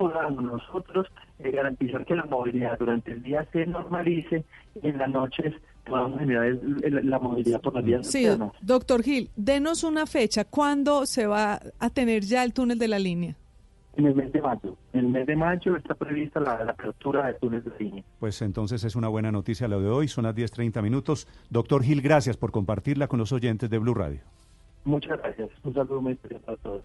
podamos 0.00 0.42
nosotros 0.42 1.06
eh, 1.40 1.50
garantizar 1.50 2.06
que 2.06 2.14
la 2.14 2.24
movilidad 2.24 2.78
durante 2.78 3.12
el 3.12 3.22
día 3.22 3.46
se 3.52 3.66
normalice 3.66 4.46
y 4.82 4.88
en 4.88 4.96
las 4.96 5.10
noches 5.10 5.52
podamos 5.84 6.18
generar 6.20 6.54
la 7.04 7.18
movilidad 7.18 7.60
por 7.60 7.74
las 7.74 7.84
vías 7.84 8.06
Sí, 8.06 8.26
doctor 8.62 9.02
Gil, 9.02 9.30
denos 9.36 9.84
una 9.84 10.06
fecha. 10.06 10.46
¿Cuándo 10.46 11.04
se 11.04 11.26
va 11.26 11.60
a 11.78 11.90
tener 11.90 12.22
ya 12.22 12.44
el 12.44 12.54
túnel 12.54 12.78
de 12.78 12.88
la 12.88 12.98
línea? 12.98 13.36
En 13.96 14.06
el 14.06 14.14
mes 14.14 14.32
de 14.32 14.40
mayo. 14.40 14.74
En 14.94 15.00
el 15.00 15.08
mes 15.08 15.26
de 15.26 15.36
mayo 15.36 15.76
está 15.76 15.94
prevista 15.94 16.40
la, 16.40 16.54
apertura 16.54 17.26
del 17.26 17.36
túnel 17.36 17.62
de 17.62 17.70
la 17.70 17.76
línea. 17.76 18.04
Pues 18.20 18.40
entonces 18.40 18.82
es 18.84 18.96
una 18.96 19.08
buena 19.08 19.30
noticia 19.30 19.68
lo 19.68 19.82
de 19.82 19.90
hoy. 19.90 20.08
Son 20.08 20.24
las 20.24 20.34
10.30 20.34 20.80
minutos. 20.82 21.28
Doctor 21.50 21.82
Gil, 21.82 22.00
gracias 22.00 22.38
por 22.38 22.52
compartirla 22.52 23.06
con 23.06 23.18
los 23.18 23.32
oyentes 23.32 23.68
de 23.68 23.76
Blue 23.76 23.92
Radio. 23.92 24.20
Muchas 24.84 25.18
gracias. 25.18 25.50
Un 25.62 25.74
saludo 25.74 26.00
muy 26.00 26.12
especial 26.12 26.40
para 26.40 26.56
todos. 26.56 26.84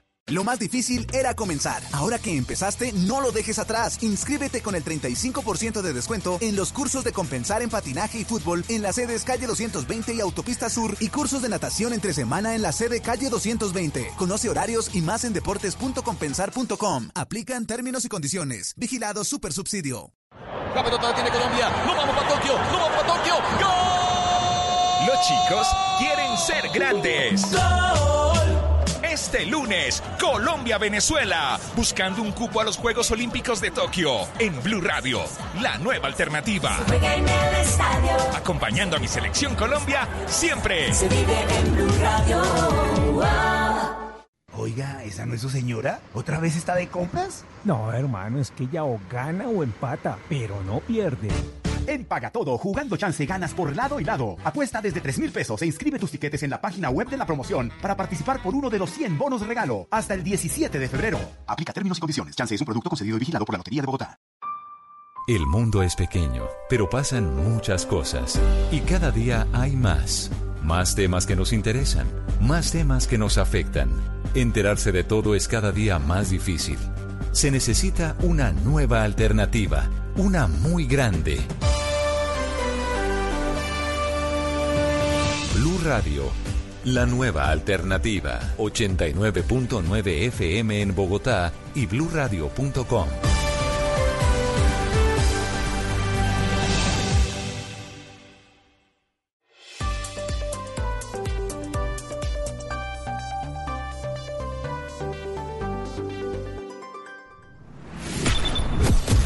Lo 0.27 0.43
más 0.43 0.59
difícil 0.59 1.07
era 1.13 1.33
comenzar. 1.35 1.83
Ahora 1.91 2.17
que 2.17 2.37
empezaste, 2.37 2.93
no 2.93 3.19
lo 3.21 3.31
dejes 3.31 3.59
atrás. 3.59 4.01
Inscríbete 4.01 4.61
con 4.61 4.75
el 4.75 4.83
35% 4.83 5.81
de 5.81 5.93
descuento 5.93 6.37
en 6.41 6.55
los 6.55 6.71
cursos 6.71 7.03
de 7.03 7.11
compensar 7.11 7.61
en 7.61 7.69
patinaje 7.69 8.19
y 8.19 8.23
fútbol 8.23 8.63
en 8.69 8.81
las 8.81 8.95
sedes 8.95 9.23
calle 9.23 9.47
220 9.47 10.13
y 10.13 10.21
Autopista 10.21 10.69
Sur 10.69 10.95
y 10.99 11.09
cursos 11.09 11.41
de 11.41 11.49
natación 11.49 11.91
entre 11.93 12.13
semana 12.13 12.55
en 12.55 12.61
la 12.61 12.71
sede 12.71 13.01
calle 13.01 13.29
220. 13.29 14.13
Conoce 14.17 14.49
horarios 14.49 14.93
y 14.95 15.01
más 15.01 15.25
en 15.25 15.33
deportes.compensar.com. 15.33 17.09
Aplican 17.13 17.65
términos 17.65 18.05
y 18.05 18.09
condiciones. 18.09 18.73
Vigilado 18.77 19.23
Super 19.25 19.51
Subsidio. 19.51 20.13
La 20.73 20.83
pelota 20.83 21.13
tiene 21.13 21.29
Colombia. 21.29 21.69
No 21.85 21.93
vamos 21.95 22.15
para 22.15 22.29
Tokio. 22.29 22.53
No 22.53 22.77
vamos 22.77 23.01
para 23.01 23.17
Tokio. 23.17 23.33
¡Gol! 23.59 25.07
Los 25.07 25.27
chicos 25.27 25.67
quieren 25.99 26.37
ser 26.37 26.69
grandes. 26.73 27.41
Este 29.21 29.45
lunes, 29.45 30.01
Colombia-Venezuela, 30.19 31.59
buscando 31.75 32.23
un 32.23 32.31
cupo 32.31 32.59
a 32.59 32.63
los 32.63 32.75
Juegos 32.75 33.11
Olímpicos 33.11 33.61
de 33.61 33.69
Tokio 33.69 34.27
en 34.39 34.61
Blue 34.63 34.81
Radio, 34.81 35.21
la 35.61 35.77
nueva 35.77 36.07
alternativa. 36.07 36.75
Acompañando 38.35 38.97
a 38.97 38.99
mi 38.99 39.07
selección 39.07 39.53
Colombia 39.53 40.07
siempre. 40.25 40.91
Se 40.91 41.07
vive 41.07 41.37
en 41.59 41.75
Blue 41.75 41.93
Radio. 42.01 42.41
Oiga, 44.57 45.03
¿esa 45.03 45.27
no 45.27 45.35
es 45.35 45.41
su 45.41 45.51
señora? 45.51 45.99
¿Otra 46.15 46.39
vez 46.39 46.55
está 46.55 46.73
de 46.73 46.87
compras? 46.87 47.45
No, 47.63 47.93
hermano, 47.93 48.39
es 48.39 48.49
que 48.49 48.63
ella 48.63 48.85
o 48.85 48.99
gana 49.07 49.47
o 49.49 49.61
empata, 49.61 50.17
pero 50.29 50.63
no 50.63 50.79
pierde. 50.79 51.29
En 51.87 52.05
Paga 52.05 52.31
Todo, 52.31 52.57
jugando 52.57 52.97
chance 52.97 53.25
ganas 53.25 53.53
por 53.53 53.75
lado 53.75 53.99
y 53.99 54.03
lado. 54.03 54.37
Apuesta 54.43 54.81
desde 54.81 55.01
3 55.01 55.19
mil 55.19 55.31
pesos 55.31 55.61
e 55.61 55.65
inscribe 55.65 55.99
tus 55.99 56.11
tiquetes 56.11 56.43
en 56.43 56.49
la 56.49 56.61
página 56.61 56.89
web 56.89 57.09
de 57.09 57.17
la 57.17 57.25
promoción 57.25 57.71
para 57.81 57.95
participar 57.97 58.41
por 58.41 58.55
uno 58.55 58.69
de 58.69 58.79
los 58.79 58.89
100 58.91 59.17
bonos 59.17 59.41
de 59.41 59.47
regalo 59.47 59.87
hasta 59.91 60.13
el 60.13 60.23
17 60.23 60.79
de 60.79 60.87
febrero. 60.87 61.19
Aplica 61.47 61.73
términos 61.73 61.97
y 61.97 62.01
condiciones. 62.01 62.35
Chance 62.35 62.55
es 62.55 62.61
un 62.61 62.65
producto 62.65 62.89
concedido 62.89 63.17
y 63.17 63.19
vigilado 63.19 63.45
por 63.45 63.53
la 63.53 63.57
Lotería 63.57 63.81
de 63.81 63.85
Bogotá. 63.87 64.19
El 65.27 65.45
mundo 65.45 65.83
es 65.83 65.95
pequeño, 65.95 66.45
pero 66.67 66.89
pasan 66.89 67.35
muchas 67.35 67.85
cosas. 67.85 68.39
Y 68.71 68.81
cada 68.81 69.11
día 69.11 69.47
hay 69.53 69.75
más. 69.75 70.31
Más 70.63 70.95
temas 70.95 71.25
que 71.25 71.35
nos 71.35 71.53
interesan. 71.53 72.07
Más 72.41 72.71
temas 72.71 73.07
que 73.07 73.17
nos 73.17 73.37
afectan. 73.37 73.91
Enterarse 74.33 74.91
de 74.91 75.03
todo 75.03 75.35
es 75.35 75.47
cada 75.47 75.71
día 75.71 75.99
más 75.99 76.31
difícil. 76.31 76.77
Se 77.31 77.51
necesita 77.51 78.15
una 78.21 78.51
nueva 78.51 79.03
alternativa. 79.03 79.89
Una 80.17 80.45
muy 80.45 80.85
grande. 80.85 81.39
Blue 85.55 85.79
Radio, 85.85 86.29
la 86.83 87.05
nueva 87.05 87.49
alternativa. 87.49 88.39
89.9 88.57 90.27
FM 90.27 90.81
en 90.81 90.93
Bogotá 90.93 91.53
y 91.75 91.85
bluradio.com. 91.85 93.07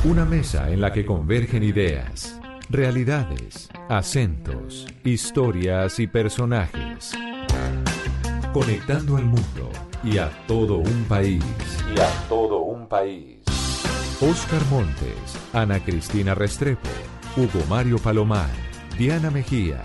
Una 0.06 0.24
mesa 0.24 0.70
en 0.70 0.82
la 0.82 0.94
que 0.94 1.04
convergen 1.04 1.64
ideas 1.64 2.40
realidades, 2.70 3.70
acentos, 3.90 4.88
historias 5.04 6.00
y 6.00 6.06
personajes. 6.06 7.12
Conectando 8.54 9.18
al 9.18 9.26
mundo 9.26 9.72
y 10.04 10.20
a 10.20 10.30
todo 10.48 10.78
un 10.78 11.06
país. 11.06 11.44
Y 11.96 12.00
a 12.00 12.08
todo 12.30 12.60
un 12.60 12.88
país. 12.88 13.40
Oscar 14.22 14.64
Montes, 14.70 15.40
Ana 15.54 15.80
Cristina 15.80 16.36
Restrepo, 16.36 16.90
Hugo 17.36 17.66
Mario 17.68 17.98
Palomar, 17.98 18.50
Diana 19.00 19.32
Mejía, 19.32 19.82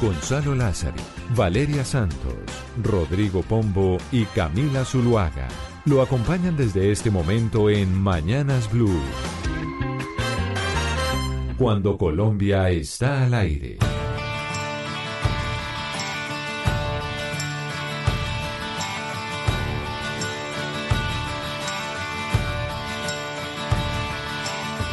Gonzalo 0.00 0.54
Lázari, 0.54 1.02
Valeria 1.36 1.84
Santos, 1.84 2.34
Rodrigo 2.82 3.42
Pombo 3.42 3.98
y 4.12 4.24
Camila 4.24 4.86
Zuluaga. 4.86 5.48
Lo 5.84 6.00
acompañan 6.00 6.56
desde 6.56 6.90
este 6.90 7.10
momento 7.10 7.68
en 7.68 7.94
Mañanas 7.94 8.70
Blue 8.72 9.00
cuando 11.58 11.98
Colombia 11.98 12.70
está 12.70 13.24
al 13.24 13.34
aire. 13.34 13.78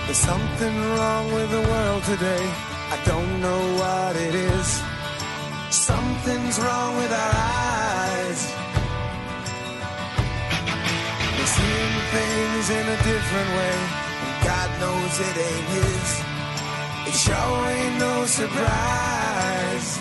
There's 0.05 0.17
something 0.17 0.75
wrong 0.95 1.33
with 1.33 1.51
the 1.51 1.61
world 1.61 2.03
today. 2.03 2.49
I 2.91 2.97
don't 3.05 3.41
know 3.41 3.61
what 3.75 4.15
it 4.15 4.33
is. 4.33 4.81
Something's 5.69 6.57
wrong 6.59 6.97
with 6.97 7.11
our 7.11 7.33
eyes. 7.35 8.53
We're 11.37 11.53
seeing 11.59 11.95
things 12.15 12.69
in 12.71 12.85
a 12.87 12.97
different 13.03 13.49
way. 13.59 13.77
And 14.25 14.45
God 14.45 14.69
knows 14.79 15.19
it 15.19 15.37
ain't 15.37 15.69
His. 15.69 16.34
It 17.07 17.13
no 17.99 18.25
surprise. 18.25 19.99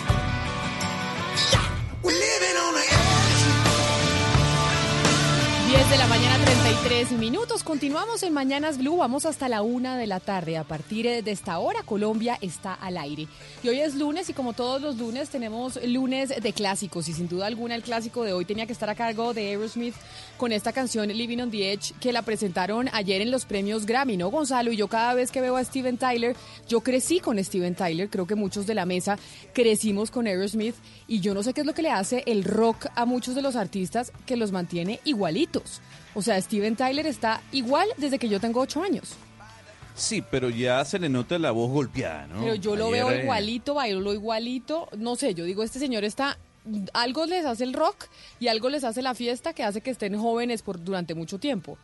We're 2.01 2.11
living 2.11 2.57
on 2.57 2.73
the 2.73 2.85
10 5.75 5.89
de 5.89 5.97
la 5.97 6.07
mañana, 6.07 6.45
33 6.45 7.11
minutos. 7.13 7.63
Continuamos 7.63 8.23
en 8.23 8.33
Mañanas 8.33 8.77
Blue. 8.77 8.97
Vamos 8.97 9.25
hasta 9.25 9.49
la 9.49 9.61
una 9.61 9.97
de 9.97 10.07
la 10.07 10.19
tarde. 10.19 10.57
A 10.57 10.63
partir 10.63 11.23
de 11.23 11.31
esta 11.31 11.59
hora, 11.59 11.83
Colombia 11.83 12.37
está 12.39 12.73
al 12.73 12.97
aire. 12.97 13.27
Y 13.61 13.67
hoy 13.67 13.81
es 13.81 13.95
lunes 13.95 14.29
y 14.29 14.33
como 14.33 14.53
todos 14.53 14.81
los 14.81 14.95
lunes 14.97 15.29
tenemos 15.29 15.77
lunes 15.83 16.29
de 16.41 16.53
clásicos. 16.53 17.09
Y 17.09 17.13
sin 17.13 17.27
duda 17.27 17.47
alguna 17.47 17.75
el 17.75 17.83
clásico 17.83 18.23
de 18.23 18.31
hoy 18.33 18.45
tenía 18.45 18.65
que 18.65 18.73
estar 18.73 18.89
a 18.89 18.95
cargo 18.95 19.33
de 19.33 19.49
Aerosmith 19.49 19.95
con 20.37 20.51
esta 20.51 20.73
canción 20.73 21.07
Living 21.07 21.39
on 21.39 21.51
the 21.51 21.71
Edge 21.71 21.93
que 21.99 22.11
la 22.11 22.21
presentaron 22.21 22.89
ayer 22.93 23.21
en 23.21 23.31
los 23.31 23.45
premios 23.45 23.85
Grammy, 23.85 24.17
¿no, 24.17 24.29
Gonzalo? 24.29 24.71
Y 24.71 24.77
yo 24.77 24.87
cada 24.87 25.13
vez 25.13 25.31
que 25.31 25.41
veo 25.41 25.55
a 25.55 25.63
Steven 25.63 25.97
Tyler, 25.97 26.35
yo 26.67 26.81
crecí 26.81 27.19
con 27.19 27.43
Steven 27.43 27.75
Tyler. 27.75 28.09
Creo 28.09 28.27
que 28.27 28.35
muchos 28.35 28.67
de 28.67 28.75
la 28.75 28.85
mesa 28.85 29.17
crecimos 29.53 30.11
con 30.11 30.27
Aerosmith. 30.27 30.75
Y 31.07 31.19
yo 31.19 31.33
no 31.33 31.43
sé 31.43 31.53
qué 31.53 31.61
es 31.61 31.67
lo 31.67 31.73
que 31.73 31.81
le 31.81 31.91
hace 31.91 32.23
el 32.25 32.43
rock 32.43 32.87
a 32.95 33.05
muchos 33.05 33.35
de 33.35 33.41
los 33.41 33.55
artistas 33.55 34.11
que 34.25 34.37
los 34.37 34.51
mantiene 34.51 34.99
igualitos. 35.03 35.81
O 36.13 36.21
sea, 36.21 36.39
Steven 36.41 36.75
Tyler 36.75 37.07
está 37.07 37.41
igual 37.51 37.87
desde 37.97 38.19
que 38.19 38.29
yo 38.29 38.39
tengo 38.39 38.61
ocho 38.61 38.83
años. 38.83 39.15
Sí, 39.95 40.21
pero 40.29 40.49
ya 40.49 40.83
se 40.83 40.99
le 40.99 41.07
nota 41.07 41.39
la 41.39 41.51
voz 41.51 41.71
golpeada, 41.71 42.27
¿no? 42.27 42.41
Pero 42.41 42.55
yo 42.55 42.75
lo 42.75 42.91
veo 42.91 43.13
igualito, 43.15 43.75
bailo 43.75 44.13
igualito. 44.13 44.89
No 44.97 45.15
sé, 45.15 45.33
yo 45.33 45.45
digo, 45.45 45.63
este 45.63 45.79
señor 45.79 46.03
está. 46.03 46.37
Algo 46.93 47.25
les 47.25 47.45
hace 47.45 47.63
el 47.63 47.73
rock 47.73 48.07
y 48.39 48.47
algo 48.47 48.69
les 48.69 48.83
hace 48.83 49.01
la 49.01 49.13
fiesta 49.13 49.53
que 49.53 49.63
hace 49.63 49.81
que 49.81 49.91
estén 49.91 50.19
jóvenes 50.19 50.61
por 50.61 50.83
durante 50.83 51.13
mucho 51.13 51.39
tiempo. 51.39 51.77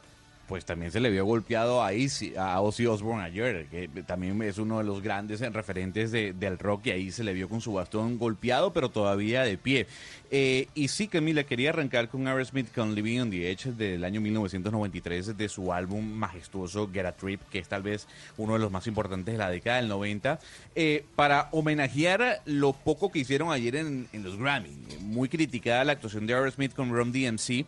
Pues 0.52 0.66
también 0.66 0.92
se 0.92 1.00
le 1.00 1.10
vio 1.10 1.24
golpeado 1.24 1.82
a, 1.82 1.94
Izzy- 1.94 2.36
a 2.36 2.60
Ozzy 2.60 2.86
Osbourne 2.86 3.24
ayer, 3.24 3.68
que 3.68 3.88
también 4.06 4.42
es 4.42 4.58
uno 4.58 4.80
de 4.80 4.84
los 4.84 5.02
grandes 5.02 5.40
referentes 5.40 6.12
de- 6.12 6.34
del 6.34 6.60
rock 6.60 6.88
y 6.88 6.92
ahí 6.92 7.10
se 7.10 7.24
le 7.24 7.32
vio 7.34 7.48
con 7.48 7.62
su 7.62 7.72
bastón 7.72 8.18
golpeado, 8.18 8.74
pero 8.74 8.90
todavía 8.90 9.44
de 9.44 9.58
pie. 9.58 9.88
Eh, 10.30 10.68
y 10.76 10.90
sí, 10.90 11.08
Camila, 11.08 11.46
quería 11.46 11.70
arrancar 11.70 12.10
con 12.10 12.28
Aerosmith 12.28 12.70
con 12.76 12.94
Living 12.96 13.20
on 13.22 13.30
the 13.32 13.50
Edge 13.50 13.72
del 13.72 14.04
año 14.04 14.20
1993 14.20 15.38
de 15.38 15.48
su 15.48 15.72
álbum 15.72 16.06
majestuoso 16.06 16.90
Get 16.92 17.06
a 17.06 17.14
Trip, 17.14 17.40
que 17.50 17.60
es 17.60 17.70
tal 17.70 17.84
vez 17.84 18.06
uno 18.36 18.52
de 18.52 18.60
los 18.60 18.72
más 18.74 18.86
importantes 18.88 19.34
de 19.34 19.38
la 19.38 19.50
década 19.50 19.78
del 19.78 19.88
90, 19.88 20.38
eh, 20.76 21.06
para 21.16 21.48
homenajear 21.54 22.42
lo 22.44 22.74
poco 22.74 23.10
que 23.10 23.20
hicieron 23.20 23.54
ayer 23.54 23.78
en, 23.78 24.10
en 24.12 24.22
los 24.22 24.36
Grammy. 24.38 24.72
Muy 25.00 25.30
criticada 25.30 25.86
la 25.86 25.94
actuación 25.94 26.28
de 26.28 26.34
Aerosmith 26.34 26.74
con 26.74 26.94
Rum 26.94 27.14
DMC, 27.14 27.66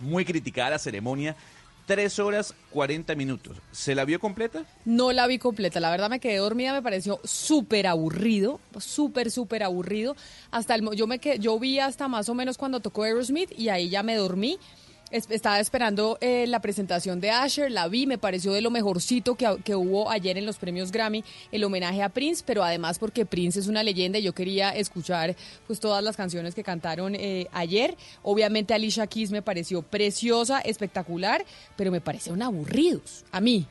muy 0.00 0.24
criticada 0.24 0.70
la 0.70 0.78
ceremonia. 0.80 1.36
3 1.90 2.20
horas 2.20 2.54
40 2.70 3.16
minutos. 3.16 3.56
¿Se 3.72 3.96
la 3.96 4.04
vio 4.04 4.20
completa? 4.20 4.62
No 4.84 5.10
la 5.10 5.26
vi 5.26 5.40
completa, 5.40 5.80
la 5.80 5.90
verdad 5.90 6.08
me 6.08 6.20
quedé 6.20 6.36
dormida, 6.36 6.72
me 6.72 6.82
pareció 6.82 7.18
súper 7.24 7.88
aburrido, 7.88 8.60
súper, 8.78 9.32
súper 9.32 9.64
aburrido. 9.64 10.14
Hasta 10.52 10.76
el, 10.76 10.88
yo 10.94 11.08
me 11.08 11.18
quedé, 11.18 11.40
yo 11.40 11.58
vi 11.58 11.80
hasta 11.80 12.06
más 12.06 12.28
o 12.28 12.34
menos 12.36 12.58
cuando 12.58 12.78
tocó 12.78 13.02
Aerosmith 13.02 13.50
y 13.58 13.70
ahí 13.70 13.88
ya 13.88 14.04
me 14.04 14.14
dormí. 14.14 14.60
Es- 15.10 15.28
estaba 15.30 15.58
esperando 15.58 16.18
eh, 16.20 16.46
la 16.46 16.60
presentación 16.60 17.20
de 17.20 17.30
Asher, 17.32 17.70
la 17.70 17.88
vi, 17.88 18.06
me 18.06 18.16
pareció 18.16 18.52
de 18.52 18.60
lo 18.60 18.70
mejorcito 18.70 19.34
que, 19.34 19.56
que 19.64 19.74
hubo 19.74 20.08
ayer 20.08 20.38
en 20.38 20.46
los 20.46 20.56
premios 20.58 20.92
Grammy, 20.92 21.24
el 21.50 21.64
homenaje 21.64 22.00
a 22.02 22.08
Prince, 22.10 22.44
pero 22.46 22.62
además 22.62 23.00
porque 23.00 23.26
Prince 23.26 23.58
es 23.58 23.66
una 23.66 23.82
leyenda 23.82 24.20
y 24.20 24.22
yo 24.22 24.32
quería 24.34 24.70
escuchar 24.70 25.34
pues 25.66 25.80
todas 25.80 26.04
las 26.04 26.16
canciones 26.16 26.54
que 26.54 26.62
cantaron 26.62 27.16
eh, 27.16 27.48
ayer. 27.52 27.96
Obviamente 28.22 28.72
Alicia 28.72 29.06
Keys 29.08 29.32
me 29.32 29.42
pareció 29.42 29.82
preciosa, 29.82 30.60
espectacular, 30.60 31.44
pero 31.76 31.90
me 31.90 32.00
parecieron 32.00 32.40
aburridos, 32.42 33.24
a 33.32 33.40
mí, 33.40 33.66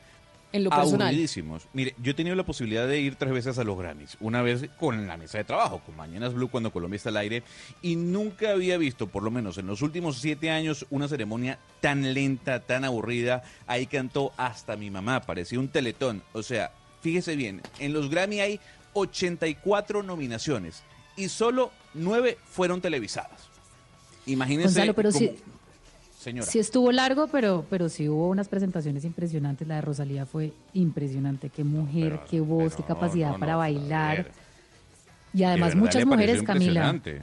en 0.52 0.64
lo 0.64 0.70
personal. 0.70 1.08
Aburridísimos. 1.08 1.68
Mire, 1.72 1.94
yo 2.02 2.10
he 2.10 2.14
tenido 2.14 2.34
la 2.36 2.44
posibilidad 2.44 2.86
de 2.88 3.00
ir 3.00 3.16
tres 3.16 3.32
veces 3.32 3.58
a 3.58 3.64
los 3.64 3.78
Grammys. 3.78 4.16
Una 4.20 4.42
vez 4.42 4.68
con 4.78 5.06
la 5.06 5.16
mesa 5.16 5.38
de 5.38 5.44
trabajo, 5.44 5.80
con 5.86 5.96
Mañanas 5.96 6.34
Blue, 6.34 6.48
cuando 6.48 6.72
Colombia 6.72 6.96
está 6.96 7.10
al 7.10 7.16
aire. 7.18 7.42
Y 7.82 7.96
nunca 7.96 8.50
había 8.50 8.76
visto, 8.78 9.06
por 9.06 9.22
lo 9.22 9.30
menos 9.30 9.58
en 9.58 9.66
los 9.66 9.82
últimos 9.82 10.18
siete 10.18 10.50
años, 10.50 10.86
una 10.90 11.08
ceremonia 11.08 11.58
tan 11.80 12.14
lenta, 12.14 12.60
tan 12.60 12.84
aburrida. 12.84 13.42
Ahí 13.66 13.86
cantó 13.86 14.32
hasta 14.36 14.76
mi 14.76 14.90
mamá, 14.90 15.20
parecía 15.22 15.58
un 15.60 15.68
teletón. 15.68 16.22
O 16.32 16.42
sea, 16.42 16.72
fíjese 17.02 17.36
bien, 17.36 17.62
en 17.78 17.92
los 17.92 18.10
Grammy 18.10 18.40
hay 18.40 18.60
84 18.94 20.02
nominaciones 20.02 20.82
y 21.16 21.28
solo 21.28 21.70
nueve 21.94 22.38
fueron 22.50 22.80
televisadas. 22.80 23.48
Imagínense. 24.26 24.68
Gonzalo, 24.80 24.94
pero 24.94 25.10
cómo- 25.10 25.18
sí- 25.18 25.36
Señora. 26.20 26.46
Sí 26.46 26.58
estuvo 26.58 26.92
largo, 26.92 27.28
pero, 27.28 27.64
pero 27.70 27.88
sí 27.88 28.06
hubo 28.06 28.28
unas 28.28 28.46
presentaciones 28.46 29.06
impresionantes. 29.06 29.66
La 29.66 29.76
de 29.76 29.80
Rosalía 29.80 30.26
fue 30.26 30.52
impresionante. 30.74 31.48
Qué 31.48 31.64
mujer, 31.64 32.20
qué 32.30 32.40
voz, 32.40 32.76
qué 32.76 32.82
capacidad 32.82 33.30
no, 33.32 33.38
para 33.38 33.52
no, 33.52 33.58
bailar. 33.58 34.30
Y 35.32 35.44
además 35.44 35.74
muchas 35.74 36.04
mujeres, 36.04 36.42
Camila. 36.42 36.90
impresionante. 36.90 37.22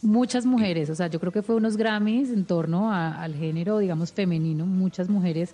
Muchas 0.00 0.46
mujeres. 0.46 0.88
O 0.88 0.94
sea, 0.94 1.08
yo 1.08 1.20
creo 1.20 1.32
que 1.32 1.42
fue 1.42 1.54
unos 1.54 1.76
Grammys 1.76 2.30
en 2.30 2.46
torno 2.46 2.90
a- 2.90 3.20
al 3.22 3.34
género, 3.34 3.78
digamos, 3.78 4.10
femenino. 4.12 4.64
Muchas 4.64 5.10
mujeres, 5.10 5.50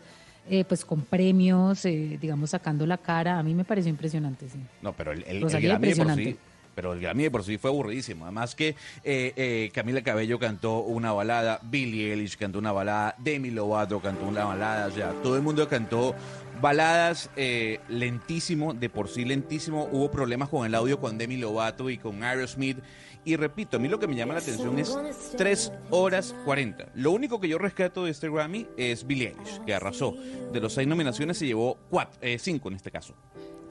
eh, 0.48 0.64
pues 0.64 0.84
con 0.84 1.00
premios, 1.00 1.84
eh, 1.86 2.18
digamos, 2.20 2.50
sacando 2.50 2.86
la 2.86 2.98
cara. 2.98 3.40
A 3.40 3.42
mí 3.42 3.52
me 3.52 3.64
pareció 3.64 3.90
impresionante, 3.90 4.48
sí. 4.48 4.60
No, 4.80 4.92
pero 4.92 5.10
el, 5.10 5.24
el, 5.24 5.42
el 5.42 5.60
Grammy 5.60 5.92
por 5.92 6.14
sí, 6.14 6.36
pero 6.76 6.92
el 6.92 7.00
Grammy 7.00 7.24
de 7.24 7.30
por 7.30 7.42
sí 7.42 7.56
fue 7.56 7.70
aburridísimo. 7.70 8.26
Además 8.26 8.54
que 8.54 8.76
eh, 9.02 9.32
eh, 9.34 9.70
Camila 9.72 10.02
Cabello 10.02 10.38
cantó 10.38 10.80
una 10.80 11.10
balada, 11.10 11.58
Billie 11.62 12.12
Eilish 12.12 12.36
cantó 12.36 12.58
una 12.58 12.70
balada, 12.70 13.16
Demi 13.18 13.50
Lovato 13.50 13.98
cantó 14.00 14.26
una 14.26 14.44
balada, 14.44 14.86
o 14.86 14.90
sea, 14.90 15.12
todo 15.22 15.36
el 15.36 15.42
mundo 15.42 15.66
cantó 15.68 16.14
baladas 16.60 17.30
eh, 17.34 17.80
lentísimo, 17.88 18.74
de 18.74 18.90
por 18.90 19.08
sí 19.08 19.24
lentísimo. 19.24 19.88
Hubo 19.90 20.10
problemas 20.10 20.50
con 20.50 20.66
el 20.66 20.74
audio 20.74 21.00
con 21.00 21.16
Demi 21.16 21.38
Lovato 21.38 21.88
y 21.88 21.96
con 21.96 22.22
Aerosmith. 22.22 22.78
Y 23.24 23.36
repito, 23.36 23.78
a 23.78 23.80
mí 23.80 23.88
lo 23.88 23.98
que 23.98 24.06
me 24.06 24.14
llama 24.14 24.34
la 24.34 24.40
atención 24.40 24.78
es 24.78 24.96
3 25.36 25.72
horas 25.90 26.34
40. 26.44 26.90
Lo 26.94 27.10
único 27.10 27.40
que 27.40 27.48
yo 27.48 27.58
rescato 27.58 28.04
de 28.04 28.10
este 28.10 28.28
Grammy 28.28 28.68
es 28.76 29.04
Billie 29.04 29.30
Eilish, 29.30 29.64
que 29.64 29.74
arrasó. 29.74 30.14
De 30.52 30.60
los 30.60 30.74
seis 30.74 30.86
nominaciones 30.86 31.38
se 31.38 31.46
llevó 31.46 31.78
5 32.20 32.68
en 32.68 32.74
este 32.74 32.90
caso. 32.90 33.14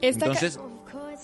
Esta 0.02 0.26
Entonces, 0.26 0.60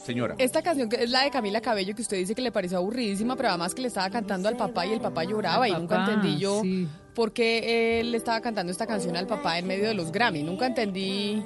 señora. 0.04 0.34
Esta 0.38 0.62
canción 0.62 0.88
que 0.88 1.02
es 1.02 1.10
la 1.10 1.22
de 1.24 1.30
Camila 1.30 1.60
Cabello, 1.60 1.94
que 1.94 2.02
usted 2.02 2.16
dice 2.16 2.34
que 2.34 2.42
le 2.42 2.52
pareció 2.52 2.78
aburridísima, 2.78 3.36
pero 3.36 3.50
además 3.50 3.74
que 3.74 3.82
le 3.82 3.88
estaba 3.88 4.10
cantando 4.10 4.48
al 4.48 4.56
papá 4.56 4.86
y 4.86 4.92
el 4.92 5.00
papá 5.00 5.24
lloraba 5.24 5.68
y 5.68 5.72
nunca 5.72 6.00
entendí 6.00 6.38
yo 6.38 6.62
sí. 6.62 6.88
por 7.14 7.32
qué 7.32 8.00
él 8.00 8.12
le 8.12 8.18
estaba 8.18 8.40
cantando 8.40 8.72
esta 8.72 8.86
canción 8.86 9.16
al 9.16 9.26
papá 9.26 9.58
en 9.58 9.66
medio 9.66 9.88
de 9.88 9.94
los 9.94 10.12
Grammy. 10.12 10.42
Nunca 10.42 10.66
entendí 10.66 11.42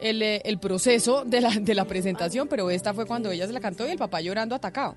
el, 0.00 0.22
eh, 0.22 0.42
el 0.44 0.58
proceso 0.58 1.24
de 1.24 1.40
la, 1.40 1.50
de 1.50 1.74
la 1.74 1.84
presentación, 1.84 2.48
pero 2.48 2.70
esta 2.70 2.94
fue 2.94 3.06
cuando 3.06 3.30
ella 3.30 3.46
se 3.46 3.52
la 3.52 3.60
cantó 3.60 3.86
y 3.86 3.90
el 3.90 3.98
papá 3.98 4.20
llorando 4.20 4.54
atacado. 4.54 4.96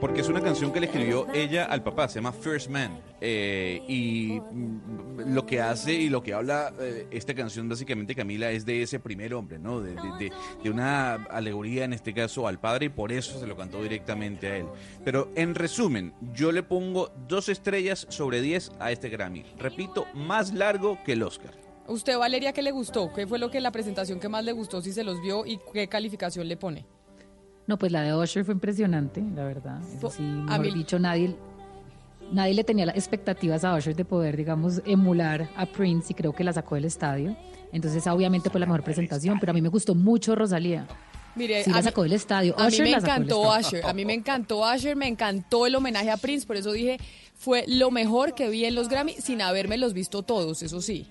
Porque 0.00 0.22
es 0.22 0.28
una 0.28 0.40
canción 0.40 0.72
que 0.72 0.80
le 0.80 0.86
escribió 0.86 1.26
ella 1.34 1.66
al 1.66 1.82
papá, 1.82 2.08
se 2.08 2.14
llama 2.16 2.32
First 2.32 2.70
Man. 2.70 2.98
Eh, 3.20 3.82
y 3.86 4.40
mm, 4.40 5.34
lo 5.34 5.44
que 5.44 5.60
hace 5.60 5.92
y 5.92 6.08
lo 6.08 6.22
que 6.22 6.32
habla 6.32 6.72
eh, 6.80 7.06
esta 7.10 7.34
canción, 7.34 7.68
básicamente, 7.68 8.14
Camila, 8.14 8.50
es 8.50 8.64
de 8.64 8.82
ese 8.82 8.98
primer 8.98 9.34
hombre, 9.34 9.58
¿no? 9.58 9.80
De, 9.80 9.90
de- 9.94 10.32
de- 10.62 10.70
una 10.70 11.14
alegoría, 11.14 11.84
en 11.84 11.92
este 11.92 12.14
caso, 12.14 12.48
al 12.48 12.58
padre, 12.58 12.86
y 12.86 12.88
por 12.88 13.12
eso 13.12 13.38
se 13.38 13.46
lo 13.46 13.56
cantó 13.56 13.82
directamente 13.82 14.46
a 14.46 14.56
él. 14.56 14.66
Pero 15.04 15.28
en 15.34 15.54
resumen, 15.54 16.14
yo 16.32 16.50
le 16.50 16.62
pongo 16.62 17.12
dos 17.28 17.50
estrellas 17.50 18.06
sobre 18.08 18.40
diez 18.40 18.72
a 18.80 18.92
este 18.92 19.10
Grammy. 19.10 19.44
Repito, 19.58 20.06
más 20.14 20.54
largo 20.54 20.98
que 21.04 21.12
el 21.12 21.22
Oscar. 21.22 21.52
¿A 21.86 21.92
¿Usted, 21.92 22.16
Valeria, 22.16 22.52
qué 22.52 22.62
le 22.62 22.70
gustó? 22.70 23.12
¿Qué 23.12 23.26
fue 23.26 23.38
lo 23.38 23.50
que 23.50 23.60
la 23.60 23.70
presentación 23.72 24.18
que 24.18 24.28
más 24.30 24.44
le 24.44 24.52
gustó 24.52 24.80
si 24.80 24.92
se 24.92 25.04
los 25.04 25.20
vio 25.20 25.44
y 25.44 25.58
qué 25.74 25.88
calificación 25.88 26.48
le 26.48 26.56
pone? 26.56 26.86
No, 27.70 27.78
pues 27.78 27.92
la 27.92 28.02
de 28.02 28.12
Usher 28.12 28.44
fue 28.44 28.52
impresionante, 28.54 29.22
la 29.32 29.44
verdad. 29.44 29.78
Eso 29.96 30.10
sí, 30.10 30.24
a 30.48 30.58
mí- 30.58 30.72
dicho, 30.72 30.98
nadie, 30.98 31.36
nadie 32.32 32.52
le 32.52 32.64
tenía 32.64 32.84
las 32.84 32.96
expectativas 32.96 33.62
a 33.64 33.76
Usher 33.76 33.94
de 33.94 34.04
poder, 34.04 34.36
digamos, 34.36 34.82
emular 34.86 35.48
a 35.56 35.66
Prince 35.66 36.08
y 36.10 36.14
creo 36.14 36.32
que 36.32 36.42
la 36.42 36.52
sacó 36.52 36.74
del 36.74 36.86
estadio. 36.86 37.36
Entonces, 37.70 38.04
obviamente, 38.08 38.50
fue 38.50 38.58
la 38.58 38.66
mejor 38.66 38.82
presentación, 38.82 39.38
pero 39.38 39.50
a 39.50 39.54
mí 39.54 39.62
me 39.62 39.68
gustó 39.68 39.94
mucho 39.94 40.34
Rosalía. 40.34 40.84
Mire, 41.36 41.62
Sí, 41.62 41.70
la 41.70 41.76
mí- 41.76 41.82
sacó 41.84 42.02
del 42.02 42.14
estadio. 42.14 42.56
A 42.58 42.62
mí 42.62 42.68
Usher 42.70 42.86
me 42.86 42.90
sacó 43.00 43.06
del 43.06 43.22
encantó. 43.30 43.58
Usher, 43.60 43.86
a 43.86 43.92
mí 43.92 44.04
me 44.04 44.14
encantó 44.14 44.62
Usher, 44.74 44.96
me 44.96 45.06
encantó 45.06 45.64
el 45.66 45.76
homenaje 45.76 46.10
a 46.10 46.16
Prince, 46.16 46.44
por 46.48 46.56
eso 46.56 46.72
dije, 46.72 46.98
fue 47.36 47.64
lo 47.68 47.92
mejor 47.92 48.34
que 48.34 48.48
vi 48.48 48.64
en 48.64 48.74
los 48.74 48.88
Grammy 48.88 49.12
sin 49.12 49.40
haberme 49.42 49.78
los 49.78 49.92
visto 49.94 50.22
todos, 50.24 50.60
eso 50.64 50.80
sí. 50.82 51.06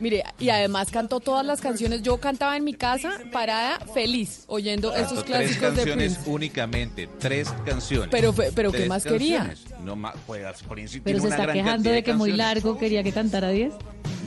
Mire, 0.00 0.24
y 0.38 0.48
además 0.48 0.90
cantó 0.90 1.20
todas 1.20 1.44
las 1.44 1.60
canciones, 1.60 2.02
yo 2.02 2.16
cantaba 2.18 2.56
en 2.56 2.64
mi 2.64 2.72
casa 2.74 3.18
parada 3.30 3.78
feliz 3.92 4.44
oyendo 4.46 4.94
esos 4.94 5.24
tres 5.24 5.26
clásicos 5.26 5.60
de 5.60 5.76
canciones 5.76 6.14
Prince. 6.14 6.30
únicamente, 6.30 7.08
tres 7.18 7.48
canciones. 7.66 8.08
Pero 8.10 8.32
fue- 8.32 8.50
pero 8.54 8.72
¿qué 8.72 8.78
Tres 8.78 8.88
más 8.88 9.04
quería? 9.04 9.44
canciones. 9.44 9.80
No 9.84 9.96
más, 9.96 10.14
pues 10.26 10.42
Prince 10.68 11.00
Pero 11.00 11.04
tiene 11.04 11.20
se 11.20 11.26
una 11.26 11.34
está 11.36 11.42
gran 11.44 11.54
quejando 11.54 11.72
cantidad 11.74 11.92
de 11.94 12.02
que 12.02 12.12
muy 12.14 12.30
canciones. 12.30 12.54
largo 12.64 12.78
quería 12.78 13.02
que 13.02 13.12
cantara 13.12 13.50
10. 13.50 13.74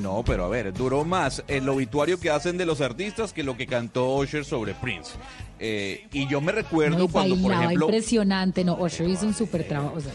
No, 0.01 0.23
pero 0.25 0.45
a 0.45 0.47
ver, 0.49 0.73
duró 0.73 1.03
más 1.05 1.43
el 1.47 1.67
obituario 1.69 2.19
que 2.19 2.29
hacen 2.29 2.57
de 2.57 2.65
los 2.65 2.79
artistas 2.81 3.33
que 3.33 3.41
lo 3.43 3.57
que 3.57 3.65
cantó 3.67 4.15
Usher 4.15 4.45
sobre 4.45 4.73
Prince. 4.75 5.11
Eh, 5.59 6.07
y 6.11 6.27
yo 6.27 6.41
me 6.41 6.51
recuerdo 6.51 7.05
y 7.05 7.07
cuando, 7.07 7.35
por 7.35 7.43
bailaba 7.45 7.63
ejemplo... 7.65 7.85
impresionante. 7.87 8.63
No, 8.63 8.75
Usher 8.75 9.07
hizo 9.09 9.25
un 9.25 9.33
súper 9.33 9.67
trabajo. 9.67 9.93
O 9.97 10.01
sea, 10.01 10.11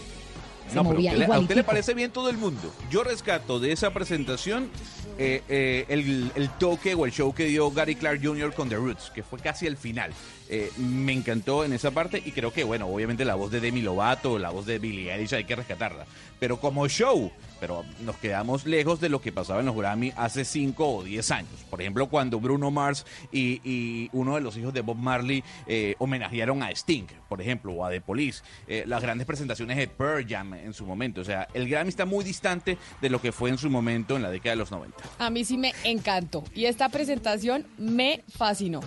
se 0.68 0.74
No, 0.74 0.82
pero 0.82 0.94
movía 0.94 1.12
¿qué 1.12 1.18
le- 1.18 1.24
¿a 1.26 1.38
usted 1.38 1.56
le 1.56 1.64
parece 1.64 1.94
bien 1.94 2.10
todo 2.10 2.28
el 2.30 2.36
mundo? 2.38 2.72
Yo 2.90 3.02
rescato 3.04 3.58
de 3.60 3.72
esa 3.72 3.92
presentación 3.92 4.70
eh, 5.18 5.42
eh, 5.48 5.84
el, 5.88 6.30
el 6.36 6.48
toque 6.58 6.94
o 6.94 7.04
el 7.04 7.12
show 7.12 7.34
que 7.34 7.46
dio 7.46 7.70
Gary 7.70 7.96
Clark 7.96 8.20
Jr. 8.22 8.52
con 8.54 8.68
The 8.68 8.76
Roots, 8.76 9.10
que 9.14 9.22
fue 9.22 9.38
casi 9.40 9.66
el 9.66 9.76
final. 9.76 10.12
Eh, 10.48 10.70
me 10.78 11.12
encantó 11.12 11.64
en 11.64 11.72
esa 11.72 11.90
parte 11.90 12.22
y 12.24 12.32
creo 12.32 12.52
que, 12.52 12.64
bueno, 12.64 12.86
obviamente 12.86 13.24
la 13.24 13.34
voz 13.34 13.50
de 13.50 13.60
Demi 13.60 13.82
Lovato, 13.82 14.38
la 14.38 14.50
voz 14.50 14.66
de 14.66 14.78
Billie 14.78 15.12
Eilish 15.12 15.34
hay 15.34 15.44
que 15.44 15.56
rescatarla. 15.56 16.06
Pero 16.38 16.60
como 16.60 16.88
show, 16.88 17.30
pero 17.60 17.84
nos 18.00 18.16
quedamos 18.16 18.66
lejos 18.66 19.00
de 19.00 19.08
lo 19.08 19.20
que 19.20 19.32
pasaba 19.32 19.60
en 19.60 19.66
los 19.66 19.76
Grammy 19.76 20.12
hace 20.16 20.44
5 20.44 20.96
o 20.96 21.02
10 21.02 21.30
años. 21.32 21.52
Por 21.68 21.80
ejemplo, 21.80 22.08
cuando 22.08 22.40
Bruno 22.40 22.70
Mars 22.70 23.04
y, 23.32 24.08
uno 24.12 24.36
de 24.36 24.40
los 24.40 24.56
hijos 24.56 24.72
de 24.72 24.80
Bob 24.80 24.96
Marley 24.96 25.42
eh, 25.66 25.94
homenajearon 25.98 26.62
a 26.62 26.70
Sting, 26.70 27.06
por 27.28 27.40
ejemplo, 27.40 27.72
o 27.72 27.84
a 27.84 27.90
The 27.90 28.00
Police. 28.00 28.42
Eh, 28.66 28.84
las 28.86 29.02
grandes 29.02 29.26
presentaciones 29.26 29.76
de 29.76 29.88
Pearl 29.88 30.26
Jam 30.26 30.54
en 30.54 30.72
su 30.72 30.86
momento. 30.86 31.20
O 31.20 31.24
sea, 31.24 31.48
el 31.54 31.68
Grammy 31.68 31.88
está 31.88 32.04
muy 32.04 32.24
distante 32.24 32.78
de 33.00 33.10
lo 33.10 33.20
que 33.20 33.32
fue 33.32 33.50
en 33.50 33.58
su 33.58 33.68
momento 33.70 34.16
en 34.16 34.22
la 34.22 34.30
década 34.30 34.50
de 34.50 34.56
los 34.56 34.70
90. 34.70 34.96
A 35.18 35.30
mí 35.30 35.44
sí 35.44 35.58
me 35.58 35.72
encantó 35.84 36.44
y 36.54 36.66
esta 36.66 36.88
presentación 36.88 37.66
me 37.76 38.22
fascinó. 38.28 38.80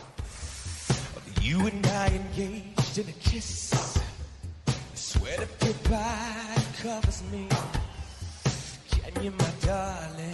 You 1.39 1.67
and 1.67 1.85
I 1.87 2.07
engaged 2.07 2.97
in 2.97 3.07
a 3.07 3.11
kiss. 3.29 3.73
Sweat 4.95 5.39
of 5.39 5.59
goodbye 5.59 6.63
covers 6.81 7.23
me. 7.31 7.47
Can 8.89 9.23
you, 9.23 9.31
my 9.31 9.51
darling? 9.65 10.33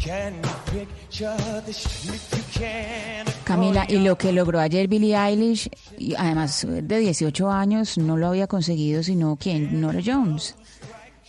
Can 0.00 0.34
you 0.34 0.86
picture 0.86 1.62
this? 1.66 1.84
If 2.08 2.36
you 2.36 2.44
can, 2.52 3.26
Camila, 3.44 3.86
y 3.88 3.98
lo 3.98 4.16
que 4.16 4.32
logró 4.32 4.60
ayer 4.60 4.88
Billie 4.88 5.16
Eilish, 5.16 5.68
y 5.98 6.14
además 6.16 6.66
de 6.68 6.98
18 6.98 7.50
años, 7.50 7.96
no 7.98 8.16
lo 8.16 8.28
había 8.28 8.46
conseguido 8.46 9.02
sino 9.02 9.36
quién, 9.36 9.80
Nora 9.80 10.00
Jones. 10.04 10.54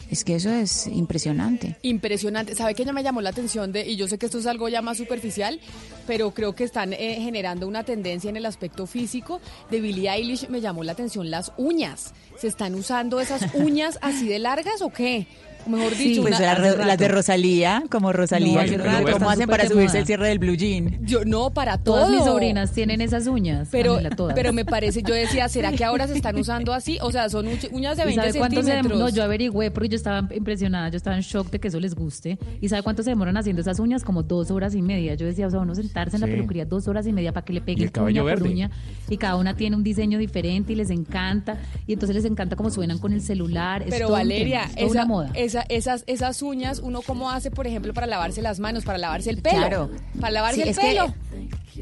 Es 0.10 0.24
que 0.24 0.36
eso 0.36 0.50
es 0.50 0.88
impresionante. 0.88 1.78
Impresionante. 1.82 2.56
¿Sabe 2.56 2.76
que 2.76 2.86
ya 2.86 2.94
me 2.94 3.04
llamó 3.04 3.22
la 3.22 3.30
atención 3.30 3.72
de, 3.72 3.86
y 3.86 3.98
yo 3.98 4.08
sé 4.08 4.18
que 4.18 4.26
esto 4.26 4.40
es 4.40 4.46
algo 4.46 4.70
ya 4.70 4.82
más 4.82 4.98
superficial, 4.98 5.60
pero 6.06 6.32
creo 6.32 6.56
que 6.56 6.64
están 6.64 6.94
eh, 6.94 7.20
generando 7.20 7.68
una 7.68 7.84
tendencia 7.84 8.30
en 8.30 8.38
el 8.38 8.46
aspecto 8.46 8.88
físico. 8.88 9.42
De 9.70 9.82
Billie 9.82 10.10
Eilish 10.10 10.48
me 10.50 10.62
llamó 10.62 10.84
la 10.84 10.94
atención 10.94 11.30
las 11.30 11.52
uñas. 11.58 12.14
¿Se 12.38 12.48
están 12.48 12.76
usando 12.76 13.20
esas 13.20 13.54
uñas 13.54 14.00
así 14.02 14.28
de 14.28 14.40
largas 14.40 14.82
o 14.82 14.90
qué? 14.90 15.28
Mejor 15.68 15.96
dicho, 15.96 16.22
pues 16.22 16.38
una- 16.40 16.56
las 16.86 16.98
de 16.98 17.08
Rosalía, 17.08 17.84
como 17.90 18.12
Rosalía, 18.14 18.66
rato, 18.78 19.12
¿cómo 19.14 19.30
hacen 19.30 19.48
para 19.50 19.68
subirse 19.68 20.00
el 20.00 20.06
cierre 20.06 20.28
del 20.30 20.40
blue 20.40 20.56
jean? 20.56 21.00
Yo 21.06 21.26
no, 21.26 21.52
para 21.54 21.78
todo. 21.78 21.96
Todas 21.98 22.10
mis 22.12 22.24
sobrinas 22.24 22.72
tienen 22.72 23.02
esas 23.02 23.28
uñas. 23.28 23.70
Pero, 23.72 23.94
Camila, 23.96 24.16
todas. 24.16 24.36
pero 24.36 24.54
me 24.54 24.66
parece, 24.66 25.02
yo 25.04 25.14
decía, 25.14 25.48
¿será 25.50 25.72
que 25.72 25.84
ahora 25.84 26.08
se 26.08 26.16
están 26.16 26.36
usando 26.38 26.74
así? 26.74 26.98
O 27.02 27.12
sea, 27.12 27.30
son 27.30 27.46
uñ- 27.48 27.70
uñas 27.72 27.98
de 27.98 28.04
¿Y 28.04 28.06
20 28.08 28.28
sabe 28.28 28.40
cuánto 28.40 28.62
se 28.62 28.68
centímetros. 28.72 29.00
No, 29.00 29.10
yo 29.10 29.24
averigüé 29.24 29.72
porque 29.72 29.90
yo 29.90 29.96
estaba 29.96 30.28
impresionada, 30.34 30.90
yo 30.90 30.98
estaba 30.98 31.16
en 31.16 31.22
shock 31.22 31.50
de 31.52 31.60
que 31.60 31.68
eso 31.70 31.80
les 31.80 31.96
guste. 31.96 32.38
¿Y 32.62 32.70
sabe 32.70 32.84
cuánto 32.84 33.04
se 33.04 33.10
demoran 33.12 33.36
haciendo 33.38 33.62
esas 33.62 33.80
uñas? 33.80 34.04
Como 34.04 34.24
dos 34.24 34.52
horas 34.52 34.76
y 34.76 34.82
media. 34.82 35.16
Yo 35.16 35.26
decía, 35.26 35.48
o 35.48 35.50
sea, 35.50 35.60
uno 35.60 35.74
sentarse 35.76 36.16
en 36.18 36.22
la 36.22 36.28
Sí. 36.28 36.34
peluquería 36.34 36.66
dos 36.66 36.88
horas 36.88 37.08
y 37.08 37.14
media 37.14 37.32
para 37.32 37.46
que 37.46 37.54
le 37.54 37.60
Y 37.60 37.64
peguen 37.64 37.84
el 37.84 37.92
cabello 37.92 38.24
uña 38.24 38.34
por 38.36 38.44
uña. 38.48 38.72
Y 39.10 39.18
cada 39.18 39.36
una 39.36 39.56
tiene 39.56 39.76
un 39.76 39.84
diseño 39.84 40.18
diferente 40.20 40.74
y 40.74 40.76
les 40.76 40.90
encanta. 40.90 41.58
Y 41.86 41.94
entonces 41.94 42.16
les 42.16 42.26
encanta 42.26 42.56
cómo 42.56 42.70
suenan 42.70 42.98
con 43.00 43.14
el 43.14 43.22
celular. 43.22 43.84
Es 43.84 43.90
Pero 43.90 44.08
un 44.08 44.14
Valeria, 44.14 44.62
tema, 44.68 44.74
es 44.76 44.84
esa, 44.84 44.92
una 44.92 45.06
moda. 45.06 45.32
esa- 45.34 45.57
esas, 45.70 46.04
esas 46.08 46.42
uñas, 46.42 46.80
¿uno 46.80 47.02
cómo 47.02 47.30
hace, 47.32 47.52
por 47.52 47.68
ejemplo, 47.68 47.94
para 47.94 48.08
lavarse 48.08 48.42
las 48.42 48.60
manos, 48.60 48.84
para 48.84 48.98
lavarse 48.98 49.30
el 49.30 49.42
pelo? 49.42 49.58
Claro. 49.58 49.90
Para 50.20 50.32
lavarse 50.32 50.64
Sí, 50.64 50.70
el 50.70 50.76
que- 50.76 50.82
pelo. 50.82 51.14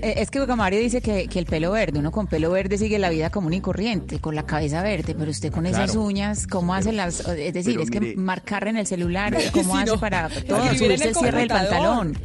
Eh, 0.02 0.16
Es 0.18 0.30
que 0.30 0.42
Hugo 0.42 0.56
Mario 0.58 0.80
dice 0.80 1.02
que, 1.02 1.28
que 1.28 1.40
el 1.40 1.46
pelo 1.46 1.72
verde, 1.72 2.00
uno 2.00 2.12
con 2.12 2.28
pelo 2.28 2.52
verde 2.52 2.78
sigue 2.78 3.00
la 3.00 3.10
vida 3.10 3.30
común 3.30 3.54
y 3.54 3.62
corriente, 3.62 4.20
con 4.20 4.36
la 4.36 4.44
cabeza 4.46 4.84
verde, 4.84 5.16
pero 5.18 5.32
usted 5.32 5.52
con 5.54 5.66
esas 5.66 5.96
uñas, 5.96 6.48
¿cómo 6.48 6.74
hace 6.76 6.92
las...? 6.92 7.22
Es 7.22 7.54
decir, 7.54 7.74
Pero 7.74 7.84
es 7.84 7.90
que 7.92 8.02
mire- 8.02 8.16
marcar 8.18 8.68
en 8.68 8.76
el 8.78 8.86
celular, 8.88 9.34
¿cómo 9.54 9.78
hace 9.78 9.92
no. 9.92 10.00
para 10.00 10.28
todo? 10.48 10.66
Subirse 10.74 10.86
el 10.86 11.02
el 11.10 11.16
cierre 11.16 11.40
del 11.40 11.48
pantalón. 11.48 12.18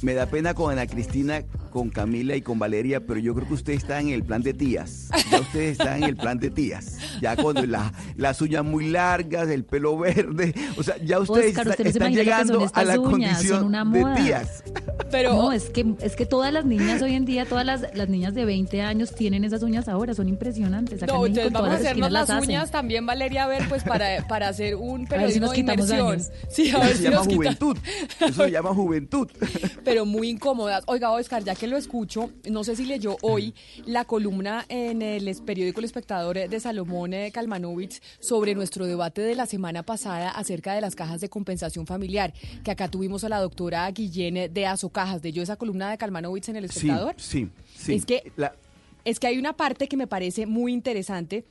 Me 0.00 0.14
da 0.14 0.24
pena 0.26 0.54
con 0.54 0.72
Ana 0.72 0.86
Cristina, 0.86 1.42
con 1.72 1.88
Camila 1.90 2.36
y 2.36 2.42
con 2.42 2.58
Valeria, 2.58 3.00
pero 3.06 3.18
yo 3.18 3.34
creo 3.34 3.48
que 3.48 3.54
usted 3.54 3.72
está 3.72 4.00
en 4.00 4.10
el 4.10 4.22
plan 4.22 4.42
de 4.42 4.54
tías. 4.54 5.08
Ya 5.30 5.40
ustedes 5.40 5.72
están 5.72 5.96
en 6.02 6.10
el 6.10 6.16
plan 6.16 6.38
de 6.38 6.50
tías. 6.50 6.98
Ya 7.20 7.34
cuando 7.36 7.64
la- 7.66 7.92
las 8.16 8.40
uñas 8.42 8.64
muy 8.64 8.88
largas, 8.90 9.48
el 9.48 9.64
pelo 9.64 9.96
verde. 9.98 10.54
O 10.76 10.82
sea, 10.82 10.96
ya 10.98 11.18
ustedes 11.18 11.56
Oscar, 11.56 11.68
está- 11.68 11.82
usted 11.82 12.00
no 12.00 12.06
se 12.06 12.12
llegando 12.12 12.70
a 12.72 12.84
la 12.84 12.98
uñas, 13.00 13.10
condición 13.10 13.58
son 13.58 13.64
una 13.66 13.84
de 13.84 14.00
moda. 14.00 14.14
tías. 14.16 14.62
Pero 15.10 15.34
no, 15.34 15.52
es 15.52 15.70
que 15.70 15.94
es 16.00 16.16
que 16.16 16.26
todas 16.26 16.52
las 16.52 16.64
niñas 16.64 17.02
hoy 17.02 17.14
en 17.14 17.24
día, 17.24 17.44
todas 17.44 17.64
las, 17.66 17.82
las 17.94 18.08
niñas 18.08 18.34
de 18.34 18.44
20 18.44 18.80
años 18.82 19.14
tienen 19.14 19.44
esas 19.44 19.62
uñas 19.62 19.88
ahora, 19.88 20.14
son 20.14 20.28
impresionantes. 20.28 21.02
Acá 21.02 21.12
No, 21.12 21.26
en 21.26 21.32
México, 21.32 21.46
entonces 21.48 21.52
vamos 21.52 21.68
a 21.68 21.72
las 21.72 21.80
hacernos 21.82 22.12
las 22.12 22.30
hacen. 22.30 22.48
uñas 22.50 22.70
también, 22.70 23.06
Valeria, 23.06 23.44
a 23.44 23.46
ver, 23.48 23.68
pues 23.68 23.82
para, 23.84 24.26
para 24.26 24.48
hacer 24.48 24.74
un 24.76 25.00
si 25.02 25.06
periodismo 25.06 25.46
nos 25.46 25.52
de 25.54 25.60
inmersión. 25.60 26.12
años. 26.12 26.30
Sí, 26.48 26.68
a 26.68 26.70
Eso 26.70 26.78
ver 26.80 26.88
se 26.88 26.96
si 26.96 27.02
llama 27.04 27.16
nos 27.16 27.26
quita- 27.28 27.36
juventud. 27.36 27.78
Eso 28.20 28.44
se 28.44 28.50
llama 28.50 28.74
juventud. 28.74 29.28
pero 29.84 30.06
muy 30.06 30.28
incómodas. 30.30 30.84
Oiga, 30.86 31.10
Oscar, 31.10 31.44
ya 31.44 31.54
que 31.54 31.61
lo 31.66 31.76
escucho, 31.76 32.30
no 32.50 32.64
sé 32.64 32.76
si 32.76 32.84
leyó 32.84 33.16
hoy 33.22 33.54
la 33.86 34.04
columna 34.04 34.64
en 34.68 35.02
el 35.02 35.34
periódico 35.44 35.80
El 35.80 35.84
Espectador 35.86 36.36
eh, 36.38 36.48
de 36.48 36.60
Salomón 36.60 37.12
eh, 37.14 37.30
Kalmanovich 37.32 38.00
sobre 38.20 38.54
nuestro 38.54 38.86
debate 38.86 39.20
de 39.22 39.34
la 39.34 39.46
semana 39.46 39.82
pasada 39.82 40.30
acerca 40.30 40.74
de 40.74 40.80
las 40.80 40.94
cajas 40.94 41.20
de 41.20 41.28
compensación 41.28 41.86
familiar, 41.86 42.32
que 42.64 42.70
acá 42.70 42.88
tuvimos 42.88 43.24
a 43.24 43.28
la 43.28 43.38
doctora 43.40 43.90
Guillén 43.90 44.52
de 44.52 44.66
Azocajas. 44.66 45.22
¿De 45.22 45.32
yo 45.32 45.42
esa 45.42 45.56
columna 45.56 45.90
de 45.90 45.98
Kalmanovich 45.98 46.48
en 46.48 46.56
El 46.56 46.68
Sí, 46.70 46.78
Espectador? 46.80 47.14
sí, 47.18 47.48
sí. 47.76 47.94
Es 47.94 48.04
que- 48.06 48.32
La- 48.36 48.54
Es 49.04 49.18
que 49.18 49.26
hay 49.26 49.36
una 49.38 49.54
parte 49.56 49.88
que 49.88 49.96
me 49.96 50.06
parece 50.06 50.46
muy 50.46 50.72
interesante 50.72 51.44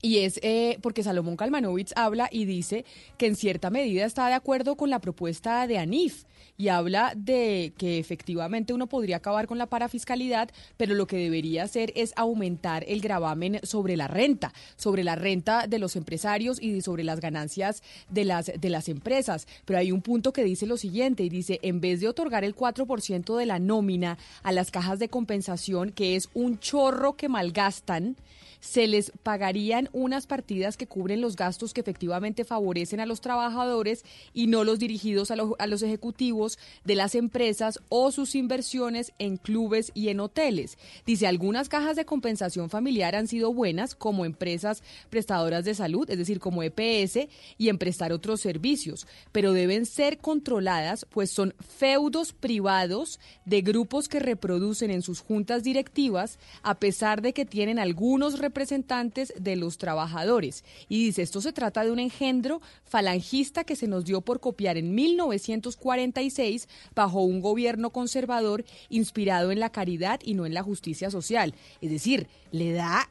y 0.00 0.18
es 0.18 0.38
eh, 0.42 0.78
porque 0.80 1.02
Salomón 1.02 1.36
Kalmanovich 1.36 1.92
habla 1.96 2.28
y 2.30 2.44
dice 2.44 2.84
que 3.16 3.26
en 3.26 3.36
cierta 3.36 3.70
medida 3.70 4.04
está 4.04 4.28
de 4.28 4.34
acuerdo 4.34 4.76
con 4.76 4.90
la 4.90 5.00
propuesta 5.00 5.66
de 5.66 5.78
ANIF 5.78 6.24
y 6.56 6.68
habla 6.68 7.12
de 7.16 7.72
que 7.78 7.98
efectivamente 7.98 8.74
uno 8.74 8.88
podría 8.88 9.16
acabar 9.16 9.46
con 9.46 9.58
la 9.58 9.66
parafiscalidad, 9.66 10.50
pero 10.76 10.94
lo 10.94 11.06
que 11.06 11.16
debería 11.16 11.62
hacer 11.62 11.92
es 11.94 12.12
aumentar 12.16 12.84
el 12.88 13.00
gravamen 13.00 13.60
sobre 13.62 13.96
la 13.96 14.08
renta, 14.08 14.52
sobre 14.76 15.04
la 15.04 15.14
renta 15.14 15.68
de 15.68 15.78
los 15.78 15.94
empresarios 15.94 16.60
y 16.60 16.80
sobre 16.82 17.04
las 17.04 17.20
ganancias 17.20 17.82
de 18.10 18.24
las, 18.24 18.50
de 18.58 18.70
las 18.70 18.88
empresas. 18.88 19.46
Pero 19.64 19.78
hay 19.78 19.92
un 19.92 20.02
punto 20.02 20.32
que 20.32 20.42
dice 20.42 20.66
lo 20.66 20.76
siguiente, 20.76 21.22
y 21.22 21.28
dice, 21.28 21.60
en 21.62 21.80
vez 21.80 22.00
de 22.00 22.08
otorgar 22.08 22.42
el 22.44 22.56
4% 22.56 23.36
de 23.36 23.46
la 23.46 23.60
nómina 23.60 24.18
a 24.42 24.50
las 24.50 24.72
cajas 24.72 24.98
de 24.98 25.08
compensación, 25.08 25.92
que 25.92 26.16
es 26.16 26.28
un 26.34 26.58
chorro 26.58 27.16
que 27.16 27.28
malgastan, 27.28 28.16
se 28.60 28.86
les 28.86 29.12
pagarían 29.22 29.88
unas 29.92 30.26
partidas 30.26 30.76
que 30.76 30.86
cubren 30.86 31.20
los 31.20 31.36
gastos 31.36 31.72
que 31.72 31.80
efectivamente 31.80 32.44
favorecen 32.44 33.00
a 33.00 33.06
los 33.06 33.20
trabajadores 33.20 34.04
y 34.34 34.46
no 34.46 34.64
los 34.64 34.78
dirigidos 34.78 35.30
a, 35.30 35.36
a 35.58 35.66
los 35.66 35.82
ejecutivos 35.82 36.58
de 36.84 36.94
las 36.94 37.14
empresas 37.14 37.80
o 37.88 38.10
sus 38.12 38.34
inversiones 38.34 39.12
en 39.18 39.36
clubes 39.36 39.92
y 39.94 40.08
en 40.08 40.20
hoteles. 40.20 40.78
Dice, 41.06 41.26
algunas 41.26 41.68
cajas 41.68 41.96
de 41.96 42.04
compensación 42.04 42.70
familiar 42.70 43.14
han 43.14 43.28
sido 43.28 43.52
buenas 43.52 43.94
como 43.94 44.24
empresas 44.24 44.82
prestadoras 45.10 45.64
de 45.64 45.74
salud, 45.74 46.08
es 46.10 46.18
decir, 46.18 46.40
como 46.40 46.62
EPS, 46.62 47.28
y 47.56 47.68
en 47.68 47.78
prestar 47.78 48.12
otros 48.12 48.40
servicios, 48.40 49.06
pero 49.32 49.52
deben 49.52 49.86
ser 49.86 50.18
controladas, 50.18 51.06
pues 51.10 51.30
son 51.30 51.54
feudos 51.58 52.32
privados 52.32 53.20
de 53.44 53.62
grupos 53.62 54.08
que 54.08 54.20
reproducen 54.20 54.90
en 54.90 55.02
sus 55.02 55.20
juntas 55.20 55.62
directivas, 55.62 56.38
a 56.62 56.78
pesar 56.78 57.22
de 57.22 57.32
que 57.32 57.44
tienen 57.44 57.78
algunos 57.78 58.38
representantes 58.48 59.32
de 59.38 59.56
los 59.56 59.76
trabajadores. 59.76 60.64
Y 60.88 61.04
dice, 61.04 61.22
esto 61.22 61.40
se 61.40 61.52
trata 61.52 61.84
de 61.84 61.90
un 61.90 61.98
engendro 61.98 62.60
falangista 62.84 63.64
que 63.64 63.76
se 63.76 63.86
nos 63.86 64.04
dio 64.04 64.22
por 64.22 64.40
copiar 64.40 64.76
en 64.78 64.94
1946 64.94 66.68
bajo 66.94 67.22
un 67.22 67.40
gobierno 67.40 67.90
conservador 67.90 68.64
inspirado 68.88 69.52
en 69.52 69.60
la 69.60 69.70
caridad 69.70 70.20
y 70.24 70.34
no 70.34 70.46
en 70.46 70.54
la 70.54 70.62
justicia 70.62 71.10
social. 71.10 71.54
Es 71.80 71.90
decir, 71.90 72.26
le 72.50 72.72
da 72.72 73.08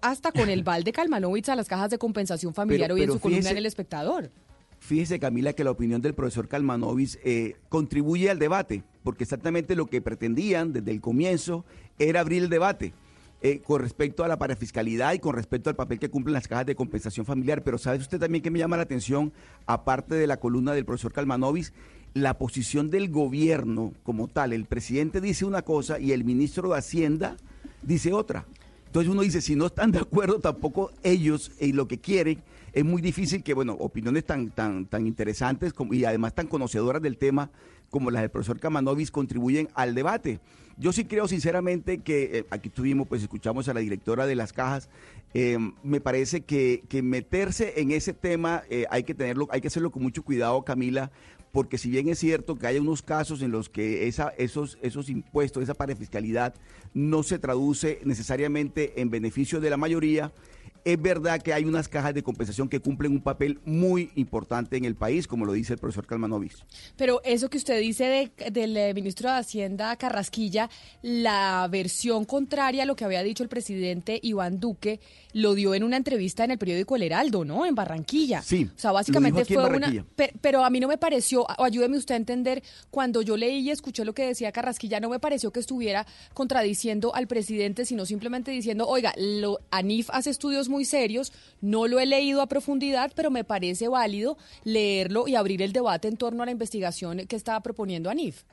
hasta 0.00 0.32
con 0.32 0.48
el 0.48 0.62
balde 0.70 0.92
Kalmanovich 0.92 1.48
a 1.50 1.56
las 1.56 1.68
cajas 1.68 1.90
de 1.90 1.98
compensación 1.98 2.54
familiar 2.54 2.88
Pero- 2.88 2.94
hoy 2.94 3.02
en 3.02 3.12
su 3.12 3.20
columna 3.20 3.50
en 3.50 3.58
El 3.58 3.66
Espectador. 3.66 4.30
Fíjese, 4.80 5.18
Camila, 5.18 5.52
que 5.54 5.64
la 5.64 5.72
opinión 5.72 6.00
del 6.00 6.14
profesor 6.14 6.46
Kalmanovich 6.46 7.18
eh, 7.24 7.56
contribuye 7.68 8.30
al 8.30 8.38
debate, 8.38 8.84
porque 9.02 9.24
exactamente 9.24 9.74
lo 9.74 9.86
que 9.86 10.00
pretendían 10.00 10.72
desde 10.72 10.92
el 10.92 11.00
comienzo 11.00 11.64
era 11.98 12.20
abrir 12.20 12.44
el 12.44 12.48
debate 12.48 12.94
eh, 13.40 13.60
con 13.60 13.80
respecto 13.80 14.24
a 14.24 14.28
la 14.28 14.38
parafiscalidad 14.38 15.12
y 15.12 15.20
con 15.20 15.34
respecto 15.34 15.70
al 15.70 15.76
papel 15.76 15.98
que 15.98 16.10
cumplen 16.10 16.34
las 16.34 16.48
cajas 16.48 16.66
de 16.66 16.74
compensación 16.74 17.24
familiar. 17.24 17.62
Pero 17.62 17.78
¿sabe 17.78 17.98
usted 17.98 18.18
también 18.18 18.42
que 18.42 18.50
me 18.50 18.58
llama 18.58 18.76
la 18.76 18.82
atención, 18.82 19.32
aparte 19.66 20.14
de 20.16 20.26
la 20.26 20.38
columna 20.38 20.72
del 20.72 20.84
profesor 20.84 21.12
Kalmanovich? 21.12 21.72
La 22.14 22.38
posición 22.38 22.90
del 22.90 23.10
gobierno 23.10 23.92
como 24.02 24.28
tal. 24.28 24.52
El 24.52 24.64
presidente 24.64 25.20
dice 25.20 25.44
una 25.44 25.62
cosa 25.62 26.00
y 26.00 26.12
el 26.12 26.24
ministro 26.24 26.70
de 26.70 26.78
Hacienda 26.78 27.36
dice 27.82 28.12
otra. 28.12 28.46
Entonces 28.86 29.12
uno 29.12 29.22
dice, 29.22 29.40
si 29.40 29.54
no 29.54 29.66
están 29.66 29.92
de 29.92 29.98
acuerdo 29.98 30.40
tampoco 30.40 30.90
ellos 31.02 31.52
en 31.60 31.76
lo 31.76 31.86
que 31.86 31.98
quieren, 31.98 32.42
es 32.72 32.84
muy 32.84 33.02
difícil 33.02 33.42
que, 33.42 33.54
bueno, 33.54 33.74
opiniones 33.74 34.24
tan, 34.24 34.50
tan, 34.50 34.86
tan 34.86 35.06
interesantes 35.06 35.74
y 35.90 36.04
además 36.04 36.34
tan 36.34 36.46
conocedoras 36.46 37.02
del 37.02 37.18
tema 37.18 37.50
como 37.90 38.10
las 38.10 38.22
del 38.22 38.30
profesor 38.30 38.58
Kamanovis 38.58 39.10
contribuyen 39.10 39.68
al 39.74 39.94
debate. 39.94 40.40
Yo 40.78 40.92
sí 40.92 41.04
creo 41.04 41.26
sinceramente 41.26 41.98
que, 41.98 42.38
eh, 42.38 42.46
aquí 42.50 42.70
tuvimos, 42.70 43.08
pues 43.08 43.20
escuchamos 43.22 43.68
a 43.68 43.74
la 43.74 43.80
directora 43.80 44.26
de 44.26 44.36
las 44.36 44.52
cajas, 44.52 44.88
eh, 45.34 45.58
me 45.82 46.00
parece 46.00 46.42
que, 46.42 46.84
que 46.88 47.02
meterse 47.02 47.80
en 47.80 47.90
ese 47.90 48.14
tema 48.14 48.62
eh, 48.70 48.86
hay 48.88 49.02
que 49.02 49.14
tenerlo, 49.14 49.48
hay 49.50 49.60
que 49.60 49.66
hacerlo 49.66 49.90
con 49.90 50.04
mucho 50.04 50.22
cuidado, 50.22 50.62
Camila, 50.62 51.10
porque 51.50 51.78
si 51.78 51.90
bien 51.90 52.08
es 52.08 52.20
cierto 52.20 52.56
que 52.56 52.68
hay 52.68 52.78
unos 52.78 53.02
casos 53.02 53.42
en 53.42 53.50
los 53.50 53.68
que 53.68 54.06
esa, 54.06 54.28
esos, 54.38 54.78
esos 54.80 55.08
impuestos, 55.08 55.64
esa 55.64 55.74
parafiscalidad 55.74 56.54
no 56.94 57.24
se 57.24 57.40
traduce 57.40 57.98
necesariamente 58.04 59.00
en 59.00 59.10
beneficio 59.10 59.58
de 59.58 59.70
la 59.70 59.76
mayoría, 59.76 60.32
es 60.84 61.00
verdad 61.00 61.40
que 61.42 61.52
hay 61.52 61.64
unas 61.64 61.88
cajas 61.88 62.14
de 62.14 62.22
compensación 62.22 62.68
que 62.68 62.80
cumplen 62.80 63.12
un 63.12 63.20
papel 63.22 63.60
muy 63.64 64.10
importante 64.14 64.76
en 64.76 64.84
el 64.84 64.94
país, 64.94 65.26
como 65.26 65.44
lo 65.44 65.52
dice 65.52 65.74
el 65.74 65.78
profesor 65.78 66.06
Kalmanovich. 66.06 66.56
Pero 66.96 67.20
eso 67.24 67.48
que 67.50 67.58
usted 67.58 67.80
dice 67.80 68.04
de- 68.38 68.50
del 68.50 68.76
eh, 68.76 68.94
ministro 68.94 69.30
de 69.30 69.36
Hacienda 69.38 69.96
Carrasquilla, 69.96 70.70
la 71.02 71.66
versión 71.70 72.24
contraria 72.24 72.82
a 72.82 72.86
lo 72.86 72.96
que 72.96 73.04
había 73.04 73.22
dicho 73.22 73.42
el 73.42 73.48
presidente 73.48 74.18
Iván 74.22 74.60
Duque, 74.60 75.00
lo 75.32 75.54
dio 75.54 75.74
en 75.74 75.82
una 75.82 75.96
entrevista 75.96 76.44
en 76.44 76.52
el 76.52 76.58
periódico 76.58 76.96
El 76.96 77.02
Heraldo, 77.02 77.44
¿no? 77.44 77.66
En 77.66 77.74
Barranquilla. 77.74 78.42
Sí, 78.42 78.68
O 78.76 78.78
sea, 78.78 78.92
básicamente 78.92 79.44
fue 79.44 79.64
una... 79.64 80.06
Pero 80.40 80.64
a 80.64 80.70
mí 80.70 80.80
no 80.80 80.88
me 80.88 80.98
pareció, 80.98 81.42
o 81.42 81.64
ayúdeme 81.64 81.96
usted 81.96 82.14
a 82.14 82.18
entender, 82.18 82.62
cuando 82.90 83.22
yo 83.22 83.36
leí 83.36 83.60
y 83.60 83.70
escuché 83.70 84.04
lo 84.04 84.14
que 84.14 84.26
decía 84.26 84.52
Carrasquilla, 84.52 85.00
no 85.00 85.08
me 85.08 85.18
pareció 85.18 85.52
que 85.52 85.60
estuviera 85.60 86.06
contradiciendo 86.34 87.14
al 87.14 87.26
presidente, 87.26 87.84
sino 87.84 88.06
simplemente 88.06 88.50
diciendo, 88.50 88.86
oiga, 88.86 89.12
lo, 89.16 89.60
ANIF 89.70 90.10
hace 90.10 90.30
estudios 90.30 90.68
muy 90.68 90.84
serios, 90.84 91.32
no 91.60 91.86
lo 91.86 92.00
he 92.00 92.06
leído 92.06 92.42
a 92.42 92.46
profundidad, 92.46 93.12
pero 93.14 93.30
me 93.30 93.44
parece 93.44 93.88
válido 93.88 94.38
leerlo 94.64 95.28
y 95.28 95.34
abrir 95.34 95.62
el 95.62 95.72
debate 95.72 96.08
en 96.08 96.16
torno 96.16 96.42
a 96.42 96.46
la 96.46 96.52
investigación 96.52 97.26
que 97.26 97.36
estaba 97.36 97.60
proponiendo 97.60 98.10
ANIF. 98.10 98.44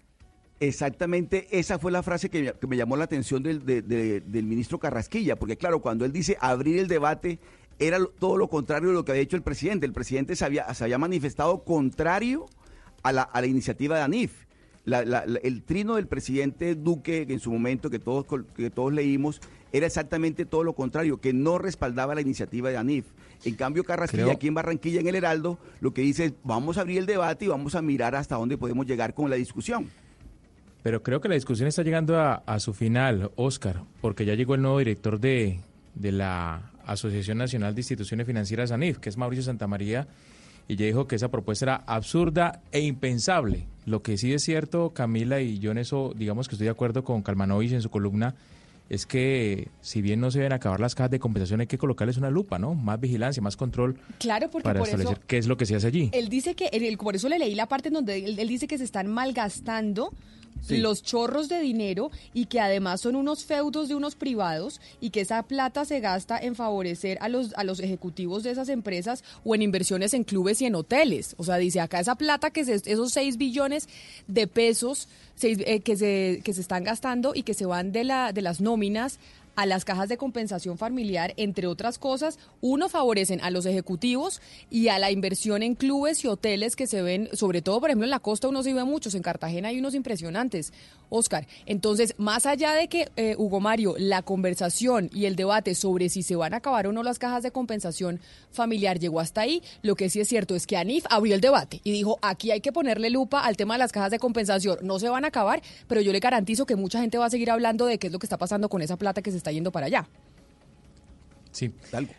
Exactamente, 0.60 1.48
esa 1.52 1.78
fue 1.80 1.92
la 1.92 2.02
frase 2.02 2.30
que, 2.30 2.54
que 2.60 2.68
me 2.68 2.78
llamó 2.78 2.96
la 2.96 3.04
atención 3.04 3.44
del, 3.44 3.66
de- 3.66 3.82
de- 3.82 4.22
del 4.22 4.46
ministro 4.46 4.80
Carrasquilla, 4.80 5.36
porque 5.36 5.58
claro, 5.58 5.82
cuando 5.82 6.06
él 6.06 6.14
dice 6.14 6.38
abrir 6.40 6.80
el 6.80 6.88
debate, 6.88 7.40
era 7.78 8.00
todo 8.20 8.38
lo 8.38 8.48
contrario 8.48 8.90
de 8.90 8.96
lo 8.96 9.04
que 9.04 9.12
había 9.12 9.24
hecho 9.24 9.36
el 9.36 9.42
presidente. 9.44 9.86
El 9.86 9.92
presidente 9.92 10.36
se 10.38 10.46
había, 10.46 10.74
se 10.74 10.86
había 10.86 10.98
manifestado 10.98 11.64
contrario 11.66 12.46
a 13.04 13.12
la, 13.12 13.24
a 13.24 13.42
la 13.42 13.48
iniciativa 13.48 13.98
de 13.98 14.04
ANIF. 14.04 14.46
La- 14.86 15.04
la- 15.04 15.26
la- 15.26 15.40
el 15.40 15.62
trino 15.64 15.96
del 15.96 16.08
presidente 16.08 16.76
Duque, 16.76 17.28
que 17.28 17.34
en 17.34 17.40
su 17.42 17.52
momento 17.52 17.90
que 17.90 18.00
todos, 18.00 18.26
que 18.56 18.70
todos 18.70 18.94
leímos, 18.94 19.42
era 19.74 19.88
exactamente 19.88 20.46
todo 20.46 20.64
lo 20.64 20.72
contrario, 20.74 21.20
que 21.20 21.34
no 21.34 21.58
respaldaba 21.58 22.16
la 22.16 22.22
iniciativa 22.22 22.70
de 22.70 22.78
ANIF. 22.78 23.06
En 23.44 23.56
cambio, 23.56 23.84
Carrasquilla, 23.84 24.24
Creo- 24.24 24.36
aquí 24.36 24.48
en 24.48 24.54
Barranquilla, 24.54 25.02
en 25.02 25.08
el 25.08 25.16
Heraldo, 25.16 25.60
lo 25.82 25.94
que 25.94 26.02
dice 26.02 26.26
es, 26.26 26.34
vamos 26.46 26.78
a 26.78 26.82
abrir 26.82 27.00
el 27.00 27.06
debate 27.08 27.44
y 27.44 27.48
vamos 27.50 27.76
a 27.76 27.82
mirar 27.82 28.16
hasta 28.16 28.36
dónde 28.38 28.58
podemos 28.58 28.86
llegar 28.86 29.14
con 29.14 29.30
la 29.30 29.36
discusión. 29.36 29.90
Pero 30.86 31.02
creo 31.02 31.20
que 31.20 31.28
la 31.28 31.34
discusión 31.34 31.68
está 31.68 31.82
llegando 31.82 32.20
a, 32.20 32.44
a 32.46 32.60
su 32.60 32.72
final, 32.72 33.32
Oscar, 33.38 33.82
porque 34.02 34.24
ya 34.24 34.36
llegó 34.36 34.54
el 34.54 34.62
nuevo 34.62 34.78
director 34.78 35.20
de, 35.20 35.58
de 35.96 36.12
la 36.12 36.70
Asociación 36.86 37.40
Nacional 37.40 37.74
de 37.74 37.82
Instituciones 37.82 38.28
Financieras, 38.28 38.72
ANIF, 38.72 39.00
que 39.00 39.10
es 39.10 39.18
Mauricio 39.18 39.42
Santamaría, 39.42 40.06
y 40.68 40.76
ya 40.76 40.86
dijo 40.86 41.08
que 41.08 41.16
esa 41.16 41.30
propuesta 41.30 41.66
era 41.66 41.76
absurda 41.88 42.62
e 42.72 42.82
impensable. 42.82 43.66
Lo 43.88 44.04
que 44.04 44.16
sí 44.20 44.32
es 44.32 44.44
cierto, 44.44 44.92
Camila, 44.92 45.42
y 45.42 45.58
yo 45.58 45.72
en 45.72 45.80
eso, 45.80 46.14
digamos 46.16 46.48
que 46.48 46.54
estoy 46.54 46.66
de 46.66 46.72
acuerdo 46.72 47.04
con 47.04 47.24
Calmanovich 47.24 47.72
en 47.72 47.82
su 47.82 47.90
columna, 47.90 48.36
es 48.88 49.08
que 49.08 49.70
si 49.82 50.04
bien 50.04 50.20
no 50.20 50.30
se 50.30 50.38
deben 50.38 50.54
acabar 50.54 50.80
las 50.80 50.94
cajas 50.94 51.10
de 51.10 51.18
compensación, 51.18 51.62
hay 51.62 51.66
que 51.66 51.80
colocarles 51.80 52.18
una 52.18 52.30
lupa, 52.30 52.60
¿no? 52.60 52.76
Más 52.76 53.00
vigilancia, 53.00 53.42
más 53.42 53.58
control 53.58 53.98
Claro, 54.20 54.52
porque 54.52 54.66
para 54.66 54.78
por 54.82 54.88
establecer 54.88 55.18
eso 55.18 55.24
qué 55.26 55.40
es 55.40 55.48
lo 55.48 55.58
que 55.58 55.66
se 55.66 55.76
hace 55.76 55.88
allí. 55.88 56.12
Él 56.14 56.30
dice 56.30 56.54
que, 56.54 56.68
él- 56.68 56.96
por 57.00 57.16
eso 57.16 57.28
le 57.28 57.40
leí 57.40 57.56
la 57.56 57.66
parte 57.66 57.88
en 57.88 57.96
donde 57.96 58.24
él, 58.24 58.38
él 58.38 58.48
dice 58.48 58.68
que 58.68 58.78
se 58.78 58.84
están 58.84 59.08
malgastando 59.08 60.12
Los 60.70 61.04
chorros 61.04 61.48
de 61.50 61.60
dinero 61.60 62.12
y 62.34 62.46
que 62.46 62.60
además 62.60 63.02
son 63.02 63.16
unos 63.16 63.46
feudos 63.46 63.88
de 63.88 63.96
unos 63.96 64.16
privados 64.16 64.82
y 65.00 65.12
que 65.12 65.22
esa 65.22 65.44
plata 65.44 65.86
se 65.86 66.00
gasta 66.00 66.38
en 66.40 66.56
favorecer 66.56 67.18
a 67.22 67.30
los, 67.30 67.54
a 67.56 67.64
los 67.64 67.80
ejecutivos 67.80 68.44
de 68.44 68.52
esas 68.52 68.70
empresas 68.70 69.24
o 69.44 69.54
en 69.56 69.62
inversiones 69.62 70.14
en 70.14 70.24
clubes 70.24 70.62
y 70.62 70.66
en 70.66 70.76
hoteles. 70.76 71.36
O 71.38 71.44
sea, 71.44 71.58
dice 71.58 71.80
acá 71.82 72.00
esa 72.00 72.16
plata 72.16 72.50
que 72.52 72.66
se- 72.66 72.92
esos 72.92 73.12
6 73.14 73.38
billones 73.38 73.88
de 74.28 74.48
pesos 74.48 75.08
eh, 75.42 75.82
que, 75.82 75.96
se, 75.98 76.42
que 76.44 76.54
se 76.54 76.62
están 76.62 76.84
gastando 76.84 77.34
y 77.36 77.44
que 77.44 77.54
se 77.54 77.66
van 77.66 77.92
de, 77.92 78.04
la, 78.04 78.32
de 78.34 78.42
las 78.42 78.62
nóminas 78.62 79.20
a 79.56 79.66
las 79.66 79.86
cajas 79.86 80.10
de 80.10 80.18
compensación 80.18 80.78
familiar, 80.78 81.34
entre 81.38 81.68
otras 81.68 81.98
cosas, 81.98 82.40
uno 82.62 82.90
favorecen 82.90 83.42
a 83.42 83.50
los 83.50 83.66
ejecutivos 83.66 84.42
y 84.70 84.90
a 84.90 85.00
la 85.00 85.12
inversión 85.12 85.64
en 85.64 85.76
clubes 85.76 86.24
y 86.24 86.28
hoteles 86.28 86.76
que 86.76 86.88
se 86.88 87.02
ven, 87.02 87.30
sobre 87.34 87.62
todo, 87.62 87.80
por 87.80 87.90
ejemplo, 87.90 88.06
en 88.06 88.12
la 88.12 88.20
costa 88.20 88.48
uno 88.48 88.64
se 88.64 88.74
ve 88.74 88.84
muchos, 88.84 89.16
en 89.16 89.22
Cartagena 89.22 89.70
hay 89.70 89.80
unos 89.80 89.96
impresionantes, 89.96 90.74
Oscar. 91.10 91.48
Entonces, 91.66 92.16
más 92.18 92.46
allá 92.46 92.74
de 92.74 92.88
que, 92.88 93.10
eh, 93.16 93.36
Hugo 93.38 93.60
Mario, 93.60 93.96
la 93.98 94.22
conversación 94.22 95.10
y 95.14 95.26
el 95.26 95.36
debate 95.36 95.76
sobre 95.76 96.10
si 96.10 96.24
se 96.24 96.36
van 96.36 96.54
a 96.54 96.58
acabar 96.58 96.88
o 96.88 96.92
no 96.92 97.04
las 97.04 97.20
cajas 97.20 97.44
de 97.44 97.52
compensación 97.52 98.20
familiar 98.52 99.00
llegó 99.00 99.20
hasta 99.20 99.42
ahí, 99.42 99.62
lo 99.82 99.96
que 99.96 100.10
sí 100.10 100.20
es 100.20 100.28
cierto 100.28 100.56
es 100.56 100.68
que 100.68 100.78
ANIF 100.78 101.06
abrió 101.10 101.36
el 101.36 101.42
debate 101.42 101.82
y 101.84 101.92
dijo, 101.92 102.20
aquí 102.22 102.52
hay 102.52 102.62
que 102.62 102.72
ponerle 102.72 103.10
lupa 103.10 103.42
al 103.42 103.58
tema 103.58 103.76
de 103.76 103.80
las 103.80 103.92
cajas 103.92 104.12
de 104.12 104.20
compensación, 104.20 104.80
no 104.82 105.00
se 105.00 105.10
van 105.10 105.26
a 105.26 105.30
acabar, 105.30 105.62
pero 105.88 106.02
yo 106.02 106.12
le 106.12 106.20
garantizo 106.20 106.66
que 106.66 106.76
mucha 106.76 107.00
gente 107.00 107.18
va 107.18 107.26
a 107.26 107.30
seguir 107.30 107.52
hablando 107.52 107.86
de 107.86 108.00
qué 108.00 108.08
es 108.08 108.14
lo 108.14 108.20
que 108.20 108.26
está 108.26 108.38
pasando 108.38 108.70
con 108.70 108.82
esa 108.82 108.98
plata 108.98 109.22
que 109.22 109.32
se 109.32 109.38
está 109.38 109.45
yendo 109.52 109.72
para 109.72 109.88
allá. 109.88 110.08
Sí. 111.52 111.72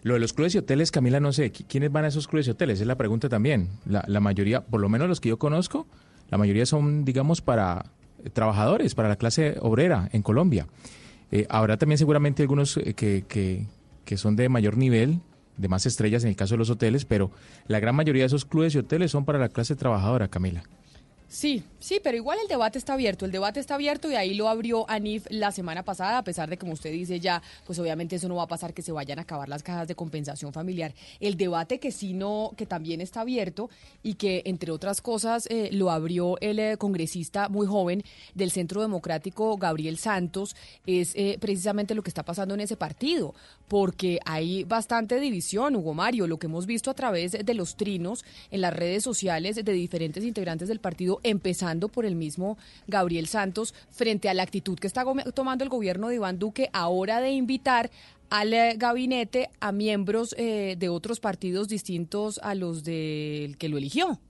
Lo 0.02 0.14
de 0.14 0.21
los 0.21 0.33
clubes 0.33 0.54
y 0.54 0.59
hoteles, 0.59 0.90
Camila, 0.90 1.21
no 1.21 1.33
sé, 1.33 1.52
¿qui- 1.52 1.66
¿quiénes 1.68 1.92
van 1.92 2.04
a 2.04 2.09
esos 2.09 2.26
clubes 2.26 2.47
y 2.47 2.50
hoteles? 2.50 2.80
Es 2.80 2.87
la 2.87 2.97
pregunta 2.97 3.28
también. 3.28 3.68
La, 3.85 4.02
la 4.09 4.21
mayoría, 4.21 4.64
por 4.64 4.80
lo 4.80 4.88
menos 4.88 5.09
los 5.09 5.21
que 5.21 5.28
yo 5.28 5.38
conozco, 5.38 5.87
la 6.30 6.38
mayoría 6.38 6.64
son, 6.64 7.04
digamos, 7.04 7.42
para 7.42 7.85
eh, 8.25 8.30
trabajadores, 8.30 8.95
para 8.95 9.09
la 9.11 9.16
clase 9.16 9.56
obrera 9.61 10.09
en 10.12 10.23
Colombia. 10.23 10.66
Eh, 11.33 11.47
habrá 11.50 11.76
también 11.76 11.99
seguramente 11.99 12.42
algunos 12.42 12.78
eh, 12.78 12.95
que, 12.95 13.25
que, 13.28 13.66
que 14.06 14.16
son 14.16 14.37
de 14.37 14.49
mayor 14.49 14.78
nivel, 14.78 15.21
de 15.59 15.68
más 15.68 15.85
estrellas 15.85 16.23
en 16.25 16.30
el 16.30 16.37
caso 16.37 16.54
de 16.54 16.59
los 16.59 16.71
hoteles, 16.71 17.04
pero 17.04 17.30
la 17.66 17.78
gran 17.78 17.95
mayoría 17.95 18.23
de 18.23 18.28
esos 18.28 18.47
clubes 18.47 18.75
y 18.75 18.78
hoteles 18.78 19.11
son 19.11 19.26
para 19.26 19.38
la 19.38 19.50
clase 19.50 19.76
trabajadora, 19.76 20.28
Camila. 20.28 20.62
Sí, 21.28 21.64
sí, 21.80 22.00
pero 22.02 22.16
igual 22.16 22.38
el 22.40 22.47
debate 22.47 22.78
está 22.78 22.92
abierto. 22.92 23.25
El 23.25 23.33
debate 23.33 23.59
está 23.59 23.75
abierto 23.75 24.11
y 24.11 24.14
ahí 24.14 24.35
lo 24.35 24.49
abrió 24.49 24.88
ANIF 24.88 25.26
la 25.28 25.50
semana 25.50 25.83
pasada, 25.83 26.18
a 26.18 26.25
pesar 26.25 26.49
de 26.49 26.56
como 26.56 26.73
usted 26.73 26.92
dice 26.92 27.18
ya, 27.18 27.42
pues 27.66 27.80
obviamente 27.80 28.14
eso 28.16 28.28
no 28.28 28.37
va 28.37 28.45
a 28.45 28.49
pasar 28.49 28.73
que 28.73 28.83
se 28.83 28.92
vayan 28.92 29.18
a 29.18 29.23
acabar 29.23 29.49
las 29.49 29.64
cajas 29.64 29.88
de 29.88 29.97
compensación 29.97 30.52
familiar. 30.52 30.95
El 31.18 31.37
debate 31.37 31.80
que 31.80 31.90
sí 31.90 32.12
no, 32.12 32.52
que 32.56 32.64
también 32.64 33.00
está 33.00 33.23
abierto 33.23 33.71
y 34.04 34.14
que, 34.14 34.42
entre 34.45 34.71
otras 34.71 35.00
cosas, 35.00 35.47
eh, 35.50 35.71
lo 35.73 35.90
abrió 35.90 36.38
el 36.40 36.61
eh, 36.61 36.76
congresista 36.78 37.49
muy 37.49 37.66
joven 37.66 38.04
del 38.35 38.52
Centro 38.52 38.80
Democrático, 38.80 39.56
Gabriel 39.56 39.99
Santos, 39.99 40.54
es 40.87 41.12
eh, 41.16 41.38
precisamente 41.40 41.97
lo 41.97 42.02
que 42.02 42.11
está 42.11 42.23
pasando 42.23 42.54
en 42.54 42.61
ese 42.61 42.76
partido, 42.76 43.35
porque 43.68 44.20
hay 44.25 44.64
bastante 44.64 45.18
división, 45.20 45.76
Hugo 45.76 45.94
Mario, 45.94 46.26
lo 46.26 46.38
que 46.38 46.46
hemos 46.46 46.66
visto 46.66 46.90
a 46.90 46.94
través 46.94 47.32
de 47.32 47.54
los 47.54 47.76
trinos 47.76 48.25
en 48.50 48.61
las 48.61 48.75
redes 48.75 49.02
sociales 49.02 49.56
de 49.56 49.73
diferentes 49.73 50.25
integrantes 50.25 50.68
del 50.68 50.80
partido, 50.80 51.20
empezando 51.23 51.88
por 51.88 52.04
el 52.04 52.14
mismo 52.14 52.58
Gabriel 52.86 53.26
Santos, 53.26 53.75
frente 53.90 54.28
a 54.28 54.34
la 54.34 54.43
actitud 54.43 54.78
que 54.78 54.86
está 54.86 55.04
tomando 55.34 55.64
el 55.64 55.71
gobierno 55.71 56.08
de 56.08 56.17
Iván 56.17 56.38
Duque 56.38 56.71
ahora 56.73 57.21
de 57.21 57.30
invitar 57.30 57.90
al 58.30 58.52
eh, 58.52 58.75
gabinete 58.76 59.50
a 59.60 59.73
miembros 59.73 60.34
eh, 60.38 60.76
de 60.78 60.88
otros 60.88 61.21
partidos 61.21 61.69
distintos 61.69 62.40
a 62.43 62.54
los 62.54 62.84
del 62.84 63.56
que 63.56 63.69
lo 63.69 63.78
eligió. 63.78 64.21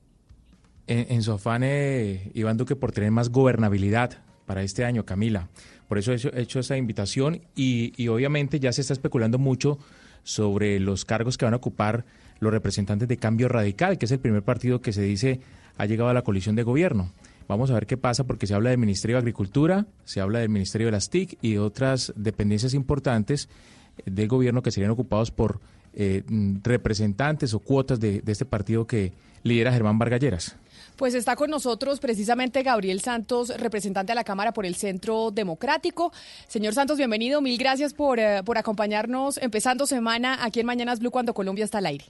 En, 0.87 1.07
en 1.11 1.23
su 1.23 1.33
afán, 1.33 1.63
eh, 1.65 2.31
Iván 2.35 2.57
Duque, 2.57 2.77
por 2.77 2.93
tener 2.93 3.11
más 3.11 3.31
gobernabilidad 3.31 4.19
para 4.47 4.63
este 4.63 4.85
año, 4.85 5.05
Camila. 5.05 5.49
Por 5.89 5.99
eso 5.99 6.13
he 6.13 6.17
hecho, 6.17 6.31
he 6.33 6.43
hecho 6.43 6.61
esa 6.61 6.77
invitación 6.77 7.43
y, 7.55 7.93
y 7.97 8.09
obviamente 8.09 8.61
ya 8.61 8.73
se 8.73 8.81
está 8.81 8.93
especulando 8.93 9.39
mucho 9.39 9.79
sobre 10.25 10.81
los 10.81 11.05
cargos 11.05 11.39
que 11.39 11.45
van 11.45 11.55
a 11.55 11.59
ocupar 11.59 12.05
los 12.41 12.53
representantes 12.53 13.09
de 13.09 13.17
Cambio 13.17 13.49
Radical, 13.49 13.99
que 13.99 14.07
es 14.07 14.13
el 14.13 14.19
primer 14.19 14.43
partido 14.43 14.81
que 14.81 14.93
se 14.93 15.03
dice 15.03 15.41
ha 15.79 15.87
llegado 15.87 16.11
a 16.11 16.15
la 16.15 16.23
coalición 16.23 16.57
de 16.57 16.63
gobierno. 16.63 17.13
Vamos 17.49 17.71
a 17.71 17.75
ver 17.75 17.87
qué 17.87 17.97
pasa 17.97 18.25
porque 18.25 18.47
se 18.47 18.55
habla 18.55 18.71
del 18.71 18.79
Ministerio 18.79 19.17
de 19.17 19.21
Agricultura, 19.21 19.87
se 20.05 20.21
habla 20.21 20.41
del 20.41 20.49
Ministerio 20.49 20.89
de 20.89 20.93
las 20.93 21.11
TIC 21.11 21.39
y 21.43 21.59
otras 21.59 22.13
dependencias 22.17 22.75
importantes 22.75 23.49
del 24.05 24.29
gobierno 24.29 24.63
que 24.63 24.73
serían 24.73 24.91
ocupados 24.91 25.31
por 25.31 25.61
eh, 25.95 26.25
representantes 26.63 27.55
o 27.55 27.61
cuotas 27.61 28.01
de, 28.01 28.21
de 28.21 28.33
este 28.33 28.45
partido 28.45 28.87
que 28.87 29.13
lidera 29.45 29.73
Germán 29.73 29.99
Vargalleras. 29.99 30.57
Pues 30.97 31.15
está 31.15 31.37
con 31.37 31.51
nosotros 31.51 32.01
precisamente 32.01 32.63
Gabriel 32.63 33.01
Santos, 33.01 33.53
representante 33.61 34.13
de 34.13 34.15
la 34.15 34.25
Cámara 34.25 34.53
por 34.53 34.65
el 34.65 34.77
Centro 34.77 35.31
Democrático. 35.31 36.11
Señor 36.49 36.73
Santos, 36.73 36.97
bienvenido. 36.97 37.43
Mil 37.43 37.59
gracias 37.59 37.93
por, 37.93 38.19
eh, 38.19 38.41
por 38.47 38.57
acompañarnos 38.57 39.37
empezando 39.37 39.87
semana 39.87 40.43
aquí 40.43 40.61
en 40.61 40.67
Mañanas 40.67 41.01
Blue 41.01 41.11
cuando 41.11 41.35
Colombia 41.35 41.67
está 41.67 41.79
al 41.79 41.87
aire. 41.87 42.07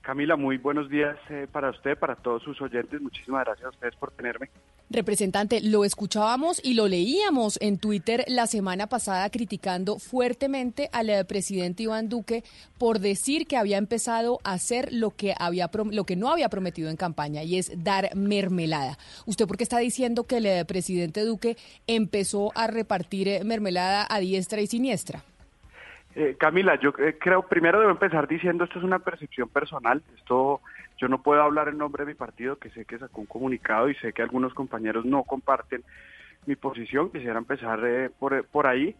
Camila, 0.00 0.36
muy 0.36 0.56
buenos 0.56 0.88
días 0.88 1.18
eh, 1.28 1.46
para 1.52 1.68
usted, 1.68 1.98
para 1.98 2.16
todos 2.16 2.42
sus 2.42 2.58
oyentes. 2.62 2.98
Muchísimas 2.98 3.44
gracias 3.44 3.66
a 3.66 3.70
ustedes 3.70 3.94
por 3.96 4.10
tenerme. 4.12 4.48
Representante, 4.90 5.60
lo 5.62 5.84
escuchábamos 5.84 6.64
y 6.64 6.72
lo 6.72 6.88
leíamos 6.88 7.58
en 7.60 7.78
Twitter 7.78 8.24
la 8.26 8.46
semana 8.46 8.86
pasada 8.86 9.28
criticando 9.28 9.98
fuertemente 9.98 10.88
al 10.94 11.10
eh, 11.10 11.22
presidente 11.26 11.82
Iván 11.82 12.08
Duque 12.08 12.42
por 12.78 12.98
decir 12.98 13.46
que 13.46 13.58
había 13.58 13.76
empezado 13.76 14.38
a 14.44 14.52
hacer 14.54 14.88
lo 14.90 15.10
que 15.10 15.34
había 15.38 15.68
lo 15.92 16.04
que 16.04 16.16
no 16.16 16.30
había 16.30 16.48
prometido 16.48 16.88
en 16.88 16.96
campaña 16.96 17.42
y 17.42 17.58
es 17.58 17.84
dar 17.84 18.16
mermelada. 18.16 18.96
¿Usted 19.26 19.46
por 19.46 19.58
qué 19.58 19.64
está 19.64 19.76
diciendo 19.76 20.24
que 20.24 20.38
el 20.38 20.46
eh, 20.46 20.64
presidente 20.64 21.22
Duque 21.22 21.58
empezó 21.86 22.50
a 22.54 22.66
repartir 22.66 23.28
eh, 23.28 23.44
mermelada 23.44 24.06
a 24.08 24.20
diestra 24.20 24.62
y 24.62 24.66
siniestra? 24.68 25.22
Camila, 26.38 26.80
yo 26.80 26.92
creo, 26.92 27.46
primero 27.46 27.78
debo 27.78 27.92
empezar 27.92 28.26
diciendo, 28.26 28.64
esto 28.64 28.78
es 28.80 28.84
una 28.84 28.98
percepción 28.98 29.48
personal, 29.48 30.02
esto 30.16 30.60
yo 30.98 31.08
no 31.08 31.22
puedo 31.22 31.42
hablar 31.42 31.68
en 31.68 31.78
nombre 31.78 32.04
de 32.04 32.12
mi 32.12 32.14
partido, 32.14 32.56
que 32.56 32.70
sé 32.70 32.84
que 32.84 32.98
sacó 32.98 33.20
un 33.20 33.26
comunicado 33.26 33.88
y 33.88 33.94
sé 33.96 34.12
que 34.12 34.22
algunos 34.22 34.52
compañeros 34.52 35.04
no 35.04 35.22
comparten 35.22 35.84
mi 36.46 36.56
posición, 36.56 37.10
quisiera 37.10 37.38
empezar 37.38 37.80
eh, 37.84 38.10
por, 38.18 38.44
por 38.46 38.66
ahí, 38.66 38.94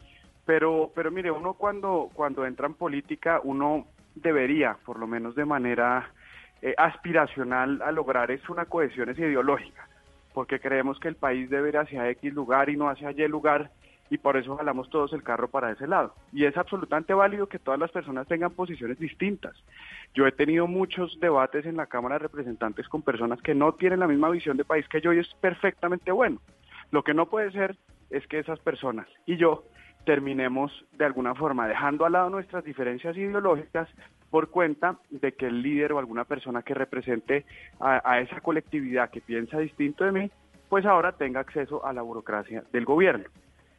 pero, 0.46 0.90
pero 0.94 1.10
mire, 1.10 1.30
uno 1.30 1.54
cuando, 1.54 2.08
cuando 2.14 2.46
entra 2.46 2.66
en 2.66 2.74
política, 2.74 3.40
uno 3.42 3.86
debería, 4.14 4.76
por 4.84 4.98
lo 4.98 5.06
menos 5.06 5.34
de 5.34 5.44
manera 5.44 6.10
eh, 6.62 6.74
aspiracional, 6.76 7.82
a 7.82 7.92
lograr 7.92 8.30
es 8.30 8.48
una 8.48 8.64
cohesión 8.64 9.08
es 9.08 9.18
ideológica, 9.18 9.88
porque 10.34 10.60
creemos 10.60 10.98
que 11.00 11.08
el 11.08 11.16
país 11.16 11.50
debe 11.50 11.70
ir 11.70 11.78
hacia 11.78 12.08
X 12.10 12.32
lugar 12.32 12.70
y 12.70 12.76
no 12.76 12.88
hacia 12.88 13.10
Y 13.10 13.28
lugar, 13.28 13.70
y 14.10 14.18
por 14.18 14.36
eso 14.36 14.56
jalamos 14.56 14.88
todos 14.90 15.12
el 15.12 15.22
carro 15.22 15.48
para 15.48 15.70
ese 15.70 15.86
lado. 15.86 16.14
Y 16.32 16.44
es 16.44 16.56
absolutamente 16.56 17.12
válido 17.12 17.46
que 17.46 17.58
todas 17.58 17.78
las 17.78 17.90
personas 17.90 18.26
tengan 18.26 18.52
posiciones 18.52 18.98
distintas. 18.98 19.54
Yo 20.14 20.26
he 20.26 20.32
tenido 20.32 20.66
muchos 20.66 21.18
debates 21.20 21.66
en 21.66 21.76
la 21.76 21.86
Cámara 21.86 22.16
de 22.16 22.20
Representantes 22.20 22.88
con 22.88 23.02
personas 23.02 23.40
que 23.42 23.54
no 23.54 23.72
tienen 23.72 24.00
la 24.00 24.08
misma 24.08 24.30
visión 24.30 24.56
de 24.56 24.64
país 24.64 24.88
que 24.88 25.00
yo 25.00 25.12
y 25.12 25.18
es 25.18 25.28
perfectamente 25.40 26.10
bueno. 26.10 26.40
Lo 26.90 27.04
que 27.04 27.14
no 27.14 27.26
puede 27.26 27.52
ser 27.52 27.76
es 28.10 28.26
que 28.26 28.38
esas 28.38 28.58
personas 28.60 29.06
y 29.26 29.36
yo 29.36 29.64
terminemos 30.04 30.72
de 30.92 31.04
alguna 31.04 31.34
forma 31.34 31.68
dejando 31.68 32.06
al 32.06 32.12
lado 32.12 32.30
nuestras 32.30 32.64
diferencias 32.64 33.16
ideológicas 33.16 33.88
por 34.30 34.50
cuenta 34.50 34.98
de 35.10 35.32
que 35.32 35.46
el 35.46 35.62
líder 35.62 35.92
o 35.92 35.98
alguna 35.98 36.24
persona 36.24 36.62
que 36.62 36.74
represente 36.74 37.44
a, 37.80 38.00
a 38.10 38.20
esa 38.20 38.40
colectividad 38.40 39.10
que 39.10 39.20
piensa 39.20 39.58
distinto 39.58 40.04
de 40.04 40.12
mí, 40.12 40.30
pues 40.68 40.84
ahora 40.86 41.12
tenga 41.12 41.40
acceso 41.40 41.84
a 41.84 41.92
la 41.92 42.02
burocracia 42.02 42.64
del 42.72 42.84
gobierno. 42.84 43.24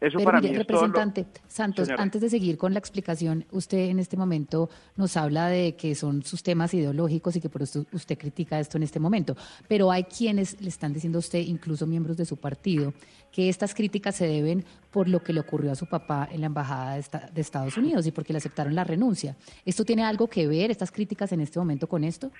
Eso 0.01 0.17
Pero 0.17 0.23
para 0.25 0.39
mire, 0.39 0.53
mí 0.53 0.61
es 0.61 0.65
todo 0.67 0.77
lo- 0.81 0.87
representante 0.87 1.41
Santos, 1.49 1.87
Señora. 1.87 2.03
antes 2.03 2.21
de 2.21 2.29
seguir 2.29 2.57
con 2.57 2.71
la 2.71 2.79
explicación, 2.79 3.45
usted 3.51 3.89
en 3.89 3.99
este 3.99 4.15
momento 4.15 4.69
nos 4.95 5.17
habla 5.17 5.47
de 5.49 5.75
que 5.75 5.93
son 5.93 6.23
sus 6.23 6.41
temas 6.41 6.73
ideológicos 6.73 7.35
y 7.35 7.41
que 7.41 7.49
por 7.49 7.63
eso 7.63 7.85
usted 7.91 8.17
critica 8.17 8.59
esto 8.61 8.77
en 8.77 8.83
este 8.83 8.99
momento. 9.01 9.35
Pero 9.67 9.91
hay 9.91 10.05
quienes 10.05 10.61
le 10.61 10.69
están 10.69 10.93
diciendo 10.93 11.17
a 11.17 11.19
usted, 11.19 11.39
incluso 11.39 11.85
miembros 11.85 12.15
de 12.15 12.23
su 12.23 12.37
partido, 12.37 12.93
que 13.29 13.49
estas 13.49 13.73
críticas 13.75 14.15
se 14.15 14.25
deben 14.25 14.63
por 14.89 15.09
lo 15.09 15.21
que 15.21 15.33
le 15.33 15.41
ocurrió 15.41 15.73
a 15.73 15.75
su 15.75 15.85
papá 15.85 16.29
en 16.31 16.39
la 16.39 16.45
embajada 16.47 16.95
de 17.33 17.41
Estados 17.41 17.75
Unidos 17.77 18.07
y 18.07 18.11
porque 18.11 18.31
le 18.31 18.37
aceptaron 18.37 18.73
la 18.75 18.85
renuncia. 18.85 19.35
¿Esto 19.65 19.83
tiene 19.83 20.03
algo 20.05 20.27
que 20.29 20.47
ver, 20.47 20.71
estas 20.71 20.91
críticas 20.91 21.33
en 21.33 21.41
este 21.41 21.59
momento, 21.59 21.87
con 21.89 22.05
esto? 22.05 22.31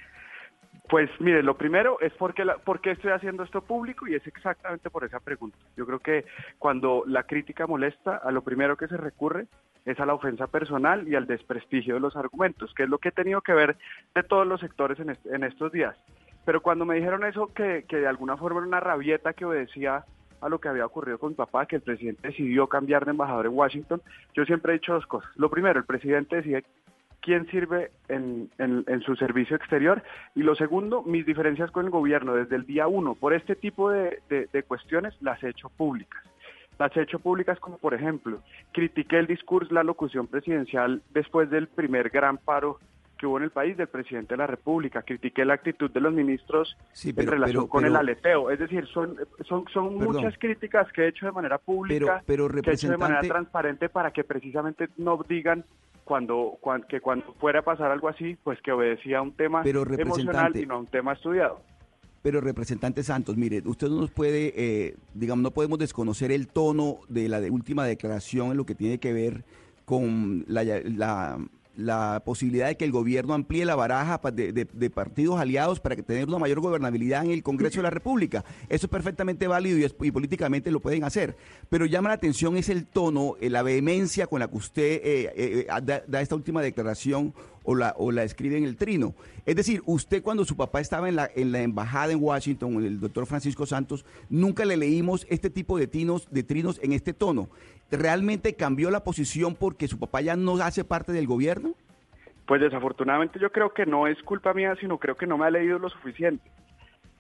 Pues 0.90 1.08
mire, 1.20 1.44
lo 1.44 1.56
primero 1.56 2.00
es 2.02 2.12
porque, 2.14 2.44
la, 2.44 2.58
porque 2.58 2.90
estoy 2.92 3.12
haciendo 3.12 3.44
esto 3.44 3.62
público 3.62 4.08
y 4.08 4.16
es 4.16 4.26
exactamente 4.26 4.90
por 4.90 5.04
esa 5.04 5.20
pregunta. 5.20 5.56
Yo 5.78 5.86
creo 5.86 6.00
que 6.00 6.26
cuando 6.58 7.04
la 7.06 7.24
crítica 7.24 7.68
molesta, 7.68 8.16
a 8.16 8.32
lo 8.32 8.42
primero 8.42 8.76
que 8.76 8.88
se 8.88 8.98
recurre 8.98 9.46
es 9.86 10.00
a 10.00 10.08
la 10.08 10.16
ofensa 10.16 10.48
personal 10.48 11.08
y 11.08 11.14
al 11.14 11.28
desprestigio 11.28 11.94
de 11.94 12.00
los 12.00 12.16
argumentos, 12.16 12.74
que 12.74 12.84
es 12.84 12.90
lo 12.90 12.98
que 12.98 13.10
he 13.10 13.12
tenido 13.12 13.42
que 13.42 13.54
ver 13.54 13.78
de 14.16 14.24
todos 14.24 14.48
los 14.48 14.62
sectores 14.62 15.00
en, 15.00 15.16
en 15.26 15.44
estos 15.44 15.72
días. 15.72 15.96
Pero 16.44 16.62
cuando 16.62 16.86
me 16.86 16.96
dijeron 16.96 17.24
eso, 17.24 17.54
que, 17.54 17.86
que 17.88 17.98
de 17.98 18.08
alguna 18.08 18.36
forma 18.36 18.60
era 18.60 18.68
una 18.68 18.80
rabieta 18.80 19.34
que 19.34 19.46
obedecía 19.46 20.06
a 20.42 20.50
lo 20.50 20.60
que 20.60 20.70
había 20.70 20.88
ocurrido 20.88 21.20
con 21.20 21.30
mi 21.30 21.36
papá, 21.36 21.68
que 21.68 21.76
el 21.76 21.84
presidente 21.84 22.30
decidió 22.30 22.66
cambiar 22.66 23.06
de 23.06 23.12
embajador 23.12 23.46
en 23.46 23.54
Washington, 23.54 24.02
yo 24.34 24.44
siempre 24.46 24.74
he 24.74 24.80
dicho 24.80 24.94
dos 24.94 25.06
cosas. 25.06 25.30
Lo 25.36 25.52
primero, 25.52 25.80
el 25.80 25.86
presidente 25.86 26.38
decide 26.38 26.64
quién 27.22 27.46
sirve 27.48 27.92
en, 28.08 28.50
en- 28.58 28.84
en 28.88 29.02
su 29.02 29.16
servicio 29.16 29.56
exterior. 29.56 30.02
Y 30.36 30.44
lo 30.44 30.56
segundo, 30.56 31.04
mis 31.04 31.26
diferencias 31.26 31.72
con 31.72 31.86
el 31.86 31.92
gobierno 31.92 32.36
desde 32.36 32.56
el 32.56 32.66
día 32.66 32.88
uno, 32.88 33.16
por 33.16 33.34
este 33.34 33.56
tipo 33.56 33.90
de, 33.92 34.20
de- 34.30 34.48
de 34.52 34.64
cuestiones, 34.64 35.14
las 35.22 35.42
he 35.44 35.50
hecho 35.50 35.70
públicas. 35.70 36.24
Las 36.78 36.96
he 36.96 37.02
hecho 37.02 37.20
públicas 37.20 37.60
como, 37.60 37.78
por 37.78 37.94
ejemplo, 37.94 38.42
critiqué 38.72 39.20
el 39.20 39.28
discurso, 39.28 39.74
la 39.74 39.84
locución 39.84 40.28
presidencial 40.28 41.02
después 41.14 41.50
del 41.50 41.68
primer 41.68 42.10
gran 42.10 42.38
paro 42.38 42.80
que 43.18 43.28
hubo 43.28 43.36
en 43.38 43.44
el 43.44 43.50
país 43.52 43.76
del 43.76 43.88
presidente 43.88 44.34
de 44.36 44.38
la 44.38 44.48
República. 44.48 45.02
Critiqué 45.02 45.44
la 45.44 45.56
actitud 45.56 45.92
de 45.92 46.00
los 46.00 46.14
ministros 46.14 46.78
Sí, 46.94 47.10
en 47.10 47.28
relación 47.28 47.64
pero- 47.64 47.68
con 47.70 47.84
el 47.84 47.98
aleteo. 47.98 48.50
Es 48.50 48.60
decir, 48.60 48.88
son, 48.88 49.18
son, 49.46 49.66
son 49.74 49.98
Perdón. 50.00 50.16
muchas 50.16 50.38
críticas 50.40 50.90
que 50.94 51.02
he 51.04 51.08
hecho 51.10 51.26
de 51.26 51.34
manera 51.34 51.58
pública, 51.58 52.24
pero 52.26 52.48
que 52.48 52.70
he 52.70 52.74
hecho 52.76 52.90
de 52.90 52.96
manera 52.98 53.20
transparente 53.24 53.90
para 53.90 54.12
que 54.12 54.24
precisamente 54.24 54.88
no 54.96 55.20
digan 55.28 55.66
cuando, 56.10 56.58
cuan- 56.60 56.84
que 56.90 57.00
cuando 57.02 57.36
fuera 57.36 57.60
a 57.60 57.62
pasar 57.62 57.92
algo 57.92 58.08
así, 58.10 58.36
pues 58.44 58.60
que 58.64 58.72
obedecía 58.72 59.20
a 59.20 59.22
un 59.22 59.32
tema 59.32 59.62
Pero, 59.62 59.84
emocional 59.94 60.58
y 60.58 60.66
no 60.66 60.74
a 60.74 60.78
un 60.80 60.88
tema 60.88 61.14
estudiado. 61.14 61.62
Pero 62.24 62.42
representante 62.42 63.04
Santos, 63.04 63.38
mire, 63.38 63.62
usted 63.64 63.88
no 63.90 63.98
nos 64.02 64.10
puede, 64.10 64.52
eh, 64.58 64.96
digamos, 65.14 65.44
no 65.44 65.52
podemos 65.52 65.78
desconocer 65.78 66.32
el 66.32 66.48
tono 66.48 66.98
de 67.10 67.30
la 67.30 67.40
de- 67.40 67.52
última 67.52 67.86
declaración 67.86 68.50
en 68.50 68.58
lo 68.58 68.66
que 68.66 68.74
tiene 68.74 68.98
que 68.98 69.14
ver 69.14 69.44
con 69.86 70.46
la, 70.48 70.64
la- 70.64 71.38
la 71.80 72.22
posibilidad 72.26 72.68
de 72.68 72.76
que 72.76 72.84
el 72.86 72.92
gobierno 72.92 73.34
amplíe 73.34 73.64
la 73.64 73.76
baraja 73.76 74.20
de, 74.32 74.52
de- 74.52 74.90
partidos 74.90 75.40
aliados 75.40 75.80
para 75.80 75.96
tener 75.96 76.28
una 76.28 76.38
mayor 76.38 76.60
gobernabilidad 76.60 77.24
en 77.24 77.32
el 77.32 77.42
Congreso 77.42 77.78
de 77.78 77.84
la 77.84 77.90
República. 77.90 78.44
Eso 78.68 78.88
es 78.88 78.90
perfectamente 78.92 79.48
válido 79.48 79.78
y, 79.78 80.12
políticamente 80.12 80.72
lo 80.72 80.82
pueden 80.82 81.06
hacer. 81.06 81.38
Pero 81.70 81.86
llama 81.86 82.10
la 82.10 82.16
atención 82.16 82.58
es 82.58 82.68
el 82.70 82.86
tono, 82.86 83.36
eh, 83.40 83.50
la 83.50 83.64
vehemencia 83.64 84.28
con 84.28 84.42
la 84.42 84.50
que 84.50 84.58
usted 84.58 85.02
eh, 85.04 85.32
eh, 85.36 85.68
da, 85.84 86.04
da 86.06 86.22
esta 86.22 86.36
última 86.36 86.62
declaración 86.62 87.34
o 87.64 87.76
la, 87.76 87.94
o 87.98 88.12
la 88.12 88.24
escribe 88.24 88.58
en 88.58 88.64
el 88.64 88.76
trino. 88.76 89.14
Es 89.46 89.56
decir, 89.56 89.82
usted 89.86 90.22
cuando 90.22 90.44
su 90.44 90.56
papá 90.56 90.82
estaba 90.82 91.08
en 91.08 91.16
la, 91.16 91.30
en 91.34 91.52
la 91.52 91.62
embajada 91.62 92.12
en 92.12 92.22
Washington, 92.22 92.84
el 92.84 93.00
doctor 93.00 93.26
Francisco 93.26 93.66
Santos, 93.66 94.06
nunca 94.30 94.66
le 94.66 94.76
leímos 94.76 95.26
este 95.30 95.50
tipo 95.50 95.78
de, 95.78 95.88
tinos, 95.88 96.28
de 96.32 96.44
trinos 96.44 96.80
en 96.84 96.94
este 96.94 97.14
tono. 97.14 97.50
¿Realmente 97.92 98.56
cambió 98.56 98.92
la 98.92 99.04
posición 99.04 99.56
porque 99.56 99.88
su 99.88 100.00
papá 100.00 100.22
ya 100.22 100.36
no 100.36 100.56
hace 100.58 100.84
parte 100.84 101.12
del 101.12 101.28
gobierno? 101.28 101.74
Pues 102.46 102.62
desafortunadamente 102.62 103.40
yo 103.40 103.52
creo 103.52 103.74
que 103.74 103.86
no 103.86 104.08
es 104.08 104.22
culpa 104.24 104.54
mía, 104.54 104.76
sino 104.80 104.98
creo 104.98 105.16
que 105.16 105.28
no 105.28 105.38
me 105.38 105.46
ha 105.46 105.52
leído 105.52 105.80
lo 105.80 105.90
suficiente. 105.90 106.50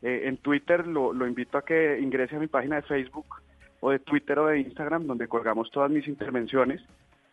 Eh, 0.01 0.23
en 0.25 0.37
Twitter 0.37 0.87
lo, 0.87 1.27
invito 1.27 1.57
a 1.57 1.65
que 1.65 1.99
ingrese 1.99 2.35
a 2.35 2.39
mi 2.39 2.47
página 2.47 2.77
de 2.77 2.81
Facebook 2.83 3.27
o 3.79 3.91
de 3.91 3.99
Twitter 3.99 4.39
o 4.39 4.47
de 4.47 4.59
Instagram, 4.59 5.07
donde 5.07 5.27
colgamos 5.27 5.69
todas 5.71 5.91
mis 5.91 6.07
intervenciones. 6.07 6.81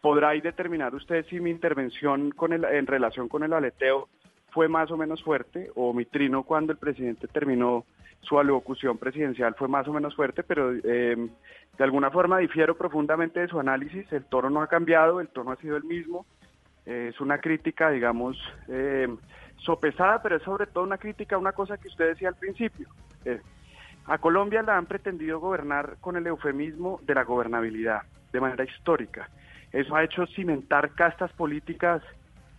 Podrá 0.00 0.30
ahí 0.30 0.40
determinar 0.40 0.94
usted 0.94 1.24
si 1.26 1.40
mi 1.40 1.50
intervención 1.50 2.30
con 2.30 2.52
el, 2.52 2.64
en 2.64 2.86
relación 2.86 3.28
con 3.28 3.42
el 3.44 3.52
aleteo 3.52 4.08
fue 4.50 4.68
más 4.68 4.90
o 4.90 4.96
menos 4.96 5.22
fuerte, 5.22 5.70
o 5.74 5.92
mi 5.92 6.06
trino 6.06 6.42
cuando 6.42 6.72
el 6.72 6.78
presidente 6.78 7.28
terminó 7.28 7.84
su 8.20 8.38
alocución 8.38 8.98
presidencial 8.98 9.54
fue 9.54 9.68
más 9.68 9.86
o 9.88 9.92
menos 9.92 10.14
fuerte, 10.16 10.42
pero 10.42 10.72
eh, 10.72 11.16
de 11.78 11.84
alguna 11.84 12.10
forma 12.10 12.38
difiero 12.38 12.76
profundamente 12.76 13.40
de 13.40 13.48
su 13.48 13.60
análisis. 13.60 14.10
El 14.12 14.24
tono 14.24 14.50
no 14.50 14.62
ha 14.62 14.66
cambiado, 14.66 15.20
el 15.20 15.28
tono 15.28 15.52
ha 15.52 15.56
sido 15.56 15.76
el 15.76 15.84
mismo. 15.84 16.26
Eh, 16.86 17.10
es 17.12 17.20
una 17.20 17.38
crítica, 17.38 17.90
digamos, 17.90 18.36
eh, 18.68 19.08
sopesada, 19.58 20.22
pero 20.22 20.36
es 20.36 20.42
sobre 20.42 20.66
todo 20.66 20.84
una 20.84 20.98
crítica 20.98 21.36
a 21.36 21.38
una 21.38 21.52
cosa 21.52 21.76
que 21.78 21.88
usted 21.88 22.08
decía 22.08 22.28
al 22.28 22.36
principio. 22.36 22.88
Eh, 23.24 23.40
a 24.06 24.18
Colombia 24.18 24.62
la 24.62 24.76
han 24.76 24.86
pretendido 24.86 25.40
gobernar 25.40 25.96
con 26.00 26.16
el 26.16 26.26
eufemismo 26.26 27.00
de 27.02 27.14
la 27.14 27.24
gobernabilidad, 27.24 28.02
de 28.32 28.40
manera 28.40 28.64
histórica. 28.64 29.28
Eso 29.72 29.96
ha 29.96 30.04
hecho 30.04 30.26
cimentar 30.28 30.94
castas 30.94 31.32
políticas 31.32 32.02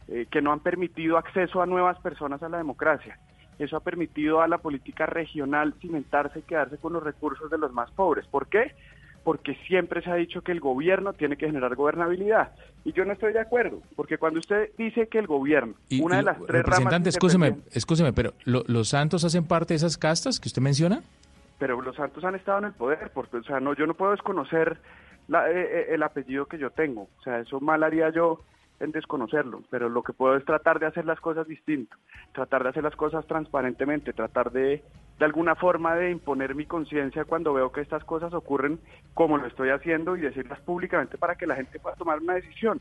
eh, 0.10 0.28
que 0.30 0.42
no 0.42 0.52
han 0.52 0.60
permitido 0.60 1.18
acceso 1.18 1.62
a 1.62 1.66
nuevas 1.66 1.98
personas 2.00 2.44
a 2.44 2.50
la 2.50 2.58
democracia. 2.58 3.18
Eso 3.60 3.78
ha 3.78 3.80
permitido 3.82 4.42
a 4.42 4.48
la 4.48 4.60
política 4.60 5.06
regional 5.06 5.74
cimentarse 5.82 6.40
y 6.40 6.44
quedarse 6.44 6.78
con 6.78 6.94
los 6.94 7.04
recursos 7.04 7.50
de 7.50 7.58
los 7.58 7.72
más 7.74 7.90
pobres. 7.92 8.26
¿Por 8.28 8.48
qué? 8.48 8.74
Porque 9.24 9.56
siempre 9.68 10.02
se 10.02 10.10
ha 10.12 10.16
dicho 10.16 10.42
que 10.42 10.52
el 10.52 10.60
gobierno 10.60 11.14
tiene 11.14 11.36
que 11.38 11.48
generar 11.48 11.76
gobernabilidad. 11.76 12.52
Y 12.86 12.94
yo 12.94 13.04
no 13.04 13.14
estoy 13.14 13.34
de 13.34 13.40
acuerdo, 13.42 13.82
porque 13.96 14.18
cuando 14.18 14.40
usted 14.40 14.70
dice 14.78 15.08
que 15.08 15.18
el 15.20 15.28
gobierno, 15.28 15.74
Y, 15.90 16.02
una 16.02 16.16
y 16.16 16.18
de 16.20 16.24
las 16.24 16.38
tres 16.38 16.48
ramas 16.48 16.66
representante, 16.66 17.10
escúcheme, 17.10 17.48
independientes- 17.48 17.78
escúcheme, 17.78 18.14
pero 18.14 18.34
¿lo- 18.46 18.64
¿los 18.68 18.88
santos 18.90 19.26
hacen 19.26 19.46
parte 19.46 19.74
de 19.74 19.78
esas 19.78 19.98
castas 19.98 20.40
que 20.40 20.48
usted 20.48 20.62
menciona? 20.62 21.02
pero 21.60 21.82
los 21.82 21.96
santos 21.96 22.24
han 22.24 22.36
estado 22.36 22.60
en 22.60 22.66
el 22.66 22.74
poder, 22.74 23.10
porque, 23.16 23.38
o 23.38 23.44
sea, 23.44 23.60
no, 23.60 23.74
yo 23.74 23.88
no 23.88 23.96
puedo 23.96 24.12
desconocer 24.12 24.78
la- 25.28 25.50
eh, 25.50 25.56
eh, 25.60 25.86
el 25.96 26.04
apellido 26.04 26.46
que 26.46 26.60
yo 26.60 26.70
tengo, 26.70 27.10
o 27.18 27.22
sea, 27.24 27.40
eso 27.40 27.60
mal 27.60 27.82
haría 27.84 28.12
yo 28.12 28.42
en 28.80 28.92
desconocerlo, 28.92 29.64
pero 29.70 29.90
lo 29.90 30.04
que 30.04 30.14
puedo 30.14 30.36
es 30.36 30.46
tratar 30.46 30.80
de 30.80 30.86
hacer 30.86 31.06
las 31.06 31.20
cosas 31.20 31.48
distinto, 31.48 31.98
tratar 32.34 32.64
de 32.64 32.70
hacer 32.70 32.84
las 32.84 32.96
cosas 32.96 33.26
transparentemente, 33.26 34.14
tratar 34.14 34.52
de, 34.52 34.84
de 35.20 35.26
alguna 35.26 35.56
forma 35.56 35.96
de 35.96 36.12
imponer 36.12 36.54
mi 36.56 36.66
conciencia 36.66 37.26
cuando 37.26 37.54
veo 37.54 37.72
que 37.72 37.82
estas 37.82 38.04
cosas 38.04 38.34
ocurren 38.34 38.80
como 39.14 39.38
lo 39.38 39.48
estoy 39.48 39.70
haciendo 39.70 40.16
y 40.16 40.22
decirlas 40.22 40.60
públicamente 40.62 41.18
para 41.18 41.36
que 41.36 41.48
la 41.48 41.56
gente 41.56 41.80
pueda 41.80 41.96
tomar 41.96 42.20
una 42.20 42.36
decisión. 42.36 42.80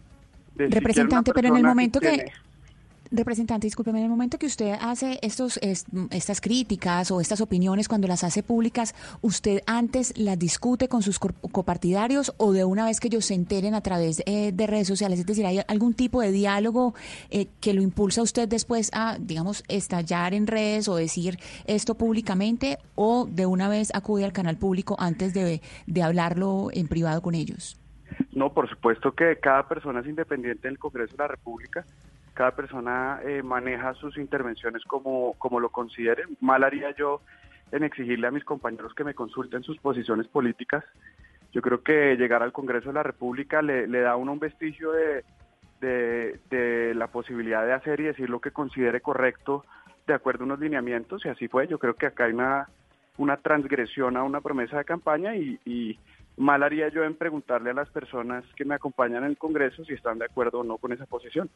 de 0.55 0.67
si 0.67 0.71
quiere 0.73 0.79
una 0.79 0.81
Representante, 0.81 1.33
pero 1.35 1.49
en 1.49 1.57
el 1.57 1.65
momento 1.65 2.01
que, 2.01 2.09
tiene- 2.09 2.33
Representante, 3.11 3.67
discúlpeme, 3.67 3.99
en 3.99 4.05
el 4.05 4.11
momento 4.11 4.39
que 4.39 4.47
usted 4.47 4.75
hace 4.81 5.19
estos, 5.23 5.59
es- 5.63 5.87
estas 6.11 6.41
críticas 6.41 7.11
o 7.11 7.21
estas 7.21 7.41
opiniones, 7.41 7.89
cuando 7.89 8.09
las 8.09 8.25
hace 8.25 8.43
públicas, 8.43 8.95
¿usted 9.23 9.61
antes 9.67 10.13
las 10.19 10.39
discute 10.39 10.89
con 10.89 11.03
sus 11.03 11.19
copartidarios 11.19 12.35
o 12.37 12.53
de 12.53 12.65
una 12.65 12.85
vez 12.85 12.99
que 13.01 13.09
ellos 13.09 13.25
se 13.27 13.35
enteren 13.35 13.75
a 13.75 13.81
través 13.81 14.23
eh, 14.27 14.51
de 14.53 14.67
redes 14.67 14.89
sociales? 14.89 15.21
Es 15.21 15.27
decir, 15.27 15.47
¿hay 15.47 15.61
algún 15.69 15.95
tipo 15.95 16.21
de 16.21 16.33
diálogo 16.33 16.95
eh, 17.31 17.47
que 17.61 17.75
lo 17.75 17.83
impulsa 17.83 18.23
usted 18.23 18.49
después 18.49 18.91
a, 18.93 19.19
digamos, 19.21 19.63
estallar 19.69 20.35
en 20.35 20.47
redes 20.47 20.89
o 20.89 20.97
decir 20.97 21.39
esto 21.67 21.95
públicamente 21.95 22.79
o 22.95 23.27
de 23.31 23.47
una 23.47 23.69
vez 23.69 23.95
acude 23.95 24.25
al 24.25 24.33
canal 24.33 24.57
público 24.57 24.97
antes 24.99 25.33
de, 25.33 25.61
de 25.87 26.03
hablarlo 26.03 26.69
en 26.73 26.89
privado 26.89 27.23
con 27.23 27.35
ellos? 27.35 27.77
No, 28.33 28.53
por 28.53 28.69
supuesto 28.69 29.13
que 29.13 29.39
cada 29.41 29.67
persona 29.69 30.01
es 30.01 30.07
independiente 30.07 30.69
del 30.69 30.79
Congreso 30.79 31.13
de 31.17 31.23
la 31.23 31.29
República, 31.29 31.85
cada 32.37 32.51
persona 32.51 33.19
eh, 33.25 33.43
maneja 33.43 33.95
sus 33.95 34.19
intervenciones 34.19 34.85
como, 34.85 35.33
como 35.39 35.59
lo 35.59 35.71
considere. 35.71 36.25
Mal 36.41 36.63
haría 36.65 36.95
yo 36.95 37.23
en 37.73 37.83
exigirle 37.83 38.27
a 38.27 38.31
mis 38.31 38.45
compañeros 38.45 38.93
que 38.95 39.05
me 39.05 39.15
consulten 39.15 39.63
sus 39.63 39.79
posiciones 39.79 40.29
políticas. 40.29 40.85
Yo 41.53 41.63
creo 41.63 41.83
que 41.83 42.15
llegar 42.17 42.43
al 42.43 42.53
Congreso 42.53 42.89
de 42.89 42.95
la 42.95 43.03
República 43.03 43.63
le, 43.63 43.89
da 43.89 44.11
a 44.13 44.17
uno 44.17 44.33
un 44.33 44.39
vestigio 44.39 44.93
de, 44.93 45.25
de, 45.81 46.95
la 46.95 47.07
posibilidad 47.07 47.65
de 47.65 47.73
hacer 47.73 48.01
y 48.01 48.05
decir 48.05 48.29
lo 48.29 48.41
que 48.41 48.51
considere 48.51 49.01
correcto 49.01 49.65
de 50.07 50.13
acuerdo 50.13 50.45
a 50.45 50.47
unos 50.47 50.61
lineamientos, 50.61 51.25
y 51.25 51.31
así 51.31 51.49
fue. 51.49 51.67
Yo 51.67 51.79
creo 51.79 51.95
que 51.95 52.07
acá 52.07 52.25
hay 52.25 52.35
una, 52.35 52.69
una 53.17 53.39
transgresión 53.39 54.19
a 54.19 54.23
una 54.23 54.43
promesa 54.43 54.77
de 54.77 54.85
campaña 54.85 55.35
y 55.35 55.99
mal 56.37 56.63
haría 56.63 56.89
yo 56.89 57.03
en 57.03 57.15
preguntarle 57.15 57.71
a 57.71 57.75
las 57.75 57.89
personas 57.89 58.45
que 58.57 58.67
me 58.67 58.75
acompañan 58.75 59.25
en 59.25 59.31
el 59.31 59.39
Congreso 59.39 59.87
si 59.87 59.95
están 59.95 60.19
de 60.19 60.27
acuerdo 60.27 60.61
o 60.61 60.65
no 60.65 60.77
con 60.77 60.93
esa 60.93 61.07
posición. 61.07 61.49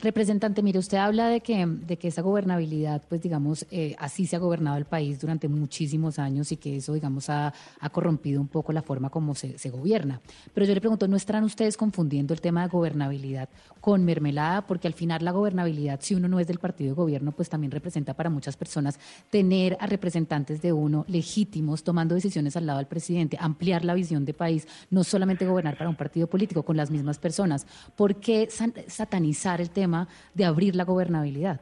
Representante, 0.00 0.62
mire, 0.62 0.78
usted 0.78 0.98
habla 0.98 1.28
de 1.28 1.40
que, 1.40 1.66
de 1.66 1.96
que 1.96 2.08
esa 2.08 2.22
gobernabilidad, 2.22 3.02
pues 3.08 3.20
digamos, 3.20 3.66
eh, 3.72 3.96
así 3.98 4.26
se 4.26 4.36
ha 4.36 4.38
gobernado 4.38 4.76
el 4.76 4.84
país 4.84 5.18
durante 5.18 5.48
muchísimos 5.48 6.20
años 6.20 6.52
y 6.52 6.56
que 6.56 6.76
eso, 6.76 6.94
digamos, 6.94 7.28
ha, 7.30 7.52
corrompido 7.90 8.40
un 8.40 8.46
poco 8.46 8.72
la 8.72 8.82
forma 8.82 9.10
como 9.10 9.34
se, 9.34 9.58
se, 9.58 9.70
gobierna. 9.70 10.20
Pero 10.54 10.66
yo 10.66 10.74
le 10.74 10.80
pregunto, 10.80 11.08
¿no 11.08 11.16
estarán 11.16 11.42
ustedes 11.42 11.76
confundiendo 11.76 12.32
el 12.32 12.40
tema 12.40 12.62
de 12.62 12.68
gobernabilidad 12.68 13.48
con 13.80 14.04
mermelada? 14.04 14.66
Porque 14.66 14.86
al 14.86 14.94
final 14.94 15.24
la 15.24 15.32
gobernabilidad, 15.32 15.98
si 16.00 16.14
uno 16.14 16.28
no 16.28 16.38
es 16.38 16.46
del 16.46 16.58
partido 16.58 16.90
de 16.90 16.94
gobierno, 16.94 17.32
pues 17.32 17.48
también 17.48 17.72
representa 17.72 18.14
para 18.14 18.30
muchas 18.30 18.56
personas 18.56 19.00
tener 19.30 19.76
a 19.80 19.86
representantes 19.86 20.62
de 20.62 20.72
uno 20.72 21.06
legítimos 21.08 21.82
tomando 21.82 22.14
decisiones 22.14 22.56
al 22.56 22.66
lado 22.66 22.78
del 22.78 22.86
presidente, 22.86 23.36
ampliar 23.40 23.84
la 23.84 23.94
visión 23.94 24.24
de 24.24 24.34
país, 24.34 24.68
no 24.90 25.02
solamente 25.02 25.44
gobernar 25.44 25.76
para 25.76 25.90
un 25.90 25.96
partido 25.96 26.28
político 26.28 26.62
con 26.62 26.76
las 26.76 26.90
mismas 26.90 27.18
personas. 27.18 27.66
¿Por 27.96 28.16
qué 28.16 28.48
satanizar 28.86 29.60
el 29.60 29.70
tema? 29.70 29.87
De 30.34 30.44
abrir 30.44 30.76
la 30.76 30.84
gobernabilidad? 30.84 31.60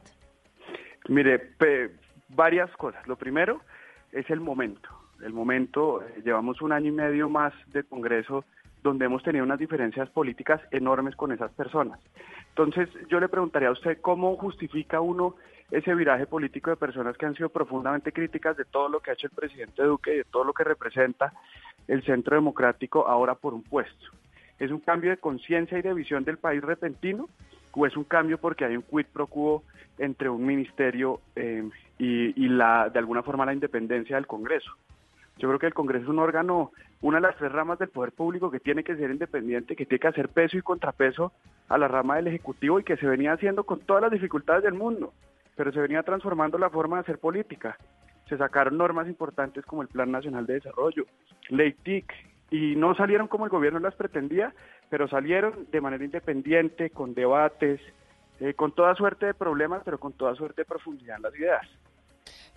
Mire, 1.07 1.51
varias 2.29 2.69
cosas. 2.77 3.05
Lo 3.07 3.15
primero 3.15 3.61
es 4.11 4.29
el 4.29 4.39
momento. 4.39 4.89
El 5.23 5.33
momento, 5.33 6.01
eh, 6.01 6.21
llevamos 6.23 6.61
un 6.61 6.71
año 6.71 6.89
y 6.89 6.91
medio 6.91 7.29
más 7.29 7.53
de 7.73 7.83
Congreso 7.83 8.45
donde 8.83 9.05
hemos 9.05 9.23
tenido 9.23 9.43
unas 9.43 9.59
diferencias 9.59 10.09
políticas 10.09 10.61
enormes 10.71 11.15
con 11.15 11.31
esas 11.31 11.51
personas. 11.51 11.99
Entonces, 12.49 12.89
yo 13.09 13.19
le 13.19 13.27
preguntaría 13.27 13.69
a 13.69 13.71
usted 13.73 13.99
cómo 14.01 14.35
justifica 14.37 15.01
uno 15.01 15.35
ese 15.71 15.93
viraje 15.93 16.25
político 16.25 16.69
de 16.69 16.77
personas 16.77 17.17
que 17.17 17.25
han 17.25 17.35
sido 17.35 17.49
profundamente 17.49 18.13
críticas 18.13 18.55
de 18.55 18.65
todo 18.65 18.87
lo 18.87 18.99
que 18.99 19.11
ha 19.11 19.13
hecho 19.13 19.27
el 19.27 19.33
presidente 19.33 19.83
Duque 19.83 20.13
y 20.13 20.17
de 20.17 20.23
todo 20.23 20.43
lo 20.43 20.53
que 20.53 20.63
representa 20.63 21.33
el 21.87 22.03
centro 22.03 22.35
democrático 22.35 23.07
ahora 23.07 23.35
por 23.35 23.53
un 23.53 23.63
puesto. 23.63 24.05
¿Es 24.59 24.71
un 24.71 24.79
cambio 24.79 25.11
de 25.11 25.17
conciencia 25.17 25.77
y 25.77 25.81
de 25.81 25.93
visión 25.93 26.23
del 26.23 26.37
país 26.37 26.61
repentino? 26.61 27.27
O 27.77 27.85
es 27.85 27.95
un 27.95 28.03
cambio 28.05 28.39
porque 28.39 28.65
hay 28.65 28.75
un 28.75 28.81
quid 28.81 29.05
pro 29.13 29.27
quo 29.27 29.63
entre 29.99 30.29
un 30.29 30.45
ministerio 30.45 31.21
eh, 31.35 31.69
y, 31.99 32.47
la, 32.47 32.89
de 32.89 32.99
alguna 32.99 33.21
forma 33.21 33.45
la 33.45 33.53
independencia 33.53 34.15
del 34.15 34.25
Congreso. 34.25 34.71
Yo 35.37 35.47
creo 35.47 35.59
que 35.59 35.67
el 35.67 35.73
Congreso 35.75 36.05
es 36.05 36.09
un 36.09 36.17
órgano, 36.17 36.71
una 37.01 37.17
de 37.17 37.21
las 37.21 37.37
tres 37.37 37.51
ramas 37.51 37.77
del 37.77 37.89
poder 37.89 38.11
público 38.11 38.49
que 38.49 38.59
tiene 38.59 38.83
que 38.83 38.95
ser 38.95 39.11
independiente, 39.11 39.75
que 39.75 39.85
tiene 39.85 39.99
que 39.99 40.07
hacer 40.07 40.29
peso 40.29 40.57
y 40.57 40.63
contrapeso 40.63 41.31
a 41.69 41.77
la 41.77 41.87
rama 41.87 42.15
del 42.15 42.27
Ejecutivo 42.27 42.79
y 42.79 42.83
que 42.83 42.97
se 42.97 43.05
venía 43.05 43.33
haciendo 43.33 43.63
con 43.63 43.79
todas 43.81 44.01
las 44.01 44.11
dificultades 44.11 44.63
del 44.63 44.73
mundo, 44.73 45.13
pero 45.55 45.71
se 45.71 45.79
venía 45.79 46.01
transformando 46.01 46.57
la 46.57 46.71
forma 46.71 46.97
de 46.97 47.01
hacer 47.01 47.19
política. 47.19 47.77
Se 48.27 48.37
sacaron 48.37 48.77
normas 48.77 49.07
importantes 49.07 49.63
como 49.65 49.83
el 49.83 49.87
Plan 49.87 50.11
Nacional 50.11 50.47
de 50.47 50.55
Desarrollo, 50.55 51.05
Ley 51.49 51.73
TIC, 51.73 52.11
y 52.49 52.75
no 52.75 52.95
salieron 52.95 53.27
como 53.27 53.45
el 53.45 53.51
gobierno 53.51 53.79
las 53.79 53.95
pretendía, 53.95 54.53
pero 54.89 55.07
salieron 55.07 55.67
de 55.71 55.81
manera 55.81 56.03
independiente, 56.03 56.89
con 56.89 57.13
debates, 57.13 57.81
eh, 58.39 58.53
con 58.53 58.73
toda 58.73 58.95
suerte 58.95 59.25
de 59.27 59.33
problemas, 59.33 59.81
pero 59.83 59.99
con 59.99 60.13
toda 60.13 60.35
suerte 60.35 60.61
de 60.61 60.65
profundidad 60.65 61.17
en 61.17 61.23
las 61.23 61.35
ideas. 61.35 61.67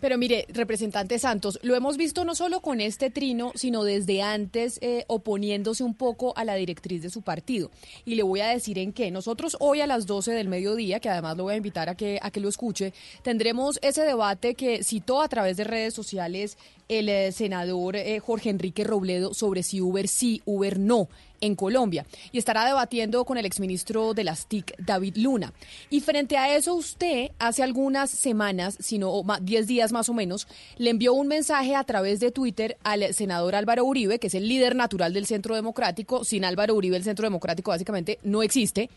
Pero 0.01 0.17
mire, 0.17 0.47
representante 0.49 1.19
Santos, 1.19 1.59
lo 1.63 1.75
hemos 1.75 1.99
visto 1.99 2.25
no 2.25 2.35
solo 2.35 2.61
con 2.61 2.81
este 2.81 3.11
trino, 3.11 3.53
sino 3.55 3.85
desde 3.85 4.23
antes 4.23 4.79
eh, 4.81 5.05
oponiéndose 5.09 5.85
un 5.85 5.95
poco 5.95 6.33
a 6.37 6.45
la 6.45 6.55
directriz 6.55 7.03
de 7.03 7.11
su 7.11 7.21
partido. 7.21 7.71
Y 8.07 8.15
le 8.15 8.23
voy 8.23 8.41
a 8.41 8.49
decir 8.49 8.79
en 8.79 8.95
qué. 8.95 9.11
Nosotros 9.11 9.59
hoy 9.61 9.83
a 9.83 9.87
las 9.87 10.07
12 10.07 10.33
del 10.33 10.49
mediodía, 10.49 11.01
que 11.01 11.11
además 11.11 11.37
lo 11.37 11.45
voy 11.45 11.55
a 11.55 11.59
invitar 11.59 11.91
a 11.91 11.97
que, 11.97 12.19
a 12.23 12.31
que 12.31 12.41
lo 12.41 12.49
escuche, 12.49 12.95
tendremos 13.23 13.79
ese 13.83 14.03
debate 14.05 14.55
que 14.55 14.83
citó 14.83 15.21
a 15.21 15.29
través 15.29 15.59
de 15.59 15.65
redes 15.65 15.93
sociales 15.93 16.57
el 16.91 17.09
eh, 17.09 17.33
senador 17.33 17.95
eh, 17.95 18.19
Jorge 18.19 18.51
Enrique 18.51 18.83
Robledo 18.83 19.33
sobre 19.33 19.63
si 19.63 19.81
Uber 19.81 20.09
sí, 20.09 20.43
Uber 20.45 20.79
no 20.79 21.09
en 21.41 21.55
Colombia 21.55 22.05
y 22.33 22.39
estará 22.39 22.67
debatiendo 22.67 23.25
con 23.25 23.39
el 23.39 23.47
exministro 23.47 24.13
de 24.13 24.25
las 24.25 24.47
TIC, 24.47 24.75
David 24.77 25.17
Luna. 25.17 25.53
Y 25.89 26.01
frente 26.01 26.37
a 26.37 26.55
eso, 26.55 26.75
usted 26.75 27.31
hace 27.39 27.63
algunas 27.63 28.11
semanas, 28.11 28.77
sino 28.81 29.23
10 29.41 29.67
días 29.69 29.93
más 29.93 30.09
o 30.09 30.15
menos, 30.15 30.49
le 30.77 30.91
envió 30.91 31.15
un 31.15 31.29
mensaje 31.29 31.77
a 31.77 31.85
través 31.85 32.19
de 32.19 32.33
Twitter 32.33 32.77
al 32.83 33.15
senador 33.15 33.55
Álvaro 33.55 33.85
Uribe, 33.85 34.19
que 34.19 34.27
es 34.27 34.35
el 34.35 34.49
líder 34.49 34.75
natural 34.75 35.13
del 35.13 35.27
Centro 35.27 35.55
Democrático. 35.55 36.25
Sin 36.25 36.45
Álvaro 36.45 36.75
Uribe, 36.75 36.97
el 36.97 37.05
Centro 37.05 37.25
Democrático 37.25 37.71
básicamente 37.71 38.19
no 38.25 38.43
existe 38.43 38.91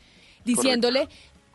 diciéndole 0.46 1.08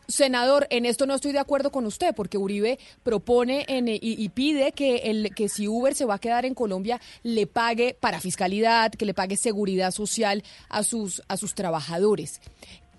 Senador, 0.09 0.65
en 0.71 0.85
esto 0.85 1.05
no 1.05 1.13
estoy 1.13 1.31
de 1.31 1.39
acuerdo 1.39 1.71
con 1.71 1.85
usted, 1.85 2.15
porque 2.15 2.37
Uribe 2.37 2.79
propone 3.03 3.65
y, 3.69 4.29
pide 4.29 4.71
que, 4.71 4.97
el, 5.05 5.33
que 5.35 5.49
si 5.49 5.67
Uber 5.67 5.93
se 5.93 6.05
va 6.05 6.15
a 6.15 6.19
quedar 6.19 6.45
en 6.45 6.55
Colombia, 6.55 6.99
le 7.21 7.45
pague 7.45 7.95
para 7.99 8.19
fiscalidad, 8.19 8.91
que 8.91 9.05
le 9.05 9.13
pague 9.13 9.37
seguridad 9.37 9.91
social 9.91 10.43
a 10.67 10.83
sus, 10.83 11.21
a 11.27 11.37
sus 11.37 11.53
trabajadores. 11.53 12.41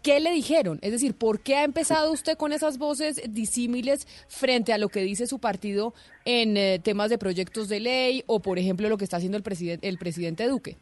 ¿Qué 0.04 0.20
le 0.20 0.30
dijeron? 0.30 0.78
Es 0.82 0.92
decir, 0.92 1.14
¿por 1.14 1.40
qué 1.40 1.56
ha 1.56 1.64
empezado 1.64 2.12
usted 2.12 2.38
con 2.38 2.52
esas 2.52 2.78
voces 2.78 3.20
disímiles 3.34 4.06
frente 4.28 4.72
a 4.72 4.78
lo 4.78 4.88
que 4.88 5.00
dice 5.00 5.26
su 5.26 5.40
partido 5.40 5.92
en 6.24 6.56
eh, 6.56 6.78
temas 6.82 7.10
de 7.10 7.18
proyectos 7.18 7.68
de 7.68 7.80
ley 7.80 8.22
o, 8.26 8.40
por 8.40 8.58
ejemplo, 8.58 8.88
lo 8.88 8.96
que 8.96 9.04
está 9.04 9.18
haciendo 9.18 9.36
el, 9.36 9.42
presidente 9.42 9.88
el 9.88 9.98
presidente 9.98 10.48
Duque? 10.48 10.76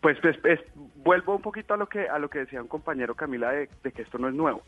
Pues, 0.00 0.18
pues, 0.20 0.60
vuelvo 0.96 1.34
un 1.34 1.42
poquito 1.42 1.74
a 1.74 1.76
lo 1.76 1.88
que 1.88 2.06
a 2.08 2.18
lo 2.18 2.28
que 2.28 2.40
decía 2.40 2.60
un 2.60 2.68
compañero 2.68 3.14
Camila 3.14 3.50
de 3.50 3.68
que 3.92 4.02
esto 4.02 4.18
no 4.18 4.28
es 4.28 4.34
nuevo. 4.34 4.62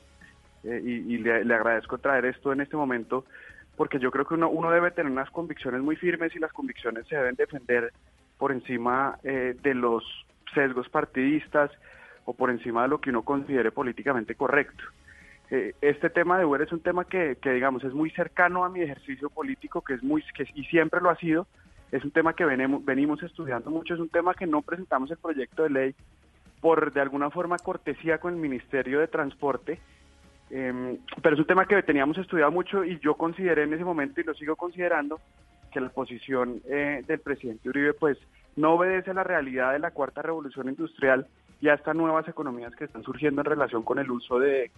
Eh, 0.64 0.83
y, 0.85 1.18
le, 1.18 1.55
agradezco 1.55 1.99
traer 1.99 2.25
esto 2.27 2.53
en 2.53 2.61
este 2.61 2.77
momento 2.77 3.25
porque 3.77 4.01
yo 4.01 4.11
creo 4.11 4.27
que 4.27 4.35
uno, 4.35 4.51
uno 4.51 4.71
debe 4.71 4.90
tener 4.90 5.11
unas 5.11 5.31
convicciones 5.31 5.81
muy 5.81 5.94
firmes 5.94 6.35
y 6.35 6.40
las 6.40 6.53
convicciones 6.53 7.07
se 7.07 7.14
deben 7.14 7.37
defender 7.37 7.92
por 8.37 8.51
encima 8.51 9.18
eh, 9.23 9.57
de 9.62 9.75
los 9.75 10.05
sesgos 10.53 10.88
partidistas 10.88 11.71
o 12.25 12.35
por 12.35 12.51
encima 12.51 12.83
de 12.83 12.88
lo 12.88 13.01
que 13.01 13.11
uno 13.11 13.23
considere 13.23 13.71
políticamente 13.71 14.35
correcto. 14.35 14.83
Eh, 15.51 15.75
este 15.81 16.11
tema 16.11 16.38
de 16.38 16.44
Uber 16.44 16.61
es 16.61 16.73
un 16.73 16.81
tema 16.81 17.05
que, 17.05 17.38
que, 17.40 17.53
digamos, 17.53 17.83
es 17.85 17.94
muy 17.94 18.11
cercano 18.11 18.64
a 18.64 18.68
mi 18.68 18.83
ejercicio 18.83 19.31
político, 19.31 19.81
que 19.81 19.94
es 19.94 20.03
muy, 20.03 20.23
que, 20.35 20.47
y 20.55 20.64
siempre 20.64 21.01
lo 21.01 21.11
ha 21.11 21.16
sido. 21.16 21.47
Es 21.90 22.05
un 22.05 22.11
tema 22.11 22.35
que 22.35 22.44
venimos, 22.44 22.85
venimos 22.85 23.23
estudiando 23.23 23.71
mucho, 23.71 23.94
es 23.94 24.01
un 24.01 24.11
tema 24.11 24.35
que 24.35 24.47
no 24.47 24.61
presentamos 24.61 25.11
el 25.11 25.16
proyecto 25.16 25.62
de 25.62 25.71
ley 25.71 25.94
por, 26.61 26.92
de 26.92 27.01
alguna 27.01 27.31
forma, 27.31 27.57
cortesía 27.57 28.18
con 28.18 28.35
el 28.35 28.40
Ministerio 28.40 29.01
de 29.01 29.09
Transporte, 29.09 29.79
Em, 30.50 30.98
pero 31.22 31.34
es 31.34 31.40
un 31.40 31.46
tema 31.46 31.66
que 31.66 31.82
teníamos 31.82 32.16
estudiado 32.16 32.50
mucho 32.50 32.84
y 32.84 32.98
yo 33.00 33.14
consideré 33.14 33.64
en 33.64 33.74
ese 33.74 33.84
momento 33.84 34.20
y 34.20 34.24
lo 34.24 34.34
sigo 34.34 34.56
considerando 34.56 35.20
que 35.70 35.80
la 35.80 35.90
posición 35.90 36.62
eh, 36.68 37.04
del 37.06 37.20
presidente 37.20 37.68
Uribe 37.68 37.92
pues 37.92 38.18
no 38.56 38.72
obedece 38.72 39.11
a 39.11 39.14
la 39.14 39.24
realidad 39.24 39.72
de 39.72 39.78
la 39.78 39.90
cuarta 39.90 40.22
revolución 40.22 40.68
industrial 40.68 41.26
y 41.61 41.68
a 41.68 41.74
estas 41.74 41.94
nuevas 41.94 42.26
economías 42.28 42.74
que 42.74 42.84
están 42.84 43.02
surgiendo 43.02 43.40
en 43.40 43.46
relación 43.46 43.82
con 43.82 43.98
el 43.98 44.11
uso 44.11 44.38
de, 44.38 44.70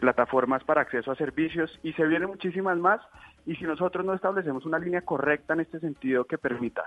plataformas 0.00 0.62
para 0.64 0.82
acceso 0.82 1.10
a 1.10 1.16
servicios. 1.16 1.78
Y 1.82 1.92
se 1.94 2.06
vienen 2.06 2.28
muchísimas 2.28 2.78
más. 2.78 3.00
Y 3.46 3.56
si 3.56 3.64
nosotros 3.64 4.06
no 4.06 4.14
establecemos 4.14 4.64
una 4.64 4.78
línea 4.78 5.02
correcta 5.02 5.54
en 5.54 5.60
este 5.60 5.80
sentido 5.80 6.24
que 6.24 6.38
permita 6.38 6.84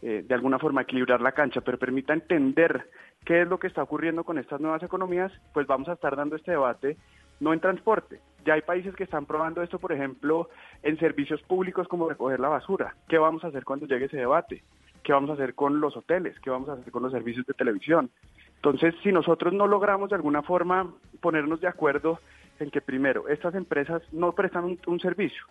eh, 0.00 0.24
de 0.26 0.34
alguna 0.34 0.58
forma 0.58 0.82
equilibrar 0.82 1.20
la 1.20 1.32
cancha, 1.32 1.60
pero 1.60 1.78
permita 1.78 2.14
entender 2.14 2.88
qué 3.26 3.42
es 3.42 3.48
lo 3.48 3.58
que 3.58 3.66
está 3.66 3.82
ocurriendo 3.82 4.24
con 4.24 4.38
estas 4.38 4.58
nuevas 4.58 4.82
economías, 4.82 5.30
pues 5.52 5.66
vamos 5.66 5.90
a 5.90 5.92
estar 5.92 6.16
dando 6.16 6.36
este 6.36 6.52
debate 6.52 6.96
no 7.40 7.52
en 7.52 7.60
transporte. 7.60 8.20
Ya 8.44 8.54
hay 8.54 8.62
países 8.62 8.94
que 8.94 9.04
están 9.04 9.26
probando 9.26 9.62
esto, 9.62 9.78
por 9.78 9.92
ejemplo, 9.92 10.48
en 10.82 10.98
servicios 10.98 11.42
públicos 11.42 11.88
como 11.88 12.08
recoger 12.08 12.40
la 12.40 12.48
basura. 12.48 12.94
¿Qué 13.08 13.18
vamos 13.18 13.44
a 13.44 13.48
hacer 13.48 13.64
cuando 13.64 13.86
llegue 13.86 14.06
ese 14.06 14.16
debate? 14.16 14.62
¿Qué 15.02 15.12
vamos 15.12 15.30
a 15.30 15.34
hacer 15.34 15.54
con 15.54 15.80
los 15.80 15.96
hoteles? 15.96 16.38
¿Qué 16.40 16.50
vamos 16.50 16.68
a 16.68 16.74
hacer 16.74 16.90
con 16.90 17.02
los 17.02 17.12
servicios 17.12 17.46
de 17.46 17.54
televisión? 17.54 18.10
Entonces, 18.56 18.94
si 19.02 19.12
nosotros 19.12 19.52
no 19.52 19.66
logramos 19.66 20.10
de 20.10 20.16
alguna 20.16 20.42
forma 20.42 20.92
ponernos 21.20 21.60
de 21.60 21.68
acuerdo 21.68 22.18
en 22.58 22.70
que 22.70 22.82
primero, 22.82 23.26
estas 23.28 23.54
empresas 23.54 24.02
no 24.12 24.32
prestan 24.32 24.78
un, 24.86 25.00
servicio, 25.00 25.42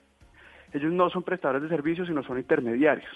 ellos 0.73 0.93
no 0.93 1.09
son 1.09 1.23
prestadores 1.23 1.63
de 1.63 1.69
servicios, 1.69 2.07
sino 2.07 2.21
son 2.21 2.37
intermediarios. 2.37 3.09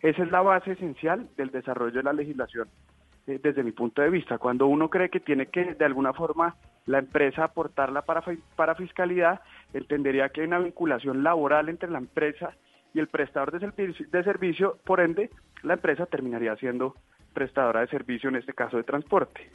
Esa 0.00 0.22
es 0.22 0.30
la 0.30 0.40
base 0.40 0.72
esencial 0.72 1.28
del 1.36 1.50
desarrollo 1.50 1.96
de 1.96 2.02
la 2.02 2.14
legislación 2.14 2.68
eh, 3.26 3.40
desde 3.42 3.62
mi 3.62 3.72
punto 3.72 4.02
de 4.02 4.10
vista. 4.10 4.38
Cuando 4.38 4.66
uno 4.66 4.90
cree 4.90 5.08
que 5.08 5.20
tiene 5.20 5.46
que 5.46 5.74
de 5.74 5.84
alguna 5.84 6.12
forma 6.12 6.56
la 6.86 6.98
empresa 6.98 7.44
aportarla 7.44 8.02
para, 8.02 8.22
para 8.56 8.74
fiscalidad, 8.74 9.40
entendería 9.72 10.28
que 10.28 10.42
hay 10.42 10.46
una 10.46 10.58
vinculación 10.58 11.22
laboral 11.22 11.68
entre 11.68 11.90
la 11.90 11.98
empresa 11.98 12.54
y 12.92 13.00
el 13.00 13.08
prestador 13.08 13.52
de 13.52 13.60
servicio, 13.60 14.06
de 14.10 14.24
servicio, 14.24 14.78
por 14.84 15.00
ende, 15.00 15.30
la 15.62 15.74
empresa 15.74 16.06
terminaría 16.06 16.54
siendo 16.56 16.94
prestadora 17.32 17.80
de 17.80 17.88
servicio, 17.88 18.28
en 18.28 18.36
este 18.36 18.52
caso 18.52 18.76
de 18.76 18.84
transporte. 18.84 19.50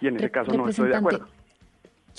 Y 0.00 0.08
en 0.08 0.16
ese 0.16 0.30
caso 0.30 0.52
no 0.52 0.68
estoy 0.68 0.90
de 0.90 0.96
acuerdo. 0.96 1.26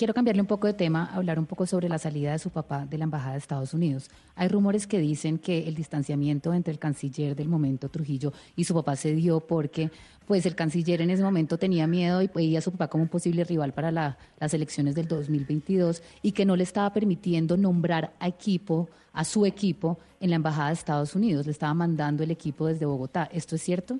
Quiero 0.00 0.14
cambiarle 0.14 0.40
un 0.40 0.48
poco 0.48 0.66
de 0.66 0.72
tema, 0.72 1.10
hablar 1.14 1.38
un 1.38 1.44
poco 1.44 1.66
sobre 1.66 1.90
la 1.90 1.98
salida 1.98 2.32
de 2.32 2.38
su 2.38 2.48
papá 2.48 2.86
de 2.86 2.96
la 2.96 3.04
Embajada 3.04 3.32
de 3.32 3.38
Estados 3.38 3.74
Unidos. 3.74 4.08
Hay 4.34 4.48
rumores 4.48 4.86
que 4.86 4.98
dicen 4.98 5.38
que 5.38 5.68
el 5.68 5.74
distanciamiento 5.74 6.54
entre 6.54 6.72
el 6.72 6.78
canciller 6.78 7.36
del 7.36 7.50
momento, 7.50 7.90
Trujillo, 7.90 8.32
y 8.56 8.64
su 8.64 8.72
papá 8.72 8.96
se 8.96 9.12
dio 9.12 9.40
porque 9.40 9.90
pues 10.26 10.46
el 10.46 10.54
canciller 10.54 11.02
en 11.02 11.10
ese 11.10 11.22
momento 11.22 11.58
tenía 11.58 11.86
miedo 11.86 12.22
y 12.22 12.30
veía 12.34 12.60
a 12.60 12.62
su 12.62 12.72
papá 12.72 12.88
como 12.88 13.02
un 13.02 13.10
posible 13.10 13.44
rival 13.44 13.74
para 13.74 13.92
las 13.92 14.54
elecciones 14.54 14.94
del 14.94 15.06
2022 15.06 16.02
y 16.22 16.32
que 16.32 16.46
no 16.46 16.56
le 16.56 16.62
estaba 16.62 16.90
permitiendo 16.94 17.58
nombrar 17.58 18.14
a 18.20 18.28
equipo, 18.28 18.88
a 19.12 19.22
su 19.24 19.44
equipo, 19.44 19.98
en 20.18 20.30
la 20.30 20.36
Embajada 20.36 20.68
de 20.68 20.74
Estados 20.76 21.14
Unidos. 21.14 21.44
Le 21.44 21.52
estaba 21.52 21.74
mandando 21.74 22.22
el 22.22 22.30
equipo 22.30 22.68
desde 22.68 22.86
Bogotá. 22.86 23.28
¿Esto 23.30 23.54
es 23.56 23.60
cierto? 23.60 23.98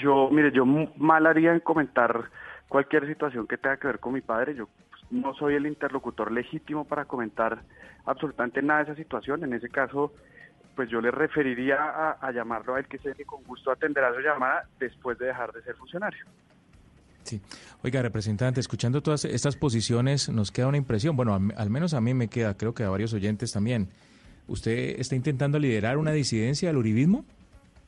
Yo, 0.00 0.30
mire, 0.30 0.52
yo 0.52 0.64
mal 0.64 1.26
haría 1.26 1.52
en 1.52 1.58
comentar 1.58 2.30
cualquier 2.68 3.08
situación 3.08 3.48
que 3.48 3.58
tenga 3.58 3.76
que 3.76 3.88
ver 3.88 3.98
con 3.98 4.12
mi 4.12 4.20
padre. 4.20 4.54
Yo 4.54 4.68
no 5.10 5.34
soy 5.34 5.54
el 5.54 5.66
interlocutor 5.66 6.30
legítimo 6.30 6.84
para 6.84 7.04
comentar 7.04 7.62
absolutamente 8.06 8.62
nada 8.62 8.84
de 8.84 8.92
esa 8.92 8.96
situación. 8.96 9.44
En 9.44 9.52
ese 9.52 9.68
caso, 9.68 10.12
pues 10.76 10.88
yo 10.88 11.00
le 11.00 11.10
referiría 11.10 11.76
a, 11.76 12.12
a 12.20 12.32
llamarlo 12.32 12.74
a 12.74 12.78
él, 12.78 12.86
que 12.86 12.98
sé 12.98 13.14
que 13.14 13.24
con 13.24 13.42
gusto 13.44 13.70
atenderá 13.70 14.14
su 14.14 14.20
llamada 14.20 14.64
después 14.78 15.18
de 15.18 15.26
dejar 15.26 15.52
de 15.52 15.62
ser 15.62 15.74
funcionario. 15.76 16.24
Sí. 17.22 17.40
Oiga, 17.82 18.02
representante, 18.02 18.60
escuchando 18.60 19.02
todas 19.02 19.24
estas 19.24 19.56
posiciones, 19.56 20.28
nos 20.28 20.50
queda 20.50 20.68
una 20.68 20.78
impresión, 20.78 21.16
bueno, 21.16 21.34
al, 21.34 21.52
al 21.56 21.70
menos 21.70 21.94
a 21.94 22.00
mí 22.00 22.14
me 22.14 22.28
queda, 22.28 22.56
creo 22.56 22.74
que 22.74 22.84
a 22.84 22.90
varios 22.90 23.12
oyentes 23.12 23.52
también. 23.52 23.88
¿Usted 24.48 24.98
está 24.98 25.14
intentando 25.14 25.58
liderar 25.58 25.96
una 25.96 26.12
disidencia 26.12 26.70
al 26.70 26.76
uribismo? 26.76 27.24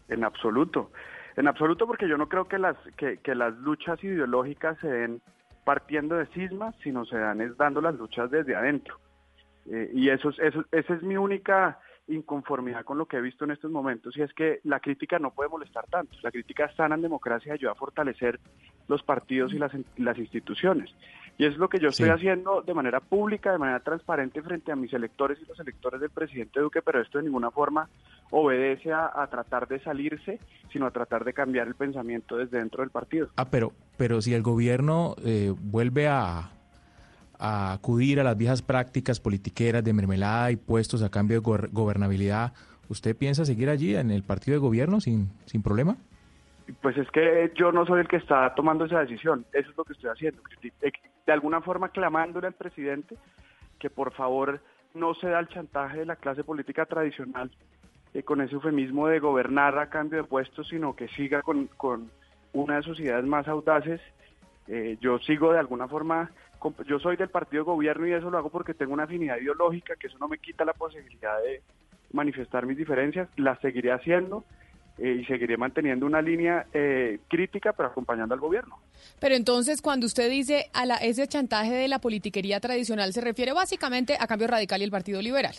En 0.08 0.22
absoluto, 0.22 0.92
en 1.36 1.48
absoluto 1.48 1.86
porque 1.86 2.08
yo 2.08 2.16
no 2.16 2.28
creo 2.28 2.46
que 2.46 2.58
las, 2.58 2.76
que, 2.96 3.18
que 3.18 3.34
las 3.34 3.56
luchas 3.56 4.02
ideológicas 4.04 4.78
se 4.80 4.88
den 4.88 5.22
partiendo 5.64 6.16
de 6.16 6.26
cismas, 6.26 6.74
sino 6.82 7.04
se 7.04 7.16
dan 7.18 7.40
es 7.40 7.56
dando 7.56 7.80
las 7.80 7.94
luchas 7.94 8.30
desde 8.30 8.54
adentro. 8.56 8.98
Eh, 9.70 9.90
y 9.94 10.08
eso, 10.08 10.30
es- 10.30 10.38
eso, 10.40 10.64
esa 10.72 10.94
es 10.94 11.02
mi 11.02 11.16
única 11.16 11.78
inconformidad 12.08 12.84
con 12.84 12.98
lo 12.98 13.06
que 13.06 13.16
he 13.16 13.20
visto 13.20 13.44
en 13.44 13.52
estos 13.52 13.70
momentos 13.70 14.16
y 14.16 14.22
es 14.22 14.32
que 14.34 14.58
la 14.64 14.80
crítica 14.80 15.20
no 15.20 15.30
puede 15.32 15.48
molestar 15.48 15.86
tanto. 15.86 16.16
La 16.22 16.32
crítica 16.32 16.68
sana 16.74 16.96
en 16.96 17.02
democracia 17.02 17.52
ayuda 17.54 17.72
a 17.72 17.76
fortalecer 17.76 18.40
los 18.88 19.02
partidos 19.04 19.52
y 19.54 19.58
las, 19.58 19.72
las 19.96 20.18
instituciones. 20.18 20.92
Y 21.42 21.44
es 21.44 21.56
lo 21.56 21.68
que 21.68 21.80
yo 21.80 21.88
estoy 21.88 22.06
Sí. 22.06 22.12
haciendo 22.14 22.62
de 22.62 22.72
manera 22.72 23.00
pública, 23.00 23.50
de 23.50 23.58
manera 23.58 23.80
transparente 23.80 24.40
frente 24.42 24.70
a 24.70 24.76
mis 24.76 24.92
electores 24.92 25.38
y 25.42 25.44
los 25.44 25.58
electores 25.58 26.00
del 26.00 26.10
presidente 26.10 26.60
Duque, 26.60 26.82
pero 26.82 27.00
esto 27.02 27.18
de 27.18 27.24
ninguna 27.24 27.50
forma 27.50 27.88
obedece 28.30 28.92
a, 28.92 29.10
a 29.12 29.26
tratar 29.26 29.66
de 29.66 29.80
salirse, 29.80 30.38
sino 30.72 30.86
a 30.86 30.92
tratar 30.92 31.24
de 31.24 31.32
cambiar 31.32 31.66
el 31.66 31.74
pensamiento 31.74 32.36
desde 32.36 32.58
dentro 32.58 32.82
del 32.82 32.90
partido. 32.90 33.26
Ah, 33.34 33.46
pero, 33.50 33.72
pero 33.96 34.20
si 34.22 34.34
el 34.34 34.42
gobierno 34.42 35.16
eh, 35.24 35.52
vuelve 35.58 36.06
a, 36.06 36.48
a 37.40 37.72
acudir 37.72 38.20
a 38.20 38.22
las 38.22 38.36
viejas 38.38 38.62
prácticas 38.62 39.18
politiqueras 39.18 39.82
de 39.82 39.92
mermelada 39.92 40.52
y 40.52 40.54
puestos 40.56 41.02
a 41.02 41.10
cambio 41.10 41.40
de 41.40 41.44
gober- 41.44 41.70
gobernabilidad, 41.72 42.52
¿usted 42.88 43.16
piensa 43.16 43.44
seguir 43.44 43.68
allí 43.68 43.96
en 43.96 44.12
el 44.12 44.22
partido 44.22 44.54
de 44.54 44.60
gobierno 44.60 45.00
sin, 45.00 45.28
sin 45.46 45.60
problema? 45.60 45.96
Pues 46.80 46.96
es 46.96 47.10
que 47.10 47.52
yo 47.54 47.72
no 47.72 47.84
soy 47.86 48.00
el 48.00 48.08
que 48.08 48.16
está 48.16 48.54
tomando 48.54 48.84
esa 48.84 49.00
decisión, 49.00 49.44
eso 49.52 49.70
es 49.70 49.76
lo 49.76 49.84
que 49.84 49.92
estoy 49.92 50.10
haciendo, 50.10 50.42
eh, 50.80 50.92
de 51.26 51.32
alguna 51.32 51.60
forma 51.60 51.90
clamándole 51.90 52.46
al 52.46 52.54
presidente 52.54 53.16
que 53.78 53.90
por 53.90 54.12
favor 54.12 54.60
no 54.94 55.14
se 55.14 55.28
da 55.28 55.40
el 55.40 55.48
chantaje 55.48 55.98
de 55.98 56.06
la 56.06 56.16
clase 56.16 56.44
política 56.44 56.86
tradicional 56.86 57.50
eh, 58.14 58.22
con 58.22 58.40
ese 58.40 58.54
eufemismo 58.54 59.08
de 59.08 59.18
gobernar 59.18 59.78
a 59.78 59.88
cambio 59.88 60.22
de 60.22 60.28
puestos, 60.28 60.68
sino 60.68 60.94
que 60.94 61.08
siga 61.08 61.42
con, 61.42 61.66
con 61.66 62.10
una 62.52 62.76
de 62.76 62.82
sus 62.82 63.00
ideas 63.00 63.24
más 63.24 63.48
audaces. 63.48 64.00
Eh, 64.68 64.98
yo 65.00 65.18
sigo 65.18 65.52
de 65.52 65.58
alguna 65.58 65.88
forma, 65.88 66.30
yo 66.86 66.98
soy 67.00 67.16
del 67.16 67.30
partido 67.30 67.64
de 67.64 67.70
gobierno 67.70 68.06
y 68.06 68.12
eso 68.12 68.30
lo 68.30 68.38
hago 68.38 68.50
porque 68.50 68.74
tengo 68.74 68.92
una 68.92 69.04
afinidad 69.04 69.38
ideológica, 69.38 69.96
que 69.96 70.06
eso 70.06 70.18
no 70.18 70.28
me 70.28 70.38
quita 70.38 70.64
la 70.64 70.74
posibilidad 70.74 71.42
de 71.42 71.62
manifestar 72.12 72.66
mis 72.66 72.76
diferencias, 72.76 73.28
las 73.36 73.58
seguiré 73.60 73.90
haciendo 73.90 74.44
eh, 74.98 75.18
y 75.20 75.24
seguiré 75.24 75.56
manteniendo 75.56 76.06
una 76.06 76.20
línea 76.22 76.66
eh, 76.72 77.18
crítica, 77.28 77.72
pero 77.72 77.88
acompañando 77.88 78.34
al 78.34 78.40
gobierno. 78.40 78.78
Pero 79.20 79.34
entonces, 79.34 79.80
cuando 79.82 80.06
usted 80.06 80.30
dice 80.30 80.70
a 80.74 80.86
la, 80.86 80.96
ese 80.96 81.26
chantaje 81.26 81.72
de 81.72 81.88
la 81.88 81.98
politiquería 82.00 82.60
tradicional, 82.60 83.12
se 83.12 83.20
refiere 83.20 83.52
básicamente 83.52 84.16
a 84.18 84.26
Cambio 84.26 84.48
Radical 84.48 84.80
y 84.80 84.84
el 84.84 84.90
Partido 84.90 85.20
Liberal. 85.22 85.54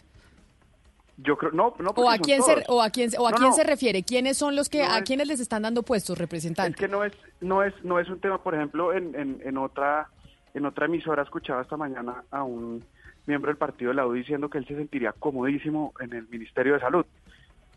Yo 1.17 1.37
creo, 1.37 1.51
no, 1.51 1.75
no, 1.79 1.91
¿O 1.91 2.09
a 2.09 2.17
quién 2.17 2.41
se, 2.41 2.63
o 2.67 2.81
a 2.81 2.89
quién, 2.89 3.11
o 3.19 3.27
a 3.27 3.31
No, 3.31 3.37
quién 3.37 3.49
no. 3.49 3.55
se 3.55 3.63
refiere? 3.63 4.01
¿Quiénes 4.01 4.35
son 4.35 4.55
los 4.55 4.67
que, 4.67 4.79
No 4.83 4.91
a 4.91 4.97
es- 4.97 5.03
quiénes 5.03 5.27
les 5.27 5.39
están 5.39 5.61
dando 5.61 5.83
puestos, 5.83 6.17
representantes? 6.17 6.73
Es 6.73 6.79
que 6.79 6.87
no 6.91 7.03
es, 7.03 7.13
no 7.39 7.61
es, 7.63 7.73
no 7.83 7.99
es 7.99 8.09
un 8.09 8.19
tema, 8.19 8.41
por 8.41 8.55
ejemplo, 8.55 8.93
en, 8.93 9.13
en, 9.13 9.39
en 9.45 9.57
otra, 9.59 10.09
en 10.55 10.65
otra 10.65 10.87
emisora 10.87 11.21
escuchaba 11.21 11.61
esta 11.61 11.77
mañana 11.77 12.23
a 12.31 12.43
un 12.43 12.83
miembro 13.27 13.49
del 13.49 13.57
partido 13.57 13.89
de 13.89 13.95
la 13.95 14.07
U 14.07 14.13
diciendo 14.13 14.49
que 14.49 14.57
él 14.57 14.65
se 14.67 14.75
sentiría 14.75 15.11
comodísimo 15.13 15.93
en 15.99 16.13
el 16.13 16.27
Ministerio 16.29 16.73
de 16.73 16.79
Salud. 16.79 17.05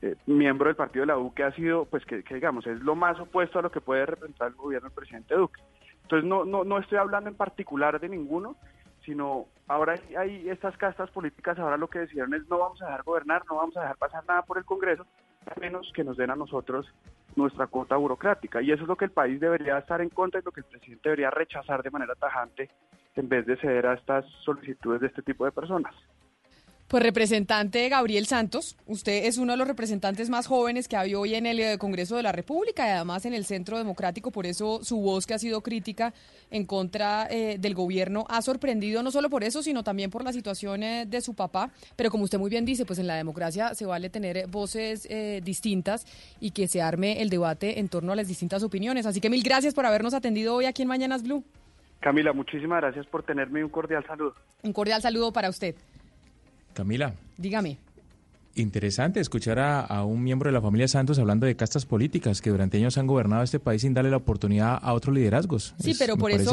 Eh, 0.02 0.14
miembro 0.26 0.66
del 0.68 0.76
partido 0.76 1.02
de 1.02 1.06
la 1.06 1.16
U 1.18 1.32
que 1.32 1.42
ha 1.42 1.52
sido, 1.52 1.86
pues 1.86 2.04
que, 2.04 2.22
que 2.22 2.34
digamos, 2.34 2.66
es 2.66 2.80
lo 2.80 2.94
más 2.94 3.18
opuesto 3.18 3.58
a 3.58 3.62
lo 3.62 3.70
que 3.70 3.80
puede 3.80 4.04
representar 4.04 4.48
el 4.48 4.54
gobierno 4.54 4.88
del 4.88 4.94
presidente 4.94 5.34
Duque. 5.34 5.62
Entonces 6.02 6.28
no, 6.28 6.44
no, 6.44 6.64
no 6.64 6.78
estoy 6.78 6.98
hablando 6.98 7.30
en 7.30 7.36
particular 7.36 7.98
de 7.98 8.08
ninguno, 8.10 8.56
sino 9.04 9.46
ahora 9.68 9.94
hay- 10.18 10.48
estas 10.50 10.76
castas 10.76 11.10
políticas, 11.10 11.58
ahora 11.58 11.76
lo 11.78 11.88
que 11.88 12.00
decidieron 12.00 12.34
es 12.34 12.46
no 12.48 12.58
vamos 12.58 12.82
a 12.82 12.86
dejar 12.86 13.04
gobernar, 13.04 13.42
no 13.48 13.56
vamos 13.56 13.76
a 13.76 13.80
dejar 13.80 13.96
pasar 13.96 14.24
nada 14.28 14.42
por 14.42 14.58
el 14.58 14.64
Congreso, 14.64 15.06
a 15.46 15.58
menos 15.58 15.90
que 15.94 16.04
nos 16.04 16.16
den 16.18 16.30
a 16.30 16.36
nosotros 16.36 16.86
nuestra 17.34 17.66
cuota 17.66 17.96
burocrática. 17.96 18.60
Y 18.60 18.72
eso 18.72 18.82
es 18.82 18.88
lo 18.88 18.96
que 18.96 19.06
el 19.06 19.10
país 19.12 19.40
debería 19.40 19.78
estar 19.78 20.00
en 20.02 20.10
contra 20.10 20.40
y 20.40 20.44
lo 20.44 20.52
que 20.52 20.60
el 20.60 20.66
presidente 20.66 21.08
debería 21.08 21.30
rechazar 21.30 21.82
de 21.82 21.90
manera 21.90 22.14
tajante 22.14 22.68
en 23.14 23.28
vez 23.30 23.46
de 23.46 23.56
ceder 23.56 23.86
a 23.86 23.94
estas 23.94 24.26
solicitudes 24.44 25.00
de 25.00 25.06
este 25.06 25.22
tipo 25.22 25.44
de 25.46 25.52
personas. 25.52 25.94
Pues 26.88 27.02
representante 27.02 27.88
Gabriel 27.88 28.26
Santos, 28.26 28.76
usted 28.86 29.24
es 29.24 29.38
uno 29.38 29.54
de 29.54 29.56
los 29.56 29.66
representantes 29.66 30.30
más 30.30 30.46
jóvenes 30.46 30.86
que 30.86 30.96
hay 30.96 31.16
hoy 31.16 31.34
en 31.34 31.44
el 31.44 31.58
eh, 31.58 31.78
Congreso 31.78 32.14
de 32.14 32.22
la 32.22 32.30
República 32.30 32.86
y 32.86 32.90
además 32.90 33.26
en 33.26 33.34
el 33.34 33.44
Centro 33.44 33.76
Democrático, 33.76 34.30
por 34.30 34.46
eso 34.46 34.84
su 34.84 35.00
voz 35.00 35.26
que 35.26 35.34
ha 35.34 35.38
sido 35.40 35.62
crítica 35.62 36.14
en 36.48 36.64
contra 36.64 37.26
eh, 37.28 37.56
del 37.58 37.74
gobierno 37.74 38.24
ha 38.28 38.40
sorprendido 38.40 39.02
no 39.02 39.10
solo 39.10 39.28
por 39.30 39.42
eso, 39.42 39.64
sino 39.64 39.82
también 39.82 40.12
por 40.12 40.22
la 40.22 40.32
situación 40.32 40.84
eh, 40.84 41.06
de 41.06 41.20
su 41.22 41.34
papá, 41.34 41.72
pero 41.96 42.08
como 42.08 42.22
usted 42.22 42.38
muy 42.38 42.50
bien 42.50 42.64
dice, 42.64 42.86
pues 42.86 43.00
en 43.00 43.08
la 43.08 43.16
democracia 43.16 43.74
se 43.74 43.84
vale 43.84 44.08
tener 44.08 44.46
voces 44.46 45.08
eh, 45.10 45.40
distintas 45.42 46.06
y 46.38 46.52
que 46.52 46.68
se 46.68 46.82
arme 46.82 47.20
el 47.20 47.30
debate 47.30 47.80
en 47.80 47.88
torno 47.88 48.12
a 48.12 48.16
las 48.16 48.28
distintas 48.28 48.62
opiniones. 48.62 49.06
Así 49.06 49.20
que 49.20 49.28
mil 49.28 49.42
gracias 49.42 49.74
por 49.74 49.86
habernos 49.86 50.14
atendido 50.14 50.54
hoy 50.54 50.66
aquí 50.66 50.82
en 50.82 50.88
Mañanas 50.88 51.24
Blue. 51.24 51.42
Camila, 51.98 52.32
muchísimas 52.32 52.80
gracias 52.80 53.06
por 53.06 53.24
tenerme 53.24 53.58
y 53.58 53.62
un 53.64 53.70
cordial 53.70 54.06
saludo. 54.06 54.36
Un 54.62 54.72
cordial 54.72 55.02
saludo 55.02 55.32
para 55.32 55.48
usted. 55.48 55.74
Camila, 56.76 57.14
Dígame. 57.38 57.78
interesante 58.54 59.18
escuchar 59.20 59.58
a, 59.58 59.80
a 59.80 60.04
un 60.04 60.22
miembro 60.22 60.48
de 60.48 60.52
la 60.52 60.60
familia 60.60 60.86
Santos 60.88 61.18
hablando 61.18 61.46
de 61.46 61.56
castas 61.56 61.86
políticas 61.86 62.42
que 62.42 62.50
durante 62.50 62.76
años 62.76 62.98
han 62.98 63.06
gobernado 63.06 63.42
este 63.42 63.58
país 63.58 63.80
sin 63.80 63.94
darle 63.94 64.10
la 64.10 64.18
oportunidad 64.18 64.78
a 64.82 64.92
otros 64.92 65.14
liderazgos. 65.14 65.74
Sí, 65.80 65.92
Es- 65.92 65.98
pero 65.98 66.16
me 66.16 66.20
por 66.20 66.30
eso, 66.32 66.50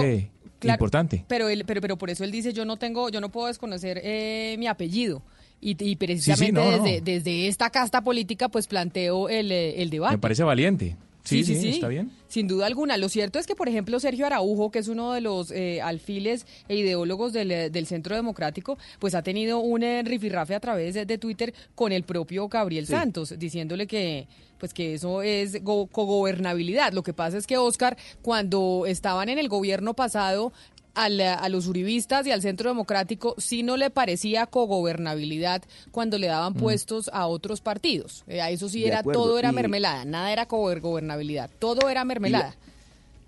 claro, 0.59 0.75
importante. 0.77 1.25
Pero 1.27 1.49
él, 1.49 1.65
pero, 1.67 1.81
pero 1.81 1.97
por 1.97 2.09
eso 2.09 2.23
él 2.23 2.31
dice 2.31 2.53
yo 2.53 2.63
no 2.63 2.77
tengo, 2.77 3.09
yo 3.09 3.19
no 3.19 3.27
puedo 3.29 3.47
desconocer 3.47 3.99
eh, 4.01 4.55
mi 4.57 4.67
apellido. 4.67 5.21
Y, 5.59 5.81
y 5.81 5.95
precisamente 5.95 6.51
no, 6.53 6.65
no. 6.77 6.83
desde, 6.83 7.01
desde 7.01 7.47
esta 7.47 7.69
casta 7.69 8.01
política 8.01 8.49
pues 8.49 8.67
planteo 8.67 9.27
el, 9.29 9.51
eh, 9.51 9.81
el 9.81 9.89
debate. 9.89 10.15
Me 10.15 10.19
parece 10.19 10.43
valiente. 10.43 10.95
Sí, 11.23 11.43
sí, 11.45 11.69
está 11.69 11.87
bien. 11.87 12.11
Sin 12.27 12.47
duda 12.47 12.65
alguna. 12.65 12.97
Lo 12.97 13.07
cierto 13.07 13.39
es 13.39 13.47
que, 13.47 13.55
por 13.55 13.69
ejemplo, 13.69 13.99
Sergio 13.99 14.25
Araujo, 14.25 14.71
que 14.71 14.79
es 14.79 14.87
uno 14.89 15.13
de 15.13 15.21
los 15.21 15.51
eh, 15.51 15.81
alfiles 15.81 16.45
e 16.67 16.75
ideólogos 16.75 17.31
del, 17.31 17.51
eh, 17.51 17.69
del 17.69 17.85
Centro 17.87 18.15
Democrático, 18.15 18.77
pues 18.99 19.15
ha 19.15 19.21
tenido 19.23 19.59
un 19.59 19.83
eh, 19.83 20.03
rifirrafe 20.03 20.53
a 20.55 20.59
través 20.59 20.93
de, 20.95 21.05
de 21.05 21.17
Twitter 21.17 21.53
con 21.75 21.91
el 21.93 22.03
propio 22.03 22.49
Gabriel 22.49 22.85
Sí. 22.87 22.91
Santos, 22.91 23.33
diciéndole 23.39 23.87
que 23.87 24.27
pues 24.59 24.73
que 24.73 24.93
eso 24.93 25.21
es 25.21 25.61
go- 25.63 25.87
cogobernabilidad. 25.87 26.93
Lo 26.93 27.03
que 27.03 27.13
pasa 27.13 27.37
es 27.37 27.45
que 27.47 27.57
Oscar, 27.57 27.97
cuando 28.21 28.85
estaban 28.87 29.27
en 29.29 29.37
el 29.37 29.49
gobierno 29.49 29.93
pasado, 29.93 30.53
al- 30.95 31.21
a 31.21 31.49
los 31.49 31.67
uribistas 31.67 32.27
y 32.27 32.31
al 32.31 32.41
Centro 32.41 32.69
Democrático 32.69 33.35
sí 33.37 33.63
no 33.63 33.77
le 33.77 33.89
parecía 33.89 34.45
cogobernabilidad 34.45 35.63
cuando 35.91 36.17
le 36.17 36.27
daban 36.27 36.53
Mm. 36.53 36.57
puestos 36.57 37.09
a 37.13 37.27
otros 37.27 37.61
partidos. 37.61 38.23
Eh, 38.27 38.41
a 38.41 38.49
eso 38.51 38.69
sí 38.69 38.81
De 38.81 38.87
era, 38.87 38.99
acuerdo, 38.99 39.21
todo 39.23 39.39
era 39.39 39.51
y- 39.51 39.55
mermelada, 39.55 40.05
nada 40.05 40.31
era 40.31 40.45
cogobernabilidad, 40.47 41.49
todo 41.59 41.89
era 41.89 42.05
mermelada. 42.05 42.55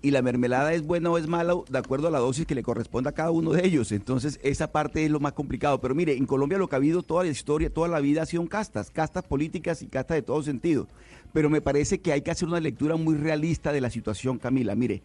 y 0.02 0.12
la 0.12 0.22
mermelada 0.22 0.72
es 0.72 0.86
buena 0.86 1.10
o 1.10 1.18
es 1.18 1.26
mala 1.26 1.54
de 1.68 1.78
acuerdo 1.78 2.06
a 2.06 2.10
la 2.12 2.20
dosis 2.20 2.46
que 2.46 2.54
le 2.54 2.62
corresponda 2.62 3.10
a 3.10 3.12
cada 3.14 3.32
uno 3.32 3.50
de 3.52 3.66
ellos. 3.66 3.90
Entonces, 3.90 4.38
esa 4.44 4.70
parte 4.70 5.04
es 5.04 5.10
lo 5.10 5.18
más 5.18 5.32
complicado. 5.32 5.80
Pero 5.80 5.96
mire, 5.96 6.16
en 6.16 6.26
Colombia 6.26 6.58
lo 6.58 6.68
que 6.68 6.76
ha 6.76 6.78
habido 6.78 7.02
toda 7.02 7.24
la 7.24 7.30
historia, 7.30 7.70
toda 7.70 7.88
la 7.88 7.98
vida 7.98 8.22
ha 8.22 8.26
sido 8.26 8.46
castas, 8.46 8.90
castas 8.90 9.24
políticas 9.24 9.82
y 9.82 9.86
castas 9.88 10.16
de 10.16 10.22
todo 10.22 10.44
sentido. 10.44 10.86
Pero 11.32 11.50
me 11.50 11.60
parece 11.60 11.98
que 11.98 12.12
hay 12.12 12.22
que 12.22 12.30
hacer 12.30 12.46
una 12.46 12.60
lectura 12.60 12.94
muy 12.94 13.16
realista 13.16 13.72
de 13.72 13.80
la 13.80 13.90
situación, 13.90 14.38
Camila. 14.38 14.76
Mire, 14.76 15.02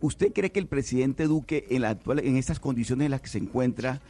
¿usted 0.00 0.32
cree 0.32 0.50
que 0.50 0.60
el 0.60 0.66
presidente 0.66 1.24
Duque, 1.26 1.66
en, 1.70 1.82
la 1.82 1.90
actual, 1.90 2.20
en 2.20 2.36
estas 2.36 2.60
condiciones 2.60 3.04
en 3.06 3.10
las 3.12 3.20
que 3.20 3.28
se 3.28 3.38
encuentra, 3.38 4.00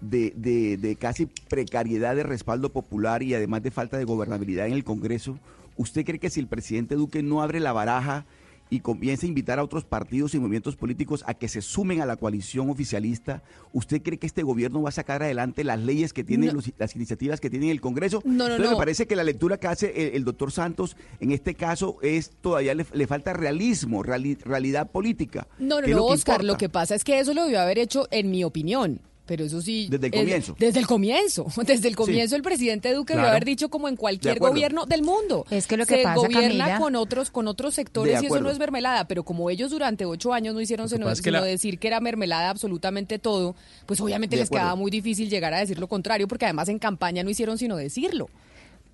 de, 0.00 0.32
de- 0.34 0.78
de 0.78 0.96
casi 0.96 1.26
precariedad 1.26 2.16
de 2.16 2.22
respaldo 2.22 2.70
popular 2.72 3.22
y 3.22 3.34
además 3.34 3.62
de 3.62 3.70
falta 3.70 3.98
de 3.98 4.04
gobernabilidad 4.04 4.66
en 4.66 4.72
el 4.72 4.82
Congreso, 4.84 5.38
¿usted 5.76 6.04
cree 6.06 6.18
que 6.18 6.30
si 6.30 6.40
el 6.40 6.46
presidente 6.46 6.94
Duque 6.94 7.22
no 7.22 7.42
abre 7.42 7.60
la 7.60 7.72
baraja 7.74 8.24
y 8.70 8.80
comienza 8.80 9.26
a 9.26 9.28
invitar 9.28 9.58
a 9.58 9.64
otros 9.64 9.84
partidos 9.84 10.34
y 10.34 10.38
movimientos 10.38 10.76
políticos 10.76 11.24
a 11.26 11.34
que 11.34 11.48
se 11.48 11.60
sumen 11.60 12.00
a 12.00 12.06
la 12.06 12.16
coalición 12.16 12.70
oficialista, 12.70 13.42
¿usted 13.72 14.00
cree 14.00 14.18
que 14.18 14.26
este 14.28 14.42
gobierno 14.44 14.80
va 14.80 14.90
a 14.90 14.92
sacar 14.92 15.22
adelante 15.22 15.64
las 15.64 15.80
leyes 15.80 16.12
que 16.12 16.22
tiene, 16.24 16.46
No. 16.46 16.52
los- 16.54 16.70
las 16.78 16.94
iniciativas 16.94 17.40
que 17.40 17.50
tiene 17.50 17.70
el 17.72 17.80
Congreso? 17.80 18.22
No, 18.24 18.32
no, 18.32 18.44
Entonces 18.44 18.66
no. 18.66 18.70
me 18.72 18.76
parece 18.78 19.06
que 19.06 19.16
la 19.16 19.24
lectura 19.24 19.58
que 19.58 19.66
hace 19.66 20.08
el, 20.08 20.14
el 20.14 20.24
doctor 20.24 20.52
Santos 20.52 20.96
en 21.18 21.32
este 21.32 21.54
caso 21.54 21.98
es 22.00 22.30
todavía 22.40 22.74
le, 22.74 22.86
le 22.92 23.06
falta 23.06 23.32
realismo, 23.32 24.02
reali- 24.04 24.38
realidad 24.44 24.90
política. 24.90 25.48
No, 25.58 25.80
no, 25.80 25.88
no, 25.88 25.96
lo 25.96 26.04
Oscar, 26.06 26.36
importa. 26.36 26.52
lo 26.52 26.56
que 26.58 26.68
pasa 26.68 26.94
es 26.94 27.02
que 27.04 27.18
eso 27.18 27.34
lo 27.34 27.42
debió 27.44 27.60
haber 27.60 27.78
hecho, 27.78 28.06
en 28.12 28.30
mi 28.30 28.44
opinión, 28.44 29.00
Pero 29.30 29.44
eso 29.44 29.62
sí. 29.62 29.86
Desde 29.88 30.08
el 30.08 30.12
es- 30.14 30.20
comienzo. 30.22 30.56
desde 30.58 30.80
el 30.80 30.86
comienzo. 30.88 31.46
Desde 31.64 31.86
el 31.86 31.94
comienzo 31.94 32.34
el 32.34 32.42
presidente 32.42 32.92
Duque 32.92 33.12
Claro. 33.12 33.28
debió 33.28 33.30
haber 33.36 33.44
dicho 33.44 33.68
como 33.68 33.86
en 33.88 33.94
cualquier 33.94 34.40
gobierno 34.40 34.86
del 34.86 35.02
mundo. 35.02 35.46
Es 35.52 35.68
que 35.68 35.76
lo 35.76 35.86
que 35.86 35.98
Se 35.98 36.02
pasa, 36.02 36.16
gobierna 36.16 36.64
Camila- 36.66 36.78
con 36.80 36.96
otros, 36.96 37.30
con 37.30 37.46
otros 37.46 37.74
sectores 37.76 38.20
y 38.24 38.26
eso 38.26 38.40
no 38.40 38.50
es 38.50 38.58
mermelada. 38.58 39.06
Pero 39.06 39.22
como 39.22 39.48
ellos 39.48 39.70
durante 39.70 40.04
ocho 40.04 40.32
años 40.32 40.52
no 40.52 40.60
hicieron 40.60 40.88
sino, 40.88 41.04
pasa 41.04 41.12
es 41.12 41.20
que 41.22 41.30
sino 41.30 41.38
la- 41.38 41.46
decir 41.46 41.78
que 41.78 41.86
era 41.86 42.00
mermelada 42.00 42.50
absolutamente 42.50 43.20
todo, 43.20 43.54
pues 43.86 44.00
obviamente 44.00 44.34
De 44.34 44.42
les 44.42 44.50
quedaba 44.50 44.74
muy 44.74 44.90
difícil 44.90 45.30
llegar 45.30 45.54
a 45.54 45.58
decir 45.60 45.78
lo 45.78 45.86
contrario, 45.86 46.26
porque 46.26 46.46
además 46.46 46.68
en 46.68 46.80
campaña 46.80 47.22
no 47.22 47.30
hicieron 47.30 47.56
sino 47.56 47.76
decirlo. 47.76 48.28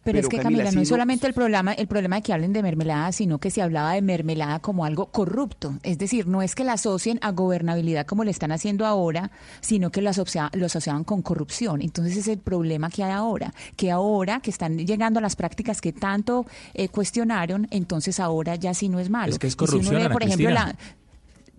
Pero, 0.06 0.18
es 0.20 0.28
que 0.28 0.38
Camila, 0.38 0.70
no 0.70 0.80
es 0.80 0.88
solamente 0.88 1.26
el 1.26 1.34
problema, 1.34 1.72
el 1.74 1.86
problema 1.86 2.16
de 2.16 2.22
que 2.22 2.32
hablen 2.32 2.52
de 2.54 2.62
mermelada, 2.62 3.12
sino 3.12 3.38
que 3.38 3.50
se 3.50 3.60
hablaba 3.60 3.92
de 3.92 4.00
mermelada 4.00 4.60
como 4.60 4.84
algo 4.86 5.06
corrupto. 5.06 5.74
Es 5.82 5.98
decir, 5.98 6.26
no 6.26 6.40
es 6.40 6.54
que 6.54 6.64
la 6.64 6.72
asocien 6.74 7.18
a 7.22 7.32
gobernabilidad 7.32 8.06
como 8.06 8.24
le 8.24 8.30
están 8.30 8.52
haciendo 8.52 8.86
ahora, 8.86 9.30
sino 9.60 9.90
que 9.90 10.00
lo, 10.00 10.08
asocia- 10.10 10.50
lo 10.54 10.66
asociaban 10.66 11.04
con 11.04 11.20
corrupción. 11.22 11.82
Entonces 11.82 12.16
es 12.16 12.28
el 12.28 12.38
problema 12.38 12.88
que 12.88 13.04
hay 13.04 13.12
ahora, 13.12 13.52
que 13.76 13.90
ahora 13.90 14.40
que 14.40 14.50
están 14.50 14.78
llegando 14.78 15.18
a 15.18 15.22
las 15.22 15.36
prácticas 15.36 15.80
que 15.80 15.92
tanto 15.92 16.46
eh, 16.74 16.88
cuestionaron, 16.88 17.66
entonces 17.70 18.20
ahora 18.20 18.54
ya 18.54 18.72
sí 18.72 18.88
no 18.88 19.00
es 19.00 19.10
malo. 19.10 19.32
Es 19.32 19.38
que 19.38 19.48
es 19.48 19.54
Y 19.54 19.56
si 19.58 19.64
uno 19.64 19.70
corrupción, 19.72 19.96
Ana 20.02 20.12
por 20.12 20.22
ejemplo, 20.22 20.46
Cristina. 20.48 20.66
la 20.72 20.76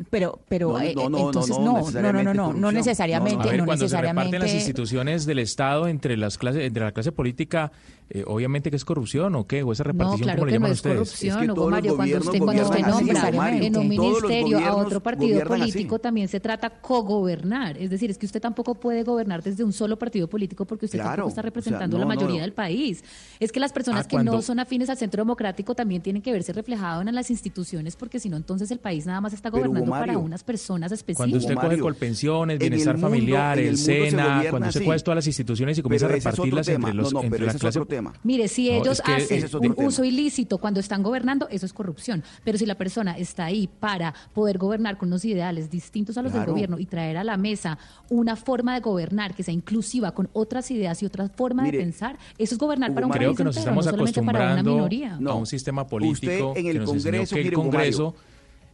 pero 0.09 0.39
pero 0.47 0.69
No, 0.73 0.79
eh, 0.79 0.93
no, 0.95 1.03
no, 1.03 1.09
no, 1.09 1.25
entonces 1.27 1.57
no, 1.57 1.63
no, 1.65 1.73
no, 1.73 1.81
no, 1.81 1.83
no, 1.83 1.91
necesariamente 1.91 2.33
no, 2.33 2.53
no 2.53 2.71
necesariamente, 2.71 3.49
ver, 3.49 3.57
no 3.59 3.65
cuando 3.65 3.87
se 3.87 3.95
reparten 3.95 4.15
las 4.15 4.23
necesariamente 4.31 4.55
instituciones 4.57 5.25
del 5.25 5.39
Estado 5.39 5.87
entre 5.87 6.17
las 6.17 6.37
clases, 6.37 6.63
entre 6.63 6.83
la 6.83 6.91
clase 6.91 7.11
política, 7.11 7.71
eh, 8.09 8.23
obviamente 8.25 8.69
que 8.69 8.75
es 8.77 8.85
corrupción 8.85 9.35
o 9.35 9.47
qué, 9.47 9.63
o 9.63 9.71
esa 9.73 9.83
No, 9.83 9.91
repartición, 9.91 10.23
claro 10.23 10.37
¿cómo 10.39 10.45
le 10.45 10.51
que 10.53 10.59
no 10.59 10.65
llaman 10.65 10.71
es 10.71 10.77
ustedes? 10.77 10.95
corrupción, 10.95 11.37
Es 11.39 11.45
que 11.45 11.51
Hugo 11.51 11.69
Mario. 11.69 11.95
Cuando 11.97 12.17
usted, 12.17 12.39
cuando 12.39 12.63
usted 12.63 12.75
así, 12.83 12.91
nombra 13.05 13.31
Mario. 13.31 13.63
en 13.63 13.77
un 13.77 13.87
ministerio 13.89 14.59
a 14.59 14.75
otro 14.75 15.01
partido 15.03 15.29
gobiernan 15.33 15.61
así. 15.63 15.71
político, 15.71 15.99
también 15.99 16.27
se 16.27 16.39
trata 16.39 16.69
cogobernar. 16.69 17.77
Es 17.77 17.89
decir, 17.89 18.09
es 18.11 18.17
que 18.17 18.25
usted 18.25 18.41
tampoco 18.41 18.75
puede 18.75 19.03
gobernar 19.03 19.43
desde 19.43 19.63
un 19.63 19.73
solo 19.73 19.97
partido 19.97 20.27
político 20.29 20.65
porque 20.65 20.85
usted 20.85 20.99
Claro, 20.99 21.09
tampoco 21.23 21.29
está 21.29 21.41
o 21.41 21.43
sea, 21.43 21.47
representando 21.47 21.97
no, 21.97 22.05
la 22.05 22.05
no, 22.05 22.15
mayoría 22.15 22.37
no. 22.37 22.41
del 22.43 22.53
país. 22.53 23.03
Es 23.39 23.51
que 23.51 23.59
las 23.59 23.73
personas 23.73 24.05
Ah, 24.05 24.07
que 24.07 24.17
no 24.17 24.23
cuando- 24.23 24.41
son 24.41 24.59
afines 24.59 24.89
al 24.89 24.97
centro 24.97 25.21
democrático 25.21 25.75
también 25.75 26.01
tienen 26.01 26.21
que 26.21 26.31
verse 26.31 26.53
reflejado 26.53 27.01
en 27.01 27.13
las 27.13 27.29
instituciones 27.31 27.95
porque 27.95 28.19
si 28.19 28.29
no, 28.29 28.37
entonces 28.37 28.69
el 28.71 28.79
país 28.79 29.05
nada 29.05 29.21
más 29.21 29.33
está 29.33 29.51
Pero, 29.51 29.63
Para 29.91 30.17
unas 30.17 30.43
personas 30.43 30.91
específicas. 30.91 31.17
Cuando 31.17 31.37
usted 31.37 31.55
coge 31.55 31.79
colpensiones, 31.79 32.55
en 32.55 32.61
el 32.61 32.69
bienestar 32.69 32.95
mundo- 32.95 33.07
familiar, 33.09 33.59
el 33.59 33.77
se 33.77 33.85
SENA, 34.09 34.23
gobierna 34.35 34.49
cuando 34.49 34.67
usted 34.69 34.85
coge 34.85 34.99
todas 34.99 35.15
las 35.15 35.27
instituciones 35.27 35.77
y 35.77 35.81
comienza 35.81 36.05
a 36.05 36.09
Pero 36.09 36.17
es 36.17 36.23
repartirlas 36.25 36.67
entre 36.69 36.93
los 36.93 37.13
No, 37.13 37.19
no, 37.19 37.23
entre 37.25 37.37
pero 37.39 37.47
ese 37.49 37.57
es 37.57 37.61
clase 37.61 37.79
otro 37.79 37.87
tema. 37.87 38.13
Mire, 38.23 38.47
si 38.47 38.69
No, 38.69 38.75
ellos 38.75 38.99
es 38.99 39.01
que 39.01 39.11
hacen 39.13 39.43
es 39.45 39.53
un 39.53 39.61
tema. 39.61 39.75
uso 39.77 40.03
ilícito 40.03 40.57
cuando 40.57 40.79
están 40.79 41.03
gobernando, 41.03 41.47
eso 41.49 41.65
es 41.65 41.73
corrupción. 41.73 42.23
Pero 42.43 42.57
si 42.57 42.65
la 42.65 42.75
persona 42.75 43.17
está 43.17 43.45
ahí 43.45 43.67
para 43.67 44.13
poder 44.33 44.57
gobernar 44.57 44.97
con 44.97 45.07
unos 45.09 45.23
ideales 45.25 45.69
distintos 45.69 46.17
a 46.17 46.21
los 46.21 46.31
Claro. 46.31 46.45
del 46.45 46.51
gobierno 46.53 46.79
y 46.79 46.85
traer 46.85 47.17
a 47.17 47.23
la 47.23 47.37
mesa 47.37 47.77
una 48.09 48.35
forma 48.35 48.73
de 48.75 48.81
gobernar 48.81 49.33
que 49.35 49.43
sea 49.43 49.53
inclusiva 49.53 50.11
con 50.13 50.29
otras 50.33 50.69
ideas 50.71 51.01
y 51.03 51.05
otra 51.05 51.27
forma 51.29 51.63
Mire, 51.63 51.77
de 51.77 51.83
pensar, 51.83 52.17
eso 52.37 52.55
es 52.55 52.59
gobernar 52.59 52.93
para 52.93 53.05
un 53.05 53.09
Mario, 53.09 53.19
Creo 53.19 53.29
país 53.31 53.37
que 53.37 53.43
nos 53.43 53.57
entero, 53.57 53.71
estamos 53.71 53.85
no 53.85 53.91
solamente 53.91 54.21
para 54.21 54.37
una 54.37 54.45
acostumbrando 54.53 54.73
minoría. 54.75 55.17
No. 55.19 55.31
a 55.31 55.35
un 55.35 55.45
sistema 55.45 55.87
político 55.87 56.49
Usted 56.49 56.59
en 56.61 56.65
el 56.67 56.73
que 56.73 56.79
nos 56.79 56.89
Congreso, 56.89 57.35
que 57.35 57.41
el 57.41 57.53
Congreso 57.53 58.05
Mario, 58.13 58.15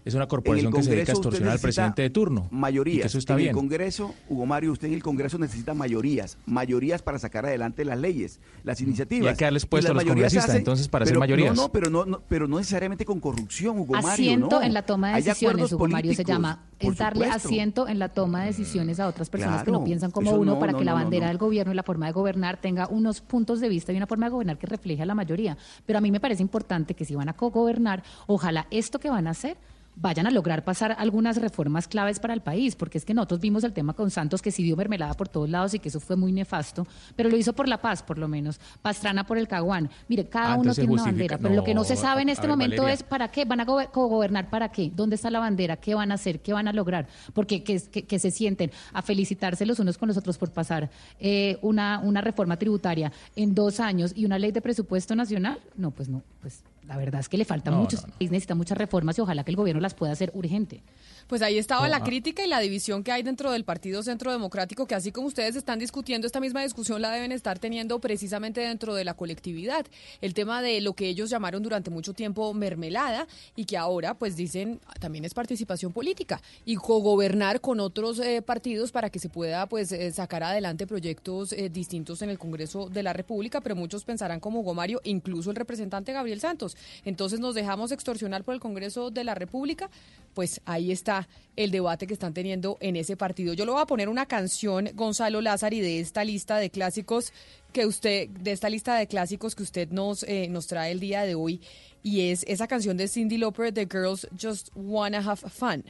es 0.06 0.14
una 0.16 0.28
corporación 0.28 0.72
que 0.74 0.84
se 0.84 0.92
dedica 0.92 1.12
a 1.12 1.16
extorsionar 1.16 1.54
al 1.54 1.60
presidente 1.60 2.02
de 2.02 2.10
turno. 2.10 2.50
y 2.52 2.56
Mayorías. 2.56 3.06
eso 3.06 3.18
está 3.18 3.34
en 3.34 3.38
bien. 3.38 3.50
el 3.50 3.56
Congreso, 3.56 4.14
Hugo 4.30 4.46
Mario, 4.46 4.72
usted 4.74 4.88
en 4.90 4.94
el 4.96 5.04
Congreso 5.04 5.38
necesita 5.38 5.74
mayorías. 5.74 6.38
Mayorías 6.46 7.02
para 7.02 7.20
sacar 7.20 7.46
adelante 7.46 7.86
las 7.86 7.98
leyes, 8.00 8.40
las 8.64 8.82
iniciativas. 8.82 9.26
Y 9.26 9.28
hay 9.30 9.36
que 9.36 9.46
darles 9.46 9.66
puesto 9.66 9.94
las 9.94 10.02
a 10.02 10.06
los 10.06 10.12
congresistas, 10.14 10.50
hacen- 10.50 10.58
entonces, 10.58 10.88
para 10.88 11.06
pero- 11.06 11.16
ser 11.16 11.20
mayorías. 11.20 11.56
No, 11.56 11.64
no, 11.64 11.72
pero 11.72 11.90
no, 11.90 12.06
no, 12.06 12.22
pero 12.28 12.48
no 12.48 12.58
necesariamente 12.58 13.06
con 13.06 13.20
corrupción, 13.20 13.80
Hugo 13.80 13.94
Mario. 13.94 14.10
Asiento 14.10 14.60
no. 14.60 14.62
en 14.66 14.74
la 14.74 14.82
toma 14.86 15.10
de 15.16 15.22
decisiones, 15.22 15.72
Hugo 15.72 15.88
Mario 15.88 16.14
se 16.14 16.24
llama, 16.26 16.66
es 16.80 16.98
darle 16.98 17.26
supuesto. 17.26 17.48
asiento 17.48 17.88
en 17.88 18.00
la 18.00 18.10
toma 18.10 18.42
de 18.42 18.48
decisiones 18.48 19.00
a 19.00 19.08
otras 19.08 19.30
personas 19.30 19.64
que 19.64 19.72
no 19.72 19.84
piensan 19.84 20.12
como 20.12 20.32
uno 20.34 20.54
no, 20.56 20.60
para 20.60 20.74
no, 20.74 20.80
que 20.80 20.86
la 20.86 20.94
bandera 20.94 21.28
no. 21.28 21.30
del 21.30 21.38
gobierno 21.38 21.72
y 21.72 21.76
la 21.76 21.84
forma 21.84 22.08
de 22.08 22.12
gobernar 22.12 22.58
tenga 22.60 22.88
unos 22.88 23.22
puntos 23.22 23.60
de 23.62 23.70
vista 23.70 23.94
y 23.94 23.98
una 23.98 24.08
forma 24.08 24.26
de 24.26 24.32
gobernar 24.32 24.58
que 24.58 24.68
refleje 24.68 25.02
a 25.02 25.06
la 25.06 25.16
mayoría. 25.16 25.58
Pero 25.86 26.00
a 26.00 26.02
mí 26.02 26.12
me 26.12 26.20
parece 26.20 26.42
importante 26.42 26.94
que 26.94 27.06
si 27.06 27.16
van 27.16 27.30
a 27.30 27.34
cogobernar, 27.34 28.04
ojalá 28.28 28.68
esto 28.70 29.00
que 29.00 29.10
van 29.10 29.28
a 29.28 29.32
hacer 29.32 29.56
vayan 29.96 30.28
a 30.28 30.32
lograr 30.32 30.64
pasar 30.64 30.96
algunas 30.98 31.38
reformas 31.38 31.88
claves 31.88 32.20
para 32.20 32.34
el 32.34 32.42
país, 32.42 32.76
porque 32.76 32.98
es 32.98 33.06
que 33.06 33.14
nosotros 33.14 33.40
vimos 33.40 33.64
el 33.64 33.74
tema 33.74 33.94
con 33.94 34.10
Santos 34.12 34.42
que 34.42 34.52
sí 34.52 34.64
dio 34.64 34.76
mermelada 34.76 35.14
por 35.14 35.28
todos 35.30 35.50
lados 35.50 35.74
y 35.74 35.80
que 35.80 35.90
eso 35.90 36.00
fue 36.00 36.16
muy 36.16 36.32
nefasto, 36.32 36.86
pero 37.16 37.30
lo 37.30 37.38
hizo 37.38 37.54
por 37.54 37.68
la 37.68 37.82
paz, 37.82 38.02
por 38.04 38.18
lo 38.18 38.28
menos. 38.28 38.60
Pastrana 38.82 39.26
por 39.26 39.38
el 39.38 39.48
Caguán. 39.48 39.90
Mire, 40.08 40.28
cada 40.28 40.54
Ah, 40.54 40.58
uno 40.58 40.74
tiene 40.74 40.92
una 40.92 41.04
bandera, 41.04 41.38
pero 41.38 41.54
lo 41.56 41.64
que 41.64 41.74
no 41.74 41.84
se 41.84 41.96
sabe 41.96 42.22
en 42.24 42.30
este 42.30 42.44
ver, 42.48 42.50
momento 42.52 42.82
Valeria. 42.84 42.94
es 42.96 43.04
¿Para 43.04 43.28
qué? 43.30 43.46
¿Van 43.46 43.60
a 43.60 43.66
go- 43.66 43.90
cogobernar 43.92 44.50
para 44.50 44.70
qué? 44.70 44.92
¿Dónde 44.96 45.16
está 45.16 45.30
la 45.30 45.40
bandera? 45.40 45.78
¿Qué 45.78 45.94
van 45.96 46.12
a 46.12 46.16
hacer? 46.16 46.40
¿Qué 46.42 46.54
van 46.54 46.68
a 46.68 46.74
lograr? 46.74 47.08
Porque 47.34 47.64
que, 47.64 47.80
que- 47.80 48.04
que 48.04 48.20
se 48.20 48.32
sienten 48.32 48.72
a 48.94 49.02
felicitarse 49.02 49.66
los 49.66 49.80
unos 49.80 49.98
con 49.98 50.08
los 50.08 50.18
otros 50.18 50.38
por 50.38 50.52
pasar 50.52 50.90
eh, 51.20 51.58
una, 51.62 52.00
una 52.00 52.22
reforma 52.22 52.58
tributaria 52.58 53.12
en 53.36 53.54
dos 53.54 53.80
años 53.80 54.12
y 54.16 54.26
una 54.26 54.40
ley 54.40 54.52
de 54.52 54.62
presupuesto 54.62 55.16
nacional. 55.16 55.60
No, 55.76 55.92
pues 55.92 56.10
no, 56.10 56.22
pues 56.42 56.64
la 56.88 56.98
verdad 56.98 57.22
es 57.22 57.30
que 57.30 57.38
le 57.38 57.46
falta 57.46 57.72
No, 57.72 57.78
mucho. 57.78 57.98
no, 57.98 58.08
no. 58.08 58.14
Necesita 58.20 58.56
muchas 58.56 58.78
reformas 58.78 59.18
y 59.18 59.22
ojalá 59.22 59.44
que 59.44 59.52
el 59.52 59.58
gobierno 59.58 59.82
las 59.82 59.94
pueda 59.94 60.12
hacer 60.12 60.32
urgente. 60.34 60.84
Pues 61.28 61.42
ahí 61.42 61.58
estaba 61.58 61.88
la 61.88 61.98
ah. 61.98 62.04
crítica 62.04 62.44
y 62.44 62.48
la 62.48 62.60
división 62.60 63.04
que 63.04 63.12
hay 63.12 63.24
dentro 63.24 63.52
del 63.52 63.64
Partido 63.64 64.04
Centro 64.04 64.32
Democrático, 64.32 64.86
que 64.86 64.96
así 64.96 65.12
como 65.12 65.28
ustedes 65.28 65.56
están 65.56 65.80
discutiendo, 65.80 66.28
esta 66.28 66.40
misma 66.40 66.62
discusión 66.62 67.02
la 67.02 67.12
deben 67.12 67.32
estar 67.32 67.60
teniendo 67.60 68.00
precisamente 68.00 68.62
dentro 68.62 68.94
de 68.96 69.06
la 69.06 69.14
colectividad. 69.14 69.86
El 70.22 70.34
tema 70.34 70.62
de 70.62 70.82
lo 70.82 70.94
que 70.94 71.08
ellos 71.08 71.30
llamaron 71.30 71.64
durante 71.64 71.90
mucho 71.90 72.14
tiempo 72.14 72.54
mermelada 72.54 73.28
y 73.56 73.66
que 73.66 73.78
ahora 73.78 74.14
pues 74.14 74.36
dicen 74.36 74.80
también 75.00 75.26
es 75.26 75.34
participación 75.34 75.94
política 75.94 76.42
y 76.66 76.76
cogobernar 76.76 77.62
con 77.62 77.80
otros 77.80 78.20
eh, 78.20 78.42
partidos 78.42 78.92
para 78.92 79.10
que 79.10 79.20
se 79.20 79.30
pueda 79.30 79.68
pues 79.68 79.92
eh, 79.92 80.12
sacar 80.12 80.44
adelante 80.44 80.88
proyectos 80.88 81.54
eh, 81.54 81.70
distintos 81.70 82.22
en 82.22 82.30
el 82.30 82.38
Congreso 82.38 82.90
de 82.90 83.04
la 83.04 83.14
República, 83.14 83.62
pero 83.62 83.76
muchos 83.76 84.04
pensarán 84.04 84.40
como 84.40 84.60
Hugo 84.60 84.74
Mario, 84.74 85.00
incluso 85.04 85.50
el 85.50 85.56
representante 85.56 86.12
Gabriel 86.14 86.40
Santos. 86.40 86.73
Entonces 87.06 87.40
nos 87.40 87.56
dejamos 87.56 87.92
extorsionar 87.92 88.44
por 88.44 88.54
el 88.54 88.60
Congreso 88.60 89.12
de 89.12 89.24
la 89.24 89.36
República, 89.36 89.90
pues 90.34 90.62
ahí 90.66 90.92
está 90.92 91.28
el 91.56 91.72
debate 91.72 92.08
que 92.08 92.14
están 92.14 92.34
teniendo 92.34 92.78
en 92.80 92.96
ese 92.96 93.16
partido. 93.16 93.54
Yo 93.54 93.66
le 93.66 93.72
voy 93.72 93.82
a 93.82 93.86
poner 93.86 94.10
una 94.10 94.26
canción, 94.26 94.90
Gonzalo 94.96 95.42
Lázari, 95.42 95.80
de 95.80 96.00
esta 96.00 96.24
lista 96.24 96.58
de 96.58 96.70
clásicos 96.70 97.34
que 97.72 97.86
usted, 97.86 98.30
de 98.30 98.52
esta 98.52 98.70
lista 98.70 98.96
de 98.96 99.08
clásicos 99.08 99.56
que 99.56 99.64
usted 99.64 99.90
nos, 99.90 100.24
eh, 100.24 100.48
nos 100.50 100.68
trae 100.68 100.92
el 100.92 101.00
día 101.00 101.24
de 101.24 101.36
hoy, 101.36 101.62
y 102.02 102.32
es 102.32 102.44
esa 102.48 102.68
canción 102.68 102.98
de 102.98 103.08
Cindy 103.08 103.38
Lauper, 103.38 103.74
The 103.74 103.88
Girls 103.90 104.28
Just 104.40 104.70
Wanna 104.76 105.20
Have 105.20 105.50
Fun. 105.50 105.84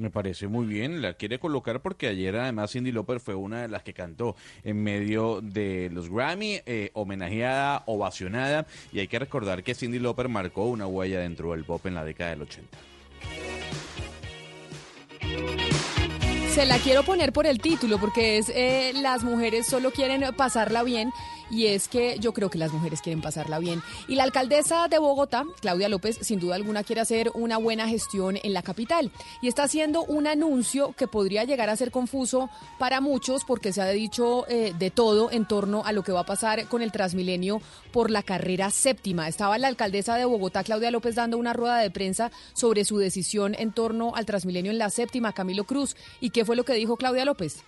Me 0.00 0.08
parece 0.08 0.48
muy 0.48 0.64
bien, 0.64 1.02
la 1.02 1.12
quiere 1.12 1.38
colocar 1.38 1.82
porque 1.82 2.08
ayer 2.08 2.34
además 2.34 2.72
Cindy 2.72 2.90
Lauper 2.90 3.20
fue 3.20 3.34
una 3.34 3.60
de 3.60 3.68
las 3.68 3.82
que 3.82 3.92
cantó 3.92 4.34
en 4.64 4.82
medio 4.82 5.42
de 5.42 5.90
los 5.92 6.08
Grammy, 6.08 6.62
eh, 6.64 6.90
homenajeada, 6.94 7.82
ovacionada, 7.84 8.66
y 8.94 9.00
hay 9.00 9.08
que 9.08 9.18
recordar 9.18 9.62
que 9.62 9.74
Cindy 9.74 9.98
Lauper 9.98 10.30
marcó 10.30 10.64
una 10.64 10.86
huella 10.86 11.20
dentro 11.20 11.52
del 11.52 11.64
pop 11.64 11.84
en 11.84 11.94
la 11.96 12.06
década 12.06 12.30
del 12.30 12.40
80. 12.40 12.78
Se 16.48 16.64
la 16.64 16.78
quiero 16.78 17.02
poner 17.02 17.34
por 17.34 17.46
el 17.46 17.60
título 17.60 17.98
porque 17.98 18.38
es 18.38 18.48
eh, 18.48 18.92
Las 18.94 19.22
mujeres 19.22 19.66
solo 19.66 19.90
quieren 19.90 20.22
pasarla 20.34 20.82
bien 20.82 21.12
y 21.50 21.66
es 21.66 21.88
que 21.88 22.18
yo 22.18 22.32
creo 22.32 22.50
que 22.50 22.58
las 22.58 22.72
mujeres 22.72 23.00
quieren 23.00 23.20
pasarla 23.20 23.58
bien. 23.58 23.82
Y 24.08 24.14
la 24.14 24.24
alcaldesa 24.24 24.88
de 24.88 24.98
Bogotá, 24.98 25.44
Claudia 25.60 25.88
López, 25.88 26.18
sin 26.20 26.40
duda 26.40 26.54
alguna 26.54 26.84
quiere 26.84 27.00
hacer 27.00 27.30
una 27.34 27.58
buena 27.58 27.88
gestión 27.88 28.38
en 28.42 28.52
la 28.52 28.62
capital 28.62 29.10
y 29.42 29.48
está 29.48 29.64
haciendo 29.64 30.04
un 30.04 30.26
anuncio 30.26 30.92
que 30.96 31.08
podría 31.08 31.44
llegar 31.44 31.70
a 31.70 31.76
ser 31.76 31.90
confuso 31.90 32.50
para 32.78 33.00
muchos 33.00 33.44
porque 33.44 33.72
se 33.72 33.82
ha 33.82 33.88
dicho 33.88 34.46
eh, 34.48 34.74
de 34.78 34.90
todo 34.90 35.30
en 35.30 35.46
torno 35.46 35.84
a 35.84 35.92
lo 35.92 36.02
que 36.02 36.12
va 36.12 36.20
a 36.20 36.26
pasar 36.26 36.66
con 36.68 36.82
el 36.82 36.92
Transmilenio 36.92 37.60
por 37.92 38.10
la 38.10 38.22
carrera 38.22 38.70
séptima. 38.70 39.28
Estaba 39.28 39.58
la 39.58 39.68
alcaldesa 39.68 40.16
de 40.16 40.24
Bogotá, 40.24 40.64
Claudia 40.64 40.90
López, 40.90 41.14
dando 41.14 41.38
una 41.38 41.52
rueda 41.52 41.78
de 41.78 41.90
prensa 41.90 42.30
sobre 42.52 42.84
su 42.84 42.98
decisión 42.98 43.54
en 43.58 43.72
torno 43.72 44.14
al 44.14 44.26
Transmilenio 44.26 44.70
en 44.70 44.78
la 44.78 44.90
séptima, 44.90 45.32
Camilo 45.32 45.64
Cruz. 45.64 45.96
¿Y 46.20 46.30
qué 46.30 46.44
fue 46.44 46.56
lo 46.56 46.64
que 46.64 46.74
dijo 46.74 46.96
Claudia 46.96 47.24
López? 47.24 47.64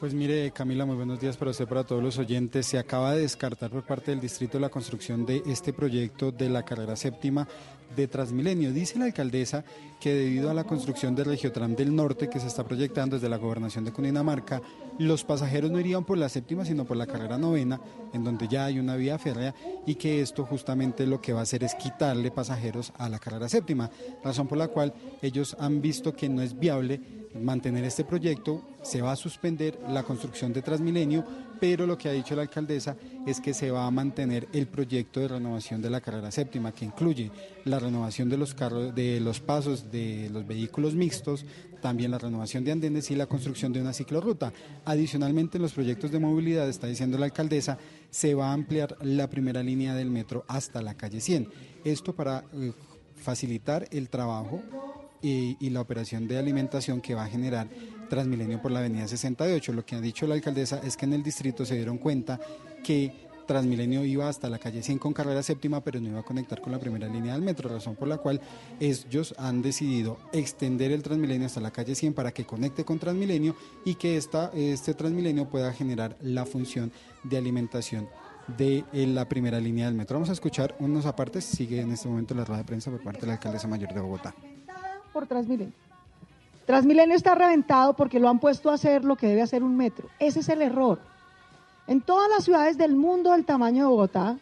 Pues 0.00 0.14
mire, 0.14 0.52
Camila, 0.52 0.86
muy 0.86 0.94
buenos 0.94 1.18
días 1.18 1.36
para 1.36 1.50
usted, 1.50 1.66
para 1.66 1.82
todos 1.82 2.00
los 2.00 2.18
oyentes. 2.18 2.66
Se 2.66 2.78
acaba 2.78 3.14
de 3.14 3.22
descartar 3.22 3.68
por 3.68 3.82
parte 3.82 4.12
del 4.12 4.20
distrito 4.20 4.60
la 4.60 4.68
construcción 4.68 5.26
de 5.26 5.42
este 5.44 5.72
proyecto 5.72 6.30
de 6.30 6.48
la 6.48 6.64
carrera 6.64 6.94
séptima 6.94 7.48
de 7.96 8.06
Transmilenio. 8.06 8.72
Dice 8.72 8.96
la 8.96 9.06
alcaldesa 9.06 9.64
que 9.98 10.14
debido 10.14 10.50
a 10.50 10.54
la 10.54 10.62
construcción 10.62 11.16
del 11.16 11.24
Regiotram 11.24 11.74
del 11.74 11.96
Norte 11.96 12.30
que 12.30 12.38
se 12.38 12.46
está 12.46 12.62
proyectando 12.62 13.16
desde 13.16 13.28
la 13.28 13.38
gobernación 13.38 13.84
de 13.84 13.92
Cundinamarca, 13.92 14.62
los 14.98 15.24
pasajeros 15.24 15.72
no 15.72 15.80
irían 15.80 16.04
por 16.04 16.16
la 16.16 16.28
séptima, 16.28 16.64
sino 16.64 16.84
por 16.84 16.96
la 16.96 17.06
carrera 17.08 17.36
novena, 17.36 17.80
en 18.12 18.22
donde 18.22 18.46
ya 18.46 18.66
hay 18.66 18.78
una 18.78 18.94
vía 18.94 19.18
férrea, 19.18 19.52
y 19.84 19.96
que 19.96 20.20
esto 20.20 20.44
justamente 20.44 21.06
lo 21.06 21.20
que 21.20 21.32
va 21.32 21.40
a 21.40 21.42
hacer 21.42 21.64
es 21.64 21.74
quitarle 21.74 22.30
pasajeros 22.30 22.92
a 22.98 23.08
la 23.08 23.18
carrera 23.18 23.48
séptima, 23.48 23.90
razón 24.22 24.46
por 24.46 24.58
la 24.58 24.68
cual 24.68 24.94
ellos 25.22 25.56
han 25.58 25.80
visto 25.82 26.14
que 26.14 26.28
no 26.28 26.42
es 26.42 26.56
viable 26.56 27.00
mantener 27.38 27.84
este 27.84 28.04
proyecto, 28.04 28.62
se 28.82 29.02
va 29.02 29.12
a 29.12 29.16
suspender 29.16 29.78
la 29.88 30.02
construcción 30.02 30.52
de 30.52 30.62
Transmilenio, 30.62 31.24
pero 31.60 31.86
lo 31.86 31.98
que 31.98 32.08
ha 32.08 32.12
dicho 32.12 32.36
la 32.36 32.42
alcaldesa 32.42 32.96
es 33.26 33.40
que 33.40 33.54
se 33.54 33.70
va 33.70 33.86
a 33.86 33.90
mantener 33.90 34.48
el 34.52 34.68
proyecto 34.68 35.20
de 35.20 35.28
renovación 35.28 35.82
de 35.82 35.90
la 35.90 36.00
carrera 36.00 36.30
séptima, 36.30 36.72
que 36.72 36.84
incluye 36.84 37.30
la 37.64 37.78
renovación 37.78 38.28
de 38.28 38.36
los 38.36 38.54
carros, 38.54 38.94
de 38.94 39.20
los 39.20 39.40
pasos 39.40 39.90
de 39.90 40.30
los 40.32 40.46
vehículos 40.46 40.94
mixtos, 40.94 41.44
también 41.80 42.10
la 42.10 42.18
renovación 42.18 42.64
de 42.64 42.72
andenes 42.72 43.10
y 43.10 43.16
la 43.16 43.26
construcción 43.26 43.72
de 43.72 43.80
una 43.80 43.92
ciclorruta. 43.92 44.52
Adicionalmente, 44.84 45.58
en 45.58 45.62
los 45.62 45.72
proyectos 45.72 46.10
de 46.10 46.20
movilidad, 46.20 46.68
está 46.68 46.86
diciendo 46.86 47.18
la 47.18 47.26
alcaldesa, 47.26 47.78
se 48.10 48.34
va 48.34 48.50
a 48.50 48.52
ampliar 48.52 48.96
la 49.02 49.28
primera 49.28 49.62
línea 49.62 49.94
del 49.94 50.10
metro 50.10 50.44
hasta 50.48 50.82
la 50.82 50.94
calle 50.94 51.20
100. 51.20 51.48
Esto 51.84 52.14
para 52.14 52.44
eh, 52.54 52.72
facilitar 53.16 53.88
el 53.90 54.08
trabajo 54.08 54.62
y, 55.22 55.56
y, 55.60 55.70
la 55.70 55.80
operación 55.80 56.28
de 56.28 56.38
alimentación 56.38 57.00
que 57.00 57.14
va 57.14 57.24
a 57.24 57.28
generar 57.28 57.68
Transmilenio 58.08 58.60
por 58.60 58.72
la 58.72 58.80
avenida 58.80 59.06
68. 59.06 59.72
Lo 59.72 59.84
que 59.84 59.96
ha 59.96 60.00
dicho 60.00 60.26
la 60.26 60.34
alcaldesa 60.34 60.80
es 60.82 60.96
que 60.96 61.04
en 61.04 61.12
el 61.12 61.22
distrito 61.22 61.64
se 61.64 61.74
dieron 61.74 61.98
cuenta 61.98 62.40
que 62.84 63.28
Transmilenio 63.48 64.04
iba 64.04 64.28
hasta 64.28 64.50
la 64.50 64.58
calle 64.58 64.82
100 64.82 64.98
con 64.98 65.14
carrera 65.14 65.42
séptima, 65.42 65.82
pero 65.82 65.98
no 66.00 66.10
iba 66.10 66.20
a 66.20 66.22
conectar 66.22 66.60
con 66.60 66.70
la 66.70 66.78
primera 66.78 67.08
línea 67.08 67.32
del 67.32 67.42
metro, 67.42 67.70
razón 67.70 67.96
por 67.96 68.06
la 68.06 68.18
cual 68.18 68.40
ellos 68.78 69.34
han 69.38 69.62
decidido 69.62 70.18
extender 70.32 70.92
el 70.92 71.02
Transmilenio 71.02 71.46
hasta 71.46 71.60
la 71.60 71.70
calle 71.70 71.94
100 71.94 72.12
para 72.12 72.30
que 72.30 72.44
conecte 72.44 72.84
con 72.84 72.98
Transmilenio 72.98 73.56
y 73.86 73.94
que 73.94 74.18
esta, 74.18 74.52
este 74.54 74.92
Transmilenio 74.92 75.48
pueda 75.48 75.72
generar 75.72 76.16
la 76.20 76.44
función 76.44 76.92
de 77.24 77.38
alimentación 77.38 78.06
de 78.58 78.84
la 78.92 79.26
primera 79.26 79.58
línea 79.58 79.86
del 79.86 79.94
metro. 79.94 80.16
Vamos 80.16 80.28
a 80.28 80.34
escuchar 80.34 80.76
unos 80.78 81.06
apartes, 81.06 81.44
sigue 81.44 81.80
en 81.80 81.90
este 81.90 82.06
momento 82.06 82.34
la 82.34 82.44
rueda 82.44 82.58
de 82.58 82.66
prensa 82.66 82.90
por 82.90 83.02
parte 83.02 83.22
de 83.22 83.28
la 83.28 83.32
alcaldesa 83.34 83.66
mayor 83.66 83.94
de 83.94 84.00
Bogotá. 84.00 84.34
Por 85.12 85.26
Transmilenio. 85.26 85.74
Transmilenio 86.66 87.16
está 87.16 87.34
reventado 87.34 87.94
porque 87.94 88.20
lo 88.20 88.28
han 88.28 88.38
puesto 88.38 88.70
a 88.70 88.74
hacer 88.74 89.04
lo 89.04 89.16
que 89.16 89.26
debe 89.26 89.42
hacer 89.42 89.62
un 89.62 89.76
metro. 89.76 90.08
Ese 90.18 90.40
es 90.40 90.48
el 90.48 90.60
error. 90.60 90.98
En 91.86 92.02
todas 92.02 92.28
las 92.28 92.44
ciudades 92.44 92.76
del 92.76 92.94
mundo 92.94 93.32
del 93.32 93.46
tamaño 93.46 93.84
de 93.84 93.88
Bogotá 93.88 94.36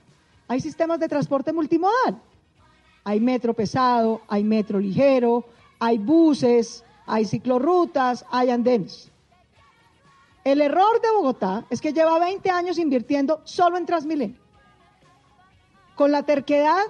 hay 0.49 0.61
sistemas 0.61 0.99
de 0.99 1.09
transporte 1.09 1.53
multimodal. 1.53 2.21
Hay 3.05 3.21
metro 3.21 3.55
pesado, 3.55 4.23
hay 4.27 4.43
metro 4.43 4.81
ligero, 4.81 5.45
hay 5.79 5.99
buses, 5.99 6.85
hay 7.07 7.25
ciclorrutas, 7.25 8.25
hay 8.31 8.51
andenes. 8.51 9.13
El 10.43 10.61
error 10.61 11.01
de 11.01 11.11
Bogotá 11.11 11.65
es 11.71 11.81
que 11.81 11.93
lleva 11.93 12.19
20 12.19 12.51
años 12.51 12.79
invirtiendo 12.79 13.41
solo 13.45 13.77
en 13.77 13.87
Transmilenio, 13.87 14.41
con 15.95 16.13
la 16.13 16.25
terquedad 16.25 16.83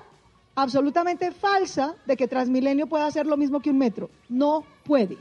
absolutamente 0.56 1.30
falsa 1.30 1.94
de 2.06 2.16
que 2.16 2.26
Transmilenio 2.26 2.88
pueda 2.88 3.06
hacer 3.06 3.26
lo 3.26 3.36
mismo 3.36 3.60
que 3.60 3.70
un 3.70 3.78
metro. 3.78 4.10
No 4.28 4.64
puede. 4.84 5.18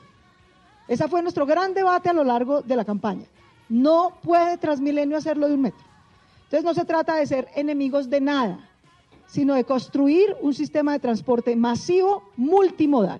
Ese 0.87 1.07
fue 1.07 1.21
nuestro 1.21 1.45
gran 1.45 1.73
debate 1.73 2.09
a 2.09 2.13
lo 2.13 2.23
largo 2.23 2.61
de 2.61 2.75
la 2.75 2.85
campaña. 2.85 3.25
No 3.69 4.13
puede 4.23 4.57
Transmilenio 4.57 5.17
hacerlo 5.17 5.47
de 5.47 5.55
un 5.55 5.61
metro. 5.61 5.85
Entonces 6.45 6.63
no 6.63 6.73
se 6.73 6.85
trata 6.85 7.15
de 7.15 7.27
ser 7.27 7.49
enemigos 7.55 8.09
de 8.09 8.21
nada, 8.21 8.69
sino 9.27 9.55
de 9.55 9.65
construir 9.65 10.35
un 10.41 10.53
sistema 10.53 10.93
de 10.93 10.99
transporte 10.99 11.55
masivo 11.55 12.23
multimodal, 12.37 13.19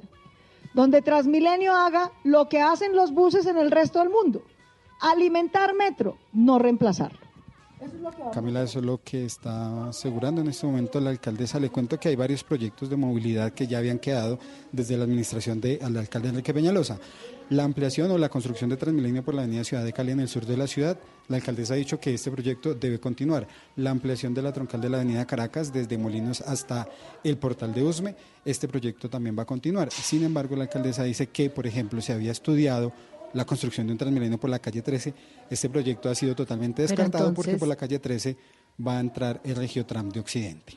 donde 0.74 1.01
Transmilenio 1.01 1.74
haga 1.74 2.11
lo 2.24 2.47
que 2.47 2.61
hacen 2.61 2.95
los 2.95 3.11
buses 3.11 3.45
en 3.45 3.57
el 3.57 3.72
resto 3.72 3.99
del 3.99 4.09
mundo, 4.09 4.43
alimentar 5.01 5.74
metro, 5.74 6.18
no 6.32 6.59
reemplazarlo. 6.59 7.25
Camila, 8.34 8.64
eso 8.64 8.80
es 8.80 8.86
lo 8.86 9.02
que 9.04 9.26
está 9.26 9.90
asegurando 9.90 10.42
en 10.42 10.48
este 10.48 10.66
momento 10.66 11.00
la 11.00 11.10
alcaldesa. 11.10 11.60
Le 11.60 11.70
cuento 11.70 12.00
que 12.00 12.10
hay 12.10 12.16
varios 12.16 12.44
proyectos 12.44 12.90
de 12.90 12.96
movilidad 12.96 13.52
que 13.54 13.68
ya 13.68 13.78
habían 13.78 14.00
quedado 14.00 14.40
desde 14.72 14.98
la 14.98 15.04
administración 15.04 15.62
del 15.62 15.80
de, 15.80 16.00
alcalde 16.00 16.30
Enrique 16.30 16.54
Peñalosa. 16.54 17.00
La 17.50 17.64
ampliación 17.64 18.10
o 18.10 18.18
la 18.18 18.30
construcción 18.30 18.72
de 18.72 18.78
Transmilenio 18.78 19.24
por 19.24 19.36
la 19.36 19.44
avenida 19.44 19.64
Ciudad 19.64 19.84
de 19.84 19.94
Cali 19.94 20.12
en 20.12 20.20
el 20.20 20.28
sur 20.28 20.46
de 20.48 20.58
la 20.58 20.66
ciudad, 20.66 20.98
la 21.28 21.38
alcaldesa 21.38 21.76
ha 21.76 21.78
dicho 21.78 22.00
que 22.00 22.14
este 22.14 22.32
proyecto 22.32 22.74
debe 22.74 23.00
continuar. 23.00 23.48
La 23.76 23.92
ampliación 23.92 24.34
de 24.34 24.42
la 24.42 24.52
troncal 24.52 24.82
de 24.82 24.90
la 24.90 24.98
avenida 24.98 25.26
Caracas 25.28 25.72
desde 25.72 25.98
Molinos 25.98 26.42
hasta 26.42 26.90
el 27.24 27.38
portal 27.38 27.74
de 27.74 27.84
Usme, 27.84 28.16
este 28.44 28.68
proyecto 28.68 29.10
también 29.10 29.38
va 29.38 29.44
a 29.44 29.46
continuar. 29.46 29.92
Sin 29.92 30.24
embargo, 30.24 30.56
la 30.56 30.64
alcaldesa 30.64 31.04
dice 31.04 31.28
que, 31.28 31.52
por 31.52 31.68
ejemplo, 31.68 32.02
se 32.02 32.14
había 32.14 32.32
estudiado 32.32 32.92
la 33.36 33.46
construcción 33.46 33.86
de 33.86 33.94
un 33.94 34.00
Transmilenio 34.00 34.40
por 34.40 34.50
la 34.50 34.60
calle 34.60 34.82
13. 34.82 35.14
Este 35.50 35.70
proyecto 35.70 36.10
ha 36.10 36.16
sido 36.16 36.36
totalmente 36.36 36.82
descartado 36.82 37.30
entonces... 37.30 37.36
porque 37.36 37.60
por 37.60 37.68
la 37.68 37.76
calle 37.76 38.00
13 38.00 38.38
va 38.86 38.98
a 38.98 39.00
entrar 39.02 39.42
el 39.44 39.56
Regiotram 39.56 40.10
de 40.10 40.22
Occidente. 40.22 40.74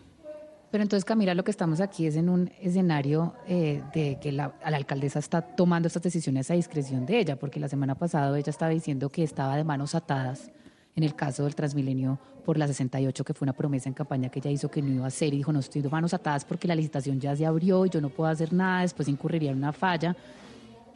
Pero 0.71 0.83
entonces, 0.83 1.05
Camila, 1.05 1.33
lo 1.35 1.45
que 1.45 1.51
estamos 1.51 1.81
aquí 1.81 2.07
es 2.07 2.17
en 2.17 2.29
un 2.29 2.51
escenario 2.61 3.35
eh, 3.47 3.83
de 3.95 4.19
que 4.21 4.33
la, 4.33 4.53
la, 4.69 4.77
alcaldesa 4.77 5.19
está 5.19 5.41
tomando 5.41 5.87
estas 5.87 6.03
decisiones 6.03 6.51
a 6.51 6.55
discreción 6.55 7.07
de 7.07 7.21
ella, 7.21 7.37
porque 7.37 7.59
la 7.59 7.69
semana 7.69 7.95
pasada 7.95 8.37
ella 8.39 8.51
estaba 8.51 8.71
diciendo 8.71 9.09
que 9.09 9.23
estaba 9.23 9.57
de 9.57 9.65
manos 9.65 9.95
atadas 9.95 10.51
en 10.95 11.05
el 11.05 11.15
caso 11.15 11.45
del 11.45 11.55
Transmilenio 11.55 12.19
por 12.45 12.59
la 12.59 12.67
68, 12.67 13.25
que 13.25 13.35
fue 13.35 13.47
una 13.47 13.53
promesa 13.53 13.89
en 13.89 13.95
campaña 13.95 14.31
que 14.31 14.41
ella 14.41 14.51
hizo 14.51 14.71
que 14.71 14.83
no 14.83 14.93
iba 14.93 15.05
a 15.05 15.09
hacer, 15.09 15.33
y 15.33 15.39
dijo, 15.39 15.53
no 15.53 15.61
estoy 15.61 15.81
de 15.81 15.89
manos 15.89 16.13
atadas 16.13 16.45
porque 16.45 16.67
la 16.67 16.75
licitación 16.75 17.21
ya 17.21 17.37
se 17.37 17.47
abrió 17.47 17.87
y 17.87 17.91
yo 17.91 18.01
no 18.01 18.11
puedo 18.11 18.29
hacer 18.29 18.53
nada, 18.53 18.83
después 18.83 19.09
incurriría 19.09 19.53
en 19.53 19.59
una 19.59 19.73
falla. 19.73 20.17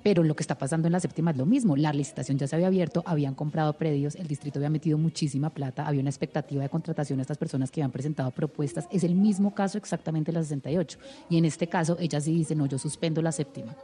Pero 0.02 0.22
lo 0.22 0.34
que 0.34 0.42
está 0.42 0.56
pasando 0.56 0.88
en 0.88 0.92
la 0.92 1.00
séptima 1.00 1.30
es 1.30 1.36
lo 1.36 1.46
mismo. 1.46 1.76
La 1.76 1.92
licitación 1.92 2.38
ya 2.38 2.46
se 2.46 2.56
había 2.56 2.66
abierto, 2.66 3.02
habían 3.06 3.34
comprado 3.34 3.72
predios, 3.74 4.16
el 4.16 4.26
distrito 4.26 4.58
había 4.58 4.70
metido 4.70 4.98
muchísima 4.98 5.50
plata, 5.50 5.86
había 5.86 6.00
una 6.00 6.10
expectativa 6.10 6.62
de 6.62 6.68
contratación 6.68 7.18
a 7.18 7.22
estas 7.22 7.38
personas 7.38 7.70
que 7.70 7.80
habían 7.80 7.92
presentado 7.92 8.30
propuestas. 8.30 8.88
Es 8.90 9.04
el 9.04 9.14
mismo 9.14 9.54
caso 9.54 9.78
exactamente 9.78 10.32
la 10.32 10.42
68. 10.42 10.98
Y 11.30 11.38
en 11.38 11.44
este 11.44 11.68
caso, 11.68 11.96
ella 12.00 12.20
sí 12.20 12.34
dice, 12.34 12.54
no, 12.54 12.66
yo 12.66 12.78
suspendo 12.78 13.22
la 13.22 13.32
séptima 13.32 13.76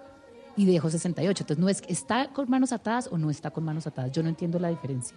y 0.57 0.66
dejo 0.66 0.91
68. 0.91 1.45
Entonces, 1.45 1.62
no 1.62 1.69
es 1.69 1.83
está 1.89 2.29
con 2.33 2.51
manos 2.51 2.73
atadas 2.73 3.09
o 3.11 3.16
no 3.16 3.31
está 3.31 3.51
con 3.51 3.64
manos 3.64 3.87
atadas. 3.87 4.11
Yo 4.12 4.23
no 4.23 4.29
entiendo 4.29 4.59
la 4.59 4.69
diferencia. 4.69 5.16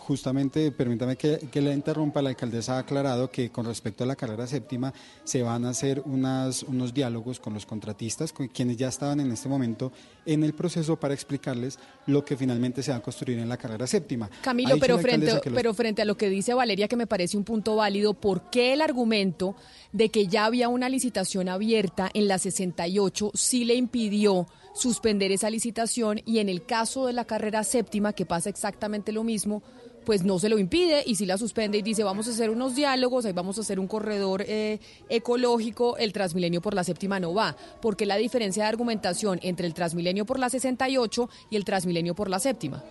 Justamente, 0.00 0.72
permítame 0.72 1.16
que, 1.16 1.38
que 1.50 1.60
la 1.60 1.72
interrumpa, 1.72 2.22
la 2.22 2.30
alcaldesa 2.30 2.76
ha 2.76 2.78
aclarado 2.80 3.30
que 3.30 3.50
con 3.50 3.64
respecto 3.66 4.04
a 4.04 4.06
la 4.06 4.16
carrera 4.16 4.46
séptima 4.46 4.92
se 5.24 5.42
van 5.42 5.64
a 5.64 5.70
hacer 5.70 6.02
unas, 6.04 6.62
unos 6.62 6.92
diálogos 6.92 7.38
con 7.38 7.54
los 7.54 7.66
contratistas, 7.66 8.32
con 8.32 8.48
quienes 8.48 8.76
ya 8.76 8.88
estaban 8.88 9.20
en 9.20 9.30
este 9.30 9.48
momento 9.48 9.92
en 10.26 10.42
el 10.44 10.54
proceso 10.54 10.98
para 10.98 11.14
explicarles 11.14 11.78
lo 12.06 12.24
que 12.24 12.36
finalmente 12.36 12.82
se 12.82 12.90
va 12.90 12.98
a 12.98 13.02
construir 13.02 13.38
en 13.38 13.48
la 13.48 13.56
carrera 13.56 13.86
séptima. 13.86 14.30
Camilo, 14.42 14.76
pero 14.78 14.98
frente, 14.98 15.32
los... 15.32 15.40
pero 15.54 15.74
frente 15.74 16.02
a 16.02 16.04
lo 16.04 16.16
que 16.16 16.28
dice 16.28 16.54
Valeria, 16.54 16.88
que 16.88 16.96
me 16.96 17.06
parece 17.06 17.36
un 17.36 17.44
punto 17.44 17.76
válido, 17.76 18.14
¿por 18.14 18.50
qué 18.50 18.72
el 18.72 18.80
argumento 18.80 19.54
de 19.92 20.08
que 20.10 20.26
ya 20.26 20.44
había 20.44 20.68
una 20.68 20.88
licitación 20.88 21.48
abierta 21.48 22.10
en 22.14 22.28
la 22.28 22.38
68 22.38 23.32
sí 23.34 23.64
le 23.64 23.74
impidió 23.74 24.46
suspender 24.74 25.32
esa 25.32 25.50
licitación 25.50 26.20
y 26.24 26.38
en 26.38 26.48
el 26.48 26.64
caso 26.64 27.06
de 27.06 27.12
la 27.12 27.24
carrera 27.24 27.64
séptima, 27.64 28.12
que 28.12 28.26
pasa 28.26 28.50
exactamente 28.50 29.12
lo 29.12 29.24
mismo, 29.24 29.62
pues 30.04 30.24
no 30.24 30.38
se 30.38 30.48
lo 30.48 30.58
impide 30.58 31.02
y 31.06 31.16
si 31.16 31.26
la 31.26 31.38
suspende 31.38 31.78
y 31.78 31.82
dice 31.82 32.04
vamos 32.04 32.28
a 32.28 32.30
hacer 32.30 32.50
unos 32.50 32.74
diálogos, 32.74 33.24
ahí 33.24 33.32
vamos 33.32 33.58
a 33.58 33.60
hacer 33.60 33.78
un 33.78 33.86
corredor 33.86 34.44
eh, 34.46 34.78
ecológico, 35.08 35.96
el 35.96 36.12
Transmilenio 36.12 36.60
por 36.60 36.74
la 36.74 36.84
séptima 36.84 37.20
no 37.20 37.34
va, 37.34 37.56
porque 37.80 38.06
la 38.06 38.16
diferencia 38.16 38.64
de 38.64 38.68
argumentación 38.68 39.38
entre 39.42 39.66
el 39.66 39.74
Transmilenio 39.74 40.24
por 40.24 40.38
la 40.38 40.50
68 40.50 41.28
y 41.50 41.56
el 41.56 41.64
Transmilenio 41.64 42.14
por 42.14 42.30
la 42.30 42.38
séptima. 42.38 42.82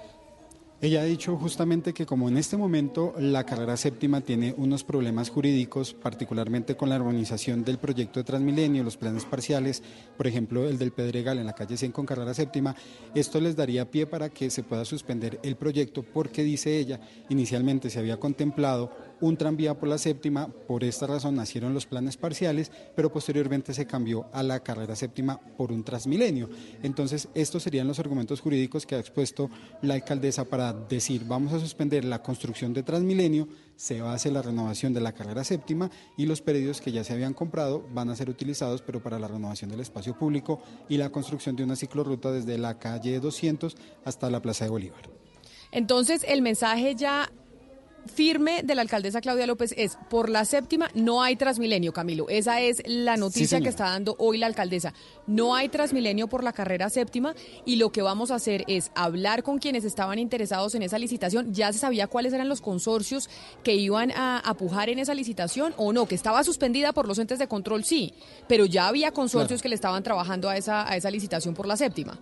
Ella 0.81 1.01
ha 1.01 1.03
dicho 1.03 1.35
justamente 1.35 1.93
que 1.93 2.05
como 2.05 2.29
en 2.29 2.37
este 2.37 2.55
momento 2.55 3.13
la 3.19 3.45
carrera 3.45 3.75
séptima 3.75 4.21
tiene 4.21 4.53
unos 4.55 4.85
problemas 4.85 5.29
jurídicos, 5.29 5.93
particularmente 5.93 6.77
con 6.77 6.87
la 6.87 6.95
organización 6.95 7.65
del 7.65 7.79
proyecto 7.79 8.21
de 8.21 8.23
Transmilenio, 8.23 8.81
los 8.81 8.95
planes 8.95 9.25
parciales, 9.25 9.83
por 10.15 10.25
ejemplo 10.25 10.69
el 10.69 10.77
del 10.77 10.93
Pedregal 10.93 11.37
en 11.37 11.47
la 11.47 11.53
calle 11.53 11.75
100 11.75 11.91
con 11.91 12.05
carrera 12.05 12.33
séptima, 12.33 12.77
esto 13.13 13.41
les 13.41 13.57
daría 13.57 13.91
pie 13.91 14.07
para 14.07 14.29
que 14.29 14.49
se 14.49 14.63
pueda 14.63 14.85
suspender 14.85 15.37
el 15.43 15.57
proyecto 15.57 16.01
porque 16.01 16.43
dice 16.43 16.77
ella, 16.77 17.01
inicialmente 17.27 17.89
se 17.89 17.99
había 17.99 18.17
contemplado 18.17 18.89
un 19.21 19.37
tranvía 19.37 19.77
por 19.77 19.89
la 19.89 19.97
séptima, 19.97 20.47
por 20.47 20.83
esta 20.83 21.07
razón 21.07 21.35
nacieron 21.35 21.73
los 21.73 21.85
planes 21.85 22.17
parciales, 22.17 22.71
pero 22.95 23.11
posteriormente 23.11 23.73
se 23.73 23.85
cambió 23.85 24.27
a 24.33 24.43
la 24.43 24.61
carrera 24.61 24.95
séptima 24.95 25.39
por 25.57 25.71
un 25.71 25.83
transmilenio. 25.83 26.49
Entonces, 26.83 27.27
estos 27.33 27.63
serían 27.63 27.87
los 27.87 27.99
argumentos 27.99 28.41
jurídicos 28.41 28.85
que 28.85 28.95
ha 28.95 28.99
expuesto 28.99 29.49
la 29.81 29.95
alcaldesa 29.95 30.45
para 30.45 30.73
decir, 30.73 31.23
vamos 31.25 31.53
a 31.53 31.59
suspender 31.59 32.05
la 32.05 32.21
construcción 32.21 32.73
de 32.73 32.83
transmilenio, 32.83 33.47
se 33.75 34.01
va 34.01 34.11
a 34.11 34.15
hacer 34.15 34.33
la 34.33 34.41
renovación 34.41 34.93
de 34.93 35.01
la 35.01 35.13
carrera 35.13 35.43
séptima 35.43 35.89
y 36.17 36.25
los 36.25 36.41
predios 36.41 36.81
que 36.81 36.91
ya 36.91 37.03
se 37.03 37.13
habían 37.13 37.33
comprado 37.33 37.85
van 37.93 38.09
a 38.09 38.15
ser 38.15 38.29
utilizados, 38.29 38.81
pero 38.81 39.01
para 39.01 39.19
la 39.19 39.27
renovación 39.27 39.69
del 39.69 39.79
espacio 39.79 40.17
público 40.17 40.61
y 40.89 40.97
la 40.97 41.09
construcción 41.09 41.55
de 41.55 41.63
una 41.63 41.75
ciclorruta 41.75 42.31
desde 42.31 42.57
la 42.57 42.77
calle 42.77 43.19
200 43.19 43.77
hasta 44.03 44.29
la 44.29 44.41
Plaza 44.41 44.65
de 44.65 44.71
Bolívar. 44.71 45.09
Entonces, 45.71 46.25
el 46.27 46.41
mensaje 46.41 46.95
ya 46.95 47.31
firme 48.05 48.61
de 48.63 48.75
la 48.75 48.81
alcaldesa 48.81 49.21
Claudia 49.21 49.47
López 49.47 49.73
es 49.77 49.97
por 50.09 50.29
la 50.29 50.45
séptima 50.45 50.89
no 50.93 51.21
hay 51.21 51.35
Transmilenio, 51.35 51.93
Camilo. 51.93 52.27
Esa 52.29 52.61
es 52.61 52.81
la 52.85 53.17
noticia 53.17 53.57
sí, 53.57 53.63
que 53.63 53.69
está 53.69 53.85
dando 53.85 54.15
hoy 54.19 54.37
la 54.37 54.47
alcaldesa. 54.47 54.93
No 55.27 55.55
hay 55.55 55.69
Transmilenio 55.69 56.27
por 56.27 56.43
la 56.43 56.53
carrera 56.53 56.89
séptima 56.89 57.33
y 57.65 57.75
lo 57.77 57.91
que 57.91 58.01
vamos 58.01 58.31
a 58.31 58.35
hacer 58.35 58.63
es 58.67 58.91
hablar 58.95 59.43
con 59.43 59.59
quienes 59.59 59.83
estaban 59.83 60.19
interesados 60.19 60.75
en 60.75 60.83
esa 60.83 60.99
licitación. 60.99 61.53
Ya 61.53 61.71
se 61.73 61.79
sabía 61.79 62.07
cuáles 62.07 62.33
eran 62.33 62.49
los 62.49 62.61
consorcios 62.61 63.29
que 63.63 63.75
iban 63.75 64.11
a 64.11 64.39
apujar 64.39 64.89
en 64.89 64.99
esa 64.99 65.13
licitación 65.13 65.73
o 65.77 65.93
no, 65.93 66.07
que 66.07 66.15
estaba 66.15 66.43
suspendida 66.43 66.93
por 66.93 67.07
los 67.07 67.19
entes 67.19 67.39
de 67.39 67.47
control, 67.47 67.83
sí, 67.83 68.13
pero 68.47 68.65
ya 68.65 68.87
había 68.87 69.11
consorcios 69.11 69.47
claro. 69.47 69.61
que 69.63 69.69
le 69.69 69.75
estaban 69.75 70.03
trabajando 70.03 70.49
a 70.49 70.57
esa, 70.57 70.89
a 70.89 70.95
esa 70.95 71.11
licitación 71.11 71.53
por 71.53 71.67
la 71.67 71.77
séptima. 71.77 72.19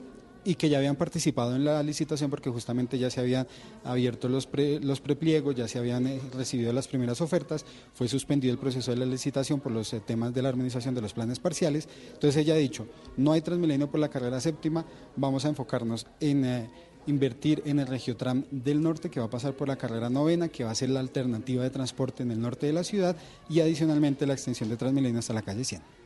Y 0.47 0.55
que 0.55 0.69
ya 0.69 0.77
habían 0.77 0.95
participado 0.95 1.57
en 1.57 1.65
la 1.65 1.83
licitación 1.83 2.29
porque 2.29 2.49
justamente 2.49 2.97
ya 2.97 3.09
se 3.09 3.19
habían 3.19 3.45
abierto 3.83 4.29
los, 4.29 4.47
los 4.81 5.01
prepliegos, 5.01 5.55
ya 5.55 5.67
se 5.67 5.77
habían 5.77 6.07
eh, 6.07 6.21
recibido 6.33 6.71
las 6.71 6.87
primeras 6.87 7.19
ofertas, 7.19 7.65
fue 7.93 8.07
suspendido 8.07 8.53
el 8.53 8.57
proceso 8.57 8.91
de 8.91 8.97
la 8.97 9.05
licitación 9.05 9.59
por 9.59 9.73
los 9.73 9.91
eh, 9.91 9.99
temas 9.99 10.33
de 10.33 10.41
la 10.41 10.47
armonización 10.47 10.95
de 10.95 11.01
los 11.01 11.13
planes 11.13 11.39
parciales. 11.39 11.89
Entonces 12.13 12.37
ella 12.37 12.53
ha 12.53 12.57
dicho, 12.57 12.87
no 13.17 13.33
hay 13.33 13.41
Transmilenio 13.41 13.91
por 13.91 13.99
la 13.99 14.07
carrera 14.07 14.39
séptima, 14.39 14.85
vamos 15.17 15.43
a 15.43 15.49
enfocarnos 15.49 16.07
en... 16.21 16.45
Eh, 16.45 16.69
invertir 17.07 17.63
en 17.65 17.79
el 17.79 17.87
Regiotram 17.87 18.43
del 18.51 18.81
Norte, 18.81 19.09
que 19.09 19.21
va 19.21 19.27
a 19.27 19.29
pasar 19.29 19.53
por 19.53 19.69
la 19.69 19.77
carrera 19.77 20.09
novena, 20.09 20.49
que 20.49 20.65
va 20.65 20.71
a 20.71 20.75
ser 20.75 20.89
la 20.89 20.99
alternativa 20.99 21.63
de 21.63 21.69
transporte 21.69 22.21
en 22.21 22.31
el 22.31 22.41
norte 22.41 22.65
de 22.65 22.73
la 22.73 22.83
ciudad, 22.83 23.15
y 23.49 23.61
adicionalmente 23.61 24.27
la 24.27 24.33
extensión 24.33 24.67
de 24.67 24.75
Transmilenio 24.75 25.19
hasta 25.19 25.33
la 25.33 25.41
calle 25.41 25.63
100. 25.63 25.96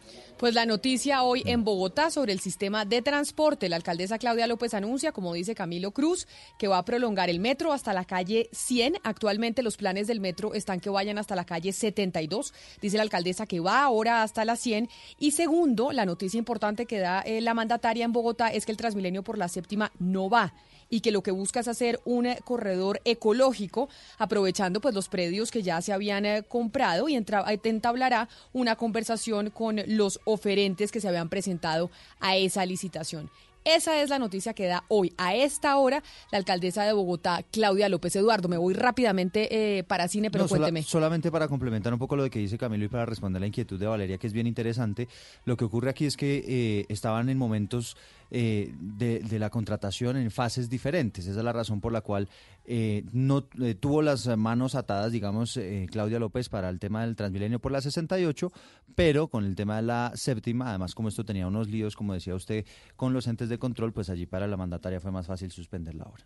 Pues 0.42 0.56
la 0.56 0.66
noticia 0.66 1.22
hoy 1.22 1.44
en 1.46 1.64
Bogotá 1.64 2.10
sobre 2.10 2.34
el 2.34 2.40
sistema 2.40 2.84
de 2.84 3.04
transporte. 3.04 3.70
La 3.70 3.76
alcaldesa 3.76 4.18
Claudia 4.18 4.48
López 4.48 4.74
anuncia, 4.74 5.12
como 5.12 5.36
dice 5.36 5.54
Camilo 5.54 5.92
Cruz, 5.92 6.28
que 6.58 6.68
va 6.68 6.80
a 6.80 6.84
prolongar 6.84 7.30
el 7.30 7.40
metro 7.40 7.72
hasta 7.72 7.94
la 7.94 8.06
calle 8.06 8.50
100. 8.52 8.96
Actualmente 9.04 9.62
los 9.62 9.78
planes 9.78 10.08
del 10.08 10.20
metro 10.20 10.56
están 10.56 10.80
que 10.80 10.90
vayan 10.90 11.20
hasta 11.20 11.36
la 11.36 11.46
calle 11.46 11.72
72. 11.72 12.56
Dice 12.82 12.98
la 12.98 13.04
alcaldesa 13.04 13.46
que 13.46 13.60
va 13.60 13.84
ahora 13.84 14.24
hasta 14.24 14.44
la 14.44 14.56
100. 14.56 14.90
Y 15.20 15.30
segundo, 15.30 15.92
la 15.92 16.08
noticia 16.08 16.40
importante 16.40 16.88
que 16.88 16.98
da 16.98 17.22
eh, 17.22 17.40
la 17.42 17.54
mandataria 17.54 18.04
en 18.04 18.12
Bogotá 18.12 18.48
es 18.48 18.66
que 18.66 18.72
el 18.72 18.80
Transmilenio 18.80 19.22
por 19.22 19.38
la 19.38 19.48
séptima 19.48 19.92
no 20.00 20.28
va 20.28 20.56
y 20.92 21.00
que 21.00 21.12
lo 21.12 21.24
que 21.24 21.32
busca 21.32 21.62
es 21.62 21.68
hacer 21.68 22.00
un 22.06 22.28
eh, 22.28 22.40
corredor 22.44 23.02
ecológico, 23.06 23.90
aprovechando 24.20 24.82
pues 24.82 24.94
los 24.94 25.10
predios 25.10 25.50
que 25.50 25.64
ya 25.64 25.82
se 25.82 25.94
habían 25.94 26.26
eh, 26.26 26.44
comprado 26.48 27.10
y 27.10 27.16
eh, 27.16 27.26
entablará 27.64 28.30
una 28.54 28.76
conversación 28.76 29.50
con 29.50 29.82
los 29.88 30.20
oferentes 30.26 30.92
que 30.92 31.02
se 31.02 31.08
habían 31.08 31.30
presentado 31.30 31.90
a 32.20 32.36
esa 32.36 32.66
licitación. 32.66 33.32
Esa 33.64 34.02
es 34.02 34.10
la 34.10 34.18
noticia 34.18 34.56
que 34.56 34.66
da 34.66 34.84
hoy, 34.88 35.14
a 35.20 35.36
esta 35.36 35.78
hora, 35.78 36.02
la 36.32 36.40
alcaldesa 36.40 36.84
de 36.84 36.94
Bogotá, 36.94 37.44
Claudia 37.52 37.90
López 37.90 38.16
Eduardo. 38.16 38.50
Me 38.50 38.58
voy 38.58 38.74
rápidamente 38.74 39.86
para 39.88 40.08
cine, 40.08 40.32
pero 40.32 40.48
cuénteme. 40.48 40.82
solamente 40.82 41.30
para 41.30 41.48
complementar 41.48 41.94
un 41.94 42.00
poco 42.00 42.16
lo 42.16 42.28
que 42.28 42.40
dice 42.40 42.58
Camilo 42.58 42.86
y 42.86 42.88
para 42.88 43.06
responder 43.06 43.40
la 43.40 43.46
inquietud 43.46 43.80
de 43.80 43.86
Valeria, 43.86 44.18
que 44.18 44.26
es 44.26 44.34
bien 44.34 44.48
interesante. 44.48 45.08
Lo 45.46 45.58
que 45.58 45.66
ocurre 45.66 45.92
aquí 45.92 46.08
es 46.08 46.18
que 46.18 46.88
estaban 46.90 47.30
en 47.30 47.38
momentos 47.38 47.98
eh, 48.34 48.74
de, 48.80 49.40
la 49.40 49.50
contratación 49.50 50.16
en 50.16 50.32
fases 50.32 50.70
diferentes. 50.70 51.28
Esa 51.28 51.40
es 51.40 51.44
la 51.44 51.52
razón 51.52 51.82
por 51.82 51.92
la 51.92 52.00
cual 52.00 52.30
eh, 52.64 53.04
no 53.12 53.46
eh, 53.62 53.76
tuvo 53.76 54.02
las 54.02 54.26
manos 54.38 54.76
atadas, 54.76 55.12
digamos, 55.12 55.60
Claudia 55.92 56.18
López 56.18 56.48
para 56.48 56.70
el 56.70 56.80
tema 56.80 57.02
del 57.02 57.18
Transmilenio 57.18 57.60
por 57.60 57.74
la 57.74 57.82
68, 57.82 58.54
pero 58.96 59.28
con 59.28 59.44
el 59.44 59.56
tema 59.56 59.76
de 59.76 59.82
la 59.82 60.14
séptima, 60.16 60.70
además 60.70 60.96
como 60.96 61.10
esto 61.10 61.26
tenía 61.26 61.46
unos 61.46 61.68
líos, 61.68 61.98
como 61.98 62.14
decía 62.14 62.34
usted, 62.34 62.66
con 62.96 63.12
los 63.12 63.28
entes 63.28 63.50
de 63.50 63.58
control, 63.58 63.92
pues 63.92 64.10
allí 64.10 64.26
para 64.26 64.48
la 64.48 64.56
mandataria 64.56 65.02
fue 65.02 65.12
más 65.12 65.28
fácil 65.28 65.52
suspender 65.52 65.96
la 65.96 66.06
hora. 66.06 66.26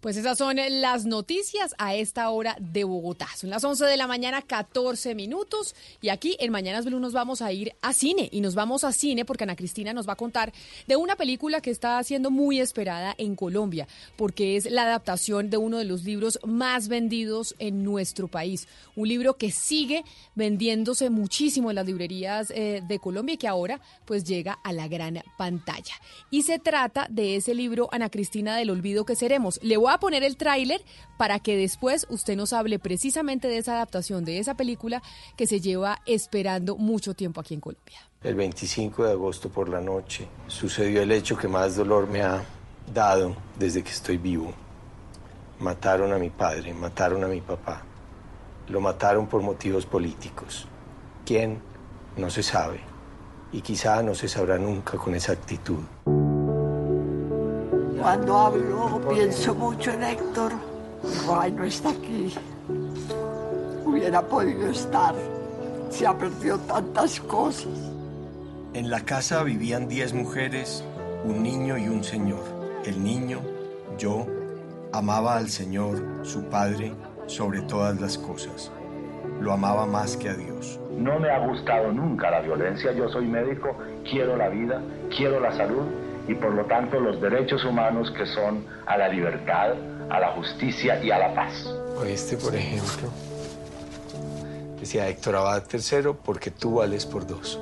Pues 0.00 0.16
esas 0.16 0.36
son 0.36 0.56
las 0.56 1.06
noticias 1.06 1.72
a 1.78 1.94
esta 1.94 2.30
hora 2.30 2.56
de 2.58 2.82
Bogotá. 2.82 3.28
Son 3.36 3.50
las 3.50 3.62
11 3.62 3.84
de 3.84 3.96
la 3.96 4.08
mañana, 4.08 4.42
14 4.42 5.14
minutos, 5.14 5.76
y 6.00 6.08
aquí 6.08 6.36
en 6.40 6.50
Mañanas 6.50 6.84
Blue 6.84 6.98
nos 6.98 7.12
vamos 7.12 7.42
a 7.42 7.52
ir 7.52 7.74
a 7.80 7.92
cine, 7.92 8.28
y 8.32 8.40
nos 8.40 8.56
vamos 8.56 8.82
a 8.82 8.90
cine 8.90 9.24
porque 9.24 9.44
Ana 9.44 9.54
Cristina 9.54 9.92
nos 9.92 10.08
va 10.08 10.14
a 10.14 10.16
contar 10.16 10.52
de 10.88 10.96
una 10.96 11.14
película 11.14 11.43
que 11.60 11.70
está 11.70 12.02
siendo 12.02 12.30
muy 12.30 12.60
esperada 12.60 13.14
en 13.18 13.36
Colombia, 13.36 13.86
porque 14.16 14.56
es 14.56 14.70
la 14.70 14.82
adaptación 14.82 15.50
de 15.50 15.56
uno 15.56 15.78
de 15.78 15.84
los 15.84 16.04
libros 16.04 16.38
más 16.44 16.88
vendidos 16.88 17.54
en 17.58 17.84
nuestro 17.84 18.28
país. 18.28 18.66
Un 18.96 19.08
libro 19.08 19.36
que 19.36 19.50
sigue 19.50 20.04
vendiéndose 20.34 21.10
muchísimo 21.10 21.70
en 21.70 21.76
las 21.76 21.86
librerías 21.86 22.50
eh, 22.50 22.82
de 22.86 22.98
Colombia 22.98 23.34
y 23.34 23.38
que 23.38 23.48
ahora 23.48 23.80
pues 24.04 24.24
llega 24.24 24.54
a 24.64 24.72
la 24.72 24.88
gran 24.88 25.22
pantalla. 25.36 25.94
Y 26.30 26.42
se 26.42 26.58
trata 26.58 27.06
de 27.10 27.36
ese 27.36 27.54
libro 27.54 27.88
Ana 27.92 28.08
Cristina 28.08 28.56
del 28.56 28.70
Olvido 28.70 29.04
que 29.04 29.16
seremos. 29.16 29.60
Le 29.62 29.76
voy 29.76 29.92
a 29.92 29.98
poner 29.98 30.22
el 30.22 30.36
tráiler 30.36 30.82
para 31.18 31.38
que 31.38 31.56
después 31.56 32.06
usted 32.08 32.36
nos 32.36 32.52
hable 32.52 32.78
precisamente 32.78 33.48
de 33.48 33.58
esa 33.58 33.74
adaptación 33.74 34.24
de 34.24 34.38
esa 34.38 34.56
película 34.56 35.02
que 35.36 35.46
se 35.46 35.60
lleva 35.60 36.00
esperando 36.06 36.76
mucho 36.76 37.14
tiempo 37.14 37.40
aquí 37.40 37.54
en 37.54 37.60
Colombia. 37.60 37.98
El 38.24 38.36
25 38.36 39.04
de 39.04 39.12
agosto 39.12 39.50
por 39.50 39.68
la 39.68 39.82
noche 39.82 40.26
sucedió 40.46 41.02
el 41.02 41.12
hecho 41.12 41.36
que 41.36 41.46
más 41.46 41.76
dolor 41.76 42.08
me 42.08 42.22
ha 42.22 42.42
dado 42.90 43.36
desde 43.58 43.82
que 43.82 43.90
estoy 43.90 44.16
vivo. 44.16 44.50
Mataron 45.60 46.10
a 46.10 46.16
mi 46.16 46.30
padre, 46.30 46.72
mataron 46.72 47.22
a 47.22 47.26
mi 47.26 47.42
papá. 47.42 47.82
Lo 48.68 48.80
mataron 48.80 49.26
por 49.26 49.42
motivos 49.42 49.84
políticos. 49.84 50.66
¿Quién? 51.26 51.60
No 52.16 52.30
se 52.30 52.42
sabe. 52.42 52.80
Y 53.52 53.60
quizá 53.60 54.02
no 54.02 54.14
se 54.14 54.26
sabrá 54.26 54.56
nunca 54.56 54.96
con 54.96 55.14
exactitud. 55.14 55.80
Cuando 58.00 58.38
hablo 58.38 59.02
pienso 59.06 59.54
mucho 59.54 59.90
en 59.90 60.02
Héctor. 60.02 60.52
Ay, 61.30 61.52
no 61.52 61.64
está 61.64 61.90
aquí. 61.90 62.32
Hubiera 63.84 64.22
podido 64.22 64.70
estar. 64.70 65.14
Se 65.90 66.06
ha 66.06 66.16
perdido 66.16 66.58
tantas 66.60 67.20
cosas. 67.20 67.93
En 68.74 68.90
la 68.90 69.04
casa 69.04 69.44
vivían 69.44 69.86
diez 69.86 70.12
mujeres, 70.12 70.82
un 71.22 71.44
niño 71.44 71.78
y 71.78 71.86
un 71.86 72.02
señor. 72.02 72.42
El 72.84 73.04
niño, 73.04 73.40
yo, 73.98 74.26
amaba 74.92 75.36
al 75.36 75.48
Señor, 75.48 76.02
su 76.24 76.42
Padre, 76.46 76.92
sobre 77.26 77.60
todas 77.62 78.00
las 78.00 78.18
cosas. 78.18 78.72
Lo 79.40 79.52
amaba 79.52 79.86
más 79.86 80.16
que 80.16 80.28
a 80.28 80.34
Dios. 80.34 80.80
No 80.90 81.20
me 81.20 81.30
ha 81.30 81.38
gustado 81.46 81.92
nunca 81.92 82.32
la 82.32 82.40
violencia. 82.40 82.90
Yo 82.90 83.08
soy 83.10 83.28
médico, 83.28 83.76
quiero 84.10 84.36
la 84.36 84.48
vida, 84.48 84.82
quiero 85.16 85.38
la 85.38 85.56
salud 85.56 85.86
y 86.26 86.34
por 86.34 86.52
lo 86.52 86.64
tanto 86.64 86.98
los 86.98 87.20
derechos 87.20 87.64
humanos 87.64 88.10
que 88.10 88.26
son 88.26 88.66
a 88.86 88.98
la 88.98 89.06
libertad, 89.06 89.74
a 90.10 90.18
la 90.18 90.32
justicia 90.32 91.00
y 91.00 91.12
a 91.12 91.18
la 91.20 91.32
paz. 91.32 91.64
Este, 92.04 92.36
por 92.36 92.56
ejemplo, 92.56 93.08
decía 94.80 95.08
Héctor 95.08 95.36
Abad 95.36 95.62
III, 95.72 96.10
porque 96.24 96.50
tú 96.50 96.74
vales 96.74 97.06
por 97.06 97.24
dos. 97.24 97.60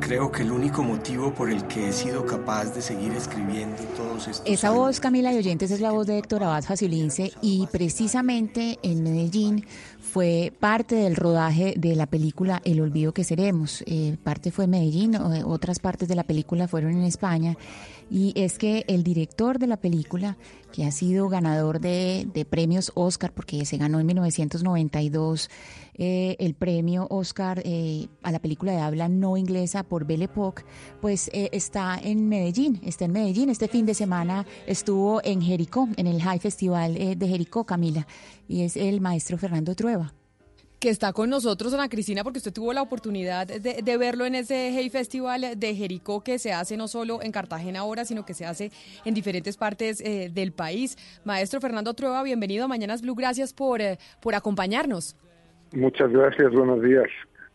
Creo 0.00 0.30
que 0.30 0.42
el 0.42 0.50
único 0.52 0.82
motivo 0.82 1.32
por 1.32 1.48
el 1.48 1.66
que 1.68 1.88
he 1.88 1.92
sido 1.92 2.26
capaz 2.26 2.74
de 2.74 2.82
seguir 2.82 3.12
escribiendo 3.12 3.82
todos 3.96 4.28
estos 4.28 4.46
Esa 4.46 4.70
voz, 4.70 5.00
Camila 5.00 5.32
y 5.32 5.38
oyentes, 5.38 5.70
es 5.70 5.80
la 5.80 5.92
voz 5.92 6.06
de 6.06 6.18
Héctor 6.18 6.42
Abad 6.42 6.64
Facilince 6.64 7.32
y 7.40 7.66
precisamente 7.72 8.78
en 8.82 9.04
Medellín 9.04 9.64
fue 10.00 10.52
parte 10.60 10.96
del 10.96 11.16
rodaje 11.16 11.74
de 11.78 11.96
la 11.96 12.06
película 12.06 12.60
El 12.64 12.80
olvido 12.80 13.14
que 13.14 13.24
seremos. 13.24 13.82
Eh, 13.86 14.18
parte 14.22 14.50
fue 14.50 14.64
en 14.64 14.72
Medellín, 14.72 15.16
otras 15.16 15.78
partes 15.78 16.08
de 16.08 16.16
la 16.16 16.24
película 16.24 16.68
fueron 16.68 16.92
en 16.92 17.04
España. 17.04 17.56
Y 18.12 18.34
es 18.36 18.58
que 18.58 18.84
el 18.88 19.04
director 19.04 19.58
de 19.58 19.66
la 19.66 19.78
película, 19.78 20.36
que 20.70 20.84
ha 20.84 20.90
sido 20.90 21.30
ganador 21.30 21.80
de, 21.80 22.28
de 22.34 22.44
premios 22.44 22.92
Oscar, 22.94 23.32
porque 23.32 23.64
se 23.64 23.78
ganó 23.78 24.00
en 24.00 24.06
1992 24.06 25.48
eh, 25.94 26.36
el 26.38 26.52
premio 26.52 27.06
Oscar 27.08 27.62
eh, 27.64 28.08
a 28.22 28.30
la 28.30 28.38
película 28.38 28.72
de 28.72 28.80
habla 28.80 29.08
no 29.08 29.38
inglesa 29.38 29.82
por 29.82 30.04
Belle 30.04 30.26
Époque, 30.26 30.62
pues 31.00 31.30
eh, 31.32 31.48
está 31.52 31.98
en 31.98 32.28
Medellín, 32.28 32.82
está 32.84 33.06
en 33.06 33.12
Medellín. 33.12 33.48
Este 33.48 33.66
fin 33.66 33.86
de 33.86 33.94
semana 33.94 34.44
estuvo 34.66 35.22
en 35.24 35.40
Jericó, 35.40 35.88
en 35.96 36.06
el 36.06 36.20
High 36.20 36.38
Festival 36.38 36.94
de 36.94 37.28
Jericó, 37.28 37.64
Camila, 37.64 38.06
y 38.46 38.60
es 38.60 38.76
el 38.76 39.00
maestro 39.00 39.38
Fernando 39.38 39.74
Trueba 39.74 40.12
que 40.82 40.88
está 40.88 41.12
con 41.12 41.30
nosotros, 41.30 41.72
Ana 41.74 41.88
Cristina, 41.88 42.24
porque 42.24 42.38
usted 42.38 42.52
tuvo 42.52 42.72
la 42.72 42.82
oportunidad 42.82 43.46
de, 43.46 43.96
verlo 43.98 44.26
en 44.26 44.34
ese 44.34 44.72
Hey 44.72 44.90
Festival 44.90 45.52
de 45.56 45.74
Jericó 45.76 46.24
que 46.24 46.40
se 46.40 46.52
hace 46.52 46.76
no 46.76 46.88
solo 46.88 47.22
en 47.22 47.30
Cartagena 47.30 47.78
ahora, 47.78 48.04
sino 48.04 48.24
que 48.26 48.34
se 48.34 48.46
hace 48.46 48.72
en 49.04 49.14
diferentes 49.14 49.56
partes 49.56 49.98
del 49.98 50.50
país. 50.50 50.96
Maestro 51.24 51.60
Fernando 51.60 51.94
Trueba, 51.94 52.24
bienvenido 52.24 52.64
a 52.64 52.68
Mañanas 52.68 53.00
Blue, 53.00 53.14
gracias 53.14 53.54
por, 53.54 53.80
por 54.20 54.34
acompañarnos. 54.34 55.16
Muchas 55.70 56.10
gracias, 56.10 56.50
buenos 56.50 56.82
días. 56.82 57.06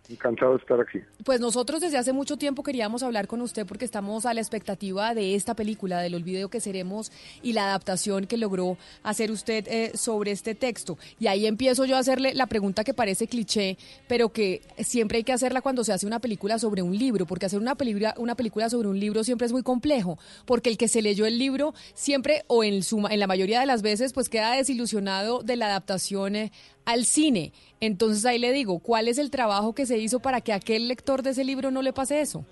Encantado 0.09 0.53
de 0.53 0.57
estar 0.59 0.79
aquí. 0.79 0.99
Pues 1.23 1.39
nosotros 1.39 1.81
desde 1.81 1.97
hace 1.97 2.13
mucho 2.13 2.37
tiempo 2.37 2.63
queríamos 2.63 3.03
hablar 3.03 3.27
con 3.27 3.41
usted 3.41 3.65
porque 3.65 3.85
estamos 3.85 4.25
a 4.25 4.33
la 4.33 4.39
expectativa 4.39 5.13
de 5.13 5.35
esta 5.35 5.53
película, 5.53 5.99
del 5.99 6.15
olvido 6.15 6.49
que 6.49 6.61
seremos 6.61 7.11
y 7.41 7.53
la 7.53 7.65
adaptación 7.65 8.25
que 8.25 8.37
logró 8.37 8.77
hacer 9.03 9.31
usted 9.31 9.67
eh, 9.67 9.91
sobre 9.97 10.31
este 10.31 10.55
texto. 10.55 10.97
Y 11.19 11.27
ahí 11.27 11.45
empiezo 11.45 11.85
yo 11.85 11.97
a 11.97 11.99
hacerle 11.99 12.33
la 12.33 12.47
pregunta 12.47 12.83
que 12.83 12.93
parece 12.93 13.27
cliché, 13.27 13.77
pero 14.07 14.29
que 14.29 14.61
siempre 14.79 15.17
hay 15.17 15.23
que 15.23 15.33
hacerla 15.33 15.61
cuando 15.61 15.83
se 15.83 15.93
hace 15.93 16.07
una 16.07 16.19
película 16.19 16.59
sobre 16.59 16.81
un 16.81 16.97
libro, 16.97 17.25
porque 17.25 17.47
hacer 17.47 17.59
una 17.59 17.75
película, 17.75 18.15
una 18.17 18.35
película 18.35 18.69
sobre 18.69 18.87
un 18.87 18.99
libro 18.99 19.23
siempre 19.23 19.45
es 19.45 19.51
muy 19.51 19.63
complejo, 19.63 20.17
porque 20.45 20.69
el 20.69 20.77
que 20.77 20.87
se 20.87 21.01
leyó 21.01 21.25
el 21.25 21.37
libro 21.37 21.73
siempre 21.93 22.43
o 22.47 22.63
en, 22.63 22.83
suma, 22.83 23.09
en 23.11 23.19
la 23.19 23.27
mayoría 23.27 23.59
de 23.59 23.65
las 23.65 23.81
veces 23.81 24.13
pues 24.13 24.29
queda 24.29 24.53
desilusionado 24.53 25.43
de 25.43 25.55
la 25.55 25.67
adaptación 25.67 26.35
eh, 26.35 26.51
al 26.87 27.03
cine. 27.03 27.51
Entonces 27.81 28.25
ahí 28.25 28.39
le 28.39 28.53
digo, 28.53 28.79
¿cuál 28.79 29.09
es 29.09 29.19
el 29.19 29.29
trabajo 29.29 29.75
que 29.75 29.85
se 29.85 29.97
hizo 29.97 30.21
para 30.21 30.39
que 30.41 30.53
aquel 30.53 30.87
lector 30.87 31.21
de 31.21 31.31
ese 31.31 31.43
libro 31.43 31.69
no 31.69 31.81
le 31.81 31.91
pase 31.91 32.21
eso? 32.21 32.45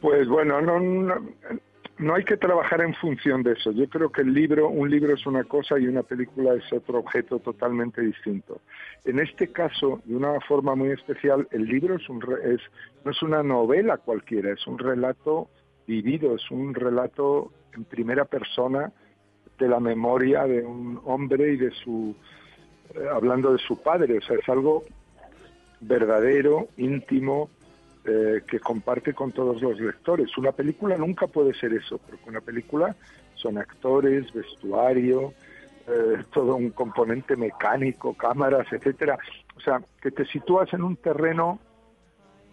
Pues 0.00 0.26
bueno, 0.26 0.62
no, 0.62 0.80
no 1.98 2.14
hay 2.14 2.24
que 2.24 2.38
trabajar 2.38 2.80
en 2.80 2.94
función 2.94 3.42
de 3.42 3.52
eso. 3.52 3.72
Yo 3.72 3.86
creo 3.90 4.10
que 4.10 4.22
el 4.22 4.32
libro, 4.32 4.70
un 4.70 4.90
libro 4.90 5.12
es 5.12 5.26
una 5.26 5.44
cosa 5.44 5.78
y 5.78 5.86
una 5.86 6.02
película 6.02 6.54
es 6.54 6.72
otro 6.72 6.98
objeto 6.98 7.40
totalmente 7.40 8.00
distinto. 8.00 8.62
En 9.04 9.18
este 9.20 9.48
caso, 9.48 10.00
de 10.06 10.16
una 10.16 10.40
forma 10.40 10.74
muy 10.74 10.90
especial, 10.90 11.46
el 11.50 11.66
libro 11.66 11.96
es 11.96 12.08
un 12.08 12.22
es, 12.42 12.60
no 13.04 13.10
es 13.10 13.22
una 13.22 13.42
novela 13.42 13.98
cualquiera, 13.98 14.50
es 14.50 14.66
un 14.66 14.78
relato 14.78 15.50
vivido, 15.86 16.36
es 16.36 16.50
un 16.50 16.74
relato 16.74 17.52
en 17.74 17.84
primera 17.84 18.24
persona 18.24 18.90
de 19.58 19.68
la 19.68 19.78
memoria 19.78 20.44
de 20.44 20.64
un 20.64 21.00
hombre 21.04 21.52
y 21.52 21.56
de 21.58 21.70
su, 21.70 22.16
hablando 23.12 23.52
de 23.52 23.58
su 23.58 23.80
padre, 23.82 24.18
o 24.18 24.20
sea, 24.20 24.36
es 24.36 24.48
algo 24.48 24.84
verdadero, 25.80 26.68
íntimo, 26.76 27.50
eh, 28.04 28.42
que 28.46 28.60
comparte 28.60 29.14
con 29.14 29.32
todos 29.32 29.62
los 29.62 29.80
lectores. 29.80 30.36
Una 30.36 30.52
película 30.52 30.96
nunca 30.96 31.26
puede 31.26 31.54
ser 31.54 31.72
eso, 31.72 31.98
porque 31.98 32.28
una 32.28 32.40
película 32.40 32.94
son 33.34 33.58
actores, 33.58 34.32
vestuario, 34.32 35.32
eh, 35.86 36.22
todo 36.32 36.56
un 36.56 36.70
componente 36.70 37.36
mecánico, 37.36 38.14
cámaras, 38.14 38.66
etcétera. 38.72 39.18
O 39.56 39.60
sea, 39.60 39.80
que 40.02 40.10
te 40.10 40.24
sitúas 40.26 40.72
en 40.74 40.82
un 40.82 40.96
terreno 40.96 41.58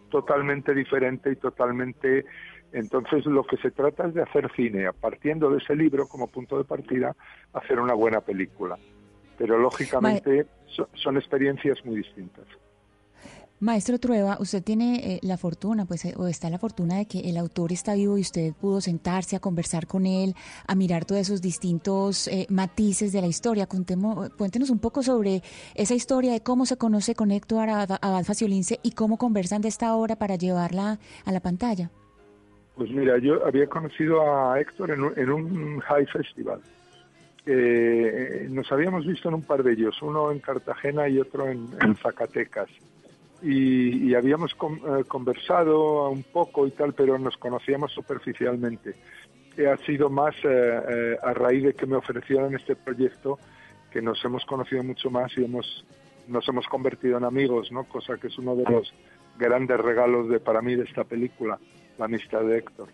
totalmente 0.09 0.73
diferente 0.73 1.31
y 1.31 1.35
totalmente 1.35 2.25
entonces 2.73 3.25
lo 3.25 3.43
que 3.43 3.57
se 3.57 3.71
trata 3.71 4.07
es 4.07 4.13
de 4.13 4.21
hacer 4.21 4.49
cine, 4.55 4.91
partiendo 4.93 5.49
de 5.49 5.57
ese 5.57 5.75
libro 5.75 6.07
como 6.07 6.27
punto 6.27 6.57
de 6.57 6.63
partida, 6.63 7.15
hacer 7.53 7.79
una 7.79 7.93
buena 7.93 8.21
película. 8.21 8.77
Pero 9.37 9.57
lógicamente 9.57 10.45
son 10.93 11.17
experiencias 11.17 11.83
muy 11.83 11.97
distintas. 11.97 12.45
Maestro 13.61 13.99
Trueba, 13.99 14.37
usted 14.39 14.63
tiene 14.63 14.95
eh, 14.95 15.19
la 15.21 15.37
fortuna, 15.37 15.85
pues, 15.85 16.03
eh, 16.05 16.15
o 16.17 16.25
está 16.25 16.49
la 16.49 16.57
fortuna 16.57 16.97
de 16.97 17.05
que 17.05 17.29
el 17.29 17.37
autor 17.37 17.71
está 17.71 17.93
vivo 17.93 18.17
y 18.17 18.21
usted 18.21 18.53
pudo 18.59 18.81
sentarse 18.81 19.35
a 19.35 19.39
conversar 19.39 19.85
con 19.85 20.07
él, 20.07 20.33
a 20.65 20.73
mirar 20.73 21.05
todos 21.05 21.21
esos 21.21 21.43
distintos 21.43 22.27
eh, 22.27 22.47
matices 22.49 23.11
de 23.11 23.21
la 23.21 23.27
historia. 23.27 23.67
cuéntenos 23.67 24.71
un 24.71 24.79
poco 24.79 25.03
sobre 25.03 25.43
esa 25.75 25.93
historia 25.93 26.31
de 26.31 26.41
cómo 26.41 26.65
se 26.65 26.77
conoce 26.77 27.13
con 27.13 27.29
Héctor 27.29 27.69
Abad 27.69 28.23
Faciolince 28.23 28.79
y 28.81 28.93
cómo 28.93 29.17
conversan 29.19 29.61
de 29.61 29.67
esta 29.67 29.93
obra 29.95 30.15
para 30.15 30.37
llevarla 30.37 30.97
a 31.23 31.31
la 31.31 31.39
pantalla. 31.39 31.91
Pues 32.73 32.89
mira, 32.89 33.19
yo 33.19 33.45
había 33.45 33.67
conocido 33.67 34.21
a 34.21 34.59
Héctor 34.59 34.89
en 34.89 35.29
un, 35.29 35.79
high 35.81 36.07
festival. 36.07 36.61
Nos 37.45 38.71
habíamos 38.71 39.05
visto 39.05 39.29
en 39.29 39.35
un 39.35 39.43
par 39.43 39.63
de 39.63 39.73
ellos, 39.73 40.01
uno 40.01 40.31
en 40.31 40.39
Cartagena 40.39 41.09
y 41.09 41.19
otro 41.19 41.49
en 41.49 41.95
Zacatecas 42.01 42.69
y, 43.41 44.13
habíamos 44.13 44.51
eh, 44.53 45.03
conversado 45.07 46.09
un 46.09 46.23
poco 46.23 46.67
y 46.67 46.71
tal, 46.71 46.93
pero 46.93 47.17
nos 47.17 47.37
conocíamos 47.37 47.91
superficialmente. 47.91 48.95
ha 49.71 49.77
sido 49.85 50.09
más 50.09 50.35
eh, 50.43 50.81
eh, 50.89 51.17
a 51.21 51.33
raíz 51.33 51.63
de 51.63 51.73
que 51.73 51.85
me 51.85 51.95
ofrecieron 51.95 52.55
este 52.55 52.75
proyecto 52.75 53.39
que 53.91 54.01
nos 54.01 54.23
hemos 54.23 54.45
conocido 54.45 54.83
mucho 54.83 55.09
más 55.09 55.31
y 55.37 55.43
hemos 55.43 55.85
nos 56.27 56.47
hemos 56.47 56.65
convertido 56.67 57.17
en 57.17 57.25
amigos, 57.25 57.71
¿no? 57.71 57.83
Cosa 57.83 58.15
que 58.17 58.27
es 58.27 58.37
uno 58.37 58.55
de 58.55 58.63
los 58.63 58.93
grandes 59.37 59.77
regalos 59.79 60.29
de 60.29 60.39
para 60.39 60.61
mí 60.61 60.75
de 60.75 60.83
esta 60.83 61.03
película, 61.03 61.59
la 61.97 62.05
amistad 62.05 62.43
de 62.43 62.59
Héctor. 62.59 62.87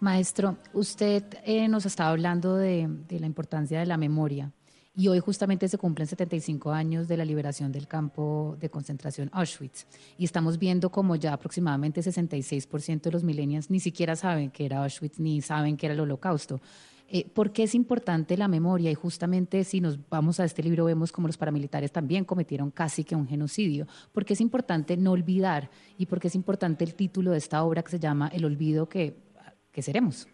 Maestro, 0.00 0.56
usted 0.74 1.24
nos 1.68 1.84
estaba 1.84 2.10
hablando 2.10 2.56
de 2.56 2.88
la 3.10 3.26
importancia 3.26 3.80
de 3.80 3.86
la 3.86 3.96
memoria 3.96 4.52
y 4.98 5.06
hoy 5.06 5.20
justamente 5.20 5.68
se 5.68 5.78
cumplen 5.78 6.08
75 6.08 6.72
años 6.72 7.06
de 7.06 7.16
la 7.16 7.24
liberación 7.24 7.70
del 7.70 7.86
campo 7.86 8.56
de 8.58 8.68
concentración 8.68 9.30
Auschwitz. 9.32 9.86
Y 10.18 10.24
estamos 10.24 10.58
viendo 10.58 10.90
como 10.90 11.14
ya 11.14 11.32
aproximadamente 11.32 12.00
66% 12.00 13.02
de 13.02 13.10
los 13.12 13.22
millennials 13.22 13.70
ni 13.70 13.78
siquiera 13.78 14.16
saben 14.16 14.50
que 14.50 14.66
era 14.66 14.82
Auschwitz 14.82 15.20
ni 15.20 15.40
saben 15.40 15.76
que 15.76 15.86
era 15.86 15.94
el 15.94 16.00
holocausto. 16.00 16.60
Eh, 17.10 17.28
¿Por 17.28 17.52
qué 17.52 17.62
es 17.62 17.76
importante 17.76 18.36
la 18.36 18.48
memoria? 18.48 18.90
Y 18.90 18.94
justamente 18.94 19.62
si 19.62 19.80
nos 19.80 19.98
vamos 20.10 20.40
a 20.40 20.44
este 20.44 20.64
libro 20.64 20.84
vemos 20.84 21.12
como 21.12 21.28
los 21.28 21.38
paramilitares 21.38 21.92
también 21.92 22.24
cometieron 22.24 22.72
casi 22.72 23.04
que 23.04 23.14
un 23.14 23.28
genocidio. 23.28 23.86
¿Por 24.10 24.24
qué 24.24 24.32
es 24.32 24.40
importante 24.40 24.96
no 24.96 25.12
olvidar? 25.12 25.70
¿Y 25.96 26.06
por 26.06 26.18
qué 26.18 26.26
es 26.26 26.34
importante 26.34 26.82
el 26.82 26.94
título 26.94 27.30
de 27.30 27.38
esta 27.38 27.62
obra 27.62 27.84
que 27.84 27.92
se 27.92 28.00
llama 28.00 28.28
El 28.34 28.44
olvido 28.44 28.88
que, 28.88 29.27
que 29.72 29.82
seremos? 29.82 30.28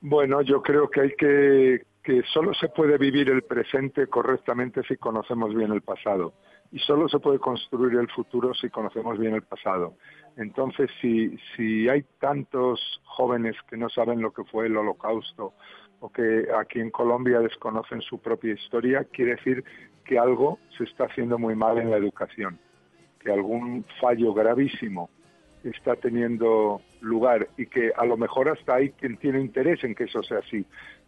Bueno, 0.00 0.42
yo 0.42 0.62
creo 0.62 0.88
que 0.90 1.00
hay 1.00 1.14
que 1.16 1.86
que 2.04 2.22
solo 2.34 2.52
se 2.52 2.68
puede 2.68 2.98
vivir 2.98 3.30
el 3.30 3.42
presente 3.42 4.06
correctamente 4.08 4.82
si 4.86 4.96
conocemos 4.96 5.54
bien 5.54 5.72
el 5.72 5.80
pasado 5.80 6.34
y 6.70 6.78
solo 6.78 7.08
se 7.08 7.18
puede 7.18 7.38
construir 7.38 7.98
el 7.98 8.10
futuro 8.10 8.52
si 8.52 8.68
conocemos 8.68 9.18
bien 9.18 9.34
el 9.34 9.42
pasado. 9.42 9.94
Entonces, 10.36 10.90
si, 11.00 11.34
si 11.56 11.88
hay 11.88 12.04
tantos 12.20 13.00
jóvenes 13.04 13.56
que 13.70 13.78
no 13.78 13.88
saben 13.88 14.20
lo 14.20 14.32
que 14.32 14.44
fue 14.44 14.66
el 14.66 14.76
holocausto 14.76 15.54
o 16.00 16.10
que 16.10 16.46
aquí 16.58 16.80
en 16.80 16.90
Colombia 16.90 17.40
desconocen 17.40 18.02
su 18.02 18.18
propia 18.18 18.52
historia, 18.52 19.04
quiere 19.04 19.36
decir 19.36 19.64
que 20.04 20.18
algo 20.18 20.58
se 20.76 20.84
está 20.84 21.04
haciendo 21.04 21.38
muy 21.38 21.54
mal 21.54 21.78
en 21.78 21.90
la 21.90 21.96
educación, 21.96 22.58
que 23.18 23.32
algún 23.32 23.86
fallo 23.98 24.34
gravísimo 24.34 25.08
está 25.64 25.96
teniendo 25.96 26.80
lugar 27.00 27.48
y 27.56 27.66
que 27.66 27.92
a 27.96 28.04
lo 28.04 28.16
mejor 28.16 28.48
hasta 28.48 28.76
hay 28.76 28.90
quien 28.90 29.16
tiene 29.16 29.40
interés 29.40 29.82
en 29.84 29.94
que 29.94 30.04
eso 30.04 30.22
sea 30.22 30.38
así, 30.38 30.64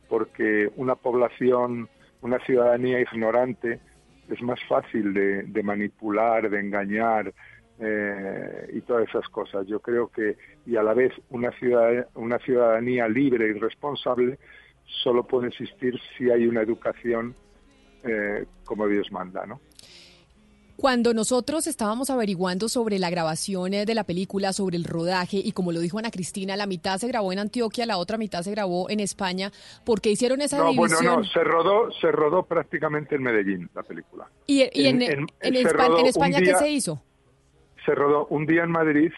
porque 0.08 0.70
una 0.76 0.94
población, 0.94 1.88
una 2.22 2.38
ciudadanía 2.40 3.00
ignorante 3.00 3.80
es 4.28 4.42
más 4.42 4.58
fácil 4.68 5.14
de, 5.14 5.62
manipular, 5.62 6.50
de 6.50 6.60
engañar 6.60 7.32
eh, 7.78 8.70
y 8.72 8.80
todas 8.80 9.08
esas 9.08 9.28
cosas. 9.28 9.66
Yo 9.66 9.80
creo 9.80 10.08
que, 10.08 10.36
y 10.64 10.76
a 10.76 10.82
la 10.82 10.94
vez, 10.94 11.12
una, 11.30 11.52
ciudad, 11.52 12.08
una 12.14 12.38
ciudadanía 12.38 13.08
libre 13.08 13.48
y 13.48 13.52
responsable 13.52 14.38
solo 14.84 15.24
puede 15.24 15.48
existir 15.48 15.98
si 16.16 16.30
hay 16.30 16.46
una 16.46 16.62
educación 16.62 17.34
eh, 18.04 18.46
como 18.64 18.86
Dios 18.86 19.10
manda, 19.12 19.46
¿no? 19.46 19.60
Cuando 20.76 21.14
nosotros 21.14 21.66
estábamos 21.66 22.10
averiguando 22.10 22.68
sobre 22.68 22.98
la 22.98 23.08
grabación 23.08 23.72
eh, 23.72 23.86
de 23.86 23.94
la 23.94 24.04
película, 24.04 24.52
sobre 24.52 24.76
el 24.76 24.84
rodaje, 24.84 25.38
y 25.38 25.52
como 25.52 25.72
lo 25.72 25.80
dijo 25.80 25.98
Ana 25.98 26.10
Cristina, 26.10 26.54
la 26.54 26.66
mitad 26.66 26.98
se 26.98 27.08
grabó 27.08 27.32
en 27.32 27.38
Antioquia, 27.38 27.86
la 27.86 27.96
otra 27.96 28.18
mitad 28.18 28.42
se 28.42 28.50
grabó 28.50 28.90
en 28.90 29.00
España, 29.00 29.50
¿por 29.86 30.02
qué 30.02 30.10
hicieron 30.10 30.42
esa 30.42 30.58
no, 30.58 30.70
división? 30.70 31.02
Bueno, 31.02 31.16
no, 31.18 31.24
se 31.24 31.42
rodó, 31.42 31.90
se 31.92 32.12
rodó 32.12 32.42
prácticamente 32.42 33.14
en 33.14 33.22
Medellín 33.22 33.70
la 33.74 33.82
película. 33.82 34.28
¿Y, 34.46 34.62
en, 34.62 35.00
en, 35.00 35.26
España, 35.40 36.40
qué 36.40 36.54
se 36.56 36.68
hizo? 36.68 37.02
Se 37.86 37.94
rodó 37.94 38.26
un 38.26 38.44
día 38.44 38.64
en 38.64 38.70
Madrid, 38.70 39.12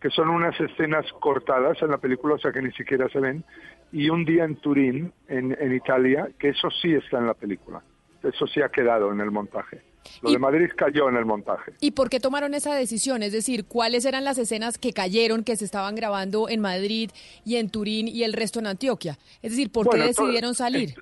que 0.00 0.10
son 0.10 0.30
unas 0.30 0.60
escenas 0.60 1.06
cortadas 1.20 1.80
en 1.80 1.90
la 1.90 1.98
película, 1.98 2.34
o 2.34 2.38
sea 2.38 2.50
que 2.50 2.60
ni 2.60 2.72
siquiera 2.72 3.08
se 3.10 3.20
ven, 3.20 3.44
y 3.92 4.10
un 4.10 4.24
día 4.24 4.44
en 4.44 4.56
Turín, 4.56 5.12
en 5.28 5.72
Italia, 5.72 6.28
que 6.40 6.48
eso 6.48 6.70
sí 6.82 6.92
está 6.92 7.18
en 7.18 7.26
la 7.26 7.34
película. 7.34 7.82
Eso 8.22 8.46
sí 8.48 8.60
ha 8.60 8.68
quedado 8.68 9.12
en 9.12 9.20
el 9.20 9.30
montaje. 9.30 9.82
Lo 10.22 10.30
de 10.30 10.38
Madrid 10.38 10.68
cayó 10.76 11.08
en 11.08 11.16
el 11.16 11.24
montaje. 11.24 11.72
¿Y 11.80 11.92
por 11.92 12.08
qué 12.08 12.20
tomaron 12.20 12.54
esa 12.54 12.74
decisión? 12.74 13.22
Es 13.22 13.32
decir, 13.32 13.66
¿cuáles 13.66 14.04
eran 14.04 14.24
las 14.24 14.38
escenas 14.38 14.78
que 14.78 14.92
cayeron, 14.92 15.44
que 15.44 15.56
se 15.56 15.64
estaban 15.64 15.94
grabando 15.94 16.48
en 16.48 16.60
Madrid 16.60 17.10
y 17.44 17.56
en 17.56 17.70
Turín 17.70 18.08
y 18.08 18.22
el 18.24 18.32
resto 18.32 18.58
en 18.58 18.66
Antioquia? 18.66 19.18
Es 19.42 19.52
decir, 19.52 19.70
¿por 19.70 19.88
qué 19.88 19.98
decidieron 19.98 20.54
salir? 20.54 20.94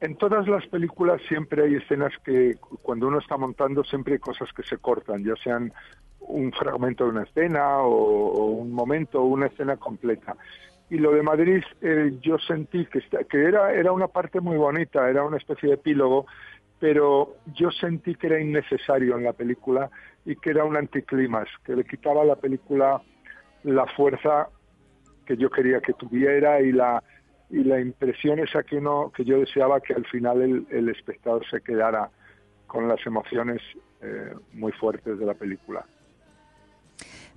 En, 0.00 0.16
todas 0.16 0.46
las 0.46 0.66
películas 0.66 1.20
siempre 1.28 1.64
hay 1.64 1.74
escenas 1.76 2.12
que 2.24 2.56
cuando 2.82 3.08
uno 3.08 3.18
está 3.18 3.36
montando 3.36 3.82
siempre 3.84 4.14
hay 4.14 4.20
cosas 4.20 4.52
que 4.52 4.62
se 4.62 4.76
cortan, 4.78 5.24
ya 5.24 5.34
sean 5.42 5.72
un 6.20 6.52
fragmento 6.52 7.04
de 7.04 7.10
una 7.10 7.22
escena 7.22 7.78
o, 7.78 8.46
un 8.46 8.72
momento 8.72 9.22
o 9.22 9.26
una 9.26 9.46
escena 9.46 9.76
completa. 9.76 10.36
Y 10.88 10.98
lo 10.98 11.12
de 11.12 11.22
Madrid 11.22 11.64
eh, 11.80 12.12
yo 12.20 12.38
sentí 12.38 12.86
que, 12.86 13.00
que 13.28 13.44
era, 13.44 13.72
era 13.72 13.90
una 13.90 14.06
parte 14.06 14.40
muy 14.40 14.56
bonita, 14.56 15.08
era 15.08 15.24
una 15.24 15.36
especie 15.36 15.70
de 15.70 15.74
epílogo 15.74 16.26
pero 16.78 17.36
yo 17.54 17.70
sentí 17.70 18.14
que 18.14 18.26
era 18.26 18.40
innecesario 18.40 19.16
en 19.16 19.24
la 19.24 19.32
película 19.32 19.90
y 20.24 20.36
que 20.36 20.50
era 20.50 20.64
un 20.64 20.76
anticlimax, 20.76 21.50
que 21.64 21.76
le 21.76 21.84
quitaba 21.84 22.22
a 22.22 22.26
la 22.26 22.36
película 22.36 23.00
la 23.62 23.86
fuerza 23.86 24.48
que 25.24 25.36
yo 25.36 25.50
quería 25.50 25.80
que 25.80 25.92
tuviera 25.94 26.60
y 26.60 26.72
la 26.72 27.02
y 27.48 27.62
la 27.62 27.80
impresión 27.80 28.40
esa 28.40 28.64
que 28.64 28.76
uno 28.76 29.12
que 29.14 29.24
yo 29.24 29.38
deseaba 29.38 29.80
que 29.80 29.94
al 29.94 30.04
final 30.06 30.42
el, 30.42 30.66
el 30.70 30.88
espectador 30.88 31.48
se 31.48 31.60
quedara 31.60 32.10
con 32.66 32.88
las 32.88 33.04
emociones 33.06 33.62
eh, 34.02 34.34
muy 34.52 34.72
fuertes 34.72 35.18
de 35.18 35.24
la 35.24 35.34
película. 35.34 35.86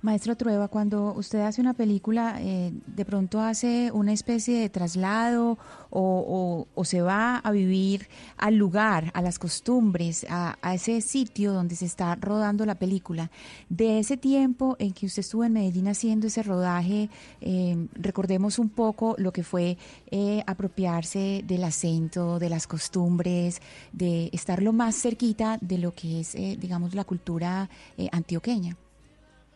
Maestro 0.02 0.34
Trueba, 0.34 0.68
cuando 0.68 1.12
usted 1.12 1.40
hace 1.40 1.60
una 1.60 1.74
película, 1.74 2.36
eh, 2.40 2.72
¿de 2.86 3.04
pronto 3.04 3.38
hace 3.38 3.90
una 3.92 4.14
especie 4.14 4.58
de 4.58 4.70
traslado 4.70 5.58
o, 5.90 6.66
se 6.84 7.02
va 7.02 7.36
a 7.36 7.50
vivir 7.50 8.08
al 8.38 8.56
lugar, 8.56 9.10
a 9.12 9.20
las 9.20 9.38
costumbres, 9.38 10.24
a, 10.30 10.56
ese 10.72 11.02
sitio 11.02 11.52
donde 11.52 11.76
se 11.76 11.84
está 11.84 12.14
rodando 12.14 12.64
la 12.64 12.76
película? 12.76 13.30
De 13.68 13.98
ese 13.98 14.16
tiempo 14.16 14.74
en 14.78 14.92
que 14.92 15.04
usted 15.04 15.20
estuvo 15.20 15.44
en 15.44 15.52
Medellín 15.52 15.88
haciendo 15.88 16.28
ese 16.28 16.42
rodaje, 16.42 17.10
eh, 17.42 17.86
recordemos 17.92 18.58
un 18.58 18.70
poco 18.70 19.14
lo 19.18 19.34
que 19.34 19.42
fue 19.42 19.76
eh, 20.10 20.42
apropiarse 20.46 21.44
del 21.46 21.62
acento, 21.62 22.38
de 22.38 22.48
las 22.48 22.66
costumbres, 22.66 23.60
de 23.92 24.30
estar 24.32 24.62
lo 24.62 24.72
más 24.72 24.96
cerquita 24.96 25.58
de 25.60 25.76
lo 25.76 25.92
que 25.92 26.20
es, 26.20 26.32
digamos, 26.58 26.94
la 26.94 27.04
cultura 27.04 27.68
antioqueña. 28.12 28.78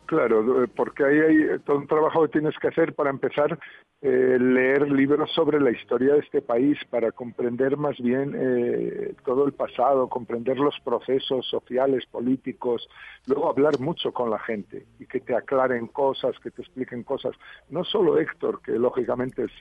Claro, 0.06 0.66
porque 0.76 1.04
ahí 1.04 1.18
hay 1.18 1.58
todo 1.60 1.78
un 1.78 1.86
trabajo 1.86 2.22
que 2.22 2.32
tienes 2.32 2.54
que 2.58 2.68
hacer 2.68 2.94
para 2.94 3.08
empezar 3.08 3.58
eh, 4.02 4.38
leer 4.38 4.90
libros 4.90 5.30
sobre 5.32 5.58
la 5.58 5.70
historia 5.70 6.12
de 6.12 6.20
este 6.20 6.42
país, 6.42 6.78
para 6.90 7.10
comprender 7.10 7.78
más 7.78 7.98
bien 7.98 8.34
eh, 8.36 9.14
todo 9.24 9.46
el 9.46 9.54
pasado, 9.54 10.10
comprender 10.10 10.58
los 10.58 10.78
procesos 10.80 11.46
sociales, 11.46 12.04
políticos, 12.04 12.86
luego 13.26 13.48
hablar 13.48 13.80
mucho 13.80 14.12
con 14.12 14.28
la 14.28 14.38
gente 14.38 14.84
y 14.98 15.06
que 15.06 15.20
te 15.20 15.34
aclaren 15.34 15.86
cosas, 15.86 16.38
que 16.38 16.50
te 16.50 16.60
expliquen 16.60 17.02
cosas. 17.02 17.34
No 17.70 17.82
solo 17.82 18.18
Héctor, 18.18 18.60
que 18.60 18.72
lógicamente 18.72 19.44
es 19.44 19.52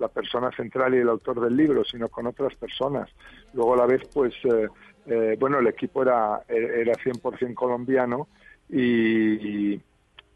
la 0.00 0.08
persona 0.08 0.50
central 0.50 0.96
y 0.96 0.98
el 0.98 1.08
autor 1.08 1.40
del 1.40 1.56
libro, 1.56 1.84
sino 1.84 2.08
con 2.08 2.26
otras 2.26 2.56
personas. 2.56 3.08
Luego 3.54 3.74
a 3.74 3.76
la 3.76 3.86
vez, 3.86 4.02
pues, 4.12 4.34
eh, 4.46 4.66
eh, 5.06 5.36
bueno, 5.38 5.60
el 5.60 5.68
equipo 5.68 6.02
era, 6.02 6.42
era 6.48 6.92
100% 6.94 7.54
colombiano 7.54 8.26
y, 8.68 9.80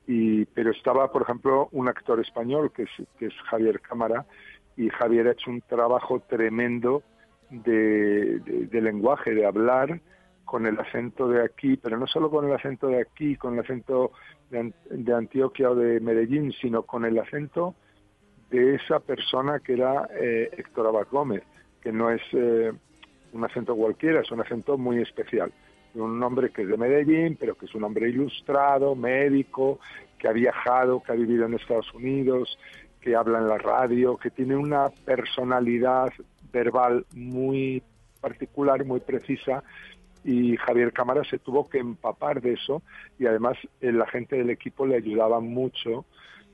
y, 0.06 0.44
pero 0.46 0.70
estaba, 0.70 1.10
por 1.10 1.22
ejemplo, 1.22 1.68
un 1.72 1.88
actor 1.88 2.20
español 2.20 2.72
que 2.72 2.84
es, 2.84 2.90
que 3.18 3.26
es 3.26 3.34
Javier 3.50 3.80
Cámara 3.80 4.26
y 4.76 4.88
Javier 4.88 5.28
ha 5.28 5.32
hecho 5.32 5.50
un 5.50 5.60
trabajo 5.62 6.20
tremendo 6.20 7.02
de, 7.50 8.68
lenguaje, 8.72 9.34
de 9.34 9.44
hablar 9.44 10.00
con 10.44 10.66
el 10.66 10.78
acento 10.78 11.28
de 11.28 11.44
aquí, 11.44 11.76
pero 11.76 11.98
no 11.98 12.06
solo 12.06 12.30
con 12.30 12.46
el 12.46 12.54
acento 12.54 12.88
de 12.88 13.00
aquí, 13.00 13.36
con 13.36 13.54
el 13.54 13.60
acento 13.60 14.12
de, 14.50 14.72
de 14.90 15.14
Antioquia 15.14 15.70
o 15.70 15.74
de 15.74 16.00
Medellín, 16.00 16.52
sino 16.52 16.82
con 16.82 17.04
el 17.04 17.18
acento 17.18 17.74
de 18.50 18.74
esa 18.76 18.98
persona 19.00 19.60
que 19.60 19.74
era 19.74 20.08
eh, 20.18 20.50
Héctor 20.56 20.88
Abad 20.88 21.06
Gómez, 21.10 21.42
que 21.80 21.92
no 21.92 22.10
es 22.10 22.22
eh, 22.32 22.72
un 23.32 23.44
acento 23.44 23.76
cualquiera, 23.76 24.20
es 24.20 24.30
un 24.30 24.40
acento 24.40 24.76
muy 24.76 25.00
especial. 25.00 25.52
Un 25.94 26.22
hombre 26.22 26.50
que 26.50 26.62
es 26.62 26.68
de 26.68 26.76
Medellín, 26.76 27.36
pero 27.38 27.56
que 27.56 27.66
es 27.66 27.74
un 27.74 27.84
hombre 27.84 28.08
ilustrado, 28.08 28.94
médico, 28.94 29.80
que 30.18 30.28
ha 30.28 30.32
viajado, 30.32 31.02
que 31.02 31.12
ha 31.12 31.16
vivido 31.16 31.46
en 31.46 31.54
Estados 31.54 31.92
Unidos, 31.94 32.58
que 33.00 33.16
habla 33.16 33.38
en 33.38 33.48
la 33.48 33.58
radio, 33.58 34.16
que 34.16 34.30
tiene 34.30 34.56
una 34.56 34.88
personalidad 35.04 36.12
verbal 36.52 37.06
muy 37.14 37.82
particular, 38.20 38.84
muy 38.84 39.00
precisa, 39.00 39.64
y 40.24 40.56
Javier 40.58 40.92
Cámara 40.92 41.22
se 41.24 41.38
tuvo 41.38 41.68
que 41.68 41.78
empapar 41.78 42.42
de 42.42 42.52
eso 42.52 42.82
y 43.18 43.26
además 43.26 43.56
la 43.80 44.06
gente 44.06 44.36
del 44.36 44.50
equipo 44.50 44.86
le 44.86 44.96
ayudaba 44.96 45.40
mucho 45.40 46.04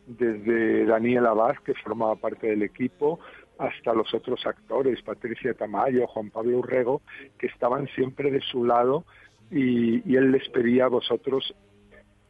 desde 0.06 0.84
Daniel 0.86 1.26
Abad, 1.26 1.56
que 1.64 1.74
formaba 1.74 2.14
parte 2.14 2.46
del 2.46 2.62
equipo, 2.62 3.18
hasta 3.58 3.92
los 3.92 4.12
otros 4.14 4.46
actores, 4.46 5.02
Patricia 5.02 5.54
Tamayo, 5.54 6.06
Juan 6.06 6.30
Pablo 6.30 6.58
Urrego, 6.58 7.02
que 7.38 7.46
estaban 7.46 7.88
siempre 7.88 8.30
de 8.30 8.40
su 8.40 8.64
lado 8.64 9.04
y, 9.50 10.16
él 10.16 10.32
les 10.32 10.48
pedía 10.48 10.86
a 10.86 10.88
vosotros 10.88 11.54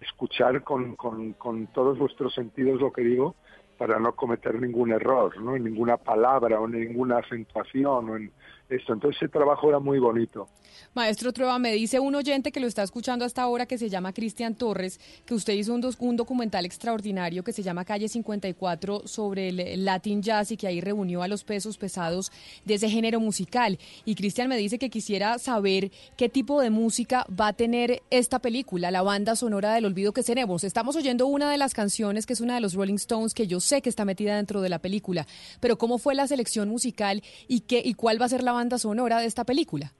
escuchar 0.01 0.63
con, 0.63 0.97
con, 0.97 1.33
con, 1.35 1.67
todos 1.69 1.99
vuestros 1.99 2.35
sentidos 2.35 2.81
lo 2.81 2.93
que 2.93 3.03
digo 3.03 3.35
para 3.79 3.99
no 3.99 4.15
cometer 4.15 4.61
ningún 4.61 4.93
error, 4.93 5.39
¿no? 5.41 5.57
en 5.57 5.65
ninguna 5.65 5.97
palabra 5.97 6.61
o 6.61 6.67
en 6.67 6.81
ninguna 6.81 7.19
acentuación 7.19 8.11
o 8.11 8.17
en 8.17 8.33
esto. 8.69 8.93
Entonces 8.93 9.23
ese 9.23 9.29
trabajo 9.29 9.69
era 9.69 9.79
muy 9.79 9.99
bonito. 9.99 10.49
Maestro 10.95 11.33
Trueba, 11.33 11.59
me 11.59 11.73
dice 11.73 12.01
un 12.01 12.15
oyente 12.15 12.53
que 12.53 12.61
lo 12.61 12.67
está 12.67 12.83
escuchando 12.83 13.25
hasta 13.25 13.43
ahora 13.43 13.67
que 13.67 13.79
se 13.79 13.89
llama 13.89 14.13
Cristian 14.13 14.55
Torres, 14.55 15.01
que 15.25 15.35
usted 15.35 15.55
hizo 15.55 15.75
un, 15.75 15.87
un, 15.99 16.17
documental 16.17 16.65
extraordinario 16.65 17.43
que 17.45 17.53
se 17.53 17.63
llama 17.63 17.85
Calle 17.85 18.09
54 18.09 19.03
sobre 19.07 19.49
el 19.49 19.85
Latin 19.85 20.23
Jazz 20.23 20.53
y 20.53 20.57
que 20.57 20.67
ahí 20.67 20.81
reunió 20.81 21.23
a 21.23 21.29
los 21.29 21.45
pesos 21.45 21.79
pesados 21.79 22.33
de 22.65 22.75
ese 22.75 22.89
género 22.89 23.21
musical. 23.21 23.79
Y 24.05 24.15
Cristian 24.15 24.49
me 24.49 24.57
dice 24.57 24.79
que 24.79 24.91
quisiera 24.91 25.39
saber 25.39 25.91
qué 26.17 26.29
tipo 26.29 26.61
de 26.61 26.71
música 26.71 27.27
va 27.29 27.49
a 27.49 27.53
tener 27.53 28.03
esta 28.11 28.39
película, 28.39 28.91
la 28.91 29.03
banda 29.03 29.37
sonora 29.37 29.75
del 29.75 29.85
olvido 29.85 30.13
que 30.13 30.23
tenemos. 30.23 30.65
Estamos 30.65 30.97
oyendo 30.97 31.27
una 31.27 31.51
de 31.51 31.59
las 31.59 31.75
canciones 31.75 32.27
que 32.27 32.33
es 32.33 32.41
una 32.41 32.55
de 32.55 32.61
los 32.61 32.75
Rolling 32.75 32.95
Stones 32.95 33.35
que 33.35 33.47
yo 33.47 33.61
sé 33.61 33.83
que 33.83 33.89
está 33.89 34.05
metida 34.05 34.37
dentro 34.37 34.61
de 34.61 34.69
la 34.69 34.79
película, 34.79 35.27
pero 35.61 35.79
¿cómo 35.79 35.99
fue 35.99 36.15
la 36.15 36.27
selección 36.27 36.69
musical 36.69 37.23
y, 37.49 37.61
qué, 37.61 37.83
y 37.85 37.95
cuál 37.95 38.21
va 38.21 38.27
a 38.27 38.31
ser 38.31 38.43
la 38.43 38.53
banda 38.57 38.79
sonora 38.79 39.21
de 39.21 39.27
esta 39.27 39.45
película? 39.45 39.93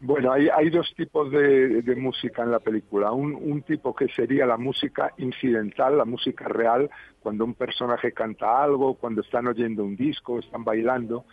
Bueno, 0.00 0.32
hay, 0.32 0.48
hay 0.48 0.70
dos 0.70 0.94
tipos 0.96 1.30
de, 1.32 1.82
música 1.96 2.44
en 2.44 2.52
la 2.52 2.60
película. 2.60 3.10
Un, 3.10 3.34
un, 3.34 3.62
tipo 3.62 3.94
que 3.96 4.08
sería 4.08 4.46
la 4.46 4.56
música 4.56 5.12
incidental, 5.18 5.98
la 5.98 6.04
música 6.04 6.46
real, 6.46 6.88
cuando 7.18 7.44
un 7.44 7.54
personaje 7.54 8.12
canta 8.12 8.62
algo, 8.62 8.94
cuando 8.94 9.22
están 9.22 9.48
oyendo 9.48 9.82
un 9.82 9.96
disco, 9.96 10.38
están 10.38 10.62
bailando. 10.62 11.24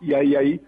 Y 0.00 0.14
ahí 0.14 0.36
hay 0.36 0.60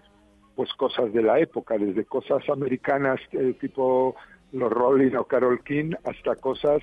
pues 0.55 0.73
cosas 0.73 1.13
de 1.13 1.21
la 1.21 1.39
época, 1.39 1.77
desde 1.77 2.05
cosas 2.05 2.47
americanas 2.49 3.19
eh, 3.31 3.55
tipo 3.59 4.15
los 4.51 4.71
Rolling 4.71 5.15
o 5.15 5.25
Carol 5.25 5.61
King 5.63 5.91
hasta 6.03 6.35
cosas 6.35 6.81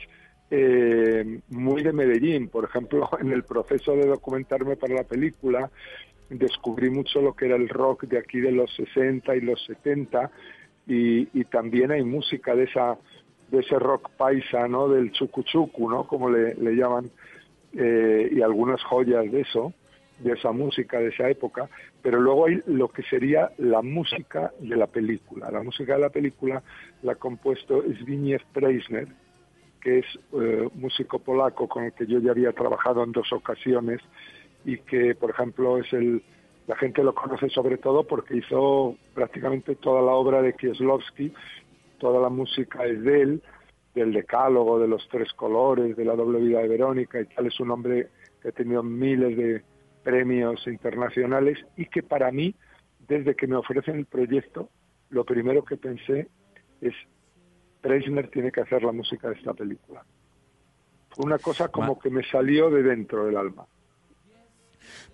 eh, 0.51 1.41
muy 1.49 1.83
de 1.83 1.93
Medellín. 1.93 2.49
Por 2.49 2.65
ejemplo, 2.65 3.09
en 3.21 3.33
el 3.33 3.45
proceso 3.45 3.93
de 3.93 4.07
documentarme 4.07 4.77
para 4.77 4.95
la 4.95 5.05
película, 5.05 5.71
descubrí 6.39 6.91
mucho 6.91 7.20
lo 7.20 7.35
que 7.35 7.47
era 7.47 7.57
el 7.57 7.68
rock 7.68 8.05
de 8.05 8.18
aquí 8.18 8.41
de 8.41 8.53
los 8.53 8.74
60 8.74 9.37
y 9.37 9.41
los 9.41 9.64
70 9.64 10.30
y, 10.87 11.45
también 11.45 11.93
hay 11.93 12.03
música 12.03 12.55
de 12.55 12.64
esa 12.64 12.99
de 13.51 13.61
ese 13.61 13.78
rock 13.78 14.11
paisa, 14.16 14.66
¿no? 14.66 14.89
Del 14.89 15.12
chucuchucu, 15.12 15.91
¿no? 15.91 16.07
Como 16.07 16.30
le, 16.30 16.55
llaman, 16.74 17.11
eh, 17.74 18.30
y 18.33 18.41
algunas 18.41 18.83
joyas 18.83 19.30
de 19.30 19.43
eso, 19.43 19.74
de 20.20 20.33
esa 20.33 20.53
música 20.53 20.99
de 20.99 21.09
esa 21.09 21.28
época, 21.28 21.68
pero 22.01 22.18
luego 22.18 22.47
hay 22.47 22.62
lo 22.66 22.89
que 22.89 23.03
sería 23.03 23.51
la 23.59 23.83
música 23.83 24.53
de 24.59 24.74
la 24.74 24.87
película. 24.87 25.51
La 25.51 25.62
música 25.62 25.95
de 25.95 26.01
la 26.01 26.09
película 26.09 26.62
la 27.03 27.12
ha 27.12 27.16
compuesto 27.16 27.83
Zbigniew 27.83 28.41
Preisner, 28.55 29.09
que 29.83 29.99
es 29.99 30.07
eh, 30.33 30.68
músico 30.74 31.18
polaco 31.18 31.68
con 31.68 31.85
el 31.85 31.93
que 31.93 32.07
yo 32.07 32.20
ya 32.20 32.30
había 32.30 32.53
trabajado 32.53 33.05
en 33.05 33.12
dos 33.12 33.30
ocasiones 33.35 34.01
y 34.65 34.79
que, 34.79 35.15
por 35.15 35.31
ejemplo, 35.31 35.79
es 35.79 35.93
el 35.93 36.23
la 36.67 36.77
gente 36.77 37.03
lo 37.03 37.15
conoce 37.15 37.49
sobre 37.49 37.77
todo 37.77 38.05
porque 38.05 38.37
hizo 38.37 38.97
prácticamente 39.15 39.75
toda 39.75 40.01
la 40.01 40.13
obra 40.13 40.43
de 40.43 40.55
Kieslowski, 40.55 41.33
toda 41.99 42.21
la 42.21 42.29
música 42.29 42.85
es 42.85 43.03
de 43.03 43.21
él, 43.21 43.43
del 43.95 44.13
Decálogo, 44.13 44.79
de 44.79 44.89
los 44.89 45.07
Tres 45.09 45.33
Colores, 45.33 45.97
de 45.97 46.05
la 46.05 46.15
Doble 46.15 46.41
Vida 46.41 46.61
de 46.61 46.69
Verónica 46.69 47.21
y 47.21 47.27
tal. 47.27 47.47
Es 47.47 47.59
un 47.61 47.71
hombre 47.71 48.09
que 48.41 48.49
ha 48.49 48.53
tenido 48.53 48.83
miles 48.83 49.37
de 49.37 49.63
premios 50.03 50.67
internacionales 50.67 51.59
y 51.77 51.87
que 51.87 52.03
para 52.03 52.31
mí, 52.31 52.55
desde 53.09 53.35
que 53.35 53.47
me 53.47 53.57
ofrecen 53.57 53.97
el 53.97 54.07
proyecto, 54.07 54.69
lo 55.11 55.25
primero 55.25 55.65
que 55.65 55.77
pensé 55.77 56.29
es, 56.81 56.95
Preisner 57.81 58.29
tiene 58.31 58.53
que 58.53 58.61
hacer 58.61 58.85
la 58.85 58.93
música 58.93 59.29
de 59.29 59.35
esta 59.35 59.53
película. 59.53 60.05
Fue 61.11 61.27
una 61.27 61.39
cosa 61.39 61.69
como 61.69 61.99
que 61.99 62.09
me 62.09 62.23
salió 62.23 62.71
de 62.71 62.83
dentro 62.83 63.27
del 63.27 63.37
alma. 63.37 63.67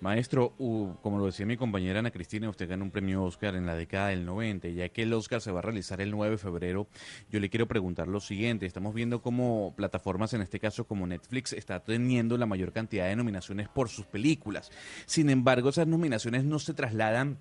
Maestro, 0.01 0.55
como 1.03 1.19
lo 1.19 1.27
decía 1.27 1.47
mi 1.47 1.57
compañera 1.57 2.01
Ana 2.01 2.11
Cristina, 2.11 2.49
usted 2.49 2.69
ganó 2.69 2.85
un 2.85 2.91
premio 2.91 3.23
Oscar 3.25 3.55
en 3.55 3.67
la 3.67 3.75
década 3.75 4.09
del 4.09 4.25
90, 4.25 4.69
ya 4.69 4.89
que 4.89 5.03
el 5.03 5.13
Oscar 5.13 5.41
se 5.41 5.51
va 5.51 5.61
a 5.61 5.63
realizar 5.63 6.01
el 6.01 6.11
9 6.11 6.33
de 6.33 6.39
febrero, 6.39 6.89
yo 7.31 7.41
le 7.41 7.51
quiero 7.51 7.67
preguntar 7.67 8.09
lo 8.09 8.21
siguiente, 8.21 8.67
estamos 8.67 8.95
viendo 8.95 9.23
cómo 9.23 9.75
plataformas, 9.77 10.35
en 10.35 10.43
este 10.43 10.61
caso 10.61 10.87
como 10.87 11.07
Netflix, 11.07 11.53
está 11.53 11.81
teniendo 11.81 12.37
la 12.37 12.47
mayor 12.47 12.73
cantidad 12.73 13.07
de 13.07 13.17
nominaciones 13.17 13.69
por 13.69 13.89
sus 13.89 14.07
películas. 14.07 14.71
Sin 15.07 15.31
embargo, 15.31 15.71
esas 15.71 15.87
nominaciones 15.87 16.45
no 16.45 16.59
se 16.59 16.75
trasladan 16.75 17.39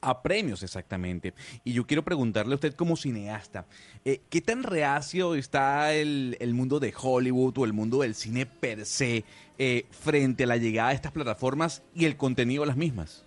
a 0.00 0.22
premios 0.22 0.62
exactamente. 0.62 1.34
Y 1.64 1.72
yo 1.72 1.86
quiero 1.86 2.02
preguntarle 2.02 2.52
a 2.52 2.56
usted 2.56 2.74
como 2.74 2.96
cineasta, 2.96 3.66
eh, 4.04 4.20
¿qué 4.30 4.40
tan 4.40 4.62
reacio 4.62 5.34
está 5.34 5.94
el, 5.94 6.36
el, 6.40 6.54
mundo 6.54 6.80
de 6.80 6.92
Hollywood 6.96 7.58
o 7.58 7.64
el 7.64 7.72
mundo 7.72 8.00
del 8.00 8.14
cine 8.14 8.46
per 8.46 8.84
se 8.84 9.24
eh, 9.58 9.86
frente 9.90 10.44
a 10.44 10.46
la 10.46 10.56
llegada 10.56 10.90
de 10.90 10.96
estas 10.96 11.12
plataformas 11.12 11.82
y 11.94 12.04
el 12.04 12.16
contenido 12.16 12.62
de 12.62 12.68
las 12.68 12.76
mismas? 12.76 13.24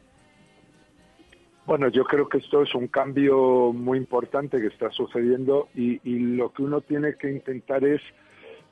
Bueno, 1.65 1.89
yo 1.89 2.03
creo 2.03 2.27
que 2.27 2.39
esto 2.39 2.63
es 2.63 2.73
un 2.73 2.87
cambio 2.87 3.71
muy 3.71 3.97
importante 3.97 4.59
que 4.59 4.67
está 4.67 4.89
sucediendo 4.91 5.69
y, 5.75 6.01
y 6.03 6.19
lo 6.19 6.51
que 6.51 6.63
uno 6.63 6.81
tiene 6.81 7.15
que 7.15 7.31
intentar 7.31 7.83
es 7.83 8.01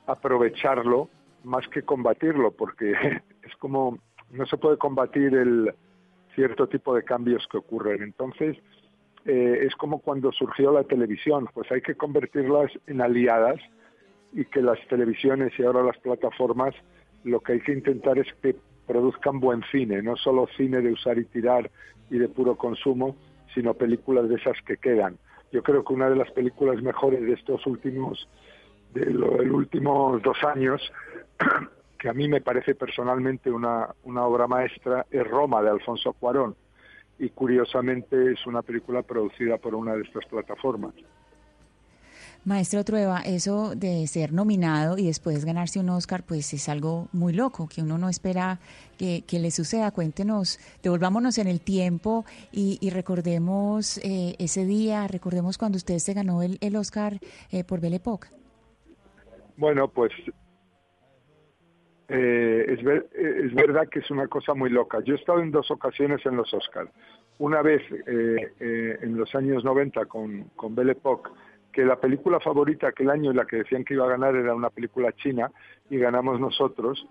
aprovecharlo 0.06 1.08
más 1.44 1.66
que 1.68 1.82
combatirlo, 1.82 2.50
porque 2.50 2.92
es 3.42 3.56
como 3.58 3.98
no 4.30 4.46
se 4.46 4.56
puede 4.56 4.76
combatir 4.78 5.34
el, 5.34 5.74
cierto 6.40 6.68
tipo 6.68 6.94
de 6.94 7.02
cambios 7.02 7.46
que 7.50 7.58
ocurren. 7.58 8.02
Entonces, 8.02 8.56
eh, 9.26 9.58
es 9.66 9.74
como 9.76 9.98
cuando 9.98 10.32
surgió 10.32 10.72
la 10.72 10.84
televisión, 10.84 11.46
pues 11.52 11.70
hay 11.70 11.82
que 11.82 11.96
convertirlas 11.96 12.70
en 12.86 13.02
aliadas 13.02 13.60
y 14.32 14.46
que 14.46 14.62
las 14.62 14.78
televisiones 14.88 15.52
y 15.58 15.64
ahora 15.64 15.82
las 15.82 15.98
plataformas 15.98 16.74
lo 17.24 17.40
que 17.40 17.52
hay 17.52 17.60
que 17.60 17.72
intentar 17.72 18.18
es 18.18 18.26
que 18.40 18.56
produzcan 18.86 19.38
buen 19.38 19.62
cine, 19.70 20.00
no 20.00 20.16
solo 20.16 20.48
cine 20.56 20.80
de 20.80 20.92
usar 20.92 21.18
y 21.18 21.26
tirar 21.26 21.70
y 22.08 22.16
de 22.16 22.28
puro 22.28 22.56
consumo, 22.56 23.16
sino 23.54 23.74
películas 23.74 24.26
de 24.30 24.36
esas 24.36 24.56
que 24.62 24.78
quedan. 24.78 25.18
Yo 25.52 25.62
creo 25.62 25.84
que 25.84 25.92
una 25.92 26.08
de 26.08 26.16
las 26.16 26.30
películas 26.30 26.80
mejores 26.80 27.20
de 27.20 27.34
estos 27.34 27.66
últimos, 27.66 28.30
de 28.94 29.04
los 29.10 29.40
últimos 29.40 30.22
dos 30.22 30.38
años, 30.42 30.80
que 32.00 32.08
a 32.08 32.14
mí 32.14 32.28
me 32.28 32.40
parece 32.40 32.74
personalmente 32.74 33.50
una, 33.50 33.94
una 34.04 34.24
obra 34.24 34.46
maestra, 34.46 35.06
es 35.10 35.26
Roma 35.26 35.62
de 35.62 35.68
Alfonso 35.68 36.14
Cuarón. 36.14 36.56
Y 37.18 37.28
curiosamente 37.28 38.32
es 38.32 38.46
una 38.46 38.62
película 38.62 39.02
producida 39.02 39.58
por 39.58 39.74
una 39.74 39.94
de 39.94 40.02
estas 40.02 40.24
plataformas. 40.24 40.94
Maestro 42.46 42.82
Trueba, 42.84 43.20
eso 43.20 43.74
de 43.76 44.06
ser 44.06 44.32
nominado 44.32 44.96
y 44.96 45.04
después 45.04 45.44
ganarse 45.44 45.78
un 45.78 45.90
Oscar, 45.90 46.22
pues 46.22 46.54
es 46.54 46.70
algo 46.70 47.08
muy 47.12 47.34
loco, 47.34 47.68
que 47.68 47.82
uno 47.82 47.98
no 47.98 48.08
espera 48.08 48.60
que, 48.96 49.22
que 49.26 49.38
le 49.38 49.50
suceda. 49.50 49.90
Cuéntenos, 49.90 50.58
devolvámonos 50.82 51.36
en 51.36 51.48
el 51.48 51.60
tiempo 51.60 52.24
y, 52.50 52.78
y 52.80 52.88
recordemos 52.88 53.98
eh, 53.98 54.36
ese 54.38 54.64
día, 54.64 55.06
recordemos 55.06 55.58
cuando 55.58 55.76
usted 55.76 55.98
se 55.98 56.14
ganó 56.14 56.40
el, 56.40 56.56
el 56.62 56.76
Oscar 56.76 57.20
eh, 57.50 57.62
por 57.62 57.80
Belle 57.80 57.96
Époque. 57.96 58.28
Bueno, 59.58 59.88
pues 59.88 60.10
eh, 62.10 62.64
es, 62.68 62.82
ver- 62.82 63.06
eh, 63.14 63.42
es 63.46 63.54
verdad 63.54 63.88
que 63.88 64.00
es 64.00 64.10
una 64.10 64.26
cosa 64.26 64.52
muy 64.54 64.68
loca. 64.70 64.98
Yo 65.04 65.14
he 65.14 65.18
estado 65.18 65.40
en 65.40 65.50
dos 65.50 65.70
ocasiones 65.70 66.24
en 66.26 66.36
los 66.36 66.52
Oscars. 66.52 66.90
Una 67.38 67.62
vez 67.62 67.80
eh, 68.06 68.52
eh, 68.60 68.98
en 69.00 69.16
los 69.16 69.34
años 69.34 69.64
90 69.64 70.04
con, 70.06 70.44
con 70.56 70.74
Belle 70.74 70.92
Époque, 70.92 71.30
que 71.72 71.84
la 71.84 71.96
película 72.00 72.40
favorita 72.40 72.88
aquel 72.88 73.10
año, 73.10 73.32
la 73.32 73.46
que 73.46 73.56
decían 73.58 73.84
que 73.84 73.94
iba 73.94 74.04
a 74.04 74.10
ganar, 74.10 74.34
era 74.34 74.54
una 74.54 74.70
película 74.70 75.12
china, 75.12 75.50
y 75.88 75.98
ganamos 75.98 76.40
nosotros. 76.40 77.06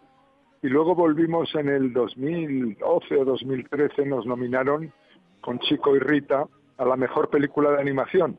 Y 0.62 0.68
luego 0.68 0.94
volvimos 0.96 1.56
en 1.56 1.70
el 1.70 1.94
2012 1.94 3.16
o 3.16 3.26
2013, 3.26 4.06
nos 4.06 4.26
nominaron 4.26 4.92
con 5.40 5.60
Chico 5.60 5.96
y 5.96 6.00
Rita 6.00 6.46
a 6.78 6.86
la 6.86 6.98
mejor 6.98 7.30
película 7.30 7.72
de 7.72 7.80
animación. 7.82 8.38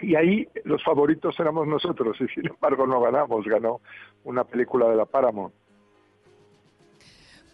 Y 0.00 0.16
ahí 0.16 0.48
los 0.64 0.82
favoritos 0.82 1.38
éramos 1.38 1.68
nosotros, 1.68 2.20
y 2.20 2.26
sin 2.28 2.46
embargo 2.48 2.86
no 2.86 3.00
ganamos, 3.00 3.44
ganó 3.46 3.80
una 4.24 4.44
película 4.44 4.88
de 4.88 4.96
la 4.96 5.04
Paramount. 5.06 5.54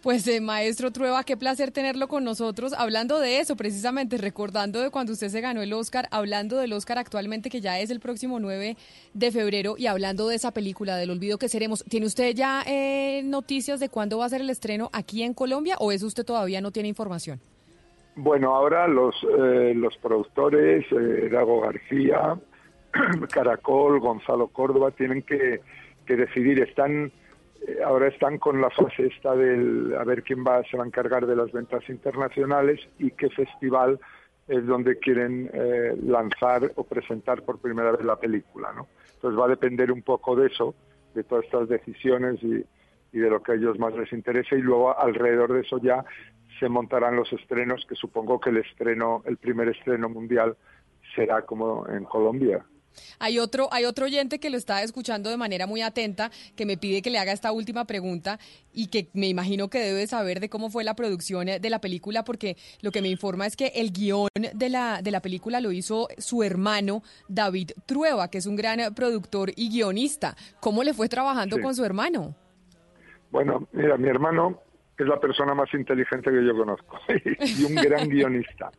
Pues 0.06 0.28
eh, 0.28 0.40
maestro 0.40 0.92
Trueba, 0.92 1.24
qué 1.24 1.36
placer 1.36 1.72
tenerlo 1.72 2.06
con 2.06 2.22
nosotros, 2.22 2.72
hablando 2.78 3.18
de 3.18 3.40
eso, 3.40 3.56
precisamente 3.56 4.18
recordando 4.18 4.80
de 4.80 4.90
cuando 4.90 5.12
usted 5.12 5.26
se 5.26 5.40
ganó 5.40 5.62
el 5.62 5.72
Oscar, 5.72 6.06
hablando 6.12 6.58
del 6.58 6.74
Oscar 6.74 6.98
actualmente 6.98 7.50
que 7.50 7.60
ya 7.60 7.80
es 7.80 7.90
el 7.90 7.98
próximo 7.98 8.38
9 8.38 8.76
de 9.14 9.30
febrero 9.32 9.74
y 9.76 9.88
hablando 9.88 10.28
de 10.28 10.36
esa 10.36 10.52
película 10.52 10.96
del 10.96 11.10
olvido 11.10 11.38
que 11.38 11.48
seremos. 11.48 11.82
¿Tiene 11.88 12.06
usted 12.06 12.36
ya 12.36 12.62
eh, 12.68 13.22
noticias 13.24 13.80
de 13.80 13.88
cuándo 13.88 14.18
va 14.18 14.26
a 14.26 14.28
ser 14.28 14.42
el 14.42 14.50
estreno 14.50 14.90
aquí 14.92 15.24
en 15.24 15.34
Colombia 15.34 15.74
o 15.80 15.90
eso 15.90 16.06
usted 16.06 16.24
todavía 16.24 16.60
no 16.60 16.70
tiene 16.70 16.88
información? 16.88 17.40
Bueno, 18.14 18.54
ahora 18.54 18.86
los, 18.86 19.16
eh, 19.24 19.72
los 19.74 19.96
productores, 19.96 20.86
eh, 20.92 21.28
Dago 21.32 21.62
García, 21.62 22.38
Caracol, 23.32 23.98
Gonzalo 23.98 24.46
Córdoba, 24.46 24.92
tienen 24.92 25.22
que, 25.22 25.62
que 26.06 26.14
decidir. 26.14 26.60
Están 26.60 27.10
ahora 27.84 28.08
están 28.08 28.38
con 28.38 28.60
la 28.60 28.70
fase 28.70 29.06
esta 29.06 29.34
del 29.34 29.94
a 29.98 30.04
ver 30.04 30.22
quién 30.22 30.44
va 30.44 30.62
se 30.64 30.76
va 30.76 30.84
a 30.84 30.86
encargar 30.86 31.26
de 31.26 31.36
las 31.36 31.50
ventas 31.52 31.88
internacionales 31.88 32.80
y 32.98 33.10
qué 33.12 33.28
festival 33.30 33.98
es 34.48 34.64
donde 34.66 34.98
quieren 34.98 35.50
eh, 35.52 35.96
lanzar 36.02 36.72
o 36.76 36.84
presentar 36.84 37.42
por 37.42 37.58
primera 37.58 37.92
vez 37.92 38.04
la 38.04 38.16
película, 38.16 38.72
¿no? 38.72 38.86
Entonces 39.14 39.40
va 39.40 39.46
a 39.46 39.48
depender 39.48 39.90
un 39.90 40.02
poco 40.02 40.36
de 40.36 40.46
eso, 40.46 40.74
de 41.14 41.24
todas 41.24 41.44
estas 41.44 41.68
decisiones 41.68 42.42
y, 42.42 42.64
de 43.12 43.30
lo 43.30 43.42
que 43.42 43.52
a 43.52 43.54
ellos 43.54 43.78
más 43.78 43.94
les 43.94 44.12
interesa 44.12 44.54
y 44.56 44.60
luego 44.60 44.96
alrededor 44.96 45.52
de 45.54 45.60
eso 45.60 45.78
ya 45.78 46.04
se 46.60 46.68
montarán 46.68 47.16
los 47.16 47.32
estrenos, 47.32 47.86
que 47.88 47.94
supongo 47.94 48.38
que 48.38 48.50
el 48.50 48.58
estreno, 48.58 49.22
el 49.24 49.38
primer 49.38 49.68
estreno 49.68 50.10
mundial 50.10 50.54
será 51.14 51.42
como 51.42 51.88
en 51.88 52.04
Colombia. 52.04 52.62
Hay 53.18 53.38
otro, 53.38 53.68
hay 53.72 53.84
otro 53.84 54.06
oyente 54.06 54.38
que 54.38 54.50
lo 54.50 54.56
está 54.56 54.82
escuchando 54.82 55.30
de 55.30 55.36
manera 55.36 55.66
muy 55.66 55.82
atenta, 55.82 56.30
que 56.56 56.66
me 56.66 56.76
pide 56.76 57.02
que 57.02 57.10
le 57.10 57.18
haga 57.18 57.32
esta 57.32 57.52
última 57.52 57.84
pregunta 57.86 58.38
y 58.72 58.88
que 58.88 59.08
me 59.14 59.28
imagino 59.28 59.68
que 59.68 59.78
debe 59.78 60.06
saber 60.06 60.40
de 60.40 60.48
cómo 60.48 60.70
fue 60.70 60.84
la 60.84 60.94
producción 60.94 61.48
eh, 61.48 61.58
de 61.60 61.70
la 61.70 61.80
película, 61.80 62.24
porque 62.24 62.56
lo 62.82 62.90
que 62.92 63.02
me 63.02 63.08
informa 63.08 63.46
es 63.46 63.56
que 63.56 63.68
el 63.74 63.92
guion 63.92 64.28
de 64.54 64.68
la, 64.68 65.00
de 65.02 65.10
la 65.10 65.20
película 65.20 65.60
lo 65.60 65.72
hizo 65.72 66.08
su 66.18 66.42
hermano 66.42 67.02
David 67.28 67.70
Trueba, 67.86 68.28
que 68.30 68.38
es 68.38 68.46
un 68.46 68.56
gran 68.56 68.94
productor 68.94 69.50
y 69.56 69.70
guionista. 69.70 70.36
¿Cómo 70.60 70.82
le 70.84 70.92
fue 70.94 71.08
trabajando 71.08 71.56
Sí. 71.56 71.62
con 71.62 71.74
su 71.74 71.84
hermano? 71.84 72.34
Bueno, 73.30 73.66
mira, 73.72 73.96
mi 73.96 74.08
hermano 74.08 74.60
es 74.98 75.06
la 75.06 75.18
persona 75.20 75.54
más 75.54 75.72
inteligente 75.74 76.30
que 76.30 76.44
yo 76.46 76.56
conozco 76.56 76.98
y 77.40 77.64
un 77.64 77.74
gran 77.74 78.08
guionista, 78.08 78.70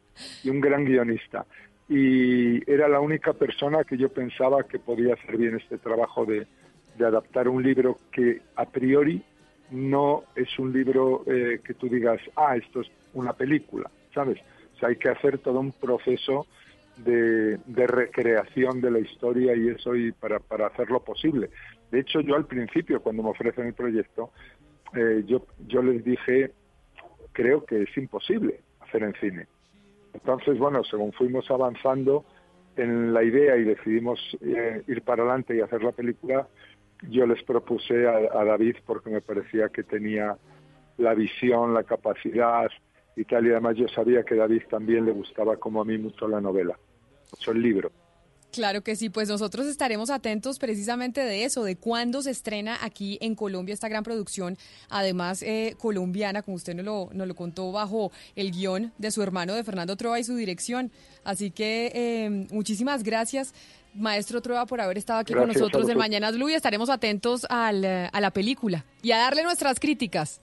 y 0.44 0.50
un 0.50 0.60
gran 0.62 0.84
guionista. 0.86 1.46
Y 1.90 2.70
era 2.70 2.88
la 2.88 3.00
única 3.00 3.34
persona 3.34 3.84
que 3.84 3.98
yo 3.98 4.10
pensaba 4.10 4.64
que 4.64 4.80
podía 4.80 5.14
hacer 5.14 5.38
bien 5.38 5.56
este 5.56 5.78
trabajo 5.78 6.26
de, 6.26 6.48
de 6.98 7.06
adaptar 7.06 7.48
un 7.48 7.64
libro 7.64 7.98
que 8.12 8.42
a 8.56 8.66
priori 8.66 9.24
no 9.72 10.24
es 10.36 10.58
un 10.60 10.74
libro 10.74 11.24
eh, 11.28 11.60
que 11.64 11.74
tú 11.74 11.88
digas, 11.88 12.20
ah, 12.36 12.56
esto 12.56 12.82
es 12.82 12.88
una 13.14 13.34
película, 13.34 13.90
¿sabes? 14.14 14.40
O 14.76 14.80
sea, 14.80 14.90
hay 14.90 14.96
que 14.98 15.10
hacer 15.10 15.40
todo 15.40 15.60
un 15.60 15.72
proceso 15.72 16.46
de, 16.98 17.58
de 17.66 17.88
recreación 17.88 18.82
de 18.82 18.92
la 18.92 19.00
historia 19.00 19.56
y 19.56 19.70
eso 19.70 19.96
y 19.96 20.12
para, 20.12 20.40
para 20.40 20.68
hacerlo 20.68 21.02
posible. 21.04 21.50
De 21.92 22.00
hecho, 22.00 22.22
yo 22.22 22.36
al 22.36 22.46
principio, 22.46 23.02
cuando 23.02 23.24
me 23.24 23.30
ofrecen 23.30 23.68
el 23.68 23.74
proyecto, 23.74 24.32
eh, 24.96 25.24
yo, 25.26 25.46
yo 25.68 25.82
les 25.82 26.04
dije, 26.04 26.52
creo 27.32 27.66
que 27.66 27.84
es 27.84 27.98
imposible 27.98 28.62
hacer 28.80 29.04
en 29.04 29.14
cine. 29.16 29.48
Entonces, 30.18 30.58
bueno, 30.58 30.84
según 30.84 31.14
fuimos 31.14 31.50
avanzando 31.52 32.26
en 32.76 33.14
la 33.14 33.24
idea 33.24 33.56
y 33.58 33.64
decidimos 33.64 34.20
eh, 34.42 34.84
ir 34.88 35.02
para 35.04 35.24
adelante 35.24 35.56
y 35.56 35.62
hacer 35.62 35.84
la 35.84 35.92
película, 35.92 36.48
yo 37.10 37.26
les 37.26 37.44
propuse 37.44 38.08
a, 38.08 38.18
a 38.40 38.44
David 38.44 38.78
porque 38.86 39.10
me 39.10 39.22
parecía 39.22 39.70
que 39.70 39.84
tenía 39.84 40.36
la 40.98 41.14
visión, 41.14 41.74
la 41.74 41.84
capacidad 41.84 42.70
y 43.16 43.24
tal, 43.26 43.48
y 43.48 43.52
además 43.52 43.76
yo 43.78 43.88
sabía 43.88 44.24
que 44.24 44.36
David 44.36 44.64
también 44.70 45.06
le 45.06 45.12
gustaba 45.12 45.58
como 45.58 45.82
a 45.82 45.86
mí 45.86 45.98
mucho 45.98 46.28
la 46.28 46.42
novela, 46.42 46.78
mucho 47.32 47.52
el 47.52 47.62
libro. 47.62 47.92
Claro 48.52 48.82
que 48.82 48.96
sí, 48.96 49.10
pues 49.10 49.28
nosotros 49.28 49.68
estaremos 49.68 50.10
atentos 50.10 50.58
precisamente 50.58 51.22
de 51.22 51.44
eso, 51.44 51.64
de 51.64 51.76
cuándo 51.76 52.22
se 52.22 52.32
estrena 52.32 52.78
aquí 52.82 53.18
en 53.22 53.36
Colombia 53.36 53.74
esta 53.74 53.90
gran 53.90 54.04
producción, 54.04 54.58
además 54.90 55.44
eh, 55.44 55.76
colombiana, 55.78 56.42
como 56.42 56.56
usted 56.56 56.74
nos 56.74 56.86
lo, 56.86 57.10
nos 57.14 57.28
lo 57.28 57.36
contó, 57.36 57.72
bajo 57.72 58.12
el 58.36 58.52
guion 58.52 58.94
de 58.98 59.12
su 59.12 59.22
hermano 59.22 59.54
de 59.54 59.64
Fernando 59.64 59.96
Trova 59.98 60.20
y 60.20 60.24
su 60.24 60.36
dirección. 60.36 60.92
Así 61.24 61.52
que 61.52 61.92
eh, 61.94 62.48
muchísimas 62.52 63.04
gracias, 63.04 63.54
maestro 63.94 64.42
Trova, 64.42 64.66
por 64.66 64.80
haber 64.80 64.98
estado 64.98 65.20
aquí 65.20 65.34
con 65.34 65.44
Gracias 65.44 65.62
nosotros 65.62 65.90
en. 65.90 65.98
Mañanas 65.98 66.36
Blue 66.36 66.50
y 66.50 66.54
estaremos 66.54 66.90
atentos 66.90 67.46
al, 67.50 67.84
a 67.86 68.22
la 68.22 68.32
película 68.32 68.86
y 69.02 69.12
a 69.12 69.18
darle 69.18 69.44
nuestras 69.44 69.80
críticas. 69.80 70.42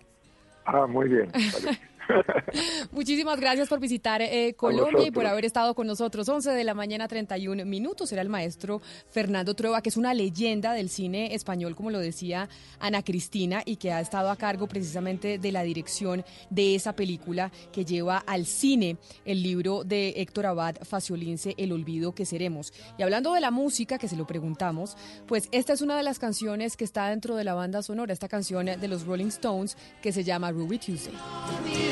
Ah, 0.66 0.86
muy 0.86 1.08
bien. 1.08 1.32
vale. 1.32 1.80
Muchísimas 2.92 3.40
gracias 3.40 3.68
por 3.68 3.80
visitar 3.80 4.22
eh, 4.22 4.54
Colombia 4.56 5.06
y 5.06 5.10
por 5.10 5.26
haber 5.26 5.44
estado 5.44 5.74
con 5.74 5.86
nosotros. 5.86 6.28
11 6.28 6.50
de 6.50 6.64
la 6.64 6.74
mañana, 6.74 7.08
31 7.08 7.64
minutos. 7.64 8.12
Era 8.12 8.22
el 8.22 8.28
maestro 8.28 8.80
Fernando 9.08 9.54
Trueba, 9.54 9.82
que 9.82 9.88
es 9.88 9.96
una 9.96 10.14
leyenda 10.14 10.72
del 10.72 10.88
cine 10.88 11.34
español, 11.34 11.74
como 11.74 11.90
lo 11.90 11.98
decía 11.98 12.48
Ana 12.80 13.02
Cristina, 13.02 13.62
y 13.64 13.76
que 13.76 13.92
ha 13.92 14.00
estado 14.00 14.30
a 14.30 14.36
cargo 14.36 14.66
precisamente 14.66 15.38
de 15.38 15.52
la 15.52 15.62
dirección 15.62 16.24
de 16.50 16.74
esa 16.74 16.94
película 16.94 17.50
que 17.72 17.84
lleva 17.84 18.18
al 18.18 18.46
cine 18.46 18.96
el 19.24 19.42
libro 19.42 19.84
de 19.84 20.14
Héctor 20.16 20.46
Abad 20.46 20.76
Faciolince, 20.82 21.54
El 21.56 21.72
olvido 21.72 22.14
que 22.14 22.26
seremos. 22.26 22.72
Y 22.98 23.02
hablando 23.02 23.32
de 23.32 23.40
la 23.40 23.50
música, 23.50 23.98
que 23.98 24.08
se 24.08 24.16
lo 24.16 24.26
preguntamos, 24.26 24.96
pues 25.26 25.48
esta 25.52 25.72
es 25.72 25.80
una 25.80 25.96
de 25.96 26.02
las 26.02 26.18
canciones 26.18 26.76
que 26.76 26.84
está 26.84 27.08
dentro 27.08 27.36
de 27.36 27.44
la 27.44 27.54
banda 27.54 27.82
sonora, 27.82 28.12
esta 28.12 28.28
canción 28.28 28.66
de 28.66 28.88
los 28.88 29.06
Rolling 29.06 29.26
Stones 29.26 29.76
que 30.02 30.12
se 30.12 30.24
llama 30.24 30.50
Ruby 30.50 30.78
Tuesday. 30.78 31.14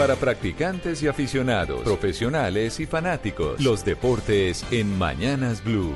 Para 0.00 0.16
practicantes 0.16 1.02
y 1.02 1.08
aficionados, 1.08 1.82
profesionales 1.82 2.80
y 2.80 2.86
fanáticos, 2.86 3.60
los 3.60 3.84
deportes 3.84 4.64
en 4.70 4.96
Mañanas 4.96 5.62
Blue. 5.62 5.92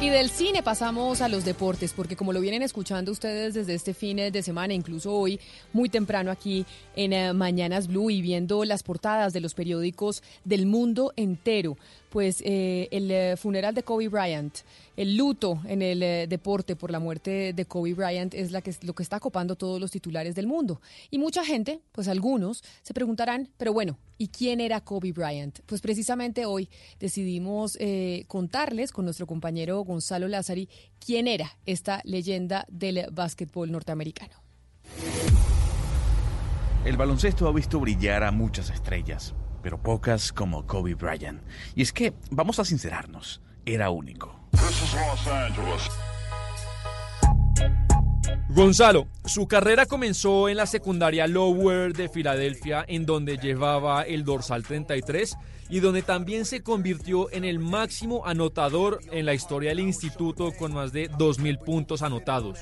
Y 0.00 0.08
del 0.08 0.30
cine 0.30 0.62
pasamos 0.62 1.20
a 1.20 1.28
los 1.28 1.44
deportes, 1.44 1.92
porque 1.92 2.16
como 2.16 2.32
lo 2.32 2.40
vienen 2.40 2.62
escuchando 2.62 3.12
ustedes 3.12 3.52
desde 3.52 3.74
este 3.74 3.92
fin 3.92 4.16
de 4.16 4.42
semana, 4.42 4.72
incluso 4.72 5.12
hoy, 5.12 5.38
muy 5.74 5.90
temprano 5.90 6.30
aquí 6.30 6.64
en 6.96 7.12
eh, 7.12 7.34
Mañanas 7.34 7.86
Blue 7.86 8.08
y 8.08 8.22
viendo 8.22 8.64
las 8.64 8.82
portadas 8.82 9.34
de 9.34 9.40
los 9.40 9.52
periódicos 9.52 10.22
del 10.42 10.64
mundo 10.64 11.12
entero, 11.16 11.76
pues 12.12 12.42
eh, 12.44 12.88
el 12.90 13.10
eh, 13.10 13.36
funeral 13.38 13.74
de 13.74 13.84
Kobe 13.84 14.08
Bryant, 14.08 14.54
el 14.98 15.16
luto 15.16 15.62
en 15.64 15.80
el 15.80 16.02
eh, 16.02 16.26
deporte 16.28 16.76
por 16.76 16.90
la 16.90 17.00
muerte 17.00 17.54
de 17.54 17.64
Kobe 17.64 17.94
Bryant 17.94 18.34
es 18.34 18.52
la 18.52 18.60
que, 18.60 18.74
lo 18.82 18.92
que 18.92 19.02
está 19.02 19.18
copando 19.18 19.56
todos 19.56 19.80
los 19.80 19.90
titulares 19.90 20.34
del 20.34 20.46
mundo. 20.46 20.82
Y 21.10 21.16
mucha 21.16 21.42
gente, 21.42 21.80
pues 21.90 22.08
algunos, 22.08 22.62
se 22.82 22.92
preguntarán, 22.92 23.48
pero 23.56 23.72
bueno, 23.72 23.96
¿y 24.18 24.28
quién 24.28 24.60
era 24.60 24.82
Kobe 24.82 25.12
Bryant? 25.12 25.60
Pues 25.64 25.80
precisamente 25.80 26.44
hoy 26.44 26.68
decidimos 27.00 27.78
contarles 28.26 28.92
con 28.92 29.06
nuestro 29.06 29.26
compañero 29.26 29.80
Gonzalo 29.80 30.28
Lázari 30.28 30.68
quién 31.04 31.26
era 31.26 31.56
esta 31.64 32.02
leyenda 32.04 32.66
del 32.68 33.06
básquetbol 33.10 33.72
norteamericano. 33.72 34.34
El 36.84 36.96
baloncesto 36.98 37.48
ha 37.48 37.52
visto 37.52 37.80
brillar 37.80 38.22
a 38.22 38.32
muchas 38.32 38.68
estrellas, 38.68 39.34
pero 39.62 39.78
pocas 39.80 40.32
como 40.32 40.66
Kobe 40.66 40.94
Bryant. 40.94 41.42
Y 41.74 41.82
es 41.82 41.92
que, 41.92 42.12
vamos 42.30 42.58
a 42.58 42.64
sincerarnos, 42.64 43.40
era 43.64 43.90
único. 43.90 44.38
Gonzalo, 48.54 49.08
su 49.24 49.48
carrera 49.48 49.86
comenzó 49.86 50.48
en 50.50 50.58
la 50.58 50.66
secundaria 50.66 51.26
Lower 51.26 51.94
de 51.94 52.10
Filadelfia, 52.10 52.84
en 52.86 53.06
donde 53.06 53.38
llevaba 53.38 54.02
el 54.02 54.24
dorsal 54.24 54.62
33 54.62 55.38
y 55.70 55.80
donde 55.80 56.02
también 56.02 56.44
se 56.44 56.62
convirtió 56.62 57.32
en 57.32 57.44
el 57.46 57.58
máximo 57.58 58.26
anotador 58.26 59.00
en 59.10 59.24
la 59.24 59.32
historia 59.32 59.70
del 59.70 59.80
instituto 59.80 60.52
con 60.52 60.74
más 60.74 60.92
de 60.92 61.10
2.000 61.10 61.64
puntos 61.64 62.02
anotados. 62.02 62.58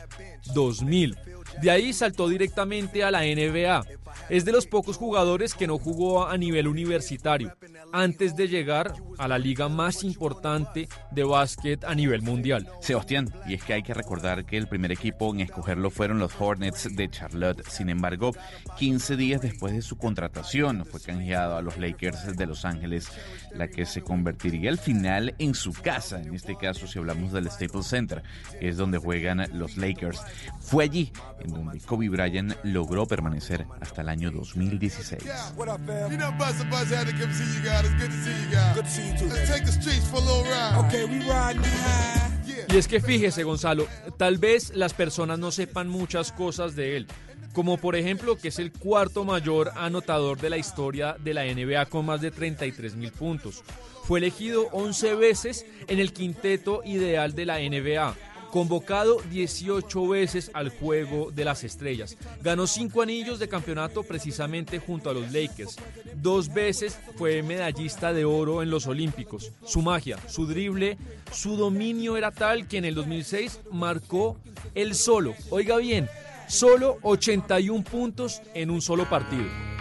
2.000. 0.55 1.16
De 1.61 1.70
ahí 1.72 1.92
saltó 1.92 2.28
directamente 2.28 3.03
a 3.03 3.11
la 3.11 3.22
NBA. 3.22 3.82
Es 4.28 4.44
de 4.44 4.52
los 4.52 4.66
pocos 4.66 4.96
jugadores 4.96 5.54
que 5.54 5.66
no 5.66 5.78
jugó 5.78 6.26
a 6.26 6.36
nivel 6.36 6.68
universitario, 6.68 7.52
antes 7.92 8.36
de 8.36 8.48
llegar 8.48 8.94
a 9.18 9.28
la 9.28 9.38
liga 9.38 9.68
más 9.68 10.04
importante 10.04 10.88
de 11.11 11.24
básquet 11.24 11.84
a 11.84 11.94
nivel 11.94 12.22
mundial. 12.22 12.68
Sebastián, 12.80 13.32
y 13.46 13.54
es 13.54 13.64
que 13.64 13.74
hay 13.74 13.82
que 13.82 13.94
recordar 13.94 14.44
que 14.44 14.56
el 14.56 14.68
primer 14.68 14.92
equipo 14.92 15.32
en 15.32 15.40
escogerlo 15.40 15.90
fueron 15.90 16.18
los 16.18 16.32
Hornets 16.38 16.94
de 16.94 17.11
Charlotte. 17.11 17.66
Sin 17.68 17.88
embargo, 17.88 18.32
15 18.78 19.16
días 19.16 19.40
después 19.40 19.74
de 19.74 19.82
su 19.82 19.96
contratación, 19.96 20.84
fue 20.84 21.00
canjeado 21.00 21.56
a 21.56 21.62
los 21.62 21.78
Lakers 21.78 22.36
de 22.36 22.46
Los 22.46 22.64
Ángeles, 22.64 23.08
la 23.52 23.68
que 23.68 23.86
se 23.86 24.02
convertiría 24.02 24.70
al 24.70 24.78
final 24.78 25.34
en 25.38 25.54
su 25.54 25.72
casa. 25.72 26.20
En 26.20 26.34
este 26.34 26.56
caso, 26.56 26.86
si 26.86 26.98
hablamos 26.98 27.32
del 27.32 27.50
Staples 27.50 27.86
Center, 27.86 28.22
que 28.58 28.68
es 28.68 28.76
donde 28.76 28.98
juegan 28.98 29.46
los 29.52 29.76
Lakers. 29.76 30.20
Fue 30.61 30.84
allí 30.84 31.12
en 31.40 31.52
donde 31.52 31.80
Kobe 31.80 32.08
Bryant 32.08 32.54
logró 32.62 33.06
permanecer 33.06 33.66
hasta 33.80 33.99
el 34.01 34.09
año 34.09 34.30
2016. 34.30 35.22
What 35.57 35.68
up, 35.68 35.80
fam? 35.86 36.11
You 36.11 36.18
know, 36.18 36.32
Buzz 36.38 36.62
Buzz 36.70 36.90
had 36.90 37.07
to 37.07 37.12
come 37.12 37.32
see 37.32 37.44
you 37.57 37.64
guys. 37.64 37.84
It's 37.84 37.94
good 37.94 38.11
to 38.11 38.16
see 38.16 38.30
you 38.30 38.51
guys. 38.51 38.74
Good 38.74 38.84
to 38.84 38.90
see 38.90 39.07
you 39.09 39.18
too. 39.18 39.28
Let's 39.28 39.51
take 39.51 39.64
the 39.64 39.72
streets 39.72 40.07
for 40.09 40.16
a 40.16 40.20
little 40.20 40.44
ride. 40.44 40.84
Okay, 40.86 41.05
we 41.05 41.18
riding 41.28 41.62
high. 41.62 42.30
Y 42.72 42.76
es 42.76 42.86
que 42.86 43.01
fíjese, 43.01 43.42
Gonzalo, 43.42 43.86
tal 44.16 44.38
vez 44.38 44.72
las 44.74 44.94
personas 44.94 45.38
no 45.38 45.51
sepan 45.51 45.88
muchas 45.88 46.30
cosas 46.32 46.76
de 46.76 46.96
él, 46.96 47.07
como 47.53 47.78
por 47.78 47.96
ejemplo 47.96 48.36
que 48.36 48.48
es 48.48 48.59
el 48.59 48.72
cuarto 48.72 49.24
mayor 49.24 49.72
anotador 49.76 50.38
de 50.40 50.51
la 50.51 50.57
historia 50.57 51.16
de 51.18 51.34
la 51.34 51.44
NBA 51.44 51.86
con 51.86 52.07
más 52.07 52.20
de 52.20 52.30
33 52.30 52.96
mil 52.96 53.12
puntos. 53.12 53.64
Fue 54.05 54.18
elegido 54.18 54.68
11 54.72 55.14
veces 55.14 55.66
en 55.86 55.98
el 55.98 56.12
quinteto 56.12 56.82
ideal 56.84 57.34
de 57.34 57.46
la 57.46 57.59
NBA. 57.59 58.14
Convocado 58.51 59.18
18 59.30 60.09
veces 60.09 60.51
al 60.55 60.70
Juego 60.70 61.30
de 61.30 61.44
las 61.44 61.62
Estrellas. 61.62 62.16
Ganó 62.42 62.66
5 62.66 63.03
anillos 63.03 63.38
de 63.38 63.48
campeonato 63.48 64.03
precisamente 64.03 64.78
junto 64.78 65.09
a 65.09 65.14
los 65.14 65.32
Lakers. 65.32 65.76
Dos 66.16 66.53
veces 66.53 66.98
fue 67.16 67.42
medallista 67.42 68.12
de 68.12 68.24
oro 68.24 68.62
en 68.62 68.70
los 68.70 68.86
Olímpicos. 68.86 69.53
Su 69.64 69.82
magia, 69.82 70.18
su 70.26 70.46
drible, 70.46 70.98
su 71.32 71.57
dominio 71.57 72.16
era 72.16 72.30
tal 72.30 72.66
que 72.66 72.78
en 72.78 72.84
el 72.84 72.94
2006 72.94 73.61
marcó 73.70 74.36
el 74.74 74.94
solo, 74.94 75.34
oiga 75.51 75.76
bien, 75.76 76.09
solo 76.48 76.98
81 77.03 77.84
puntos 77.84 78.42
en 78.55 78.70
un 78.70 78.82
solo 78.82 79.09
partido. 79.09 79.80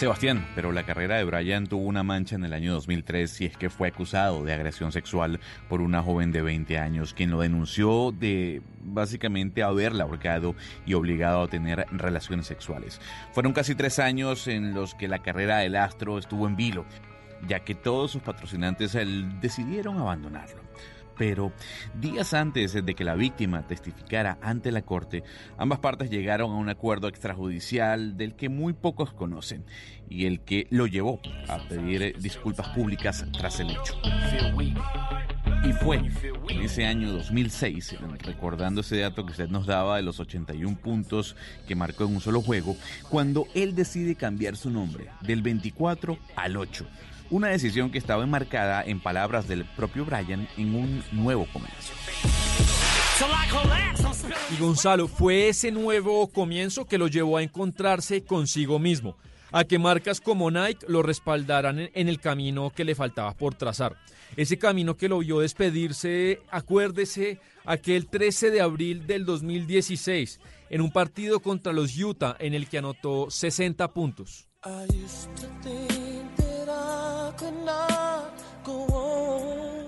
Sebastián, 0.00 0.46
pero 0.54 0.72
la 0.72 0.86
carrera 0.86 1.18
de 1.18 1.24
Bryant 1.24 1.68
tuvo 1.68 1.82
una 1.82 2.02
mancha 2.02 2.34
en 2.34 2.46
el 2.46 2.54
año 2.54 2.72
2003 2.72 3.42
y 3.42 3.44
es 3.44 3.56
que 3.58 3.68
fue 3.68 3.88
acusado 3.88 4.42
de 4.44 4.54
agresión 4.54 4.92
sexual 4.92 5.40
por 5.68 5.82
una 5.82 6.02
joven 6.02 6.32
de 6.32 6.40
20 6.40 6.78
años, 6.78 7.12
quien 7.12 7.30
lo 7.30 7.40
denunció 7.40 8.10
de 8.10 8.62
básicamente 8.82 9.62
haberla 9.62 10.04
ahorcado 10.04 10.54
y 10.86 10.94
obligado 10.94 11.42
a 11.42 11.48
tener 11.48 11.84
relaciones 11.92 12.46
sexuales. 12.46 12.98
Fueron 13.32 13.52
casi 13.52 13.74
tres 13.74 13.98
años 13.98 14.48
en 14.48 14.72
los 14.72 14.94
que 14.94 15.06
la 15.06 15.18
carrera 15.18 15.58
del 15.58 15.76
astro 15.76 16.16
estuvo 16.16 16.46
en 16.46 16.56
vilo, 16.56 16.86
ya 17.46 17.60
que 17.60 17.74
todos 17.74 18.10
sus 18.10 18.22
patrocinantes 18.22 18.94
él, 18.94 19.38
decidieron 19.42 19.98
abandonarlo 19.98 20.69
pero 21.20 21.52
días 22.00 22.32
antes 22.32 22.72
de 22.72 22.94
que 22.94 23.04
la 23.04 23.14
víctima 23.14 23.66
testificara 23.66 24.38
ante 24.40 24.72
la 24.72 24.80
corte, 24.80 25.22
ambas 25.58 25.78
partes 25.78 26.08
llegaron 26.08 26.50
a 26.50 26.54
un 26.54 26.70
acuerdo 26.70 27.08
extrajudicial 27.08 28.16
del 28.16 28.34
que 28.36 28.48
muy 28.48 28.72
pocos 28.72 29.12
conocen 29.12 29.66
y 30.08 30.24
el 30.24 30.40
que 30.40 30.66
lo 30.70 30.86
llevó 30.86 31.20
a 31.46 31.58
pedir 31.68 32.16
disculpas 32.18 32.68
públicas 32.68 33.22
tras 33.36 33.60
el 33.60 33.68
hecho. 33.68 34.00
Y 35.62 35.72
fue 35.74 35.96
en 36.48 36.62
ese 36.62 36.86
año 36.86 37.12
2006, 37.12 37.96
recordando 38.20 38.80
ese 38.80 39.00
dato 39.00 39.26
que 39.26 39.32
usted 39.32 39.50
nos 39.50 39.66
daba 39.66 39.96
de 39.96 40.02
los 40.02 40.20
81 40.20 40.78
puntos 40.78 41.36
que 41.68 41.74
marcó 41.74 42.04
en 42.04 42.14
un 42.14 42.22
solo 42.22 42.40
juego, 42.40 42.76
cuando 43.10 43.46
él 43.54 43.74
decide 43.74 44.14
cambiar 44.14 44.56
su 44.56 44.70
nombre 44.70 45.08
del 45.20 45.42
24 45.42 46.16
al 46.34 46.56
8 46.56 46.86
una 47.30 47.48
decisión 47.48 47.90
que 47.90 47.98
estaba 47.98 48.24
enmarcada, 48.24 48.82
en 48.84 49.00
palabras 49.00 49.48
del 49.48 49.64
propio 49.64 50.04
Brian, 50.04 50.48
en 50.56 50.74
un 50.74 51.02
nuevo 51.12 51.46
comienzo. 51.52 51.92
Y 54.50 54.60
Gonzalo, 54.60 55.08
fue 55.08 55.48
ese 55.48 55.70
nuevo 55.70 56.28
comienzo 56.28 56.86
que 56.86 56.98
lo 56.98 57.06
llevó 57.06 57.36
a 57.36 57.42
encontrarse 57.42 58.24
consigo 58.24 58.78
mismo, 58.78 59.16
a 59.52 59.64
que 59.64 59.78
marcas 59.78 60.20
como 60.20 60.50
Nike 60.50 60.86
lo 60.88 61.02
respaldaran 61.02 61.90
en 61.92 62.08
el 62.08 62.20
camino 62.20 62.70
que 62.70 62.84
le 62.84 62.94
faltaba 62.94 63.32
por 63.34 63.54
trazar. 63.54 63.96
Ese 64.36 64.58
camino 64.58 64.96
que 64.96 65.08
lo 65.08 65.18
vio 65.18 65.40
despedirse, 65.40 66.40
acuérdese, 66.50 67.40
aquel 67.64 68.06
13 68.06 68.50
de 68.50 68.60
abril 68.60 69.06
del 69.06 69.24
2016, 69.24 70.40
en 70.70 70.80
un 70.80 70.90
partido 70.92 71.40
contra 71.40 71.72
los 71.72 71.96
Utah 71.96 72.36
en 72.38 72.54
el 72.54 72.68
que 72.68 72.78
anotó 72.78 73.30
60 73.30 73.92
puntos. 73.92 74.48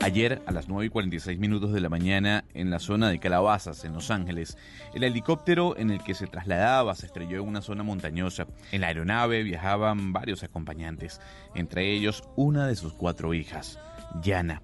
Ayer, 0.03 0.43
a 0.47 0.53
las 0.53 0.69
9 0.69 0.87
y 0.87 0.89
46 0.89 1.39
minutos 1.39 1.73
de 1.73 1.81
la 1.81 1.89
mañana, 1.89 2.45
en 2.55 2.71
la 2.71 2.81
zona 2.81 3.09
de 3.09 3.21
Calabazas, 3.21 3.85
en 3.85 3.93
Los 3.93 4.11
Ángeles, 4.11 4.59
el 4.95 5.05
helicóptero 5.05 5.77
en 5.77 5.91
el 5.91 6.03
que 6.03 6.15
se 6.15 6.27
trasladaba 6.27 6.95
se 6.97 7.07
estrelló 7.07 7.41
en 7.41 7.47
una 7.47 7.63
zona 7.63 7.85
montañosa. 7.85 8.49
En 8.73 8.81
la 8.81 8.89
aeronave 8.89 9.45
viajaban 9.45 10.13
varios 10.13 10.43
acompañantes, 10.43 11.21
entre 11.55 11.93
ellos 11.93 12.25
una 12.35 12.67
de 12.67 12.75
sus 12.75 12.95
cuatro 12.95 13.33
hijas, 13.33 13.79
Yana. 14.23 14.63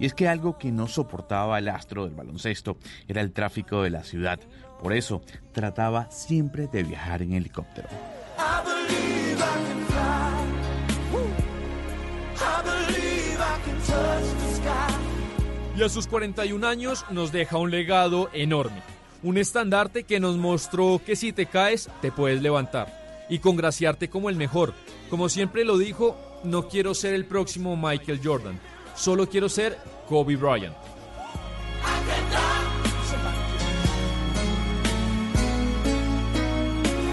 Y 0.00 0.06
es 0.06 0.14
que 0.14 0.28
algo 0.28 0.58
que 0.58 0.72
no 0.72 0.88
soportaba 0.88 1.58
el 1.58 1.68
astro 1.68 2.06
del 2.06 2.14
baloncesto 2.14 2.76
era 3.06 3.20
el 3.20 3.32
tráfico 3.32 3.82
de 3.82 3.90
la 3.90 4.02
ciudad. 4.02 4.40
Por 4.82 4.92
eso, 4.92 5.22
trataba 5.52 6.10
siempre 6.10 6.66
de 6.66 6.82
viajar 6.82 7.22
en 7.22 7.34
helicóptero. 7.34 7.88
Y 15.76 15.82
a 15.82 15.88
sus 15.88 16.06
41 16.06 16.66
años 16.66 17.06
nos 17.10 17.32
deja 17.32 17.56
un 17.56 17.70
legado 17.70 18.28
enorme. 18.32 18.82
Un 19.22 19.38
estandarte 19.38 20.04
que 20.04 20.20
nos 20.20 20.36
mostró 20.36 21.00
que 21.04 21.16
si 21.16 21.32
te 21.32 21.46
caes, 21.46 21.88
te 22.02 22.12
puedes 22.12 22.42
levantar 22.42 23.00
y 23.30 23.38
congraciarte 23.38 24.10
como 24.10 24.28
el 24.28 24.36
mejor. 24.36 24.74
Como 25.08 25.28
siempre 25.28 25.64
lo 25.64 25.78
dijo, 25.78 26.16
no 26.44 26.68
quiero 26.68 26.94
ser 26.94 27.14
el 27.14 27.24
próximo 27.24 27.76
Michael 27.76 28.20
Jordan, 28.22 28.60
solo 28.94 29.28
quiero 29.28 29.48
ser 29.48 29.78
Kobe 30.08 30.36
Bryant. 30.36 30.76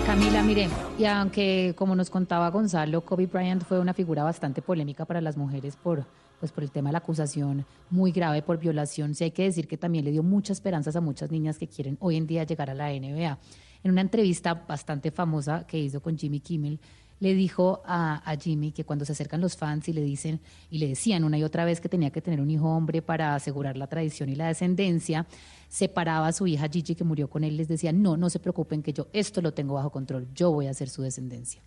Camila, 0.06 0.42
mire, 0.42 0.70
y 0.98 1.06
aunque 1.06 1.74
como 1.78 1.96
nos 1.96 2.10
contaba 2.10 2.50
Gonzalo, 2.50 3.02
Kobe 3.02 3.28
Bryant 3.28 3.64
fue 3.64 3.80
una 3.80 3.94
figura 3.94 4.24
bastante 4.24 4.62
polémica 4.62 5.06
para 5.06 5.22
las 5.22 5.38
mujeres 5.38 5.76
por, 5.76 6.06
pues 6.40 6.52
por 6.52 6.64
el 6.64 6.72
tema 6.72 6.90
de 6.90 6.94
la 6.94 7.00
acusación 7.00 7.66
muy 7.90 8.12
grave 8.12 8.42
por 8.42 8.60
violación, 8.60 9.16
sí 9.16 9.24
hay 9.24 9.32
que 9.32 9.44
decir 9.44 9.68
que 9.68 9.78
también 9.78 10.06
le 10.06 10.12
dio 10.12 10.24
muchas 10.24 10.58
esperanzas 10.58 10.96
a 10.96 11.02
muchas 11.02 11.32
niñas 11.32 11.58
que 11.58 11.68
quieren 11.68 11.98
hoy 12.00 12.16
en 12.16 12.28
día 12.28 12.44
llegar 12.44 12.70
a 12.70 12.74
la 12.74 12.90
NBA. 12.90 13.40
En 13.84 13.92
una 13.92 14.02
entrevista 14.02 14.54
bastante 14.54 15.12
famosa 15.12 15.66
que 15.66 15.80
hizo 15.80 16.02
con 16.02 16.18
Jimmy 16.18 16.40
Kimmel, 16.40 16.80
le 17.20 17.34
dijo 17.34 17.82
a, 17.86 18.36
Jimmy 18.40 18.72
que 18.72 18.84
cuando 18.84 19.06
se 19.06 19.12
acercan 19.12 19.42
los 19.42 19.58
fans 19.58 19.88
y 19.90 19.94
le 19.94 20.02
dicen 20.02 20.40
y 20.70 20.78
le 20.78 20.90
decían 20.90 21.24
una 21.24 21.38
y 21.38 21.44
otra 21.44 21.66
vez 21.66 21.82
que 21.82 21.90
tenía 21.90 22.12
que 22.12 22.22
tener 22.22 22.40
un 22.40 22.50
hijo 22.50 22.68
hombre 22.68 23.02
para 23.02 23.34
asegurar 23.34 23.78
la 23.78 23.88
tradición 23.88 24.30
y 24.30 24.36
la 24.36 24.48
descendencia, 24.48 25.26
separaba 25.68 26.28
a 26.28 26.34
su 26.34 26.46
hija 26.46 26.70
Gigi 26.70 26.96
que 26.96 27.04
murió 27.04 27.30
con 27.30 27.44
él, 27.44 27.58
les 27.58 27.68
decía, 27.68 27.92
no, 27.92 28.18
no 28.18 28.30
se 28.30 28.40
preocupen 28.40 28.84
que 28.84 28.94
yo 28.94 29.08
esto 29.14 29.42
lo 29.42 29.54
tengo 29.54 29.74
bajo 29.74 29.90
control, 29.90 30.28
yo 30.34 30.52
voy 30.52 30.68
a 30.68 30.74
ser 30.74 30.90
su 30.90 31.02
descendencia. 31.02 31.62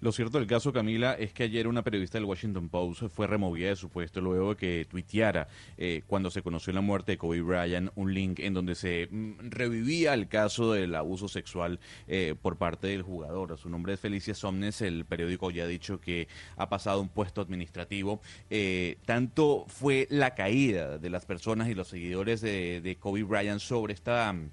Lo 0.00 0.12
cierto 0.12 0.38
del 0.38 0.46
caso, 0.46 0.72
Camila, 0.72 1.14
es 1.14 1.32
que 1.32 1.44
ayer 1.44 1.66
una 1.66 1.82
periodista 1.82 2.18
del 2.18 2.26
Washington 2.26 2.68
Post 2.68 3.04
fue 3.08 3.26
removida 3.26 3.68
de 3.68 3.76
su 3.76 3.88
puesto 3.88 4.20
luego 4.20 4.50
de 4.50 4.56
que 4.56 4.86
tuiteara, 4.88 5.48
eh, 5.76 6.02
cuando 6.06 6.30
se 6.30 6.42
conoció 6.42 6.72
la 6.72 6.80
muerte 6.80 7.12
de 7.12 7.18
Kobe 7.18 7.40
Bryant, 7.40 7.90
un 7.94 8.12
link 8.12 8.40
en 8.40 8.54
donde 8.54 8.74
se 8.74 9.08
mm, 9.10 9.50
revivía 9.50 10.14
el 10.14 10.28
caso 10.28 10.72
del 10.72 10.94
abuso 10.94 11.28
sexual 11.28 11.80
eh, 12.06 12.34
por 12.40 12.56
parte 12.56 12.88
del 12.88 13.02
jugador. 13.02 13.56
Su 13.58 13.68
nombre 13.68 13.94
es 13.94 14.00
Felicia 14.00 14.34
Somnes, 14.34 14.82
el 14.82 15.04
periódico 15.04 15.50
ya 15.50 15.64
ha 15.64 15.66
dicho 15.66 16.00
que 16.00 16.28
ha 16.56 16.68
pasado 16.68 17.00
un 17.00 17.08
puesto 17.08 17.40
administrativo. 17.40 18.20
Eh, 18.50 18.98
tanto 19.04 19.64
fue 19.68 20.06
la 20.10 20.34
caída 20.34 20.98
de 20.98 21.10
las 21.10 21.24
personas 21.24 21.68
y 21.68 21.74
los 21.74 21.88
seguidores 21.88 22.40
de, 22.40 22.96
Kobe 23.00 23.22
Bryant 23.22 23.60
sobre 23.60 23.94
esta 23.94 24.32
mm, 24.32 24.50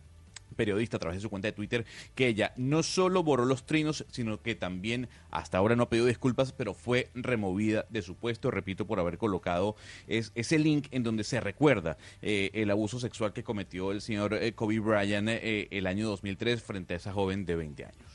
periodista 0.61 0.97
a 0.97 0.99
través 0.99 1.17
de 1.17 1.21
su 1.21 1.29
cuenta 1.31 1.47
de 1.47 1.53
Twitter 1.53 1.85
que 2.13 2.27
ella 2.27 2.53
no 2.55 2.83
solo 2.83 3.23
borró 3.23 3.45
los 3.45 3.65
trinos, 3.65 4.05
sino 4.11 4.43
que 4.43 4.53
también 4.53 5.09
hasta 5.31 5.57
ahora 5.57 5.75
no 5.75 5.83
ha 5.83 5.89
pedido 5.89 6.05
disculpas, 6.05 6.51
pero 6.51 6.75
fue 6.75 7.09
removida 7.15 7.87
de 7.89 8.03
su 8.03 8.15
puesto, 8.15 8.51
repito, 8.51 8.85
por 8.85 8.99
haber 8.99 9.17
colocado 9.17 9.75
es, 10.07 10.31
ese 10.35 10.59
link 10.59 10.87
en 10.91 11.01
donde 11.01 11.23
se 11.23 11.39
recuerda 11.39 11.97
eh, 12.21 12.51
el 12.53 12.69
abuso 12.69 12.99
sexual 12.99 13.33
que 13.33 13.43
cometió 13.43 13.91
el 13.91 14.01
señor 14.01 14.35
eh, 14.35 14.53
Kobe 14.53 14.79
Bryant 14.79 15.29
eh, 15.29 15.67
el 15.71 15.87
año 15.87 16.07
2003 16.07 16.61
frente 16.61 16.93
a 16.93 16.97
esa 16.97 17.11
joven 17.11 17.43
de 17.45 17.55
20 17.55 17.85
años. 17.85 18.10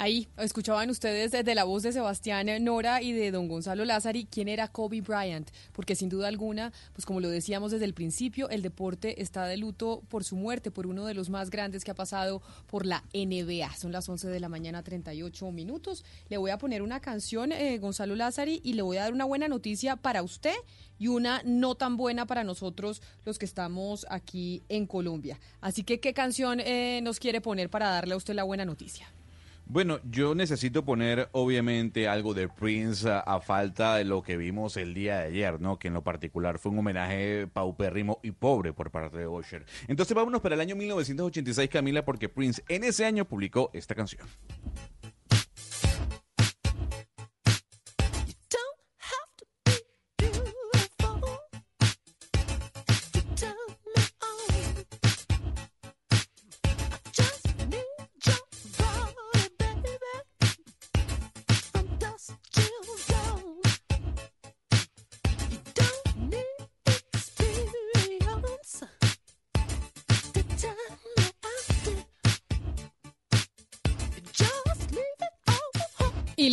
Ahí 0.00 0.28
escuchaban 0.36 0.90
ustedes 0.90 1.32
desde 1.32 1.56
la 1.56 1.64
voz 1.64 1.82
de 1.82 1.90
Sebastián 1.90 2.46
Nora 2.62 3.02
y 3.02 3.10
de 3.10 3.32
don 3.32 3.48
Gonzalo 3.48 3.84
Lázari 3.84 4.28
quién 4.30 4.46
era 4.46 4.68
Kobe 4.68 5.00
Bryant, 5.00 5.50
porque 5.72 5.96
sin 5.96 6.08
duda 6.08 6.28
alguna, 6.28 6.72
pues 6.92 7.04
como 7.04 7.18
lo 7.18 7.28
decíamos 7.28 7.72
desde 7.72 7.84
el 7.84 7.94
principio, 7.94 8.48
el 8.48 8.62
deporte 8.62 9.20
está 9.20 9.46
de 9.46 9.56
luto 9.56 10.04
por 10.08 10.22
su 10.22 10.36
muerte, 10.36 10.70
por 10.70 10.86
uno 10.86 11.04
de 11.04 11.14
los 11.14 11.30
más 11.30 11.50
grandes 11.50 11.82
que 11.82 11.90
ha 11.90 11.96
pasado 11.96 12.42
por 12.68 12.86
la 12.86 13.02
NBA. 13.12 13.74
Son 13.74 13.90
las 13.90 14.08
11 14.08 14.28
de 14.28 14.38
la 14.38 14.48
mañana, 14.48 14.84
38 14.84 15.50
minutos. 15.50 16.04
Le 16.28 16.36
voy 16.36 16.52
a 16.52 16.58
poner 16.58 16.82
una 16.82 17.00
canción, 17.00 17.50
eh, 17.50 17.76
Gonzalo 17.78 18.14
Lázari, 18.14 18.60
y 18.62 18.74
le 18.74 18.82
voy 18.82 18.98
a 18.98 19.02
dar 19.02 19.12
una 19.12 19.24
buena 19.24 19.48
noticia 19.48 19.96
para 19.96 20.22
usted 20.22 20.54
y 21.00 21.08
una 21.08 21.42
no 21.44 21.74
tan 21.74 21.96
buena 21.96 22.24
para 22.24 22.44
nosotros 22.44 23.02
los 23.24 23.36
que 23.36 23.46
estamos 23.46 24.06
aquí 24.10 24.62
en 24.68 24.86
Colombia. 24.86 25.40
Así 25.60 25.82
que, 25.82 25.98
¿qué 25.98 26.14
canción 26.14 26.60
eh, 26.60 27.00
nos 27.02 27.18
quiere 27.18 27.40
poner 27.40 27.68
para 27.68 27.88
darle 27.88 28.14
a 28.14 28.16
usted 28.16 28.34
la 28.34 28.44
buena 28.44 28.64
noticia? 28.64 29.12
Bueno, 29.70 30.00
yo 30.10 30.34
necesito 30.34 30.82
poner 30.82 31.28
obviamente 31.32 32.08
algo 32.08 32.32
de 32.32 32.48
Prince 32.48 33.06
a, 33.06 33.38
falta 33.42 33.96
de 33.96 34.04
lo 34.04 34.22
que 34.22 34.38
vimos 34.38 34.78
el 34.78 34.94
día 34.94 35.18
de 35.18 35.26
ayer, 35.26 35.60
¿no? 35.60 35.78
Que 35.78 35.88
en 35.88 35.94
lo 35.94 36.02
particular 36.02 36.58
fue 36.58 36.72
un 36.72 36.78
homenaje 36.78 37.46
paupérrimo 37.52 38.18
y 38.22 38.30
pobre 38.30 38.72
por 38.72 38.90
parte 38.90 39.18
de 39.18 39.28
Usher. 39.28 39.66
Entonces 39.86 40.14
vámonos 40.14 40.40
para 40.40 40.54
el 40.54 40.62
año 40.62 40.74
1986, 40.74 41.68
Camila, 41.68 42.02
porque 42.02 42.30
Prince 42.30 42.64
en 42.70 42.82
ese 42.82 43.04
año 43.04 43.26
publicó 43.26 43.68
esta 43.74 43.94
canción. 43.94 44.26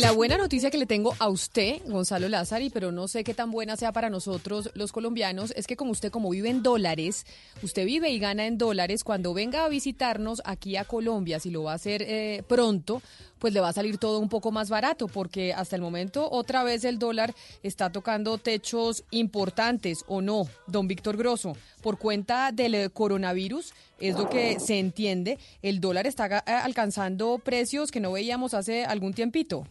La 0.06 0.12
buena 0.12 0.38
noticia 0.38 0.70
que 0.70 0.78
le 0.78 0.86
tengo 0.86 1.16
a 1.18 1.28
usted, 1.28 1.80
Gonzalo 1.84 2.28
Lázari, 2.28 2.70
pero 2.70 2.92
no 2.92 3.08
sé 3.08 3.24
qué 3.24 3.34
tan 3.34 3.50
buena 3.50 3.76
sea 3.76 3.90
para 3.90 4.08
nosotros 4.08 4.70
los 4.74 4.92
colombianos, 4.92 5.52
es 5.56 5.66
que 5.66 5.74
como 5.76 5.90
usted 5.90 6.12
como 6.12 6.30
vive 6.30 6.48
en 6.48 6.62
dólares, 6.62 7.26
usted 7.60 7.84
vive 7.84 8.10
y 8.10 8.20
gana 8.20 8.46
en 8.46 8.56
dólares, 8.56 9.02
cuando 9.02 9.34
venga 9.34 9.64
a 9.64 9.68
visitarnos 9.68 10.42
aquí 10.44 10.76
a 10.76 10.84
Colombia, 10.84 11.40
si 11.40 11.50
lo 11.50 11.64
va 11.64 11.72
a 11.72 11.74
hacer 11.74 12.02
eh, 12.06 12.44
pronto, 12.46 13.02
pues 13.40 13.52
le 13.52 13.58
va 13.58 13.70
a 13.70 13.72
salir 13.72 13.98
todo 13.98 14.20
un 14.20 14.28
poco 14.28 14.52
más 14.52 14.70
barato, 14.70 15.08
porque 15.08 15.52
hasta 15.52 15.74
el 15.74 15.82
momento 15.82 16.30
otra 16.30 16.62
vez 16.62 16.84
el 16.84 17.00
dólar 17.00 17.34
está 17.64 17.90
tocando 17.90 18.38
techos 18.38 19.02
importantes, 19.10 20.04
¿o 20.06 20.22
no, 20.22 20.46
don 20.68 20.86
Víctor 20.86 21.16
Grosso? 21.16 21.54
Por 21.82 21.98
cuenta 21.98 22.52
del 22.52 22.92
coronavirus, 22.92 23.74
es 23.98 24.16
lo 24.16 24.28
que 24.28 24.60
se 24.60 24.78
entiende, 24.78 25.40
el 25.62 25.80
dólar 25.80 26.06
está 26.06 26.26
alcanzando 26.46 27.40
precios 27.42 27.90
que 27.90 27.98
no 27.98 28.12
veíamos 28.12 28.54
hace 28.54 28.84
algún 28.84 29.12
tiempito. 29.12 29.66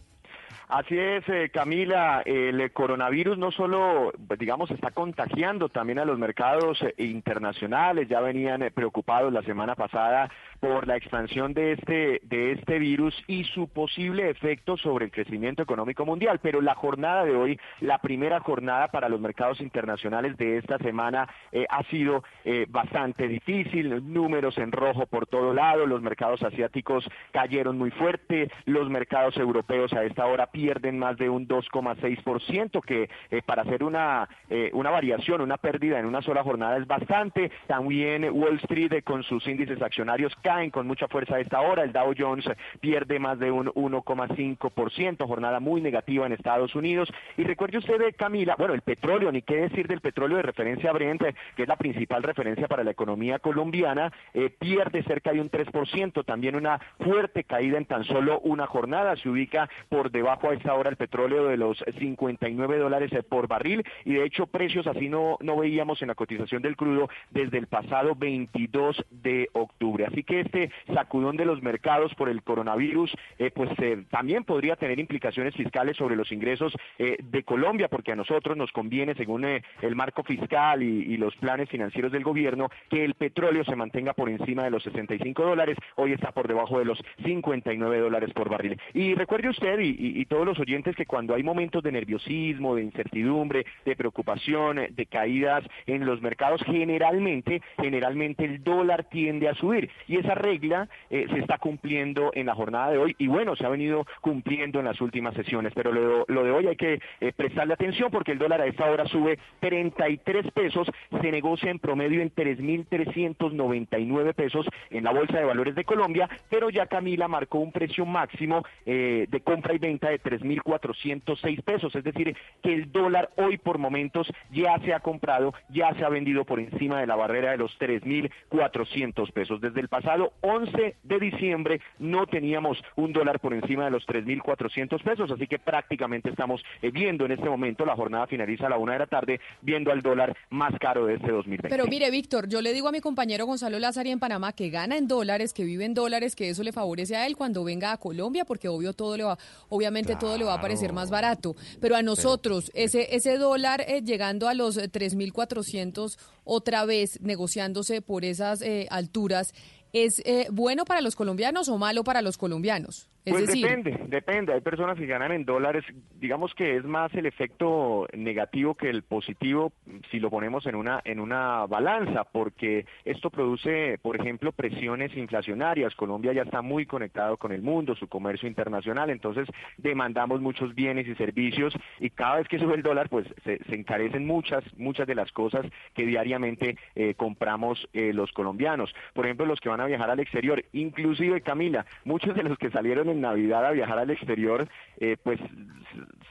Así 0.68 0.98
es, 0.98 1.22
eh, 1.28 1.48
Camila, 1.54 2.22
el 2.26 2.72
coronavirus 2.72 3.38
no 3.38 3.52
solo, 3.52 4.12
pues, 4.26 4.36
digamos, 4.36 4.68
está 4.72 4.90
contagiando 4.90 5.68
también 5.68 6.00
a 6.00 6.04
los 6.04 6.18
mercados 6.18 6.82
eh, 6.82 6.92
internacionales, 6.98 8.08
ya 8.08 8.20
venían 8.20 8.62
eh, 8.62 8.72
preocupados 8.72 9.32
la 9.32 9.42
semana 9.42 9.76
pasada 9.76 10.28
por 10.60 10.86
la 10.86 10.96
expansión 10.96 11.54
de 11.54 11.72
este, 11.72 12.20
de 12.22 12.52
este 12.52 12.78
virus 12.78 13.14
y 13.26 13.44
su 13.44 13.68
posible 13.68 14.30
efecto 14.30 14.76
sobre 14.76 15.06
el 15.06 15.10
crecimiento 15.10 15.62
económico 15.62 16.04
mundial. 16.04 16.40
Pero 16.42 16.60
la 16.60 16.74
jornada 16.74 17.24
de 17.24 17.36
hoy, 17.36 17.60
la 17.80 17.98
primera 17.98 18.40
jornada 18.40 18.88
para 18.88 19.08
los 19.08 19.20
mercados 19.20 19.60
internacionales 19.60 20.36
de 20.36 20.58
esta 20.58 20.78
semana, 20.78 21.28
eh, 21.52 21.66
ha 21.68 21.82
sido 21.84 22.24
eh, 22.44 22.66
bastante 22.68 23.28
difícil, 23.28 24.12
números 24.12 24.58
en 24.58 24.72
rojo 24.72 25.06
por 25.06 25.26
todo 25.26 25.52
lado, 25.52 25.86
los 25.86 26.02
mercados 26.02 26.42
asiáticos 26.42 27.08
cayeron 27.32 27.78
muy 27.78 27.90
fuerte, 27.90 28.50
los 28.64 28.88
mercados 28.88 29.36
europeos 29.36 29.92
a 29.92 30.04
esta 30.04 30.26
hora 30.26 30.46
pierden 30.46 30.98
más 30.98 31.16
de 31.16 31.28
un 31.28 31.46
2,6%, 31.48 32.80
que 32.82 33.08
eh, 33.30 33.42
para 33.44 33.62
hacer 33.62 33.82
una, 33.82 34.28
eh, 34.48 34.70
una 34.72 34.90
variación, 34.90 35.40
una 35.40 35.56
pérdida 35.56 35.98
en 35.98 36.06
una 36.06 36.22
sola 36.22 36.42
jornada 36.42 36.76
es 36.78 36.86
bastante. 36.86 37.50
También 37.66 38.28
Wall 38.32 38.56
Street 38.62 39.02
con 39.04 39.22
sus 39.22 39.46
índices 39.46 39.80
accionarios 39.82 40.34
caen 40.46 40.70
con 40.70 40.86
mucha 40.86 41.08
fuerza 41.08 41.34
a 41.34 41.40
esta 41.40 41.60
hora. 41.60 41.82
El 41.82 41.92
Dow 41.92 42.14
Jones 42.16 42.48
pierde 42.80 43.18
más 43.18 43.36
de 43.40 43.50
un 43.50 43.66
1,5%, 43.66 45.26
jornada 45.26 45.58
muy 45.58 45.80
negativa 45.80 46.24
en 46.24 46.32
Estados 46.32 46.76
Unidos. 46.76 47.12
Y 47.36 47.42
recuerde 47.42 47.78
usted, 47.78 48.14
Camila, 48.16 48.54
bueno, 48.56 48.72
el 48.72 48.82
petróleo, 48.82 49.32
ni 49.32 49.42
qué 49.42 49.56
decir 49.56 49.88
del 49.88 50.00
petróleo 50.00 50.36
de 50.36 50.44
referencia 50.44 50.92
Brent, 50.92 51.20
que 51.56 51.62
es 51.62 51.68
la 51.68 51.74
principal 51.74 52.22
referencia 52.22 52.68
para 52.68 52.84
la 52.84 52.92
economía 52.92 53.40
colombiana, 53.40 54.12
eh, 54.34 54.50
pierde 54.56 55.02
cerca 55.02 55.32
de 55.32 55.40
un 55.40 55.50
3%, 55.50 56.24
también 56.24 56.54
una 56.54 56.78
fuerte 57.00 57.42
caída 57.42 57.78
en 57.78 57.86
tan 57.86 58.04
solo 58.04 58.38
una 58.38 58.68
jornada, 58.68 59.16
se 59.16 59.28
ubica 59.28 59.68
por 59.88 60.12
debajo 60.12 60.50
a 60.50 60.54
esta 60.54 60.74
hora 60.74 60.90
el 60.90 60.96
petróleo 60.96 61.48
de 61.48 61.56
los 61.56 61.82
59 61.98 62.78
dólares 62.78 63.10
por 63.28 63.48
barril 63.48 63.82
y 64.04 64.14
de 64.14 64.24
hecho 64.24 64.46
precios 64.46 64.86
así 64.86 65.08
no, 65.08 65.38
no 65.40 65.56
veíamos 65.56 66.02
en 66.02 66.08
la 66.08 66.14
cotización 66.14 66.62
del 66.62 66.76
crudo 66.76 67.08
desde 67.30 67.58
el 67.58 67.66
pasado 67.66 68.14
22 68.14 69.04
de 69.10 69.48
octubre. 69.52 70.06
Así 70.06 70.22
que 70.22 70.35
este 70.40 70.70
sacudón 70.92 71.36
de 71.36 71.44
los 71.44 71.62
mercados 71.62 72.14
por 72.14 72.28
el 72.28 72.42
coronavirus 72.42 73.14
eh, 73.38 73.50
pues 73.50 73.70
eh, 73.78 74.04
también 74.10 74.44
podría 74.44 74.76
tener 74.76 74.98
implicaciones 74.98 75.54
fiscales 75.54 75.96
sobre 75.96 76.16
los 76.16 76.30
ingresos 76.32 76.72
eh, 76.98 77.16
de 77.22 77.42
Colombia 77.42 77.88
porque 77.88 78.12
a 78.12 78.16
nosotros 78.16 78.56
nos 78.56 78.72
conviene 78.72 79.14
según 79.14 79.44
el 79.44 79.96
marco 79.96 80.22
fiscal 80.22 80.82
y, 80.82 81.16
los 81.16 81.34
planes 81.36 81.70
financieros 81.70 82.12
del 82.12 82.22
gobierno 82.22 82.68
que 82.90 83.02
el 83.02 83.14
petróleo 83.14 83.64
se 83.64 83.74
mantenga 83.74 84.12
por 84.12 84.28
encima 84.28 84.64
de 84.64 84.70
los 84.70 84.82
65 84.82 85.42
dólares, 85.42 85.78
hoy 85.94 86.12
está 86.12 86.30
por 86.30 86.46
debajo 86.46 86.78
de 86.78 86.84
los 86.84 87.02
59 87.24 87.98
dólares 87.98 88.30
por 88.34 88.50
barril. 88.50 88.78
Y 88.92 89.14
recuerde 89.14 89.48
usted 89.48 89.78
y, 89.80 90.24
todos 90.26 90.44
los 90.44 90.58
oyentes 90.58 90.94
que 90.94 91.06
cuando 91.06 91.34
hay 91.34 91.42
momentos 91.42 91.82
de 91.82 91.92
nerviosismo, 91.92 92.74
de 92.74 92.82
incertidumbre, 92.82 93.64
de 93.86 93.96
preocupación, 93.96 94.80
de 94.90 95.06
caídas 95.06 95.64
en 95.86 96.04
los 96.04 96.20
mercados, 96.20 96.60
generalmente, 96.64 97.62
generalmente 97.80 98.44
el 98.44 98.62
dólar 98.62 99.04
tiende 99.04 99.48
a 99.48 99.54
subir 99.54 99.88
y 100.06 100.18
esa 100.26 100.34
regla 100.34 100.88
eh, 101.08 101.26
se 101.30 101.38
está 101.38 101.58
cumpliendo 101.58 102.32
en 102.34 102.46
la 102.46 102.54
jornada 102.54 102.90
de 102.90 102.98
hoy 102.98 103.14
y 103.18 103.28
bueno, 103.28 103.56
se 103.56 103.64
ha 103.64 103.68
venido 103.68 104.06
cumpliendo 104.20 104.80
en 104.80 104.86
las 104.86 105.00
últimas 105.00 105.34
sesiones, 105.34 105.72
pero 105.74 105.92
lo, 105.92 106.24
lo 106.26 106.44
de 106.44 106.50
hoy 106.50 106.66
hay 106.66 106.76
que 106.76 107.00
eh, 107.20 107.32
prestarle 107.34 107.74
atención 107.74 108.10
porque 108.10 108.32
el 108.32 108.38
dólar 108.38 108.60
a 108.60 108.66
esta 108.66 108.86
hora 108.86 109.06
sube 109.06 109.38
33 109.60 110.50
pesos, 110.50 110.88
se 111.20 111.30
negocia 111.30 111.70
en 111.70 111.78
promedio 111.78 112.22
en 112.22 112.34
3.399 112.34 114.34
pesos 114.34 114.66
en 114.90 115.04
la 115.04 115.12
Bolsa 115.12 115.38
de 115.38 115.44
Valores 115.44 115.74
de 115.74 115.84
Colombia, 115.84 116.28
pero 116.50 116.70
ya 116.70 116.86
Camila 116.86 117.28
marcó 117.28 117.58
un 117.58 117.72
precio 117.72 118.04
máximo 118.04 118.64
eh, 118.84 119.26
de 119.28 119.40
compra 119.40 119.74
y 119.74 119.78
venta 119.78 120.10
de 120.10 120.20
3.406 120.20 121.62
pesos, 121.62 121.94
es 121.94 122.02
decir, 122.02 122.36
que 122.62 122.74
el 122.74 122.90
dólar 122.90 123.30
hoy 123.36 123.58
por 123.58 123.78
momentos 123.78 124.32
ya 124.50 124.78
se 124.80 124.92
ha 124.92 125.00
comprado, 125.00 125.54
ya 125.68 125.94
se 125.94 126.04
ha 126.04 126.08
vendido 126.08 126.44
por 126.44 126.58
encima 126.58 127.00
de 127.00 127.06
la 127.06 127.16
barrera 127.16 127.52
de 127.52 127.58
los 127.58 127.78
3.400 127.78 129.32
pesos. 129.32 129.60
Desde 129.60 129.80
el 129.80 129.88
pasado 129.88 130.15
11 130.40 130.96
de 131.02 131.18
diciembre 131.18 131.80
no 131.98 132.26
teníamos 132.26 132.78
un 132.96 133.12
dólar 133.12 133.40
por 133.40 133.54
encima 133.54 133.84
de 133.84 133.90
los 133.90 134.06
3.400 134.06 135.02
pesos, 135.02 135.30
así 135.30 135.46
que 135.46 135.58
prácticamente 135.58 136.30
estamos 136.30 136.62
eh, 136.82 136.90
viendo 136.90 137.24
en 137.24 137.32
este 137.32 137.48
momento, 137.48 137.84
la 137.84 137.96
jornada 137.96 138.26
finaliza 138.26 138.66
a 138.66 138.70
la 138.70 138.78
una 138.78 138.92
de 138.94 138.98
la 139.00 139.06
tarde, 139.06 139.40
viendo 139.62 139.90
al 139.90 140.02
dólar 140.02 140.36
más 140.50 140.72
caro 140.78 141.06
de 141.06 141.14
este 141.14 141.30
2020. 141.30 141.68
Pero 141.68 141.86
mire, 141.86 142.10
Víctor, 142.10 142.48
yo 142.48 142.60
le 142.62 142.72
digo 142.72 142.88
a 142.88 142.92
mi 142.92 143.00
compañero 143.00 143.46
Gonzalo 143.46 143.78
Lázari 143.78 144.10
en 144.10 144.18
Panamá 144.18 144.52
que 144.52 144.70
gana 144.70 144.96
en 144.96 145.08
dólares, 145.08 145.52
que 145.52 145.64
vive 145.64 145.84
en 145.84 145.94
dólares, 145.94 146.36
que 146.36 146.48
eso 146.48 146.62
le 146.62 146.72
favorece 146.72 147.16
a 147.16 147.26
él 147.26 147.36
cuando 147.36 147.64
venga 147.64 147.92
a 147.92 147.98
Colombia, 147.98 148.44
porque 148.44 148.68
obvio 148.68 148.92
todo 148.92 149.16
le 149.16 149.24
va, 149.24 149.38
obviamente 149.68 150.16
todo 150.16 150.36
le 150.38 150.44
va 150.44 150.54
a 150.54 150.60
parecer 150.60 150.92
más 150.92 151.10
barato. 151.10 151.56
Pero 151.80 151.96
a 151.96 152.02
nosotros, 152.02 152.70
ese, 152.74 153.14
ese 153.14 153.38
dólar 153.38 153.82
eh, 153.86 154.02
llegando 154.02 154.48
a 154.48 154.54
los 154.54 154.76
eh, 154.76 154.90
3.400 154.90 156.18
otra 156.44 156.84
vez, 156.84 157.20
negociándose 157.20 158.00
por 158.02 158.24
esas 158.24 158.62
eh, 158.62 158.86
alturas, 158.90 159.52
¿es 159.92 160.20
eh, 160.24 160.48
bueno 160.50 160.84
para 160.84 161.00
los 161.00 161.16
colombianos 161.16 161.68
o 161.68 161.78
malo 161.78 162.04
para 162.04 162.22
los 162.22 162.36
colombianos? 162.38 163.08
Es 163.26 163.32
Pues 163.32 163.46
decir, 163.48 163.66
depende, 163.66 163.98
depende. 164.06 164.52
Hay 164.52 164.60
personas 164.60 164.96
que 164.96 165.04
ganan 165.04 165.32
en 165.32 165.44
dólares. 165.44 165.84
Digamos 166.20 166.54
que 166.54 166.76
es 166.76 166.84
más 166.84 167.12
el 167.14 167.26
efecto 167.26 168.06
negativo 168.16 168.76
que 168.76 168.88
el 168.88 169.02
positivo 169.02 169.72
si 170.12 170.20
lo 170.20 170.30
ponemos 170.30 170.64
en 170.66 170.76
una 170.76 171.00
en 171.04 171.18
una 171.18 171.66
balanza, 171.66 172.22
porque 172.22 172.86
esto 173.04 173.30
produce, 173.30 173.98
por 174.00 174.14
ejemplo, 174.14 174.52
presiones 174.52 175.16
inflacionarias. 175.16 175.96
Colombia 175.96 176.32
ya 176.34 176.42
está 176.42 176.62
muy 176.62 176.86
conectado 176.86 177.36
con 177.36 177.50
el 177.50 177.62
mundo, 177.62 177.96
su 177.96 178.06
comercio 178.06 178.48
internacional, 178.48 179.10
entonces 179.10 179.48
demandamos 179.76 180.40
muchos 180.40 180.72
bienes 180.76 181.08
y 181.08 181.16
servicios 181.16 181.74
y 181.98 182.10
cada 182.10 182.36
vez 182.36 182.46
que 182.46 182.60
sube 182.60 182.76
el 182.76 182.82
dólar, 182.84 183.08
pues 183.08 183.26
se, 183.42 183.58
se 183.64 183.74
encarecen 183.74 184.24
muchas 184.24 184.62
muchas 184.78 185.08
de 185.08 185.16
las 185.16 185.32
cosas 185.32 185.66
que 185.94 186.06
diariamente 186.06 186.78
eh, 186.94 187.14
compramos 187.14 187.88
eh, 187.92 188.12
los 188.12 188.30
colombianos. 188.30 188.94
Por 189.14 189.24
ejemplo, 189.24 189.46
los 189.46 189.60
que 189.60 189.68
van 189.68 189.80
a 189.80 189.86
viajar 189.86 190.10
al 190.10 190.20
exterior, 190.20 190.64
inclusive 190.72 191.40
Camila, 191.40 191.86
muchos 192.04 192.36
de 192.36 192.44
los 192.44 192.56
que 192.56 192.70
salieron 192.70 193.08
en 193.08 193.15
Navidad 193.20 193.66
a 193.66 193.70
viajar 193.72 193.98
al 193.98 194.10
exterior, 194.10 194.68
eh, 194.98 195.16
pues 195.22 195.40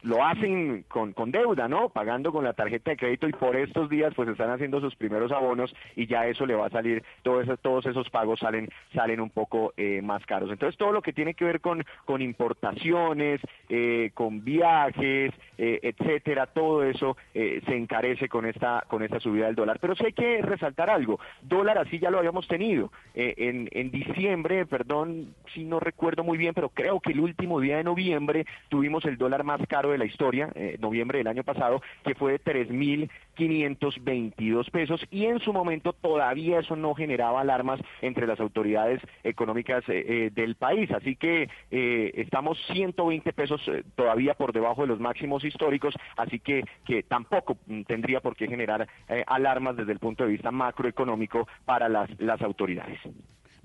lo 0.05 0.23
hacen 0.23 0.85
con, 0.87 1.13
con 1.13 1.31
deuda, 1.31 1.67
¿no? 1.67 1.89
Pagando 1.89 2.31
con 2.31 2.43
la 2.43 2.53
tarjeta 2.53 2.91
de 2.91 2.97
crédito 2.97 3.27
y 3.27 3.31
por 3.31 3.55
estos 3.55 3.89
días 3.89 4.13
pues 4.15 4.29
están 4.29 4.51
haciendo 4.51 4.79
sus 4.79 4.95
primeros 4.95 5.31
abonos 5.31 5.75
y 5.95 6.05
ya 6.05 6.27
eso 6.27 6.45
le 6.45 6.53
va 6.53 6.67
a 6.67 6.69
salir, 6.69 7.03
todos 7.23 7.43
esos, 7.43 7.59
todos 7.59 7.85
esos 7.87 8.09
pagos 8.11 8.39
salen, 8.39 8.69
salen 8.93 9.19
un 9.19 9.31
poco 9.31 9.73
eh, 9.77 10.01
más 10.03 10.23
caros. 10.25 10.51
Entonces 10.51 10.77
todo 10.77 10.91
lo 10.91 11.01
que 11.01 11.11
tiene 11.11 11.33
que 11.33 11.45
ver 11.45 11.59
con, 11.59 11.83
con 12.05 12.21
importaciones, 12.21 13.41
eh, 13.69 14.11
con 14.13 14.43
viajes, 14.43 15.33
eh, 15.57 15.79
etcétera, 15.81 16.47
todo 16.47 16.83
eso 16.83 17.17
eh, 17.33 17.61
se 17.65 17.75
encarece 17.75 18.29
con 18.29 18.45
esta, 18.45 18.83
con 18.87 19.01
esta 19.01 19.19
subida 19.19 19.47
del 19.47 19.55
dólar. 19.55 19.79
Pero 19.79 19.95
sí 19.95 20.05
hay 20.05 20.13
que 20.13 20.41
resaltar 20.41 20.89
algo, 20.89 21.19
dólar 21.41 21.79
así 21.79 21.97
ya 21.97 22.11
lo 22.11 22.19
habíamos 22.19 22.47
tenido. 22.47 22.91
Eh, 23.15 23.33
en, 23.37 23.69
en 23.71 23.89
diciembre, 23.89 24.65
perdón 24.65 25.33
si 25.53 25.63
no 25.63 25.79
recuerdo 25.79 26.23
muy 26.23 26.37
bien, 26.37 26.53
pero 26.53 26.69
creo 26.75 26.99
que 26.99 27.13
el 27.13 27.21
último 27.21 27.59
día 27.59 27.77
de 27.77 27.83
noviembre 27.83 28.45
tuvimos 28.69 29.03
el 29.05 29.17
dólar 29.17 29.43
más 29.43 29.59
caro 29.67 29.89
de 29.91 29.97
la 29.97 30.05
historia, 30.05 30.51
eh, 30.53 30.77
noviembre 30.79 31.17
del 31.17 31.25
año 31.27 31.43
pasado, 31.43 31.81
que 32.03 32.13
fue 32.13 32.33
de 32.33 32.43
3.522 32.43 34.69
pesos 34.69 35.03
y 35.09 35.25
en 35.25 35.39
su 35.39 35.51
momento 35.53 35.93
todavía 35.93 36.59
eso 36.59 36.75
no 36.75 36.93
generaba 36.93 37.41
alarmas 37.41 37.81
entre 38.01 38.27
las 38.27 38.39
autoridades 38.39 39.01
económicas 39.23 39.83
eh, 39.89 40.05
eh, 40.07 40.29
del 40.33 40.53
país. 40.55 40.91
Así 40.91 41.15
que 41.15 41.49
estamos 41.71 42.59
120 42.67 43.33
pesos 43.33 43.59
todavía 43.95 44.35
por 44.35 44.53
debajo 44.53 44.81
de 44.81 44.87
los 44.87 44.99
máximos 44.99 45.43
históricos, 45.43 45.95
así 46.17 46.39
que, 46.39 46.63
que 46.85 47.01
tampoco 47.03 47.57
mm, 47.65 47.81
tendría 47.83 48.19
por 48.19 48.35
qué 48.35 48.47
generar 48.47 48.87
alarmas 49.27 49.77
desde 49.77 49.93
el 49.93 49.99
punto 49.99 50.25
de 50.25 50.31
vista 50.31 50.49
macroeconómico 50.51 51.47
para 51.65 51.87
las, 51.89 52.09
las 52.19 52.41
autoridades. 52.41 52.99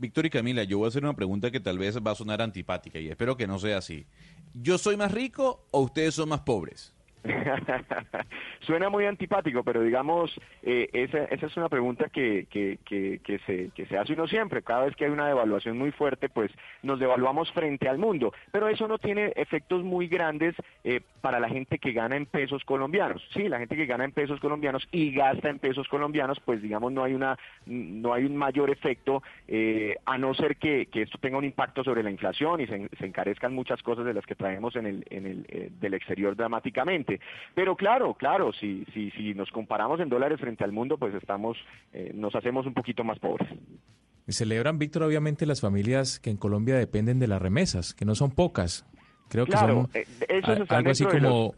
Víctor 0.01 0.25
y 0.25 0.31
Camila, 0.31 0.65
yo 0.65 0.79
voy 0.79 0.87
a 0.87 0.89
hacer 0.89 1.05
una 1.05 1.15
pregunta 1.15 1.51
que 1.51 1.61
tal 1.61 1.77
vez 1.77 1.99
va 1.99 2.13
a 2.13 2.15
sonar 2.15 2.41
antipática 2.41 2.99
y 2.99 3.09
espero 3.09 3.37
que 3.37 3.47
no 3.47 3.59
sea 3.59 3.77
así. 3.77 4.07
¿Yo 4.55 4.79
soy 4.79 4.97
más 4.97 5.13
rico 5.13 5.67
o 5.73 5.83
ustedes 5.83 6.15
son 6.15 6.31
más 6.31 6.41
pobres? 6.41 6.95
Suena 8.61 8.89
muy 8.89 9.05
antipático, 9.05 9.63
pero 9.63 9.83
digamos, 9.83 10.33
eh, 10.63 10.89
esa, 10.93 11.25
es 11.25 11.57
una 11.57 11.69
pregunta 11.69 12.09
que, 12.09 12.47
que, 12.51 12.79
que, 12.85 13.21
que 13.23 13.39
se, 13.41 13.71
que 13.75 13.87
se 13.87 13.99
hace 13.99 14.15
uno 14.15 14.27
siempre. 14.27 14.63
Cada 14.63 14.85
vez 14.85 14.97
que 14.97 15.05
hay 15.05 15.11
una 15.11 15.27
devaluación 15.27 15.77
muy 15.77 15.91
fuerte, 15.93 16.29
pues 16.29 16.51
nos 16.83 16.99
devaluamos 16.99 17.51
frente 17.53 17.89
al 17.89 17.99
mundo. 17.99 18.33
Pero 18.53 18.69
eso 18.69 18.89
no 18.89 18.99
tiene 18.99 19.33
efectos 19.37 19.83
muy 19.83 20.09
grandes 20.09 20.55
eh, 20.85 21.01
para 21.21 21.41
la 21.41 21.49
gente 21.49 21.79
que 21.79 21.93
gana 21.93 22.17
en 22.17 22.27
pesos 22.27 22.65
colombianos. 22.65 23.23
Sí, 23.35 23.49
la 23.49 23.59
gente 23.59 23.77
que 23.77 23.87
gana 23.87 24.05
en 24.05 24.13
pesos 24.13 24.41
colombianos 24.41 24.87
y 24.91 25.13
gasta 25.13 25.49
en 25.49 25.59
pesos 25.59 25.89
colombianos, 25.89 26.39
pues 26.45 26.63
digamos, 26.63 26.93
no 26.93 27.05
hay, 27.05 27.15
una, 27.15 27.39
no 27.67 28.15
hay 28.15 28.25
un 28.25 28.37
mayor 28.37 28.71
efecto, 28.71 29.23
eh, 29.49 29.97
a 30.07 30.19
no 30.19 30.35
ser 30.35 30.57
que, 30.57 30.87
que 30.87 31.03
esto 31.03 31.19
tenga 31.19 31.39
un 31.39 31.45
impacto 31.45 31.85
sobre 31.85 32.03
la 32.03 32.11
inflación 32.11 32.61
y 32.61 32.67
se, 32.67 32.89
se 32.99 33.07
encarezcan 33.07 33.55
muchas 33.55 33.83
cosas 33.83 34.05
de 34.05 34.15
las 34.15 34.25
que 34.25 34.35
traemos 34.35 34.77
en 34.77 34.87
el, 34.87 35.05
en 35.11 35.27
el, 35.27 35.47
eh, 35.49 35.71
del 35.81 35.95
exterior 35.95 36.37
dramáticamente. 36.37 37.10
Pero 37.55 37.75
claro, 37.75 38.15
claro, 38.15 38.53
si, 38.53 38.85
si, 38.93 39.11
si 39.13 39.35
nos 39.35 39.51
comparamos 39.51 39.99
en 40.01 40.09
dólares 40.09 40.39
frente 40.39 40.63
al 40.63 40.73
mundo, 40.73 40.99
pues 40.99 41.15
estamos, 41.15 41.57
eh, 41.93 42.13
nos 42.15 42.35
hacemos 42.35 42.67
un 42.67 42.75
poquito 42.75 43.03
más 43.03 43.19
pobres. 43.19 43.49
Celebran, 44.29 44.79
Víctor, 44.79 45.03
obviamente 45.03 45.47
las 45.47 45.61
familias 45.61 46.21
que 46.21 46.31
en 46.31 46.37
Colombia 46.37 46.77
dependen 46.77 47.19
de 47.19 47.27
las 47.27 47.43
remesas, 47.43 47.95
que 47.95 48.05
no 48.05 48.15
son 48.15 48.31
pocas. 48.31 48.87
Creo 49.29 49.47
que 49.47 49.57
son 49.57 49.89
eh, 49.95 50.07
algo 50.69 50.91
así 50.91 51.05
como... 51.05 51.55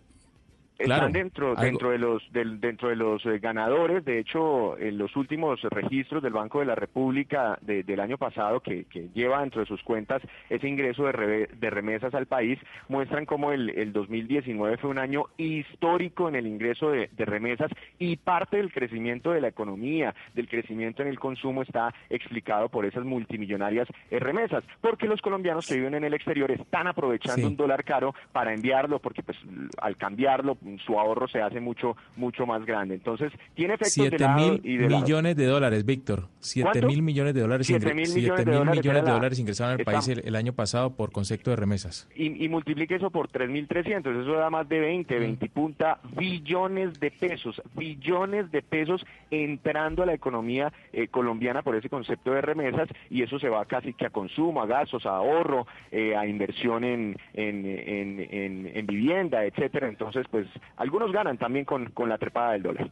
Claro, 0.78 1.06
están 1.06 1.12
dentro 1.12 1.48
algo- 1.50 1.62
dentro 1.62 1.90
de 1.90 1.98
los 1.98 2.32
del- 2.32 2.60
dentro 2.60 2.88
de 2.88 2.96
los 2.96 3.24
eh, 3.26 3.38
ganadores 3.38 4.04
de 4.04 4.18
hecho 4.18 4.76
en 4.78 4.98
los 4.98 5.14
últimos 5.16 5.60
registros 5.62 6.22
del 6.22 6.32
Banco 6.32 6.60
de 6.60 6.66
la 6.66 6.74
República 6.74 7.58
de- 7.60 7.82
del 7.84 8.00
año 8.00 8.18
pasado 8.18 8.60
que, 8.60 8.84
que 8.86 9.08
lleva 9.14 9.40
dentro 9.40 9.60
de 9.60 9.66
sus 9.66 9.82
cuentas 9.82 10.22
ese 10.50 10.66
ingreso 10.68 11.04
de, 11.04 11.12
reve- 11.12 11.48
de 11.54 11.70
remesas 11.70 12.14
al 12.14 12.26
país 12.26 12.58
muestran 12.88 13.26
como 13.26 13.52
el, 13.52 13.70
el 13.70 13.92
2019 13.92 14.76
fue 14.78 14.90
un 14.90 14.98
año 14.98 15.26
histórico 15.36 16.28
en 16.28 16.36
el 16.36 16.46
ingreso 16.46 16.90
de, 16.90 17.08
de 17.12 17.24
remesas 17.24 17.70
y 17.98 18.16
parte 18.16 18.56
del 18.56 18.72
crecimiento 18.72 19.30
de 19.32 19.40
la 19.40 19.48
economía 19.48 20.14
del 20.34 20.48
crecimiento 20.48 21.02
en 21.02 21.08
el 21.08 21.18
consumo 21.18 21.62
está 21.62 21.94
explicado 22.10 22.68
por 22.68 22.86
esas 22.86 23.04
multimillonarias 23.04 23.86
eh, 24.10 24.18
remesas 24.18 24.64
porque 24.80 25.06
los 25.06 25.20
colombianos 25.20 25.66
que 25.68 25.74
viven 25.76 25.94
en 25.94 26.04
el 26.04 26.14
exterior 26.14 26.50
están 26.50 26.86
aprovechando 26.86 27.32
Sí. 27.42 27.44
un 27.44 27.56
dólar 27.56 27.84
caro 27.84 28.14
para 28.32 28.52
enviarlo 28.52 28.98
porque 28.98 29.22
pues 29.22 29.38
al 29.80 29.96
cambiarlo 29.96 30.56
su 30.86 30.98
ahorro 30.98 31.28
se 31.28 31.40
hace 31.42 31.60
mucho 31.60 31.96
mucho 32.16 32.46
más 32.46 32.64
grande 32.64 32.94
entonces 32.94 33.32
tiene 33.54 33.74
efectos 33.74 33.94
de 33.96 34.10
7 34.10 34.18
lado 34.18 34.40
mil 34.52 34.60
y 34.64 34.76
de 34.76 34.88
lado. 34.88 35.02
millones 35.02 35.36
de 35.36 35.46
dólares, 35.46 35.84
Víctor. 35.84 36.28
7 36.40 36.68
¿Cuánto? 36.70 36.86
mil 36.88 37.02
millones 37.02 37.34
de 37.34 37.40
dólares, 37.40 37.66
7 37.66 37.86
ingre- 37.86 37.94
mil 37.94 38.06
7 38.06 38.20
millones 38.20 38.44
de 38.44 38.50
mil 38.50 38.58
dólares 38.58 38.80
millones 38.80 39.02
de 39.02 39.08
la- 39.08 39.14
dólares 39.14 39.38
ingresaron 39.38 39.78
al 39.78 39.84
país 39.84 40.08
el, 40.08 40.22
el 40.26 40.36
año 40.36 40.52
pasado 40.52 40.90
por 40.96 41.12
concepto 41.12 41.50
de 41.50 41.56
remesas. 41.56 42.08
y, 42.16 42.44
y 42.44 42.48
multiplique 42.48 42.94
eso 42.96 43.10
por 43.10 43.28
3.300, 43.28 44.22
eso 44.22 44.32
da 44.32 44.50
más 44.50 44.68
de 44.68 44.80
20, 44.80 45.18
20 45.18 45.48
punta 45.50 45.98
billones 46.16 46.98
de 47.00 47.10
pesos, 47.10 47.60
billones 47.74 48.50
de 48.50 48.62
pesos 48.62 49.04
entrando 49.30 50.02
a 50.02 50.06
la 50.06 50.14
economía 50.14 50.72
eh, 50.92 51.08
colombiana 51.08 51.62
por 51.62 51.76
ese 51.76 51.88
concepto 51.88 52.32
de 52.32 52.40
remesas 52.40 52.88
y 53.10 53.22
eso 53.22 53.38
se 53.38 53.48
va 53.48 53.64
casi 53.66 53.92
que 53.94 54.06
a 54.06 54.10
consumo, 54.10 54.62
a 54.62 54.66
gastos, 54.66 55.06
a 55.06 55.10
ahorro, 55.16 55.66
eh, 55.90 56.16
a 56.16 56.26
inversión 56.26 56.84
en, 56.84 57.16
en, 57.34 57.66
en, 57.66 58.20
en- 58.30 58.70
en 58.74 58.86
vivienda, 58.86 59.44
etcétera. 59.44 59.88
Entonces, 59.88 60.26
pues 60.30 60.46
algunos 60.76 61.12
ganan 61.12 61.38
también 61.38 61.64
con, 61.64 61.90
con 61.90 62.08
la 62.08 62.18
trepada 62.18 62.52
del 62.52 62.62
dólar. 62.62 62.90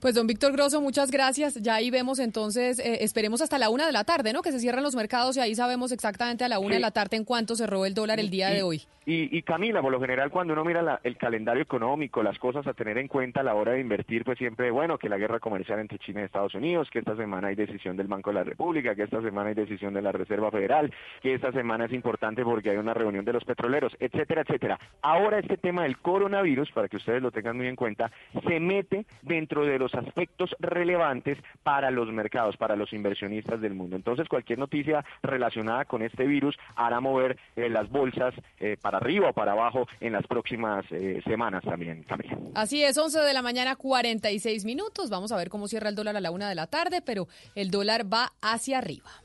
Pues 0.00 0.14
don 0.14 0.26
Víctor 0.26 0.52
Grosso, 0.52 0.80
muchas 0.80 1.10
gracias. 1.10 1.54
Ya 1.62 1.74
ahí 1.76 1.90
vemos 1.90 2.18
entonces, 2.18 2.78
eh, 2.78 2.98
esperemos 3.04 3.40
hasta 3.42 3.58
la 3.58 3.70
una 3.70 3.86
de 3.86 3.92
la 3.92 4.04
tarde, 4.04 4.32
¿no? 4.32 4.42
Que 4.42 4.52
se 4.52 4.58
cierran 4.60 4.82
los 4.82 4.94
mercados 4.94 5.36
y 5.36 5.40
ahí 5.40 5.54
sabemos 5.54 5.92
exactamente 5.92 6.44
a 6.44 6.48
la 6.48 6.58
una 6.58 6.68
Sí. 6.70 6.74
de 6.74 6.80
la 6.80 6.90
tarde 6.90 7.16
en 7.16 7.24
cuánto 7.24 7.56
cerró 7.56 7.86
el 7.86 7.94
dólar 7.94 8.20
el 8.20 8.30
día 8.30 8.50
Y- 8.52 8.54
de 8.56 8.62
hoy. 8.62 8.82
Y, 9.06 9.36
y 9.36 9.42
Camila, 9.42 9.82
por 9.82 9.92
lo 9.92 10.00
general 10.00 10.30
cuando 10.30 10.54
uno 10.54 10.64
mira 10.64 10.80
la- 10.80 10.98
el 11.04 11.18
calendario 11.18 11.62
económico, 11.62 12.22
las 12.22 12.38
cosas 12.38 12.66
a 12.66 12.72
tener 12.72 12.96
en 12.96 13.06
cuenta 13.06 13.40
a 13.40 13.42
la 13.42 13.54
hora 13.54 13.72
de 13.72 13.80
invertir, 13.80 14.24
pues 14.24 14.38
siempre, 14.38 14.70
bueno, 14.70 14.96
que 14.96 15.10
la 15.10 15.18
guerra 15.18 15.40
comercial 15.40 15.78
entre 15.78 15.98
China 15.98 16.22
y 16.22 16.24
Estados 16.24 16.54
Unidos, 16.54 16.88
que 16.90 17.00
esta 17.00 17.14
semana 17.14 17.48
hay 17.48 17.54
decisión 17.54 17.98
del 17.98 18.06
Banco 18.06 18.30
de 18.30 18.34
la 18.36 18.44
República, 18.44 18.94
que 18.94 19.02
esta 19.02 19.20
semana 19.20 19.50
hay 19.50 19.54
decisión 19.54 19.92
de 19.92 20.00
la 20.00 20.10
Reserva 20.10 20.50
Federal, 20.50 20.90
que 21.20 21.34
esta 21.34 21.52
semana 21.52 21.84
es 21.84 21.92
importante 21.92 22.42
porque 22.44 22.70
hay 22.70 22.78
una 22.78 22.94
reunión 22.94 23.26
de 23.26 23.34
los 23.34 23.44
petroleros, 23.44 23.92
etcétera, 24.00 24.40
etcétera. 24.40 24.78
Ahora 25.02 25.38
este 25.38 25.58
tema 25.58 25.82
del 25.82 25.98
coronavirus, 25.98 26.70
para 26.72 26.88
que 26.88 26.96
ustedes 26.96 27.20
lo 27.20 27.30
tengan 27.30 27.58
muy 27.58 27.66
en 27.66 27.76
cuenta, 27.76 28.10
se 28.48 28.58
mete 28.58 29.04
dentro 29.20 29.53
de 29.62 29.78
los 29.78 29.94
aspectos 29.94 30.54
relevantes 30.58 31.38
para 31.62 31.90
los 31.90 32.12
mercados, 32.12 32.56
para 32.56 32.76
los 32.76 32.92
inversionistas 32.92 33.60
del 33.60 33.74
mundo. 33.74 33.96
Entonces 33.96 34.28
cualquier 34.28 34.58
noticia 34.58 35.04
relacionada 35.22 35.84
con 35.84 36.02
este 36.02 36.26
virus 36.26 36.56
hará 36.76 37.00
mover 37.00 37.38
eh, 37.56 37.68
las 37.68 37.88
bolsas 37.90 38.34
eh, 38.58 38.76
para 38.80 38.98
arriba 38.98 39.30
o 39.30 39.32
para 39.32 39.52
abajo 39.52 39.86
en 40.00 40.12
las 40.12 40.26
próximas 40.26 40.84
eh, 40.90 41.22
semanas 41.24 41.62
también, 41.64 42.02
Camila. 42.04 42.36
Así 42.54 42.82
es, 42.82 42.96
11 42.96 43.20
de 43.20 43.32
la 43.32 43.42
mañana, 43.42 43.76
46 43.76 44.64
minutos. 44.64 45.10
Vamos 45.10 45.32
a 45.32 45.36
ver 45.36 45.48
cómo 45.48 45.68
cierra 45.68 45.88
el 45.88 45.94
dólar 45.94 46.16
a 46.16 46.20
la 46.20 46.30
una 46.30 46.48
de 46.48 46.54
la 46.54 46.66
tarde, 46.66 47.02
pero 47.02 47.28
el 47.54 47.70
dólar 47.70 48.12
va 48.12 48.32
hacia 48.42 48.78
arriba. 48.78 49.23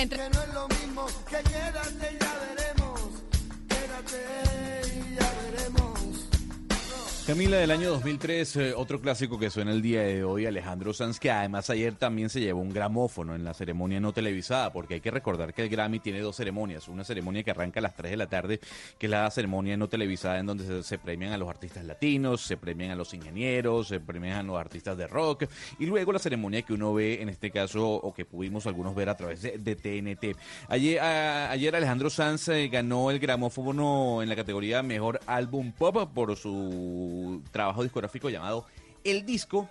Entre... 0.00 0.16
Que 0.16 0.30
no 0.30 0.42
es 0.42 0.54
lo 0.54 0.68
mismo. 0.68 0.79
Camila, 7.30 7.58
del 7.58 7.70
año 7.70 7.90
2003, 7.90 8.56
eh, 8.56 8.74
otro 8.74 9.00
clásico 9.00 9.38
que 9.38 9.50
suena 9.50 9.70
el 9.70 9.80
día 9.80 10.02
de 10.02 10.24
hoy, 10.24 10.46
Alejandro 10.46 10.92
Sanz, 10.92 11.20
que 11.20 11.30
además 11.30 11.70
ayer 11.70 11.94
también 11.94 12.28
se 12.28 12.40
llevó 12.40 12.60
un 12.60 12.72
gramófono 12.72 13.36
en 13.36 13.44
la 13.44 13.54
ceremonia 13.54 14.00
no 14.00 14.12
televisada, 14.12 14.72
porque 14.72 14.94
hay 14.94 15.00
que 15.00 15.12
recordar 15.12 15.54
que 15.54 15.62
el 15.62 15.68
Grammy 15.68 16.00
tiene 16.00 16.18
dos 16.22 16.34
ceremonias, 16.34 16.88
una 16.88 17.04
ceremonia 17.04 17.44
que 17.44 17.52
arranca 17.52 17.78
a 17.78 17.84
las 17.84 17.94
3 17.94 18.10
de 18.10 18.16
la 18.16 18.26
tarde, 18.26 18.58
que 18.98 19.06
es 19.06 19.10
la 19.10 19.30
ceremonia 19.30 19.76
no 19.76 19.88
televisada 19.88 20.40
en 20.40 20.46
donde 20.46 20.82
se, 20.82 20.98
premian 20.98 21.32
a 21.32 21.38
los 21.38 21.48
artistas 21.48 21.84
latinos, 21.84 22.40
se 22.40 22.56
premian 22.56 22.90
a 22.90 22.96
los 22.96 23.14
ingenieros, 23.14 23.86
se 23.86 24.00
premian 24.00 24.38
a 24.38 24.42
los 24.42 24.58
artistas 24.58 24.98
de 24.98 25.06
rock, 25.06 25.44
y 25.78 25.86
luego 25.86 26.10
la 26.10 26.18
ceremonia 26.18 26.62
que 26.62 26.72
uno 26.72 26.92
ve, 26.94 27.22
en 27.22 27.28
este 27.28 27.52
caso, 27.52 27.88
o 27.88 28.12
que 28.12 28.24
pudimos 28.24 28.66
algunos 28.66 28.92
ver 28.96 29.08
a 29.08 29.16
través 29.16 29.42
de, 29.42 29.76
TNT. 29.76 30.36
Ayer, 30.68 30.98
ayer 30.98 31.76
Alejandro 31.76 32.10
Sanz 32.10 32.48
eh, 32.48 32.66
ganó 32.66 33.12
el 33.12 33.20
gramófono 33.20 34.20
en 34.20 34.28
la 34.28 34.34
categoría 34.34 34.82
Mejor 34.82 35.20
Álbum 35.26 35.70
Pop 35.70 36.12
por 36.12 36.34
su 36.36 37.19
trabajo 37.50 37.82
discográfico 37.82 38.30
llamado 38.30 38.66
El 39.04 39.24
Disco. 39.24 39.68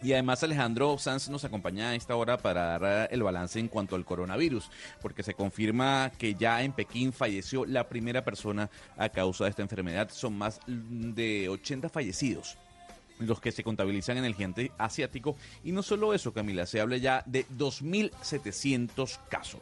Y 0.00 0.12
además 0.12 0.44
Alejandro 0.44 0.96
Sanz 0.96 1.28
nos 1.28 1.44
acompaña 1.44 1.90
a 1.90 1.94
esta 1.96 2.14
hora 2.14 2.38
para 2.38 2.78
dar 2.78 3.08
el 3.12 3.22
balance 3.22 3.58
en 3.58 3.66
cuanto 3.66 3.96
al 3.96 4.04
coronavirus, 4.04 4.70
porque 5.02 5.24
se 5.24 5.34
confirma 5.34 6.12
que 6.16 6.34
ya 6.34 6.62
en 6.62 6.72
Pekín 6.72 7.12
falleció 7.12 7.64
la 7.66 7.88
primera 7.88 8.24
persona 8.24 8.70
a 8.96 9.08
causa 9.08 9.44
de 9.44 9.50
esta 9.50 9.62
enfermedad. 9.62 10.08
Son 10.12 10.38
más 10.38 10.60
de 10.66 11.48
80 11.48 11.88
fallecidos 11.88 12.58
los 13.18 13.40
que 13.40 13.52
se 13.52 13.64
contabilizan 13.64 14.18
en 14.18 14.24
el 14.24 14.34
gigante 14.34 14.72
asiático. 14.78 15.36
Y 15.64 15.72
no 15.72 15.82
solo 15.82 16.14
eso, 16.14 16.32
Camila, 16.32 16.66
se 16.66 16.80
habla 16.80 16.96
ya 16.96 17.22
de 17.26 17.46
2.700 17.48 19.18
casos. 19.28 19.60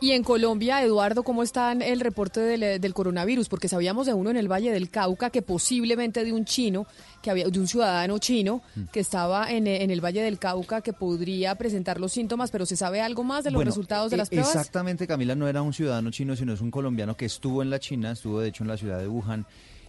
Y 0.00 0.12
en 0.12 0.22
Colombia, 0.22 0.80
Eduardo, 0.84 1.24
¿cómo 1.24 1.42
está 1.42 1.72
el 1.72 1.98
reporte 2.00 2.38
del, 2.38 2.80
del 2.80 2.94
coronavirus? 2.94 3.48
Porque 3.48 3.66
sabíamos 3.66 4.06
de 4.06 4.14
uno 4.14 4.30
en 4.30 4.36
el 4.36 4.46
Valle 4.50 4.70
del 4.70 4.90
Cauca 4.90 5.30
que 5.30 5.42
posiblemente 5.42 6.24
de 6.24 6.32
un 6.32 6.44
chino, 6.44 6.86
que 7.20 7.32
había, 7.32 7.48
de 7.48 7.58
un 7.58 7.66
ciudadano 7.66 8.18
chino 8.18 8.62
Mm. 8.76 8.82
que 8.92 9.00
estaba 9.00 9.50
en, 9.50 9.66
en 9.66 9.90
el 9.90 10.00
Valle 10.04 10.22
del 10.22 10.38
Cauca 10.38 10.82
que 10.82 10.92
podría 10.92 11.56
presentar 11.56 11.98
los 11.98 12.12
síntomas, 12.12 12.52
pero 12.52 12.64
¿se 12.64 12.76
sabe 12.76 13.00
algo 13.00 13.24
más 13.24 13.42
de 13.42 13.50
los 13.50 13.56
Bueno, 13.56 13.70
resultados 13.70 14.10
de 14.10 14.14
e- 14.14 14.18
las 14.18 14.28
pruebas? 14.28 14.50
Exactamente, 14.54 15.06
Camila, 15.08 15.34
no 15.34 15.48
era 15.48 15.62
un 15.62 15.72
ciudadano 15.72 16.12
chino, 16.12 16.36
sino 16.36 16.52
es 16.52 16.60
un 16.60 16.70
colombiano 16.70 17.16
que 17.16 17.24
estuvo 17.24 17.60
en 17.62 17.70
la 17.70 17.80
China, 17.80 18.12
estuvo 18.12 18.38
de 18.40 18.48
hecho 18.50 18.62
en 18.62 18.68
la 18.68 18.76
ciudad 18.76 19.00
de 19.00 19.08
Wuhan 19.08 19.46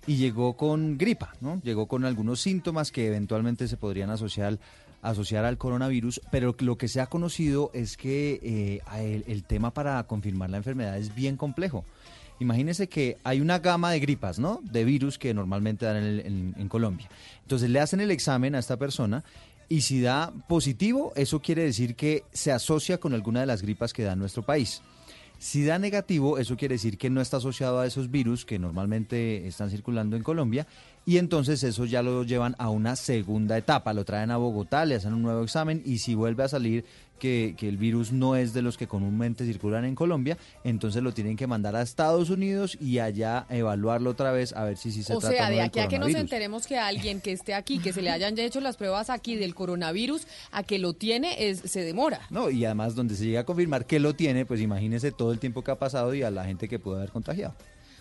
y 0.07 0.15
llegó 0.15 0.57
con 0.57 0.98
gripa, 0.98 1.36
¿no? 1.40 1.61
Llegó 1.64 1.86
con 1.88 2.03
algunos 2.03 2.41
síntomas 2.41 2.91
que 2.91 3.06
eventualmente 3.06 3.68
se 3.68 3.77
podrían 3.77 4.10
asociar 4.10 4.57
asociar 5.01 5.45
al 5.45 5.57
coronavirus, 5.57 6.21
pero 6.31 6.55
lo 6.59 6.77
que 6.77 6.88
se 6.88 7.01
ha 7.01 7.07
conocido 7.07 7.71
es 7.73 7.97
que 7.97 8.39
eh, 8.43 9.23
el, 9.27 9.43
tema 9.43 9.73
para 9.73 10.03
confirmar 10.03 10.49
la 10.49 10.57
enfermedad 10.57 10.97
es 10.97 11.15
bien 11.15 11.38
complejo. 11.38 11.85
Imagínense 12.39 12.88
que 12.88 13.17
hay 13.23 13.41
una 13.41 13.59
gama 13.59 13.91
de 13.91 13.99
gripas, 13.99 14.39
¿no? 14.39 14.61
De 14.63 14.84
virus 14.85 15.17
que 15.17 15.34
normalmente 15.34 15.85
dan 15.85 15.97
en- 15.97 16.55
en 16.57 16.69
Colombia. 16.69 17.09
Entonces 17.41 17.69
le 17.69 17.80
hacen 17.80 17.99
el 17.99 18.11
examen 18.11 18.55
a 18.55 18.59
esta 18.59 18.77
persona 18.77 19.23
y 19.67 19.81
si 19.81 20.01
da 20.01 20.34
positivo, 20.47 21.11
eso 21.15 21.41
quiere 21.41 21.63
decir 21.63 21.95
que 21.95 22.23
se 22.31 22.51
asocia 22.51 22.97
con 22.97 23.13
alguna 23.13 23.41
de 23.41 23.45
las 23.45 23.61
gripas 23.61 23.93
que 23.93 24.03
da 24.03 24.13
en 24.13 24.19
nuestro 24.19 24.41
país. 24.43 24.81
Si 25.38 25.63
da 25.63 25.80
negativo, 25.80 26.38
eso 26.38 26.57
quiere 26.57 26.76
decir 26.76 26.97
que 26.97 27.09
no 27.09 27.21
está 27.21 27.38
asociado 27.38 27.80
a 27.80 27.85
esos 27.88 28.11
virus 28.11 28.45
que 28.45 28.59
normalmente 28.59 29.47
están 29.47 29.69
circulando 29.69 30.17
en 30.17 30.23
Colombia 30.23 30.67
y 31.10 31.18
entonces 31.18 31.64
eso 31.64 31.86
ya 31.86 32.03
lo 32.03 32.23
llevan 32.23 32.53
a 32.60 32.69
una 32.69 32.95
segunda 32.95 33.57
etapa, 33.57 33.95
lo 33.95 34.06
traen 34.06 34.30
a 34.30 34.38
Bogotá, 34.38 34.86
le 34.86 34.94
hacen 34.94 35.11
un 35.11 35.23
nuevo 35.23 35.44
examen 35.44 35.81
y 35.84 35.98
si 35.98 36.14
vuelve 36.14 36.44
a 36.44 36.48
salir 36.48 36.86
que, 37.18 37.56
que 37.57 37.68
el 37.68 37.77
virus 37.77 38.11
no 38.11 38.36
es 38.36 38.53
de 38.53 38.61
los 38.61 38.77
que 38.77 38.86
comúnmente 38.86 39.44
circulan 39.44 39.86
en 39.86 39.95
Colombia, 39.95 40.38
entonces 40.64 41.02
lo 41.02 41.11
tienen 41.11 41.36
que 41.36 41.48
mandar 41.48 41.76
a 41.76 41.81
Estados 41.81 42.30
Unidos 42.30 42.77
y 42.80 42.99
allá 42.99 43.48
evaluarlo 43.49 44.11
otra 44.11 44.31
vez 44.31 44.53
a 44.53 44.65
ver 44.65 44.77
si 44.77 44.91
sí 44.91 45.02
se 45.02 45.15
o 45.15 45.18
trata 45.18 45.36
sea, 45.36 45.49
de 45.49 45.56
del 45.56 45.65
aquí 45.65 45.80
a 45.80 45.88
que 45.88 45.98
nos 45.98 46.14
enteremos 46.14 46.68
que 46.68 46.77
alguien 46.77 47.22
que 47.22 47.31
esté 47.31 47.56
aquí, 47.56 47.80
que 47.80 47.91
se 47.91 48.03
le 48.03 48.11
hayan 48.11 48.38
hecho 48.38 48.61
las 48.61 48.77
pruebas 48.77 49.10
aquí 49.10 49.36
del 49.36 49.56
coronavirus, 49.56 50.27
a 50.52 50.61
que 50.61 50.77
lo 50.77 50.94
tiene, 50.94 51.49
es, 51.49 51.60
se 51.61 51.84
demora. 51.84 52.22
No, 52.30 52.52
y 52.52 52.65
además 52.65 52.94
donde 52.94 53.15
se 53.15 53.26
llega 53.26 53.40
a 53.40 53.45
confirmar 53.45 53.88
que 53.88 53.99
lo 53.99 54.14
tiene, 54.14 54.45
pues 54.45 54.61
imagínese 54.61 55.11
todo 55.11 55.31
el 55.31 55.40
tiempo 55.40 55.64
que 55.64 55.72
ha 55.72 55.80
pasado 55.80 56.14
y 56.14 56.22
a 56.22 56.30
la 56.30 56.45
gente 56.45 56.69
que 56.69 56.77
pudo 56.77 56.98
haber 56.98 57.10
contagiado. 57.10 57.56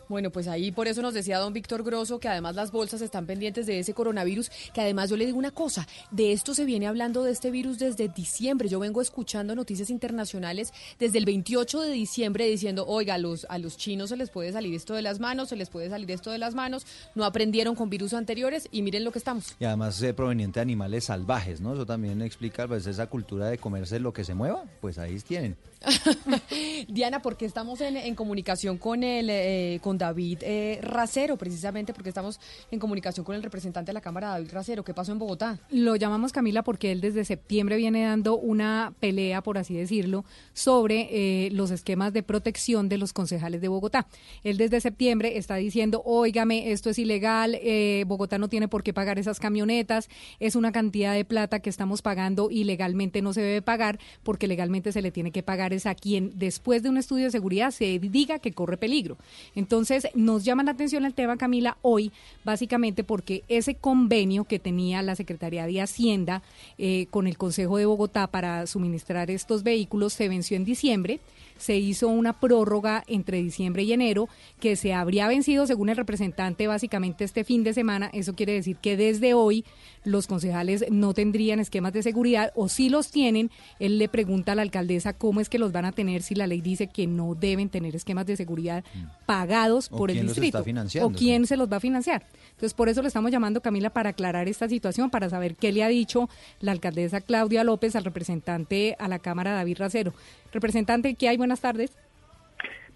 Bueno, 0.09 0.31
pues 0.31 0.49
ahí 0.49 0.73
por 0.73 0.89
eso 0.89 1.03
nos 1.03 1.15
decía 1.15 1.39
don 1.39 1.53
Víctor 1.53 1.83
Grosso 1.83 2.19
que 2.19 2.29
además 2.29 2.55
las 2.55 2.73
bolsas 2.73 3.03
están 3.03 3.27
pendientes 3.27 3.67
de 3.67 3.79
ese 3.79 3.95
coronavirus, 3.95 4.51
que 4.73 4.81
además 4.81 5.11
yo 5.11 5.17
le 5.17 5.27
digo 5.27 5.39
una 5.39 5.51
cosa, 5.51 5.87
de 6.11 6.33
esto 6.33 6.55
se 6.55 6.65
viene 6.65 6.87
hablando 6.87 7.25
de 7.25 7.33
este 7.33 7.51
virus 7.51 7.79
desde 7.79 8.09
diciembre. 8.09 8.69
Yo 8.69 8.81
vengo 8.81 9.03
escuchando 9.03 9.55
noticias 9.55 9.91
internacionales 9.91 10.73
desde 10.99 11.19
el 11.19 11.25
28 11.27 11.81
de 11.83 11.91
diciembre 11.91 12.47
diciendo, 12.47 12.87
oiga, 12.87 13.15
a 13.15 13.19
los, 13.19 13.47
a 13.51 13.59
los 13.59 13.77
chinos 13.77 14.09
se 14.09 14.17
les 14.17 14.31
puede 14.31 14.53
salir 14.53 14.75
esto 14.75 14.95
de 14.95 15.03
las 15.03 15.21
manos, 15.21 15.51
se 15.51 15.57
les 15.57 15.69
puede 15.69 15.91
salir 15.91 16.11
esto 16.11 16.31
de 16.31 16.39
las 16.39 16.55
manos, 16.55 16.87
no 17.15 17.25
aprendieron 17.25 17.75
con 17.75 17.91
virus 17.91 18.15
anteriores 18.15 18.69
y 18.71 18.83
miren 18.83 19.05
lo 19.05 19.13
que 19.13 19.19
estamos. 19.19 19.55
Y 19.61 19.65
además 19.65 20.01
eh, 20.03 20.15
proveniente 20.15 20.61
de 20.61 20.63
animales 20.63 21.05
salvajes, 21.05 21.61
¿no? 21.61 21.75
Eso 21.75 21.85
también 21.87 22.23
explica 22.23 22.67
pues 22.67 22.87
esa 22.87 23.09
cultura 23.09 23.47
de 23.47 23.59
comerse 23.59 24.01
lo 24.01 24.13
que 24.13 24.25
se 24.25 24.35
mueva, 24.35 24.65
pues 24.81 24.99
ahí 24.99 25.19
tienen. 25.21 25.57
Diana, 26.89 27.23
porque 27.23 27.45
estamos 27.45 27.81
en, 27.81 28.15
comunicación 28.15 28.79
con 28.79 29.05
el 29.05 29.29
eh, 29.31 29.79
con 29.83 29.99
David 29.99 30.39
eh, 30.43 30.81
Racero, 30.83 31.37
precisamente 31.37 31.93
porque 31.93 32.09
estamos 32.09 32.41
en 32.71 32.79
comunicación 32.79 33.25
con 33.25 33.37
el 33.37 33.43
representante 33.43 33.91
de 33.91 33.95
la 33.95 34.01
Cámara, 34.01 34.29
David 34.29 34.51
Racero. 34.53 34.85
¿Qué 34.85 34.95
pasó 34.95 35.13
en 35.13 35.19
Bogotá? 35.19 35.59
Lo 35.71 35.97
llamamos 35.97 36.33
Camila 36.33 36.63
porque 36.63 36.93
él 36.93 37.01
desde 37.01 37.25
septiembre 37.25 37.77
viene 37.77 38.05
dando 38.05 38.37
una 38.37 38.93
pelea, 38.99 39.43
por 39.43 39.59
así 39.59 39.75
decirlo, 39.75 40.25
sobre 40.53 41.09
eh, 41.11 41.51
los 41.53 41.71
esquemas 41.71 42.13
de 42.13 42.23
protección 42.23 42.89
de 42.89 42.99
los 42.99 43.13
concejales 43.13 43.61
de 43.61 43.69
Bogotá. 43.69 44.07
Él 44.43 44.57
desde 44.57 44.81
septiembre 44.81 45.39
está 45.39 45.57
diciendo, 45.57 46.03
óigame, 46.05 46.73
esto 46.73 46.91
es 46.91 46.99
ilegal, 46.99 47.59
Bogotá 48.07 48.39
no 48.39 48.49
tiene 48.49 48.69
por 48.69 48.83
qué 48.83 48.93
pagar 48.93 49.19
esas 49.19 49.39
camionetas, 49.39 50.09
es 50.41 50.57
una 50.57 50.73
cantidad 50.73 51.15
de 51.15 51.25
plata 51.25 51.61
que 51.61 51.71
estamos 51.71 52.03
pagando 52.03 52.51
y 52.51 52.65
legalmente 52.65 53.23
no 53.23 53.33
se 53.33 53.41
debe 53.41 53.63
pagar 53.63 53.99
porque 54.23 54.49
legalmente 54.49 54.93
se 54.93 55.03
le 55.03 55.11
tiene 55.11 55.31
que 55.31 55.43
pagar 55.43 55.68
a 55.87 55.95
quien 55.95 56.33
después 56.39 56.83
de 56.83 56.89
un 56.89 56.97
estudio 56.97 57.25
de 57.25 57.31
seguridad 57.31 57.71
se 57.71 57.99
diga 57.99 58.39
que 58.39 58.53
corre 58.53 58.77
peligro. 58.77 59.17
Entonces 59.55 60.09
nos 60.15 60.45
llama 60.45 60.63
la 60.63 60.73
atención 60.73 61.05
el 61.05 61.15
tema, 61.15 61.37
Camila, 61.37 61.77
hoy, 61.83 62.11
básicamente 62.45 63.05
porque 63.05 63.43
ese 63.49 63.75
convenio 63.75 64.45
que 64.45 64.59
tenía 64.59 65.03
la 65.03 65.15
Secretaría 65.15 65.67
de 65.67 65.81
Hacienda 65.81 66.43
eh, 66.79 67.07
con 67.11 67.27
el 67.27 67.37
Consejo 67.37 67.77
de 67.77 67.87
Bogotá 67.87 68.27
para 68.27 68.67
suministrar 68.67 69.31
estos 69.31 69.63
vehículos 69.63 70.13
se 70.13 70.29
venció 70.29 70.57
en 70.57 70.65
diciembre. 70.65 71.21
Se 71.59 71.77
hizo 71.77 72.09
una 72.09 72.41
prórroga 72.41 73.05
entre 73.07 73.43
diciembre 73.43 73.83
y 73.83 73.93
enero 73.93 74.29
que 74.61 74.77
se 74.77 74.95
habría 74.95 75.29
vencido, 75.29 75.67
según 75.67 75.89
el 75.89 75.97
representante, 75.97 76.67
básicamente 76.67 77.25
este 77.25 77.45
fin 77.45 77.65
de 77.65 77.75
semana. 77.75 78.11
Eso 78.13 78.35
quiere 78.35 78.53
decir 78.55 78.77
que 78.77 78.97
desde 78.97 79.35
hoy 79.35 79.65
los 80.05 80.27
concejales 80.27 80.85
no 80.91 81.13
tendrían 81.13 81.61
esquemas 81.61 81.93
de 81.93 82.03
seguridad 82.03 82.53
o 82.55 82.69
si 82.69 82.89
los 82.89 83.11
tienen, 83.11 83.51
él 83.79 83.99
le 83.99 84.09
pregunta 84.09 84.53
a 84.53 84.55
la 84.55 84.63
alcaldesa 84.63 85.13
cómo 85.13 85.41
es 85.41 85.49
que 85.49 85.59
los 85.59 85.73
van 85.73 85.85
a 85.85 85.93
tener 85.93 86.23
si 86.23 86.35
la 86.35 86.47
ley 86.47 86.61
dice 86.61 86.87
que 86.87 87.07
no 87.07 87.35
deben 87.35 87.69
tener 87.69 87.95
esquemas 87.95 88.25
de 88.27 88.37
seguridad 88.37 88.85
pagados 89.27 89.89
O 89.91 89.97
por 89.99 90.11
el 90.11 90.17
distrito. 90.27 90.59
o 91.03 91.11
quién 91.11 91.47
se 91.47 91.57
los 91.57 91.71
va 91.71 91.77
a 91.77 91.81
financiar. 91.81 92.25
Entonces, 92.59 92.75
por 92.75 92.89
eso 92.89 93.03
le 93.03 93.09
estamos 93.09 93.31
llamando, 93.31 93.61
Camila, 93.61 93.91
para 93.91 94.11
aclarar 94.11 94.49
esta 94.49 94.69
situación, 94.69 95.11
para 95.11 95.31
saber 95.31 95.55
qué 95.55 95.71
le 95.71 95.85
ha 95.85 95.89
dicho 95.89 96.29
la 96.59 96.73
alcaldesa 96.73 97.21
Claudia 97.21 97.63
López 97.63 97.95
al 97.95 98.03
representante 98.05 98.97
a 98.99 99.07
la 99.07 99.21
Cámara, 99.21 99.53
David 99.53 99.79
Racero. 99.79 100.13
Representante, 100.53 101.15
¿qué 101.15 101.29
hay? 101.29 101.37
Buenas 101.37 101.61
tardes. 101.61 101.93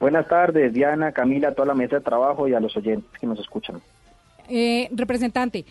Buenas 0.01 0.27
tardes, 0.27 0.73
Diana, 0.73 1.13
Camila, 1.13 1.51
a 1.51 1.55
toda 1.55 1.67
la 1.69 1.75
mesa 1.75 1.95
de 1.95 2.03
trabajo 2.03 2.49
y 2.49 2.55
a 2.55 2.59
los 2.59 2.77
oyentes 2.77 3.09
que 3.21 3.27
nos 3.29 3.39
escuchan. 3.39 3.81
Eh, 4.49 4.89
representante, 4.91 5.65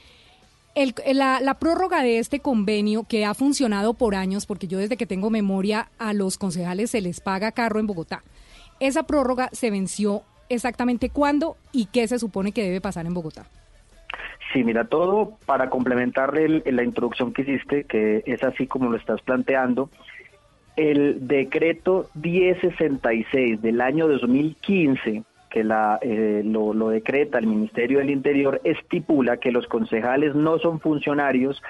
el- 0.74 0.96
la, 1.14 1.42
la 1.42 1.56
prórroga 1.56 2.02
de 2.02 2.18
este 2.20 2.40
convenio 2.40 3.04
que 3.04 3.26
ha 3.26 3.34
funcionado 3.34 3.94
por 3.94 4.16
años, 4.16 4.46
porque 4.46 4.68
yo 4.70 4.78
desde 4.78 4.96
que 4.96 5.06
tengo 5.06 5.30
memoria 5.30 5.90
a 6.00 6.14
los 6.14 6.38
concejales 6.38 6.92
se 6.92 7.02
les 7.02 7.20
paga 7.20 7.52
carro 7.52 7.82
en 7.82 7.88
Bogotá, 7.88 8.24
esa 8.80 9.04
prórroga 9.04 9.50
se 9.52 9.70
venció 9.70 10.22
exactamente 10.48 11.10
cuándo 11.10 11.58
y 11.74 11.88
qué 11.88 12.08
se 12.08 12.20
supone 12.20 12.54
que 12.54 12.64
debe 12.64 12.80
pasar 12.80 13.06
en 13.06 13.14
Bogotá. 13.14 13.48
Sí, 14.54 14.64
mira, 14.64 14.86
todo 14.86 15.38
para 15.46 15.70
complementar 15.70 16.38
el- 16.38 16.64
la 16.66 16.84
introducción 16.84 17.32
que 17.34 17.44
hiciste, 17.44 17.86
que 17.86 18.24
es 18.26 18.44
así 18.44 18.68
como 18.68 18.90
lo 18.90 18.98
estás 18.98 19.22
planteando, 19.22 19.90
el 20.76 21.28
decreto 21.28 22.10
1066 22.16 23.62
del 23.62 23.82
año 23.82 24.08
2015, 24.08 25.24
que 25.50 25.64
la, 25.64 26.00
eh, 26.02 26.42
lo, 26.46 26.74
lo 26.74 26.90
decreta 26.90 27.38
el 27.38 27.48
Ministerio 27.48 28.00
del 28.00 28.10
Interior, 28.10 28.62
estipula 28.64 29.38
que 29.38 29.52
los 29.52 29.68
concejales 29.68 30.34
no 30.34 30.60
son 30.60 30.80
funcionarios 30.80 31.62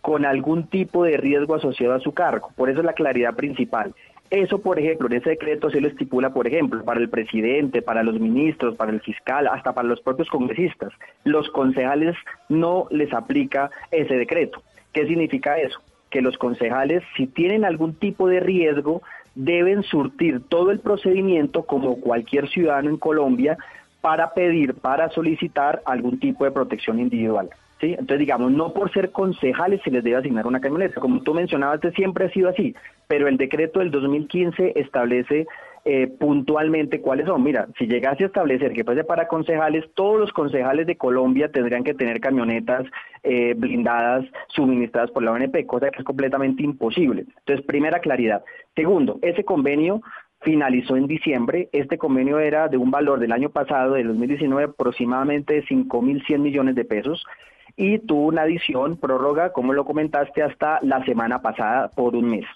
con 0.00 0.24
algún 0.24 0.68
tipo 0.68 1.04
de 1.04 1.16
riesgo 1.16 1.54
asociado 1.54 1.94
a 1.94 2.00
su 2.00 2.12
cargo. 2.12 2.50
Por 2.56 2.70
eso 2.70 2.80
es 2.80 2.84
la 2.86 2.92
claridad 2.92 3.34
principal. 3.34 3.94
Eso, 4.30 4.58
por 4.60 4.78
ejemplo, 4.78 5.06
en 5.06 5.14
ese 5.14 5.30
decreto 5.30 5.70
se 5.70 5.80
lo 5.80 5.88
estipula, 5.88 6.32
por 6.32 6.46
ejemplo, 6.46 6.84
para 6.84 7.00
el 7.00 7.08
presidente, 7.08 7.82
para 7.82 8.02
los 8.02 8.18
ministros, 8.18 8.74
para 8.76 8.90
el 8.90 9.00
fiscal, 9.00 9.46
hasta 9.46 9.72
para 9.74 9.86
los 9.86 10.00
propios 10.00 10.28
congresistas. 10.28 10.92
Los 11.24 11.48
concejales 11.50 12.16
no 12.48 12.86
les 12.90 13.12
aplica 13.12 13.70
ese 13.90 14.16
decreto. 14.16 14.62
¿Qué 14.92 15.06
significa 15.06 15.58
eso? 15.58 15.78
Que 16.10 16.22
los 16.22 16.38
concejales, 16.38 17.02
si 17.16 17.26
tienen 17.26 17.64
algún 17.64 17.94
tipo 17.94 18.28
de 18.28 18.40
riesgo, 18.40 19.02
deben 19.34 19.82
surtir 19.82 20.42
todo 20.48 20.70
el 20.70 20.80
procedimiento 20.80 21.64
como 21.64 22.00
cualquier 22.00 22.48
ciudadano 22.48 22.90
en 22.90 22.96
Colombia 22.96 23.58
para 24.00 24.32
pedir, 24.34 24.74
para 24.74 25.10
solicitar 25.10 25.82
algún 25.84 26.18
tipo 26.18 26.44
de 26.44 26.50
protección 26.50 26.98
individual. 26.98 27.50
Entonces, 27.92 28.18
digamos, 28.18 28.50
no 28.50 28.72
por 28.72 28.92
ser 28.92 29.10
concejales 29.12 29.80
se 29.84 29.90
les 29.90 30.02
debe 30.02 30.16
asignar 30.16 30.46
una 30.46 30.60
camioneta. 30.60 31.00
Como 31.00 31.22
tú 31.22 31.34
mencionabas, 31.34 31.76
este 31.76 31.92
siempre 31.92 32.26
ha 32.26 32.30
sido 32.30 32.48
así, 32.48 32.74
pero 33.06 33.28
el 33.28 33.36
decreto 33.36 33.80
del 33.80 33.90
2015 33.90 34.72
establece 34.76 35.46
eh, 35.84 36.06
puntualmente 36.06 37.02
cuáles 37.02 37.26
son. 37.26 37.42
Mira, 37.42 37.68
si 37.78 37.86
llegase 37.86 38.24
a 38.24 38.28
establecer 38.28 38.72
que 38.72 38.84
fuese 38.84 39.04
para 39.04 39.28
concejales, 39.28 39.84
todos 39.94 40.18
los 40.18 40.32
concejales 40.32 40.86
de 40.86 40.96
Colombia 40.96 41.52
tendrían 41.52 41.84
que 41.84 41.92
tener 41.92 42.20
camionetas 42.20 42.86
eh, 43.22 43.54
blindadas 43.54 44.24
suministradas 44.48 45.10
por 45.10 45.22
la 45.22 45.32
ONP, 45.32 45.66
cosa 45.66 45.90
que 45.90 45.98
es 45.98 46.04
completamente 46.04 46.62
imposible. 46.62 47.26
Entonces, 47.38 47.66
primera 47.66 48.00
claridad. 48.00 48.42
Segundo, 48.74 49.18
ese 49.20 49.44
convenio 49.44 50.00
finalizó 50.40 50.96
en 50.96 51.06
diciembre. 51.06 51.68
Este 51.72 51.98
convenio 51.98 52.38
era 52.38 52.68
de 52.68 52.76
un 52.76 52.90
valor 52.90 53.18
del 53.18 53.32
año 53.32 53.50
pasado, 53.50 53.94
del 53.94 54.08
2019, 54.08 54.72
aproximadamente 54.72 55.54
de 55.54 55.64
5.100 55.64 56.38
millones 56.38 56.74
de 56.76 56.84
pesos 56.84 57.24
y 57.76 57.98
tuvo 57.98 58.26
una 58.26 58.42
adición, 58.42 58.96
prórroga, 58.96 59.52
como 59.52 59.72
lo 59.72 59.84
comentaste, 59.84 60.42
hasta 60.42 60.78
la 60.82 61.04
semana 61.04 61.42
pasada 61.42 61.88
por 61.88 62.14
un 62.14 62.30
mes. 62.30 62.46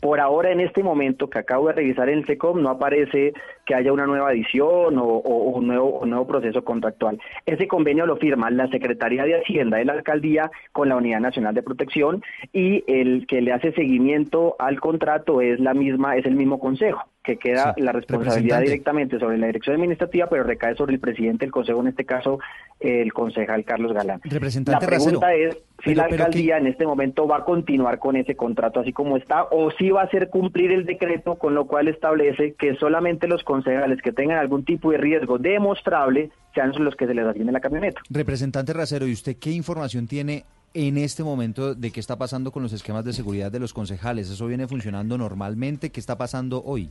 Por 0.00 0.18
ahora, 0.18 0.50
en 0.50 0.60
este 0.60 0.82
momento 0.82 1.28
que 1.28 1.40
acabo 1.40 1.68
de 1.68 1.74
revisar 1.74 2.08
el 2.08 2.24
SECOM, 2.26 2.62
no 2.62 2.70
aparece 2.70 3.34
que 3.70 3.76
haya 3.76 3.92
una 3.92 4.04
nueva 4.04 4.30
adición 4.30 4.98
o, 4.98 5.04
un, 5.04 5.68
nuevo, 5.68 6.00
un 6.00 6.10
nuevo 6.10 6.26
proceso 6.26 6.64
contractual. 6.64 7.20
Ese 7.46 7.68
convenio 7.68 8.04
lo 8.04 8.16
firma 8.16 8.50
la 8.50 8.66
Secretaría 8.66 9.22
de 9.22 9.40
Hacienda 9.40 9.76
de 9.76 9.84
la 9.84 9.92
Alcaldía 9.92 10.50
con 10.72 10.88
la 10.88 10.96
Unidad 10.96 11.20
Nacional 11.20 11.54
de 11.54 11.62
Protección 11.62 12.20
y 12.52 12.82
el 12.88 13.28
que 13.28 13.40
le 13.40 13.52
hace 13.52 13.70
seguimiento 13.70 14.56
al 14.58 14.80
contrato 14.80 15.40
es 15.40 15.60
la 15.60 15.72
misma, 15.72 16.16
es 16.16 16.26
el 16.26 16.34
mismo 16.34 16.58
consejo 16.58 17.04
que 17.22 17.36
queda 17.36 17.74
la 17.76 17.92
responsabilidad 17.92 18.62
directamente 18.62 19.18
sobre 19.18 19.36
la 19.38 19.46
dirección 19.46 19.76
administrativa, 19.76 20.26
pero 20.28 20.42
recae 20.42 20.74
sobre 20.74 20.94
el 20.94 21.00
presidente 21.00 21.44
del 21.44 21.52
consejo, 21.52 21.80
en 21.80 21.88
este 21.88 22.04
caso 22.04 22.38
el 22.80 23.12
concejal 23.12 23.64
Carlos 23.64 23.92
Galán. 23.92 24.20
Representante 24.24 24.80
la 24.80 24.86
pregunta 24.90 25.26
Racero, 25.26 25.50
es 25.50 25.54
si 25.84 25.90
pero- 25.90 25.96
la 25.96 26.04
alcaldía 26.04 26.56
en 26.56 26.66
este 26.66 26.86
momento 26.86 27.28
va 27.28 27.38
a 27.38 27.44
continuar 27.44 27.98
con 27.98 28.16
ese 28.16 28.36
contrato 28.36 28.80
así 28.80 28.92
como 28.92 29.18
está 29.18 29.44
o 29.50 29.70
si 29.72 29.90
va 29.90 30.02
a 30.02 30.04
hacer 30.04 30.30
cumplir 30.30 30.72
el 30.72 30.86
decreto 30.86 31.34
con 31.36 31.54
lo 31.54 31.66
cual 31.66 31.88
establece 31.88 32.54
que 32.54 32.74
solamente 32.76 33.28
los 33.28 33.44
concejales 33.62 34.00
que 34.02 34.12
tengan 34.12 34.38
algún 34.38 34.64
tipo 34.64 34.90
de 34.90 34.98
riesgo 34.98 35.38
demostrable 35.38 36.30
sean 36.54 36.72
los 36.78 36.96
que 36.96 37.06
se 37.06 37.14
les 37.14 37.26
asigne 37.26 37.52
la 37.52 37.60
camioneta. 37.60 38.00
Representante 38.10 38.72
Racero, 38.72 39.06
¿y 39.06 39.12
usted 39.12 39.36
qué 39.36 39.50
información 39.50 40.06
tiene 40.06 40.44
en 40.74 40.98
este 40.98 41.22
momento 41.22 41.74
de 41.74 41.90
qué 41.90 42.00
está 42.00 42.16
pasando 42.16 42.50
con 42.50 42.62
los 42.62 42.72
esquemas 42.72 43.04
de 43.04 43.12
seguridad 43.12 43.52
de 43.52 43.60
los 43.60 43.72
concejales? 43.72 44.30
¿Eso 44.30 44.46
viene 44.46 44.66
funcionando 44.66 45.18
normalmente? 45.18 45.90
¿Qué 45.90 46.00
está 46.00 46.16
pasando 46.16 46.62
hoy? 46.64 46.90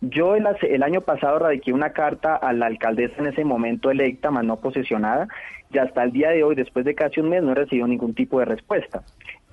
Yo 0.00 0.34
el, 0.34 0.46
el 0.62 0.82
año 0.82 1.00
pasado 1.00 1.38
radiqué 1.38 1.72
una 1.72 1.90
carta 1.90 2.36
a 2.36 2.52
la 2.52 2.66
alcaldesa 2.66 3.14
en 3.18 3.26
ese 3.26 3.44
momento 3.44 3.90
electa, 3.90 4.30
más 4.30 4.44
no 4.44 4.56
posesionada, 4.56 5.28
y 5.72 5.78
hasta 5.78 6.02
el 6.04 6.12
día 6.12 6.30
de 6.30 6.44
hoy, 6.44 6.54
después 6.54 6.84
de 6.84 6.94
casi 6.94 7.20
un 7.20 7.30
mes, 7.30 7.42
no 7.42 7.52
he 7.52 7.54
recibido 7.54 7.86
ningún 7.86 8.14
tipo 8.14 8.38
de 8.38 8.44
respuesta. 8.44 9.02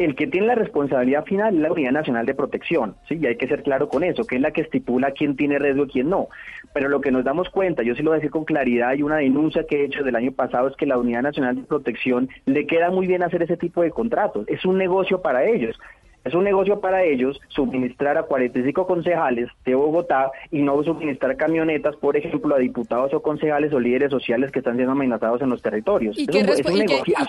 El 0.03 0.15
que 0.15 0.25
tiene 0.25 0.47
la 0.47 0.55
responsabilidad 0.55 1.25
final 1.25 1.55
es 1.55 1.61
la 1.61 1.71
Unidad 1.71 1.91
Nacional 1.91 2.25
de 2.25 2.33
Protección, 2.33 2.95
¿sí? 3.07 3.19
y 3.21 3.27
hay 3.27 3.37
que 3.37 3.47
ser 3.47 3.61
claro 3.61 3.87
con 3.87 4.03
eso, 4.03 4.25
que 4.25 4.37
es 4.37 4.41
la 4.41 4.49
que 4.49 4.61
estipula 4.61 5.11
quién 5.11 5.35
tiene 5.35 5.59
riesgo 5.59 5.83
y 5.83 5.89
quién 5.89 6.09
no. 6.09 6.27
Pero 6.73 6.89
lo 6.89 7.01
que 7.01 7.11
nos 7.11 7.23
damos 7.23 7.49
cuenta, 7.49 7.83
yo 7.83 7.93
sí 7.93 8.01
lo 8.01 8.09
voy 8.09 8.15
a 8.15 8.19
decir 8.19 8.31
con 8.31 8.43
claridad, 8.43 8.95
y 8.95 9.03
una 9.03 9.17
denuncia 9.17 9.63
que 9.69 9.81
he 9.81 9.85
hecho 9.85 10.03
del 10.03 10.15
año 10.15 10.31
pasado 10.31 10.69
es 10.69 10.75
que 10.75 10.87
la 10.87 10.97
Unidad 10.97 11.21
Nacional 11.21 11.55
de 11.55 11.61
Protección 11.61 12.29
le 12.47 12.65
queda 12.65 12.89
muy 12.89 13.05
bien 13.05 13.21
hacer 13.21 13.43
ese 13.43 13.57
tipo 13.57 13.83
de 13.83 13.91
contratos. 13.91 14.47
Es 14.47 14.65
un 14.65 14.79
negocio 14.79 15.21
para 15.21 15.45
ellos. 15.45 15.79
Es 16.23 16.33
un 16.35 16.43
negocio 16.43 16.79
para 16.79 17.03
ellos 17.03 17.39
suministrar 17.49 18.17
a 18.17 18.23
45 18.23 18.85
concejales 18.85 19.49
de 19.65 19.75
Bogotá 19.75 20.31
y 20.51 20.61
no 20.61 20.83
suministrar 20.83 21.35
camionetas, 21.35 21.95
por 21.95 22.15
ejemplo, 22.15 22.55
a 22.55 22.59
diputados 22.59 23.13
o 23.13 23.21
concejales 23.21 23.73
o 23.73 23.79
líderes 23.79 24.11
sociales 24.11 24.51
que 24.51 24.59
están 24.59 24.75
siendo 24.75 24.91
amenazados 24.91 25.41
en 25.41 25.49
los 25.49 25.61
territorios. 25.61 26.17
¿Y 26.17 26.25
un- 26.39 26.45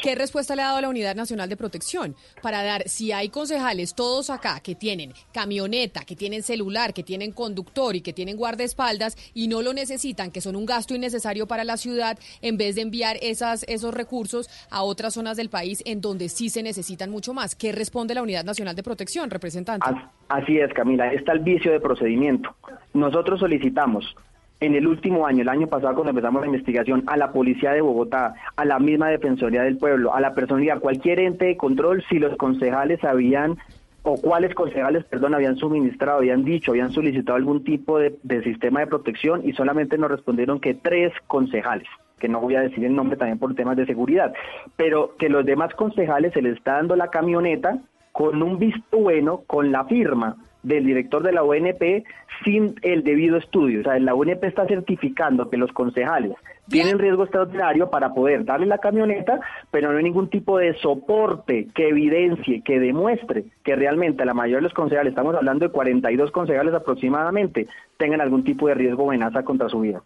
qué 0.02 0.14
respuesta 0.14 0.54
le 0.56 0.62
ha 0.62 0.66
dado 0.66 0.80
la 0.82 0.88
Unidad 0.88 1.14
Nacional 1.14 1.48
de 1.48 1.56
Protección? 1.56 2.14
Para 2.42 2.62
dar, 2.62 2.88
si 2.88 3.12
hay 3.12 3.28
concejales 3.30 3.94
todos 3.94 4.28
acá 4.30 4.60
que 4.60 4.74
tienen 4.74 5.12
camioneta, 5.32 6.04
que 6.04 6.14
tienen 6.16 6.42
celular, 6.42 6.92
que 6.92 7.02
tienen 7.02 7.32
conductor 7.32 7.96
y 7.96 8.00
que 8.02 8.12
tienen 8.12 8.36
guardaespaldas 8.36 9.16
y 9.34 9.48
no 9.48 9.62
lo 9.62 9.72
necesitan, 9.72 10.30
que 10.30 10.40
son 10.40 10.54
un 10.56 10.66
gasto 10.66 10.94
innecesario 10.94 11.46
para 11.46 11.64
la 11.64 11.76
ciudad, 11.76 12.18
en 12.42 12.56
vez 12.56 12.74
de 12.76 12.82
enviar 12.82 13.16
esas, 13.22 13.64
esos 13.68 13.94
recursos 13.94 14.48
a 14.70 14.82
otras 14.82 15.14
zonas 15.14 15.36
del 15.36 15.48
país 15.48 15.82
en 15.86 16.00
donde 16.00 16.28
sí 16.28 16.50
se 16.50 16.62
necesitan 16.62 17.10
mucho 17.10 17.32
más. 17.34 17.54
¿Qué 17.54 17.72
responde 17.72 18.14
la 18.14 18.22
Unidad 18.22 18.44
Nacional 18.44 18.76
de 18.76 18.81
Protección, 18.82 19.30
representante? 19.30 19.86
As- 19.88 20.04
Así 20.28 20.58
es, 20.58 20.72
Camila, 20.72 21.12
está 21.12 21.32
el 21.32 21.40
vicio 21.40 21.72
de 21.72 21.80
procedimiento. 21.80 22.54
Nosotros 22.94 23.40
solicitamos 23.40 24.16
en 24.60 24.74
el 24.74 24.86
último 24.86 25.26
año, 25.26 25.42
el 25.42 25.48
año 25.48 25.66
pasado 25.66 25.94
cuando 25.94 26.10
empezamos 26.10 26.40
la 26.40 26.46
investigación, 26.46 27.02
a 27.06 27.16
la 27.18 27.32
Policía 27.32 27.72
de 27.72 27.80
Bogotá, 27.82 28.34
a 28.56 28.64
la 28.64 28.78
misma 28.78 29.08
Defensoría 29.08 29.62
del 29.62 29.76
Pueblo, 29.76 30.14
a 30.14 30.20
la 30.20 30.32
personalidad, 30.34 30.80
cualquier 30.80 31.18
ente 31.20 31.46
de 31.46 31.56
control, 31.58 32.02
si 32.08 32.18
los 32.18 32.36
concejales 32.36 33.02
habían 33.04 33.58
o 34.04 34.16
cuáles 34.20 34.54
concejales, 34.54 35.04
perdón, 35.04 35.34
habían 35.34 35.56
suministrado, 35.56 36.18
habían 36.18 36.44
dicho, 36.44 36.72
habían 36.72 36.92
solicitado 36.92 37.36
algún 37.36 37.62
tipo 37.62 37.98
de, 37.98 38.16
de 38.22 38.42
sistema 38.42 38.80
de 38.80 38.86
protección 38.86 39.42
y 39.46 39.52
solamente 39.52 39.98
nos 39.98 40.10
respondieron 40.10 40.60
que 40.60 40.74
tres 40.74 41.12
concejales 41.26 41.86
que 42.18 42.28
no 42.28 42.40
voy 42.40 42.54
a 42.54 42.60
decir 42.60 42.84
el 42.84 42.94
nombre 42.94 43.16
también 43.16 43.38
por 43.40 43.52
temas 43.56 43.76
de 43.76 43.84
seguridad, 43.84 44.32
pero 44.76 45.16
que 45.18 45.28
los 45.28 45.44
demás 45.44 45.74
concejales 45.74 46.32
se 46.32 46.40
les 46.40 46.56
está 46.56 46.74
dando 46.74 46.94
la 46.94 47.08
camioneta 47.08 47.78
con 48.12 48.42
un 48.42 48.58
visto 48.58 48.98
bueno, 48.98 49.42
con 49.46 49.72
la 49.72 49.84
firma 49.84 50.36
del 50.62 50.84
director 50.86 51.22
de 51.22 51.32
la 51.32 51.42
ONP 51.42 52.04
sin 52.44 52.76
el 52.82 53.02
debido 53.02 53.36
estudio. 53.36 53.80
O 53.80 53.82
sea, 53.82 53.98
la 53.98 54.14
ONP 54.14 54.44
está 54.44 54.66
certificando 54.66 55.50
que 55.50 55.56
los 55.56 55.72
concejales 55.72 56.32
tienen 56.68 56.98
riesgo 56.98 57.24
extraordinario 57.24 57.90
para 57.90 58.14
poder 58.14 58.44
darle 58.44 58.66
la 58.66 58.78
camioneta, 58.78 59.40
pero 59.70 59.90
no 59.90 59.98
hay 59.98 60.04
ningún 60.04 60.28
tipo 60.28 60.58
de 60.58 60.74
soporte 60.74 61.68
que 61.74 61.88
evidencie, 61.88 62.62
que 62.62 62.78
demuestre 62.78 63.44
que 63.64 63.74
realmente 63.74 64.24
la 64.24 64.34
mayoría 64.34 64.58
de 64.58 64.62
los 64.62 64.74
concejales, 64.74 65.10
estamos 65.10 65.34
hablando 65.34 65.66
de 65.66 65.72
42 65.72 66.30
concejales 66.30 66.74
aproximadamente, 66.74 67.66
tengan 67.96 68.20
algún 68.20 68.44
tipo 68.44 68.68
de 68.68 68.74
riesgo 68.74 69.04
o 69.04 69.10
amenaza 69.10 69.42
contra 69.42 69.68
su 69.68 69.80
vida. 69.80 70.02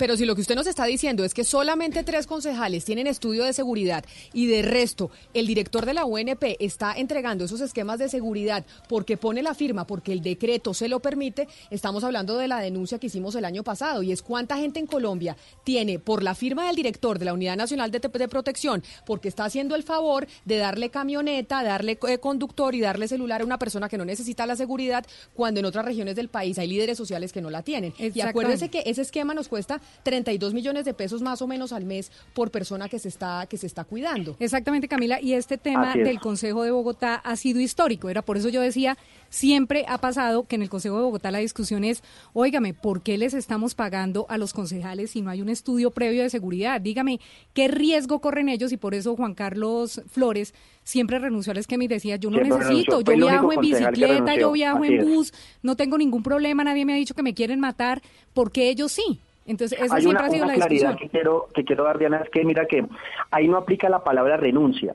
Pero 0.00 0.16
si 0.16 0.24
lo 0.24 0.34
que 0.34 0.40
usted 0.40 0.54
nos 0.54 0.66
está 0.66 0.86
diciendo 0.86 1.26
es 1.26 1.34
que 1.34 1.44
solamente 1.44 2.02
tres 2.04 2.26
concejales 2.26 2.86
tienen 2.86 3.06
estudio 3.06 3.44
de 3.44 3.52
seguridad 3.52 4.02
y 4.32 4.46
de 4.46 4.62
resto 4.62 5.10
el 5.34 5.46
director 5.46 5.84
de 5.84 5.92
la 5.92 6.06
UNP 6.06 6.56
está 6.58 6.94
entregando 6.94 7.44
esos 7.44 7.60
esquemas 7.60 7.98
de 7.98 8.08
seguridad 8.08 8.64
porque 8.88 9.18
pone 9.18 9.42
la 9.42 9.52
firma, 9.52 9.86
porque 9.86 10.12
el 10.12 10.22
decreto 10.22 10.72
se 10.72 10.88
lo 10.88 11.00
permite, 11.00 11.48
estamos 11.70 12.02
hablando 12.02 12.38
de 12.38 12.48
la 12.48 12.60
denuncia 12.60 12.98
que 12.98 13.08
hicimos 13.08 13.34
el 13.34 13.44
año 13.44 13.62
pasado 13.62 14.02
y 14.02 14.10
es 14.10 14.22
cuánta 14.22 14.56
gente 14.56 14.80
en 14.80 14.86
Colombia 14.86 15.36
tiene 15.64 15.98
por 15.98 16.22
la 16.22 16.34
firma 16.34 16.66
del 16.66 16.76
director 16.76 17.18
de 17.18 17.26
la 17.26 17.34
Unidad 17.34 17.58
Nacional 17.58 17.90
de, 17.90 17.98
de 17.98 18.28
Protección, 18.28 18.82
porque 19.04 19.28
está 19.28 19.44
haciendo 19.44 19.74
el 19.74 19.82
favor 19.82 20.26
de 20.46 20.56
darle 20.56 20.88
camioneta, 20.88 21.62
darle 21.62 21.98
eh, 22.08 22.16
conductor 22.16 22.74
y 22.74 22.80
darle 22.80 23.06
celular 23.06 23.42
a 23.42 23.44
una 23.44 23.58
persona 23.58 23.90
que 23.90 23.98
no 23.98 24.06
necesita 24.06 24.46
la 24.46 24.56
seguridad 24.56 25.04
cuando 25.34 25.60
en 25.60 25.66
otras 25.66 25.84
regiones 25.84 26.16
del 26.16 26.30
país 26.30 26.58
hay 26.58 26.68
líderes 26.68 26.96
sociales 26.96 27.34
que 27.34 27.42
no 27.42 27.50
la 27.50 27.60
tienen. 27.60 27.92
Y 27.98 28.18
acuérdese 28.22 28.70
que 28.70 28.82
ese 28.86 29.02
esquema 29.02 29.34
nos 29.34 29.48
cuesta 29.48 29.78
32 30.02 30.54
millones 30.54 30.84
de 30.84 30.94
pesos 30.94 31.22
más 31.22 31.42
o 31.42 31.46
menos 31.46 31.72
al 31.72 31.84
mes 31.84 32.10
por 32.34 32.50
persona 32.50 32.88
que 32.88 32.98
se 32.98 33.08
está 33.08 33.46
que 33.46 33.56
se 33.56 33.66
está 33.66 33.84
cuidando. 33.84 34.36
Exactamente, 34.38 34.88
Camila. 34.88 35.20
Y 35.20 35.34
este 35.34 35.58
tema 35.58 35.92
es. 35.94 36.04
del 36.04 36.20
Consejo 36.20 36.62
de 36.62 36.70
Bogotá 36.70 37.14
ha 37.16 37.36
sido 37.36 37.60
histórico. 37.60 38.08
Era 38.08 38.22
por 38.22 38.36
eso 38.36 38.48
yo 38.48 38.60
decía, 38.60 38.96
siempre 39.28 39.84
ha 39.88 39.98
pasado 39.98 40.44
que 40.44 40.56
en 40.56 40.62
el 40.62 40.70
Consejo 40.70 40.96
de 40.96 41.02
Bogotá 41.02 41.30
la 41.30 41.38
discusión 41.38 41.84
es, 41.84 42.02
óigame, 42.32 42.74
¿por 42.74 43.02
qué 43.02 43.18
les 43.18 43.34
estamos 43.34 43.74
pagando 43.74 44.26
a 44.28 44.38
los 44.38 44.52
concejales 44.52 45.12
si 45.12 45.22
no 45.22 45.30
hay 45.30 45.42
un 45.42 45.48
estudio 45.48 45.90
previo 45.90 46.22
de 46.22 46.30
seguridad? 46.30 46.80
Dígame, 46.80 47.20
¿qué 47.54 47.68
riesgo 47.68 48.20
corren 48.20 48.48
ellos? 48.48 48.72
Y 48.72 48.76
por 48.76 48.94
eso 48.94 49.16
Juan 49.16 49.34
Carlos 49.34 50.02
Flores 50.10 50.54
siempre 50.82 51.18
renunció 51.18 51.52
al 51.52 51.58
esquema 51.58 51.84
y 51.84 51.88
decía, 51.88 52.16
yo 52.16 52.30
no 52.30 52.38
Siempre 52.38 52.58
necesito, 52.58 52.98
renunció. 52.98 53.14
Yo 53.14 53.26
viajo 53.26 53.52
en 53.52 53.60
bicicleta, 53.60 54.36
yo 54.36 54.52
viajo 54.52 54.84
Así 54.84 54.92
en 54.92 55.00
es. 55.00 55.06
bus, 55.06 55.32
no 55.62 55.76
tengo 55.76 55.98
ningún 55.98 56.22
problema, 56.22 56.64
nadie 56.64 56.84
me 56.84 56.94
ha 56.94 56.96
dicho 56.96 57.14
que 57.14 57.22
me 57.22 57.34
quieren 57.34 57.60
matar, 57.60 58.02
porque 58.34 58.68
ellos 58.68 58.92
sí. 58.92 59.20
Entonces, 59.46 59.80
esa 59.80 59.94
hay 59.96 60.02
siempre 60.02 60.20
una, 60.22 60.26
ha 60.26 60.30
sido 60.30 60.44
una 60.44 60.52
la 60.52 60.56
claridad 60.58 60.88
discusión. 60.90 61.08
que 61.10 61.16
quiero, 61.18 61.46
que 61.54 61.64
quiero 61.64 61.84
dar, 61.84 61.98
Diana, 61.98 62.18
es 62.24 62.30
que 62.30 62.44
mira 62.44 62.66
que 62.66 62.84
ahí 63.30 63.48
no 63.48 63.56
aplica 63.56 63.88
la 63.88 64.04
palabra 64.04 64.36
renuncia. 64.36 64.94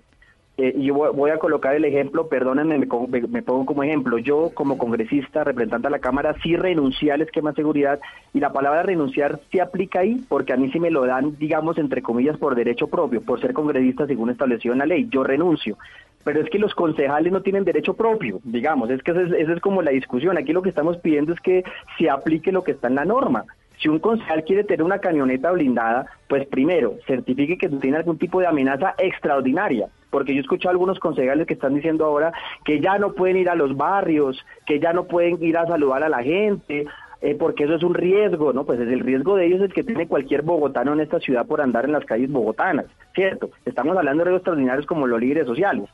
Eh, 0.58 0.74
y 0.78 0.86
yo 0.86 0.94
voy, 0.94 1.32
a 1.32 1.38
colocar 1.38 1.76
el 1.76 1.84
ejemplo, 1.84 2.30
perdónenme, 2.30 2.78
me, 2.78 2.88
co- 2.88 3.08
me- 3.10 3.20
me 3.28 3.42
pongo 3.44 3.66
como 3.66 3.84
ejemplo. 3.84 4.18
Yo, 4.20 4.52
como 4.54 4.78
congresista, 4.78 5.44
representante 5.44 5.88
a 5.88 5.92
la 5.92 6.00
Cámara, 6.00 6.34
sí 6.42 6.56
renuncié 6.56 7.12
al 7.12 7.22
esquema 7.22 7.50
de 7.50 7.58
seguridad 7.58 8.00
y 8.34 8.40
la 8.40 8.54
palabra 8.54 8.82
renunciar 8.84 9.42
sí 9.52 9.60
aplica 9.60 10.00
ahí 10.00 10.24
porque 10.30 10.54
a 10.54 10.56
mí 10.58 10.72
sí 10.72 10.80
me 10.80 10.92
lo 10.92 11.06
dan, 11.06 11.38
digamos, 11.38 11.78
entre 11.78 12.02
comillas, 12.02 12.38
por 12.38 12.56
derecho 12.56 12.88
propio, 12.88 13.22
por 13.22 13.42
ser 13.42 13.52
congresista 13.52 14.08
según 14.08 14.30
establecido 14.30 14.72
en 14.72 14.80
la 14.80 14.86
ley. 14.86 15.08
Yo 15.10 15.26
renuncio. 15.26 15.78
Pero 16.24 16.40
es 16.40 16.50
que 16.50 16.58
los 16.58 16.74
concejales 16.74 17.34
no 17.34 17.42
tienen 17.42 17.66
derecho 17.66 17.94
propio, 17.94 18.40
digamos, 18.46 18.90
es 18.90 19.04
que 19.04 19.12
esa 19.12 19.24
es, 19.24 19.34
esa 19.34 19.52
es 19.54 19.60
como 19.60 19.82
la 19.82 19.92
discusión. 19.92 20.38
Aquí 20.38 20.54
lo 20.54 20.62
que 20.62 20.70
estamos 20.70 20.96
pidiendo 21.00 21.34
es 21.34 21.40
que 21.42 21.66
se 21.98 22.10
aplique 22.10 22.54
lo 22.54 22.64
que 22.64 22.72
está 22.72 22.88
en 22.88 22.96
la 22.96 23.04
norma. 23.04 23.44
Si 23.80 23.90
un 23.90 24.00
concejal 24.00 24.44
quiere 24.44 24.64
tener 24.64 24.84
una 24.84 25.00
camioneta 25.00 25.52
blindada, 25.52 26.06
pues 26.28 26.48
primero, 26.48 26.96
certifique 27.08 27.58
que 27.58 27.70
tiene 27.70 27.98
algún 27.98 28.18
tipo 28.18 28.40
de 28.40 28.48
amenaza 28.48 28.96
extraordinaria. 28.98 29.88
Porque 30.10 30.34
yo 30.34 30.40
he 30.40 30.42
escuchado 30.42 30.70
a 30.70 30.74
algunos 30.74 31.00
concejales 31.00 31.46
que 31.46 31.56
están 31.56 31.76
diciendo 31.76 32.06
ahora 32.06 32.32
que 32.64 32.80
ya 32.80 32.98
no 32.98 33.14
pueden 33.14 33.38
ir 33.38 33.50
a 33.50 33.56
los 33.56 33.76
barrios, 33.76 34.44
que 34.66 34.80
ya 34.80 34.94
no 34.94 35.06
pueden 35.06 35.44
ir 35.44 35.58
a 35.58 35.68
saludar 35.68 36.04
a 36.04 36.10
la 36.10 36.24
gente. 36.24 36.86
eh, 37.22 37.36
porque 37.36 37.64
eso 37.64 37.76
es 37.76 37.84
un 37.84 37.96
riesgo, 37.96 38.54
¿no? 38.54 38.66
Pues 38.66 38.80
es 38.80 38.88
el 38.88 39.00
riesgo 39.00 39.36
de 39.36 39.48
ellos 39.48 39.62
el 39.62 39.74
que 39.74 39.84
tiene 39.84 40.08
cualquier 40.08 40.44
bogotano 40.44 40.94
en 40.94 41.00
esta 41.00 41.20
ciudad 41.20 41.48
por 41.48 41.60
andar 41.60 41.86
en 41.86 41.94
las 41.94 42.06
calles 42.06 42.32
bogotanas, 42.32 42.86
¿cierto? 43.16 43.50
Estamos 43.66 43.98
hablando 43.98 44.20
de 44.20 44.26
riesgos 44.26 44.42
extraordinarios 44.42 44.86
como 44.86 45.08
los 45.08 45.20
líderes 45.20 45.48
sociales. 45.48 45.90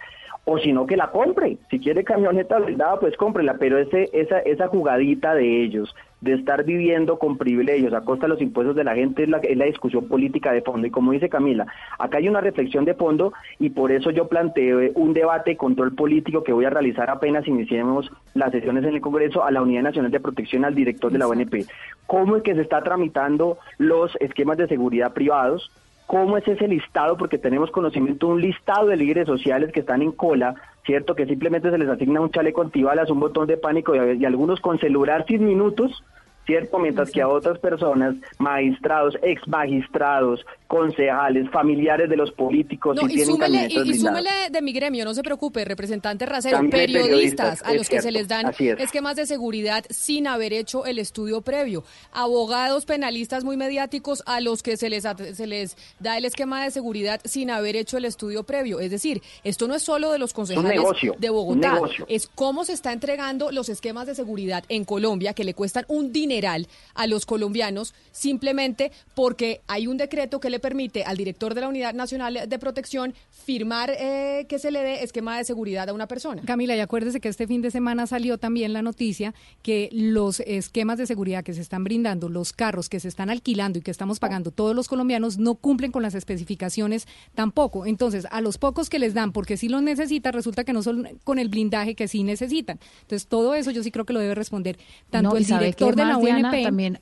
O 0.52 0.60
si 0.60 0.74
no, 0.74 0.86
que 0.86 0.98
la 0.98 1.12
compre. 1.12 1.58
Si 1.70 1.80
quiere 1.80 2.04
camioneta 2.04 2.60
blindada, 2.60 3.00
pues 3.00 3.16
cómprela. 3.16 3.56
Pero 3.58 3.78
ese, 3.78 4.10
esa, 4.12 4.40
esa 4.40 4.68
jugadita 4.68 5.34
de 5.34 5.64
ellos, 5.64 5.96
de 6.20 6.34
estar 6.34 6.66
viviendo 6.66 7.18
con 7.18 7.38
privilegios 7.38 7.94
a 7.94 8.02
costa 8.02 8.26
de 8.26 8.34
los 8.34 8.42
impuestos 8.42 8.76
de 8.76 8.84
la 8.84 8.94
gente, 8.94 9.24
es 9.24 9.30
la, 9.30 9.38
es 9.38 9.56
la 9.58 9.64
discusión 9.64 10.10
política 10.10 10.52
de 10.52 10.62
fondo. 10.62 10.86
Y 10.86 10.92
como 10.92 11.14
dice 11.14 11.30
Camila, 11.30 11.68
acá 11.98 12.18
hay 12.18 12.28
una 12.28 12.42
reflexión 12.42 12.84
de 12.84 12.96
fondo 12.96 13.32
y 13.60 13.70
por 13.70 13.94
eso 13.94 14.12
yo 14.12 14.28
planteo 14.28 14.92
un 14.96 15.14
debate 15.14 15.52
de 15.52 15.58
control 15.58 15.96
político 15.96 16.44
que 16.44 16.52
voy 16.52 16.66
a 16.66 16.70
realizar 16.70 17.10
apenas 17.10 17.48
iniciemos 17.48 18.12
las 18.34 18.52
sesiones 18.52 18.84
en 18.84 18.96
el 18.96 19.02
Congreso 19.02 19.46
a 19.46 19.52
la 19.52 19.62
Unidad 19.62 19.84
Nacional 19.84 20.12
de 20.12 20.20
Protección, 20.20 20.66
al 20.66 20.76
director 20.76 21.14
de 21.14 21.18
la 21.18 21.30
ONP. 21.30 21.66
¿Cómo 22.08 22.36
es 22.36 22.44
que 22.44 22.56
se 22.56 22.62
está 22.62 22.84
tramitando 22.84 23.58
los 23.78 24.18
esquemas 24.20 24.58
de 24.58 24.68
seguridad 24.68 25.14
privados? 25.14 25.72
Cómo 26.08 26.38
es 26.38 26.48
ese 26.48 26.68
listado, 26.68 27.18
porque 27.18 27.38
tenemos 27.38 27.72
conocimiento 27.72 28.28
de 28.28 28.34
un 28.34 28.42
listado 28.42 28.88
de 28.88 28.98
líderes 28.98 29.28
sociales 29.28 29.72
que 29.72 29.82
están 29.82 30.02
en 30.02 30.12
cola, 30.12 30.56
¿cierto? 30.86 31.16
Que 31.16 31.26
simplemente 31.26 31.70
se 31.70 31.78
les 31.78 31.88
asigna 31.88 32.22
un 32.22 32.32
chaleco 32.32 32.62
antibalas, 32.62 33.10
un 33.10 33.20
botón 33.20 33.48
de 33.48 33.58
pánico 33.58 33.96
y, 33.96 34.18
y 34.18 34.26
algunos 34.26 34.60
con 34.60 34.80
celular 34.80 35.26
sin 35.28 35.46
minutos, 35.46 36.04
¿cierto? 36.52 36.80
Mientras 36.80 37.12
que 37.12 37.22
a 37.22 37.30
otras 37.30 37.58
personas, 37.60 38.16
magistrados, 38.38 39.16
ex 39.24 39.48
magistrados, 39.48 40.46
concejales, 40.68 41.50
familiares 41.50 42.10
de 42.10 42.18
los 42.18 42.32
políticos, 42.32 42.96
No, 42.96 43.08
sí 43.08 43.14
y 43.14 43.16
tienen 43.16 43.36
súmele, 43.36 43.68
y, 43.70 43.90
y 43.90 43.94
súmele 43.94 44.30
de 44.50 44.62
mi 44.62 44.74
gremio, 44.74 45.06
no 45.06 45.14
se 45.14 45.24
preocupe, 45.24 45.64
representante 45.66 46.26
Racero, 46.26 46.60
periodistas, 46.70 47.04
periodistas, 47.04 47.64
a 47.64 47.74
los 47.74 47.90
que 47.90 48.02
se 48.02 48.12
les 48.12 48.28
dan 48.28 48.54
esquemas 48.58 49.16
de 49.16 49.26
seguridad 49.26 49.86
sin 49.90 50.28
haber 50.28 50.54
hecho 50.54 50.86
el 50.86 51.00
estudio 51.00 51.42
previo, 51.42 51.84
abogados 52.12 52.86
penalistas 52.86 53.44
muy 53.44 53.58
mediáticos 53.58 54.24
a 54.26 54.42
los 54.42 54.64
que 54.64 54.76
se 54.76 54.90
les, 54.90 55.04
se 55.04 55.48
les 55.48 55.78
da 56.00 56.18
el 56.18 56.26
esquema 56.26 56.64
de 56.64 56.72
seguridad 56.72 57.22
sin 57.24 57.50
haber 57.50 57.76
hecho 57.76 57.98
el 57.98 58.06
estudio 58.06 58.44
previo. 58.44 58.80
Es 58.80 58.92
decir, 58.92 59.22
esto 59.44 59.68
no 59.68 59.76
es 59.76 59.84
solo 59.84 60.12
de 60.12 60.20
los 60.20 60.34
concejales 60.34 60.70
negocio, 60.70 61.16
de 61.18 61.30
Bogotá, 61.30 61.80
es 62.08 62.28
cómo 62.28 62.66
se 62.66 62.74
está 62.74 62.92
entregando 62.92 63.52
los 63.52 63.70
esquemas 63.70 64.08
de 64.08 64.16
seguridad 64.16 64.64
en 64.70 64.86
Colombia 64.86 65.34
que 65.34 65.44
le 65.44 65.54
cuestan 65.54 65.86
un 65.88 66.12
a 66.46 67.08
los 67.08 67.26
colombianos 67.26 67.94
simplemente 68.12 68.92
porque 69.16 69.62
hay 69.68 69.88
un 69.88 69.98
decreto 69.98 70.40
que 70.40 70.50
le 70.50 70.60
permite 70.60 71.04
al 71.04 71.18
director 71.18 71.54
de 71.54 71.62
la 71.62 71.68
Unidad 71.68 71.94
Nacional 71.94 72.48
de 72.48 72.60
Protección 72.60 73.14
firmar 73.30 73.92
eh, 73.98 74.46
que 74.48 74.60
se 74.60 74.72
le 74.72 74.82
dé 74.82 75.04
esquema 75.04 75.38
de 75.38 75.44
seguridad 75.44 75.90
a 75.90 75.94
una 75.94 76.08
persona. 76.08 76.42
Camila, 76.46 76.76
y 76.76 76.80
acuérdese 76.80 77.20
que 77.20 77.30
este 77.30 77.48
fin 77.48 77.62
de 77.62 77.72
semana 77.72 78.08
salió 78.08 78.38
también 78.38 78.74
la 78.74 78.82
noticia 78.82 79.34
que 79.62 79.90
los 79.92 80.40
esquemas 80.42 80.98
de 80.98 81.06
seguridad 81.06 81.44
que 81.44 81.54
se 81.54 81.62
están 81.62 81.84
brindando, 81.84 82.30
los 82.30 82.54
carros 82.54 82.90
que 82.90 83.00
se 83.00 83.08
están 83.08 83.30
alquilando 83.30 83.80
y 83.80 83.82
que 83.82 83.92
estamos 83.92 84.20
pagando 84.20 84.52
todos 84.52 84.76
los 84.76 84.88
colombianos 84.88 85.38
no 85.38 85.56
cumplen 85.56 85.92
con 85.92 86.04
las 86.04 86.16
especificaciones 86.16 87.08
tampoco. 87.36 87.86
Entonces, 87.86 88.28
a 88.32 88.42
los 88.42 88.58
pocos 88.58 88.90
que 88.90 89.00
les 89.00 89.14
dan 89.14 89.32
porque 89.32 89.58
sí 89.58 89.70
los 89.70 89.82
necesitan, 89.82 90.34
resulta 90.34 90.64
que 90.64 90.74
no 90.74 90.84
son 90.84 91.08
con 91.24 91.40
el 91.40 91.50
blindaje 91.50 91.96
que 91.96 92.08
sí 92.08 92.24
necesitan. 92.24 92.80
Entonces, 93.02 93.28
todo 93.28 93.56
eso 93.56 93.72
yo 93.72 93.84
sí 93.84 93.92
creo 93.92 94.06
que 94.06 94.14
lo 94.14 94.20
debe 94.20 94.36
responder 94.36 94.78
tanto 95.10 95.32
No, 95.32 95.38
el 95.38 95.46
¿sabe 95.46 95.66
director 95.66 95.96
de 95.96 96.06
la 96.06 96.18
UNP. 96.22 96.64
También 96.64 97.00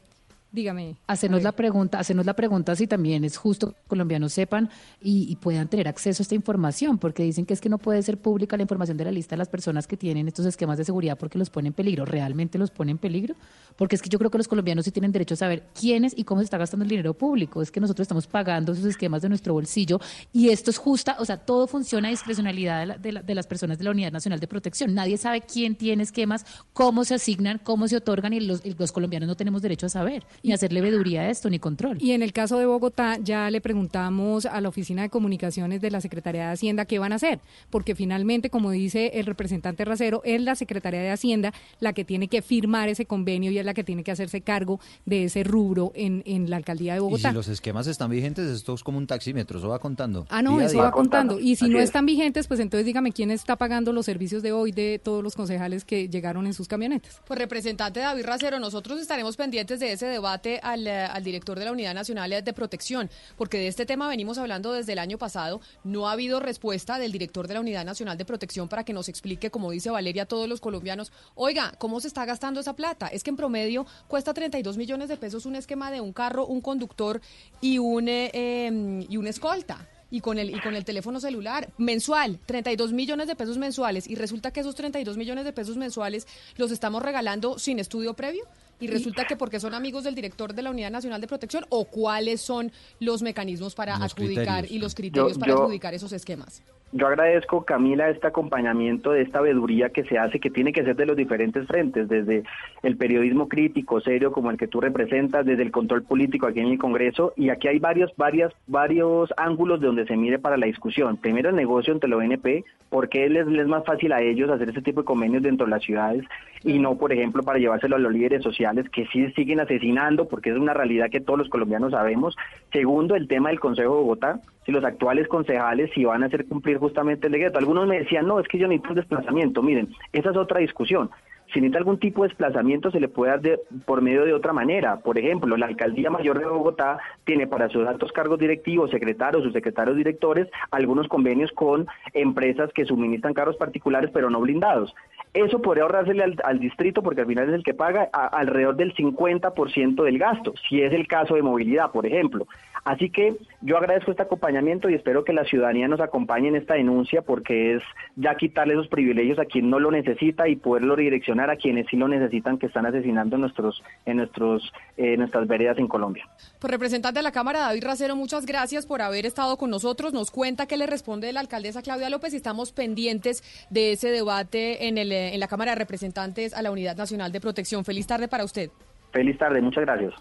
Dígame. 0.51 0.95
Hacernos 1.05 1.43
la 1.43 1.51
pregunta, 1.51 1.99
hacernos 1.99 2.26
la 2.26 2.34
pregunta 2.35 2.76
si 2.76 2.88
también 2.88 3.23
es 3.23 3.38
justo 3.38 3.67
que 3.67 3.73
los 3.73 3.88
colombianos 3.88 4.34
sepan 4.34 4.69
y, 4.99 5.31
y 5.31 5.35
puedan 5.35 5.67
tener 5.67 5.88
acceso 5.88 6.21
a 6.21 6.23
esta 6.23 6.34
información, 6.34 6.97
porque 6.97 7.21
dicen 7.21 7.45
que 7.45 7.53
es 7.53 7.61
que 7.61 7.69
no 7.69 7.77
puede 7.77 8.01
ser 8.01 8.17
pública 8.17 8.57
la 8.57 8.63
información 8.63 8.97
de 8.97 9.05
la 9.05 9.11
lista 9.11 9.35
de 9.35 9.38
las 9.38 9.47
personas 9.47 9.85
que 9.85 9.95
tienen 9.95 10.27
estos 10.27 10.47
esquemas 10.47 10.80
de 10.80 10.85
seguridad 10.85 11.19
porque 11.19 11.38
los 11.38 11.51
pone 11.51 11.67
en 11.67 11.73
peligro. 11.73 12.03
¿Realmente 12.03 12.57
los 12.57 12.71
pone 12.71 12.89
en 12.91 12.97
peligro? 12.97 13.35
Porque 13.77 13.95
es 13.95 14.01
que 14.01 14.09
yo 14.09 14.17
creo 14.17 14.31
que 14.31 14.39
los 14.39 14.47
colombianos 14.47 14.85
sí 14.85 14.91
tienen 14.91 15.11
derecho 15.11 15.35
a 15.35 15.38
saber 15.38 15.67
quiénes 15.80 16.17
y 16.17 16.23
cómo 16.23 16.41
se 16.41 16.45
está 16.45 16.57
gastando 16.57 16.84
el 16.84 16.89
dinero 16.89 17.13
público. 17.13 17.61
Es 17.61 17.69
que 17.69 17.80
nosotros 17.80 18.05
estamos 18.05 18.26
pagando 18.26 18.71
esos 18.71 18.85
esquemas 18.85 19.21
de 19.21 19.30
nuestro 19.30 19.53
bolsillo 19.53 19.99
y 20.34 20.49
esto 20.49 20.71
es 20.71 20.80
justa, 20.80 21.15
o 21.19 21.26
sea, 21.26 21.38
todo 21.38 21.67
funciona 21.67 22.07
a 22.07 22.11
discrecionalidad 22.11 22.80
de, 22.80 22.85
la- 22.88 22.97
de 22.97 23.11
la- 23.11 23.21
de 23.21 23.35
las 23.35 23.45
personas 23.45 23.77
de 23.77 23.84
la 23.84 23.91
Unidad 23.91 24.11
Nacional 24.11 24.39
de 24.39 24.47
Protección. 24.47 24.95
Nadie 24.95 25.17
sabe 25.17 25.41
quién 25.41 25.76
tiene 25.76 26.01
esquemas, 26.01 26.43
cómo 26.73 27.05
se 27.05 27.13
asignan, 27.13 27.59
cómo 27.63 27.88
se 27.88 27.97
otorgan 27.97 28.34
y 28.34 28.39
los, 28.39 28.65
y 28.65 28.73
los 28.73 28.91
colombianos 28.91 29.27
no 29.27 29.35
tenemos 29.35 29.61
derecho 29.61 29.85
a 29.85 29.89
saber 29.89 30.23
ni 30.44 30.52
a 30.52 30.56
hacerle 30.56 30.82
veeduría 30.82 31.22
a 31.22 31.30
esto 31.30 31.49
ni 31.49 31.60
control. 31.60 31.98
Y 32.02 32.11
en 32.11 32.22
el 32.22 32.34
caso 32.34 32.57
de 32.60 32.66
Bogotá, 32.66 33.18
ya 33.22 33.49
le 33.52 33.61
preguntamos 33.61 34.45
a 34.45 34.61
la 34.61 34.70
Oficina 34.70 35.02
de 35.02 35.10
Comunicaciones 35.10 35.82
de 35.82 35.91
la 35.91 36.02
Secretaría 36.02 36.48
de 36.48 36.53
Hacienda 36.53 36.86
qué 36.86 36.99
van 36.99 37.11
a 37.11 37.16
hacer, 37.16 37.40
porque 37.70 37.95
finalmente, 37.95 38.49
como 38.49 38.72
dice 38.72 39.11
el 39.16 39.26
representante 39.26 39.84
Racero, 39.86 40.22
es 40.24 40.41
la 40.41 40.56
Secretaría 40.56 41.02
de 41.02 41.10
Hacienda 41.11 41.53
la 41.80 41.94
que 41.94 42.06
tiene 42.06 42.28
que 42.28 42.41
firmar 42.41 42.90
ese 42.90 43.06
convenio 43.06 43.52
y 43.52 43.57
es 43.60 43.66
la 43.66 43.74
que 43.74 43.84
tiene 43.84 44.03
que 44.03 44.11
hacerse 44.11 44.41
cargo 44.41 44.80
de 45.06 45.26
ese 45.26 45.44
rubro 45.44 45.91
en, 45.95 46.24
en 46.26 46.49
la 46.49 46.57
alcaldía 46.57 46.94
de 46.94 46.99
Y 46.99 47.02
Bogotá. 47.02 47.30
si 47.30 47.36
los 47.36 47.48
esquemas 47.48 47.88
están 47.88 48.10
vigentes, 48.11 48.48
esto 48.48 48.74
es 48.74 48.84
como 48.84 48.98
un 48.98 49.07
taxímetro, 49.07 49.60
eso 49.60 49.68
va 49.70 49.80
contando. 49.80 50.26
Ah, 50.30 50.41
no, 50.41 50.57
día 50.57 50.66
eso 50.68 50.74
día. 50.76 50.84
va 50.84 50.91
contando. 50.91 51.40
Y 51.40 51.56
si 51.56 51.66
Así 51.66 51.74
no 51.74 51.80
es. 51.80 51.86
están 51.86 52.06
vigentes, 52.06 52.48
pues 52.48 52.60
entonces 52.60 52.86
dígame 52.86 53.11
quién 53.11 53.32
está 53.32 53.56
pagando 53.56 53.91
los 53.94 54.06
servicios 54.06 54.44
de 54.44 54.52
hoy 54.52 54.72
de 54.72 54.99
todos 55.03 55.24
los 55.24 55.36
concejales 55.36 55.84
que 55.86 56.07
llegaron 56.10 56.45
en 56.48 56.53
sus 56.53 56.68
camionetas. 56.68 57.22
Pues 57.28 57.40
representante 57.40 57.99
David 57.99 58.26
Racero, 58.26 58.60
nosotros 58.60 58.99
estaremos 58.99 59.36
pendientes 59.36 59.80
de 59.80 59.91
ese 59.91 60.06
debate 60.06 60.28
al, 60.34 60.88
eh, 60.88 61.06
al 61.06 61.23
director 61.23 61.57
de 61.57 61.65
la 61.65 61.72
Unidad 61.72 61.93
Nacional 61.93 62.30
de 62.43 62.53
Protección, 62.53 63.10
porque 63.38 63.57
de 63.57 63.68
este 63.68 63.85
tema 63.85 64.07
venimos 64.07 64.38
hablando 64.38 64.73
desde 64.73 64.93
el 64.93 64.99
año 64.99 65.18
pasado. 65.18 65.61
No 65.84 66.07
ha 66.07 66.11
habido 66.14 66.39
respuesta 66.39 66.99
del 66.99 67.11
director 67.11 67.47
de 67.47 67.56
la 67.56 67.61
Unidad 67.61 67.85
Nacional 67.85 68.18
de 68.18 68.26
Protección 68.26 68.68
para 68.68 68.84
que 68.84 68.93
nos 68.93 69.10
explique, 69.10 69.49
como 69.49 69.72
dice 69.72 69.89
Valeria, 69.89 70.23
a 70.23 70.26
todos 70.26 70.47
los 70.47 70.61
colombianos, 70.61 71.11
oiga, 71.35 71.73
¿cómo 71.77 71.99
se 71.99 72.07
está 72.07 72.26
gastando 72.26 72.60
esa 72.60 72.76
plata? 72.76 73.07
Es 73.07 73.23
que 73.23 73.30
en 73.30 73.38
promedio 73.38 73.85
cuesta 74.07 74.34
32 74.34 74.77
millones 74.77 75.10
de 75.10 75.18
pesos 75.18 75.45
un 75.45 75.56
esquema 75.56 75.91
de 75.91 76.01
un 76.01 76.14
carro, 76.14 76.45
un 76.45 76.61
conductor 76.61 77.22
y 77.61 77.77
un, 77.77 78.07
eh, 78.07 78.31
eh, 78.34 79.06
y 79.10 79.18
una 79.18 79.30
escolta. 79.30 79.88
Y 80.11 80.22
con, 80.22 80.39
el, 80.39 80.49
y 80.49 80.60
con 80.60 80.73
el 80.73 80.85
teléfono 80.85 81.19
celular 81.19 81.69
mensual, 81.77 82.39
32 82.47 82.93
millones 82.93 83.27
de 83.27 83.35
pesos 83.35 83.60
mensuales. 83.60 84.10
Y 84.10 84.15
resulta 84.15 84.49
que 84.49 84.61
esos 84.61 84.73
32 84.73 85.18
millones 85.18 85.45
de 85.45 85.53
pesos 85.53 85.77
mensuales 85.77 86.27
los 86.57 86.72
estamos 86.72 87.03
regalando 87.03 87.60
sin 87.60 87.77
estudio 87.77 88.15
previo. 88.15 88.45
Y 88.80 88.88
resulta 88.88 89.26
que 89.26 89.35
porque 89.35 89.60
son 89.60 89.73
amigos 89.73 90.03
del 90.06 90.15
director 90.15 90.53
de 90.53 90.61
la 90.61 90.69
Unidad 90.72 90.91
Nacional 90.91 91.19
de 91.19 91.27
Protección 91.27 91.65
o 91.69 91.85
cuáles 91.85 92.41
son 92.41 92.72
los 92.99 93.22
mecanismos 93.22 93.76
para 93.76 93.97
Los 93.97 94.14
adjudicar 94.14 94.60
criterios. 94.60 94.72
y 94.72 94.80
los 94.80 94.95
criterios 94.95 95.34
Yo- 95.34 95.39
para 95.39 95.51
yo- 95.53 95.60
adjudicar 95.64 95.93
esos 95.93 96.11
esquemas. 96.14 96.61
Yo 96.91 97.06
agradezco, 97.06 97.66
Camila, 97.66 98.10
este 98.10 98.26
acompañamiento 98.26 99.11
de 99.11 99.22
esta 99.22 99.41
veeduría 99.41 99.90
que 99.90 100.06
se 100.06 100.18
hace, 100.18 100.40
que 100.40 100.49
tiene 100.49 100.74
que 100.74 100.84
ser 100.84 100.95
de 100.95 101.06
los 101.06 101.16
diferentes 101.16 101.68
frentes, 101.68 102.10
desde 102.10 102.44
el 102.82 102.98
periodismo 102.98 103.48
crítico, 103.48 104.02
serio, 104.02 104.32
como 104.32 104.49
el 104.49 104.57
que 104.57 104.68
tú 104.68 104.82
representas, 104.82 105.45
desde 105.45 105.61
el 105.61 105.72
control 105.72 106.02
político 106.02 106.48
aquí 106.48 106.61
en 106.61 106.70
el 106.70 106.80
Congreso, 106.80 107.34
y 107.36 107.49
aquí 107.49 107.68
hay 107.68 107.78
varios, 107.78 108.11
varias, 108.18 108.52
varios 108.66 109.32
ángulos 109.38 109.80
de 109.80 109.88
donde 109.88 110.07
se 110.07 110.18
mire 110.18 110.40
para 110.40 110.57
la 110.57 110.66
discusión. 110.66 111.18
Primero, 111.18 111.49
el 111.49 111.56
negocio 111.56 111.94
entre 111.94 112.10
la 112.10 112.18
ONP, 112.18 112.66
porque 112.90 113.30
les, 113.30 113.45
les 113.45 113.61
es 113.61 113.68
más 113.68 113.86
fácil 113.86 114.11
a 114.11 114.22
ellos 114.22 114.49
hacer 114.49 114.70
ese 114.70 114.82
tipo 114.82 115.02
de 115.02 115.06
convenios 115.06 115.44
dentro 115.44 115.68
de 115.68 115.72
las 115.72 115.84
ciudades 115.84 116.26
y 116.64 116.80
no, 116.80 116.98
por 116.98 117.14
ejemplo, 117.14 117.44
para 117.44 117.60
llevárselo 117.60 117.95
a 117.95 117.99
los 117.99 118.11
líderes 118.11 118.44
sociales 118.44 118.90
que 118.90 119.06
sí 119.07 119.32
siguen 119.32 119.60
asesinando, 119.60 120.28
porque 120.28 120.49
es 120.49 120.57
una 120.57 120.74
realidad 120.74 121.10
que 121.10 121.22
todos 121.22 121.38
los 121.38 121.49
colombianos 121.49 121.91
sabemos. 121.91 122.36
Segundo, 122.74 123.16
el 123.16 123.28
tema 123.28 123.49
del 123.49 123.60
Consejo 123.60 123.94
de 123.94 124.02
Bogotá, 124.02 124.40
si 124.66 124.72
los 124.72 124.84
actuales 124.84 125.28
concejales 125.28 125.90
si 125.94 126.03
van 126.03 126.24
a 126.24 126.28
hacer 126.28 126.45
cumplir 126.45 126.78
justamente 126.80 127.27
el 127.27 127.34
decreto. 127.34 127.60
Algunos 127.60 127.88
me 127.88 127.99
decían, 127.99 128.26
no, 128.27 128.39
es 128.39 128.47
que 128.47 128.57
yo 128.57 128.68
necesito 128.68 128.89
un 128.89 128.95
desplazamiento. 128.95 129.61
Miren, 129.61 129.89
esa 130.14 130.31
es 130.31 130.38
otra 130.38 130.60
discusión. 130.60 131.10
Si 131.51 131.60
necesita 131.60 131.80
algún 131.80 131.97
tipo 131.97 132.22
de 132.22 132.27
desplazamiento, 132.30 132.91
se 132.91 132.99
le 132.99 133.07
puede 133.07 133.31
dar 133.31 133.41
de- 133.41 133.60
por 133.88 134.01
medio 134.03 134.23
de 134.23 134.34
otra 134.34 134.53
manera. 134.53 134.97
Por 134.99 135.18
ejemplo, 135.18 135.57
la 135.57 135.65
Alcaldía 135.65 136.11
Mayor 136.11 136.38
de 136.38 136.45
Bogotá 136.45 136.99
tiene 137.23 137.47
para 137.47 137.69
sus 137.69 137.88
altos 137.88 138.11
cargos 138.11 138.38
directivos, 138.38 138.91
secretarios, 138.91 139.41
sus 139.43 139.53
secretarios 139.53 139.97
directores, 139.97 140.47
algunos 140.69 141.07
convenios 141.07 141.51
con 141.53 141.88
empresas 142.14 142.72
que 142.73 142.85
suministran 142.85 143.34
carros 143.34 143.56
particulares, 143.57 144.11
pero 144.14 144.30
no 144.30 144.39
blindados. 144.41 144.93
Eso 145.34 145.61
podría 145.61 145.84
ahorrársele 145.84 146.23
al, 146.23 146.35
al 146.43 146.60
distrito, 146.60 147.03
porque 147.03 147.22
al 147.22 147.27
final 147.27 147.49
es 147.49 147.56
el 147.56 147.64
que 147.64 147.73
paga 147.73 148.10
alrededor 148.14 148.76
del 148.76 148.93
50% 148.95 150.03
del 150.03 150.18
gasto, 150.18 150.53
si 150.68 150.81
es 150.81 150.93
el 150.93 151.07
caso 151.07 151.35
de 151.35 151.41
movilidad, 151.41 151.91
por 151.91 152.06
ejemplo. 152.06 152.47
Así 152.84 153.10
que 153.10 153.35
yo 153.61 153.77
agradezco 153.77 154.11
este 154.11 154.23
acompañamiento 154.23 154.89
y 154.89 154.95
espero 154.95 155.23
que 155.23 155.34
la 155.34 155.43
ciudadanía 155.43 155.88
nos 155.88 155.99
acompañe 155.99 156.47
en 156.47 156.56
esta 156.56 156.76
denuncia, 156.76 157.22
porque 157.22 157.76
es 157.76 157.84
ya 158.15 158.35
quitarle 158.35 158.73
esos 158.73 158.88
privilegios 158.88 159.39
a 159.39 159.45
quien 159.45 159.69
no 159.69 159.80
lo 159.80 159.91
necesita 159.91 160.47
y 160.47 160.56
poderlo 160.56 160.95
redireccionar 160.95 161.49
a 161.49 161.56
quienes 161.56 161.88
sí 161.88 161.97
lo 161.97 162.07
necesitan, 162.07 162.57
que 162.57 162.68
están 162.68 162.85
asesinando 162.85 163.35
en 163.35 163.41
nuestros, 163.41 163.84
en 164.06 164.18
nuestros, 164.18 164.72
eh, 164.97 165.18
nuestras 165.18 165.47
veredas 165.47 165.77
en 165.77 165.88
Colombia. 165.88 166.27
Pues 166.60 166.72
representante 166.72 167.19
de 167.19 167.23
la 167.23 167.31
Cámara, 167.31 167.60
David 167.60 167.84
Racero, 167.84 168.15
muchas 168.15 168.45
gracias 168.45 168.85
por 168.85 169.01
haber 169.01 169.26
estado 169.26 169.57
con 169.57 169.69
nosotros. 169.69 170.14
Nos 170.14 170.31
cuenta 170.31 170.65
qué 170.65 170.77
le 170.77 170.88
responde 170.88 171.31
la 171.34 171.41
alcaldesa 171.41 171.81
Claudia 171.81 172.10
López 172.10 172.34
y 172.34 172.38
estamos 172.38 172.72
pendientes 172.72 173.43
de 173.69 173.91
ese 173.91 174.10
debate 174.10 174.88
en, 174.88 174.97
el, 174.97 175.11
eh, 175.20 175.34
en 175.34 175.40
la 175.40 175.48
Cámara 175.48 175.72
de 175.72 175.76
Representantes 175.76 176.54
a 176.54 176.62
la 176.62 176.72
Unidad 176.72 176.96
Nacional 176.96 177.32
de 177.32 177.41
Protección. 177.41 177.84
Feliz 177.84 178.08
tarde 178.08 178.28
para 178.28 178.46
usted. 178.46 178.70
Feliz 179.12 179.38
tarde, 179.38 179.62
muchas 179.62 179.84
gracias. 179.84 180.14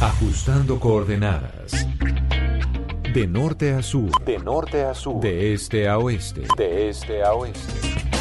Ajustando 0.00 0.78
coordenadas. 0.80 1.86
De 3.12 3.26
norte 3.26 3.72
a 3.72 3.82
sur. 3.82 4.10
De 4.24 4.38
norte 4.38 4.84
a 4.84 4.94
sur. 4.94 5.20
De 5.20 5.52
este 5.52 5.88
a 5.88 5.98
oeste. 5.98 6.42
De 6.56 6.88
este 6.88 7.22
a 7.22 7.34
oeste. 7.34 8.17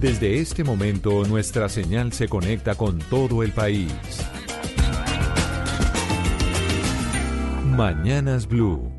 Desde 0.00 0.40
este 0.40 0.62
momento 0.62 1.24
nuestra 1.24 1.70
señal 1.70 2.12
se 2.12 2.28
conecta 2.28 2.74
con 2.74 2.98
todo 2.98 3.42
el 3.42 3.52
país. 3.52 3.90
Mañanas 7.64 8.46
Blue. 8.46 8.92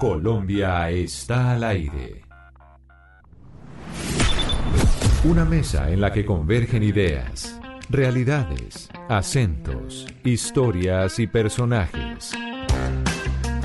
Colombia 0.00 0.90
está 0.90 1.52
al 1.52 1.62
aire. 1.62 2.22
Una 5.22 5.44
mesa 5.44 5.92
en 5.92 6.00
la 6.00 6.12
que 6.12 6.26
convergen 6.26 6.82
ideas, 6.82 7.60
realidades, 7.88 8.88
acentos, 9.08 10.08
historias 10.24 11.20
y 11.20 11.28
personajes. 11.28 12.32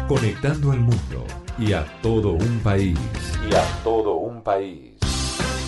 Conectando 0.07 0.71
al 0.71 0.81
mundo 0.81 1.25
y 1.57 1.73
a 1.73 1.85
todo 2.03 2.33
un 2.33 2.59
país. 2.59 2.99
Y 3.49 3.55
a 3.55 3.63
todo 3.83 4.17
un 4.17 4.43
país. 4.43 4.86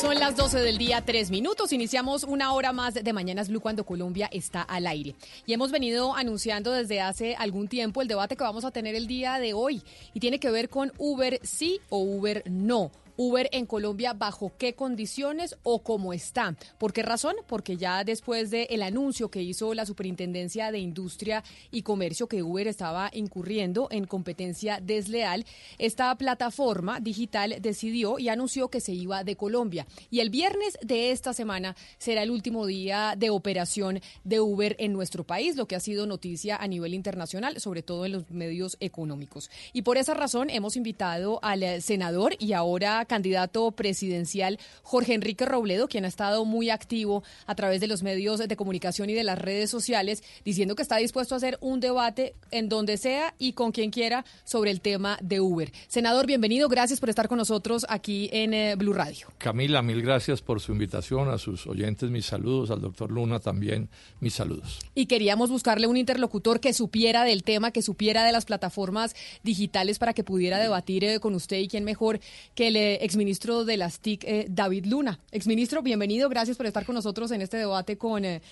Son 0.00 0.14
las 0.14 0.36
12 0.36 0.60
del 0.60 0.78
día, 0.78 1.02
tres 1.04 1.28
minutos. 1.28 1.72
Iniciamos 1.72 2.22
una 2.22 2.52
hora 2.52 2.72
más 2.72 2.94
de 2.94 3.12
Mañanas 3.12 3.48
Blue 3.48 3.60
cuando 3.60 3.84
Colombia 3.84 4.28
está 4.30 4.62
al 4.62 4.86
aire. 4.86 5.16
Y 5.44 5.54
hemos 5.54 5.72
venido 5.72 6.14
anunciando 6.14 6.70
desde 6.70 7.00
hace 7.00 7.34
algún 7.34 7.66
tiempo 7.66 8.00
el 8.00 8.06
debate 8.06 8.36
que 8.36 8.44
vamos 8.44 8.64
a 8.64 8.70
tener 8.70 8.94
el 8.94 9.08
día 9.08 9.40
de 9.40 9.54
hoy. 9.54 9.82
Y 10.14 10.20
tiene 10.20 10.38
que 10.38 10.52
ver 10.52 10.68
con 10.68 10.92
Uber 10.98 11.40
sí 11.42 11.80
o 11.88 11.98
Uber 11.98 12.44
no. 12.46 12.92
Uber 13.20 13.48
en 13.50 13.66
Colombia 13.66 14.12
bajo 14.12 14.52
qué 14.56 14.76
condiciones 14.76 15.56
o 15.64 15.82
cómo 15.82 16.12
está. 16.12 16.54
¿Por 16.78 16.92
qué 16.92 17.02
razón? 17.02 17.34
Porque 17.48 17.76
ya 17.76 18.04
después 18.04 18.48
del 18.50 18.68
el 18.70 18.80
anuncio 18.80 19.28
que 19.28 19.42
hizo 19.42 19.74
la 19.74 19.86
Superintendencia 19.86 20.70
de 20.70 20.78
Industria 20.78 21.42
y 21.72 21.82
Comercio 21.82 22.28
que 22.28 22.44
Uber 22.44 22.68
estaba 22.68 23.10
incurriendo 23.12 23.88
en 23.90 24.04
competencia 24.04 24.78
desleal, 24.80 25.44
esta 25.78 26.14
plataforma 26.14 27.00
digital 27.00 27.56
decidió 27.60 28.20
y 28.20 28.28
anunció 28.28 28.68
que 28.68 28.80
se 28.80 28.92
iba 28.92 29.24
de 29.24 29.34
Colombia. 29.34 29.88
Y 30.12 30.20
el 30.20 30.30
viernes 30.30 30.78
de 30.80 31.10
esta 31.10 31.32
semana 31.32 31.74
será 31.98 32.22
el 32.22 32.30
último 32.30 32.66
día 32.66 33.14
de 33.18 33.30
operación 33.30 34.00
de 34.22 34.38
Uber 34.38 34.76
en 34.78 34.92
nuestro 34.92 35.24
país, 35.24 35.56
lo 35.56 35.66
que 35.66 35.74
ha 35.74 35.80
sido 35.80 36.06
noticia 36.06 36.54
a 36.54 36.68
nivel 36.68 36.94
internacional, 36.94 37.58
sobre 37.58 37.82
todo 37.82 38.06
en 38.06 38.12
los 38.12 38.30
medios 38.30 38.76
económicos. 38.78 39.50
Y 39.72 39.82
por 39.82 39.98
esa 39.98 40.14
razón 40.14 40.50
hemos 40.50 40.76
invitado 40.76 41.40
al 41.42 41.82
senador 41.82 42.36
y 42.38 42.52
ahora 42.52 43.06
candidato 43.08 43.72
presidencial 43.72 44.60
Jorge 44.82 45.14
Enrique 45.14 45.44
Robledo, 45.44 45.88
quien 45.88 46.04
ha 46.04 46.08
estado 46.08 46.44
muy 46.44 46.70
activo 46.70 47.24
a 47.46 47.56
través 47.56 47.80
de 47.80 47.88
los 47.88 48.04
medios 48.04 48.38
de 48.38 48.56
comunicación 48.56 49.10
y 49.10 49.14
de 49.14 49.24
las 49.24 49.38
redes 49.38 49.70
sociales, 49.70 50.22
diciendo 50.44 50.76
que 50.76 50.82
está 50.82 50.98
dispuesto 50.98 51.34
a 51.34 51.38
hacer 51.38 51.58
un 51.60 51.80
debate 51.80 52.34
en 52.52 52.68
donde 52.68 52.96
sea 52.96 53.34
y 53.38 53.54
con 53.54 53.72
quien 53.72 53.90
quiera 53.90 54.24
sobre 54.44 54.70
el 54.70 54.80
tema 54.80 55.18
de 55.22 55.40
Uber. 55.40 55.72
Senador, 55.88 56.26
bienvenido, 56.26 56.68
gracias 56.68 57.00
por 57.00 57.10
estar 57.10 57.28
con 57.28 57.38
nosotros 57.38 57.84
aquí 57.88 58.28
en 58.32 58.54
eh, 58.54 58.76
Blue 58.76 58.92
Radio. 58.92 59.28
Camila, 59.38 59.82
mil 59.82 60.02
gracias 60.02 60.42
por 60.42 60.60
su 60.60 60.72
invitación, 60.72 61.28
a 61.28 61.38
sus 61.38 61.66
oyentes 61.66 62.10
mis 62.10 62.26
saludos, 62.26 62.70
al 62.70 62.80
doctor 62.80 63.10
Luna 63.10 63.40
también 63.40 63.88
mis 64.20 64.34
saludos. 64.34 64.78
Y 64.94 65.06
queríamos 65.06 65.50
buscarle 65.50 65.86
un 65.86 65.96
interlocutor 65.96 66.60
que 66.60 66.72
supiera 66.72 67.24
del 67.24 67.42
tema, 67.42 67.70
que 67.70 67.82
supiera 67.82 68.24
de 68.24 68.32
las 68.32 68.44
plataformas 68.44 69.16
digitales 69.42 69.98
para 69.98 70.12
que 70.12 70.24
pudiera 70.24 70.58
debatir 70.58 71.04
eh, 71.04 71.20
con 71.20 71.34
usted 71.34 71.58
y 71.58 71.68
quién 71.68 71.84
mejor 71.84 72.20
que 72.54 72.68
el 72.68 72.76
eh, 72.98 73.04
exministro 73.04 73.64
de 73.64 73.76
las 73.76 74.00
TIC, 74.00 74.24
eh, 74.24 74.46
David 74.48 74.86
Luna. 74.86 75.20
Exministro, 75.30 75.82
bienvenido, 75.82 76.28
gracias 76.28 76.56
por 76.56 76.66
estar 76.66 76.84
con 76.84 76.94
nosotros 76.94 77.30
en 77.30 77.40
este 77.40 77.56
debate 77.56 77.96
con, 77.96 78.24
eh, 78.24 78.42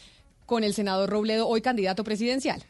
con 0.45 0.65
el 0.65 0.75
senador 0.75 1.11
Robledo, 1.11 1.49
hoy 1.49 1.61
candidato 1.61 2.05
presidencial. 2.05 2.63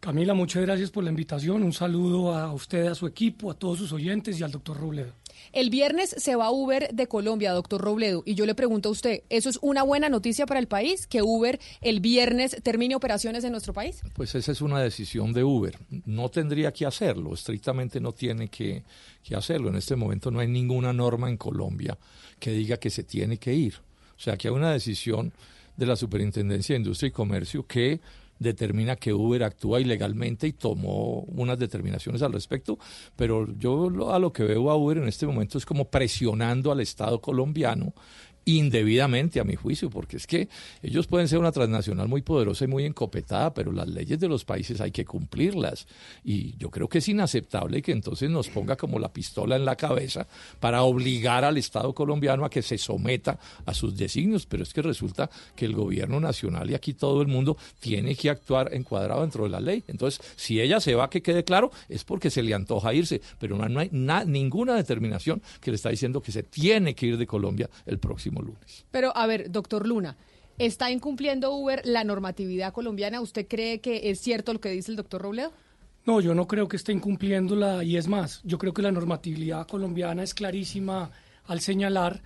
Camila, 0.00 0.34
muchas 0.34 0.62
gracias 0.62 0.90
por 0.90 1.04
la 1.04 1.10
invitación. 1.10 1.62
Un 1.62 1.72
saludo 1.72 2.34
a 2.34 2.52
usted, 2.52 2.86
a 2.86 2.94
su 2.94 3.06
equipo, 3.06 3.50
a 3.50 3.54
todos 3.54 3.78
sus 3.78 3.92
oyentes 3.92 4.38
y 4.38 4.42
al 4.42 4.50
doctor 4.50 4.78
Robledo. 4.78 5.12
El 5.54 5.70
viernes 5.70 6.12
se 6.18 6.34
va 6.34 6.50
Uber 6.50 6.88
de 6.92 7.06
Colombia, 7.06 7.52
doctor 7.52 7.80
Robledo, 7.80 8.24
y 8.26 8.34
yo 8.34 8.44
le 8.44 8.56
pregunto 8.56 8.88
a 8.88 8.92
usted, 8.92 9.22
¿eso 9.30 9.48
es 9.48 9.60
una 9.62 9.84
buena 9.84 10.08
noticia 10.08 10.46
para 10.46 10.58
el 10.58 10.66
país 10.66 11.06
que 11.06 11.22
Uber 11.22 11.60
el 11.80 12.00
viernes 12.00 12.56
termine 12.64 12.96
operaciones 12.96 13.44
en 13.44 13.52
nuestro 13.52 13.72
país? 13.72 14.02
Pues 14.14 14.34
esa 14.34 14.50
es 14.50 14.60
una 14.60 14.80
decisión 14.80 15.32
de 15.32 15.44
Uber. 15.44 15.78
No 16.06 16.28
tendría 16.28 16.72
que 16.72 16.86
hacerlo, 16.86 17.32
estrictamente 17.32 18.00
no 18.00 18.10
tiene 18.10 18.48
que, 18.48 18.82
hacerlo. 19.32 19.68
En 19.68 19.76
este 19.76 19.94
momento 19.94 20.32
no 20.32 20.40
hay 20.40 20.48
ninguna 20.48 20.92
norma 20.92 21.30
en 21.30 21.36
Colombia 21.36 21.96
que 22.40 22.50
diga 22.50 22.78
que 22.78 22.90
se 22.90 23.04
tiene 23.04 23.38
que 23.38 23.54
ir. 23.54 23.74
O 24.16 24.20
sea, 24.20 24.36
que 24.36 24.48
hay 24.48 24.54
una 24.54 24.72
decisión 24.72 25.32
de 25.76 25.86
la 25.86 25.94
Superintendencia 25.94 26.74
de 26.74 26.80
Industria 26.80 27.08
y 27.08 27.12
Comercio 27.12 27.64
que 27.64 28.00
determina 28.38 28.96
que 28.96 29.12
Uber 29.12 29.44
actúa 29.44 29.80
ilegalmente 29.80 30.46
y 30.46 30.52
tomó 30.52 31.20
unas 31.28 31.58
determinaciones 31.58 32.22
al 32.22 32.32
respecto, 32.32 32.78
pero 33.16 33.46
yo 33.58 33.88
lo- 33.90 34.12
a 34.12 34.18
lo 34.18 34.32
que 34.32 34.42
veo 34.44 34.70
a 34.70 34.76
Uber 34.76 34.98
en 34.98 35.08
este 35.08 35.26
momento 35.26 35.56
es 35.58 35.66
como 35.66 35.86
presionando 35.90 36.72
al 36.72 36.80
Estado 36.80 37.20
colombiano 37.20 37.94
indebidamente 38.44 39.40
a 39.40 39.44
mi 39.44 39.56
juicio, 39.56 39.90
porque 39.90 40.16
es 40.16 40.26
que 40.26 40.48
ellos 40.82 41.06
pueden 41.06 41.28
ser 41.28 41.38
una 41.38 41.52
transnacional 41.52 42.08
muy 42.08 42.22
poderosa 42.22 42.64
y 42.64 42.68
muy 42.68 42.84
encopetada, 42.84 43.52
pero 43.54 43.72
las 43.72 43.88
leyes 43.88 44.18
de 44.18 44.28
los 44.28 44.44
países 44.44 44.80
hay 44.80 44.90
que 44.90 45.04
cumplirlas. 45.04 45.86
Y 46.24 46.56
yo 46.56 46.70
creo 46.70 46.88
que 46.88 46.98
es 46.98 47.08
inaceptable 47.08 47.82
que 47.82 47.92
entonces 47.92 48.30
nos 48.30 48.48
ponga 48.48 48.76
como 48.76 48.98
la 48.98 49.12
pistola 49.12 49.56
en 49.56 49.64
la 49.64 49.76
cabeza 49.76 50.26
para 50.60 50.82
obligar 50.82 51.44
al 51.44 51.56
Estado 51.56 51.94
colombiano 51.94 52.44
a 52.44 52.50
que 52.50 52.62
se 52.62 52.78
someta 52.78 53.38
a 53.66 53.74
sus 53.74 53.96
designios, 53.96 54.46
pero 54.46 54.62
es 54.62 54.72
que 54.72 54.82
resulta 54.82 55.30
que 55.56 55.64
el 55.64 55.74
gobierno 55.74 56.20
nacional 56.20 56.70
y 56.70 56.74
aquí 56.74 56.94
todo 56.94 57.22
el 57.22 57.28
mundo 57.28 57.56
tiene 57.80 58.14
que 58.14 58.30
actuar 58.30 58.74
encuadrado 58.74 59.22
dentro 59.22 59.44
de 59.44 59.50
la 59.50 59.60
ley. 59.60 59.84
Entonces, 59.88 60.20
si 60.36 60.60
ella 60.60 60.80
se 60.80 60.94
va, 60.94 61.10
que 61.10 61.22
quede 61.22 61.44
claro, 61.44 61.70
es 61.88 62.04
porque 62.04 62.30
se 62.30 62.42
le 62.42 62.54
antoja 62.54 62.94
irse, 62.94 63.20
pero 63.38 63.56
no, 63.56 63.78
hay 63.80 63.88
na- 63.92 64.24
ninguna 64.24 64.74
determinación 64.74 65.42
que 65.60 65.70
le 65.70 65.76
está 65.76 65.90
diciendo 65.90 66.20
que 66.20 66.32
se 66.32 66.42
tiene 66.42 66.94
que 66.94 67.06
ir 67.06 67.18
de 67.18 67.26
Colombia 67.26 67.68
el 67.86 67.98
próximo 67.98 68.33
lunes. 68.42 68.84
Pero, 68.90 69.16
a 69.16 69.26
ver, 69.26 69.50
doctor 69.50 69.86
Luna, 69.86 70.16
¿está 70.58 70.90
incumpliendo 70.90 71.52
Uber 71.52 71.82
la 71.84 72.04
normatividad 72.04 72.72
colombiana? 72.72 73.20
¿Usted 73.20 73.46
cree 73.48 73.80
que 73.80 74.10
es 74.10 74.20
cierto 74.20 74.52
lo 74.52 74.60
que 74.60 74.70
dice 74.70 74.90
el 74.90 74.96
doctor 74.96 75.22
Robledo? 75.22 75.52
No, 76.06 76.20
yo 76.20 76.34
no 76.34 76.46
creo 76.46 76.68
que 76.68 76.76
esté 76.76 76.92
incumpliéndola 76.92 77.82
y 77.82 77.96
es 77.96 78.08
más, 78.08 78.42
yo 78.44 78.58
creo 78.58 78.74
que 78.74 78.82
la 78.82 78.92
normatividad 78.92 79.66
colombiana 79.66 80.22
es 80.22 80.34
clarísima 80.34 81.10
al 81.46 81.60
señalar 81.60 82.22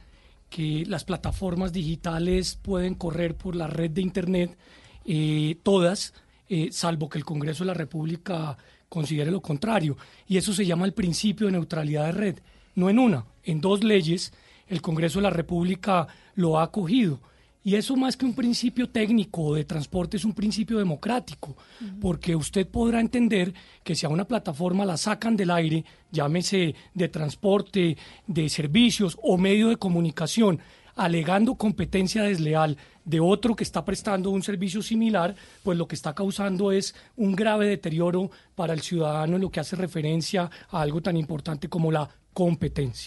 que 0.50 0.84
las 0.86 1.04
plataformas 1.04 1.72
digitales 1.72 2.58
pueden 2.60 2.94
correr 2.94 3.36
por 3.36 3.54
la 3.54 3.68
red 3.68 3.90
de 3.90 4.02
Internet, 4.02 4.56
eh, 5.04 5.56
todas, 5.62 6.12
eh, 6.48 6.70
salvo 6.72 7.08
que 7.08 7.18
el 7.18 7.24
Congreso 7.24 7.62
de 7.62 7.68
la 7.68 7.74
República 7.74 8.56
considere 8.88 9.30
lo 9.30 9.40
contrario. 9.40 9.96
Y 10.26 10.38
eso 10.38 10.52
se 10.52 10.66
llama 10.66 10.86
el 10.86 10.94
principio 10.94 11.46
de 11.46 11.52
neutralidad 11.52 12.06
de 12.06 12.12
red. 12.12 12.38
No 12.74 12.90
en 12.90 12.98
una, 12.98 13.26
en 13.44 13.60
dos 13.60 13.84
leyes 13.84 14.32
el 14.68 14.82
Congreso 14.82 15.18
de 15.18 15.24
la 15.24 15.30
República 15.30 16.06
lo 16.34 16.58
ha 16.58 16.64
acogido. 16.64 17.20
Y 17.64 17.74
eso 17.74 17.96
más 17.96 18.16
que 18.16 18.24
un 18.24 18.34
principio 18.34 18.88
técnico 18.88 19.54
de 19.54 19.64
transporte 19.64 20.16
es 20.16 20.24
un 20.24 20.32
principio 20.32 20.78
democrático, 20.78 21.56
porque 22.00 22.34
usted 22.34 22.66
podrá 22.66 23.00
entender 23.00 23.52
que 23.84 23.94
si 23.94 24.06
a 24.06 24.08
una 24.08 24.24
plataforma 24.24 24.86
la 24.86 24.96
sacan 24.96 25.36
del 25.36 25.50
aire, 25.50 25.84
llámese 26.10 26.74
de 26.94 27.08
transporte, 27.08 27.96
de 28.26 28.48
servicios 28.48 29.18
o 29.22 29.36
medio 29.36 29.68
de 29.68 29.76
comunicación, 29.76 30.60
alegando 30.96 31.56
competencia 31.56 32.22
desleal 32.22 32.76
de 33.04 33.20
otro 33.20 33.54
que 33.54 33.64
está 33.64 33.84
prestando 33.84 34.30
un 34.30 34.42
servicio 34.42 34.82
similar, 34.82 35.34
pues 35.62 35.78
lo 35.78 35.86
que 35.86 35.94
está 35.94 36.14
causando 36.14 36.72
es 36.72 36.94
un 37.16 37.34
grave 37.34 37.66
deterioro 37.66 38.30
para 38.54 38.72
el 38.72 38.80
ciudadano 38.80 39.36
en 39.36 39.42
lo 39.42 39.50
que 39.50 39.60
hace 39.60 39.76
referencia 39.76 40.50
a 40.70 40.80
algo 40.80 41.00
tan 41.00 41.16
importante 41.16 41.68
como 41.68 41.92
la 41.92 42.08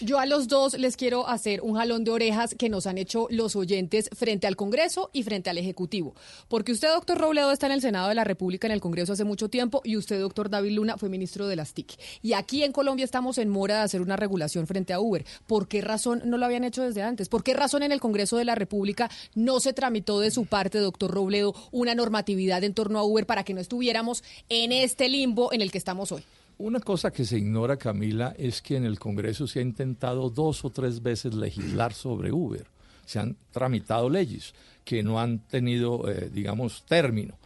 Yo 0.02 0.18
a 0.18 0.26
los 0.26 0.46
dos 0.46 0.78
les 0.78 0.96
quiero 0.96 1.26
hacer 1.26 1.62
un 1.62 1.76
jalón 1.76 2.04
de 2.04 2.10
orejas 2.10 2.54
que 2.58 2.68
nos 2.68 2.86
han 2.86 2.98
hecho 2.98 3.28
los 3.30 3.56
oyentes 3.56 4.10
frente 4.14 4.46
al 4.46 4.56
Congreso 4.56 5.08
y 5.14 5.22
frente 5.22 5.48
al 5.48 5.56
Ejecutivo. 5.56 6.14
Porque 6.48 6.72
usted, 6.72 6.88
doctor 6.88 7.16
Robledo, 7.16 7.50
está 7.50 7.64
en 7.64 7.72
el 7.72 7.80
Senado 7.80 8.10
de 8.10 8.14
la 8.14 8.24
República, 8.24 8.66
en 8.66 8.72
el 8.72 8.82
Congreso 8.82 9.14
hace 9.14 9.24
mucho 9.24 9.48
tiempo, 9.48 9.80
y 9.84 9.96
usted, 9.96 10.20
doctor 10.20 10.50
David 10.50 10.72
Luna, 10.72 10.98
fue 10.98 11.08
ministro 11.08 11.46
de 11.46 11.56
las 11.56 11.72
TIC. 11.72 11.98
Y 12.20 12.34
aquí 12.34 12.62
en 12.62 12.72
Colombia 12.72 13.04
estamos 13.04 13.38
en 13.38 13.48
mora 13.48 13.76
de 13.76 13.80
hacer 13.82 14.02
una 14.02 14.16
regulación 14.16 14.66
frente 14.66 14.92
a 14.92 15.00
Uber. 15.00 15.24
¿Por 15.46 15.66
qué 15.66 15.80
razón 15.80 16.20
no 16.26 16.36
lo 16.36 16.44
habían 16.44 16.64
hecho 16.64 16.82
desde 16.82 17.02
antes? 17.02 17.30
¿Por 17.30 17.42
qué 17.42 17.54
razón 17.54 17.82
en 17.82 17.92
el 17.92 18.00
Congreso 18.00 18.36
de 18.36 18.44
la 18.44 18.54
República 18.54 19.10
no 19.34 19.60
se 19.60 19.72
tramitó 19.72 20.20
de 20.20 20.30
su 20.30 20.44
parte, 20.44 20.78
doctor 20.78 21.10
Robledo, 21.10 21.54
una 21.70 21.94
normatividad 21.94 22.62
en 22.64 22.74
torno 22.74 22.98
a 22.98 23.04
Uber 23.04 23.24
para 23.24 23.44
que 23.44 23.54
no 23.54 23.60
estuviéramos 23.60 24.22
en 24.50 24.72
este 24.72 25.08
limbo 25.08 25.52
en 25.54 25.62
el 25.62 25.72
que 25.72 25.78
estamos 25.78 26.12
hoy? 26.12 26.22
Una 26.62 26.78
cosa 26.78 27.10
que 27.10 27.24
se 27.24 27.38
ignora, 27.38 27.76
Camila, 27.76 28.36
es 28.38 28.62
que 28.62 28.76
en 28.76 28.84
el 28.84 29.00
Congreso 29.00 29.48
se 29.48 29.58
ha 29.58 29.62
intentado 29.62 30.30
dos 30.30 30.64
o 30.64 30.70
tres 30.70 31.02
veces 31.02 31.34
legislar 31.34 31.92
sobre 31.92 32.30
Uber. 32.30 32.64
se 33.04 33.18
han 33.18 33.36
tramitado 33.50 34.08
leyes 34.08 34.54
que 34.84 35.02
no 35.02 35.18
han 35.18 35.40
tenido, 35.40 36.08
eh, 36.08 36.30
digamos, 36.32 36.84
término. 36.86 37.36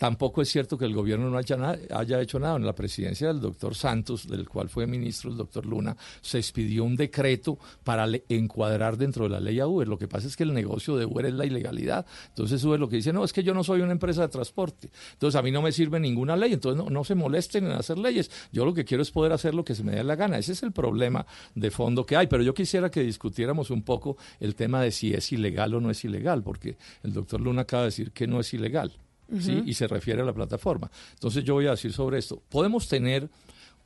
Tampoco 0.00 0.40
es 0.40 0.48
cierto 0.48 0.78
que 0.78 0.86
el 0.86 0.94
gobierno 0.94 1.28
no 1.28 1.36
haya, 1.36 1.58
na- 1.58 1.76
haya 1.94 2.22
hecho 2.22 2.38
nada. 2.38 2.56
En 2.56 2.64
la 2.64 2.74
presidencia 2.74 3.28
del 3.28 3.38
doctor 3.38 3.74
Santos, 3.74 4.26
del 4.26 4.48
cual 4.48 4.70
fue 4.70 4.86
ministro 4.86 5.30
el 5.30 5.36
doctor 5.36 5.66
Luna, 5.66 5.94
se 6.22 6.38
expidió 6.38 6.84
un 6.84 6.96
decreto 6.96 7.58
para 7.84 8.08
encuadrar 8.30 8.96
dentro 8.96 9.24
de 9.24 9.28
la 9.28 9.40
ley 9.40 9.60
a 9.60 9.66
Uber. 9.66 9.86
Lo 9.86 9.98
que 9.98 10.08
pasa 10.08 10.26
es 10.26 10.38
que 10.38 10.44
el 10.44 10.54
negocio 10.54 10.96
de 10.96 11.04
Uber 11.04 11.26
es 11.26 11.34
la 11.34 11.44
ilegalidad. 11.44 12.06
Entonces 12.28 12.64
Uber 12.64 12.80
lo 12.80 12.88
que 12.88 12.96
dice, 12.96 13.12
no, 13.12 13.24
es 13.24 13.34
que 13.34 13.42
yo 13.42 13.52
no 13.52 13.62
soy 13.62 13.82
una 13.82 13.92
empresa 13.92 14.22
de 14.22 14.28
transporte. 14.28 14.88
Entonces 15.12 15.38
a 15.38 15.42
mí 15.42 15.50
no 15.50 15.60
me 15.60 15.70
sirve 15.70 16.00
ninguna 16.00 16.34
ley. 16.34 16.54
Entonces 16.54 16.82
no, 16.82 16.88
no 16.88 17.04
se 17.04 17.14
molesten 17.14 17.66
en 17.66 17.72
hacer 17.72 17.98
leyes. 17.98 18.30
Yo 18.52 18.64
lo 18.64 18.72
que 18.72 18.86
quiero 18.86 19.02
es 19.02 19.10
poder 19.10 19.32
hacer 19.32 19.54
lo 19.54 19.66
que 19.66 19.74
se 19.74 19.84
me 19.84 19.92
dé 19.92 20.02
la 20.02 20.16
gana. 20.16 20.38
Ese 20.38 20.52
es 20.52 20.62
el 20.62 20.72
problema 20.72 21.26
de 21.54 21.70
fondo 21.70 22.06
que 22.06 22.16
hay. 22.16 22.26
Pero 22.26 22.42
yo 22.42 22.54
quisiera 22.54 22.90
que 22.90 23.02
discutiéramos 23.02 23.68
un 23.70 23.82
poco 23.82 24.16
el 24.40 24.54
tema 24.54 24.80
de 24.80 24.92
si 24.92 25.12
es 25.12 25.30
ilegal 25.30 25.74
o 25.74 25.80
no 25.82 25.90
es 25.90 26.02
ilegal, 26.06 26.42
porque 26.42 26.78
el 27.02 27.12
doctor 27.12 27.38
Luna 27.42 27.62
acaba 27.62 27.82
de 27.82 27.88
decir 27.88 28.12
que 28.12 28.26
no 28.26 28.40
es 28.40 28.54
ilegal. 28.54 28.92
¿Sí? 29.38 29.62
Y 29.66 29.74
se 29.74 29.86
refiere 29.86 30.22
a 30.22 30.24
la 30.24 30.32
plataforma. 30.32 30.90
Entonces 31.14 31.44
yo 31.44 31.54
voy 31.54 31.66
a 31.66 31.72
decir 31.72 31.92
sobre 31.92 32.18
esto. 32.18 32.42
Podemos 32.48 32.88
tener, 32.88 33.28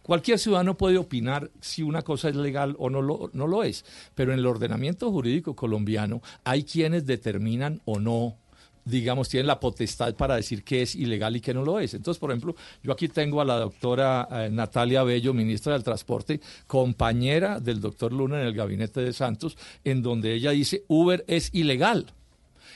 cualquier 0.03 0.39
ciudadano 0.39 0.77
puede 0.77 0.99
opinar 0.99 1.51
si 1.61 1.83
una 1.83 2.03
cosa 2.03 2.29
es 2.29 2.37
legal 2.37 2.77
o 2.79 2.91
no 2.91 3.03
lo, 3.03 3.31
no 3.33 3.47
lo 3.47 3.63
es, 3.63 3.85
pero 4.15 4.33
en 4.33 4.39
el 4.39 4.47
ordenamiento 4.47 5.11
jurídico 5.11 5.55
colombiano 5.55 6.23
hay 6.45 6.65
quienes 6.65 7.07
determinan 7.07 7.81
o 7.85 7.99
no 7.99 8.37
digamos, 8.85 9.29
tienen 9.29 9.47
la 9.47 9.61
potestad 9.61 10.15
para 10.15 10.37
decir 10.37 10.63
qué 10.63 10.83
es 10.83 10.95
ilegal 10.95 11.37
y 11.37 11.41
qué 11.41 11.55
no 11.55 11.65
lo 11.65 11.81
es. 11.81 11.95
Entonces, 11.95 12.19
por 12.19 12.31
ejemplo, 12.31 12.55
yo 12.83 12.93
aquí 12.93 13.09
tengo 13.09 13.41
a 13.41 13.45
la 13.45 13.57
doctora 13.57 14.29
eh, 14.31 14.51
Natalia 14.51 15.03
Bello, 15.03 15.33
ministra 15.33 15.73
del 15.73 15.83
Transporte, 15.83 16.41
compañera 16.67 17.61
del 17.61 17.81
doctor 17.81 18.13
Luna 18.13 18.41
en 18.41 18.47
el 18.47 18.55
gabinete 18.55 19.01
de 19.01 19.13
Santos, 19.13 19.57
en 19.85 20.03
donde 20.03 20.35
ella 20.35 20.51
dice 20.51 20.85
Uber 20.89 21.25
es 21.27 21.51
ilegal. 21.53 22.13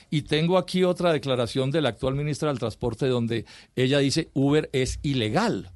Y 0.09 0.23
tengo 0.23 0.57
aquí 0.57 0.83
otra 0.83 1.13
declaración 1.13 1.71
de 1.71 1.81
la 1.81 1.89
actual 1.89 2.15
ministra 2.15 2.49
del 2.49 2.59
Transporte 2.59 3.07
donde 3.07 3.45
ella 3.75 3.99
dice 3.99 4.29
Uber 4.33 4.69
es 4.73 4.99
ilegal. 5.03 5.71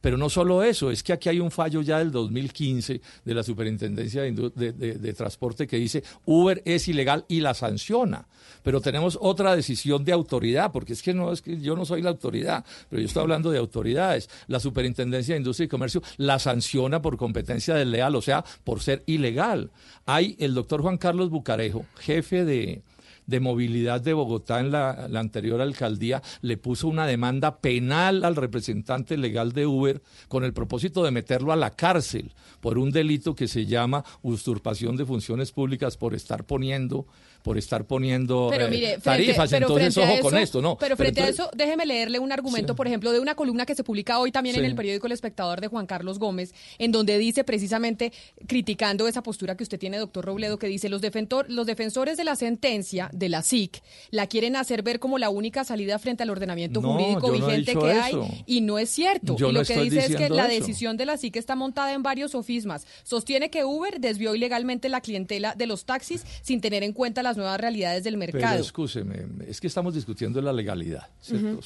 Pero 0.00 0.18
no 0.18 0.28
solo 0.28 0.62
eso, 0.62 0.90
es 0.90 1.02
que 1.02 1.12
aquí 1.12 1.30
hay 1.30 1.40
un 1.40 1.50
fallo 1.50 1.80
ya 1.80 1.98
del 1.98 2.10
2015 2.10 3.00
de 3.24 3.34
la 3.34 3.42
Superintendencia 3.42 4.22
de, 4.22 5.14
Transporte 5.14 5.66
que 5.66 5.76
dice 5.76 6.02
Uber 6.26 6.60
es 6.66 6.88
ilegal 6.88 7.24
y 7.26 7.40
la 7.40 7.54
sanciona. 7.54 8.26
Pero 8.62 8.82
tenemos 8.82 9.18
otra 9.20 9.56
decisión 9.56 10.04
de 10.04 10.12
autoridad, 10.12 10.72
porque 10.72 10.92
es 10.92 11.02
que 11.02 11.14
no 11.14 11.32
es 11.32 11.40
que 11.40 11.58
yo 11.58 11.76
no 11.76 11.86
soy 11.86 12.02
la 12.02 12.10
autoridad, 12.10 12.64
pero 12.90 13.00
yo 13.00 13.06
estoy 13.06 13.22
hablando 13.22 13.50
de 13.50 13.58
autoridades. 13.58 14.28
La 14.46 14.60
Superintendencia 14.60 15.34
de 15.34 15.38
Industria 15.38 15.64
y 15.64 15.68
Comercio 15.68 16.02
la 16.18 16.38
sanciona 16.38 17.00
por 17.00 17.16
competencia 17.16 17.74
desleal, 17.74 18.14
o 18.16 18.22
sea, 18.22 18.44
por 18.64 18.82
ser 18.82 19.02
ilegal. 19.06 19.70
Hay 20.06 20.36
el 20.38 20.54
doctor 20.54 20.82
Juan 20.82 20.98
Carlos 20.98 21.30
Bucarejo, 21.30 21.86
jefe 21.98 22.44
de, 22.44 22.82
de 23.26 23.40
movilidad 23.40 24.00
de 24.00 24.12
Bogotá 24.12 24.60
en 24.60 24.70
la, 24.70 25.08
la 25.08 25.20
anterior 25.20 25.60
alcaldía 25.60 26.22
le 26.42 26.56
puso 26.56 26.88
una 26.88 27.06
demanda 27.06 27.58
penal 27.58 28.24
al 28.24 28.36
representante 28.36 29.16
legal 29.16 29.52
de 29.52 29.66
Uber 29.66 30.02
con 30.28 30.44
el 30.44 30.52
propósito 30.52 31.02
de 31.02 31.10
meterlo 31.10 31.52
a 31.52 31.56
la 31.56 31.70
cárcel 31.70 32.32
por 32.60 32.78
un 32.78 32.90
delito 32.90 33.34
que 33.34 33.48
se 33.48 33.66
llama 33.66 34.04
usurpación 34.22 34.96
de 34.96 35.06
funciones 35.06 35.52
públicas 35.52 35.96
por 35.96 36.14
estar 36.14 36.44
poniendo 36.44 37.06
por 37.44 37.58
estar 37.58 37.84
poniendo 37.86 38.48
Pero 38.50 38.66
eh, 38.66 38.70
mire, 38.70 38.98
tarifas. 38.98 39.52
Entonces, 39.52 39.98
ojo 39.98 40.18
con 40.22 40.38
esto, 40.38 40.62
¿no? 40.62 40.78
Pero 40.78 40.96
frente 40.96 41.20
a 41.20 41.28
entonces- 41.28 41.44
eso, 41.46 41.54
déjeme 41.54 41.84
leerle 41.84 42.18
un 42.18 42.32
argumento, 42.32 42.74
por 42.74 42.86
ejemplo, 42.86 43.12
de 43.12 43.20
una 43.20 43.34
columna 43.34 43.66
que 43.66 43.74
se 43.74 43.84
publica 43.84 44.18
hoy 44.18 44.32
también 44.32 44.56
en 44.56 44.64
el 44.64 44.74
periódico 44.74 45.06
El 45.06 45.12
Espectador 45.12 45.60
de 45.60 45.68
Juan 45.68 45.84
Carlos 45.86 46.18
Gómez, 46.18 46.54
en 46.78 46.90
donde 46.90 47.18
dice 47.18 47.44
precisamente, 47.44 48.14
criticando 48.46 49.06
esa 49.08 49.22
postura 49.22 49.58
que 49.58 49.62
usted 49.62 49.78
tiene, 49.78 49.98
doctor 49.98 50.24
Robledo, 50.24 50.58
que 50.58 50.68
dice, 50.68 50.88
los, 50.88 51.02
defensor- 51.02 51.44
los 51.48 51.66
defensores 51.66 52.16
de 52.16 52.24
la 52.24 52.34
sentencia 52.34 53.10
de 53.12 53.28
la 53.28 53.42
SIC 53.42 53.82
la 54.10 54.26
quieren 54.26 54.56
hacer 54.56 54.82
ver 54.82 54.98
como 54.98 55.18
la 55.18 55.28
única 55.28 55.64
salida 55.64 55.98
frente 55.98 56.22
al 56.22 56.30
ordenamiento 56.30 56.80
No, 56.80 56.94
jurídico 56.94 57.26
no 57.28 57.32
vigente 57.34 57.74
que 57.76 57.92
hay, 57.92 58.14
y 58.46 58.62
no 58.62 58.78
es 58.78 58.88
cierto. 58.88 59.36
Yo 59.36 59.50
y 59.50 59.52
no 59.52 59.60
lo 59.60 59.66
que 59.66 59.78
dice 59.82 59.98
es 59.98 60.16
que 60.16 60.30
la 60.30 60.46
eso. 60.46 60.60
decisión 60.60 60.96
de 60.96 61.04
la 61.04 61.18
SIC 61.18 61.36
está 61.36 61.56
montada 61.56 61.92
en 61.92 62.02
varios 62.02 62.30
sofismas. 62.30 62.86
Sostiene 63.02 63.50
que 63.50 63.64
Uber 63.66 64.00
desvió 64.00 64.34
ilegalmente 64.34 64.88
la 64.88 65.02
clientela 65.02 65.54
de 65.54 65.66
los 65.66 65.84
taxis 65.84 66.24
sin 66.40 66.62
tener 66.62 66.82
en 66.82 66.94
cuenta 66.94 67.22
las 67.22 67.33
nuevas 67.36 67.60
realidades 67.60 68.04
del 68.04 68.18
Pero 68.18 68.32
mercado. 68.32 68.60
escúcheme, 68.60 69.26
es 69.48 69.60
que 69.60 69.66
estamos 69.66 69.94
discutiendo 69.94 70.40
la 70.42 70.52
legalidad, 70.52 71.08
¿cierto? 71.20 71.60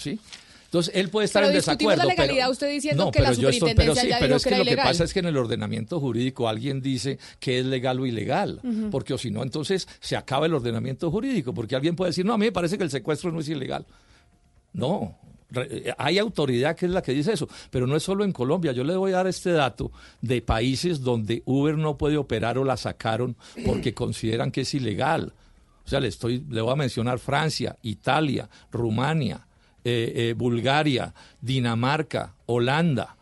Entonces, 0.70 0.94
él 0.94 1.08
puede 1.08 1.24
estar 1.24 1.40
Pero 1.44 1.50
en 1.52 1.56
desacuerdo. 1.56 2.02
la 2.02 2.10
legalidad, 2.10 2.36
pero- 2.44 2.50
usted 2.52 2.70
diciendo 2.70 3.06
No, 3.06 3.10
que 3.10 3.20
la 3.20 3.30
pero 3.30 3.40
yo 3.40 3.48
estoy- 3.48 3.70
superintendencia 3.70 4.02
pero 4.02 4.04
sí, 4.04 4.08
ya 4.10 4.18
pero 4.18 4.26
dijo 4.28 4.36
es 4.36 4.42
que 4.44 4.48
que 4.50 4.54
era 4.54 4.64
lo 4.64 4.70
que 4.70 4.76
pasa 4.76 5.04
es 5.04 5.12
que 5.14 5.18
en 5.20 5.24
el 5.26 5.36
ordenamiento 5.38 5.98
jurídico 5.98 6.46
alguien 6.46 6.82
dice 6.82 7.18
que 7.40 7.58
es 7.60 7.64
legal 7.64 7.98
o 8.00 8.04
ilegal, 8.06 8.60
porque 8.90 9.14
o 9.14 9.18
si 9.18 9.30
no, 9.30 9.42
entonces 9.42 9.88
se 10.00 10.14
acaba 10.14 10.44
el 10.44 10.52
ordenamiento 10.52 11.10
jurídico, 11.10 11.54
porque 11.54 11.74
alguien 11.74 11.96
puede 11.96 12.10
decir, 12.10 12.26
no, 12.26 12.34
a 12.34 12.38
mí 12.38 12.44
me 12.44 12.52
parece 12.52 12.76
que 12.76 12.84
el 12.84 12.90
secuestro 12.90 13.32
no 13.32 13.40
es 13.40 13.48
ilegal. 13.48 13.86
No, 14.74 15.16
eh, 15.54 15.94
hay 15.96 16.18
autoridad 16.18 16.76
que 16.76 16.84
es 16.84 16.92
la 16.92 17.00
que 17.00 17.12
dice 17.12 17.32
eso, 17.32 17.48
pero 17.70 17.86
no 17.86 17.96
es 17.96 18.02
solo 18.02 18.22
en 18.24 18.32
Colombia. 18.32 18.72
Yo 18.72 18.84
le 18.84 18.94
voy 18.94 19.12
a 19.12 19.16
dar 19.16 19.26
este 19.26 19.52
dato 19.52 19.90
de 20.20 20.42
países 20.42 21.00
donde 21.00 21.42
Uber 21.46 21.78
no 21.78 21.96
puede 21.96 22.18
operar 22.18 22.58
o 22.58 22.64
la 22.64 22.76
sacaron 22.76 23.36
porque 23.64 23.94
consideran 23.94 24.50
que 24.50 24.60
es 24.60 24.74
ilegal. 24.74 25.32
O 25.88 25.90
sea, 25.90 26.00
le, 26.00 26.08
estoy, 26.08 26.44
le 26.50 26.60
voy 26.60 26.70
a 26.70 26.76
mencionar 26.76 27.18
Francia, 27.18 27.74
Italia, 27.80 28.46
Rumania, 28.70 29.46
eh, 29.82 30.12
eh, 30.14 30.34
Bulgaria, 30.36 31.14
Dinamarca, 31.40 32.34
Holanda. 32.44 33.16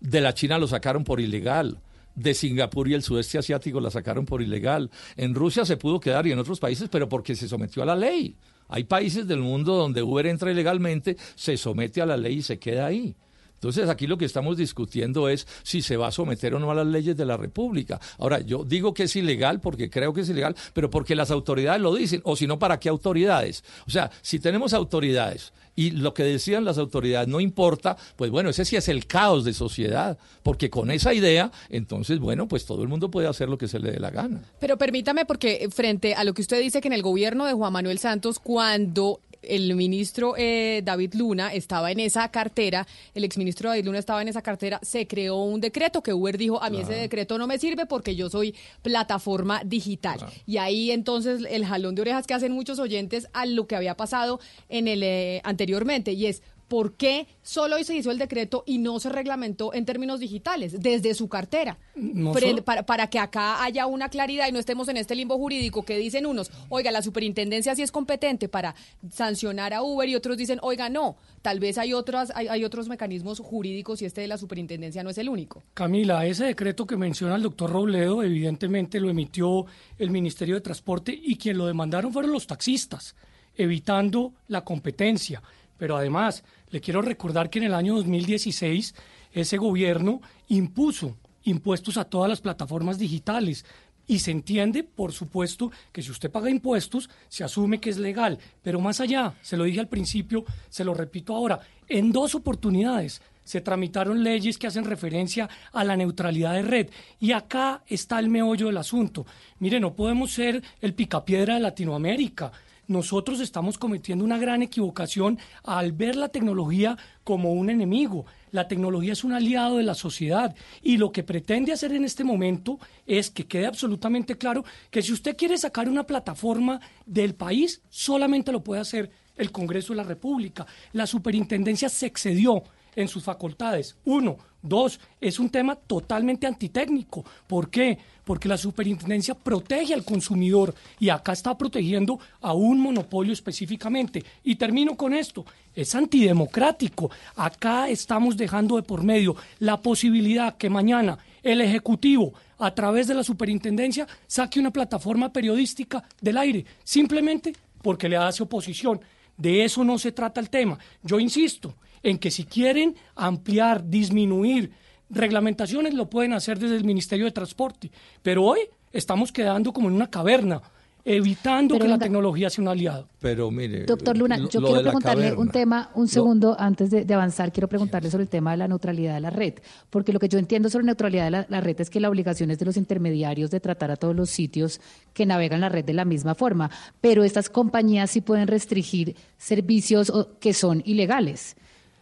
De 0.00 0.20
la 0.20 0.34
China 0.34 0.58
lo 0.58 0.66
sacaron 0.66 1.04
por 1.04 1.20
ilegal. 1.20 1.78
De 2.16 2.34
Singapur 2.34 2.88
y 2.88 2.94
el 2.94 3.04
sudeste 3.04 3.38
asiático 3.38 3.78
la 3.78 3.92
sacaron 3.92 4.26
por 4.26 4.42
ilegal. 4.42 4.90
En 5.16 5.32
Rusia 5.32 5.64
se 5.64 5.76
pudo 5.76 6.00
quedar 6.00 6.26
y 6.26 6.32
en 6.32 6.40
otros 6.40 6.58
países, 6.58 6.88
pero 6.88 7.08
porque 7.08 7.36
se 7.36 7.46
sometió 7.46 7.84
a 7.84 7.86
la 7.86 7.94
ley. 7.94 8.34
Hay 8.66 8.82
países 8.82 9.28
del 9.28 9.38
mundo 9.38 9.76
donde 9.76 10.02
Uber 10.02 10.26
entra 10.26 10.50
ilegalmente, 10.50 11.16
se 11.36 11.56
somete 11.56 12.02
a 12.02 12.06
la 12.06 12.16
ley 12.16 12.38
y 12.38 12.42
se 12.42 12.58
queda 12.58 12.86
ahí. 12.86 13.14
Entonces 13.58 13.88
aquí 13.88 14.06
lo 14.06 14.16
que 14.16 14.24
estamos 14.24 14.56
discutiendo 14.56 15.28
es 15.28 15.46
si 15.64 15.82
se 15.82 15.96
va 15.96 16.08
a 16.08 16.12
someter 16.12 16.54
o 16.54 16.60
no 16.60 16.70
a 16.70 16.74
las 16.74 16.86
leyes 16.86 17.16
de 17.16 17.26
la 17.26 17.36
República. 17.36 18.00
Ahora, 18.18 18.40
yo 18.40 18.62
digo 18.64 18.94
que 18.94 19.04
es 19.04 19.16
ilegal 19.16 19.60
porque 19.60 19.90
creo 19.90 20.14
que 20.14 20.20
es 20.20 20.28
ilegal, 20.28 20.54
pero 20.72 20.90
porque 20.90 21.16
las 21.16 21.32
autoridades 21.32 21.80
lo 21.80 21.92
dicen, 21.94 22.20
o 22.24 22.36
si 22.36 22.46
no, 22.46 22.58
¿para 22.58 22.78
qué 22.78 22.88
autoridades? 22.88 23.64
O 23.86 23.90
sea, 23.90 24.10
si 24.22 24.38
tenemos 24.38 24.72
autoridades 24.72 25.52
y 25.74 25.90
lo 25.90 26.14
que 26.14 26.24
decían 26.24 26.64
las 26.64 26.78
autoridades 26.78 27.28
no 27.28 27.40
importa, 27.40 27.96
pues 28.16 28.30
bueno, 28.30 28.50
ese 28.50 28.64
sí 28.64 28.76
es 28.76 28.88
el 28.88 29.06
caos 29.06 29.44
de 29.44 29.52
sociedad, 29.52 30.18
porque 30.42 30.70
con 30.70 30.90
esa 30.90 31.14
idea, 31.14 31.50
entonces, 31.68 32.18
bueno, 32.18 32.48
pues 32.48 32.64
todo 32.64 32.82
el 32.82 32.88
mundo 32.88 33.10
puede 33.10 33.28
hacer 33.28 33.48
lo 33.48 33.58
que 33.58 33.68
se 33.68 33.78
le 33.78 33.92
dé 33.92 34.00
la 34.00 34.10
gana. 34.10 34.42
Pero 34.60 34.76
permítame, 34.76 35.24
porque 35.24 35.68
frente 35.70 36.14
a 36.14 36.24
lo 36.24 36.34
que 36.34 36.42
usted 36.42 36.60
dice 36.60 36.80
que 36.80 36.88
en 36.88 36.94
el 36.94 37.02
gobierno 37.02 37.44
de 37.44 37.52
Juan 37.52 37.72
Manuel 37.72 37.98
Santos, 37.98 38.38
cuando 38.38 39.20
el 39.42 39.74
ministro 39.74 40.34
eh, 40.36 40.82
David 40.84 41.14
Luna 41.14 41.52
estaba 41.52 41.90
en 41.90 42.00
esa 42.00 42.28
cartera, 42.30 42.86
el 43.14 43.24
exministro 43.24 43.70
David 43.70 43.84
Luna 43.84 43.98
estaba 43.98 44.22
en 44.22 44.28
esa 44.28 44.42
cartera, 44.42 44.78
se 44.82 45.06
creó 45.06 45.36
un 45.36 45.60
decreto 45.60 46.02
que 46.02 46.12
Uber 46.12 46.36
dijo, 46.36 46.62
a 46.62 46.70
mí 46.70 46.80
ese 46.80 46.94
decreto 46.94 47.38
no 47.38 47.46
me 47.46 47.58
sirve 47.58 47.86
porque 47.86 48.16
yo 48.16 48.30
soy 48.30 48.54
plataforma 48.82 49.62
digital. 49.64 50.20
Y 50.46 50.58
ahí 50.58 50.90
entonces 50.90 51.42
el 51.48 51.64
jalón 51.64 51.94
de 51.94 52.02
orejas 52.02 52.26
que 52.26 52.34
hacen 52.34 52.52
muchos 52.52 52.78
oyentes 52.78 53.28
a 53.32 53.46
lo 53.46 53.66
que 53.66 53.76
había 53.76 53.96
pasado 53.96 54.40
en 54.68 54.88
el 54.88 55.02
eh, 55.02 55.40
anteriormente 55.44 56.12
y 56.12 56.26
es 56.26 56.42
¿Por 56.68 56.94
qué 56.96 57.26
solo 57.42 57.76
hoy 57.76 57.84
se 57.84 57.96
hizo 57.96 58.10
el 58.10 58.18
decreto 58.18 58.62
y 58.66 58.76
no 58.76 59.00
se 59.00 59.08
reglamentó 59.08 59.72
en 59.72 59.86
términos 59.86 60.20
digitales 60.20 60.78
desde 60.80 61.14
su 61.14 61.26
cartera? 61.28 61.78
No 61.94 62.34
solo- 62.34 62.62
para, 62.62 62.84
para 62.84 63.08
que 63.08 63.18
acá 63.18 63.64
haya 63.64 63.86
una 63.86 64.10
claridad 64.10 64.46
y 64.48 64.52
no 64.52 64.58
estemos 64.58 64.86
en 64.88 64.98
este 64.98 65.14
limbo 65.14 65.38
jurídico 65.38 65.82
que 65.84 65.96
dicen 65.96 66.26
unos, 66.26 66.50
oiga, 66.68 66.90
la 66.90 67.00
superintendencia 67.00 67.74
sí 67.74 67.80
es 67.80 67.90
competente 67.90 68.48
para 68.50 68.74
sancionar 69.10 69.72
a 69.72 69.82
Uber 69.82 70.08
y 70.10 70.14
otros 70.14 70.36
dicen, 70.36 70.58
oiga, 70.62 70.90
no, 70.90 71.16
tal 71.40 71.58
vez 71.58 71.78
hay, 71.78 71.94
otras, 71.94 72.32
hay, 72.34 72.48
hay 72.48 72.64
otros 72.64 72.88
mecanismos 72.88 73.40
jurídicos 73.40 74.02
y 74.02 74.04
este 74.04 74.20
de 74.20 74.28
la 74.28 74.36
superintendencia 74.36 75.02
no 75.02 75.08
es 75.08 75.16
el 75.18 75.30
único. 75.30 75.62
Camila, 75.72 76.26
ese 76.26 76.44
decreto 76.44 76.86
que 76.86 76.98
menciona 76.98 77.36
el 77.36 77.42
doctor 77.42 77.70
Robledo, 77.70 78.22
evidentemente 78.22 79.00
lo 79.00 79.08
emitió 79.08 79.64
el 79.98 80.10
Ministerio 80.10 80.54
de 80.56 80.60
Transporte 80.60 81.18
y 81.18 81.36
quien 81.36 81.56
lo 81.56 81.66
demandaron 81.66 82.12
fueron 82.12 82.30
los 82.32 82.46
taxistas, 82.46 83.16
evitando 83.56 84.34
la 84.48 84.62
competencia. 84.64 85.42
Pero 85.76 85.96
además, 85.96 86.42
le 86.70 86.80
quiero 86.80 87.02
recordar 87.02 87.50
que 87.50 87.58
en 87.58 87.66
el 87.66 87.74
año 87.74 87.94
2016 87.96 88.94
ese 89.32 89.56
gobierno 89.56 90.20
impuso 90.48 91.16
impuestos 91.44 91.96
a 91.96 92.04
todas 92.04 92.28
las 92.28 92.40
plataformas 92.40 92.98
digitales. 92.98 93.64
Y 94.06 94.20
se 94.20 94.30
entiende, 94.30 94.84
por 94.84 95.12
supuesto, 95.12 95.70
que 95.92 96.02
si 96.02 96.10
usted 96.10 96.30
paga 96.30 96.48
impuestos, 96.48 97.10
se 97.28 97.44
asume 97.44 97.78
que 97.78 97.90
es 97.90 97.98
legal. 97.98 98.38
Pero 98.62 98.80
más 98.80 99.00
allá, 99.00 99.34
se 99.42 99.56
lo 99.56 99.64
dije 99.64 99.80
al 99.80 99.88
principio, 99.88 100.44
se 100.70 100.84
lo 100.84 100.94
repito 100.94 101.34
ahora, 101.34 101.60
en 101.88 102.10
dos 102.10 102.34
oportunidades 102.34 103.20
se 103.44 103.62
tramitaron 103.62 104.22
leyes 104.22 104.58
que 104.58 104.66
hacen 104.66 104.84
referencia 104.84 105.48
a 105.72 105.82
la 105.82 105.96
neutralidad 105.96 106.52
de 106.52 106.62
red. 106.62 106.90
Y 107.18 107.32
acá 107.32 107.82
está 107.86 108.18
el 108.18 108.28
meollo 108.28 108.66
del 108.66 108.76
asunto. 108.76 109.24
Mire, 109.58 109.80
no 109.80 109.94
podemos 109.94 110.32
ser 110.32 110.62
el 110.82 110.92
picapiedra 110.92 111.54
de 111.54 111.60
Latinoamérica. 111.60 112.52
Nosotros 112.88 113.40
estamos 113.40 113.78
cometiendo 113.78 114.24
una 114.24 114.38
gran 114.38 114.62
equivocación 114.62 115.38
al 115.62 115.92
ver 115.92 116.16
la 116.16 116.28
tecnología 116.28 116.96
como 117.22 117.52
un 117.52 117.70
enemigo. 117.70 118.26
La 118.50 118.66
tecnología 118.66 119.12
es 119.12 119.24
un 119.24 119.34
aliado 119.34 119.76
de 119.76 119.82
la 119.84 119.94
sociedad 119.94 120.56
y 120.82 120.96
lo 120.96 121.12
que 121.12 121.22
pretende 121.22 121.72
hacer 121.72 121.92
en 121.92 122.04
este 122.04 122.24
momento 122.24 122.78
es 123.06 123.30
que 123.30 123.46
quede 123.46 123.66
absolutamente 123.66 124.36
claro 124.36 124.64
que 124.90 125.02
si 125.02 125.12
usted 125.12 125.36
quiere 125.36 125.58
sacar 125.58 125.88
una 125.88 126.04
plataforma 126.04 126.80
del 127.06 127.34
país, 127.34 127.82
solamente 127.90 128.52
lo 128.52 128.64
puede 128.64 128.80
hacer 128.80 129.10
el 129.36 129.52
Congreso 129.52 129.92
de 129.92 129.98
la 129.98 130.04
República. 130.04 130.66
La 130.92 131.06
superintendencia 131.06 131.88
se 131.88 132.06
excedió 132.06 132.64
en 132.96 133.06
sus 133.06 133.22
facultades. 133.22 133.96
Uno. 134.04 134.38
Dos, 134.60 134.98
es 135.20 135.38
un 135.38 135.50
tema 135.50 135.76
totalmente 135.76 136.46
antitécnico. 136.46 137.24
¿Por 137.46 137.70
qué? 137.70 137.96
Porque 138.24 138.48
la 138.48 138.58
superintendencia 138.58 139.34
protege 139.34 139.94
al 139.94 140.04
consumidor 140.04 140.74
y 140.98 141.10
acá 141.10 141.32
está 141.32 141.56
protegiendo 141.56 142.18
a 142.40 142.52
un 142.54 142.80
monopolio 142.80 143.32
específicamente. 143.32 144.24
Y 144.42 144.56
termino 144.56 144.96
con 144.96 145.14
esto, 145.14 145.46
es 145.74 145.94
antidemocrático. 145.94 147.10
Acá 147.36 147.88
estamos 147.88 148.36
dejando 148.36 148.76
de 148.76 148.82
por 148.82 149.04
medio 149.04 149.36
la 149.60 149.80
posibilidad 149.80 150.56
que 150.56 150.68
mañana 150.68 151.18
el 151.42 151.60
Ejecutivo, 151.60 152.34
a 152.58 152.74
través 152.74 153.06
de 153.06 153.14
la 153.14 153.22
superintendencia, 153.22 154.08
saque 154.26 154.58
una 154.58 154.72
plataforma 154.72 155.32
periodística 155.32 156.02
del 156.20 156.36
aire, 156.36 156.64
simplemente 156.82 157.54
porque 157.80 158.08
le 158.08 158.16
hace 158.16 158.42
oposición. 158.42 159.00
De 159.36 159.64
eso 159.64 159.84
no 159.84 159.98
se 159.98 160.10
trata 160.10 160.40
el 160.40 160.50
tema. 160.50 160.76
Yo 161.02 161.20
insisto 161.20 161.76
en 162.02 162.18
que 162.18 162.30
si 162.30 162.44
quieren 162.44 162.94
ampliar, 163.16 163.88
disminuir 163.88 164.70
reglamentaciones, 165.10 165.94
lo 165.94 166.08
pueden 166.10 166.32
hacer 166.32 166.58
desde 166.58 166.76
el 166.76 166.84
Ministerio 166.84 167.24
de 167.26 167.32
Transporte. 167.32 167.90
Pero 168.22 168.44
hoy 168.44 168.60
estamos 168.92 169.32
quedando 169.32 169.72
como 169.72 169.88
en 169.88 169.94
una 169.94 170.08
caverna 170.10 170.60
evitando 171.04 171.74
Pero 171.74 171.84
que 171.86 171.88
la 171.88 171.98
tecnología 171.98 172.50
sea 172.50 172.60
un 172.60 172.68
aliado. 172.68 173.08
Pero 173.18 173.50
mire, 173.50 173.84
Doctor 173.86 174.18
Luna, 174.18 174.36
lo- 174.36 174.50
yo 174.50 174.60
lo 174.60 174.66
quiero 174.66 174.82
preguntarle 174.82 175.32
un 175.32 175.48
tema, 175.48 175.90
un 175.94 176.06
segundo 176.06 176.54
antes 176.58 176.90
de, 176.90 177.06
de 177.06 177.14
avanzar, 177.14 177.50
quiero 177.50 177.66
preguntarle 177.66 178.10
sobre 178.10 178.24
el 178.24 178.28
tema 178.28 178.50
de 178.50 178.58
la 178.58 178.68
neutralidad 178.68 179.14
de 179.14 179.20
la 179.20 179.30
red, 179.30 179.54
porque 179.88 180.12
lo 180.12 180.18
que 180.18 180.28
yo 180.28 180.38
entiendo 180.38 180.68
sobre 180.68 180.84
neutralidad 180.84 181.24
de 181.24 181.30
la, 181.30 181.46
la 181.48 181.60
red 181.62 181.80
es 181.80 181.88
que 181.88 182.00
la 182.00 182.10
obligación 182.10 182.50
es 182.50 182.58
de 182.58 182.66
los 182.66 182.76
intermediarios 182.76 183.50
de 183.50 183.60
tratar 183.60 183.90
a 183.90 183.96
todos 183.96 184.14
los 184.14 184.28
sitios 184.28 184.82
que 185.14 185.24
navegan 185.24 185.62
la 185.62 185.70
red 185.70 185.84
de 185.84 185.94
la 185.94 186.04
misma 186.04 186.34
forma, 186.34 186.70
pero 187.00 187.24
estas 187.24 187.48
compañías 187.48 188.10
sí 188.10 188.20
pueden 188.20 188.46
restringir 188.46 189.16
servicios 189.38 190.10
o- 190.10 190.38
que 190.38 190.52
son 190.52 190.82
ilegales. 190.84 191.56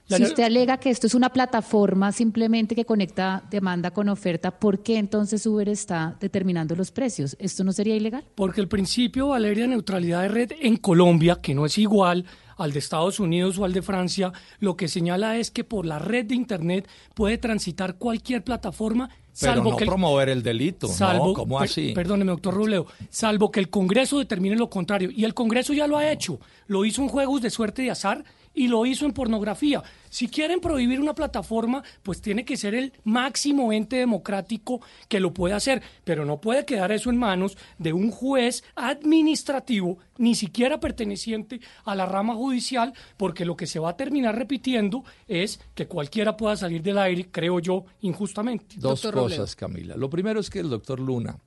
La 0.08 0.18
si 0.18 0.22
usted 0.24 0.44
alega 0.44 0.78
que 0.78 0.90
esto 0.90 1.06
es 1.08 1.14
una 1.14 1.30
plataforma 1.32 2.12
simplemente 2.12 2.74
que 2.76 2.84
conecta 2.84 3.42
demanda 3.50 3.90
con 3.90 4.08
oferta, 4.08 4.52
¿por 4.58 4.82
qué 4.82 4.98
entonces 4.98 5.44
Uber 5.46 5.68
está 5.68 6.16
determinando 6.20 6.76
los 6.76 6.92
precios? 6.92 7.36
¿Esto 7.40 7.64
no 7.64 7.72
sería 7.72 7.96
ilegal? 7.96 8.24
Porque 8.36 8.60
el 8.60 8.68
principio, 8.68 9.28
Valeria, 9.28 9.64
de 9.64 9.68
neutralidad 9.70 10.22
de 10.22 10.28
red 10.28 10.52
en 10.60 10.76
Colombia, 10.76 11.38
que 11.42 11.54
no 11.54 11.66
es 11.66 11.76
igual 11.78 12.24
al 12.56 12.72
de 12.72 12.78
Estados 12.78 13.18
Unidos 13.20 13.58
o 13.58 13.64
al 13.64 13.72
de 13.72 13.82
Francia, 13.82 14.32
lo 14.60 14.76
que 14.76 14.86
señala 14.88 15.36
es 15.38 15.50
que 15.50 15.64
por 15.64 15.84
la 15.84 15.98
red 15.98 16.24
de 16.26 16.36
Internet 16.36 16.88
puede 17.14 17.36
transitar 17.36 17.96
cualquier 17.96 18.44
plataforma, 18.44 19.08
Pero 19.08 19.52
salvo 19.54 19.70
no 19.72 19.76
que 19.76 19.84
el- 19.84 19.88
promover 19.90 20.28
el 20.30 20.42
delito, 20.42 20.86
salvo, 20.88 21.26
¿no? 21.28 21.32
¿Cómo 21.34 21.58
per- 21.58 21.68
así? 21.68 21.92
Perdóneme, 21.94 22.30
doctor 22.30 22.54
Robledo, 22.54 22.86
salvo 23.10 23.50
que 23.50 23.60
el 23.60 23.68
Congreso 23.68 24.18
determine 24.20 24.54
lo 24.56 24.70
contrario. 24.70 25.10
Y 25.10 25.24
el 25.24 25.34
Congreso 25.34 25.74
ya 25.74 25.86
lo 25.88 25.98
ha 25.98 26.10
hecho. 26.10 26.38
Lo 26.68 26.84
hizo 26.86 27.02
en 27.02 27.08
juegos 27.08 27.42
de 27.42 27.50
suerte 27.50 27.84
y 27.84 27.88
azar 27.90 28.24
y 28.56 28.66
lo 28.66 28.84
hizo 28.86 29.06
en 29.06 29.12
pornografía. 29.12 29.84
Si 30.08 30.28
quieren 30.28 30.60
prohibir 30.60 30.98
una 30.98 31.14
plataforma, 31.14 31.84
pues 32.02 32.20
tiene 32.20 32.44
que 32.44 32.56
ser 32.56 32.74
el 32.74 32.92
máximo 33.04 33.72
ente 33.72 33.96
democrático 33.96 34.80
que 35.08 35.20
lo 35.20 35.32
pueda 35.32 35.56
hacer. 35.56 35.82
Pero 36.02 36.24
no 36.24 36.40
puede 36.40 36.64
quedar 36.64 36.90
eso 36.90 37.10
en 37.10 37.18
manos 37.18 37.56
de 37.78 37.92
un 37.92 38.10
juez 38.10 38.64
administrativo, 38.74 39.98
ni 40.16 40.34
siquiera 40.34 40.80
perteneciente 40.80 41.60
a 41.84 41.94
la 41.94 42.06
rama 42.06 42.34
judicial, 42.34 42.94
porque 43.18 43.44
lo 43.44 43.56
que 43.56 43.66
se 43.66 43.78
va 43.78 43.90
a 43.90 43.96
terminar 43.96 44.34
repitiendo 44.34 45.04
es 45.28 45.60
que 45.74 45.86
cualquiera 45.86 46.36
pueda 46.36 46.56
salir 46.56 46.82
del 46.82 46.98
aire, 46.98 47.28
creo 47.30 47.60
yo, 47.60 47.84
injustamente. 48.00 48.76
Dos 48.78 49.02
cosas, 49.02 49.54
Camila. 49.54 49.96
Lo 49.96 50.08
primero 50.08 50.40
es 50.40 50.48
que 50.48 50.60
el 50.60 50.70
doctor 50.70 50.98
Luna 50.98 51.38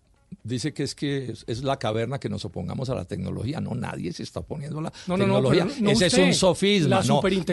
dice 0.43 0.73
que 0.73 0.83
es 0.83 0.95
que 0.95 1.31
es, 1.31 1.43
es 1.47 1.63
la 1.63 1.77
caverna 1.77 2.19
que 2.19 2.29
nos 2.29 2.45
opongamos 2.45 2.89
a 2.89 2.95
la 2.95 3.05
tecnología. 3.05 3.59
No, 3.61 3.75
nadie 3.75 4.11
se 4.13 4.23
está 4.23 4.39
oponiendo 4.39 4.79
a 4.79 4.83
la 4.83 4.93
No, 5.07 5.17
no, 5.17 5.27
no, 5.27 5.35
tecnología. 5.41 5.67
Ese 5.91 6.05
es 6.07 6.13
un 6.13 6.33
sofisma. 6.33 7.01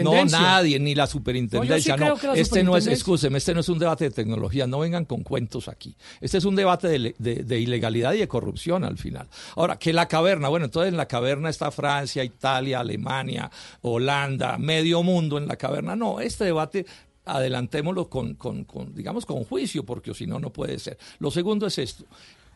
no, 0.03 0.11
nadie, 0.39 0.79
ni 0.79 0.95
la 0.95 1.07
superintendencia. 1.07 1.95
Sí 1.95 1.99
No, 1.99 2.33
este 2.33 2.63
no 2.63 2.77
es, 2.77 2.87
escúcheme, 2.87 3.37
este 3.37 3.53
no 3.53 3.59
es 3.59 3.69
un 3.69 3.79
debate 3.79 4.05
de 4.05 4.11
tecnología. 4.11 4.67
No 4.67 4.79
vengan 4.79 5.05
con 5.05 5.23
cuentos 5.23 5.67
aquí. 5.67 5.95
Este 6.21 6.37
es 6.37 6.45
un 6.45 6.55
debate 6.55 6.87
de, 6.87 7.15
de- 7.17 7.43
de 7.43 7.59
ilegalidad 7.59 8.13
y 8.13 8.19
de 8.19 8.27
corrupción 8.27 8.83
al 8.83 8.97
final. 8.97 9.27
Ahora, 9.55 9.77
que 9.77 9.93
la 9.93 10.07
caverna, 10.07 10.47
bueno, 10.49 10.65
entonces 10.65 10.89
en 10.91 10.97
la 10.97 11.07
caverna 11.07 11.49
está 11.49 11.71
Francia, 11.71 12.23
Italia, 12.23 12.79
Alemania, 12.79 13.49
Holanda, 13.81 14.57
medio 14.57 15.03
mundo 15.03 15.37
en 15.37 15.47
la 15.47 15.55
caverna. 15.55 15.95
No, 15.95 16.19
este 16.19 16.45
debate 16.45 16.85
adelantémoslo 17.25 18.09
con, 18.09 18.35
con, 18.35 18.63
con, 18.63 18.93
digamos, 18.95 19.25
con 19.25 19.43
juicio, 19.43 19.83
porque 19.85 20.13
si 20.13 20.25
no, 20.25 20.39
no 20.39 20.51
puede 20.51 20.79
ser. 20.79 20.97
Lo 21.19 21.29
segundo 21.31 21.67
es 21.67 21.77
esto. 21.77 22.05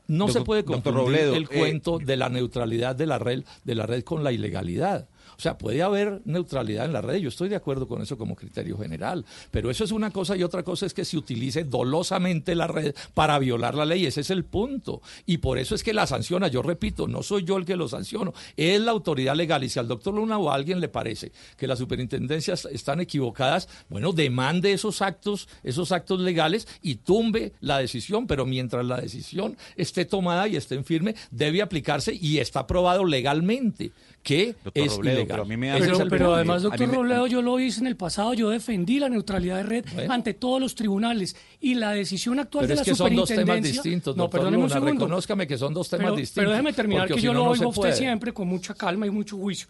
No 0.07 0.28
se 0.28 0.41
puede 0.41 0.65
confundir 0.65 1.02
Robledo, 1.02 1.36
el 1.36 1.44
eh, 1.44 1.48
cuento 1.48 1.99
de 1.99 2.18
la 2.18 2.30
neutralidad 2.30 2.95
de 2.95 3.06
la 3.06 3.19
red, 3.19 3.44
de 3.64 3.76
la 3.76 3.86
red 3.86 4.03
con 4.03 4.23
la 4.23 4.32
ilegalidad. 4.32 5.07
O 5.41 5.43
sea, 5.43 5.57
puede 5.57 5.81
haber 5.81 6.22
neutralidad 6.26 6.85
en 6.85 6.93
la 6.93 7.01
red, 7.01 7.15
yo 7.15 7.30
estoy 7.30 7.49
de 7.49 7.55
acuerdo 7.55 7.88
con 7.88 7.99
eso 7.99 8.15
como 8.15 8.35
criterio 8.35 8.77
general, 8.77 9.26
pero 9.49 9.72
eso 9.72 9.84
es 9.84 9.91
una 9.91 10.11
cosa 10.11 10.38
y 10.38 10.43
otra 10.43 10.61
cosa 10.61 10.85
es 10.85 10.93
que 10.93 11.03
se 11.03 11.18
utilice 11.18 11.63
dolosamente 11.63 12.53
la 12.53 12.68
red 12.68 12.93
para 13.15 13.39
violar 13.39 13.73
la 13.73 13.85
ley, 13.85 14.05
ese 14.05 14.22
es 14.22 14.30
el 14.30 14.45
punto. 14.45 15.01
Y 15.26 15.39
por 15.39 15.57
eso 15.57 15.73
es 15.73 15.81
que 15.81 15.95
la 15.95 16.05
sanciona, 16.05 16.47
yo 16.47 16.61
repito, 16.61 17.07
no 17.07 17.23
soy 17.23 17.43
yo 17.43 17.57
el 17.57 17.65
que 17.65 17.76
lo 17.76 17.88
sanciono, 17.88 18.35
es 18.55 18.80
la 18.81 18.91
autoridad 18.91 19.35
legal. 19.35 19.63
Y 19.63 19.69
si 19.69 19.80
al 19.80 19.88
doctor 19.88 20.13
Luna 20.13 20.38
o 20.38 20.51
a 20.51 20.53
alguien 20.53 20.80
le 20.80 20.89
parece 20.89 21.31
que 21.57 21.65
las 21.65 21.80
superintendencias 21.80 22.65
están 22.65 22.99
equivocadas, 22.99 23.68
bueno, 23.89 24.13
demande 24.13 24.73
esos 24.73 25.01
actos, 25.01 25.49
esos 25.63 25.91
actos 25.91 26.19
legales 26.19 26.68
y 26.84 26.97
tumbe 26.97 27.53
la 27.61 27.80
decisión, 27.80 28.27
pero 28.27 28.45
mientras 28.45 28.85
la 28.85 29.01
decisión 29.01 29.57
esté 29.76 30.05
tomada 30.05 30.47
y 30.47 30.55
esté 30.55 30.76
en 30.76 30.85
firme, 30.85 31.15
debe 31.31 31.63
aplicarse 31.63 32.13
y 32.13 32.38
está 32.38 32.59
aprobado 32.59 33.05
legalmente 33.05 33.91
que 34.23 34.56
Doctor 34.64 34.84
es 34.85 34.95
Robledo, 34.95 35.15
ilegal. 35.19 35.27
pero 35.35 35.41
a 35.43 35.45
mí 35.45 35.57
me 35.57 35.72
Pero, 35.80 35.98
es 36.03 36.10
pero 36.10 36.35
además, 36.35 36.60
A 36.60 36.64
doctor 36.64 36.80
mí 36.81 36.88
me- 36.88 36.93
Robledo, 36.98 37.27
yo 37.27 37.41
lo 37.41 37.60
hice 37.60 37.80
en 37.81 37.88
el 37.88 37.95
pasado, 37.95 38.34
yo 38.34 38.49
defendí 38.49 38.99
la 38.99 39.10
neutralidad 39.10 39.57
de 39.57 39.64
red 39.64 39.85
ante 40.10 40.34
todos 40.35 40.61
los 40.61 40.76
tribunales 40.76 41.35
y 41.60 41.73
la 41.76 41.91
decisión 41.91 42.39
actual 42.39 42.64
Pero 42.65 42.68
de 42.68 42.73
es 42.73 42.80
la 42.80 42.91
que 42.91 42.95
son 42.95 43.15
dos 43.15 43.27
temas 43.30 43.41
superintendencia... 43.41 43.81
distintos, 43.81 44.15
no, 44.15 44.23
doctor 44.23 44.39
perdóneme 44.41 44.64
un 44.64 44.69
Luna, 44.69 44.73
segundo. 44.76 45.06
reconózcame 45.06 45.48
que 45.48 45.57
son 45.57 45.73
dos 45.73 45.89
temas 45.89 46.06
pero, 46.06 46.15
distintos. 46.15 46.41
Pero 46.41 46.52
déjeme 46.52 46.73
terminar, 46.73 47.03
porque 47.03 47.14
que 47.15 47.19
si 47.22 47.26
yo 47.26 47.34
no, 47.34 47.39
lo 47.39 47.45
no 47.45 47.52
oigo 47.52 47.65
a 47.65 47.68
usted 47.69 47.81
puede. 47.81 47.95
siempre 47.95 48.34
con 48.34 48.48
mucha 48.48 48.73
calma 48.76 49.07
y 49.07 49.10
mucho 49.10 49.38
juicio. 49.38 49.68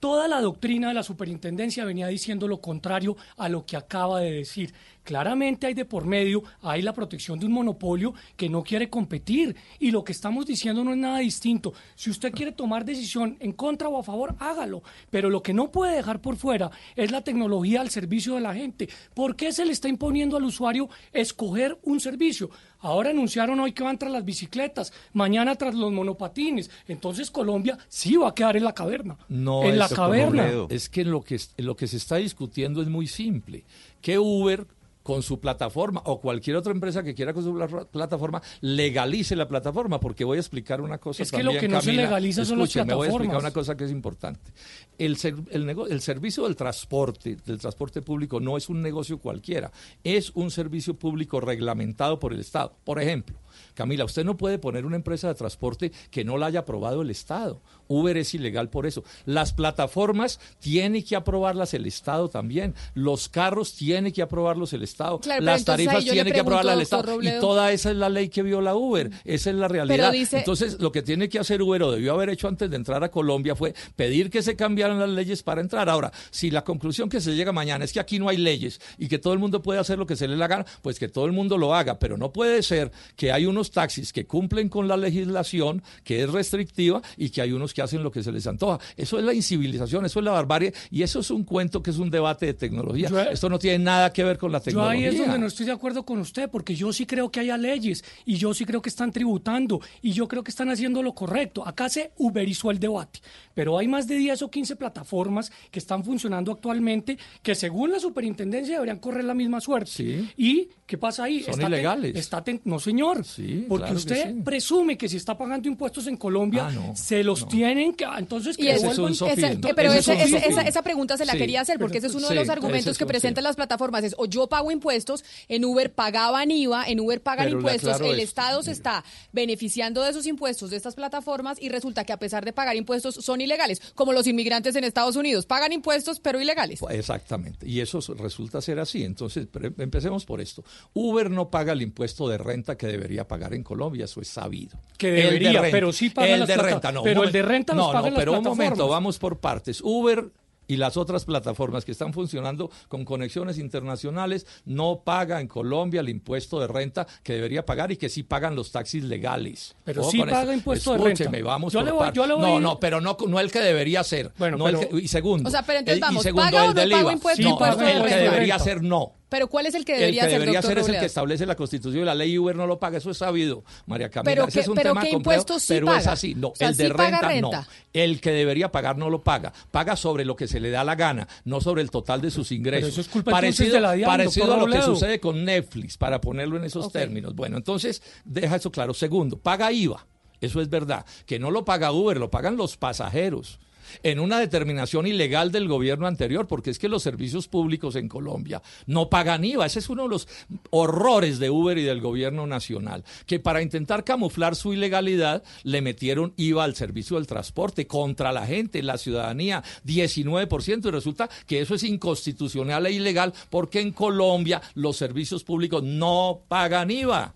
Toda 0.00 0.26
la 0.26 0.40
doctrina 0.40 0.88
de 0.88 0.94
la 0.94 1.04
superintendencia 1.04 1.84
venía 1.84 2.08
diciendo 2.08 2.48
lo 2.48 2.60
contrario 2.60 3.16
a 3.36 3.48
lo 3.48 3.64
que 3.64 3.76
acaba 3.76 4.18
de 4.20 4.32
decir. 4.32 4.74
Claramente 5.04 5.66
hay 5.66 5.74
de 5.74 5.84
por 5.84 6.06
medio, 6.06 6.42
hay 6.62 6.82
la 6.82 6.92
protección 6.92 7.38
de 7.38 7.46
un 7.46 7.52
monopolio 7.52 8.14
que 8.36 8.48
no 8.48 8.62
quiere 8.62 8.88
competir 8.88 9.56
y 9.78 9.90
lo 9.90 10.04
que 10.04 10.12
estamos 10.12 10.46
diciendo 10.46 10.84
no 10.84 10.92
es 10.92 10.98
nada 10.98 11.18
distinto. 11.18 11.72
Si 11.96 12.10
usted 12.10 12.32
quiere 12.32 12.52
tomar 12.52 12.84
decisión 12.84 13.36
en 13.40 13.52
contra 13.52 13.88
o 13.88 13.98
a 13.98 14.02
favor, 14.02 14.36
hágalo, 14.38 14.82
pero 15.10 15.28
lo 15.28 15.42
que 15.42 15.54
no 15.54 15.70
puede 15.72 15.96
dejar 15.96 16.20
por 16.20 16.36
fuera 16.36 16.70
es 16.94 17.10
la 17.10 17.22
tecnología 17.22 17.80
al 17.80 17.90
servicio 17.90 18.34
de 18.34 18.40
la 18.40 18.54
gente. 18.54 18.88
¿Por 19.14 19.34
qué 19.34 19.52
se 19.52 19.64
le 19.64 19.72
está 19.72 19.88
imponiendo 19.88 20.36
al 20.36 20.44
usuario 20.44 20.88
escoger 21.12 21.78
un 21.82 22.00
servicio? 22.00 22.50
Ahora 22.78 23.10
anunciaron 23.10 23.58
hoy 23.60 23.72
que 23.72 23.84
van 23.84 23.98
tras 23.98 24.12
las 24.12 24.24
bicicletas, 24.24 24.92
mañana 25.12 25.54
tras 25.54 25.74
los 25.74 25.92
monopatines. 25.92 26.70
Entonces 26.88 27.30
Colombia 27.30 27.78
sí 27.88 28.16
va 28.16 28.28
a 28.28 28.34
quedar 28.34 28.56
en 28.56 28.64
la 28.64 28.74
caverna. 28.74 29.16
No, 29.28 29.64
en 29.64 29.78
la 29.78 29.88
caverna. 29.88 30.48
Es 30.68 30.88
que 30.88 31.04
lo 31.04 31.22
que 31.22 31.40
lo 31.58 31.76
que 31.76 31.86
se 31.86 31.96
está 31.96 32.16
discutiendo 32.16 32.82
es 32.82 32.88
muy 32.88 33.06
simple. 33.06 33.64
Que 34.00 34.18
Uber 34.18 34.66
con 35.02 35.22
su 35.22 35.40
plataforma 35.40 36.00
o 36.06 36.20
cualquier 36.20 36.56
otra 36.56 36.72
empresa 36.72 37.02
que 37.02 37.14
quiera 37.14 37.32
con 37.34 37.42
su 37.42 37.54
pla- 37.54 37.84
plataforma 37.86 38.40
legalice 38.60 39.34
la 39.36 39.48
plataforma, 39.48 39.98
porque 40.00 40.24
voy 40.24 40.36
a 40.36 40.40
explicar 40.40 40.80
una 40.80 40.98
cosa 40.98 41.22
Es 41.22 41.30
que 41.32 41.42
lo 41.42 41.52
que 41.52 41.68
no 41.68 41.80
se 41.80 41.92
legaliza 41.92 42.44
son 42.44 42.58
las 42.58 42.68
Escúcheme, 42.68 42.94
voy 42.94 43.06
a 43.06 43.10
explicar 43.10 43.30
plataformas. 43.40 43.42
una 43.42 43.52
cosa 43.52 43.76
que 43.76 43.84
es 43.84 43.90
importante. 43.90 44.50
El, 44.98 45.16
ser- 45.16 45.34
el, 45.50 45.68
el 45.68 46.00
servicio 46.00 46.44
del 46.44 46.54
transporte, 46.56 47.36
del 47.44 47.58
transporte 47.58 48.02
público, 48.02 48.40
no 48.40 48.56
es 48.56 48.68
un 48.68 48.80
negocio 48.80 49.18
cualquiera, 49.18 49.72
es 50.04 50.30
un 50.34 50.50
servicio 50.50 50.94
público 50.94 51.40
reglamentado 51.40 52.18
por 52.18 52.32
el 52.32 52.40
Estado. 52.40 52.74
Por 52.84 53.00
ejemplo, 53.00 53.36
Camila, 53.74 54.04
usted 54.04 54.24
no 54.24 54.36
puede 54.36 54.58
poner 54.58 54.84
una 54.86 54.96
empresa 54.96 55.28
de 55.28 55.34
transporte 55.34 55.92
que 56.10 56.24
no 56.24 56.36
la 56.38 56.46
haya 56.46 56.60
aprobado 56.60 57.02
el 57.02 57.10
Estado. 57.10 57.60
Uber 57.88 58.16
es 58.16 58.34
ilegal 58.34 58.70
por 58.70 58.86
eso. 58.86 59.04
Las 59.26 59.52
plataformas 59.52 60.40
tiene 60.60 61.04
que 61.04 61.16
aprobarlas 61.16 61.74
el 61.74 61.86
Estado 61.86 62.28
también. 62.28 62.74
Los 62.94 63.28
carros 63.28 63.74
tiene 63.74 64.12
que 64.12 64.22
aprobarlos 64.22 64.72
el 64.72 64.82
Estado. 64.82 65.20
Claro, 65.20 65.42
Las 65.44 65.64
tarifas 65.64 66.04
tiene 66.14 66.32
que 66.32 66.40
aprobarlas 66.40 66.74
el 66.76 66.82
Estado. 66.82 67.02
Y 67.22 67.40
toda 67.40 67.72
esa 67.72 67.90
es 67.90 67.96
la 67.96 68.08
ley 68.08 68.28
que 68.28 68.42
viola 68.42 68.74
Uber. 68.74 69.10
Esa 69.24 69.50
es 69.50 69.56
la 69.56 69.68
realidad. 69.68 70.12
dice- 70.12 70.38
Entonces, 70.38 70.80
lo 70.80 70.92
que 70.92 71.02
tiene 71.02 71.28
que 71.28 71.38
hacer 71.38 71.60
Uber, 71.62 71.82
o 71.82 71.92
debió 71.92 72.12
haber 72.14 72.30
hecho 72.30 72.48
antes 72.48 72.70
de 72.70 72.76
entrar 72.76 73.02
a 73.04 73.10
Colombia, 73.10 73.54
fue 73.56 73.74
pedir 73.96 74.30
que 74.30 74.42
se 74.42 74.56
cambiaran 74.56 74.98
las 74.98 75.10
leyes 75.10 75.42
para 75.42 75.60
entrar. 75.60 75.88
Ahora, 75.88 76.12
si 76.30 76.50
la 76.50 76.64
conclusión 76.64 77.08
que 77.08 77.20
se 77.20 77.34
llega 77.34 77.52
mañana 77.52 77.84
es 77.84 77.92
que 77.92 78.00
aquí 78.00 78.18
no 78.18 78.28
hay 78.28 78.36
leyes 78.36 78.80
y 78.98 79.08
que 79.08 79.18
todo 79.18 79.32
el 79.32 79.38
mundo 79.38 79.62
puede 79.62 79.80
hacer 79.80 79.98
lo 79.98 80.06
que 80.06 80.16
se 80.16 80.28
le 80.28 80.36
la 80.36 80.46
gana, 80.48 80.64
pues 80.82 80.98
que 80.98 81.08
todo 81.08 81.26
el 81.26 81.32
mundo 81.32 81.58
lo 81.58 81.74
haga. 81.74 81.98
Pero 81.98 82.16
no 82.16 82.32
puede 82.32 82.62
ser 82.62 82.90
que 83.16 83.32
hay 83.32 83.46
unos 83.46 83.61
taxis 83.70 84.12
que 84.12 84.26
cumplen 84.26 84.68
con 84.68 84.88
la 84.88 84.96
legislación, 84.96 85.82
que 86.04 86.22
es 86.22 86.30
restrictiva, 86.30 87.00
y 87.16 87.30
que 87.30 87.40
hay 87.42 87.52
unos 87.52 87.72
que 87.72 87.82
hacen 87.82 88.02
lo 88.02 88.10
que 88.10 88.22
se 88.22 88.32
les 88.32 88.46
antoja. 88.46 88.78
Eso 88.96 89.18
es 89.18 89.24
la 89.24 89.32
incivilización, 89.34 90.04
eso 90.06 90.18
es 90.18 90.24
la 90.24 90.32
barbarie, 90.32 90.72
y 90.90 91.02
eso 91.02 91.20
es 91.20 91.30
un 91.30 91.44
cuento 91.44 91.82
que 91.82 91.90
es 91.90 91.98
un 91.98 92.10
debate 92.10 92.46
de 92.46 92.54
tecnología. 92.54 93.08
Yo- 93.08 93.20
Esto 93.20 93.48
no 93.48 93.58
tiene 93.58 93.78
nada 93.84 94.12
que 94.12 94.24
ver 94.24 94.38
con 94.38 94.50
la 94.52 94.58
Yo 94.58 94.64
tecnología. 94.64 95.08
ahí 95.08 95.14
es 95.14 95.18
donde 95.18 95.38
no 95.38 95.46
estoy 95.46 95.66
de 95.66 95.72
acuerdo 95.72 96.04
con 96.04 96.18
usted, 96.18 96.48
porque 96.50 96.74
yo 96.74 96.92
sí 96.92 97.06
creo 97.06 97.30
que 97.30 97.40
haya 97.40 97.56
leyes 97.56 98.04
y 98.24 98.36
yo 98.36 98.52
sí 98.54 98.64
creo 98.64 98.82
que 98.82 98.88
están 98.88 99.12
tributando 99.12 99.80
y 100.00 100.12
yo 100.12 100.26
creo 100.28 100.42
que 100.42 100.50
están 100.50 100.68
haciendo 100.70 101.02
lo 101.02 101.14
correcto. 101.14 101.66
Acá 101.66 101.88
se 101.88 102.12
uberizó 102.18 102.70
el 102.70 102.78
debate, 102.78 103.20
pero 103.54 103.78
hay 103.78 103.88
más 103.88 104.06
de 104.06 104.16
10 104.16 104.42
o 104.42 104.50
15 104.50 104.76
plataformas 104.76 105.50
que 105.70 105.78
están 105.78 106.04
funcionando 106.04 106.52
actualmente 106.52 107.18
que 107.42 107.54
según 107.54 107.90
la 107.92 108.00
superintendencia 108.00 108.74
deberían 108.74 108.98
correr 108.98 109.24
la 109.24 109.34
misma 109.34 109.60
suerte. 109.60 109.90
¿Y 110.36 110.68
qué 110.86 110.98
pasa 110.98 111.24
ahí? 111.24 111.40
Son 111.42 111.50
Está 111.54 111.64
ten- 111.64 111.72
ilegales. 111.72 112.16
está 112.16 112.42
ten- 112.44 112.60
no, 112.64 112.78
señor. 112.78 113.24
Porque 113.68 113.84
claro 113.84 113.92
que 113.94 113.98
usted 113.98 114.32
sí. 114.34 114.40
presume 114.44 114.96
que 114.98 115.08
si 115.08 115.16
está 115.16 115.36
pagando 115.36 115.68
impuestos 115.68 116.06
en 116.06 116.16
Colombia, 116.16 116.66
Ah, 116.68 116.72
no, 116.72 116.96
se 116.96 117.22
los 117.24 117.48
tienen 117.48 117.94
que... 117.94 118.04
Entonces, 118.18 118.56
Y 118.58 118.62
que 118.62 118.72
ese- 118.74 118.86
devuelvan- 118.88 119.12
esa- 119.12 119.74
pero 119.74 119.92
Ese 119.92 119.98
ese- 120.12 120.12
es 120.12 120.18
un 120.18 120.22
ese- 120.22 120.38
sofisma. 120.40 120.60
esa, 120.62 120.68
esa 120.68 120.82
pregunta 120.82 121.16
se 121.16 121.24
la 121.26 121.32
Sí. 121.32 121.38
quería 121.38 121.60
hacer 121.60 121.78
porque 121.78 121.98
ese 121.98 122.06
es 122.08 122.14
uno 122.14 122.28
de 122.28 122.34
los 122.34 122.48
argumentos 122.48 122.92
es 122.92 122.98
que 122.98 123.06
presentan 123.06 123.44
las 123.44 123.56
plataformas 123.56 124.04
es 124.04 124.14
o 124.18 124.26
yo 124.26 124.46
pago 124.48 124.70
impuestos, 124.70 125.24
en 125.48 125.64
Uber 125.64 125.92
pagaban 125.92 126.50
IVA, 126.50 126.84
en 126.88 127.00
Uber 127.00 127.20
pagan 127.22 127.46
Pero 127.46 127.58
impuestos, 127.58 128.00
el 128.00 128.20
Estado 128.20 128.62
se 128.62 128.70
está 128.72 129.04
beneficiando 129.32 130.02
de 130.02 130.10
esos 130.10 130.26
impuestos 130.26 130.70
de 130.70 130.76
estas 130.76 130.94
plataformas 130.94 131.60
y 131.60 131.68
resulta 131.68 132.04
que 132.04 132.12
a 132.12 132.18
pesar 132.18 132.44
de 132.44 132.52
pagar 132.52 132.76
impuestos 132.76 133.14
son 133.16 133.40
ilegales, 133.40 133.80
como 133.94 134.12
los 134.12 134.26
inmigrantes 134.26 134.76
en 134.76 134.84
Estados 134.84 135.16
Unidos, 135.16 135.46
pagan 135.46 135.72
impuestos 135.72 136.20
pero 136.20 136.40
ilegales. 136.40 136.80
Exactamente, 136.90 137.66
y 137.68 137.80
eso 137.80 137.98
resulta 138.16 138.60
ser 138.60 138.78
así. 138.78 139.02
Entonces, 139.04 139.48
empecemos 139.78 140.24
por 140.24 140.40
esto. 140.40 140.62
Uber 140.92 141.30
no 141.30 141.50
paga 141.50 141.72
el 141.72 141.82
impuesto 141.82 142.28
de 142.28 142.38
renta 142.38 142.76
que 142.76 142.86
debería 142.86 143.26
pagar 143.26 143.41
en 143.52 143.62
Colombia, 143.62 144.04
eso 144.04 144.20
es 144.20 144.28
sabido. 144.28 144.78
Que 144.98 145.08
El 145.08 145.14
de 145.16 145.22
debería, 145.22 145.52
renta. 145.62 145.68
pero 145.76 145.92
sí 145.92 146.10
pagan 146.10 146.30
El 146.30 146.40
de 146.46 146.54
plata- 146.54 146.62
renta, 146.68 146.92
no. 146.92 147.02
pero 147.02 147.24
el 147.24 147.32
de 147.32 147.42
renta 147.42 147.74
los 147.74 147.86
no, 147.86 147.92
pagan 147.92 148.10
no, 148.12 148.16
las 148.16 148.18
pero 148.24 148.38
un 148.38 148.44
momento, 148.44 148.88
vamos 148.88 149.18
por 149.18 149.38
partes. 149.40 149.80
Uber 149.82 150.30
y 150.68 150.76
las 150.76 150.96
otras 150.96 151.24
plataformas 151.24 151.84
que 151.84 151.90
están 151.92 152.12
funcionando 152.14 152.70
con 152.88 153.04
conexiones 153.04 153.58
internacionales 153.58 154.46
no 154.64 155.02
paga 155.04 155.40
en 155.40 155.48
Colombia 155.48 156.00
el 156.00 156.08
impuesto 156.08 156.60
de 156.60 156.68
renta 156.68 157.06
que 157.24 157.34
debería 157.34 157.66
pagar 157.66 157.90
y 157.92 157.96
que 157.96 158.08
sí 158.08 158.22
pagan 158.22 158.54
los 158.54 158.70
taxis 158.70 159.02
legales. 159.02 159.74
Pero 159.84 160.02
Ojo 160.02 160.12
sí 160.12 160.20
paga 160.22 160.54
impuesto 160.54 160.92
de 160.92 160.98
renta. 160.98 161.24
Escúcheme, 161.24 161.42
vamos 161.42 161.72
Yo 161.72 161.80
por 161.80 161.86
le 161.86 161.90
voy- 161.92 161.98
partes. 162.00 162.14
yo 162.16 162.26
le 162.26 162.34
voy 162.34 162.44
a 162.44 162.48
No, 162.54 162.60
no, 162.60 162.80
pero 162.80 163.00
no, 163.00 163.16
no 163.26 163.40
el 163.40 163.50
que 163.50 163.58
debería 163.58 164.04
ser. 164.04 164.32
Bueno, 164.38 164.56
no 164.56 164.68
el 164.68 164.78
que- 164.78 165.00
y 165.00 165.08
segundo. 165.08 165.48
O 165.48 165.50
sea, 165.50 165.62
pero 165.62 165.80
entonces 165.80 165.94
el- 165.94 165.98
y 165.98 166.00
vamos, 166.02 166.22
segundo, 166.22 166.44
¿paga 166.44 166.62
o 166.62 166.68
el 166.70 166.74
no 166.74 166.80
del 166.80 166.90
pago 166.90 167.02
IVA. 167.02 167.12
impuesto- 167.12 167.42
No, 167.42 167.48
impuesto 167.50 167.84
de 167.84 167.92
el 167.92 168.02
que 168.04 168.16
debería 168.16 168.58
ser 168.60 168.82
no. 168.82 169.12
Pero 169.32 169.46
¿cuál 169.48 169.64
es 169.64 169.74
el 169.74 169.86
que 169.86 169.94
El 169.94 170.00
debería 170.00 170.24
que 170.24 170.28
ser, 170.28 170.38
debería 170.40 170.60
doctor 170.60 170.68
ser 170.74 170.78
es 170.78 170.88
el 170.94 171.00
que 171.00 171.06
establece 171.06 171.46
la 171.46 171.56
Constitución 171.56 172.02
y 172.02 172.04
la 172.04 172.14
ley 172.14 172.36
Uber 172.38 172.54
no 172.54 172.66
lo 172.66 172.78
paga, 172.78 172.98
eso 172.98 173.10
es 173.10 173.16
sabido, 173.16 173.64
María 173.86 174.10
Camila. 174.10 174.30
Pero 174.30 174.42
Ese 174.44 174.52
que- 174.52 174.60
es 174.60 174.68
un 174.68 174.74
pero 174.74 174.90
tema 174.90 175.00
¿qué 175.00 175.10
complejo, 175.12 175.40
impuestos 175.40 175.62
sí 175.62 175.72
pero 175.72 175.86
es 175.94 176.02
paga? 176.02 176.12
así. 176.12 176.34
No, 176.34 176.48
O 176.48 176.54
sea, 176.54 176.68
el 176.68 176.76
de 176.76 176.84
sí 176.84 176.92
renta, 176.92 177.40
no. 177.40 177.50
El 177.94 178.20
que 178.20 178.30
debería 178.30 178.70
pagar 178.70 178.98
no 178.98 179.08
lo 179.08 179.22
paga. 179.22 179.54
Paga 179.70 179.96
sobre 179.96 180.26
lo 180.26 180.36
que 180.36 180.46
se 180.48 180.60
le 180.60 180.68
da 180.70 180.84
la 180.84 180.94
gana, 180.96 181.26
no 181.46 181.62
sobre 181.62 181.80
el 181.80 181.90
total 181.90 182.20
de 182.20 182.30
sus 182.30 182.52
ingresos. 182.52 182.90
eso 182.90 183.00
es 183.00 183.08
culpa 183.08 183.30
parecido 183.30 183.72
de 183.74 183.80
la 183.80 183.92
DIAN, 183.94 184.06
parecido 184.10 184.52
a 184.52 184.56
lo 184.58 184.66
que 184.66 184.82
sucede 184.82 185.18
con 185.18 185.44
Netflix, 185.46 185.96
para 185.96 186.20
ponerlo 186.20 186.58
en 186.58 186.64
esos 186.64 186.92
términos. 186.92 187.34
Bueno, 187.34 187.56
entonces, 187.56 188.02
deja 188.26 188.56
eso 188.56 188.70
claro. 188.70 188.92
Segundo, 188.92 189.38
paga 189.38 189.72
IVA. 189.72 190.06
Eso 190.42 190.60
es 190.60 190.68
verdad. 190.68 191.06
Que 191.24 191.38
no 191.38 191.50
lo 191.50 191.64
paga 191.64 191.90
Uber, 191.90 192.18
lo 192.18 192.30
pagan 192.30 192.56
los 192.58 192.76
pasajeros 192.76 193.58
en 194.02 194.20
una 194.20 194.38
determinación 194.38 195.06
ilegal 195.06 195.52
del 195.52 195.68
gobierno 195.68 196.06
anterior, 196.06 196.46
porque 196.46 196.70
es 196.70 196.78
que 196.78 196.88
los 196.88 197.02
servicios 197.02 197.48
públicos 197.48 197.96
en 197.96 198.08
Colombia 198.08 198.62
no 198.86 199.08
pagan 199.08 199.44
IVA. 199.44 199.66
Ese 199.66 199.78
es 199.78 199.88
uno 199.88 200.04
de 200.04 200.08
los 200.08 200.28
horrores 200.70 201.38
de 201.38 201.50
Uber 201.50 201.78
y 201.78 201.82
del 201.82 202.00
gobierno 202.00 202.46
nacional, 202.46 203.04
que 203.26 203.40
para 203.40 203.62
intentar 203.62 204.04
camuflar 204.04 204.56
su 204.56 204.72
ilegalidad 204.72 205.42
le 205.62 205.82
metieron 205.82 206.32
IVA 206.36 206.64
al 206.64 206.74
servicio 206.74 207.16
del 207.16 207.26
transporte 207.26 207.86
contra 207.86 208.32
la 208.32 208.46
gente, 208.46 208.82
la 208.82 208.98
ciudadanía, 208.98 209.62
19%, 209.86 210.86
y 210.86 210.90
resulta 210.90 211.28
que 211.46 211.60
eso 211.60 211.74
es 211.74 211.82
inconstitucional 211.82 212.86
e 212.86 212.92
ilegal 212.92 213.32
porque 213.50 213.80
en 213.80 213.92
Colombia 213.92 214.62
los 214.74 214.96
servicios 214.96 215.44
públicos 215.44 215.82
no 215.82 216.42
pagan 216.48 216.90
IVA. 216.90 217.34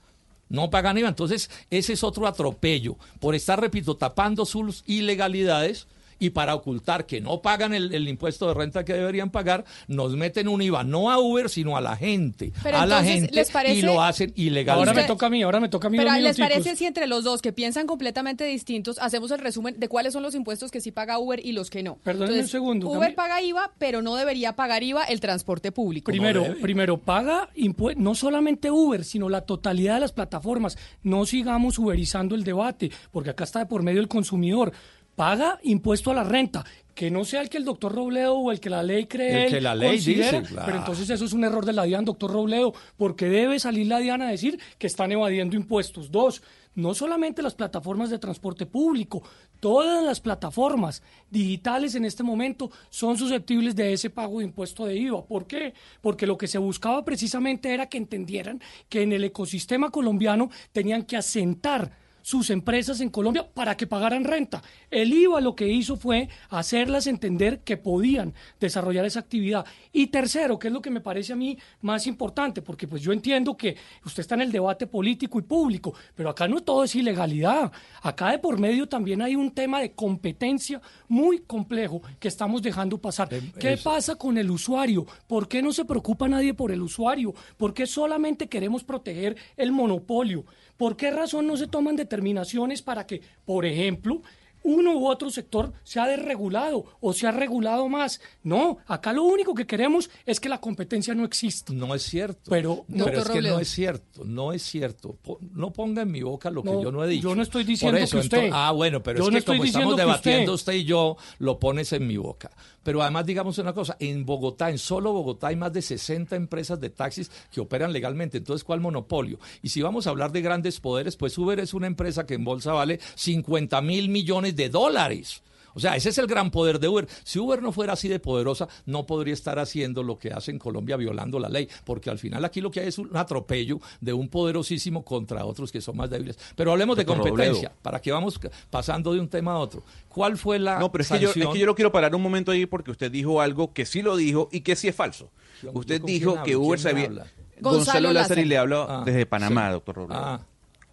No 0.48 0.70
pagan 0.70 0.98
IVA. 0.98 1.08
Entonces, 1.08 1.50
ese 1.70 1.94
es 1.94 2.04
otro 2.04 2.26
atropello. 2.26 2.96
Por 3.20 3.34
estar, 3.34 3.60
repito, 3.60 3.96
tapando 3.96 4.46
sus 4.46 4.84
ilegalidades 4.86 5.88
y 6.18 6.30
para 6.30 6.54
ocultar 6.54 7.06
que 7.06 7.20
no 7.20 7.42
pagan 7.42 7.74
el, 7.74 7.94
el 7.94 8.08
impuesto 8.08 8.48
de 8.48 8.54
renta 8.54 8.84
que 8.84 8.92
deberían 8.94 9.30
pagar, 9.30 9.64
nos 9.88 10.16
meten 10.16 10.48
un 10.48 10.62
IVA 10.62 10.84
no 10.84 11.10
a 11.10 11.18
Uber, 11.18 11.48
sino 11.48 11.76
a 11.76 11.80
la 11.80 11.96
gente. 11.96 12.52
Pero 12.62 12.78
a 12.78 12.86
la 12.86 13.02
gente 13.04 13.30
¿les 13.34 13.50
parece- 13.50 13.76
y 13.78 13.82
lo 13.82 14.02
hacen 14.02 14.32
ilegalmente. 14.36 14.90
Ahora 14.90 15.02
me 15.02 15.06
toca 15.06 15.26
a 15.26 15.30
mí, 15.30 15.42
ahora 15.42 15.60
me 15.60 15.68
toca 15.68 15.88
a 15.88 15.90
mí 15.90 15.98
Pero 15.98 16.10
dos 16.10 16.20
¿les 16.20 16.38
parece 16.38 16.76
si 16.76 16.86
entre 16.86 17.06
los 17.06 17.24
dos 17.24 17.42
que 17.42 17.52
piensan 17.52 17.86
completamente 17.86 18.44
distintos 18.44 18.98
hacemos 18.98 19.30
el 19.30 19.38
resumen 19.38 19.78
de 19.78 19.88
cuáles 19.88 20.12
son 20.12 20.22
los 20.22 20.34
impuestos 20.34 20.70
que 20.70 20.80
sí 20.80 20.90
paga 20.92 21.18
Uber 21.18 21.40
y 21.44 21.52
los 21.52 21.70
que 21.70 21.82
no? 21.82 21.96
Perdónenme 21.96 22.40
un 22.40 22.48
segundo, 22.48 22.88
Uber 22.88 23.14
paga 23.14 23.42
IVA, 23.42 23.72
pero 23.78 24.02
no 24.02 24.14
debería 24.16 24.54
pagar 24.56 24.82
IVA 24.82 25.04
el 25.04 25.20
transporte 25.20 25.72
público. 25.72 26.10
Primero, 26.10 26.44
primero 26.62 26.98
paga 26.98 27.48
impue- 27.56 27.96
no 27.96 28.14
solamente 28.14 28.70
Uber, 28.70 29.04
sino 29.04 29.28
la 29.28 29.42
totalidad 29.42 29.94
de 29.94 30.00
las 30.00 30.12
plataformas. 30.12 30.78
No 31.02 31.26
sigamos 31.26 31.78
uberizando 31.78 32.34
el 32.34 32.44
debate, 32.44 32.90
porque 33.12 33.30
acá 33.30 33.44
está 33.44 33.58
de 33.60 33.66
por 33.66 33.82
medio 33.82 34.00
el 34.00 34.08
consumidor. 34.08 34.72
Paga 35.16 35.58
impuesto 35.62 36.10
a 36.10 36.14
la 36.14 36.24
renta, 36.24 36.64
que 36.94 37.10
no 37.10 37.24
sea 37.24 37.42
el 37.42 37.48
que 37.48 37.58
el 37.58 37.64
doctor 37.64 37.94
Robledo 37.94 38.36
o 38.36 38.52
el 38.52 38.60
que 38.60 38.70
la 38.70 38.82
ley 38.82 39.06
cree 39.06 39.44
El 39.44 39.50
que 39.50 39.60
la 39.60 39.74
ley 39.74 39.98
dice, 39.98 40.42
claro. 40.42 40.66
pero 40.66 40.78
entonces 40.78 41.10
eso 41.10 41.24
es 41.24 41.32
un 41.32 41.44
error 41.44 41.64
de 41.64 41.72
la 41.72 41.84
DIAN, 41.84 42.04
doctor 42.04 42.30
Robledo, 42.30 42.72
porque 42.96 43.28
debe 43.28 43.58
salir 43.58 43.86
la 43.86 43.98
DIAN 43.98 44.22
a 44.22 44.30
decir 44.30 44.58
que 44.78 44.86
están 44.86 45.12
evadiendo 45.12 45.56
impuestos. 45.56 46.10
Dos, 46.10 46.42
no 46.74 46.94
solamente 46.94 47.42
las 47.42 47.54
plataformas 47.54 48.10
de 48.10 48.18
transporte 48.18 48.66
público, 48.66 49.22
todas 49.60 50.04
las 50.04 50.20
plataformas 50.20 51.02
digitales 51.30 51.94
en 51.94 52.04
este 52.04 52.22
momento 52.22 52.70
son 52.88 53.16
susceptibles 53.16 53.74
de 53.74 53.92
ese 53.92 54.10
pago 54.10 54.38
de 54.38 54.44
impuesto 54.44 54.86
de 54.86 54.96
IVA. 54.96 55.24
¿Por 55.26 55.46
qué? 55.46 55.74
Porque 56.00 56.26
lo 56.26 56.38
que 56.38 56.46
se 56.48 56.58
buscaba 56.58 57.04
precisamente 57.04 57.72
era 57.72 57.90
que 57.90 57.98
entendieran 57.98 58.60
que 58.88 59.02
en 59.02 59.12
el 59.12 59.24
ecosistema 59.24 59.90
colombiano 59.90 60.50
tenían 60.72 61.04
que 61.04 61.16
asentar 61.16 62.05
sus 62.26 62.50
empresas 62.50 63.00
en 63.00 63.08
Colombia 63.08 63.48
para 63.54 63.76
que 63.76 63.86
pagaran 63.86 64.24
renta. 64.24 64.60
El 64.90 65.12
IVA 65.12 65.40
lo 65.40 65.54
que 65.54 65.68
hizo 65.68 65.96
fue 65.96 66.28
hacerlas 66.50 67.06
entender 67.06 67.60
que 67.60 67.76
podían 67.76 68.34
desarrollar 68.58 69.04
esa 69.06 69.20
actividad. 69.20 69.64
Y 69.92 70.08
tercero, 70.08 70.58
que 70.58 70.66
es 70.66 70.74
lo 70.74 70.82
que 70.82 70.90
me 70.90 71.00
parece 71.00 71.34
a 71.34 71.36
mí 71.36 71.56
más 71.82 72.08
importante, 72.08 72.62
porque 72.62 72.88
pues 72.88 73.00
yo 73.00 73.12
entiendo 73.12 73.56
que 73.56 73.76
usted 74.04 74.22
está 74.22 74.34
en 74.34 74.40
el 74.40 74.50
debate 74.50 74.88
político 74.88 75.38
y 75.38 75.42
público, 75.42 75.94
pero 76.16 76.28
acá 76.28 76.48
no 76.48 76.64
todo 76.64 76.82
es 76.82 76.96
ilegalidad. 76.96 77.70
Acá 78.02 78.32
de 78.32 78.40
por 78.40 78.58
medio 78.58 78.88
también 78.88 79.22
hay 79.22 79.36
un 79.36 79.52
tema 79.52 79.80
de 79.80 79.92
competencia 79.92 80.82
muy 81.06 81.38
complejo 81.38 82.02
que 82.18 82.26
estamos 82.26 82.60
dejando 82.60 82.98
pasar. 82.98 83.28
¿Qué 83.28 83.74
eso. 83.74 83.84
pasa 83.84 84.16
con 84.16 84.36
el 84.36 84.50
usuario? 84.50 85.06
¿Por 85.28 85.46
qué 85.46 85.62
no 85.62 85.72
se 85.72 85.84
preocupa 85.84 86.26
nadie 86.26 86.54
por 86.54 86.72
el 86.72 86.82
usuario? 86.82 87.36
¿Por 87.56 87.72
qué 87.72 87.86
solamente 87.86 88.48
queremos 88.48 88.82
proteger 88.82 89.36
el 89.56 89.70
monopolio? 89.70 90.44
¿Por 90.76 90.96
qué 90.96 91.10
razón 91.10 91.46
no 91.46 91.56
se 91.56 91.66
toman 91.66 91.96
determinaciones 91.96 92.82
para 92.82 93.06
que, 93.06 93.22
por 93.44 93.64
ejemplo, 93.64 94.22
uno 94.66 94.96
u 94.98 95.08
otro 95.08 95.30
sector 95.30 95.72
se 95.84 96.00
ha 96.00 96.06
desregulado 96.06 96.84
o 97.00 97.12
se 97.12 97.26
ha 97.26 97.30
regulado 97.30 97.88
más? 97.88 98.20
No, 98.42 98.78
acá 98.86 99.12
lo 99.12 99.22
único 99.24 99.54
que 99.54 99.66
queremos 99.66 100.10
es 100.26 100.40
que 100.40 100.48
la 100.48 100.60
competencia 100.60 101.14
no 101.14 101.24
exista. 101.24 101.72
No 101.72 101.94
es 101.94 102.02
cierto. 102.02 102.50
Pero, 102.50 102.84
Pero 102.88 103.20
es 103.20 103.28
que 103.28 103.42
no 103.42 103.58
es 103.60 103.68
cierto, 103.68 104.24
no 104.24 104.52
es 104.52 104.62
cierto. 104.62 105.16
No 105.52 105.72
ponga 105.72 106.02
en 106.02 106.10
mi 106.10 106.22
boca 106.22 106.50
lo 106.50 106.62
que 106.62 106.70
No, 106.70 106.82
yo 106.82 106.92
no 106.92 107.04
he 107.04 107.08
dicho. 107.08 107.28
yo 107.28 107.34
no 107.34 107.42
estoy 107.42 107.64
diciendo 107.64 107.96
eso, 107.98 108.16
que 108.18 108.24
usted- 108.24 108.50
ah, 108.52 108.72
bueno, 108.72 109.02
pero 109.02 109.20
es 109.20 109.30
no 109.32 109.38
que 109.38 109.44
como 109.44 109.64
estamos 109.64 109.96
debatiendo 109.96 110.52
usted- 110.54 110.72
usted 110.72 110.80
y 110.80 110.84
yo, 110.84 111.16
lo 111.38 111.58
pones 111.58 111.92
en 111.92 112.06
mi 112.06 112.16
boca. 112.16 112.50
Pero 112.82 113.02
además, 113.02 113.26
digamos 113.26 113.58
una 113.58 113.72
cosa, 113.72 113.96
en 114.00 114.24
Bogotá, 114.24 114.70
en 114.70 114.78
solo 114.78 115.12
Bogotá, 115.12 115.48
hay 115.48 115.56
más 115.56 115.72
de 115.72 115.82
60 115.82 116.36
empresas 116.36 116.80
de 116.80 116.90
taxis 116.90 117.30
que 117.50 117.60
operan 117.60 117.92
legalmente. 117.92 118.38
Entonces, 118.38 118.62
¿cuál 118.64 118.80
monopolio? 118.80 119.38
Y 119.62 119.68
si 119.70 119.82
vamos 119.82 120.06
a 120.06 120.10
hablar 120.10 120.30
de 120.32 120.40
grandes 120.40 120.78
poderes, 120.80 121.16
pues 121.16 121.36
Uber 121.36 121.58
es 121.60 121.74
una 121.74 121.86
empresa 121.88 122.26
que 122.26 122.34
en 122.34 122.44
bolsa 122.44 122.72
vale 122.72 123.00
50 123.16 123.80
mil 123.82 124.08
millones 124.08 124.55
de 124.56 124.68
dólares. 124.68 125.42
O 125.74 125.78
sea, 125.78 125.94
ese 125.94 126.08
es 126.08 126.16
el 126.16 126.26
gran 126.26 126.50
poder 126.50 126.80
de 126.80 126.88
Uber. 126.88 127.06
Si 127.22 127.38
Uber 127.38 127.60
no 127.62 127.70
fuera 127.70 127.92
así 127.92 128.08
de 128.08 128.18
poderosa, 128.18 128.66
no 128.86 129.04
podría 129.04 129.34
estar 129.34 129.58
haciendo 129.58 130.02
lo 130.02 130.18
que 130.18 130.32
hace 130.32 130.50
en 130.50 130.58
Colombia 130.58 130.96
violando 130.96 131.38
la 131.38 131.50
ley, 131.50 131.68
porque 131.84 132.08
al 132.08 132.18
final 132.18 132.42
aquí 132.46 132.62
lo 132.62 132.70
que 132.70 132.80
hay 132.80 132.88
es 132.88 132.98
un 132.98 133.14
atropello 133.14 133.78
de 134.00 134.14
un 134.14 134.28
poderosísimo 134.30 135.04
contra 135.04 135.44
otros 135.44 135.70
que 135.70 135.82
son 135.82 135.98
más 135.98 136.08
débiles. 136.08 136.38
Pero 136.56 136.72
hablemos 136.72 136.96
de 136.96 137.04
competencia, 137.04 137.68
Robledo. 137.68 137.82
para 137.82 138.00
que 138.00 138.10
vamos 138.10 138.40
pasando 138.70 139.12
de 139.12 139.20
un 139.20 139.28
tema 139.28 139.52
a 139.52 139.58
otro. 139.58 139.82
¿Cuál 140.08 140.38
fue 140.38 140.58
la 140.58 140.78
No, 140.78 140.90
pero 140.90 141.02
es 141.02 141.10
que, 141.10 141.18
yo, 141.18 141.28
es 141.28 141.34
que 141.34 141.58
yo 141.58 141.66
lo 141.66 141.74
quiero 141.74 141.92
parar 141.92 142.14
un 142.14 142.22
momento 142.22 142.52
ahí 142.52 142.64
porque 142.64 142.90
usted 142.92 143.10
dijo 143.12 143.42
algo 143.42 143.74
que 143.74 143.84
sí 143.84 144.00
lo 144.00 144.16
dijo 144.16 144.48
y 144.50 144.62
que 144.62 144.76
sí 144.76 144.88
es 144.88 144.96
falso. 144.96 145.28
Yo- 145.62 145.72
Usted 145.74 146.00
dijo 146.00 146.42
que 146.42 146.56
Uber 146.56 146.78
¿quién 146.78 146.88
se 146.88 146.94
me 146.94 147.00
había... 147.04 147.06
habla? 147.22 147.32
Gonzalo 147.60 147.76
Gonzalo 147.76 148.12
Lázaro 148.14 148.40
y 148.40 148.44
le 148.46 148.56
hablo 148.56 148.86
Ah, 148.88 149.02
desde 149.04 149.26
Panamá, 149.26 149.66
sí. 149.66 149.72
doctor 149.72 149.94
Robledo. 149.96 150.20
Ah. 150.24 150.40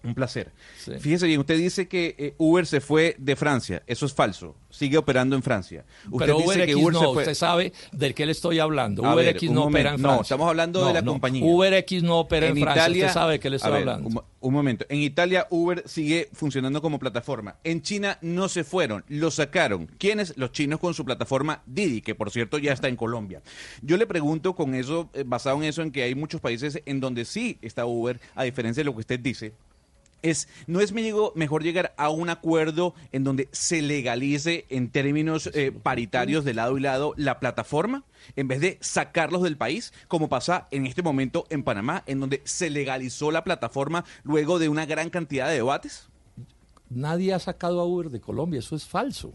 Un 0.04 0.14
placer. 0.14 0.52
Sí. 0.78 0.92
Fíjese 1.00 1.28
bien, 1.28 1.40
usted 1.40 1.58
dice 1.58 1.88
que 1.88 2.16
eh, 2.18 2.34
Uber 2.38 2.66
se 2.66 2.82
fue 2.82 3.16
de 3.20 3.36
Francia. 3.38 3.84
Eso 3.88 4.06
es 4.06 4.14
falso. 4.14 4.56
Sigue 4.70 4.98
operando 4.98 5.36
en 5.36 5.44
Francia. 5.44 5.86
Usted 6.12 6.26
Pero 6.26 6.40
dice 6.40 6.66
que 6.66 6.76
Uber 6.76 6.94
no, 6.94 7.00
se 7.00 7.06
fue. 7.06 7.18
usted 7.24 7.34
sabe 7.36 7.74
del 7.94 8.14
que 8.14 8.26
le 8.26 8.34
estoy 8.34 8.60
hablando. 8.60 9.06
A 9.06 9.14
UberX 9.16 9.44
no 9.44 9.62
momento. 9.62 9.68
opera 9.70 9.90
en 9.96 10.02
No, 10.02 10.08
Francia. 10.10 10.22
estamos 10.24 10.50
hablando 10.50 10.86
de 10.86 10.94
la 10.94 11.04
compañía. 11.06 11.46
UberX 11.46 12.04
no 12.04 12.20
opera 12.20 12.48
en, 12.48 12.58
Francia. 12.58 12.82
Italia, 12.84 13.06
usted 13.06 13.14
sabe 13.14 13.32
de 13.34 13.40
qué 13.40 13.50
le 13.50 13.56
estoy 13.58 13.72
ver, 13.72 13.80
hablando. 13.82 14.10
Un, 14.10 14.22
un 14.42 14.54
momento. 14.54 14.86
En 14.90 15.00
Italia, 15.00 15.48
Uber 15.50 15.84
sigue 15.86 16.30
funcionando 16.34 16.82
como 16.82 17.00
plataforma. 17.00 17.56
En 17.64 17.82
China 17.82 18.18
no 18.22 18.50
se 18.50 18.64
fueron, 18.66 19.06
lo 19.08 19.32
sacaron. 19.32 19.88
¿Quiénes? 20.00 20.36
Los 20.38 20.52
chinos 20.52 20.80
con 20.82 20.94
su 20.94 21.06
plataforma 21.06 21.62
Didi, 21.66 22.02
que 22.02 22.14
por 22.16 22.30
cierto 22.32 22.58
ya 22.58 22.74
está 22.74 22.90
en 22.90 22.98
Colombia. 22.98 23.42
Yo 23.82 23.96
le 23.96 24.06
pregunto 24.06 24.54
con 24.54 24.76
eso, 24.76 25.10
eh, 25.14 25.24
basado 25.26 25.58
en 25.58 25.64
eso, 25.64 25.82
en 25.82 25.92
que 25.92 26.04
hay 26.04 26.16
muchos 26.16 26.42
países 26.42 26.82
en 26.86 27.00
donde 27.00 27.24
sí 27.26 27.58
está 27.62 27.86
Uber, 27.86 28.20
a 28.36 28.44
diferencia 28.44 28.82
de 28.82 28.86
lo 28.86 28.94
que 28.94 29.00
usted 29.00 29.20
dice. 29.20 29.54
Es, 30.24 30.48
¿No 30.66 30.80
es 30.80 30.94
mejor 30.94 31.64
llegar 31.64 31.94
a 31.98 32.10
un 32.10 32.30
acuerdo 32.30 32.96
en 33.12 33.24
donde 33.24 33.50
se 33.52 33.82
legalice 33.82 34.66
en 34.70 34.90
términos 34.90 35.52
eh, 35.54 35.72
paritarios 35.72 36.46
de 36.46 36.56
lado 36.56 36.78
y 36.78 36.82
lado 36.82 37.14
la 37.18 37.40
plataforma 37.40 38.04
en 38.36 38.48
vez 38.48 38.62
de 38.62 38.78
sacarlos 38.82 39.44
del 39.44 39.58
país, 39.58 39.94
como 40.08 40.30
pasa 40.30 40.68
en 40.72 40.88
este 40.88 41.04
momento 41.04 41.46
en 41.50 41.64
Panamá, 41.64 42.04
en 42.08 42.20
donde 42.20 42.42
se 42.46 42.70
legalizó 42.70 43.32
la 43.32 43.44
plataforma 43.44 44.06
luego 44.24 44.60
de 44.60 44.70
una 44.70 44.86
gran 44.86 45.10
cantidad 45.10 45.48
de 45.48 45.56
debates? 45.56 46.08
Nadie 46.90 47.34
ha 47.34 47.40
sacado 47.40 47.80
a 47.80 47.86
Uber 47.86 48.10
de 48.10 48.22
Colombia, 48.22 48.60
eso 48.60 48.76
es 48.76 48.86
falso. 48.86 49.34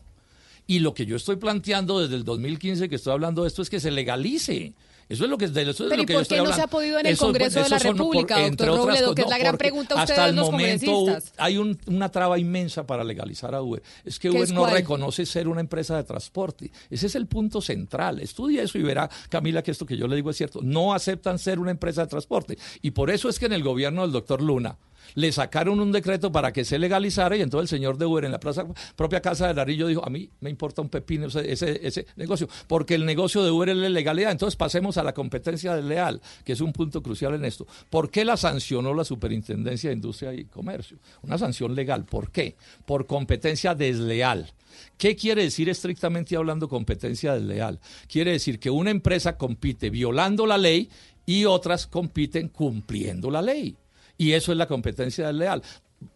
Y 0.67 0.81
lo 0.81 0.93
que 0.95 1.07
yo 1.07 1.17
estoy 1.17 1.37
planteando 1.37 1.99
desde 2.01 2.17
el 2.17 2.25
2015 2.25 2.89
que 2.89 2.97
estoy 2.97 3.13
hablando 3.13 3.43
de 3.43 3.49
esto 3.49 3.63
es 3.63 3.71
que 3.71 3.81
se 3.81 3.91
legalice. 3.91 4.75
Eso 5.09 5.25
es 5.25 5.31
lo 5.31 5.39
que, 5.39 5.47
eso 5.47 5.61
es 5.61 5.77
Pero 5.77 5.97
lo 5.97 6.03
¿y 6.03 6.07
que 6.07 6.13
por 6.13 6.19
yo 6.19 6.21
estoy 6.23 6.39
qué 6.39 6.45
no 6.45 6.53
se 6.53 6.61
ha 6.63 6.67
podido 6.67 6.99
en 6.99 7.07
el 7.07 7.13
Eso- 7.13 7.25
Congreso 7.27 7.63
de 7.63 7.69
la 7.71 7.79
por- 7.79 7.87
República, 7.87 8.45
entre 8.45 8.67
doctor 8.67 8.83
otras 8.91 8.99
Robledo? 8.99 9.15
Que 9.15 9.23
es 9.23 9.29
la 9.29 9.37
no, 9.39 9.43
gran 9.43 9.57
pregunta 9.59 9.95
a 9.95 10.03
hasta 10.03 10.13
ustedes, 10.15 10.31
el 10.31 10.37
los 10.37 10.51
momento 10.51 11.19
hay 11.39 11.57
un- 11.59 11.79
una 11.87 12.11
traba 12.11 12.39
inmensa 12.39 12.87
para 12.87 13.03
legalizar 13.05 13.55
a 13.55 13.63
Uber. 13.63 13.83
Es 14.05 14.19
que 14.19 14.29
¿Qué 14.29 14.33
Uber 14.37 14.43
es 14.45 14.53
no 14.53 14.61
cuál? 14.61 14.73
reconoce 14.75 15.25
ser 15.25 15.49
una 15.49 15.61
empresa 15.61 15.97
de 15.97 16.05
transporte. 16.05 16.71
Ese 16.91 17.07
es 17.07 17.15
el 17.15 17.27
punto 17.27 17.61
central. 17.63 18.21
Estudia 18.21 18.63
eso 18.63 18.79
y 18.79 18.83
verá, 18.83 19.09
Camila, 19.31 19.63
que 19.63 19.71
esto 19.71 19.87
que 19.87 19.97
yo 19.97 20.07
le 20.09 20.17
digo 20.17 20.31
es 20.31 20.37
cierto. 20.37 20.61
No 20.63 20.93
aceptan 20.93 21.39
ser 21.39 21.59
una 21.59 21.71
empresa 21.71 22.03
de 22.03 22.09
transporte. 22.09 22.59
Y 22.83 22.91
por 22.91 23.11
eso 23.11 23.29
es 23.29 23.39
que 23.39 23.47
en 23.47 23.55
el 23.55 23.63
gobierno 23.63 24.03
del 24.03 24.13
doctor 24.13 24.43
Luna 24.43 24.77
le 25.15 25.33
sacaron 25.33 25.81
un 25.81 25.91
decreto 25.91 26.31
para 26.31 26.53
que 26.53 26.67
se 26.67 26.79
legalizara 26.79 27.35
y 27.35 27.41
entonces 27.41 27.73
el 27.73 27.79
señor 27.79 27.97
de 27.97 28.05
Uber 28.05 28.27
en 28.27 28.31
la 28.33 28.39
plaza, 28.41 28.67
propia 28.95 29.23
casa 29.23 29.49
de 29.49 29.55
Larillo 29.55 29.87
dijo, 29.87 30.05
a 30.05 30.11
mí 30.11 30.29
me 30.41 30.51
importa 30.51 30.83
un 30.83 30.91
pepino 30.91 31.29
ese, 31.29 31.51
ese, 31.51 31.81
ese 31.83 32.07
negocio, 32.17 32.47
porque 32.67 32.95
el 32.95 33.07
negocio 33.07 33.43
de 33.43 33.51
Uber 33.51 33.71
es 33.71 33.77
la 33.79 33.89
legalidad. 33.89 34.31
Entonces 34.33 34.55
pasemos 34.57 34.98
a 34.99 35.05
la 35.05 35.15
competencia 35.15 35.75
desleal, 35.75 36.21
que 36.45 36.53
es 36.53 36.61
un 36.61 36.73
punto 36.73 37.03
crucial 37.03 37.35
en 37.35 37.45
esto. 37.45 37.67
¿Por 37.89 38.11
qué 38.11 38.25
la 38.25 38.37
sancionó 38.37 38.95
la 38.95 39.05
Superintendencia 39.05 39.91
de 39.91 39.97
Industria 39.97 40.35
y 40.35 40.45
Comercio? 40.45 40.99
Una 41.23 41.39
sanción 41.39 41.75
legal. 41.75 42.05
¿Por 42.05 42.31
qué? 42.31 42.57
Por 42.85 43.07
competencia 43.07 43.75
desleal. 43.75 44.53
¿Qué 44.97 45.17
quiere 45.17 45.43
decir 45.45 45.69
estrictamente 45.69 46.37
hablando 46.37 46.69
competencia 46.69 47.35
desleal? 47.35 47.81
Quiere 48.07 48.33
decir 48.33 48.59
que 48.59 48.71
una 48.71 48.91
empresa 48.91 49.37
compite 49.37 49.91
violando 49.91 50.47
la 50.47 50.59
ley 50.59 50.91
y 51.27 51.45
otras 51.45 51.87
compiten 51.87 52.49
cumpliendo 52.49 53.31
la 53.31 53.43
ley. 53.43 53.77
Y 54.17 54.33
eso 54.33 54.51
es 54.51 54.59
la 54.59 54.67
competencia 54.67 55.29
desleal. 55.29 55.63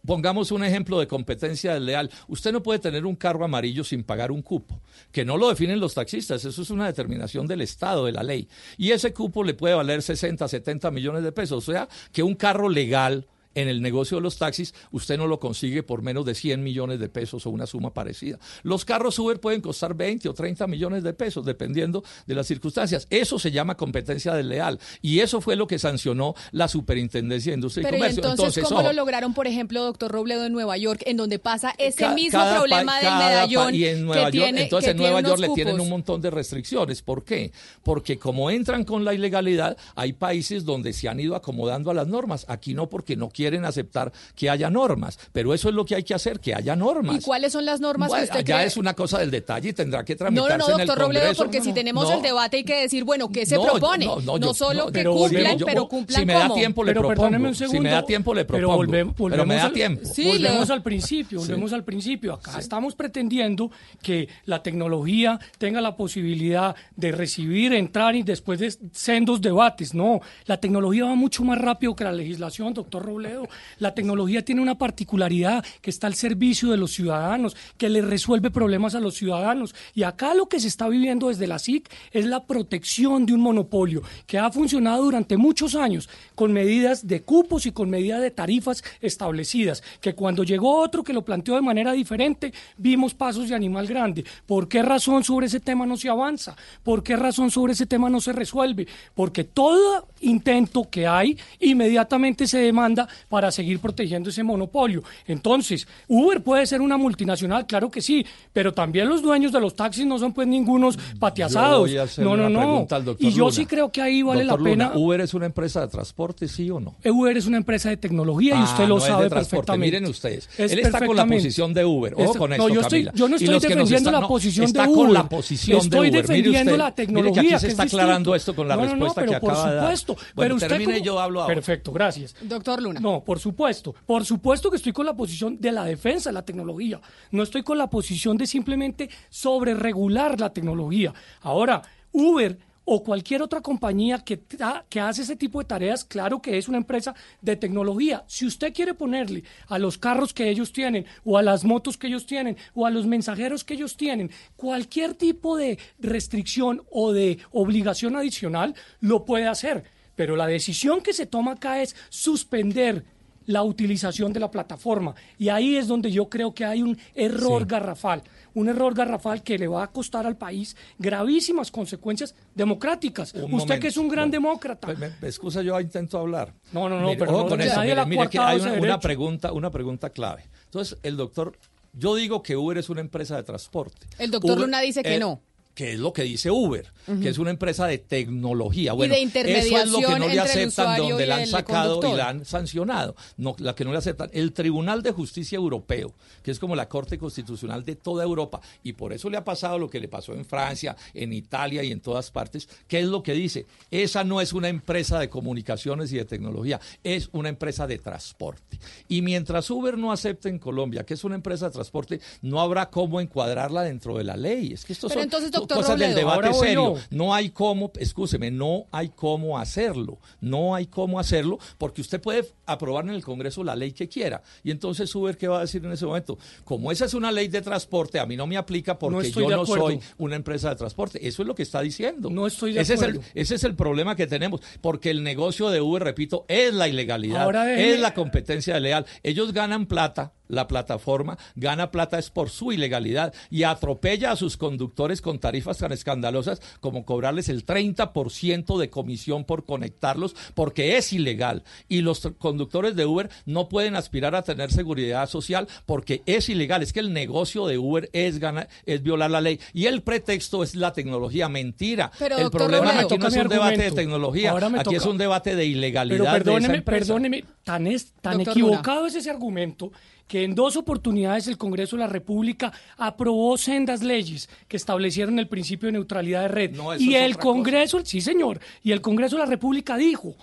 Pongamos 0.06 0.52
un 0.52 0.64
ejemplo 0.64 1.00
de 1.00 1.06
competencia 1.06 1.74
desleal. 1.74 2.10
Usted 2.28 2.52
no 2.52 2.62
puede 2.62 2.78
tener 2.78 3.04
un 3.06 3.16
carro 3.16 3.44
amarillo 3.44 3.84
sin 3.84 4.04
pagar 4.04 4.30
un 4.30 4.42
cupo, 4.42 4.80
que 5.10 5.24
no 5.24 5.36
lo 5.36 5.48
definen 5.48 5.80
los 5.80 5.94
taxistas, 5.94 6.44
eso 6.44 6.62
es 6.62 6.70
una 6.70 6.86
determinación 6.86 7.46
del 7.46 7.62
Estado, 7.62 8.06
de 8.06 8.12
la 8.12 8.22
ley. 8.22 8.48
Y 8.76 8.90
ese 8.90 9.12
cupo 9.12 9.42
le 9.44 9.54
puede 9.54 9.74
valer 9.74 10.02
60, 10.02 10.46
70 10.46 10.90
millones 10.90 11.22
de 11.22 11.32
pesos. 11.32 11.68
O 11.68 11.72
sea, 11.72 11.88
que 12.12 12.22
un 12.22 12.34
carro 12.34 12.68
legal 12.68 13.26
en 13.54 13.68
el 13.68 13.82
negocio 13.82 14.16
de 14.18 14.22
los 14.22 14.38
taxis, 14.38 14.74
usted 14.90 15.16
no 15.18 15.26
lo 15.26 15.38
consigue 15.40 15.82
por 15.82 16.02
menos 16.02 16.24
de 16.24 16.34
100 16.34 16.62
millones 16.62 17.00
de 17.00 17.08
pesos 17.08 17.46
o 17.46 17.50
una 17.50 17.66
suma 17.66 17.92
parecida. 17.92 18.38
Los 18.62 18.84
carros 18.84 19.18
Uber 19.18 19.40
pueden 19.40 19.60
costar 19.60 19.94
20 19.94 20.28
o 20.28 20.34
30 20.34 20.66
millones 20.66 21.02
de 21.02 21.12
pesos, 21.12 21.44
dependiendo 21.44 22.02
de 22.26 22.34
las 22.34 22.46
circunstancias. 22.46 23.06
Eso 23.10 23.38
se 23.38 23.50
llama 23.50 23.76
competencia 23.76 24.34
desleal. 24.34 24.78
Y 25.00 25.20
eso 25.20 25.40
fue 25.40 25.56
lo 25.56 25.66
que 25.66 25.78
sancionó 25.78 26.34
la 26.52 26.68
Superintendencia 26.68 27.52
de 27.52 27.54
Industria 27.56 27.82
Pero 27.84 27.96
y 27.96 27.98
¿y 27.98 28.02
Comercio. 28.02 28.30
entonces, 28.30 28.64
¿cómo 28.64 28.80
ojo, 28.80 28.88
lo 28.88 28.92
lograron, 28.94 29.34
por 29.34 29.46
ejemplo, 29.46 29.82
doctor 29.84 30.10
Robledo 30.12 30.46
en 30.46 30.52
Nueva 30.52 30.76
York, 30.78 31.02
en 31.06 31.16
donde 31.16 31.38
pasa 31.38 31.74
ese 31.78 31.96
Ca- 31.98 32.14
mismo 32.14 32.40
problema 32.54 32.96
del 33.00 33.12
medallón 33.14 33.74
y 33.74 33.84
en 33.84 34.04
Nueva 34.06 34.30
que 34.30 34.36
York, 34.38 34.46
tiene, 34.46 34.62
entonces 34.62 34.90
en 34.92 34.96
Nueva 34.96 35.20
York 35.20 35.40
le 35.40 35.48
tienen 35.50 35.80
un 35.80 35.88
montón 35.88 36.20
de 36.20 36.30
restricciones. 36.30 37.02
¿Por 37.02 37.24
qué? 37.24 37.52
Porque 37.82 38.18
como 38.18 38.50
entran 38.50 38.84
con 38.84 39.04
la 39.04 39.14
ilegalidad, 39.14 39.76
hay 39.94 40.12
países 40.12 40.64
donde 40.64 40.92
se 40.92 41.08
han 41.08 41.20
ido 41.20 41.34
acomodando 41.34 41.90
a 41.90 41.94
las 41.94 42.06
normas. 42.06 42.46
Aquí 42.48 42.74
no, 42.74 42.88
porque 42.88 43.16
no 43.16 43.28
quieren 43.28 43.41
aceptar 43.46 44.12
que 44.34 44.48
haya 44.50 44.70
normas. 44.70 45.18
Pero 45.32 45.54
eso 45.54 45.68
es 45.68 45.74
lo 45.74 45.84
que 45.84 45.94
hay 45.94 46.02
que 46.02 46.14
hacer, 46.14 46.40
que 46.40 46.54
haya 46.54 46.74
normas. 46.76 47.16
¿Y 47.16 47.20
cuáles 47.20 47.52
son 47.52 47.64
las 47.64 47.80
normas 47.80 48.08
Bueno, 48.08 48.24
que 48.26 48.30
usted 48.32 48.44
ya 48.44 48.56
cree? 48.56 48.66
es 48.66 48.76
una 48.76 48.94
cosa 48.94 49.18
del 49.18 49.30
detalle 49.30 49.70
y 49.70 49.72
tendrá 49.72 50.04
que 50.04 50.14
No, 50.14 50.18
tramitarse 50.18 50.58
no, 50.58 50.68
no, 50.68 50.74
en 50.74 50.80
el 50.80 50.86
doctor 50.86 51.04
Robledo, 51.06 51.34
porque 51.34 51.58
No, 51.58 51.64
si 51.64 51.70
no, 51.70 51.74
tenemos 51.74 52.08
no. 52.08 52.16
el 52.16 52.22
debate 52.22 52.56
hay 52.58 52.64
que 52.64 52.80
decir, 52.82 53.04
bueno, 53.04 53.28
¿qué 53.30 53.46
se 53.46 53.56
No, 53.56 53.64
propone? 53.64 54.06
no, 54.06 54.16
No, 54.20 54.38
no, 54.38 54.46
yo- 54.46 54.54
solo 54.54 54.80
no, 54.80 54.86
que 54.86 54.92
pero 54.92 55.12
cumplan, 55.12 55.32
volvemos, 55.42 55.60
yo- 55.60 55.66
pero 55.66 55.88
cumplan 55.88 56.20
si 56.20 56.26
me 56.26 56.32
da 56.34 56.52
tiempo, 56.54 56.84
le 56.84 56.90
Pero 56.92 57.00
propongo. 57.00 57.20
perdóneme 57.22 57.48
un 57.48 57.54
si 57.54 57.62
me 57.64 57.68
segundo, 57.70 57.90
da 57.90 58.04
tiempo, 58.04 58.34
le 58.34 58.44
pero 58.44 58.58
propongo. 58.58 58.76
volvemos- 58.76 59.14
pero 59.16 59.28
me 59.28 59.36
volvemos 59.36 59.56
da 59.56 59.64
al- 59.66 59.72
tiempo. 59.72 60.08
volvemos 60.16 60.70
al 60.70 60.82
principio, 60.82 61.40
Sí. 61.40 61.46
volvemos 61.48 61.72
al 61.72 61.84
principio. 61.84 62.34
Acá 62.34 62.58
estamos 62.58 62.94
pretendiendo 62.94 63.70
que 64.02 64.28
la 64.46 64.62
tecnología 64.62 65.38
tenga 65.58 65.80
la 65.80 65.96
posibilidad 65.96 66.74
de 66.96 67.12
recibir, 67.12 67.72
entrar 67.74 68.14
y 68.16 68.22
después 68.22 68.58
de 68.60 68.72
sendos 68.92 69.40
debates. 69.40 69.94
No, 69.94 70.20
la 70.46 70.58
tecnología 70.58 71.04
va 71.04 71.14
mucho 71.14 71.44
más 71.44 71.58
rápido 71.58 71.94
que 71.96 72.04
la 72.04 72.12
legislación, 72.12 72.74
doctor 72.74 73.04
Robledo. 73.04 73.31
La 73.78 73.94
tecnología 73.94 74.44
tiene 74.44 74.60
una 74.60 74.78
particularidad 74.78 75.64
que 75.80 75.90
está 75.90 76.06
al 76.06 76.14
servicio 76.14 76.70
de 76.70 76.76
los 76.76 76.92
ciudadanos, 76.92 77.56
que 77.76 77.88
le 77.88 78.02
resuelve 78.02 78.50
problemas 78.50 78.94
a 78.94 79.00
los 79.00 79.14
ciudadanos. 79.14 79.74
Y 79.94 80.02
acá 80.02 80.34
lo 80.34 80.48
que 80.48 80.60
se 80.60 80.68
está 80.68 80.88
viviendo 80.88 81.28
desde 81.28 81.46
la 81.46 81.58
SIC 81.58 81.88
es 82.12 82.26
la 82.26 82.44
protección 82.44 83.26
de 83.26 83.34
un 83.34 83.40
monopolio 83.40 84.02
que 84.26 84.38
ha 84.38 84.50
funcionado 84.50 85.04
durante 85.04 85.36
muchos 85.36 85.74
años 85.74 86.08
con 86.34 86.52
medidas 86.52 87.06
de 87.06 87.22
cupos 87.22 87.66
y 87.66 87.72
con 87.72 87.90
medidas 87.90 88.20
de 88.20 88.30
tarifas 88.30 88.82
establecidas, 89.00 89.82
que 90.00 90.14
cuando 90.14 90.44
llegó 90.44 90.80
otro 90.80 91.02
que 91.02 91.12
lo 91.12 91.24
planteó 91.24 91.54
de 91.54 91.62
manera 91.62 91.92
diferente, 91.92 92.52
vimos 92.76 93.14
pasos 93.14 93.48
de 93.48 93.54
animal 93.54 93.86
grande. 93.86 94.24
¿Por 94.46 94.68
qué 94.68 94.82
razón 94.82 95.24
sobre 95.24 95.46
ese 95.46 95.60
tema 95.60 95.86
no 95.86 95.96
se 95.96 96.08
avanza? 96.08 96.56
¿Por 96.82 97.02
qué 97.02 97.16
razón 97.16 97.50
sobre 97.50 97.72
ese 97.72 97.86
tema 97.86 98.08
no 98.08 98.20
se 98.20 98.32
resuelve? 98.32 98.86
Porque 99.14 99.44
todo 99.44 100.08
intento 100.20 100.88
que 100.90 101.06
hay 101.06 101.38
inmediatamente 101.60 102.46
se 102.46 102.58
demanda 102.58 103.08
para 103.28 103.50
seguir 103.50 103.78
protegiendo 103.80 104.30
ese 104.30 104.42
monopolio. 104.42 105.02
Entonces, 105.26 105.86
Uber 106.08 106.42
puede 106.42 106.66
ser 106.66 106.80
una 106.80 106.96
multinacional, 106.96 107.66
claro 107.66 107.90
que 107.90 108.00
sí, 108.02 108.24
pero 108.52 108.72
también 108.74 109.08
los 109.08 109.22
dueños 109.22 109.52
de 109.52 109.60
los 109.60 109.74
taxis 109.74 110.06
no 110.06 110.18
son 110.18 110.32
pues 110.32 110.46
ningunos 110.48 110.98
pateasados. 111.18 111.88
Yo 111.90 111.94
voy 111.94 111.98
a 111.98 112.02
hacerle 112.04 112.30
no, 112.30 112.36
no, 112.36 112.46
una 112.46 112.52
no. 112.52 112.58
pregunta 112.60 112.96
al 112.96 113.04
doctor 113.04 113.26
Y 113.26 113.32
yo 113.32 113.44
Luna. 113.44 113.52
sí 113.56 113.66
creo 113.66 113.90
que 113.92 114.02
ahí 114.02 114.22
vale 114.22 114.44
Doctor 114.44 114.60
la 114.60 114.64
pena. 114.70 114.84
Luna, 114.88 114.98
¿Uber 114.98 115.20
es 115.20 115.34
una 115.34 115.46
empresa 115.46 115.80
de 115.80 115.88
transporte, 115.88 116.48
sí 116.48 116.70
o 116.70 116.80
no? 116.80 116.94
Uber 117.04 117.36
es 117.36 117.46
una 117.46 117.56
empresa 117.56 117.88
de 117.88 117.96
tecnología 117.96 118.54
y 118.54 118.58
Ah, 118.58 118.64
usted 118.64 118.82
lo 118.84 118.88
no 118.88 118.96
es 118.98 119.02
de 119.04 119.08
sabe 119.10 119.30
perfectamente. 119.30 119.86
Miren 119.98 120.10
ustedes, 120.10 120.48
Es 120.58 120.72
él 120.72 120.78
está 120.80 121.04
con 121.06 121.16
la 121.16 121.26
posición 121.26 121.72
de 121.74 121.84
Uber. 121.84 122.14
Ojo 122.14 122.24
Está- 122.24 122.38
con 122.38 122.50
no, 122.50 122.56
esto, 122.56 122.68
yo 122.68 122.80
estoy- 122.80 123.08
yo 123.14 123.28
no 123.28 123.36
Y 123.36 123.44
estoy 123.44 123.54
defendiendo 123.60 123.94
están- 123.96 124.12
la 124.12 124.20
no, 124.20 124.28
posición 124.28 124.66
está 124.66 124.82
de 124.82 124.88
con 124.88 124.98
Uber. 124.98 125.12
la 125.12 125.28
posición 125.28 125.78
Estoy 125.78 125.90
de 125.90 125.98
Uber. 125.98 126.10
Mire 126.12 126.22
defendiendo 126.22 126.58
usted, 126.72 126.78
la 126.78 126.84
mire 126.84 126.94
que 126.94 127.02
tecnología, 127.02 127.40
aquí 127.42 127.50
que 127.50 127.58
se 127.58 127.66
es 127.66 127.70
está 127.72 127.82
distinto. 127.84 128.02
aclarando 128.02 128.34
esto 128.34 128.54
con 128.56 128.68
la 128.68 128.76
No, 128.76 128.82
no, 128.82 128.86
no, 128.88 128.92
respuesta 128.94 129.20
pero 129.20 129.32
que 129.32 129.40
por 129.40 129.50
acaba 129.52 129.68
de 129.70 129.76
dar. 129.76 129.82
supuesto. 129.96 130.14
Bueno, 130.14 130.32
pero 130.36 130.54
usted 130.56 130.68
termine, 130.68 130.92
como- 130.94 131.04
yo 131.04 131.20
hablo 131.20 131.42
ahora. 131.42 131.54
Perfecto, 131.54 131.92
gracias. 131.92 132.34
Doctor 132.42 132.82
Luna. 132.82 133.00
No, 133.12 133.22
por 133.22 133.38
supuesto. 133.38 133.94
Por 134.06 134.24
supuesto 134.24 134.70
que 134.70 134.76
estoy 134.76 134.92
con 134.92 135.04
la 135.04 135.14
posición 135.14 135.60
de 135.60 135.70
la 135.70 135.84
defensa 135.84 136.30
de 136.30 136.34
la 136.34 136.44
tecnología. 136.44 136.98
No 137.30 137.42
estoy 137.42 137.62
con 137.62 137.76
la 137.76 137.90
posición 137.90 138.38
de 138.38 138.46
simplemente 138.46 139.10
sobreregular 139.28 140.40
la 140.40 140.50
tecnología. 140.50 141.12
Ahora, 141.42 141.82
Uber 142.10 142.58
o 142.84 143.02
cualquier 143.04 143.42
otra 143.42 143.60
compañía 143.60 144.24
que, 144.24 144.40
que 144.88 144.98
hace 144.98 145.22
ese 145.22 145.36
tipo 145.36 145.58
de 145.58 145.66
tareas, 145.66 146.04
claro 146.04 146.40
que 146.40 146.56
es 146.56 146.68
una 146.68 146.78
empresa 146.78 147.14
de 147.42 147.54
tecnología. 147.56 148.24
Si 148.26 148.46
usted 148.46 148.72
quiere 148.72 148.94
ponerle 148.94 149.44
a 149.68 149.78
los 149.78 149.98
carros 149.98 150.32
que 150.32 150.48
ellos 150.48 150.72
tienen, 150.72 151.04
o 151.22 151.36
a 151.36 151.42
las 151.42 151.64
motos 151.64 151.98
que 151.98 152.06
ellos 152.06 152.24
tienen, 152.24 152.56
o 152.74 152.86
a 152.86 152.90
los 152.90 153.06
mensajeros 153.06 153.62
que 153.62 153.74
ellos 153.74 153.94
tienen, 153.98 154.30
cualquier 154.56 155.12
tipo 155.14 155.58
de 155.58 155.78
restricción 155.98 156.82
o 156.90 157.12
de 157.12 157.38
obligación 157.50 158.16
adicional, 158.16 158.74
lo 159.00 159.26
puede 159.26 159.46
hacer. 159.48 159.84
Pero 160.16 160.36
la 160.36 160.46
decisión 160.46 161.00
que 161.02 161.12
se 161.12 161.26
toma 161.26 161.52
acá 161.52 161.80
es 161.82 161.94
suspender 162.08 163.04
la 163.46 163.64
utilización 163.64 164.32
de 164.32 164.38
la 164.38 164.50
plataforma. 164.52 165.16
Y 165.36 165.48
ahí 165.48 165.76
es 165.76 165.88
donde 165.88 166.12
yo 166.12 166.28
creo 166.28 166.54
que 166.54 166.64
hay 166.64 166.80
un 166.80 166.96
error 167.12 167.62
Sí. 167.62 167.68
garrafal, 167.70 168.22
un 168.54 168.68
error 168.68 168.94
garrafal 168.94 169.42
que 169.42 169.58
le 169.58 169.66
va 169.66 169.82
a 169.82 169.90
costar 169.90 170.26
al 170.26 170.36
país 170.36 170.76
gravísimas 170.96 171.72
consecuencias 171.72 172.36
democráticas. 172.54 173.34
Un 173.34 173.42
Usted 173.42 173.50
momento. 173.56 173.80
que 173.80 173.88
es 173.88 173.96
un 173.96 174.08
gran 174.08 174.30
Bueno, 174.30 174.46
demócrata. 174.48 174.86
Me, 174.94 175.08
me 175.20 175.26
excusa, 175.28 175.60
yo 175.60 175.78
intento 175.80 176.18
hablar. 176.18 176.54
No, 176.72 176.88
no, 176.88 177.00
no, 177.00 177.06
Mire, 177.08 177.18
pero 177.18 177.32
no, 177.32 177.48
con 177.48 177.60
eso, 177.60 177.80
mire, 177.80 178.06
mire 178.06 178.28
que 178.28 178.38
hay 178.38 178.60
una, 178.60 179.00
pregunta, 179.00 179.50
una 179.52 179.70
pregunta 179.70 180.10
clave. 180.10 180.44
Entonces, 180.66 180.96
el 181.02 181.16
doctor, 181.16 181.58
yo 181.94 182.14
digo 182.14 182.44
que 182.44 182.56
Uber 182.56 182.78
es 182.78 182.90
una 182.90 183.00
empresa 183.00 183.34
de 183.36 183.42
transporte. 183.42 184.06
El 184.18 184.30
doctor 184.30 184.52
Uber- 184.52 184.60
Luna 184.66 184.80
dice 184.82 185.02
que 185.02 185.16
eh, 185.16 185.18
no. 185.18 185.40
Que 185.74 185.92
es 185.92 185.98
lo 185.98 186.12
que 186.12 186.22
dice 186.22 186.50
Uber, 186.50 186.92
que 187.20 187.28
es 187.28 187.38
una 187.38 187.50
empresa 187.50 187.86
de 187.86 187.98
tecnología. 187.98 188.92
Y 188.92 188.96
Bueno, 188.96 189.14
de 189.14 189.22
eso 189.22 189.78
es 189.78 189.90
lo 189.90 190.00
que 190.00 190.18
no 190.18 190.28
le 190.28 190.38
aceptan, 190.38 190.98
donde 190.98 191.24
y 191.24 191.26
la 191.26 191.36
han 191.36 191.46
sacado 191.46 192.00
y 192.06 192.16
la 192.16 192.28
han 192.28 192.44
sancionado. 192.44 193.16
No, 193.36 193.56
la 193.58 193.74
que 193.74 193.84
no 193.84 193.92
le 193.92 193.98
aceptan. 193.98 194.30
El 194.32 194.52
Tribunal 194.52 195.02
de 195.02 195.12
Justicia 195.12 195.56
Europeo, 195.56 196.12
que 196.42 196.50
es 196.50 196.58
como 196.58 196.76
la 196.76 196.88
Corte 196.88 197.18
Constitucional 197.18 197.84
de 197.84 197.96
toda 197.96 198.22
Europa, 198.22 198.60
y 198.82 198.92
por 198.92 199.12
eso 199.12 199.30
le 199.30 199.38
ha 199.38 199.44
pasado 199.44 199.78
lo 199.78 199.88
que 199.88 200.00
le 200.00 200.08
pasó 200.08 200.34
en 200.34 200.44
Francia, 200.44 200.96
en 201.14 201.32
Italia 201.32 201.82
y 201.82 201.90
en 201.90 202.00
todas 202.00 202.30
partes, 202.30 202.68
¿qué 202.86 203.00
es 203.00 203.06
lo 203.06 203.22
que 203.22 203.32
dice? 203.32 203.66
Esa 203.90 204.24
no 204.24 204.40
es 204.40 204.52
una 204.52 204.68
empresa 204.68 205.18
de 205.18 205.28
comunicaciones 205.28 206.12
y 206.12 206.16
de 206.16 206.24
tecnología, 206.24 206.80
es 207.02 207.30
una 207.32 207.48
empresa 207.48 207.86
de 207.86 207.98
transporte. 207.98 208.78
Y 209.08 209.22
mientras 209.22 209.70
Uber 209.70 209.96
no 209.96 210.12
acepte 210.12 210.48
en 210.48 210.58
Colombia 210.58 211.04
que 211.04 211.14
es 211.14 211.24
una 211.24 211.34
empresa 211.34 211.66
de 211.66 211.72
transporte, 211.72 212.20
no 212.42 212.60
habrá 212.60 212.90
cómo 212.90 213.20
encuadrarla 213.20 213.82
dentro 213.82 214.18
de 214.18 214.24
la 214.24 214.36
ley. 214.36 214.72
Es 214.72 214.84
que 214.84 214.92
esto 214.92 215.08
son 215.08 215.22
entonces, 215.22 215.50
doctor 215.66 215.78
cosas 215.78 215.98
del 215.98 216.14
debate 216.14 216.52
serio. 216.54 216.94
No 217.10 217.34
hay 217.34 217.50
cómo, 217.50 217.92
escúcheme, 217.98 218.50
no 218.50 218.86
hay 218.92 219.10
cómo 219.10 219.58
hacerlo. 219.58 220.18
No 220.40 220.74
hay 220.74 220.86
cómo 220.86 221.18
hacerlo 221.18 221.58
porque 221.78 222.00
usted 222.00 222.20
puede 222.20 222.46
aprobar 222.66 223.04
en 223.04 223.10
el 223.10 223.24
Congreso 223.24 223.64
la 223.64 223.76
ley 223.76 223.92
que 223.92 224.08
quiera. 224.08 224.42
Y 224.62 224.70
entonces 224.70 225.14
Uber, 225.14 225.36
¿qué 225.36 225.48
va 225.48 225.58
a 225.58 225.60
decir 225.62 225.84
en 225.84 225.92
ese 225.92 226.06
momento? 226.06 226.38
Como 226.64 226.92
esa 226.92 227.04
es 227.04 227.14
una 227.14 227.32
ley 227.32 227.48
de 227.48 227.62
transporte, 227.62 228.18
a 228.18 228.26
mí 228.26 228.36
no 228.36 228.46
me 228.46 228.56
aplica 228.56 228.98
porque 228.98 229.30
yo 229.30 229.48
no 229.48 229.62
acuerdo. 229.62 229.86
soy 229.86 230.00
una 230.18 230.36
empresa 230.36 230.70
de 230.70 230.76
transporte. 230.76 231.26
Eso 231.26 231.42
es 231.42 231.48
lo 231.48 231.54
que 231.54 231.62
está 231.62 231.80
diciendo. 231.80 232.30
No 232.30 232.46
estoy 232.46 232.72
de 232.72 232.80
ese 232.80 232.94
acuerdo. 232.94 233.20
Es 233.20 233.26
el, 233.26 233.40
ese 233.42 233.54
es 233.56 233.64
el 233.64 233.74
problema 233.74 234.16
que 234.16 234.26
tenemos. 234.26 234.60
Porque 234.80 235.10
el 235.10 235.22
negocio 235.22 235.70
de 235.70 235.80
Uber, 235.80 236.02
repito, 236.02 236.44
es 236.48 236.72
la 236.74 236.88
ilegalidad, 236.88 237.42
Ahora 237.42 237.72
es 237.74 238.00
la 238.00 238.14
competencia 238.14 238.78
leal. 238.80 239.06
Ellos 239.22 239.52
ganan 239.52 239.86
plata. 239.86 240.32
La 240.52 240.68
plataforma 240.68 241.38
gana 241.56 241.90
plata 241.90 242.18
es 242.18 242.28
por 242.28 242.50
su 242.50 242.72
ilegalidad 242.72 243.32
y 243.48 243.62
atropella 243.62 244.32
a 244.32 244.36
sus 244.36 244.58
conductores 244.58 245.22
con 245.22 245.38
tarifas 245.38 245.78
tan 245.78 245.92
escandalosas 245.92 246.60
como 246.80 247.06
cobrarles 247.06 247.48
el 247.48 247.64
30% 247.64 248.78
de 248.78 248.90
comisión 248.90 249.44
por 249.46 249.64
conectarlos 249.64 250.36
porque 250.54 250.98
es 250.98 251.10
ilegal. 251.14 251.64
Y 251.88 252.02
los 252.02 252.20
conductores 252.36 252.96
de 252.96 253.06
Uber 253.06 253.30
no 253.46 253.70
pueden 253.70 253.96
aspirar 253.96 254.34
a 254.34 254.42
tener 254.42 254.70
seguridad 254.70 255.26
social 255.26 255.68
porque 255.86 256.22
es 256.26 256.50
ilegal. 256.50 256.82
Es 256.82 256.92
que 256.92 257.00
el 257.00 257.14
negocio 257.14 257.66
de 257.66 257.78
Uber 257.78 258.10
es, 258.12 258.38
gana- 258.38 258.68
es 258.84 259.02
violar 259.02 259.30
la 259.30 259.40
ley. 259.40 259.58
Y 259.72 259.86
el 259.86 260.02
pretexto 260.02 260.62
es 260.62 260.74
la 260.74 260.92
tecnología. 260.92 261.48
Mentira. 261.48 262.12
Pero, 262.18 262.36
el 262.36 262.50
problema 262.50 263.00
aquí 263.00 263.16
no 263.16 263.28
es 263.28 263.36
un 263.36 263.48
debate 263.48 263.82
de 263.84 263.90
tecnología. 263.92 264.52
Aquí 264.80 264.96
es 264.96 265.06
un 265.06 265.16
debate 265.16 265.56
de 265.56 265.64
ilegalidad. 265.64 266.18
Pero 266.18 266.24
de 266.24 266.28
esa 266.30 266.44
perdóneme, 266.44 266.82
perdóneme, 266.82 267.44
tan, 267.64 267.86
es, 267.86 268.12
tan 268.20 268.34
Doctor 268.36 268.52
equivocado 268.52 269.06
es 269.06 269.14
ese 269.14 269.30
argumento 269.30 269.92
que 270.32 270.44
en 270.44 270.54
dos 270.54 270.78
oportunidades 270.78 271.46
el 271.46 271.58
Congreso 271.58 271.96
de 271.96 272.00
la 272.00 272.06
República 272.06 272.72
aprobó 272.96 273.58
sendas 273.58 274.02
leyes 274.02 274.48
que 274.66 274.78
establecieron 274.78 275.38
el 275.38 275.46
principio 275.46 275.88
de 275.88 275.92
neutralidad 275.92 276.40
de 276.40 276.48
red. 276.48 276.70
No, 276.70 276.96
y 276.96 277.16
el 277.16 277.34
cosa. 277.34 277.42
Congreso, 277.42 278.00
sí 278.02 278.22
señor, 278.22 278.58
y 278.82 278.92
el 278.92 279.02
Congreso 279.02 279.36
de 279.36 279.40
la 279.40 279.50
República 279.50 279.98
dijo, 279.98 280.34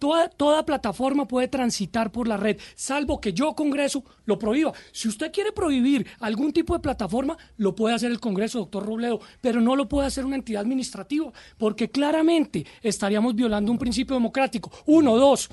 toda, 0.00 0.28
toda 0.28 0.66
plataforma 0.66 1.28
puede 1.28 1.46
transitar 1.46 2.10
por 2.10 2.26
la 2.26 2.36
red, 2.36 2.58
salvo 2.74 3.20
que 3.20 3.32
yo, 3.32 3.54
Congreso, 3.54 4.02
lo 4.24 4.36
prohíba. 4.36 4.72
Si 4.90 5.06
usted 5.06 5.30
quiere 5.30 5.52
prohibir 5.52 6.08
algún 6.18 6.52
tipo 6.52 6.74
de 6.74 6.80
plataforma, 6.80 7.36
lo 7.56 7.76
puede 7.76 7.94
hacer 7.94 8.10
el 8.10 8.18
Congreso, 8.18 8.58
doctor 8.58 8.84
Robledo, 8.84 9.20
pero 9.40 9.60
no 9.60 9.76
lo 9.76 9.88
puede 9.88 10.08
hacer 10.08 10.24
una 10.24 10.34
entidad 10.34 10.62
administrativa, 10.62 11.32
porque 11.56 11.88
claramente 11.88 12.66
estaríamos 12.82 13.36
violando 13.36 13.70
un 13.70 13.78
principio 13.78 14.16
democrático. 14.16 14.72
Uno, 14.86 15.16
dos. 15.16 15.48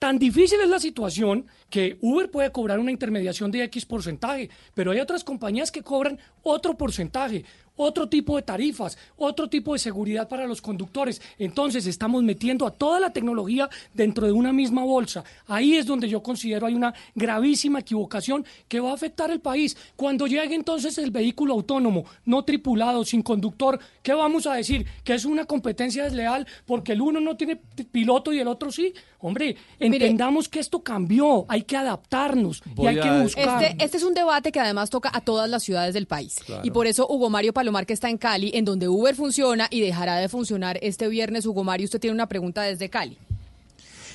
Tan 0.00 0.18
difícil 0.18 0.58
es 0.62 0.70
la 0.70 0.80
situación 0.80 1.44
que 1.68 1.98
Uber 2.00 2.30
puede 2.30 2.50
cobrar 2.50 2.78
una 2.78 2.90
intermediación 2.90 3.50
de 3.50 3.64
X 3.64 3.84
porcentaje, 3.84 4.48
pero 4.72 4.92
hay 4.92 4.98
otras 4.98 5.22
compañías 5.22 5.70
que 5.70 5.82
cobran 5.82 6.18
otro 6.42 6.74
porcentaje, 6.74 7.44
otro 7.76 8.08
tipo 8.08 8.36
de 8.36 8.42
tarifas, 8.42 8.96
otro 9.18 9.50
tipo 9.50 9.74
de 9.74 9.78
seguridad 9.78 10.26
para 10.26 10.46
los 10.46 10.62
conductores. 10.62 11.20
Entonces 11.38 11.86
estamos 11.86 12.22
metiendo 12.22 12.66
a 12.66 12.70
toda 12.70 12.98
la 12.98 13.12
tecnología 13.12 13.68
dentro 13.92 14.26
de 14.26 14.32
una 14.32 14.54
misma 14.54 14.84
bolsa. 14.84 15.22
Ahí 15.46 15.76
es 15.76 15.84
donde 15.84 16.08
yo 16.08 16.22
considero 16.22 16.66
hay 16.66 16.74
una 16.74 16.94
gravísima 17.14 17.80
equivocación 17.80 18.46
que 18.68 18.80
va 18.80 18.92
a 18.92 18.94
afectar 18.94 19.30
el 19.30 19.40
país. 19.40 19.76
Cuando 19.96 20.26
llegue 20.26 20.54
entonces 20.54 20.96
el 20.96 21.10
vehículo 21.10 21.52
autónomo, 21.52 22.06
no 22.24 22.42
tripulado, 22.42 23.04
sin 23.04 23.22
conductor, 23.22 23.78
¿qué 24.02 24.14
vamos 24.14 24.46
a 24.46 24.54
decir? 24.54 24.86
Que 25.04 25.12
es 25.12 25.26
una 25.26 25.44
competencia 25.44 26.04
desleal 26.04 26.46
porque 26.64 26.92
el 26.92 27.02
uno 27.02 27.20
no 27.20 27.36
tiene 27.36 27.56
piloto 27.56 28.32
y 28.32 28.38
el 28.38 28.48
otro 28.48 28.72
sí. 28.72 28.94
Hombre, 29.22 29.56
entendamos 29.78 30.48
que 30.48 30.60
esto 30.60 30.82
cambió, 30.82 31.44
hay 31.48 31.62
que 31.62 31.76
adaptarnos 31.76 32.62
y 32.76 32.86
hay 32.86 33.00
que 33.00 33.10
buscar. 33.22 33.62
Este, 33.62 33.84
este 33.84 33.96
es 33.98 34.02
un 34.02 34.14
debate 34.14 34.50
que 34.50 34.60
además 34.60 34.90
toca 34.90 35.10
a 35.12 35.20
todas 35.20 35.48
las 35.48 35.62
ciudades 35.62 35.94
del 35.94 36.06
país. 36.06 36.36
Claro. 36.44 36.62
Y 36.64 36.70
por 36.70 36.86
eso 36.86 37.06
Hugo 37.08 37.28
Mario 37.28 37.52
Palomar, 37.52 37.86
que 37.86 37.92
está 37.92 38.08
en 38.08 38.18
Cali, 38.18 38.50
en 38.54 38.64
donde 38.64 38.88
Uber 38.88 39.14
funciona 39.14 39.68
y 39.70 39.80
dejará 39.80 40.16
de 40.16 40.28
funcionar 40.28 40.78
este 40.82 41.08
viernes. 41.08 41.44
Hugo 41.44 41.64
Mario, 41.64 41.84
usted 41.84 42.00
tiene 42.00 42.14
una 42.14 42.28
pregunta 42.28 42.62
desde 42.62 42.88
Cali. 42.88 43.18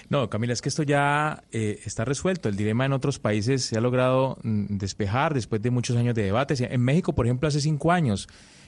No, 0.10 0.30
Camila, 0.30 0.53
es 0.53 0.61
que 0.61 0.69
esto 0.69 0.84
ya 0.84 1.44
eh, 1.52 1.80
está 1.86 2.06
resuelto. 2.06 2.48
El 2.48 2.56
dilema 2.56 2.86
en 2.86 2.94
otros 2.94 3.18
países 3.19 3.64
se 3.64 3.77
ha 3.77 3.82
logrado 3.82 4.38
mm, 4.44 4.77
despejar 4.77 5.34
después 5.34 5.61
de 5.61 5.72
muchos 5.72 5.98
años 5.98 6.14
de 6.15 6.23
debates. 6.23 6.61
En 6.61 6.82
México, 6.82 7.14
por 7.14 7.26
ejemplo, 7.26 7.48
hace 7.48 7.61
cinco 7.61 7.91
años 7.91 8.27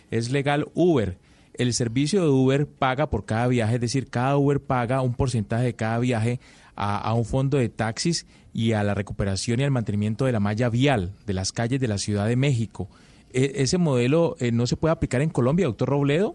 es 0.09 0.31
legal 0.31 0.67
Uber. 0.73 1.17
El 1.57 1.73
servicio 1.73 2.21
de 2.21 2.29
Uber 2.29 2.67
paga 2.67 3.09
por 3.09 3.25
cada 3.25 3.47
viaje, 3.47 3.75
es 3.75 3.81
decir, 3.81 4.09
cada 4.09 4.37
Uber 4.37 4.59
paga 4.61 5.01
un 5.01 5.13
porcentaje 5.13 5.65
de 5.65 5.75
cada 5.75 5.99
viaje 5.99 6.39
a, 6.75 6.97
a 6.97 7.13
un 7.13 7.25
fondo 7.25 7.57
de 7.57 7.69
taxis 7.69 8.25
y 8.53 8.73
a 8.73 8.83
la 8.83 8.93
recuperación 8.93 9.59
y 9.59 9.63
al 9.63 9.71
mantenimiento 9.71 10.25
de 10.25 10.31
la 10.31 10.39
malla 10.39 10.69
vial 10.69 11.13
de 11.25 11.33
las 11.33 11.51
calles 11.51 11.79
de 11.79 11.87
la 11.87 11.97
Ciudad 11.97 12.27
de 12.27 12.35
México. 12.35 12.87
E- 13.33 13.53
¿Ese 13.55 13.77
modelo 13.77 14.35
eh, 14.39 14.51
no 14.51 14.67
se 14.67 14.77
puede 14.77 14.91
aplicar 14.91 15.21
en 15.21 15.29
Colombia, 15.29 15.65
doctor 15.65 15.89
Robledo? 15.89 16.33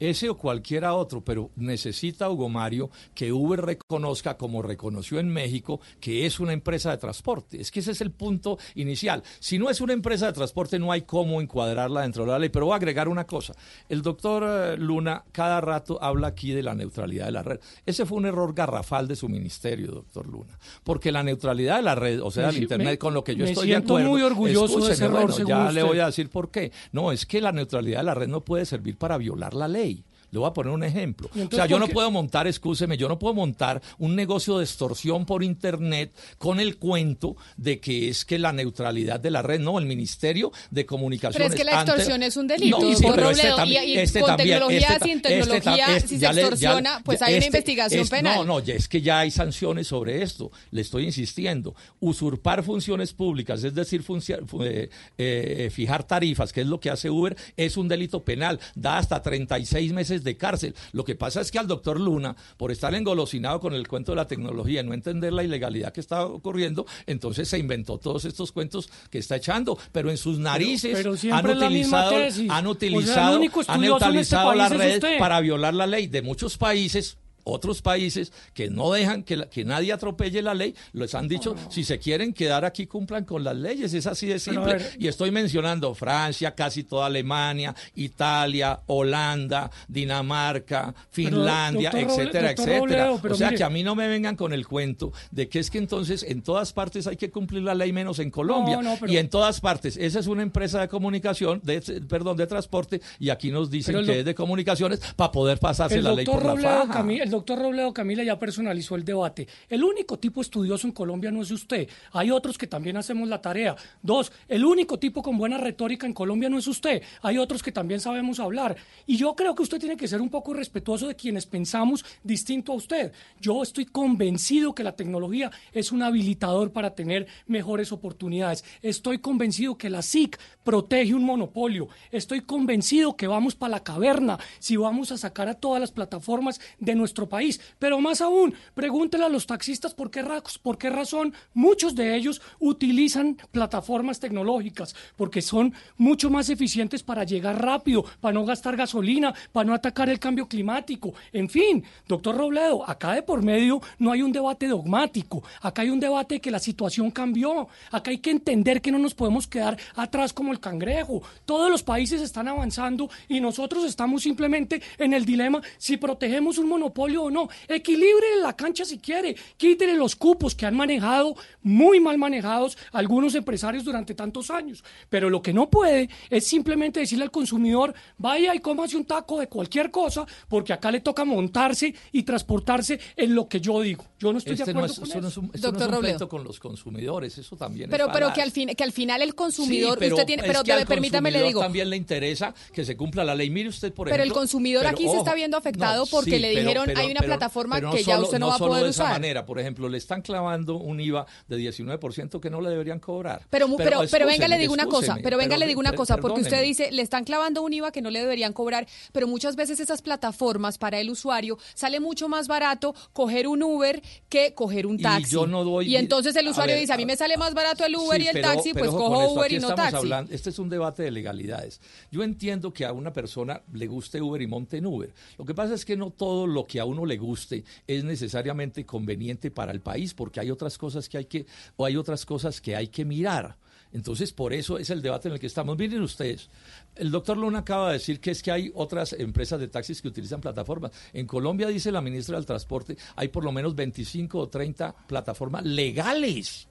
Ese 0.00 0.28
o 0.28 0.36
cualquiera 0.36 0.94
otro, 0.94 1.22
pero 1.24 1.50
necesita 1.56 2.28
Hugo 2.30 2.48
Mario 2.48 2.90
que 3.14 3.32
Uber 3.32 3.60
reconozca, 3.60 4.36
como 4.36 4.62
reconoció 4.62 5.18
en 5.18 5.28
México, 5.28 5.80
que 6.00 6.26
es 6.26 6.40
una 6.40 6.52
empresa 6.52 6.90
de 6.90 6.98
transporte. 6.98 7.60
Es 7.60 7.70
que 7.70 7.80
ese 7.80 7.92
es 7.92 8.00
el 8.00 8.10
punto 8.10 8.58
inicial. 8.74 9.22
Si 9.40 9.58
no 9.58 9.70
es 9.70 9.80
una 9.80 9.92
empresa 9.92 10.26
de 10.26 10.32
transporte, 10.32 10.78
no 10.78 10.92
hay 10.92 11.02
cómo 11.02 11.40
encuadrarla 11.40 12.02
dentro 12.02 12.24
de 12.24 12.30
la 12.32 12.38
ley. 12.38 12.48
Pero 12.48 12.66
voy 12.66 12.72
a 12.74 12.76
agregar 12.76 13.08
una 13.08 13.26
cosa. 13.26 13.54
El 13.88 14.02
doctor 14.02 14.44
eh, 14.46 14.76
Luna 14.76 15.24
cada 15.32 15.60
rato 15.60 15.98
habla 16.02 16.28
aquí 16.28 16.52
de 16.52 16.62
la 16.62 16.74
neutralidad 16.74 17.26
de 17.26 17.32
la 17.32 17.42
red. 17.42 17.60
Ese 17.86 18.06
fue 18.06 18.18
un 18.18 18.26
error 18.26 18.54
garrafal 18.54 19.08
de 19.08 19.16
su 19.16 19.28
ministerio, 19.28 19.92
doctor 19.92 20.26
Luna. 20.26 20.58
Porque 20.84 21.12
la 21.12 21.22
neutralidad 21.22 21.76
de 21.76 21.82
la 21.82 21.94
red, 21.94 22.22
o 22.22 22.30
sea, 22.30 22.44
Me 22.48 22.56
el 22.56 22.62
Internet, 22.62 22.86
me- 22.88 22.98
con 22.98 23.14
lo 23.14 23.24
que 23.24 23.34
yo 23.36 23.44
estoy 23.44 23.68
de 23.68 23.74
siento 23.74 23.94
acuerdo. 23.94 24.10
muy 24.10 24.22
orgulloso 24.22 24.80
de 24.86 24.92
ese 24.92 25.04
error, 25.04 25.30
bueno, 25.30 25.48
ya 25.48 25.72
le 25.72 25.82
voy 25.82 25.98
a 25.98 26.06
decir 26.06 26.28
por 26.30 26.50
qué. 26.50 26.72
No, 26.92 27.12
es 27.12 27.26
que 27.26 27.40
la 27.40 27.52
neutralidad 27.52 27.98
de 28.00 28.04
la 28.04 28.14
red 28.14 28.28
no 28.28 28.44
puede 28.44 28.64
servir 28.64 28.96
para 28.96 29.16
violar 29.18 29.54
la 29.54 29.68
ley. 29.68 29.87
Le 30.30 30.38
voy 30.38 30.48
a 30.48 30.52
poner 30.52 30.72
un 30.72 30.84
ejemplo. 30.84 31.30
¿Y 31.34 31.40
O 31.42 31.50
sea, 31.50 31.66
yo 31.66 31.78
no 31.78 31.88
puedo 31.88 32.10
montar, 32.10 32.46
escúcheme, 32.46 32.96
yo 32.96 33.08
no 33.08 33.18
puedo 33.18 33.34
montar 33.34 33.80
un 33.98 34.14
negocio 34.14 34.58
de 34.58 34.64
extorsión 34.64 35.24
por 35.26 35.42
internet 35.42 36.12
con 36.38 36.60
el 36.60 36.76
cuento 36.76 37.36
de 37.56 37.80
que 37.80 38.08
es 38.08 38.24
que 38.24 38.38
la 38.38 38.52
neutralidad 38.52 39.20
de 39.20 39.30
la 39.30 39.42
red, 39.42 39.60
no, 39.60 39.78
el 39.78 39.86
Ministerio 39.86 40.52
de 40.70 40.84
Comunicaciones. 40.86 41.36
Pero 41.48 41.54
es 41.54 41.58
que 41.58 41.64
la 41.64 41.80
extorsión 41.82 42.22
es 42.22 42.36
un 42.36 42.46
delito, 42.46 42.78
No, 42.80 42.94
sí, 42.94 43.04
pero 43.14 43.30
este 43.30 43.48
también- 43.48 43.84
y- 43.84 43.92
y 43.92 43.98
este 43.98 44.20
con 44.20 44.28
también, 44.28 44.48
tecnología, 44.58 44.78
este 44.88 45.04
sin 45.04 45.16
este 45.16 45.28
tecnología, 45.28 46.00
si 46.00 46.08
se 46.08 46.18
ya- 46.18 46.30
extorsiona, 46.30 47.00
pues 47.04 47.22
hay 47.22 47.36
una 47.36 47.46
investigación 47.46 48.08
penal. 48.08 48.36
No, 48.36 48.44
no, 48.44 48.60
ya 48.60 48.74
es 48.74 48.88
que 48.88 49.00
ya 49.00 49.20
hay 49.20 49.30
sanciones 49.30 49.86
sobre 49.86 50.22
esto. 50.22 50.50
Le 50.70 50.82
estoy 50.82 51.04
insistiendo. 51.06 51.74
Usurpar 52.00 52.62
funciones 52.62 53.12
públicas, 53.12 53.62
es 53.64 53.74
decir, 53.74 54.02
funcia- 54.02 54.38
fu- 54.46 54.62
eh, 54.62 54.88
eh, 55.16 55.70
fijar 55.72 56.04
tarifas, 56.04 56.52
que 56.52 56.60
es 56.62 56.66
lo 56.66 56.80
que 56.80 56.90
hace 56.90 57.10
Uber, 57.10 57.36
es 57.56 57.76
un 57.76 57.88
delito 57.88 58.24
penal. 58.24 58.58
Da 58.74 58.98
hasta 58.98 59.22
36 59.22 59.92
meses 59.92 60.17
de 60.22 60.36
cárcel. 60.36 60.74
Lo 60.92 61.04
que 61.04 61.14
pasa 61.14 61.40
es 61.40 61.50
que 61.50 61.58
al 61.58 61.66
doctor 61.66 62.00
Luna, 62.00 62.36
por 62.56 62.72
estar 62.72 62.94
engolosinado 62.94 63.60
con 63.60 63.74
el 63.74 63.88
cuento 63.88 64.12
de 64.12 64.16
la 64.16 64.26
tecnología 64.26 64.80
y 64.80 64.84
no 64.84 64.94
entender 64.94 65.32
la 65.32 65.44
ilegalidad 65.44 65.92
que 65.92 66.00
está 66.00 66.26
ocurriendo, 66.26 66.86
entonces 67.06 67.48
se 67.48 67.58
inventó 67.58 67.98
todos 67.98 68.24
estos 68.24 68.52
cuentos 68.52 68.90
que 69.10 69.18
está 69.18 69.36
echando. 69.36 69.78
Pero 69.92 70.10
en 70.10 70.16
sus 70.16 70.38
narices 70.38 70.96
pero 70.96 71.14
han 71.34 71.46
la 71.46 71.66
utilizado. 71.66 72.14
O 72.14 72.16
han 72.16 72.32
sea, 72.32 72.68
utilizado, 72.68 73.36
han 73.36 73.44
este 73.44 73.78
neutralizado 73.78 74.54
la 74.54 74.68
país 74.68 74.80
es 74.82 75.02
red 75.02 75.18
para 75.18 75.40
violar 75.40 75.74
la 75.74 75.86
ley 75.86 76.06
de 76.06 76.22
muchos 76.22 76.56
países 76.56 77.18
otros 77.48 77.82
países 77.82 78.32
que 78.54 78.68
no 78.70 78.92
dejan 78.92 79.22
que, 79.22 79.36
la- 79.36 79.48
que 79.50 79.64
nadie 79.64 79.92
atropelle 79.92 80.42
la 80.42 80.54
ley, 80.54 80.74
les 80.92 81.14
han 81.14 81.28
dicho, 81.28 81.54
si 81.70 81.84
se 81.84 81.98
quieren 81.98 82.32
quedar 82.32 82.64
aquí, 82.64 82.86
cumplan 82.86 83.24
con 83.24 83.44
las 83.44 83.56
leyes, 83.56 83.92
es 83.94 84.06
así 84.06 84.26
de 84.26 84.38
simple. 84.38 84.74
ver. 84.74 84.96
y 84.98 85.08
estoy 85.08 85.30
mencionando 85.30 85.94
Francia, 85.94 86.54
casi 86.54 86.84
toda 86.84 87.06
Alemania, 87.06 87.74
Italia, 87.94 88.80
Holanda, 88.86 89.70
Dinamarca, 89.88 90.94
Finlandia, 91.10 91.90
doctor 91.90 92.10
etcétera, 92.10 92.48
doctor 92.48 92.68
etcétera. 92.68 92.78
Robledo, 93.06 93.18
pero 93.22 93.34
o 93.34 93.36
sea 93.36 93.48
mire. 93.48 93.58
que 93.58 93.64
a 93.64 93.70
mí 93.70 93.82
no 93.82 93.94
me 93.94 94.08
vengan 94.08 94.36
con 94.36 94.52
el 94.52 94.66
cuento 94.66 95.12
de 95.30 95.48
que 95.48 95.58
es 95.58 95.70
que 95.70 95.78
entonces 95.78 96.22
en 96.22 96.42
todas 96.42 96.72
partes 96.72 97.06
hay 97.06 97.16
que 97.16 97.30
cumplir 97.30 97.62
la 97.62 97.74
ley 97.74 97.92
menos 97.92 98.18
en 98.18 98.30
Colombia. 98.30 98.76
No, 98.76 98.82
no, 98.82 98.96
pero- 98.98 99.12
Y 99.12 99.16
en 99.18 99.28
todas 99.28 99.60
partes, 99.60 99.96
esa 99.96 100.18
es 100.18 100.26
una 100.26 100.42
empresa 100.42 100.80
de 100.80 100.88
comunicación, 100.88 101.60
de, 101.62 101.80
perdón, 102.08 102.36
de 102.36 102.46
transporte, 102.46 103.00
y 103.18 103.30
aquí 103.30 103.50
nos 103.50 103.70
dicen 103.70 104.04
que 104.04 104.20
es 104.20 104.24
de 104.24 104.34
comunicaciones 104.34 105.00
para 105.16 105.32
poder 105.32 105.58
pasarse 105.58 106.00
la 106.02 106.12
ley 106.12 106.24
por 106.24 106.42
Robledo, 106.42 106.68
la 106.68 106.86
faja. 106.86 107.02
Cami- 107.02 107.20
el 107.22 107.30
doctor 107.38 107.58
Robledo 107.60 107.94
Camila 107.94 108.24
ya 108.24 108.38
personalizó 108.38 108.96
el 108.96 109.04
debate. 109.04 109.46
El 109.68 109.84
único 109.84 110.18
tipo 110.18 110.40
estudioso 110.40 110.88
en 110.88 110.92
Colombia 110.92 111.30
no 111.30 111.42
es 111.42 111.50
usted. 111.52 111.88
Hay 112.12 112.32
otros 112.32 112.58
que 112.58 112.66
también 112.66 112.96
hacemos 112.96 113.28
la 113.28 113.40
tarea. 113.40 113.76
Dos, 114.02 114.32
el 114.48 114.64
único 114.64 114.98
tipo 114.98 115.22
con 115.22 115.38
buena 115.38 115.56
retórica 115.56 116.06
en 116.06 116.12
Colombia 116.12 116.48
no 116.48 116.58
es 116.58 116.66
usted. 116.66 117.02
Hay 117.22 117.38
otros 117.38 117.62
que 117.62 117.70
también 117.70 118.00
sabemos 118.00 118.40
hablar. 118.40 118.76
Y 119.06 119.16
yo 119.16 119.36
creo 119.36 119.54
que 119.54 119.62
usted 119.62 119.78
tiene 119.78 119.96
que 119.96 120.08
ser 120.08 120.20
un 120.20 120.30
poco 120.30 120.52
respetuoso 120.52 121.06
de 121.06 121.14
quienes 121.14 121.46
pensamos 121.46 122.04
distinto 122.24 122.72
a 122.72 122.76
usted. 122.76 123.12
Yo 123.40 123.62
estoy 123.62 123.86
convencido 123.86 124.74
que 124.74 124.82
la 124.82 124.96
tecnología 124.96 125.52
es 125.72 125.92
un 125.92 126.02
habilitador 126.02 126.72
para 126.72 126.96
tener 126.96 127.28
mejores 127.46 127.92
oportunidades. 127.92 128.64
Estoy 128.82 129.18
convencido 129.18 129.78
que 129.78 129.90
la 129.90 130.02
SIC 130.02 130.38
protege 130.68 131.14
un 131.14 131.24
monopolio. 131.24 131.88
Estoy 132.12 132.42
convencido 132.42 133.16
que 133.16 133.26
vamos 133.26 133.54
para 133.54 133.70
la 133.70 133.82
caverna 133.82 134.38
si 134.58 134.76
vamos 134.76 135.10
a 135.10 135.16
sacar 135.16 135.48
a 135.48 135.54
todas 135.54 135.80
las 135.80 135.92
plataformas 135.92 136.60
de 136.78 136.94
nuestro 136.94 137.26
país. 137.26 137.58
Pero 137.78 138.02
más 138.02 138.20
aún, 138.20 138.52
pregúntele 138.74 139.24
a 139.24 139.30
los 139.30 139.46
taxistas 139.46 139.94
por 139.94 140.10
qué, 140.10 140.22
por 140.62 140.76
qué 140.76 140.90
razón 140.90 141.32
muchos 141.54 141.94
de 141.94 142.14
ellos 142.14 142.42
utilizan 142.58 143.38
plataformas 143.50 144.20
tecnológicas, 144.20 144.94
porque 145.16 145.40
son 145.40 145.72
mucho 145.96 146.28
más 146.28 146.50
eficientes 146.50 147.02
para 147.02 147.24
llegar 147.24 147.64
rápido, 147.64 148.04
para 148.20 148.34
no 148.34 148.44
gastar 148.44 148.76
gasolina, 148.76 149.32
para 149.52 149.68
no 149.68 149.72
atacar 149.72 150.10
el 150.10 150.18
cambio 150.18 150.48
climático. 150.48 151.14
En 151.32 151.48
fin, 151.48 151.82
doctor 152.06 152.36
Robledo, 152.36 152.86
acá 152.86 153.14
de 153.14 153.22
por 153.22 153.42
medio 153.42 153.80
no 153.98 154.12
hay 154.12 154.20
un 154.20 154.32
debate 154.32 154.66
dogmático, 154.66 155.42
acá 155.62 155.80
hay 155.80 155.88
un 155.88 155.98
debate 155.98 156.34
de 156.34 156.40
que 156.42 156.50
la 156.50 156.58
situación 156.58 157.10
cambió, 157.10 157.68
acá 157.90 158.10
hay 158.10 158.18
que 158.18 158.32
entender 158.32 158.82
que 158.82 158.92
no 158.92 158.98
nos 158.98 159.14
podemos 159.14 159.46
quedar 159.46 159.78
atrás 159.94 160.34
como 160.34 160.52
el 160.52 160.57
cangrejo. 160.60 161.22
Todos 161.44 161.70
los 161.70 161.82
países 161.82 162.20
están 162.20 162.48
avanzando 162.48 163.10
y 163.28 163.40
nosotros 163.40 163.84
estamos 163.84 164.22
simplemente 164.22 164.82
en 164.98 165.12
el 165.14 165.24
dilema 165.24 165.60
si 165.78 165.96
protegemos 165.96 166.58
un 166.58 166.68
monopolio 166.68 167.24
o 167.24 167.30
no. 167.30 167.48
Equilibre 167.68 168.26
la 168.42 168.54
cancha 168.54 168.84
si 168.84 168.98
quiere, 168.98 169.36
quítele 169.56 169.94
los 169.96 170.16
cupos 170.16 170.54
que 170.54 170.66
han 170.66 170.76
manejado, 170.76 171.34
muy 171.62 172.00
mal 172.00 172.18
manejados, 172.18 172.76
algunos 172.92 173.34
empresarios 173.34 173.84
durante 173.84 174.14
tantos 174.14 174.50
años. 174.50 174.82
Pero 175.08 175.30
lo 175.30 175.42
que 175.42 175.52
no 175.52 175.70
puede 175.70 176.08
es 176.30 176.46
simplemente 176.46 177.00
decirle 177.00 177.24
al 177.24 177.30
consumidor, 177.30 177.94
vaya 178.16 178.54
y 178.54 178.58
cómase 178.60 178.96
un 178.96 179.04
taco 179.04 179.38
de 179.40 179.48
cualquier 179.48 179.90
cosa, 179.90 180.26
porque 180.48 180.72
acá 180.72 180.90
le 180.90 181.00
toca 181.00 181.24
montarse 181.24 181.94
y 182.12 182.22
transportarse 182.22 182.98
en 183.16 183.34
lo 183.34 183.48
que 183.48 183.60
yo 183.60 183.80
digo. 183.80 184.04
Yo 184.18 184.32
no 184.32 184.38
estoy 184.38 184.56
de 184.56 184.62
Este 184.62 184.70
acuerdo 184.72 184.86
no 184.88 184.92
es, 184.92 184.98
con 184.98 185.08
eso 185.08 185.20
no 185.20 185.28
eso. 185.28 185.28
es 185.28 185.36
un, 185.36 185.50
esto 185.54 185.58
no 185.68 185.72
Doctor 185.72 185.82
es 185.82 185.88
un 185.88 185.94
Robledo. 185.94 186.16
pleito 186.18 186.28
con 186.28 186.44
los 186.44 186.58
consumidores, 186.58 187.38
eso 187.38 187.56
también 187.56 187.90
Pero, 187.90 188.06
es 188.06 188.12
pero 188.12 188.32
que 188.32 188.42
al 188.42 188.50
fin, 188.50 188.68
que 188.76 188.84
al 188.84 188.92
final 188.92 189.22
el 189.22 189.34
consumidor, 189.34 189.98
Sí, 189.98 190.06
usted 190.10 190.26
tiene, 190.26 190.42
pero 190.48 190.64
que 190.64 190.72
al 190.72 190.86
permítame 190.86 191.30
le 191.30 191.42
digo, 191.42 191.60
también 191.60 191.88
le 191.90 191.96
interesa 191.96 192.54
que 192.72 192.84
se 192.84 192.96
cumpla 192.96 193.24
la 193.24 193.34
ley. 193.34 193.50
Mire 193.50 193.68
usted, 193.68 193.92
por 193.92 194.06
Pero 194.06 194.16
el 194.16 194.20
ejemplo. 194.28 194.40
consumidor 194.40 194.82
pero, 194.82 194.90
aquí 194.94 195.04
se 195.04 195.16
está 195.16 195.30
ojo, 195.30 195.34
viendo 195.36 195.56
afectado 195.56 196.06
porque 196.06 196.30
sí, 196.32 196.38
le 196.38 196.48
pero- 196.48 196.60
dijeron, 196.60 196.84
pero- 196.86 197.00
hay 197.00 197.06
una 197.10 197.20
pero- 197.20 197.30
plataforma 197.30 197.76
pero 197.76 197.88
no 197.88 197.94
que 197.94 198.02
ya 198.04 198.14
solo- 198.14 198.26
usted 198.26 198.38
no 198.38 198.48
va 198.48 198.54
a 198.56 198.58
poder 198.58 198.84
de 198.84 198.90
esa 198.90 199.02
usar. 199.04 199.12
manera. 199.14 199.46
Por 199.46 199.58
ejemplo, 199.58 199.88
le 199.88 199.98
están 199.98 200.22
clavando 200.22 200.76
un 200.76 201.00
IVA 201.00 201.26
de 201.48 201.56
19% 201.56 202.40
que 202.40 202.50
no 202.50 202.60
le 202.60 202.70
deberían 202.70 202.98
cobrar. 202.98 203.42
Pero, 203.50 203.68
pero, 203.76 204.00
pero 204.10 204.26
venga, 204.26 204.48
le 204.48 204.58
digo 204.58 204.72
una 204.72 204.86
cosa, 204.86 205.16
pero 205.22 205.36
venga, 205.36 205.56
le 205.56 205.66
digo 205.66 205.80
una 205.80 205.92
cosa, 205.92 206.16
porque 206.18 206.40
usted 206.40 206.62
dice, 206.62 206.90
le 206.90 207.02
están 207.02 207.24
clavando 207.24 207.62
un 207.62 207.72
IVA 207.72 207.90
que 207.92 208.02
no 208.02 208.10
le 208.10 208.20
deberían 208.20 208.52
cobrar, 208.52 208.86
pero 209.12 209.26
muchas 209.26 209.56
veces 209.56 209.80
esas 209.80 210.02
plataformas 210.02 210.78
para 210.78 211.00
el 211.00 211.10
usuario 211.10 211.58
sale 211.74 212.00
mucho 212.00 212.28
más 212.28 212.48
barato 212.48 212.94
coger 213.12 213.46
un 213.48 213.62
Uber 213.62 214.02
que 214.28 214.54
coger 214.54 214.86
un 214.86 214.98
Y 214.98 215.02
taxi. 215.02 215.30
yo 215.32 215.46
no 215.46 215.64
doy- 215.64 215.88
Y 215.88 215.96
entonces 215.96 216.34
el 216.36 216.48
usuario 216.48 216.74
ver, 216.74 216.80
dice, 216.80 216.92
a 216.92 216.96
mí 216.96 217.06
me 217.06 217.16
sale 217.16 217.36
más 217.36 217.54
barato 217.54 217.84
el 217.84 217.94
Uber 217.96 218.20
Sí, 218.20 218.26
y 218.26 218.28
el 218.28 218.32
pero- 218.34 218.48
taxi, 218.48 218.72
pero 218.72 218.86
pues 218.86 218.94
ojo 218.94 219.04
cojo 219.08 219.22
esto, 219.22 219.34
Uber 219.34 219.52
y 219.52 219.58
no 219.58 219.74
taxi. 219.74 219.96
hablando- 219.96 220.32
este 220.38 220.50
es 220.50 220.58
un 220.60 220.68
debate 220.68 221.02
de 221.02 221.10
legalidades. 221.10 221.80
Yo 222.12 222.22
entiendo 222.22 222.72
que 222.72 222.84
a 222.84 222.92
una 222.92 223.12
persona 223.12 223.60
le 223.72 223.88
guste 223.88 224.22
Uber 224.22 224.40
y 224.40 224.46
monte 224.46 224.76
en 224.76 224.86
Uber. 224.86 225.12
Lo 225.36 225.44
que 225.44 225.54
pasa 225.54 225.74
es 225.74 225.84
que 225.84 225.96
no 225.96 226.10
todo 226.10 226.46
lo 226.46 226.64
que 226.64 226.78
a 226.78 226.84
uno 226.84 227.04
le 227.04 227.18
guste 227.18 227.64
es 227.88 228.04
necesariamente 228.04 228.86
conveniente 228.86 229.50
para 229.50 229.72
el 229.72 229.80
país, 229.80 230.14
porque 230.14 230.38
hay 230.38 230.50
otras 230.52 230.78
cosas 230.78 231.08
que 231.08 231.18
hay 231.18 231.24
que, 231.24 231.46
o 231.76 231.84
hay 231.84 231.96
otras 231.96 232.24
cosas 232.24 232.60
que 232.60 232.76
hay 232.76 232.86
que 232.86 233.04
mirar. 233.04 233.56
Entonces, 233.92 234.32
por 234.32 234.52
eso 234.52 234.78
es 234.78 234.90
el 234.90 235.02
debate 235.02 235.28
en 235.28 235.34
el 235.34 235.40
que 235.40 235.46
estamos. 235.46 235.76
Miren 235.76 236.02
ustedes, 236.02 236.48
el 236.94 237.10
doctor 237.10 237.36
Luna 237.36 237.60
acaba 237.60 237.88
de 237.88 237.94
decir 237.94 238.20
que 238.20 238.30
es 238.30 238.42
que 238.42 238.52
hay 238.52 238.70
otras 238.74 239.12
empresas 239.14 239.58
de 239.58 239.68
taxis 239.68 240.00
que 240.00 240.08
utilizan 240.08 240.40
plataformas. 240.40 240.92
En 241.12 241.26
Colombia, 241.26 241.66
dice 241.68 241.90
la 241.90 242.00
ministra 242.00 242.36
del 242.36 242.46
Transporte, 242.46 242.96
hay 243.16 243.28
por 243.28 243.44
lo 243.44 243.50
menos 243.50 243.74
25 243.74 244.38
o 244.38 244.48
30 244.48 244.94
plataformas 245.06 245.64
legales. 245.64 246.68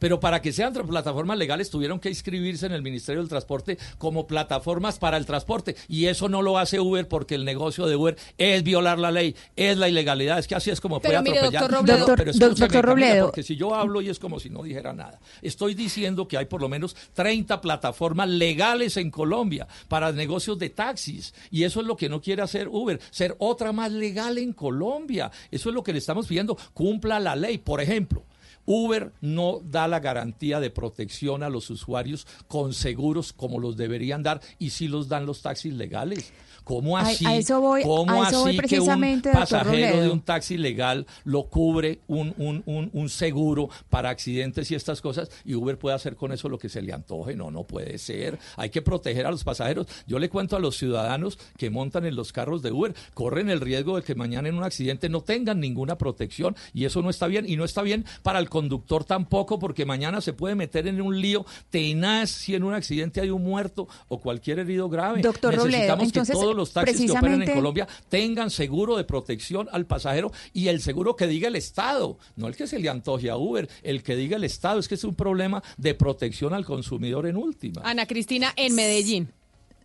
Pero 0.00 0.18
para 0.18 0.42
que 0.42 0.52
sean 0.52 0.72
plataformas 0.72 1.38
legales 1.38 1.70
tuvieron 1.70 2.00
que 2.00 2.08
inscribirse 2.08 2.66
en 2.66 2.72
el 2.72 2.82
Ministerio 2.82 3.20
del 3.20 3.28
Transporte 3.28 3.78
como 3.98 4.26
plataformas 4.26 4.98
para 4.98 5.16
el 5.16 5.26
transporte. 5.26 5.76
Y 5.88 6.06
eso 6.06 6.28
no 6.28 6.42
lo 6.42 6.58
hace 6.58 6.80
Uber 6.80 7.06
porque 7.06 7.36
el 7.36 7.44
negocio 7.44 7.86
de 7.86 7.94
Uber 7.94 8.16
es 8.38 8.62
violar 8.64 8.98
la 8.98 9.12
ley, 9.12 9.36
es 9.54 9.76
la 9.76 9.88
ilegalidad. 9.88 10.38
Es 10.40 10.48
que 10.48 10.54
así 10.56 10.70
es 10.70 10.80
como 10.80 11.00
Pero 11.00 11.20
puede 11.20 11.22
mire, 11.22 11.38
atropellar. 11.38 11.62
doctor 11.62 11.78
Robledo- 11.80 11.98
No, 12.08 12.16
pero 12.16 12.16
Doctor- 12.16 12.28
escúcheme, 12.30 12.48
doctor 12.48 12.68
Camila, 12.88 13.06
Robledo. 13.08 13.26
porque 13.26 13.42
si 13.42 13.56
yo 13.56 13.74
hablo 13.74 14.00
y 14.00 14.08
es 14.08 14.18
como 14.18 14.40
si 14.40 14.50
no 14.50 14.62
dijera 14.62 14.92
nada. 14.92 15.20
Estoy 15.42 15.74
diciendo 15.74 16.26
que 16.26 16.38
hay 16.38 16.46
por 16.46 16.60
lo 16.62 16.68
menos 16.68 16.96
30 17.12 17.60
plataformas 17.60 18.28
legales 18.28 18.96
en 18.96 19.10
Colombia 19.10 19.68
para 19.88 20.10
negocios 20.12 20.58
de 20.58 20.70
taxis. 20.70 21.34
Y 21.50 21.64
eso 21.64 21.80
es 21.80 21.86
lo 21.86 21.96
que 21.96 22.08
no 22.08 22.20
quiere 22.22 22.40
hacer 22.42 22.68
Uber, 22.68 22.98
ser 23.10 23.36
otra 23.38 23.72
más 23.72 23.92
legal 23.92 24.38
en 24.38 24.54
Colombia. 24.54 25.30
Eso 25.50 25.68
es 25.68 25.74
lo 25.74 25.82
que 25.82 25.92
le 25.92 25.98
estamos 25.98 26.26
pidiendo. 26.26 26.56
Cumpla 26.72 27.20
la 27.20 27.36
ley. 27.36 27.58
Por 27.58 27.80
ejemplo, 27.82 28.24
Uber 28.66 29.12
no 29.20 29.60
da 29.64 29.88
la 29.88 30.00
garantía 30.00 30.60
de 30.60 30.70
protección 30.70 31.42
a 31.42 31.48
los 31.48 31.70
usuarios 31.70 32.26
con 32.48 32.72
seguros 32.72 33.32
como 33.32 33.58
los 33.58 33.76
deberían 33.76 34.22
dar 34.22 34.40
y 34.58 34.70
sí 34.70 34.88
los 34.88 35.08
dan 35.08 35.26
los 35.26 35.42
taxis 35.42 35.74
legales. 35.74 36.32
¿Cómo 36.64 36.96
así? 36.98 37.26
a 37.26 37.36
eso 37.36 37.60
voy- 37.60 37.82
¿Cómo 37.82 38.22
a 38.22 38.28
eso 38.28 38.40
voy 38.40 38.58
así 38.58 38.68
que 38.68 38.80
un 38.80 39.22
pasajero 39.22 39.70
de 39.70 39.90
Robledo. 39.92 40.12
un 40.12 40.20
taxi 40.20 40.56
legal 40.56 41.06
lo 41.24 41.44
cubre 41.44 42.00
un, 42.06 42.34
un, 42.38 42.62
un, 42.66 42.90
un 42.92 43.08
seguro 43.08 43.68
para 43.88 44.10
accidentes 44.10 44.70
y 44.70 44.74
estas 44.74 45.00
cosas 45.00 45.30
y 45.44 45.54
Uber 45.54 45.78
puede 45.78 45.96
hacer 45.96 46.16
con 46.16 46.32
eso 46.32 46.48
lo 46.48 46.58
que 46.58 46.68
se 46.68 46.82
le 46.82 46.92
antoje. 46.92 47.34
No, 47.34 47.50
no 47.50 47.64
puede 47.64 47.98
ser. 47.98 48.38
Hay 48.56 48.70
que 48.70 48.82
proteger 48.82 49.26
a 49.26 49.30
los 49.30 49.44
pasajeros. 49.44 49.86
Yo 50.06 50.18
le 50.18 50.28
cuento 50.28 50.56
a 50.56 50.60
los 50.60 50.76
ciudadanos 50.76 51.38
que 51.56 51.70
montan 51.70 52.04
en 52.06 52.14
los 52.16 52.32
carros 52.32 52.62
de 52.62 52.72
Uber, 52.72 52.94
corren 53.14 53.50
el 53.50 53.60
riesgo 53.60 53.96
de 53.96 54.02
que 54.02 54.14
mañana 54.14 54.48
en 54.48 54.56
un 54.56 54.64
accidente 54.64 55.08
no 55.08 55.20
tengan 55.22 55.60
ninguna 55.60 55.96
protección 55.98 56.56
y 56.74 56.84
eso 56.84 57.02
no 57.02 57.10
está 57.10 57.26
bien 57.26 57.48
y 57.48 57.56
no 57.56 57.64
está 57.64 57.82
bien 57.82 58.04
para 58.22 58.38
el 58.38 58.48
conductor 58.48 59.04
tampoco 59.04 59.58
porque 59.58 59.84
mañana 59.86 60.20
se 60.20 60.32
puede 60.32 60.54
meter 60.54 60.86
en 60.86 61.00
un 61.00 61.20
lío 61.20 61.44
tenaz 61.70 62.30
si 62.30 62.54
en 62.54 62.64
un 62.64 62.74
accidente 62.74 63.20
hay 63.20 63.30
un 63.30 63.42
muerto 63.42 63.88
o 64.08 64.20
cualquier 64.20 64.58
herido 64.60 64.88
grave. 64.88 65.22
Doctor 65.22 65.54
Robledo, 65.54 65.66
Necesitamos 65.70 66.04
entonces, 66.06 66.36
que 66.36 66.40
todos 66.50 66.56
los 66.56 66.72
taxis 66.72 67.10
que 67.10 67.16
operen 67.16 67.42
en 67.42 67.54
Colombia 67.54 67.86
tengan 68.08 68.50
seguro 68.50 68.96
de 68.96 69.04
protección 69.04 69.68
al 69.70 69.86
pasajero 69.86 70.32
y 70.52 70.68
el 70.68 70.80
seguro 70.80 71.14
que 71.14 71.26
diga 71.26 71.48
el 71.48 71.56
Estado, 71.56 72.18
no 72.36 72.48
el 72.48 72.56
que 72.56 72.66
se 72.66 72.78
le 72.78 72.88
antoje 72.88 73.30
a 73.30 73.36
Uber, 73.36 73.68
el 73.82 74.02
que 74.02 74.16
diga 74.16 74.36
el 74.36 74.44
Estado, 74.44 74.80
es 74.80 74.88
que 74.88 74.96
es 74.96 75.04
un 75.04 75.14
problema 75.14 75.62
de 75.76 75.94
protección 75.94 76.52
al 76.52 76.64
consumidor 76.64 77.26
en 77.26 77.36
última. 77.36 77.82
Ana 77.84 78.06
Cristina 78.06 78.52
en 78.56 78.74
Medellín. 78.74 79.39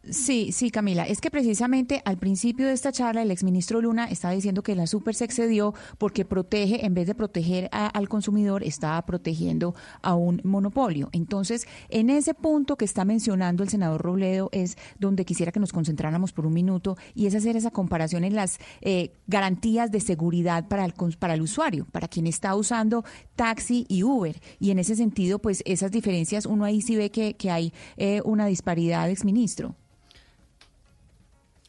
Sí, 0.09 0.51
sí, 0.51 0.69
Camila. 0.69 1.03
Es 1.03 1.19
que 1.19 1.31
precisamente 1.31 2.01
al 2.05 2.17
principio 2.17 2.67
de 2.67 2.73
esta 2.73 2.91
charla 2.91 3.23
el 3.23 3.31
exministro 3.31 3.81
Luna 3.81 4.05
estaba 4.05 4.35
diciendo 4.35 4.61
que 4.61 4.75
la 4.75 4.85
super 4.85 5.15
se 5.15 5.25
excedió 5.25 5.73
porque 5.97 6.25
protege, 6.25 6.85
en 6.85 6.93
vez 6.93 7.07
de 7.07 7.15
proteger 7.15 7.69
al 7.71 8.07
consumidor, 8.07 8.63
estaba 8.63 9.03
protegiendo 9.05 9.73
a 10.03 10.13
un 10.13 10.41
monopolio. 10.43 11.09
Entonces, 11.11 11.67
en 11.89 12.11
ese 12.11 12.35
punto 12.35 12.75
que 12.75 12.85
está 12.85 13.03
mencionando 13.03 13.63
el 13.63 13.69
senador 13.69 14.01
Robledo 14.01 14.49
es 14.51 14.77
donde 14.99 15.25
quisiera 15.25 15.51
que 15.51 15.59
nos 15.59 15.73
concentráramos 15.73 16.33
por 16.33 16.45
un 16.45 16.53
minuto 16.53 16.97
y 17.15 17.25
es 17.25 17.33
hacer 17.33 17.57
esa 17.57 17.71
comparación 17.71 18.23
en 18.23 18.35
las 18.35 18.59
eh, 18.81 19.11
garantías 19.25 19.91
de 19.91 20.01
seguridad 20.01 20.67
para 20.67 20.85
el, 20.85 20.93
para 21.17 21.33
el 21.33 21.41
usuario, 21.41 21.87
para 21.91 22.07
quien 22.07 22.27
está 22.27 22.55
usando 22.55 23.03
taxi 23.35 23.87
y 23.89 24.03
Uber. 24.03 24.39
Y 24.59 24.69
en 24.69 24.77
ese 24.77 24.95
sentido, 24.95 25.39
pues 25.39 25.63
esas 25.65 25.91
diferencias, 25.91 26.45
uno 26.45 26.63
ahí 26.63 26.81
sí 26.81 26.95
ve 26.95 27.09
que, 27.09 27.35
que 27.35 27.49
hay 27.49 27.73
eh, 27.97 28.21
una 28.23 28.45
disparidad, 28.45 29.09
exministro. 29.09 29.75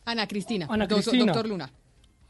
Ana 0.06 0.26
Cristina. 0.26 0.66
Ana 0.70 0.86
Cristina. 0.86 1.26
Doctor 1.26 1.48
Luna. 1.48 1.70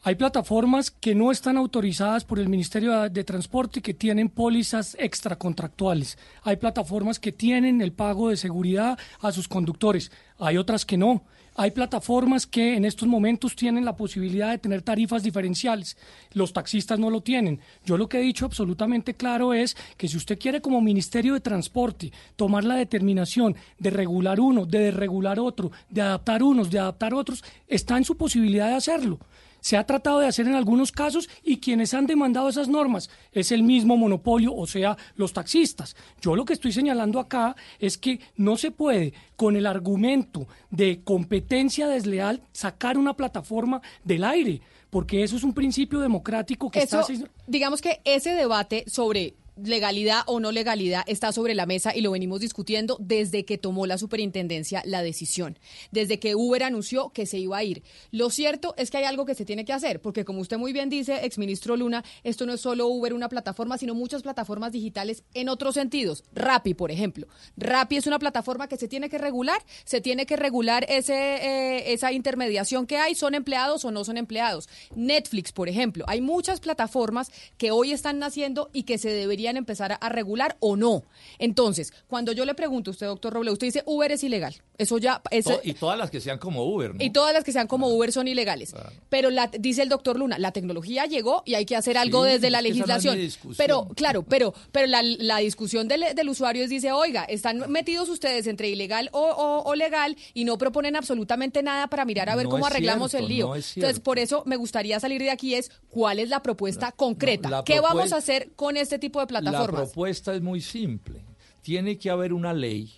Hay 0.02 0.14
plataformas 0.14 0.90
que 0.90 1.14
no 1.14 1.30
están 1.30 1.56
autorizadas 1.56 2.24
por 2.24 2.38
el 2.38 2.48
Ministerio 2.48 3.08
de 3.10 3.24
Transporte 3.24 3.80
y 3.80 3.82
que 3.82 3.92
tienen 3.92 4.28
pólizas 4.28 4.96
extracontractuales. 4.98 6.16
Hay 6.42 6.56
plataformas 6.56 7.18
que 7.18 7.32
tienen 7.32 7.82
el 7.82 7.92
pago 7.92 8.30
de 8.30 8.36
seguridad 8.36 8.98
a 9.20 9.32
sus 9.32 9.46
conductores. 9.46 10.10
Hay 10.38 10.56
otras 10.56 10.86
que 10.86 10.96
no. 10.96 11.24
Hay 11.58 11.70
plataformas 11.70 12.46
que 12.46 12.76
en 12.76 12.84
estos 12.84 13.08
momentos 13.08 13.56
tienen 13.56 13.86
la 13.86 13.96
posibilidad 13.96 14.50
de 14.50 14.58
tener 14.58 14.82
tarifas 14.82 15.22
diferenciales. 15.22 15.96
Los 16.34 16.52
taxistas 16.52 16.98
no 16.98 17.08
lo 17.08 17.22
tienen. 17.22 17.60
Yo 17.82 17.96
lo 17.96 18.10
que 18.10 18.18
he 18.18 18.22
dicho 18.22 18.44
absolutamente 18.44 19.14
claro 19.14 19.54
es 19.54 19.74
que 19.96 20.06
si 20.06 20.18
usted 20.18 20.38
quiere 20.38 20.60
como 20.60 20.82
Ministerio 20.82 21.32
de 21.32 21.40
Transporte 21.40 22.12
tomar 22.36 22.64
la 22.64 22.74
determinación 22.74 23.56
de 23.78 23.88
regular 23.88 24.38
uno, 24.38 24.66
de 24.66 24.80
desregular 24.80 25.40
otro, 25.40 25.72
de 25.88 26.02
adaptar 26.02 26.42
unos, 26.42 26.70
de 26.70 26.78
adaptar 26.78 27.14
otros, 27.14 27.42
está 27.66 27.96
en 27.96 28.04
su 28.04 28.18
posibilidad 28.18 28.68
de 28.68 28.74
hacerlo. 28.74 29.18
Se 29.66 29.76
ha 29.76 29.84
tratado 29.84 30.20
de 30.20 30.28
hacer 30.28 30.46
en 30.46 30.54
algunos 30.54 30.92
casos 30.92 31.28
y 31.42 31.56
quienes 31.56 31.92
han 31.92 32.06
demandado 32.06 32.48
esas 32.48 32.68
normas 32.68 33.10
es 33.32 33.50
el 33.50 33.64
mismo 33.64 33.96
monopolio, 33.96 34.54
o 34.54 34.64
sea, 34.64 34.96
los 35.16 35.32
taxistas. 35.32 35.96
Yo 36.20 36.36
lo 36.36 36.44
que 36.44 36.52
estoy 36.52 36.70
señalando 36.70 37.18
acá 37.18 37.56
es 37.80 37.98
que 37.98 38.20
no 38.36 38.56
se 38.56 38.70
puede, 38.70 39.12
con 39.34 39.56
el 39.56 39.66
argumento 39.66 40.46
de 40.70 41.02
competencia 41.02 41.88
desleal, 41.88 42.42
sacar 42.52 42.96
una 42.96 43.14
plataforma 43.14 43.82
del 44.04 44.22
aire 44.22 44.60
porque 44.88 45.24
eso 45.24 45.34
es 45.34 45.42
un 45.42 45.52
principio 45.52 45.98
democrático 45.98 46.70
que 46.70 46.78
Eso, 46.78 47.00
está... 47.00 47.28
digamos 47.48 47.82
que 47.82 48.00
ese 48.04 48.30
debate 48.30 48.84
sobre 48.86 49.34
legalidad 49.56 50.22
o 50.26 50.40
no 50.40 50.52
legalidad 50.52 51.02
está 51.06 51.32
sobre 51.32 51.54
la 51.54 51.66
mesa 51.66 51.94
y 51.94 52.00
lo 52.00 52.10
venimos 52.10 52.40
discutiendo 52.40 52.96
desde 53.00 53.44
que 53.44 53.58
tomó 53.58 53.86
la 53.86 53.98
superintendencia 53.98 54.82
la 54.84 55.02
decisión, 55.02 55.58
desde 55.90 56.18
que 56.18 56.34
Uber 56.34 56.62
anunció 56.62 57.10
que 57.10 57.26
se 57.26 57.38
iba 57.38 57.56
a 57.56 57.64
ir. 57.64 57.82
Lo 58.10 58.30
cierto 58.30 58.74
es 58.76 58.90
que 58.90 58.98
hay 58.98 59.04
algo 59.04 59.24
que 59.24 59.34
se 59.34 59.44
tiene 59.44 59.64
que 59.64 59.72
hacer, 59.72 60.00
porque 60.00 60.24
como 60.24 60.40
usted 60.40 60.58
muy 60.58 60.72
bien 60.72 60.88
dice, 60.88 61.24
exministro 61.24 61.76
Luna, 61.76 62.04
esto 62.24 62.46
no 62.46 62.52
es 62.52 62.60
solo 62.60 62.86
Uber 62.86 63.14
una 63.14 63.28
plataforma, 63.28 63.78
sino 63.78 63.94
muchas 63.94 64.22
plataformas 64.22 64.72
digitales 64.72 65.24
en 65.34 65.48
otros 65.48 65.74
sentidos. 65.74 66.24
Rappi, 66.34 66.74
por 66.74 66.90
ejemplo. 66.90 67.26
Rappi 67.56 67.96
es 67.96 68.06
una 68.06 68.18
plataforma 68.18 68.68
que 68.68 68.76
se 68.76 68.88
tiene 68.88 69.08
que 69.08 69.18
regular, 69.18 69.62
se 69.84 70.00
tiene 70.00 70.26
que 70.26 70.36
regular 70.36 70.84
ese, 70.88 71.14
eh, 71.14 71.92
esa 71.92 72.12
intermediación 72.12 72.86
que 72.86 72.98
hay, 72.98 73.14
son 73.14 73.34
empleados 73.34 73.84
o 73.84 73.90
no 73.90 74.04
son 74.04 74.16
empleados. 74.16 74.68
Netflix, 74.94 75.52
por 75.52 75.68
ejemplo. 75.68 76.04
Hay 76.08 76.20
muchas 76.20 76.60
plataformas 76.60 77.30
que 77.56 77.70
hoy 77.70 77.92
están 77.92 78.18
naciendo 78.18 78.70
y 78.72 78.82
que 78.82 78.98
se 78.98 79.10
deberían 79.10 79.45
empezar 79.56 79.98
a, 80.00 80.08
regular 80.08 80.56
o 80.60 80.76
no. 80.76 81.04
Entonces, 81.38 81.92
cuando 82.08 82.32
yo 82.32 82.44
le 82.44 82.54
pregunto 82.54 82.90
a 82.90 82.92
usted, 82.92 83.06
doctor 83.06 83.32
Roble, 83.34 83.50
usted 83.52 83.66
dice 83.68 83.82
Uber 83.86 84.10
es 84.10 84.24
ilegal. 84.24 84.54
Eso 84.78 84.98
ya... 84.98 85.22
es- 85.30 85.46
y 85.62 85.74
todas 85.74 85.98
las 85.98 86.10
que 86.10 86.20
sean 86.20 86.38
como 86.38 86.64
Uber, 86.64 86.94
¿no? 86.94 87.02
y 87.04 87.10
todas 87.10 87.32
las 87.32 87.44
que 87.44 87.52
sean 87.52 87.66
como 87.66 87.88
Uber 87.88 88.12
son 88.12 88.28
ilegales. 88.28 88.74
Pero 89.08 89.30
la, 89.30 89.46
dice 89.48 89.82
el 89.82 89.88
doctor 89.88 90.18
Luna, 90.18 90.38
la 90.38 90.52
tecnología 90.52 91.06
llegó 91.06 91.42
y 91.46 91.54
hay 91.54 91.64
que 91.64 91.76
hacer 91.76 91.96
algo 91.98 92.24
Sí, 92.24 92.32
desde 92.32 92.50
la 92.50 92.58
no 92.58 92.62
legislación. 92.68 93.18
pero, 93.56 93.88
claro, 93.94 94.22
pero, 94.22 94.54
pero 94.72 94.86
la, 94.86 95.02
la 95.02 95.38
discusión 95.38 95.88
del, 95.88 96.04
del 96.14 96.28
usuario 96.28 96.64
es, 96.64 96.70
dice, 96.70 96.92
oiga, 96.92 97.24
están 97.24 97.70
metidos 97.70 98.08
ustedes 98.08 98.46
entre 98.46 98.68
ilegal 98.68 99.08
o, 99.12 99.20
o- 99.20 99.62
o 99.70 99.74
legal 99.74 100.16
y 100.34 100.44
no 100.44 100.58
proponen 100.58 100.96
absolutamente 100.96 101.62
nada 101.62 101.86
para 101.88 102.04
mirar 102.04 102.28
a 102.30 102.36
ver 102.36 102.44
No 102.44 102.50
cómo 102.50 102.66
arreglamos 102.66 103.10
cierto, 103.10 103.26
el 103.26 103.32
lío. 103.34 103.54
Entonces, 103.54 104.00
por 104.00 104.18
eso 104.18 104.42
me 104.46 104.56
gustaría 104.56 104.98
salir 105.00 105.20
de 105.22 105.30
aquí 105.30 105.54
es 105.54 105.70
cuál 105.90 106.18
es 106.18 106.28
la 106.28 106.42
propuesta 106.42 106.92
concreta. 106.92 107.50
la 107.50 107.64
¿Qué 107.64 107.80
vamos 107.80 108.12
a 108.12 108.16
hacer 108.16 108.50
con 108.56 108.76
este 108.76 108.98
tipo 108.98 109.20
de 109.20 109.26
La 109.40 109.66
propuesta 109.66 110.34
es 110.34 110.42
muy 110.42 110.60
simple. 110.60 111.24
Tiene 111.62 111.98
que 111.98 112.10
haber 112.10 112.32
una 112.32 112.52
ley, 112.52 112.92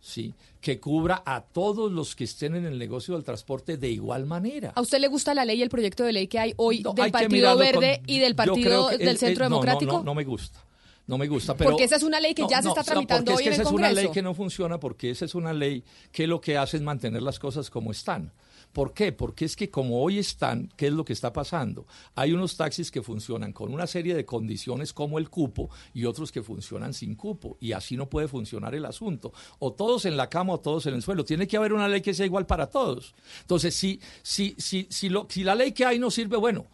sí, 0.00 0.34
que 0.60 0.78
cubra 0.78 1.22
a 1.24 1.40
todos 1.42 1.90
los 1.90 2.14
que 2.14 2.24
estén 2.24 2.54
en 2.54 2.66
el 2.66 2.78
negocio 2.78 3.14
del 3.14 3.24
transporte 3.24 3.76
de 3.76 3.88
igual 3.90 4.26
manera. 4.26 4.72
¿A 4.74 4.80
usted 4.80 4.98
le 5.00 5.08
gusta 5.08 5.34
la 5.34 5.44
ley 5.44 5.58
y 5.58 5.62
el 5.62 5.70
proyecto 5.70 6.04
de 6.04 6.12
ley 6.12 6.26
que 6.28 6.38
hay 6.38 6.54
hoy 6.56 6.80
No, 6.82 6.92
del 6.92 7.06
hay 7.06 7.10
Partido 7.10 7.56
Verde 7.56 7.98
con- 8.00 8.10
y 8.10 8.18
del 8.18 8.34
Partido 8.36 8.88
del 8.90 9.08
es- 9.08 9.18
Centro 9.20 9.44
es- 9.44 9.50
no, 9.50 9.56
no, 9.56 9.62
Democrático? 9.62 9.92
No, 9.98 10.04
no, 10.04 10.14
me 10.14 10.24
gusta. 10.24 10.64
No 11.04 11.18
me 11.18 11.26
gusta, 11.26 11.56
pero 11.56 11.70
Porque 11.70 11.84
esa 11.84 11.96
es 11.96 12.04
una 12.04 12.20
ley 12.20 12.32
que 12.32 12.46
ya 12.48 12.62
se 12.62 12.68
está 12.68 12.84
tramitando 12.84 13.32
hoy 13.34 13.38
en 13.38 13.40
es 13.40 13.42
que 13.42 13.48
el 13.48 13.52
esa 13.54 13.62
es 13.62 13.68
una 13.74 13.88
ley 13.88 13.94
Congreso. 13.96 14.12
que 14.12 14.22
no 14.22 14.34
funciona 14.34 14.78
porque 14.78 15.10
esa 15.10 15.24
es 15.24 15.34
una 15.34 15.52
ley 15.52 15.82
que 16.12 16.28
lo 16.28 16.40
que 16.40 16.56
hace 16.56 16.76
es 16.76 16.82
mantener 16.82 17.22
las 17.22 17.40
cosas 17.40 17.70
como 17.70 17.90
están. 17.90 18.30
¿Por 18.72 18.94
qué? 18.94 19.12
Porque 19.12 19.44
es 19.44 19.54
que 19.54 19.70
como 19.70 20.02
hoy 20.02 20.18
están, 20.18 20.72
¿qué 20.76 20.86
es 20.86 20.92
lo 20.92 21.04
que 21.04 21.12
está 21.12 21.32
pasando? 21.32 21.86
Hay 22.14 22.32
unos 22.32 22.56
taxis 22.56 22.90
que 22.90 23.02
funcionan 23.02 23.52
con 23.52 23.72
una 23.72 23.86
serie 23.86 24.14
de 24.14 24.24
condiciones 24.24 24.92
como 24.92 25.18
el 25.18 25.28
cupo 25.28 25.68
y 25.92 26.06
otros 26.06 26.32
que 26.32 26.42
funcionan 26.42 26.94
sin 26.94 27.14
cupo 27.14 27.58
y 27.60 27.72
así 27.72 27.96
no 27.96 28.08
puede 28.08 28.28
funcionar 28.28 28.74
el 28.74 28.86
asunto. 28.86 29.32
O 29.58 29.72
todos 29.72 30.06
en 30.06 30.16
la 30.16 30.30
cama 30.30 30.54
o 30.54 30.60
todos 30.60 30.86
en 30.86 30.94
el 30.94 31.02
suelo. 31.02 31.24
Tiene 31.24 31.46
que 31.46 31.56
haber 31.56 31.72
una 31.72 31.88
ley 31.88 32.00
que 32.00 32.14
sea 32.14 32.26
igual 32.26 32.46
para 32.46 32.68
todos. 32.68 33.14
Entonces, 33.42 33.74
si, 33.74 34.00
si, 34.22 34.54
si, 34.56 34.86
si, 34.90 35.08
lo, 35.08 35.26
si 35.28 35.44
la 35.44 35.54
ley 35.54 35.72
que 35.72 35.84
hay 35.84 35.98
no 35.98 36.10
sirve, 36.10 36.36
bueno, 36.38 36.66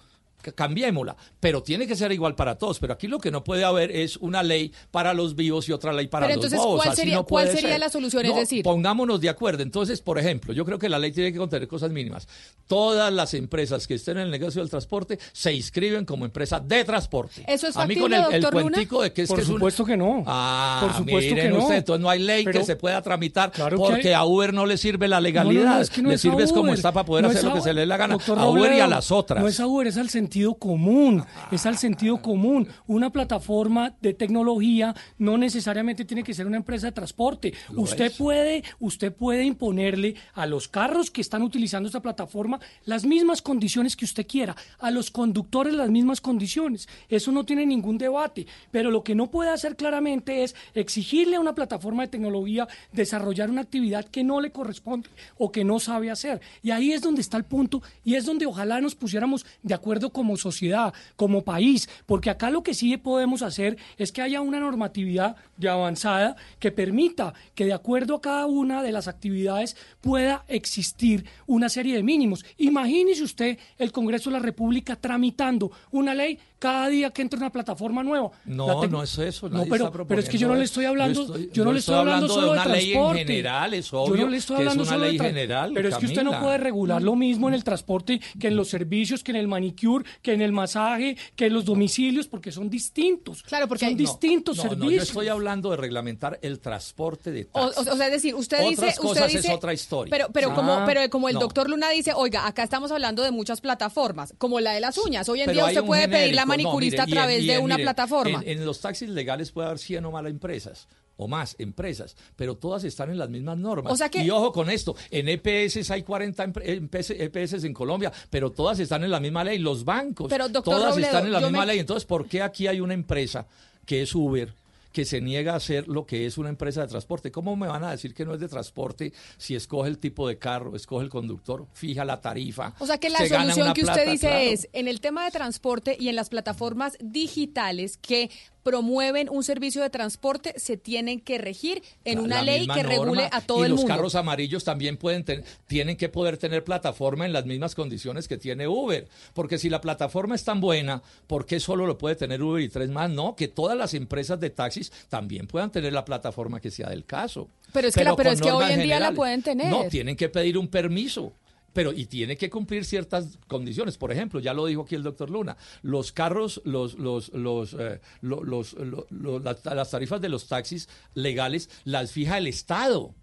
cambiémosla, 0.54 1.16
pero 1.40 1.62
tiene 1.62 1.86
que 1.86 1.96
ser 1.96 2.12
igual 2.12 2.34
para 2.34 2.56
todos. 2.56 2.78
Pero 2.78 2.92
aquí 2.94 3.06
lo 3.06 3.18
que 3.18 3.30
no 3.30 3.44
puede 3.44 3.64
haber 3.64 3.90
es 3.90 4.16
una 4.18 4.42
ley 4.42 4.72
para 4.90 5.14
los 5.14 5.34
vivos 5.36 5.68
y 5.68 5.72
otra 5.72 5.92
ley 5.92 6.06
para 6.08 6.26
Pero 6.26 6.36
los 6.36 6.44
entonces, 6.46 6.64
bobos. 6.66 6.84
¿cuál 6.84 6.96
sería- 6.96 7.14
no 7.16 7.24
cuál 7.26 7.48
sería 7.48 7.70
ser. 7.70 7.80
la 7.80 7.88
solución? 7.90 8.24
Es 8.26 8.32
No, 8.32 8.38
decir- 8.38 8.62
pongámonos 8.64 9.20
de 9.20 9.28
acuerdo. 9.28 9.62
Entonces, 9.62 10.00
por 10.00 10.18
ejemplo, 10.18 10.52
yo 10.52 10.64
creo 10.64 10.78
que 10.78 10.88
la 10.88 10.98
ley 10.98 11.12
tiene 11.12 11.32
que 11.32 11.38
contener 11.38 11.68
cosas 11.68 11.90
mínimas. 11.90 12.28
Todas 12.66 13.12
las 13.12 13.34
empresas 13.34 13.86
que 13.86 13.94
estén 13.94 14.18
en 14.18 14.24
el 14.24 14.30
negocio 14.30 14.60
del 14.60 14.70
transporte 14.70 15.18
se 15.32 15.52
inscriben 15.52 16.04
como 16.04 16.24
empresa 16.24 16.60
de 16.60 16.84
transporte. 16.84 17.44
¿Eso 17.46 17.66
es 17.68 17.76
A 17.76 17.86
mí 17.86 17.94
con 17.96 18.10
factible, 18.10 18.36
el, 18.38 18.44
el 18.44 18.50
cuentico 18.50 19.02
de 19.02 19.12
que 19.12 19.22
es 19.22 19.28
Por 19.28 19.38
que 19.38 19.42
es 19.42 19.48
un- 19.48 19.54
supuesto 19.56 19.84
que 19.84 19.96
no. 19.96 20.22
Ah, 20.26 20.78
Por 20.82 20.92
supuesto 20.98 21.34
miren 21.34 21.46
que 21.52 21.56
no. 21.56 21.62
usted, 21.64 21.76
entonces 21.76 22.00
no 22.02 22.10
hay 22.10 22.20
ley 22.20 22.44
Pero- 22.44 22.60
que 22.60 22.64
se 22.66 22.76
pueda 22.76 23.00
tramitar 23.02 23.50
Claro 23.52 23.76
porque 23.76 24.08
hay. 24.08 24.14
a 24.14 24.24
Uber 24.24 24.52
no 24.52 24.66
le 24.66 24.76
sirve 24.76 25.08
la 25.08 25.20
legalidad. 25.20 25.62
No, 25.64 25.68
no, 25.70 25.74
no, 25.76 25.80
es 25.82 25.90
que 25.90 26.02
no 26.02 26.10
le 26.10 26.18
sirve 26.18 26.44
es 26.44 26.52
como 26.52 26.72
está 26.72 26.92
para 26.92 27.06
poder 27.06 27.24
no 27.24 27.30
hacer 27.30 27.38
es 27.40 27.44
lo 27.44 27.54
que 27.54 27.60
se 27.62 27.72
le 27.72 27.80
dé 27.80 27.86
la 27.86 27.96
gana. 27.96 28.14
Doctor 28.14 28.38
A 28.38 28.46
Uber 28.48 28.72
y 28.72 28.80
a 28.80 28.86
las 28.86 29.10
otras. 29.10 29.40
No 29.42 29.48
es 29.48 29.58
a 29.60 29.66
Uber, 29.66 29.86
es 29.86 29.96
al 29.96 30.10
sentido 30.28 30.56
común. 30.56 31.24
Es 31.50 31.64
al 31.64 31.78
sentido 31.78 32.20
común. 32.20 32.68
Una 32.86 33.08
plataforma 33.08 33.94
de 34.02 34.12
tecnología 34.12 34.94
no 35.16 35.38
necesariamente 35.38 36.04
tiene 36.04 36.22
que 36.22 36.34
ser 36.34 36.46
una 36.46 36.58
empresa 36.58 36.88
de 36.88 36.92
transporte. 36.92 37.54
Lo 37.72 37.80
usted 37.80 38.06
es. 38.06 38.16
puede, 38.18 38.62
usted 38.78 39.10
puede 39.10 39.44
imponerle 39.44 40.16
a 40.34 40.44
los 40.44 40.68
carros 40.68 41.10
que 41.10 41.22
están 41.22 41.40
utilizando 41.40 41.86
esta 41.86 42.02
plataforma 42.02 42.60
las 42.84 43.06
mismas 43.06 43.40
condiciones 43.40 43.96
que 43.96 44.04
usted 44.04 44.26
quiera, 44.26 44.54
a 44.80 44.90
los 44.90 45.10
conductores 45.10 45.72
las 45.72 45.88
mismas 45.88 46.20
condiciones. 46.20 46.90
Eso 47.08 47.32
no 47.32 47.44
tiene 47.44 47.64
ningún 47.64 47.96
debate. 47.96 48.46
Pero 48.70 48.90
lo 48.90 49.02
que 49.02 49.14
no 49.14 49.30
puede 49.30 49.48
hacer 49.48 49.76
claramente 49.76 50.42
es 50.42 50.54
exigirle 50.74 51.36
a 51.36 51.40
una 51.40 51.54
plataforma 51.54 52.02
de 52.02 52.08
tecnología 52.08 52.68
desarrollar 52.92 53.48
una 53.48 53.62
actividad 53.62 54.04
que 54.04 54.24
no 54.24 54.42
le 54.42 54.52
corresponde 54.52 55.08
o 55.38 55.50
que 55.50 55.64
no 55.64 55.80
sabe 55.80 56.10
hacer. 56.10 56.42
Y 56.62 56.70
ahí 56.70 56.92
es 56.92 57.00
donde 57.00 57.22
está 57.22 57.38
el 57.38 57.44
punto 57.44 57.82
y 58.04 58.16
es 58.16 58.26
donde 58.26 58.44
ojalá 58.44 58.82
nos 58.82 58.94
pusiéramos 58.94 59.46
de 59.62 59.72
acuerdo 59.72 60.10
como 60.18 60.36
sociedad, 60.36 60.92
como 61.14 61.44
país, 61.44 61.88
porque 62.04 62.28
acá 62.28 62.50
lo 62.50 62.64
que 62.64 62.74
sí 62.74 62.96
podemos 62.96 63.42
hacer 63.42 63.78
es 63.98 64.10
que 64.10 64.20
haya 64.20 64.40
una 64.40 64.58
normatividad 64.58 65.36
de 65.56 65.68
avanzada 65.68 66.34
que 66.58 66.72
permita 66.72 67.34
que 67.54 67.66
de 67.66 67.72
acuerdo 67.72 68.16
a 68.16 68.20
cada 68.20 68.46
una 68.46 68.82
de 68.82 68.90
las 68.90 69.06
actividades 69.06 69.76
pueda 70.00 70.44
existir 70.48 71.24
una 71.46 71.68
serie 71.68 71.94
de 71.94 72.02
mínimos. 72.02 72.44
Imagínese 72.56 73.22
usted 73.22 73.58
el 73.78 73.92
Congreso 73.92 74.28
de 74.30 74.38
la 74.38 74.42
República 74.42 74.96
tramitando 74.96 75.70
una 75.92 76.16
ley 76.16 76.40
cada 76.58 76.88
día 76.88 77.10
que 77.10 77.22
entra 77.22 77.38
una 77.38 77.50
plataforma 77.50 78.02
nueva. 78.02 78.30
No, 78.44 78.86
no 78.86 79.02
es 79.02 79.16
eso. 79.18 79.48
No, 79.48 79.64
pero, 79.68 79.92
es 80.18 80.28
que 80.28 80.38
yo 80.38 80.48
no 80.48 80.54
le 80.56 80.64
estoy 80.64 80.84
hablando, 80.86 81.36
yo 81.52 81.64
no 81.64 81.72
le 81.72 81.78
estoy 81.78 81.94
hablando, 81.94 82.26
de 82.28 82.32
solo 82.34 82.52
una 82.52 82.64
de 82.64 82.68
ley 82.72 82.86
en 82.88 82.92
transporte. 82.94 83.24
general, 83.24 83.74
es 83.74 83.90
Yo 83.90 84.00
obvio 84.02 84.24
no 84.24 84.28
le 84.30 84.36
estoy 84.38 84.56
que 84.56 84.62
es 84.62 84.68
hablando 84.68 84.82
una 84.82 84.92
solo 84.92 85.04
de 85.04 85.10
ley 85.10 85.18
tra- 85.18 85.26
general, 85.26 85.70
Pero 85.74 85.88
es 85.88 85.96
que 85.96 86.06
usted 86.06 86.22
no 86.22 86.40
puede 86.40 86.58
regular 86.58 87.02
lo 87.02 87.14
mismo 87.16 87.48
en 87.48 87.54
el 87.54 87.64
transporte 87.64 88.20
que 88.40 88.48
en 88.48 88.56
los 88.56 88.68
servicios, 88.68 89.22
que 89.22 89.30
en 89.32 89.36
el 89.36 89.48
manicure, 89.48 90.04
que 90.22 90.32
en 90.32 90.42
el 90.42 90.52
masaje, 90.52 91.16
que 91.36 91.46
en 91.46 91.54
los 91.54 91.64
domicilios, 91.64 92.26
porque 92.28 92.50
son 92.52 92.68
distintos. 92.68 93.42
Claro, 93.42 93.68
porque 93.68 93.84
son 93.84 93.88
hay- 93.90 93.94
distintos 93.94 94.56
No, 94.56 94.64
no, 94.64 94.68
servicios. 94.70 94.94
yo 94.96 95.02
estoy 95.02 95.28
hablando 95.28 95.70
de 95.70 95.76
reglamentar 95.76 96.38
el 96.42 96.60
transporte 96.60 97.30
de 97.30 97.44
taxis. 97.44 97.86
o- 97.86 97.92
o 97.92 97.96
sea, 97.96 98.06
es 98.06 98.12
decir, 98.12 98.34
usted 98.34 98.56
Otras 98.58 98.70
dice, 98.70 98.86
usted 98.88 99.02
cosas 99.02 99.26
dice, 99.32 99.48
es 99.48 99.54
otra 99.54 99.72
historia. 99.72 100.10
Pero, 100.10 100.28
pero 100.32 100.50
Ah, 100.50 100.54
como, 100.54 100.82
pero 100.86 101.08
como 101.10 101.28
el 101.28 101.34
no. 101.34 101.40
doctor 101.40 101.68
Luna 101.70 101.90
dice, 101.90 102.12
oiga, 102.14 102.46
acá 102.46 102.62
estamos 102.62 102.90
hablando 102.90 103.22
de 103.22 103.30
muchas 103.30 103.60
plataformas, 103.60 104.34
como 104.38 104.60
la 104.60 104.72
de 104.72 104.80
las 104.80 104.98
uñas. 104.98 105.28
Hoy 105.28 105.40
en 105.40 105.46
Pero 105.46 105.54
día 105.56 105.66
usted 105.66 105.84
puede 105.84 106.08
pedir 106.08 106.34
la 106.34 106.46
No, 106.48 106.52
manicurista 106.64 107.06
mire, 107.06 107.18
a 107.18 107.22
través 107.22 107.42
y 107.44 107.46
de 107.46 107.58
una 107.58 107.76
mire, 107.76 107.84
plataforma. 107.84 108.42
En, 108.44 108.58
en 108.58 108.64
los 108.66 108.80
taxis 108.80 109.08
legales 109.08 109.50
puede 109.52 109.66
haber 109.68 109.78
100 109.78 110.04
o 110.04 110.10
más 110.10 110.26
empresas 110.26 110.88
o 111.20 111.26
más 111.26 111.56
empresas, 111.58 112.16
pero 112.36 112.56
todas 112.56 112.84
están 112.84 113.10
en 113.10 113.18
las 113.18 113.28
mismas 113.28 113.58
normas. 113.58 113.92
O 113.92 113.96
sea 113.96 114.08
que- 114.08 114.22
Y 114.22 114.30
ojo 114.30 114.52
con 114.52 114.70
esto, 114.70 114.94
en 115.10 115.28
EPS 115.28 115.90
hay 115.90 116.02
40 116.04 116.46
empre- 116.46 116.62
EPS, 116.64 117.10
EPS 117.10 117.64
en 117.66 117.74
Colombia, 117.74 118.12
pero 118.30 118.50
todas 118.52 118.78
están 118.78 119.02
en 119.02 119.10
la 119.10 119.18
misma 119.18 119.42
ley, 119.42 119.58
los 119.58 119.84
bancos, 119.84 120.28
Pero, 120.28 120.48
doctor 120.48 120.74
todas 120.76 120.90
Robledo, 120.94 121.06
están 121.08 121.26
en 121.26 121.32
la 121.32 121.40
misma 121.40 121.60
me- 121.60 121.66
ley. 121.66 121.78
Entonces, 121.80 122.04
¿por 122.04 122.26
qué 122.28 122.40
aquí 122.42 122.68
hay 122.68 122.80
una 122.80 122.94
empresa 122.94 123.46
que 123.84 124.02
es 124.02 124.14
Uber? 124.14 124.52
Que 124.98 125.04
se 125.04 125.20
niega 125.20 125.52
a 125.52 125.56
hacer 125.58 125.86
lo 125.86 126.04
que 126.04 126.26
es 126.26 126.38
una 126.38 126.48
empresa 126.48 126.80
de 126.80 126.88
transporte. 126.88 127.30
¿Cómo 127.30 127.54
me 127.54 127.68
van 127.68 127.84
a 127.84 127.92
decir 127.92 128.12
que 128.14 128.24
no 128.24 128.34
es 128.34 128.40
de 128.40 128.48
transporte 128.48 129.12
si 129.36 129.54
escoge 129.54 129.88
el 129.88 129.98
tipo 129.98 130.26
de 130.26 130.38
carro, 130.38 130.74
escoge 130.74 131.04
el 131.04 131.08
conductor, 131.08 131.68
fija 131.72 132.04
la 132.04 132.20
tarifa? 132.20 132.74
O 132.80 132.86
sea 132.86 132.98
que 132.98 133.08
la 133.08 133.18
se 133.18 133.28
solución 133.28 133.74
que 133.74 133.84
usted 133.84 134.10
dice 134.10 134.26
claro. 134.26 134.40
es, 134.40 134.68
en 134.72 134.88
el 134.88 135.00
tema 135.00 135.24
de 135.24 135.30
transporte 135.30 135.96
y 136.00 136.08
en 136.08 136.16
las 136.16 136.30
plataformas 136.30 136.98
digitales 136.98 137.96
que 137.96 138.28
promueven 138.68 139.28
un 139.30 139.42
servicio 139.42 139.82
de 139.82 139.88
transporte, 139.88 140.52
se 140.58 140.76
tienen 140.76 141.20
que 141.20 141.38
regir 141.38 141.82
en 142.04 142.16
La- 142.18 142.22
una 142.24 142.36
la 142.36 142.42
ley 142.42 142.66
que 142.68 142.82
regule 142.82 143.28
a 143.32 143.40
todo 143.40 143.60
y 143.60 143.64
el 143.64 143.70
los 143.70 143.80
mundo. 143.80 143.94
carros 143.94 144.14
amarillos 144.14 144.62
también 144.62 144.98
pueden 144.98 145.24
ten- 145.24 145.42
tienen 145.66 145.96
que 145.96 146.10
poder 146.10 146.36
tener 146.36 146.64
plataforma 146.64 147.24
en 147.24 147.32
las 147.32 147.46
mismas 147.46 147.74
condiciones 147.74 148.28
que 148.28 148.36
tiene 148.36 148.68
Uber, 148.68 149.08
porque 149.32 149.56
si 149.58 149.70
la 149.70 149.80
plataforma 149.80 150.34
es 150.34 150.44
tan 150.44 150.60
buena, 150.60 151.02
¿por 151.26 151.46
qué 151.46 151.60
solo 151.60 151.86
lo 151.86 151.96
puede 151.96 152.14
tener 152.16 152.42
Uber 152.42 152.62
y 152.62 152.68
tres 152.68 152.90
más? 152.90 153.08
No, 153.08 153.34
que 153.34 153.48
todas 153.48 153.76
las 153.76 153.94
empresas 153.94 154.38
de 154.38 154.50
taxis 154.50 154.92
también 155.08 155.46
puedan 155.46 155.70
tener 155.72 155.92
la 155.94 156.04
plataforma 156.04 156.60
que 156.60 156.70
sea 156.70 156.90
del 156.90 157.06
caso. 157.06 157.48
Pero 157.72 157.88
es 157.88 157.94
que 157.94 158.04
la- 158.04 158.14
pero 158.16 158.30
es 158.32 158.40
que 158.42 158.50
hoy 158.52 158.70
en 158.70 158.82
día 158.82 159.00
la 159.00 159.12
pueden 159.12 159.42
tener. 159.42 159.70
No, 159.70 159.84
tienen 159.88 160.14
que 160.16 160.28
pedir 160.28 160.58
un 160.58 160.68
permiso. 160.68 161.32
Pero, 161.78 161.92
y 161.92 162.06
tiene 162.06 162.36
que 162.36 162.50
cumplir 162.50 162.84
ciertas 162.84 163.38
condiciones. 163.46 163.96
Por 163.98 164.10
ejemplo, 164.10 164.40
ya 164.40 164.52
lo 164.52 164.66
dijo 164.66 164.82
aquí 164.82 164.96
el 164.96 165.04
doctor 165.04 165.30
Luna, 165.30 165.56
los 165.82 166.10
carros, 166.10 166.60
los, 166.64 166.98
los, 166.98 167.28
los, 167.28 167.72
eh, 167.78 168.00
lo- 168.20 168.42
los- 168.42 168.72
lo- 168.72 169.06
lo- 169.10 169.38
las, 169.38 169.64
las 169.64 169.88
tarifas 169.92 170.20
de 170.20 170.28
los 170.28 170.48
taxis 170.48 170.88
legales 171.14 171.70
las 171.84 172.10
fija 172.10 172.36
el 172.36 172.48
Estado. 172.48 173.14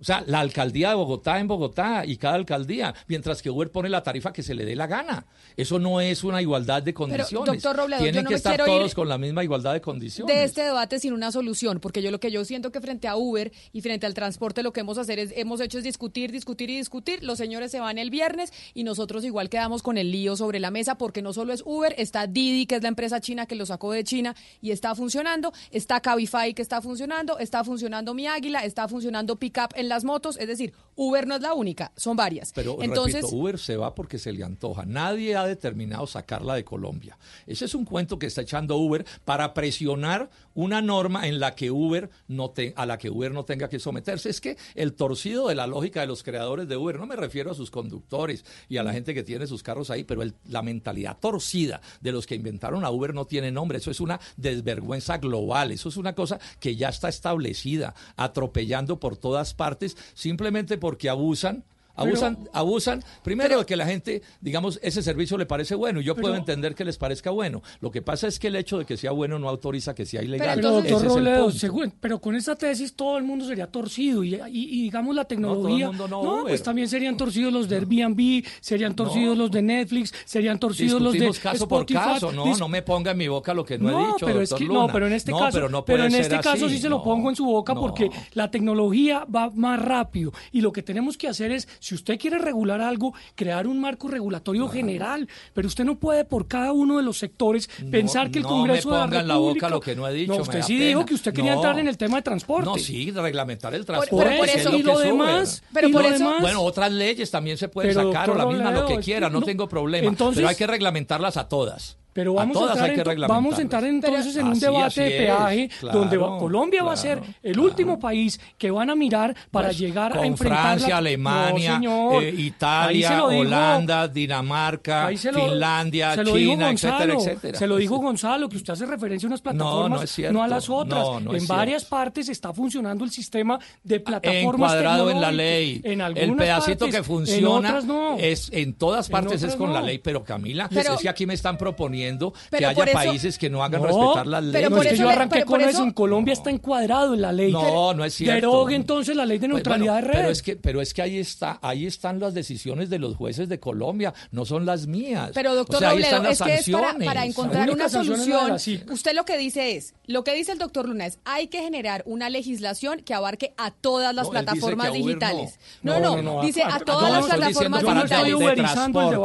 O 0.00 0.04
sea, 0.04 0.24
la 0.26 0.40
alcaldía 0.40 0.90
de 0.90 0.94
Bogotá 0.94 1.38
en 1.38 1.48
Bogotá 1.48 2.04
y 2.06 2.16
cada 2.16 2.34
alcaldía, 2.34 2.94
mientras 3.06 3.42
que 3.42 3.50
Uber 3.50 3.70
pone 3.70 3.88
la 3.88 4.02
tarifa 4.02 4.32
que 4.32 4.42
se 4.42 4.54
le 4.54 4.64
dé 4.64 4.74
la 4.74 4.86
gana. 4.86 5.26
Eso 5.56 5.78
no 5.78 6.00
es 6.00 6.24
una 6.24 6.40
igualdad 6.40 6.82
de 6.82 6.94
condiciones. 6.94 7.62
Robledo, 7.62 8.02
Tienen 8.02 8.24
no 8.24 8.28
que 8.28 8.36
estar 8.36 8.64
todos 8.64 8.94
con 8.94 9.08
la 9.08 9.18
misma 9.18 9.44
igualdad 9.44 9.74
de 9.74 9.80
condiciones. 9.80 10.34
de 10.34 10.44
este 10.44 10.62
debate 10.62 10.98
sin 10.98 11.12
una 11.12 11.30
solución, 11.30 11.80
porque 11.80 12.02
yo 12.02 12.10
lo 12.10 12.18
que 12.18 12.30
yo 12.30 12.44
siento 12.44 12.72
que 12.72 12.80
frente 12.80 13.08
a 13.08 13.16
Uber 13.16 13.52
y 13.72 13.80
frente 13.82 14.06
al 14.06 14.14
transporte 14.14 14.62
lo 14.62 14.72
que 14.72 14.80
hemos 14.80 14.98
hacer 14.98 15.18
es 15.18 15.32
hemos 15.36 15.60
hecho 15.60 15.78
es 15.78 15.84
discutir, 15.84 16.32
discutir 16.32 16.70
y 16.70 16.76
discutir. 16.76 17.22
Los 17.22 17.38
señores 17.38 17.70
se 17.70 17.80
van 17.80 17.98
el 17.98 18.10
viernes 18.10 18.52
y 18.74 18.84
nosotros 18.84 19.24
igual 19.24 19.50
quedamos 19.50 19.82
con 19.82 19.98
el 19.98 20.10
lío 20.10 20.36
sobre 20.36 20.60
la 20.60 20.70
mesa 20.70 20.96
porque 20.96 21.20
no 21.20 21.32
solo 21.32 21.52
es 21.52 21.62
Uber, 21.64 21.94
está 21.98 22.26
Didi, 22.26 22.66
que 22.66 22.76
es 22.76 22.82
la 22.82 22.88
empresa 22.88 23.20
china 23.20 23.46
que 23.46 23.54
lo 23.54 23.66
sacó 23.66 23.92
de 23.92 24.02
China 24.02 24.34
y 24.62 24.70
está 24.70 24.94
funcionando, 24.94 25.52
está 25.70 26.00
Cabify 26.00 26.54
que 26.54 26.62
está 26.62 26.80
funcionando, 26.80 27.38
está 27.38 27.64
funcionando 27.64 28.14
Mi 28.14 28.26
Águila, 28.26 28.64
está 28.64 28.88
funcionando 28.88 29.36
Pickup 29.36 29.74
en 29.74 29.89
las 29.90 30.04
motos, 30.04 30.38
es 30.38 30.48
decir, 30.48 30.72
Uber 30.96 31.26
no 31.26 31.34
es 31.34 31.42
la 31.42 31.52
única, 31.52 31.92
son 31.96 32.16
varias. 32.16 32.52
Pero 32.54 32.78
Entonces, 32.80 33.22
repito, 33.22 33.36
Uber 33.36 33.58
se 33.58 33.76
va 33.76 33.94
porque 33.94 34.18
se 34.18 34.32
le 34.32 34.42
antoja. 34.42 34.86
Nadie 34.86 35.36
ha 35.36 35.44
determinado 35.44 36.06
sacarla 36.06 36.54
de 36.54 36.64
Colombia. 36.64 37.18
Ese 37.46 37.66
es 37.66 37.74
un 37.74 37.84
cuento 37.84 38.18
que 38.18 38.26
está 38.26 38.40
echando 38.40 38.76
Uber 38.76 39.04
para 39.24 39.52
presionar 39.52 40.30
una 40.60 40.82
norma 40.82 41.26
en 41.26 41.40
la 41.40 41.54
que 41.54 41.70
Uber 41.70 42.10
no 42.28 42.50
te- 42.50 42.72
a 42.76 42.86
la 42.86 42.98
que 42.98 43.10
Uber 43.10 43.32
no 43.32 43.44
tenga 43.44 43.68
que 43.68 43.78
someterse. 43.78 44.28
Es 44.30 44.40
que 44.40 44.56
el 44.74 44.94
torcido 44.94 45.48
de 45.48 45.54
la 45.54 45.66
lógica 45.66 46.00
de 46.00 46.06
los 46.06 46.22
creadores 46.22 46.68
de 46.68 46.76
Uber, 46.76 46.98
no 46.98 47.06
me 47.06 47.16
refiero 47.16 47.50
a 47.50 47.54
sus 47.54 47.70
conductores 47.70 48.44
y 48.68 48.76
a 48.76 48.82
la 48.82 48.92
gente 48.92 49.14
que 49.14 49.22
tiene 49.22 49.46
sus 49.46 49.62
carros 49.62 49.90
ahí, 49.90 50.04
pero 50.04 50.22
la 50.48 50.62
mentalidad 50.62 51.16
torcida 51.18 51.80
de 52.00 52.12
los 52.12 52.26
que 52.26 52.34
inventaron 52.34 52.84
a 52.84 52.90
Uber 52.90 53.14
no 53.14 53.24
tiene 53.26 53.50
nombre. 53.50 53.78
Eso 53.78 53.90
es 53.90 54.00
una 54.00 54.20
desvergüenza 54.36 55.18
global. 55.18 55.72
Eso 55.72 55.88
es 55.88 55.96
una 55.96 56.14
cosa 56.14 56.38
que 56.58 56.76
ya 56.76 56.88
está 56.88 57.08
establecida, 57.08 57.94
atropellando 58.16 58.98
por 59.00 59.16
todas 59.16 59.54
partes, 59.54 59.96
simplemente 60.14 60.78
porque 60.78 61.08
abusan. 61.08 61.64
Abusan, 62.00 62.38
abusan 62.52 63.04
primero 63.22 63.58
de 63.60 63.66
que 63.66 63.76
la 63.76 63.86
gente, 63.86 64.22
digamos, 64.40 64.78
ese 64.82 65.02
servicio 65.02 65.36
le 65.38 65.46
parece 65.46 65.74
bueno 65.74 66.00
y 66.00 66.04
yo 66.04 66.14
puedo 66.14 66.28
Pero- 66.34 66.38
entender 66.40 66.74
que 66.74 66.84
les 66.84 66.96
parezca 66.98 67.30
bueno. 67.30 67.62
Lo 67.80 67.90
que 67.90 68.02
pasa 68.02 68.26
es 68.26 68.38
que 68.38 68.48
el 68.48 68.56
hecho 68.56 68.78
de 68.78 68.84
que 68.84 68.96
sea 68.96 69.10
bueno 69.12 69.38
no 69.38 69.48
autoriza 69.48 69.94
que 69.94 70.06
sea 70.06 70.22
ilegal. 70.22 70.56
Pero, 70.56 70.70
doctor 70.72 71.02
el 71.02 71.08
Robledo, 71.08 71.50
según- 71.50 71.92
pero 72.00 72.20
con 72.20 72.34
esa 72.36 72.56
tesis 72.56 72.94
todo 72.94 73.18
el 73.18 73.24
mundo 73.24 73.44
sería 73.46 73.66
torcido 73.66 74.24
y, 74.24 74.34
y- 74.34 74.40
y 74.50 74.82
digamos 74.82 75.14
la 75.14 75.24
tecnología. 75.24 75.88
mundo 75.88 76.08
no, 76.08 76.20
Uber. 76.20 76.44
pues 76.48 76.62
también 76.62 76.88
serían 76.88 77.16
torcidos 77.16 77.52
los 77.52 77.68
de 77.68 77.76
Airbnb, 77.76 78.44
serían 78.60 78.94
torcidos 78.94 79.36
los 79.36 79.50
de 79.50 79.62
Netflix, 79.62 80.12
serían 80.24 80.58
torcidos 80.58 81.00
los 81.00 81.12
de 81.12 81.30
caso 81.40 81.68
por 81.68 81.80
Spotify. 81.82 81.98
caso, 81.98 82.32
no, 82.32 82.56
no 82.56 82.68
me 82.68 82.82
ponga 82.82 83.10
en 83.12 83.18
mi 83.18 83.28
boca 83.28 83.52
lo 83.54 83.64
que 83.64 83.78
no, 83.78 83.88
he 83.90 84.06
dicho, 84.12 84.26
pero 84.26 84.40
es 84.40 84.50
no, 84.60 84.88
pero 84.92 85.06
en 85.06 85.12
este 85.12 85.30
No, 85.32 85.38
caso, 85.38 85.52
pero 85.52 85.68
no 85.68 85.84
pero 85.84 86.04
en 86.04 86.10
sí 86.10 86.78
se 86.78 86.88
lo 86.88 86.98
no, 86.98 87.04
pongo 87.04 87.30
en 87.30 87.36
su 87.36 87.44
boca 87.44 87.74
no. 87.74 87.80
porque 87.80 88.10
la 88.34 88.50
tecnología 88.50 89.24
va 89.24 89.50
más 89.50 89.80
rápido 89.80 90.32
y 90.52 90.60
lo 90.60 90.72
que 90.72 90.82
tenemos 90.82 91.16
que 91.16 91.28
hacer 91.28 91.50
es, 91.52 91.68
si 91.90 91.96
usted 91.96 92.20
quiere 92.20 92.38
regular 92.38 92.80
algo, 92.80 93.12
crear 93.34 93.66
un 93.66 93.80
marco 93.80 94.06
regulatorio 94.06 94.68
general, 94.68 95.28
pero 95.52 95.66
usted 95.66 95.82
no 95.84 95.98
puede 95.98 96.24
por 96.24 96.46
cada 96.46 96.70
uno 96.70 96.98
de 96.98 97.02
los 97.02 97.18
sectores 97.18 97.68
pensar 97.90 98.30
que 98.30 98.38
el 98.38 98.44
no 98.44 98.48
Congreso 98.50 98.88
me 98.90 98.94
de 98.94 99.00
la 99.00 99.04
ponga 99.06 99.20
en 99.22 99.28
la 99.28 99.36
boca 99.36 99.68
lo 99.68 99.80
que 99.80 99.96
no 99.96 100.06
he 100.06 100.12
dicho, 100.14 100.34
No, 100.36 100.42
usted 100.42 100.62
sí 100.62 100.74
pena. 100.74 100.86
dijo 100.86 101.04
que 101.04 101.14
usted 101.14 101.34
quería 101.34 101.50
No. 101.50 101.56
entrar 101.56 101.78
en 101.80 101.88
el 101.88 101.96
tema 101.98 102.18
de 102.18 102.22
transporte. 102.22 102.66
No, 102.70 102.78
sí, 102.78 103.10
reglamentar 103.10 103.74
el 103.74 103.84
Por- 103.84 103.96
transporte. 103.96 104.24
pero 104.28 104.38
por 104.38 104.48
eso- 104.48 104.70
lo 104.70 104.78
y 104.78 105.06
demás- 105.08 105.62
Pero 105.74 105.88
y 105.88 105.92
por 105.92 106.02
lo 106.02 106.08
eso- 106.10 106.18
demás- 106.18 106.40
Bueno, 106.42 106.62
otras 106.62 106.92
leyes 106.92 107.28
también 107.28 107.58
se 107.58 107.68
pueden 107.68 107.90
Pero, 107.92 108.12
sacar 108.12 108.30
o 108.30 108.34
la 108.36 108.46
misma 108.46 108.70
lo 108.70 108.86
que 108.86 108.98
quiera, 108.98 109.28
no- 109.28 109.42
tengo 109.42 109.68
problema. 109.68 110.06
entonces- 110.06 110.36
pero 110.36 110.48
hay 110.48 110.54
que 110.54 110.66
reglamentarlas 110.68 111.36
a 111.36 111.48
todas. 111.48 111.96
Pero 112.12 112.34
vamos 112.34 112.56
a, 112.56 112.60
todas 112.60 112.88
entrar 112.88 113.14
en, 113.14 113.20
vamos 113.28 113.58
a 113.58 113.62
entrar 113.62 113.84
entonces 113.84 114.36
en 114.36 114.48
un 114.48 114.58
debate 114.58 115.00
de 115.00 115.08
es, 115.16 115.22
peaje 115.24 115.70
claro, 115.80 115.98
donde 116.00 116.16
va- 116.16 116.38
Colombia 116.38 116.82
va 116.82 116.92
a 116.92 116.96
ser 116.96 117.18
claro, 117.18 117.34
el 117.42 117.58
último 117.60 117.98
país 118.00 118.40
que 118.58 118.70
van 118.70 118.90
a 118.90 118.96
mirar 118.96 119.34
para 119.50 119.68
Pues, 119.68 119.78
llegar 119.78 120.16
a 120.18 120.26
enfrentar 120.26 120.60
Francia, 120.62 120.88
la- 120.88 120.96
Alemania, 120.98 121.78
No, 121.78 122.20
eh, 122.20 122.34
Italia, 122.36 123.10
dijo- 123.10 123.24
Holanda, 123.26 124.08
Dinamarca, 124.08 125.06
ahí 125.06 125.16
se 125.16 125.30
lo- 125.30 125.44
Finlandia, 125.44 126.14
se 126.16 126.24
lo 126.24 126.34
dijo 126.34 126.52
China, 126.52 126.66
Gonzalo, 126.66 127.02
etcétera, 127.14 127.32
etcétera. 127.32 127.58
Se 127.58 127.66
lo 127.68 127.76
dijo 127.76 127.96
Gonzalo, 127.98 128.48
que 128.48 128.56
usted 128.56 128.72
hace 128.72 128.86
referencia 128.86 129.26
a 129.26 129.28
unas 129.28 129.40
plataformas, 129.40 129.98
no 130.00 130.02
es 130.04 130.10
cierto. 130.10 130.42
a 130.42 130.48
las 130.48 130.68
otras. 130.68 131.00
No, 131.04 131.20
no 131.20 131.34
en 131.34 131.46
varias 131.46 131.82
cierto. 131.82 131.96
partes 131.96 132.28
está 132.28 132.52
funcionando 132.52 133.04
el 133.04 133.10
sistema 133.12 133.58
de 133.84 134.00
plataformas 134.00 134.72
encuadrado 134.72 135.10
en 135.10 135.20
la 135.20 135.30
ley. 135.30 135.80
En 135.84 136.00
el 136.00 136.14
pedacito 136.34 136.86
partes, 136.86 136.90
que 136.90 136.96
en 136.96 137.04
funciona 137.04 137.48
otras 137.68 137.84
no. 137.84 138.16
es 138.18 138.50
en 138.52 138.74
todas 138.74 139.06
En 139.08 139.12
partes 139.12 139.42
es 139.44 139.54
con 139.54 139.72
la 139.72 139.80
no. 139.80 139.86
ley, 139.86 139.98
pero 139.98 140.24
Camila, 140.24 140.68
es 140.70 140.88
que 141.00 141.08
aquí 141.08 141.24
me 141.24 141.34
están 141.34 141.56
proponiendo 141.56 141.99
que 142.00 142.32
Pero 142.50 142.68
haya 142.68 142.84
eso- 142.84 142.92
países 142.92 143.38
que 143.38 143.50
no 143.50 143.62
hagan 143.62 143.82
No, 143.82 143.86
respetar 143.88 144.26
las 144.26 144.42
leyes. 144.44 144.60
Pero 144.62 144.76
por 144.76 144.86
es 144.86 144.92
que 144.92 144.98
yo 144.98 145.08
arranqué 145.08 145.44
con 145.44 145.60
eso. 145.60 145.70
eso- 145.70 145.82
En 145.84 145.92
Colombia 145.92 146.32
está 146.32 146.50
encuadrado 146.50 147.14
en 147.14 147.22
la 147.22 147.32
ley. 147.32 147.52
No, 147.52 147.94
no 147.94 148.04
es 148.04 148.14
cierto. 148.14 148.34
Derogue 148.34 148.74
entonces 148.74 149.16
la 149.16 149.26
ley 149.26 149.38
de 149.38 149.48
Pues, 149.48 149.54
neutralidad 149.56 149.92
bueno, 149.94 150.06
de 150.06 150.12
red. 150.12 150.20
Pero 150.20 150.30
es 150.30 150.42
que, 150.42 150.56
pero 150.56 150.80
es 150.80 150.94
que 150.94 151.02
ahí 151.02 151.18
está, 151.18 151.58
ahí 151.62 151.86
están 151.86 152.18
las 152.20 152.34
decisiones 152.34 152.90
de 152.90 152.98
los 152.98 153.16
jueces 153.16 153.48
de 153.48 153.58
Colombia, 153.60 154.12
no 154.30 154.44
son 154.44 154.66
las 154.66 154.86
mías. 154.86 155.30
Pero 155.34 155.54
doctor 155.54 155.76
o 155.76 155.78
sea, 155.80 155.90
ahí 155.90 155.96
Robledo, 155.96 156.16
están 156.16 156.22
las 156.24 156.40
es 156.40 156.46
que 156.46 156.54
es 156.54 157.04
para, 157.06 157.24
encontrar 157.24 157.70
una 157.70 157.88
solución. 157.88 158.56
Usted 158.90 159.14
lo 159.14 159.24
que 159.24 159.36
dice 159.38 159.76
es, 159.76 159.94
lo 160.06 160.24
que 160.24 160.34
dice 160.34 160.52
el 160.52 160.58
doctor 160.58 160.88
Luna 160.88 161.06
es, 161.06 161.18
hay 161.24 161.48
que 161.48 161.60
generar 161.62 162.02
una 162.06 162.30
legislación 162.30 163.00
que 163.00 163.14
abarque 163.14 163.54
a 163.56 163.70
todas 163.70 164.14
las 164.14 164.26
No, 164.26 164.30
plataformas 164.30 164.92
digitales. 164.92 165.58
no. 165.82 165.90
No, 165.94 166.00
No, 166.00 166.16
no, 166.16 166.22
no, 166.22 166.34
no, 166.36 166.42
dice 166.42 166.62
a- 166.62 166.78
todas 166.80 167.10
no, 167.10 167.16
las 167.26 167.26
plataformas 167.36 167.82
digitales. 167.82 168.34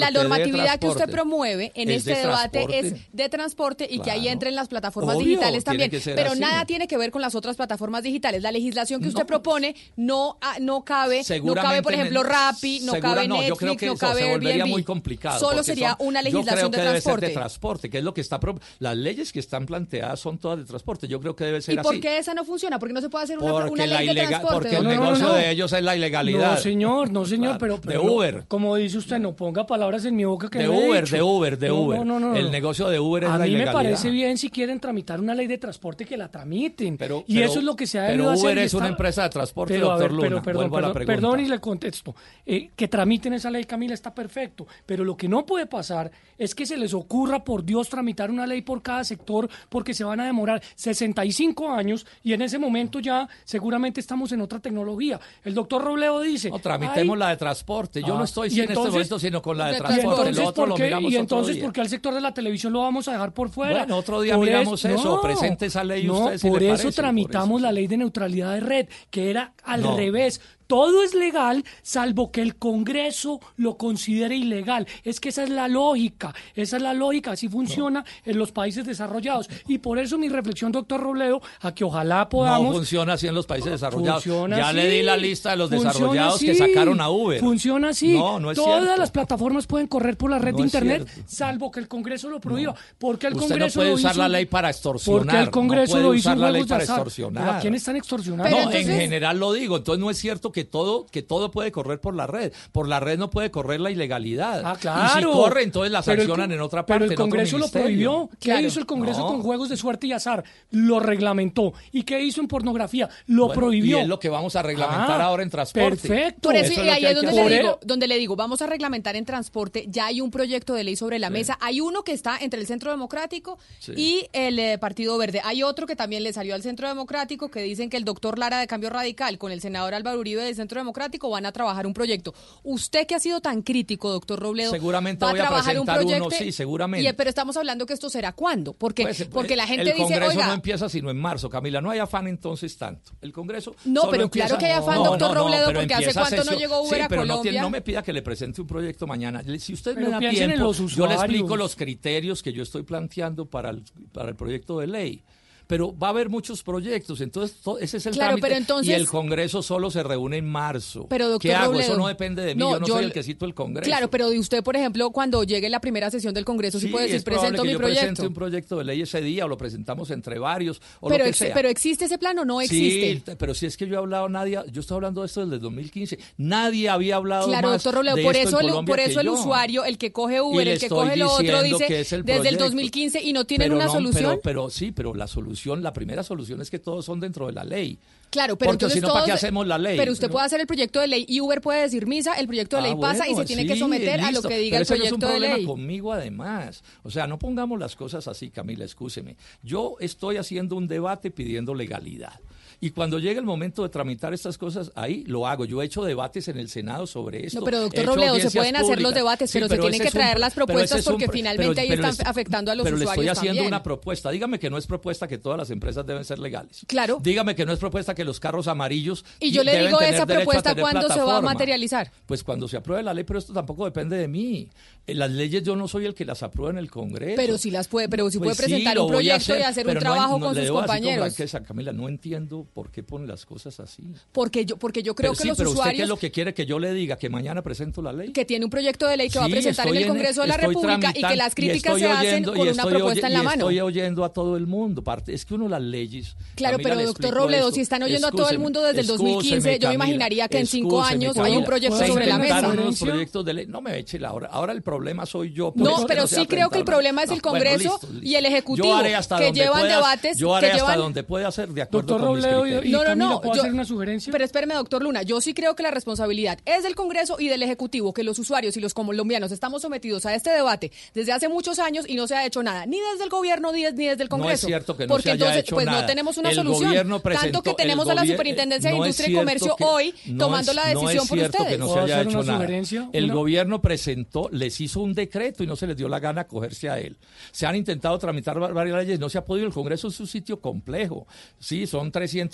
la, 0.00 0.10
normatividad 0.10 0.78
que 0.78 0.86
usted 0.88 1.04
transporte. 1.04 1.12
Promueve 1.22 1.72
en 1.74 1.88
Es 1.90 1.98
este 1.98 2.10
de 2.14 2.20
debate 2.20 2.66
es 2.78 2.94
de 3.12 3.28
transporte 3.28 3.86
y 3.90 4.00
que 4.00 4.10
ahí 4.10 4.28
entren 4.28 4.54
las 4.54 4.68
plataformas 4.68 5.16
Obvio, 5.16 5.26
digitales 5.26 5.64
también. 5.64 5.90
Pero 5.90 6.32
así. 6.32 6.40
nada 6.40 6.64
tiene 6.66 6.86
que 6.88 6.96
ver 6.96 7.10
con 7.10 7.22
las 7.22 7.34
otras 7.34 7.56
plataformas 7.56 8.02
digitales. 8.02 8.42
La 8.42 8.50
legislación 8.52 9.00
que 9.00 9.08
usted 9.08 9.20
No. 9.22 9.26
propone 9.26 9.74
no, 9.96 10.36
ah, 10.40 10.56
no 10.60 10.84
cabe, 10.84 11.22
no 11.44 11.54
cabe, 11.54 11.82
por 11.82 11.92
ejemplo, 11.94 12.22
Rappi, 12.22 12.80
no 12.80 12.92
segura 12.92 13.14
cabe 13.14 13.28
no, 13.28 13.36
Netflix, 13.36 13.48
yo 13.48 13.56
creo 13.56 13.76
que 13.76 13.86
no 13.86 13.92
eso 13.92 14.00
cabe 14.06 14.22
se 14.22 14.30
volvería 14.30 14.54
Airbnb. 14.64 14.70
muy 14.72 14.82
complicado. 14.84 15.38
Solo 15.38 15.62
sería 15.62 15.96
son- 15.98 16.08
una 16.08 16.20
yo 16.22 16.30
creo 16.30 16.32
legislación 16.40 16.70
que 16.70 16.76
de 16.78 16.82
debe 16.82 16.94
ser 17.00 17.02
transporte. 17.04 17.26
de 17.26 17.32
transporte, 17.32 17.90
que 17.90 17.98
es 17.98 18.04
lo 18.04 18.14
que 18.14 18.20
está 18.20 18.40
pro- 18.40 18.58
las 18.80 18.96
leyes 18.96 19.32
que 19.32 19.38
están 19.40 19.66
planteadas 19.66 20.18
son 20.20 20.38
todas 20.38 20.58
de 20.58 20.64
transporte. 20.64 21.06
Yo 21.08 21.20
creo 21.20 21.36
que 21.36 21.44
debe 21.44 21.60
ser 21.62 21.74
¿Y 21.74 21.78
así. 21.78 21.86
por 21.86 22.00
qué 22.00 22.18
esa 22.18 22.34
no 22.34 22.44
funciona? 22.44 22.78
Porque 22.78 22.92
no 22.94 23.00
se 23.00 23.08
puede 23.08 23.24
hacer 23.24 23.38
una, 23.38 23.52
Porque, 23.52 23.70
una 23.70 23.86
la 23.86 24.00
ley 24.02 24.14
de 24.14 24.26
transporte. 24.26 24.54
porque 24.54 24.76
el 24.76 24.82
No, 24.84 24.88
no, 24.90 24.94
no, 24.96 25.02
negocio 25.04 25.26
no. 25.28 25.34
de 25.34 25.50
ellos 25.50 25.72
es 25.72 25.82
la 25.82 25.96
ilegalidad. 25.96 26.52
No, 26.52 26.56
señor, 26.58 27.10
no, 27.10 27.24
señor, 27.24 27.58
pero, 27.58 27.74
de 27.76 27.80
pero 27.86 28.02
no, 28.04 28.12
Uber. 28.12 28.44
como 28.48 28.76
dice 28.76 28.98
usted, 28.98 29.18
no 29.18 29.34
ponga 29.36 29.66
palabras 29.66 30.04
en 30.04 30.16
mi 30.16 30.24
boca 30.24 30.48
que 30.50 30.58
De 30.58 30.64
no 30.66 30.72
Uber. 30.74 31.06
De 31.12 31.22
Uber, 31.22 31.58
de 31.58 31.68
No, 31.68 31.80
Uber. 31.80 31.98
No, 32.04 32.18
no, 32.18 32.30
no, 32.30 32.36
El 32.36 32.50
negocio 32.50 32.88
de 32.88 32.98
Uber 32.98 33.24
es 33.24 33.30
A 33.30 33.38
la 33.38 33.44
mí 33.46 33.52
me 33.56 33.66
parece 33.66 34.10
bien 34.10 34.36
si 34.38 34.50
quieren 34.50 34.80
tramitar 34.80 35.20
una 35.20 35.34
ley 35.34 35.46
de 35.46 35.58
transporte 35.58 36.04
que 36.04 36.16
la 36.16 36.28
tramiten. 36.30 36.96
Pero- 36.96 37.24
y 37.26 37.34
pero- 37.36 37.46
eso 37.46 37.58
es 37.60 37.64
lo 37.64 37.76
que 37.76 37.86
se 37.86 37.98
ha 38.00 38.06
pero 38.08 38.30
hacer. 38.30 38.44
Uber 38.44 38.58
es 38.58 38.74
una 38.74 38.88
empresa 38.88 39.22
de 39.24 39.28
transporte, 39.30 39.74
pero, 39.74 39.86
doctor 39.88 40.10
ver, 40.10 40.18
pero, 40.20 40.30
Luna. 40.30 40.42
perdón, 40.42 40.62
a 40.62 40.66
la 40.66 40.72
perdón, 40.72 40.92
pregunta. 40.94 41.14
perdón 41.14 41.40
y 41.40 41.48
le 41.48 41.58
contesto. 41.60 42.14
Eh, 42.46 42.70
que 42.74 42.88
tramiten 42.88 43.32
esa 43.34 43.50
ley, 43.50 43.64
Camila, 43.64 43.94
está 43.94 44.14
perfecto. 44.14 44.66
Pero 44.86 45.04
lo 45.04 45.16
que 45.16 45.28
no 45.28 45.46
puede 45.46 45.66
pasar 45.66 46.10
es 46.38 46.54
que 46.54 46.66
se 46.66 46.76
les 46.76 46.92
ocurra, 46.94 47.44
por 47.44 47.64
Dios, 47.64 47.88
tramitar 47.88 48.30
una 48.30 48.46
ley 48.46 48.62
por 48.62 48.82
cada 48.82 49.04
sector 49.04 49.48
porque 49.68 49.94
se 49.94 50.02
van 50.04 50.18
a 50.20 50.26
demorar 50.26 50.60
65 50.74 51.70
años 51.70 52.06
y 52.22 52.32
en 52.32 52.42
ese 52.42 52.58
momento 52.58 53.00
ya 53.00 53.28
seguramente 53.44 54.00
estamos 54.00 54.32
en 54.32 54.40
otra 54.40 54.58
tecnología. 54.60 55.20
El 55.44 55.54
doctor 55.54 55.82
Robledo 55.82 56.20
dice... 56.20 56.50
No, 56.50 56.58
tramitemos 56.58 57.14
"Ay, 57.14 57.18
la 57.20 57.28
de 57.30 57.36
transporte. 57.36 58.00
Yo 58.02 58.14
Ah, 58.14 58.18
no 58.18 58.24
estoy 58.24 58.48
y 58.48 58.52
en 58.54 58.60
este 58.60 58.72
entonces- 58.72 58.92
momento, 58.92 59.18
sino 59.18 59.42
con 59.42 59.56
la 59.58 59.66
de 59.68 59.76
transporte. 59.78 60.08
entonces, 60.08 60.36
Lo 60.36 60.48
otro 60.48 60.62
¿por 60.62 60.68
lo 60.70 60.76
miramos 60.76 61.01
y 61.10 61.16
entonces. 61.16 61.56
¿por 61.58 61.72
qué 61.72 61.80
al 61.80 61.88
sector 61.88 62.14
de 62.14 62.20
la 62.20 62.34
televisión 62.34 62.72
lo 62.72 62.80
vamos 62.80 63.08
a 63.08 63.12
dejar 63.12 63.32
por 63.32 63.48
fuera? 63.50 63.78
Bueno, 63.80 63.96
otro 63.96 64.20
día 64.20 64.36
Por 64.36 64.44
miramos 64.46 64.84
es- 64.84 64.92
eso, 64.98 65.20
presente 65.20 65.66
esa 65.66 65.84
ley 65.84 66.06
No, 66.06 66.24
usted 66.26 66.38
si 66.38 66.48
por 66.48 66.62
eso 66.62 66.68
parece, 66.72 66.84
por 66.88 66.94
tramitamos 66.94 67.60
la 67.60 67.72
ley 67.72 67.86
de 67.86 67.96
neutralidad 67.96 68.54
de 68.54 68.60
red, 68.60 68.88
que 69.10 69.30
era 69.30 69.52
al 69.64 69.82
No. 69.82 69.96
revés. 69.96 70.40
Todo 70.72 71.02
es 71.02 71.12
legal, 71.12 71.62
salvo 71.82 72.32
que 72.32 72.40
el 72.40 72.56
Congreso 72.56 73.40
lo 73.56 73.76
considere 73.76 74.36
ilegal. 74.36 74.86
Es 75.04 75.20
que 75.20 75.28
esa 75.28 75.42
es 75.42 75.50
la 75.50 75.68
lógica, 75.68 76.34
esa 76.54 76.78
es 76.78 76.82
la 76.82 76.94
lógica, 76.94 77.32
así 77.32 77.46
funciona 77.46 78.02
en 78.24 78.38
los 78.38 78.52
países 78.52 78.86
desarrollados. 78.86 79.50
Y 79.68 79.76
por 79.76 79.98
eso 79.98 80.16
mi 80.16 80.30
reflexión, 80.30 80.72
doctor 80.72 81.02
Robledo, 81.02 81.42
a 81.60 81.74
que 81.74 81.84
ojalá 81.84 82.26
podamos... 82.30 82.68
No 82.68 82.72
funciona 82.78 83.12
así 83.12 83.26
en 83.26 83.34
los 83.34 83.44
países 83.44 83.70
desarrollados. 83.72 84.24
Funciona 84.24 84.56
ya 84.56 84.68
así. 84.68 84.76
le 84.76 84.88
di 84.88 85.02
la 85.02 85.18
lista 85.18 85.50
de 85.50 85.56
los 85.58 85.68
Funciona 85.68 85.92
desarrollados 85.92 86.40
que 86.40 86.54
sacaron 86.54 87.02
a 87.02 87.10
Uber. 87.10 87.40
Funciona 87.40 87.90
así. 87.90 88.14
No, 88.16 88.40
no 88.40 88.50
es 88.50 88.56
Todas 88.56 88.80
cierto. 88.82 88.98
las 88.98 89.10
plataformas 89.10 89.66
pueden 89.66 89.88
correr 89.88 90.16
por 90.16 90.30
la 90.30 90.38
red 90.38 90.52
No 90.52 90.56
de 90.56 90.62
Internet, 90.64 91.06
salvo 91.26 91.70
que 91.70 91.80
el 91.80 91.88
Congreso 91.88 92.30
lo 92.30 92.40
prohíba. 92.40 92.74
Porque 92.98 93.26
el 93.26 93.34
Usted 93.34 93.46
no 93.46 93.50
Congreso 93.56 93.78
puede 93.78 93.88
lo 93.90 93.94
usar 93.96 94.12
hizo- 94.12 94.20
la 94.22 94.28
ley 94.30 94.46
para 94.46 94.70
extorsionar. 94.70 95.18
Porque 95.22 95.38
el 95.38 95.44
no 95.44 95.50
Congreso 95.50 95.90
puede 95.92 96.04
lo 96.04 96.14
hizo 96.14 96.20
usar 96.30 96.36
en 96.36 96.40
la 96.40 96.50
ley 96.50 96.64
para 96.64 96.84
extorsionar. 96.84 97.44
¿Pero 97.44 97.58
¿A 97.58 97.60
quién 97.60 97.74
están 97.74 97.96
extorsionando? 97.96 98.44
Pero 98.44 98.56
no, 98.56 98.62
entonces- 98.70 98.88
en 98.88 99.00
general 99.00 99.38
lo 99.38 99.52
digo. 99.52 99.76
Entonces 99.76 100.00
no 100.00 100.08
es 100.08 100.16
cierto 100.16 100.50
que 100.50 100.61
que 100.62 100.68
todo, 100.70 101.06
que 101.06 101.22
todo 101.22 101.50
puede 101.50 101.72
correr 101.72 102.00
por 102.00 102.14
la 102.14 102.26
red. 102.26 102.52
Por 102.70 102.86
la 102.88 103.00
red 103.00 103.18
no 103.18 103.30
puede 103.30 103.50
correr 103.50 103.80
la 103.80 103.90
ilegalidad. 103.90 104.62
Ah, 104.64 104.76
claro. 104.80 105.20
Y 105.20 105.22
si 105.24 105.38
corre, 105.38 105.62
entonces 105.64 105.90
la 105.90 105.98
el 105.98 106.04
sancionan 106.04 106.52
en 106.52 106.60
otra 106.60 106.86
parte. 106.86 107.00
Pero 107.06 107.10
el 107.12 107.16
Congreso 107.16 107.58
lo 107.58 107.68
prohibió. 107.68 108.28
¿Qué 108.38 108.50
Claro. 108.52 108.66
hizo 108.66 108.78
el 108.78 108.86
Congreso 108.86 109.20
No. 109.20 109.26
con 109.28 109.42
juegos 109.42 109.68
de 109.68 109.76
suerte 109.76 110.06
y 110.06 110.12
azar? 110.12 110.44
Lo 110.70 111.00
reglamentó. 111.00 111.72
¿Y 111.90 112.02
qué 112.04 112.20
hizo 112.22 112.40
en 112.40 112.48
pornografía? 112.48 113.08
Lo 113.26 113.46
Bueno, 113.46 113.60
prohibió. 113.60 113.98
Y 113.98 114.00
es 114.02 114.08
lo 114.08 114.18
que 114.20 114.28
vamos 114.28 114.54
a 114.56 114.62
reglamentar 114.62 115.20
Ah, 115.20 115.24
ahora 115.24 115.42
en 115.42 115.50
transporte. 115.50 115.90
Perfecto. 116.08 116.48
Por 116.48 116.56
eso, 116.56 116.72
Eso 116.72 116.80
es 116.82 116.86
y 116.86 116.90
ahí 116.90 117.04
es 117.04 117.08
que 117.10 117.14
donde 117.26 117.32
le, 117.48 117.58
digo, 117.58 117.78
donde 117.82 118.08
le 118.08 118.18
digo, 118.18 118.36
vamos 118.36 118.62
a 118.62 118.66
reglamentar 118.66 119.16
en 119.16 119.24
transporte, 119.24 119.86
ya 119.88 120.06
hay 120.06 120.20
un 120.20 120.30
proyecto 120.30 120.74
de 120.74 120.84
ley 120.84 120.96
sobre 120.96 121.18
la 121.18 121.30
mesa, 121.30 121.58
hay 121.60 121.80
uno 121.80 122.04
que 122.04 122.12
está 122.12 122.38
entre 122.40 122.60
el 122.60 122.66
Centro 122.66 122.90
Democrático 122.90 123.58
Sí. 123.78 123.92
y 123.96 124.26
el 124.32 124.58
eh, 124.58 124.78
Partido 124.78 125.16
Verde, 125.18 125.40
hay 125.44 125.62
otro 125.62 125.86
que 125.86 125.96
también 125.96 126.22
le 126.22 126.32
salió 126.32 126.54
al 126.54 126.62
Centro 126.62 126.88
Democrático 126.88 127.48
que 127.50 127.60
dicen 127.62 127.90
que 127.90 127.96
el 127.96 128.04
doctor 128.04 128.38
Lara 128.38 128.58
de 128.58 128.66
Cambio 128.66 128.90
Radical 128.90 129.38
con 129.38 129.50
el 129.52 129.60
senador 129.60 129.94
Álvaro 129.94 130.18
Uribe 130.20 130.41
del 130.44 130.54
Centro 130.54 130.80
Democrático 130.80 131.30
van 131.30 131.46
a 131.46 131.52
trabajar 131.52 131.86
un 131.86 131.94
proyecto. 131.94 132.34
Usted 132.62 133.06
que 133.06 133.14
ha 133.14 133.20
sido 133.20 133.40
tan 133.40 133.62
crítico, 133.62 134.10
doctor 134.10 134.38
Robledo, 134.40 134.70
Seguramente 134.70 135.24
va 135.24 135.30
voy 135.32 135.40
a 135.40 135.42
trabajar 135.44 135.78
un 135.78 135.84
presentar 135.86 136.04
uno, 136.18 136.26
proyecto. 136.28 136.44
sí, 136.44 136.52
seguramente. 136.52 137.08
y- 137.08 137.12
pero 137.12 137.28
estamos 137.30 137.56
hablando 137.56 137.86
que 137.86 137.92
esto 137.94 138.08
será 138.10 138.32
cuándo, 138.32 138.72
porque, 138.72 139.02
Pues, 139.02 139.24
porque 139.30 139.56
la 139.56 139.66
gente 139.66 139.82
el 139.90 139.96
dice, 139.96 140.02
Congreso 140.02 140.30
oiga, 140.30 140.46
no 140.48 140.52
empieza 140.54 140.88
sino 140.88 141.10
en 141.10 141.18
marzo, 141.20 141.48
Camila. 141.50 141.80
No 141.80 141.90
hay 141.90 141.98
afán 142.00 142.26
entonces 142.26 142.76
tanto. 142.76 143.12
El 143.20 143.32
Congreso. 143.32 143.74
No, 143.84 144.02
solo 144.02 144.10
pero 144.12 144.30
claro 144.30 144.54
empieza- 144.54 144.58
que 144.58 144.66
hay 144.66 144.72
afán, 144.78 145.02
doctor 145.02 145.34
Robledo, 145.36 145.66
pero 145.66 145.80
porque 145.80 145.94
¿hace 145.94 146.12
cuánto 146.12 146.36
no 146.36 146.42
sesión- 146.42 146.58
llegó 146.58 146.80
Uber 146.82 146.98
sí, 146.98 147.00
a 147.04 147.08
pero 147.08 147.22
no, 147.22 147.28
Colombia? 147.28 147.50
tiene- 147.52 147.62
no 147.62 147.70
me 147.70 147.80
pida 147.82 148.02
que 148.02 148.12
le 148.12 148.22
presente 148.22 148.60
un 148.60 148.66
proyecto 148.66 149.06
mañana. 149.06 149.42
Si 149.58 149.72
usted 149.74 149.94
Pero 149.94 150.06
me 150.06 150.12
da 150.12 150.18
tiempo, 150.20 150.72
yo 150.72 151.06
le 151.06 151.14
explico 151.14 151.56
los 151.56 151.76
criterios 151.76 152.42
que 152.42 152.52
yo 152.52 152.62
estoy 152.62 152.82
planteando 152.82 153.46
para 153.46 153.70
el, 153.70 153.82
para 154.12 154.28
el 154.30 154.36
proyecto 154.36 154.78
de 154.80 154.86
ley. 154.86 155.22
Pero 155.66 155.96
va 155.96 156.08
a 156.08 156.10
haber 156.10 156.28
muchos 156.28 156.62
proyectos, 156.62 157.20
entonces 157.20 157.56
to- 157.62 157.78
ese 157.78 157.96
es 157.96 158.06
el 158.06 158.12
Claro, 158.14 158.30
trámite. 158.30 158.46
pero 158.48 158.58
entonces- 158.58 158.88
y 158.90 158.92
el 158.94 159.06
Congreso 159.08 159.62
solo 159.62 159.90
se 159.90 160.02
reúne 160.02 160.38
en 160.38 160.46
marzo. 160.48 161.06
Pero, 161.08 161.28
doctor 161.28 161.50
¿Qué 161.50 161.54
hago? 161.54 161.72
Robledo, 161.72 161.92
Eso 161.92 161.96
no 161.98 162.08
depende 162.08 162.42
de 162.42 162.54
mí. 162.54 162.58
no, 162.58 162.72
yo 162.72 162.80
no 162.80 162.86
yo 162.86 162.94
soy 162.94 163.04
el 163.04 163.12
que 163.12 163.22
cito 163.22 163.44
el 163.46 163.54
Congreso. 163.54 163.86
Claro, 163.88 164.10
pero 164.10 164.28
de 164.28 164.38
usted, 164.38 164.62
por 164.62 164.76
ejemplo, 164.76 165.10
cuando 165.10 165.44
llegue 165.44 165.68
la 165.70 165.80
primera 165.80 166.10
sesión 166.10 166.34
del 166.34 166.44
Congreso, 166.44 166.78
sí, 166.80 166.88
puede 166.88 167.04
decir, 167.04 167.16
es 167.18 167.24
presento 167.24 167.62
que 167.62 167.68
mi 167.68 167.72
yo 167.74 167.78
presente 167.78 168.00
proyecto. 168.06 168.26
un 168.28 168.34
proyecto 168.34 168.76
de 168.78 168.84
ley 168.84 169.02
ese 169.02 169.20
día 169.20 169.44
o 169.44 169.48
lo 169.48 169.56
presentamos 169.56 170.10
entre 170.10 170.38
varios 170.38 170.80
o 171.00 171.08
Pero, 171.08 171.18
lo 171.18 171.24
que 171.24 171.30
ex- 171.30 171.38
sea. 171.38 171.54
pero 171.54 171.68
¿existe 171.68 172.04
ese 172.06 172.18
plan 172.18 172.38
o 172.38 172.44
no 172.44 172.60
existe? 172.60 173.22
Sí, 173.26 173.36
pero 173.38 173.54
si 173.54 173.66
es 173.66 173.76
que 173.76 173.86
yo 173.86 173.94
he 173.94 173.98
hablado, 173.98 174.28
nadie, 174.28 174.58
yo 174.70 174.80
estoy 174.80 174.96
hablando 174.96 175.20
de 175.22 175.26
esto 175.26 175.40
desde 175.42 175.56
el 175.56 175.60
2015. 175.62 176.18
Nadie 176.36 176.88
había 176.88 177.16
hablado 177.16 177.46
Claro, 177.48 177.68
más 177.68 177.82
doctor 177.82 177.94
Robledo, 177.98 178.16
de 178.16 178.22
por 178.22 178.36
esto 178.36 178.48
eso, 178.48 178.60
en 178.60 178.64
el, 178.66 178.70
Colombia 178.72 178.92
por 178.92 179.00
eso 179.00 179.20
el 179.20 179.26
yo. 179.26 179.32
usuario, 179.34 179.84
el 179.84 179.98
que 179.98 180.12
coge 180.12 180.40
Uber, 180.40 180.66
el 180.68 180.78
que 180.78 180.88
coge 180.88 181.16
lo 181.16 181.30
otro, 181.32 181.62
dice 181.62 181.86
el 181.86 181.90
desde 182.02 182.16
el 182.18 182.24
proyecto. 182.24 182.64
2015 182.64 183.22
y 183.22 183.32
no 183.32 183.44
tienen 183.44 183.66
Pero 183.66 183.76
una 183.76 183.86
no, 183.86 183.92
solución. 183.92 184.22
Pero, 184.30 184.40
pero 184.42 184.70
sí, 184.70 184.92
pero 184.92 185.14
la 185.14 185.26
solución, 185.26 185.51
la 185.82 185.92
primera 185.92 186.22
solución 186.22 186.60
es 186.60 186.70
que 186.70 186.78
todos 186.78 187.04
son 187.04 187.20
dentro 187.20 187.46
de 187.46 187.52
la 187.52 187.64
ley. 187.64 187.98
Claro, 188.30 188.56
pero 188.56 188.70
Porque 188.72 188.88
si 188.90 189.00
no, 189.00 189.08
¿para 189.08 189.20
todos- 189.20 189.26
qué 189.26 189.32
hacemos 189.32 189.66
la 189.66 189.76
ley? 189.76 189.96
Pero 189.98 190.10
usted 190.12 190.24
Pero- 190.28 190.32
puede 190.32 190.46
hacer 190.46 190.60
el 190.60 190.66
proyecto 190.66 191.00
de 191.00 191.06
ley 191.06 191.26
y 191.28 191.40
Uber 191.40 191.60
puede 191.60 191.82
decir 191.82 192.06
misa, 192.06 192.32
el 192.34 192.46
proyecto 192.46 192.76
de 192.76 192.82
ley 192.82 192.92
Ah, 192.96 193.00
pasa 193.00 193.28
y 193.28 193.34
se 193.34 193.44
tiene 193.44 193.66
que 193.66 193.76
someter 193.76 194.20
a 194.20 194.30
lo 194.32 194.40
que 194.42 194.56
diga 194.58 194.78
Pero 194.78 194.82
el 194.82 194.84
no 194.84 194.86
proyecto 194.86 195.06
es 195.06 195.12
un 195.12 195.20
de 195.20 195.26
problema 195.26 195.56
ley. 195.56 195.66
conmigo 195.66 196.12
además. 196.12 196.82
O 197.02 197.10
sea, 197.10 197.26
no 197.26 197.38
pongamos 197.38 197.78
las 197.78 197.94
cosas 197.94 198.26
así, 198.28 198.50
Camila, 198.50 198.84
escúcheme. 198.84 199.36
Yo 199.62 199.96
estoy 200.00 200.38
haciendo 200.38 200.76
un 200.76 200.88
debate 200.88 201.30
pidiendo 201.30 201.74
legalidad. 201.74 202.40
Y 202.84 202.90
cuando 202.90 203.20
llegue 203.20 203.38
el 203.38 203.46
momento 203.46 203.84
de 203.84 203.90
tramitar 203.90 204.34
estas 204.34 204.58
cosas, 204.58 204.90
ahí 204.96 205.22
lo 205.28 205.46
hago. 205.46 205.64
Yo 205.64 205.80
he 205.80 205.84
hecho 205.84 206.02
debates 206.02 206.48
en 206.48 206.58
el 206.58 206.68
Senado 206.68 207.06
sobre 207.06 207.46
esto. 207.46 207.60
No, 207.60 207.64
pero 207.64 207.78
doctor 207.80 208.04
Robledo, 208.04 208.40
se 208.40 208.50
pueden 208.50 208.74
hacer 208.74 209.00
los 209.00 209.14
debates, 209.14 209.52
Sí, 209.52 209.58
pero 209.60 209.68
se 209.68 209.78
tienen 209.78 210.00
que 210.00 210.08
un- 210.08 210.12
traer 210.12 210.40
las 210.40 210.52
pero 210.52 210.66
propuestas 210.66 210.98
es 210.98 211.04
porque 211.04 211.28
finalmente 211.28 211.80
ahí 211.80 211.88
pero 211.90 212.08
están 212.08 212.26
afectando 212.26 212.72
a 212.72 212.74
los 212.74 212.82
Pero 212.82 212.96
le 212.96 213.04
estoy 213.04 213.12
usuarios 213.14 213.38
haciendo 213.38 213.58
también. 213.58 213.72
una 213.72 213.82
propuesta. 213.84 214.30
Dígame 214.32 214.58
que 214.58 214.68
no 214.68 214.78
es 214.78 214.88
propuesta 214.88 215.28
que 215.28 215.38
todas 215.38 215.56
las 215.58 215.70
empresas 215.70 216.04
deben 216.04 216.24
ser 216.24 216.40
legales. 216.40 216.84
Claro. 216.88 217.18
Dígame 217.22 217.54
que 217.54 217.64
no 217.64 217.72
es 217.72 217.78
propuesta 217.78 218.16
que 218.16 218.24
los 218.24 218.40
carros 218.40 218.66
amarillos 218.66 219.24
Y 219.38 219.52
yo 219.52 219.62
le 219.62 219.78
digo 219.86 220.00
esa 220.00 220.26
propuesta 220.26 220.74
cuándo 220.74 221.08
se 221.08 221.20
va 221.20 221.36
a 221.36 221.40
materializar. 221.40 222.10
Pues 222.26 222.42
cuando 222.42 222.66
se 222.66 222.78
apruebe 222.78 223.04
la 223.04 223.14
ley, 223.14 223.22
pero 223.22 223.38
esto 223.38 223.52
tampoco 223.52 223.84
depende 223.84 224.16
de 224.16 224.26
mí. 224.26 224.68
Eh, 225.06 225.14
Las 225.14 225.30
leyes 225.30 225.62
yo 225.62 225.76
no 225.76 225.86
soy 225.86 226.06
el 226.06 226.14
que 226.14 226.24
las 226.24 226.42
aprueba 226.42 226.72
en 226.72 226.78
el 226.78 226.90
Congreso. 226.90 227.36
Pero 227.36 227.58
si 227.58 227.70
las 227.70 227.86
puede, 227.86 228.08
pero 228.08 228.28
si 228.28 228.38
Pues 228.38 228.56
puede 228.56 228.68
presentar 228.68 228.98
un 228.98 229.06
proyecto 229.08 229.56
y 229.56 229.62
hacer 229.62 229.86
un 229.86 229.92
pero 229.94 230.00
no 230.00 230.12
trabajo 230.14 230.38
no 230.40 230.46
con 230.46 230.54
sus 230.56 230.66
con 230.66 230.76
compañeros. 230.78 231.26
franqueza, 231.26 231.62
Camila, 231.62 231.92
no 231.92 232.08
entiendo 232.08 232.66
por 232.72 232.90
qué 232.90 233.02
ponen 233.02 233.28
las 233.28 233.44
cosas 233.44 233.78
así. 233.80 234.02
Porque 234.32 234.64
yo, 234.64 234.78
porque 234.78 235.02
yo 235.02 235.14
creo 235.14 235.32
pero 235.32 235.36
que 235.36 235.42
sí, 235.42 235.48
los 235.48 235.56
pero 235.58 235.70
usted 235.70 235.76
qué 235.76 235.80
usuarios 235.80 236.02
es 236.04 236.08
lo 236.08 236.16
que 236.16 236.30
quiere 236.30 236.54
que 236.54 236.64
yo 236.64 236.78
le 236.78 236.92
diga, 236.94 237.16
que 237.18 237.28
mañana 237.28 237.60
presento 237.62 238.00
la 238.00 238.12
ley. 238.12 238.32
que 238.32 238.44
tiene 238.46 238.64
un 238.64 238.70
proyecto 238.70 239.06
de 239.06 239.16
ley 239.18 239.28
que 239.28 239.38
va 239.38 239.44
a 239.44 239.48
presentar 239.48 239.86
en 239.88 239.96
el 239.96 240.06
Congreso 240.08 240.40
de 240.42 240.48
la 240.48 240.56
República 240.56 241.12
y 241.14 241.22
que 241.22 241.36
las 241.36 241.54
críticas 241.54 241.96
estoy 241.96 242.00
se 242.00 242.06
hacen 242.08 242.28
oyendo- 242.48 242.54
con 242.54 242.68
una 242.68 242.84
propuesta 242.84 243.26
en 243.26 243.32
la 243.34 243.40
y 243.40 243.44
mano. 243.44 243.62
Estoy 243.64 243.80
oyendo 243.80 244.24
a 244.24 244.32
todo 244.32 244.56
el 244.56 244.66
mundo. 244.66 245.02
Es 245.26 245.44
que 245.44 245.54
uno 245.54 245.68
las 245.68 245.82
leyes. 245.82 246.34
Claro, 246.54 246.78
Camila, 246.78 246.94
pero 246.96 247.06
doctor 247.08 247.34
Robledo, 247.34 247.64
esto. 247.68 247.74
si 247.74 247.80
están 247.82 248.02
oyendo 248.02 248.26
a 248.28 248.30
todo 248.30 248.48
el 248.48 248.58
mundo 248.58 248.80
desde 248.82 249.00
el 249.02 249.06
2015, 249.06 249.54
excúseme, 249.56 249.78
yo 249.78 249.88
me 249.88 249.94
Camila, 249.94 249.94
imaginaría 250.06 250.48
que 250.48 250.58
en 250.58 250.66
cinco 250.66 251.02
años 251.02 251.36
hay 251.36 251.52
un 251.56 251.64
Camila. 251.64 251.66
proyecto 251.66 252.06
sobre 252.06 252.26
la 252.26 252.38
mesa. 252.38 252.68
unos 252.68 252.98
proyectos 252.98 253.44
de 253.44 253.52
ley. 253.54 253.66
No 253.66 253.80
me 253.82 253.98
eche 253.98 254.18
la 254.18 254.32
hora. 254.32 254.48
Ahora 254.50 254.72
el 254.72 254.82
problema 254.82 255.26
soy 255.26 255.52
yo. 255.52 255.72
No, 255.76 255.98
eso 255.98 256.06
pero 256.06 256.26
sí 256.26 256.46
creo 256.46 256.70
que 256.70 256.78
el 256.78 256.84
problema 256.84 257.22
es 257.22 257.30
el 257.30 257.42
Congreso 257.42 258.00
y 258.22 258.34
el 258.34 258.46
Ejecutivo, 258.46 258.98
que 259.38 259.52
llevan 259.52 259.86
debates, 259.88 260.38
Yo 260.38 260.54
haré 260.54 260.68
que 260.68 260.72
hasta 260.72 260.84
llevan- 260.86 260.98
donde 260.98 261.22
pueda 261.22 261.48
hacer 261.48 261.68
de 261.68 261.82
acuerdo 261.82 262.06
Doctor 262.08 262.26
con 262.28 262.36
mis 262.36 262.44
Y 262.66 262.90
No, 262.90 263.04
no, 263.04 263.14
no. 263.14 263.40
¿puedo 263.40 263.54
yo- 263.56 263.60
hacer 263.62 263.72
una 263.72 263.84
sugerencia? 263.84 264.30
Pero 264.32 264.44
espéreme, 264.44 264.74
doctor 264.74 265.02
Luna. 265.02 265.22
Yo 265.22 265.40
sí 265.40 265.54
creo 265.54 265.74
que 265.76 265.82
la 265.82 265.90
responsabilidad 265.90 266.58
es 266.64 266.82
del 266.82 266.94
Congreso 266.94 267.36
y 267.38 267.48
del 267.48 267.62
Ejecutivo, 267.62 268.12
que 268.12 268.22
los 268.24 268.38
usuarios 268.38 268.76
y 268.76 268.80
los 268.80 268.94
colombianos 268.94 269.52
estamos 269.52 269.82
sometidos 269.82 270.26
a 270.26 270.34
este 270.34 270.50
debate 270.50 270.92
desde 271.14 271.32
hace 271.32 271.48
muchos 271.48 271.78
años 271.78 272.04
y 272.08 272.14
no 272.14 272.26
se 272.26 272.34
ha 272.34 272.46
hecho 272.46 272.62
nada, 272.62 272.86
ni 272.86 272.98
desde 273.12 273.24
el 273.24 273.30
gobierno 273.30 273.72
ni, 273.72 273.82
des- 273.82 273.94
ni 273.94 274.06
desde 274.06 274.22
el 274.24 274.28
No 274.28 274.36
es 274.36 274.40
Congreso. 274.42 274.66
cierto 274.66 274.96
que 274.96 275.04
no 275.04 275.08
Porque 275.08 275.22
se 275.24 275.30
haya 275.30 275.34
entonces, 275.44 275.62
hecho 275.64 275.74
pues 275.76 275.86
nada. 275.86 276.00
no 276.02 276.06
tenemos 276.06 276.36
una 276.38 276.50
El 276.50 276.54
solución. 276.56 277.20
Tanto 277.22 277.62
que 277.62 277.74
tenemos 277.74 278.08
a 278.08 278.14
la 278.14 278.26
Superintendencia 278.26 278.90
de 278.90 278.96
no 278.98 279.04
Industria 279.04 279.28
y 279.28 279.34
Comercio 279.34 279.76
que- 279.76 279.84
hoy 279.84 280.14
no 280.26 280.38
tomando 280.46 280.70
es- 280.72 280.76
la 280.76 280.82
no 280.94 281.00
decisión 281.00 281.22
es 281.24 281.28
por 281.28 281.38
ustedes. 281.38 281.66
que 281.68 281.78
no 281.78 281.86
se 281.86 281.92
¿Puedo 281.92 282.04
haya 282.04 282.20
hecho 282.22 282.28
una 282.30 282.42
nada. 282.42 282.58
sugerencia? 282.58 283.10
El 283.12 283.24
Una- 283.24 283.34
gobierno 283.34 283.82
presentó, 283.82 284.48
les 284.52 284.80
hizo 284.80 285.00
un 285.00 285.14
decreto 285.14 285.62
y 285.62 285.66
no 285.66 285.76
se 285.76 285.86
les 285.86 285.96
dio 285.96 286.08
la 286.08 286.20
gana 286.20 286.42
acogerse 286.42 286.88
a 286.88 286.98
él. 286.98 287.16
Se 287.50 287.66
han 287.66 287.76
intentado 287.76 288.18
tramitar 288.18 288.62
va- 288.62 288.68
varias 288.72 288.96
leyes, 288.98 289.18
no 289.20 289.28
se 289.28 289.38
ha 289.38 289.44
podido. 289.44 289.66
El 289.66 289.72
Congreso 289.72 290.08
es 290.08 290.18
un 290.20 290.26
sitio 290.26 290.60
complejo. 290.60 291.26
Sí, 291.58 291.86
son 291.86 292.10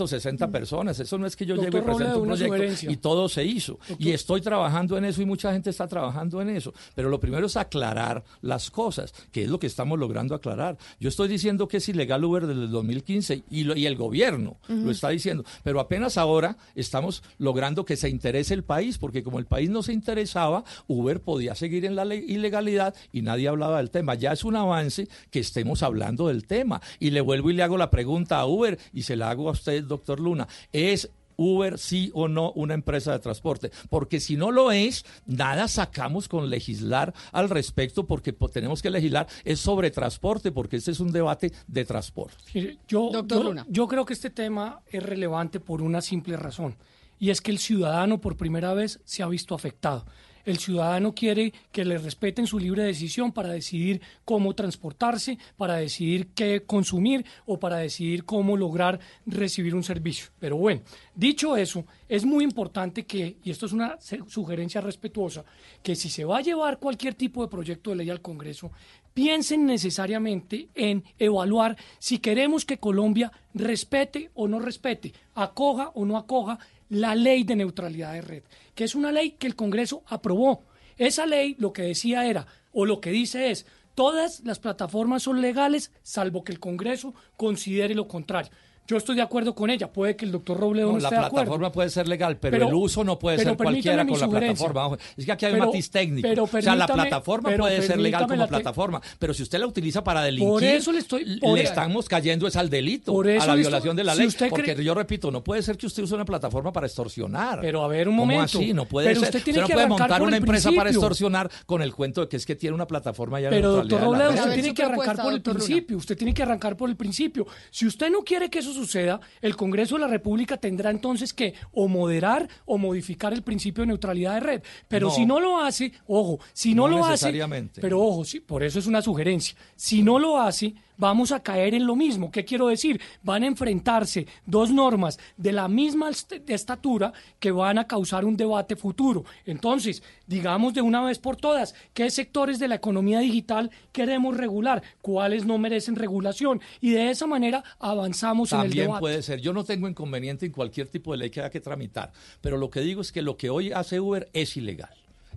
360 0.06 0.50
personas. 0.50 1.00
Eso 1.00 1.18
no 1.18 1.26
es 1.26 1.34
que 1.36 1.44
yo 1.46 1.54
Doctor 1.56 1.72
llegue 1.72 1.78
y 1.82 1.84
presente 1.84 2.04
Robledo, 2.04 2.22
un 2.22 2.28
proyecto 2.48 2.56
y 2.92 2.96
todo 2.96 3.28
se 3.28 3.44
hizo. 3.44 3.78
Y 3.98 4.10
estoy 4.12 4.40
trabajando 4.40 4.96
en 4.96 5.04
eso 5.04 5.20
y 5.22 5.26
mucha 5.26 5.52
gente 5.52 5.70
está 5.70 5.86
trabajando 5.88 6.40
en 6.40 6.50
eso. 6.50 6.72
Pero 6.94 7.08
lo 7.08 7.18
primero 7.20 7.46
es 7.46 7.56
aclarar 7.56 8.24
las 8.42 8.70
cosas, 8.70 9.12
que 9.32 9.42
es 9.44 9.48
lo 9.48 9.58
que 9.58 9.66
estamos 9.66 9.98
logrando 9.98 10.34
aclarar. 10.34 10.78
Yo 11.00 11.08
estoy 11.08 11.28
diciendo 11.28 11.68
que 11.68 11.78
es 11.78 11.88
ilegal 11.88 12.24
Uber 12.24 12.46
desde 12.46 12.62
el 12.62 12.70
2015 12.70 13.42
y, 13.50 13.64
lo- 13.64 13.76
y 13.76 13.86
el 13.86 13.96
gobierno 13.96 14.56
lo 14.68 14.90
está 14.90 15.08
diciendo. 15.10 15.44
Pero 15.64 15.80
apenas 15.80 16.16
ahora 16.18 16.56
estamos 16.74 17.22
logrando 17.38 17.84
que 17.84 17.96
se 17.96 18.08
interese 18.08 18.54
el 18.54 18.62
país, 18.64 18.98
porque 18.98 19.22
como 19.22 19.38
el 19.38 19.46
país 19.46 19.70
no 19.70 19.82
se 19.82 19.92
interesaba, 19.92 20.64
Uber 20.86 21.20
podía 21.20 21.54
seguir 21.54 21.84
en 21.84 21.96
la 21.96 22.04
le- 22.04 22.16
ilegalidad 22.16 22.94
y 23.12 23.22
nadie 23.22 23.48
hablaba 23.48 23.78
del 23.78 23.90
tema. 23.90 24.14
Ya 24.14 24.32
es 24.32 24.44
un 24.44 24.56
avance 24.56 25.08
que 25.30 25.40
estemos 25.40 25.82
hablando 25.82 26.28
del 26.28 26.46
tema. 26.46 26.80
Y 27.00 27.10
le 27.10 27.20
vuelvo 27.20 27.50
y 27.50 27.54
le 27.54 27.62
hago 27.62 27.76
la 27.78 27.90
pregunta 27.90 28.38
a 28.38 28.46
Uber 28.46 28.78
y 28.92 29.02
se 29.02 29.16
la 29.16 29.30
hago 29.30 29.48
a 29.48 29.52
usted, 29.52 29.77
doctor 29.86 30.18
Luna. 30.18 30.48
¿Es 30.72 31.10
Uber 31.40 31.78
sí 31.78 32.10
o 32.14 32.26
no 32.26 32.50
una 32.56 32.74
empresa 32.74 33.12
de 33.12 33.20
transporte, 33.20 33.70
porque 33.90 34.18
si 34.18 34.36
no 34.36 34.50
lo 34.50 34.72
es, 34.72 35.04
nada 35.24 35.68
sacamos 35.68 36.26
con 36.26 36.50
legislar 36.50 37.14
al 37.30 37.48
respecto, 37.48 38.06
porque 38.08 38.32
po- 38.32 38.48
tenemos 38.48 38.82
que 38.82 38.90
legislar 38.90 39.28
es 39.44 39.60
sobre 39.60 39.92
transporte, 39.92 40.50
porque 40.50 40.78
este 40.78 40.90
es 40.90 40.98
un 40.98 41.12
debate 41.12 41.52
de 41.68 41.84
transporte. 41.84 42.78
Yo, 42.88 43.10
Doctor 43.12 43.38
yo- 43.38 43.44
Luna. 43.44 43.66
yo 43.68 43.86
creo 43.86 44.04
que 44.04 44.14
este 44.14 44.30
tema 44.30 44.80
es 44.90 45.00
relevante 45.00 45.60
por 45.60 45.80
una 45.80 46.00
simple 46.00 46.36
razón, 46.36 46.76
y 47.20 47.30
es 47.30 47.40
que 47.40 47.52
el 47.52 47.58
ciudadano 47.60 48.20
por 48.20 48.36
primera 48.36 48.74
vez 48.74 48.98
se 49.04 49.22
ha 49.22 49.28
visto 49.28 49.54
afectado. 49.54 50.06
El 50.48 50.56
ciudadano 50.56 51.14
quiere 51.14 51.52
que 51.70 51.84
le 51.84 51.98
respeten 51.98 52.46
su 52.46 52.58
libre 52.58 52.82
decisión 52.82 53.32
para 53.32 53.50
decidir 53.50 54.00
cómo 54.24 54.54
transportarse, 54.54 55.36
para 55.58 55.76
decidir 55.76 56.28
qué 56.28 56.62
consumir 56.62 57.22
o 57.44 57.60
para 57.60 57.76
decidir 57.76 58.24
cómo 58.24 58.56
lograr 58.56 58.98
recibir 59.26 59.74
un 59.74 59.84
servicio. 59.84 60.30
Pero 60.38 60.56
bueno, 60.56 60.80
dicho 61.14 61.54
eso, 61.54 61.84
es 62.08 62.24
muy 62.24 62.44
importante 62.44 63.04
que, 63.04 63.36
y 63.44 63.50
esto 63.50 63.66
es 63.66 63.74
una 63.74 63.98
sugerencia 64.00 64.80
respetuosa, 64.80 65.44
que 65.82 65.94
si 65.94 66.08
se 66.08 66.24
va 66.24 66.38
a 66.38 66.42
llevar 66.42 66.78
cualquier 66.78 67.12
tipo 67.12 67.42
de 67.42 67.48
proyecto 67.48 67.90
de 67.90 67.96
ley 67.96 68.08
al 68.08 68.22
Congreso, 68.22 68.70
piensen 69.12 69.66
necesariamente 69.66 70.70
en 70.74 71.04
evaluar 71.18 71.76
si 71.98 72.20
queremos 72.20 72.64
que 72.64 72.78
Colombia 72.78 73.30
respete 73.52 74.30
o 74.32 74.48
no 74.48 74.60
respete, 74.60 75.12
acoja 75.34 75.90
o 75.94 76.06
no 76.06 76.16
acoja 76.16 76.58
la 76.88 77.14
ley 77.14 77.44
de 77.44 77.56
neutralidad 77.56 78.12
de 78.12 78.22
red, 78.22 78.42
que 78.74 78.84
es 78.84 78.94
una 78.94 79.12
ley 79.12 79.32
que 79.32 79.46
el 79.46 79.56
Congreso 79.56 80.02
aprobó. 80.06 80.64
Esa 80.96 81.26
ley 81.26 81.56
lo 81.58 81.72
que 81.72 81.82
decía 81.82 82.26
era, 82.26 82.46
o 82.72 82.86
lo 82.86 83.00
que 83.00 83.10
dice 83.10 83.50
es, 83.50 83.66
todas 83.94 84.40
las 84.44 84.58
plataformas 84.58 85.22
son 85.22 85.40
legales 85.40 85.92
salvo 86.02 86.44
que 86.44 86.52
el 86.52 86.60
Congreso 86.60 87.14
considere 87.36 87.94
lo 87.94 88.08
contrario. 88.08 88.50
Yo 88.90 88.96
estoy 88.96 89.16
de 89.16 89.22
acuerdo 89.22 89.54
con 89.54 89.68
ella. 89.68 89.92
Puede 89.92 90.16
que 90.16 90.24
el 90.24 90.32
doctor 90.32 90.58
Robledo 90.58 90.86
no, 90.86 90.92
No, 90.94 90.98
la 91.00 91.08
esté 91.08 91.14
de 91.20 91.26
acuerdo. 91.26 91.34
plataforma 91.44 91.72
puede 91.72 91.90
ser 91.90 92.08
legal, 92.08 92.38
pero, 92.38 92.52
Pero- 92.52 92.68
el 92.68 92.74
uso 92.74 93.04
no 93.04 93.18
puede 93.18 93.36
ser 93.36 93.54
cualquiera 93.54 94.06
con 94.06 94.18
la 94.18 94.28
plataforma. 94.30 94.86
Ojo, 94.86 94.96
Es 95.14 95.26
que 95.26 95.32
aquí 95.32 95.44
hay 95.44 95.52
Pero- 95.52 95.64
un 95.64 95.68
matiz 95.68 95.90
técnico. 95.90 96.26
pero 96.26 96.44
o 96.44 96.46
sea, 96.46 96.74
la 96.74 96.86
plataforma 96.86 97.50
pero 97.50 97.64
puede 97.64 97.82
ser 97.82 98.00
legal 98.00 98.22
como 98.22 98.36
la 98.36 98.46
te- 98.46 98.48
plataforma, 98.48 99.02
pero 99.18 99.34
si 99.34 99.42
usted 99.42 99.58
la 99.58 99.66
utiliza 99.66 100.02
para 100.02 100.22
delinquir, 100.22 100.48
Por 100.48 100.64
eso 100.64 100.92
le 100.92 101.00
estoy- 101.00 101.38
por 101.38 101.58
le 101.58 101.64
estamos 101.64 102.08
cayendo 102.08 102.46
es 102.46 102.56
al 102.56 102.70
delito, 102.70 103.12
Por 103.12 103.28
a 103.28 103.34
eso 103.36 103.46
la 103.46 103.56
le 103.56 103.60
violación 103.60 103.90
estoy- 103.90 103.96
de 103.98 104.04
la 104.04 104.12
si 104.14 104.18
ley. 104.20 104.28
usted 104.28 104.48
Porque 104.48 104.74
cree- 104.74 104.84
yo 104.84 104.94
repito, 104.94 105.30
no 105.30 105.44
puede 105.44 105.60
ser 105.62 105.76
que 105.76 105.84
usted 105.84 106.04
use 106.04 106.14
una 106.14 106.24
plataforma 106.24 106.72
para 106.72 106.86
extorsionar. 106.86 107.60
Pero 107.60 107.84
a 107.84 107.88
ver, 107.88 108.08
un 108.08 108.14
¿Cómo 108.16 108.24
momento. 108.32 108.58
así? 108.58 108.72
No 108.72 108.86
puede 108.86 109.08
Pero 109.08 109.20
ser. 109.20 109.28
usted 109.28 109.42
tiene 109.44 109.60
no 109.60 109.66
que 109.66 109.74
puede 109.74 109.84
arrancar 109.84 110.08
montar 110.08 110.22
una 110.22 110.36
empresa 110.38 110.72
para 110.72 110.88
extorsionar 110.88 111.50
con 111.66 111.82
el 111.82 111.92
cuento 111.94 112.22
de 112.22 112.28
que 112.28 112.38
es 112.38 112.46
que 112.46 112.56
tiene 112.56 112.74
una 112.74 112.86
plataforma 112.86 113.38
ya 113.38 113.50
Pero 113.50 113.70
doctor 113.72 114.00
la 114.00 114.06
Robledo, 114.06 114.30
usted 114.30 114.54
tiene 114.54 114.72
que 114.74 114.82
arrancar 114.82 115.16
por 115.22 115.32
el 115.34 115.42
principio. 115.42 115.96
Usted 115.98 116.16
tiene 116.16 116.32
que 116.32 116.42
arrancar 116.42 116.74
por 116.74 116.88
el 116.88 116.96
principio. 116.96 117.46
Si 117.70 117.86
usted 117.86 118.10
no 118.10 118.20
quiere 118.22 118.48
que 118.48 118.60
eso 118.60 118.77
suceda, 118.78 119.20
el 119.42 119.54
Congreso 119.56 119.96
de 119.96 120.00
la 120.00 120.08
República 120.08 120.56
tendrá 120.56 120.90
entonces 120.90 121.32
que 121.34 121.54
o 121.72 121.88
moderar 121.88 122.48
o 122.64 122.78
modificar 122.78 123.32
el 123.32 123.42
principio 123.42 123.82
de 123.82 123.88
neutralidad 123.88 124.34
de 124.34 124.40
red. 124.40 124.62
Pero 124.88 125.08
No. 125.08 125.14
si 125.14 125.26
no 125.26 125.38
lo 125.40 125.60
hace, 125.60 125.92
ojo, 126.06 126.38
si 126.52 126.74
no, 126.74 126.88
No 126.88 126.96
lo 126.98 127.04
hace, 127.04 127.32
pero 127.80 128.00
ojo, 128.00 128.24
sí, 128.24 128.40
por 128.40 128.62
eso 128.62 128.78
es 128.78 128.86
una 128.86 129.02
sugerencia. 129.02 129.56
Si 129.76 130.02
no 130.02 130.18
lo 130.18 130.40
hace, 130.40 130.74
vamos 130.98 131.32
a 131.32 131.40
caer 131.42 131.74
en 131.74 131.86
lo 131.86 131.96
mismo. 131.96 132.30
¿Qué 132.30 132.44
quiero 132.44 132.68
decir? 132.68 133.00
Van 133.22 133.42
a 133.42 133.46
enfrentarse 133.46 134.26
dos 134.44 134.70
normas 134.70 135.18
de 135.38 135.52
la 135.52 135.66
misma 135.68 136.10
est- 136.10 136.32
estatura 136.48 137.14
que 137.40 137.50
van 137.50 137.78
a 137.78 137.86
causar 137.86 138.26
un 138.26 138.36
debate 138.36 138.76
futuro. 138.76 139.24
Entonces, 139.46 140.02
digamos 140.26 140.74
de 140.74 140.82
una 140.82 141.02
vez 141.02 141.18
por 141.18 141.36
todas, 141.36 141.74
¿qué 141.94 142.10
sectores 142.10 142.58
de 142.58 142.68
la 142.68 142.74
economía 142.74 143.20
digital 143.20 143.70
queremos 143.92 144.36
regular? 144.36 144.82
¿Cuáles 145.00 145.46
no 145.46 145.56
merecen 145.56 145.96
regulación? 145.96 146.60
Y 146.80 146.90
de 146.90 147.10
esa 147.10 147.26
manera 147.26 147.64
avanzamos 147.78 148.52
en 148.52 148.58
el 148.58 148.64
También 148.66 148.84
debate. 148.86 149.00
puede 149.00 149.22
ser. 149.22 149.40
Yo 149.40 149.52
no 149.52 149.64
tengo 149.64 149.88
inconveniente 149.88 150.44
en 150.44 150.52
cualquier 150.52 150.88
tipo 150.88 151.12
de 151.12 151.18
ley 151.18 151.30
que 151.30 151.40
haya 151.40 151.50
que 151.50 151.60
tramitar, 151.60 152.12
pero 152.40 152.56
lo 152.58 152.68
que 152.70 152.80
digo 152.80 153.00
es 153.00 153.12
que 153.12 153.22
lo 153.22 153.36
que 153.36 153.48
hoy 153.48 153.72
hace 153.72 154.00
Uber 154.00 154.28
es 154.32 154.56
ilegal. 154.56 154.90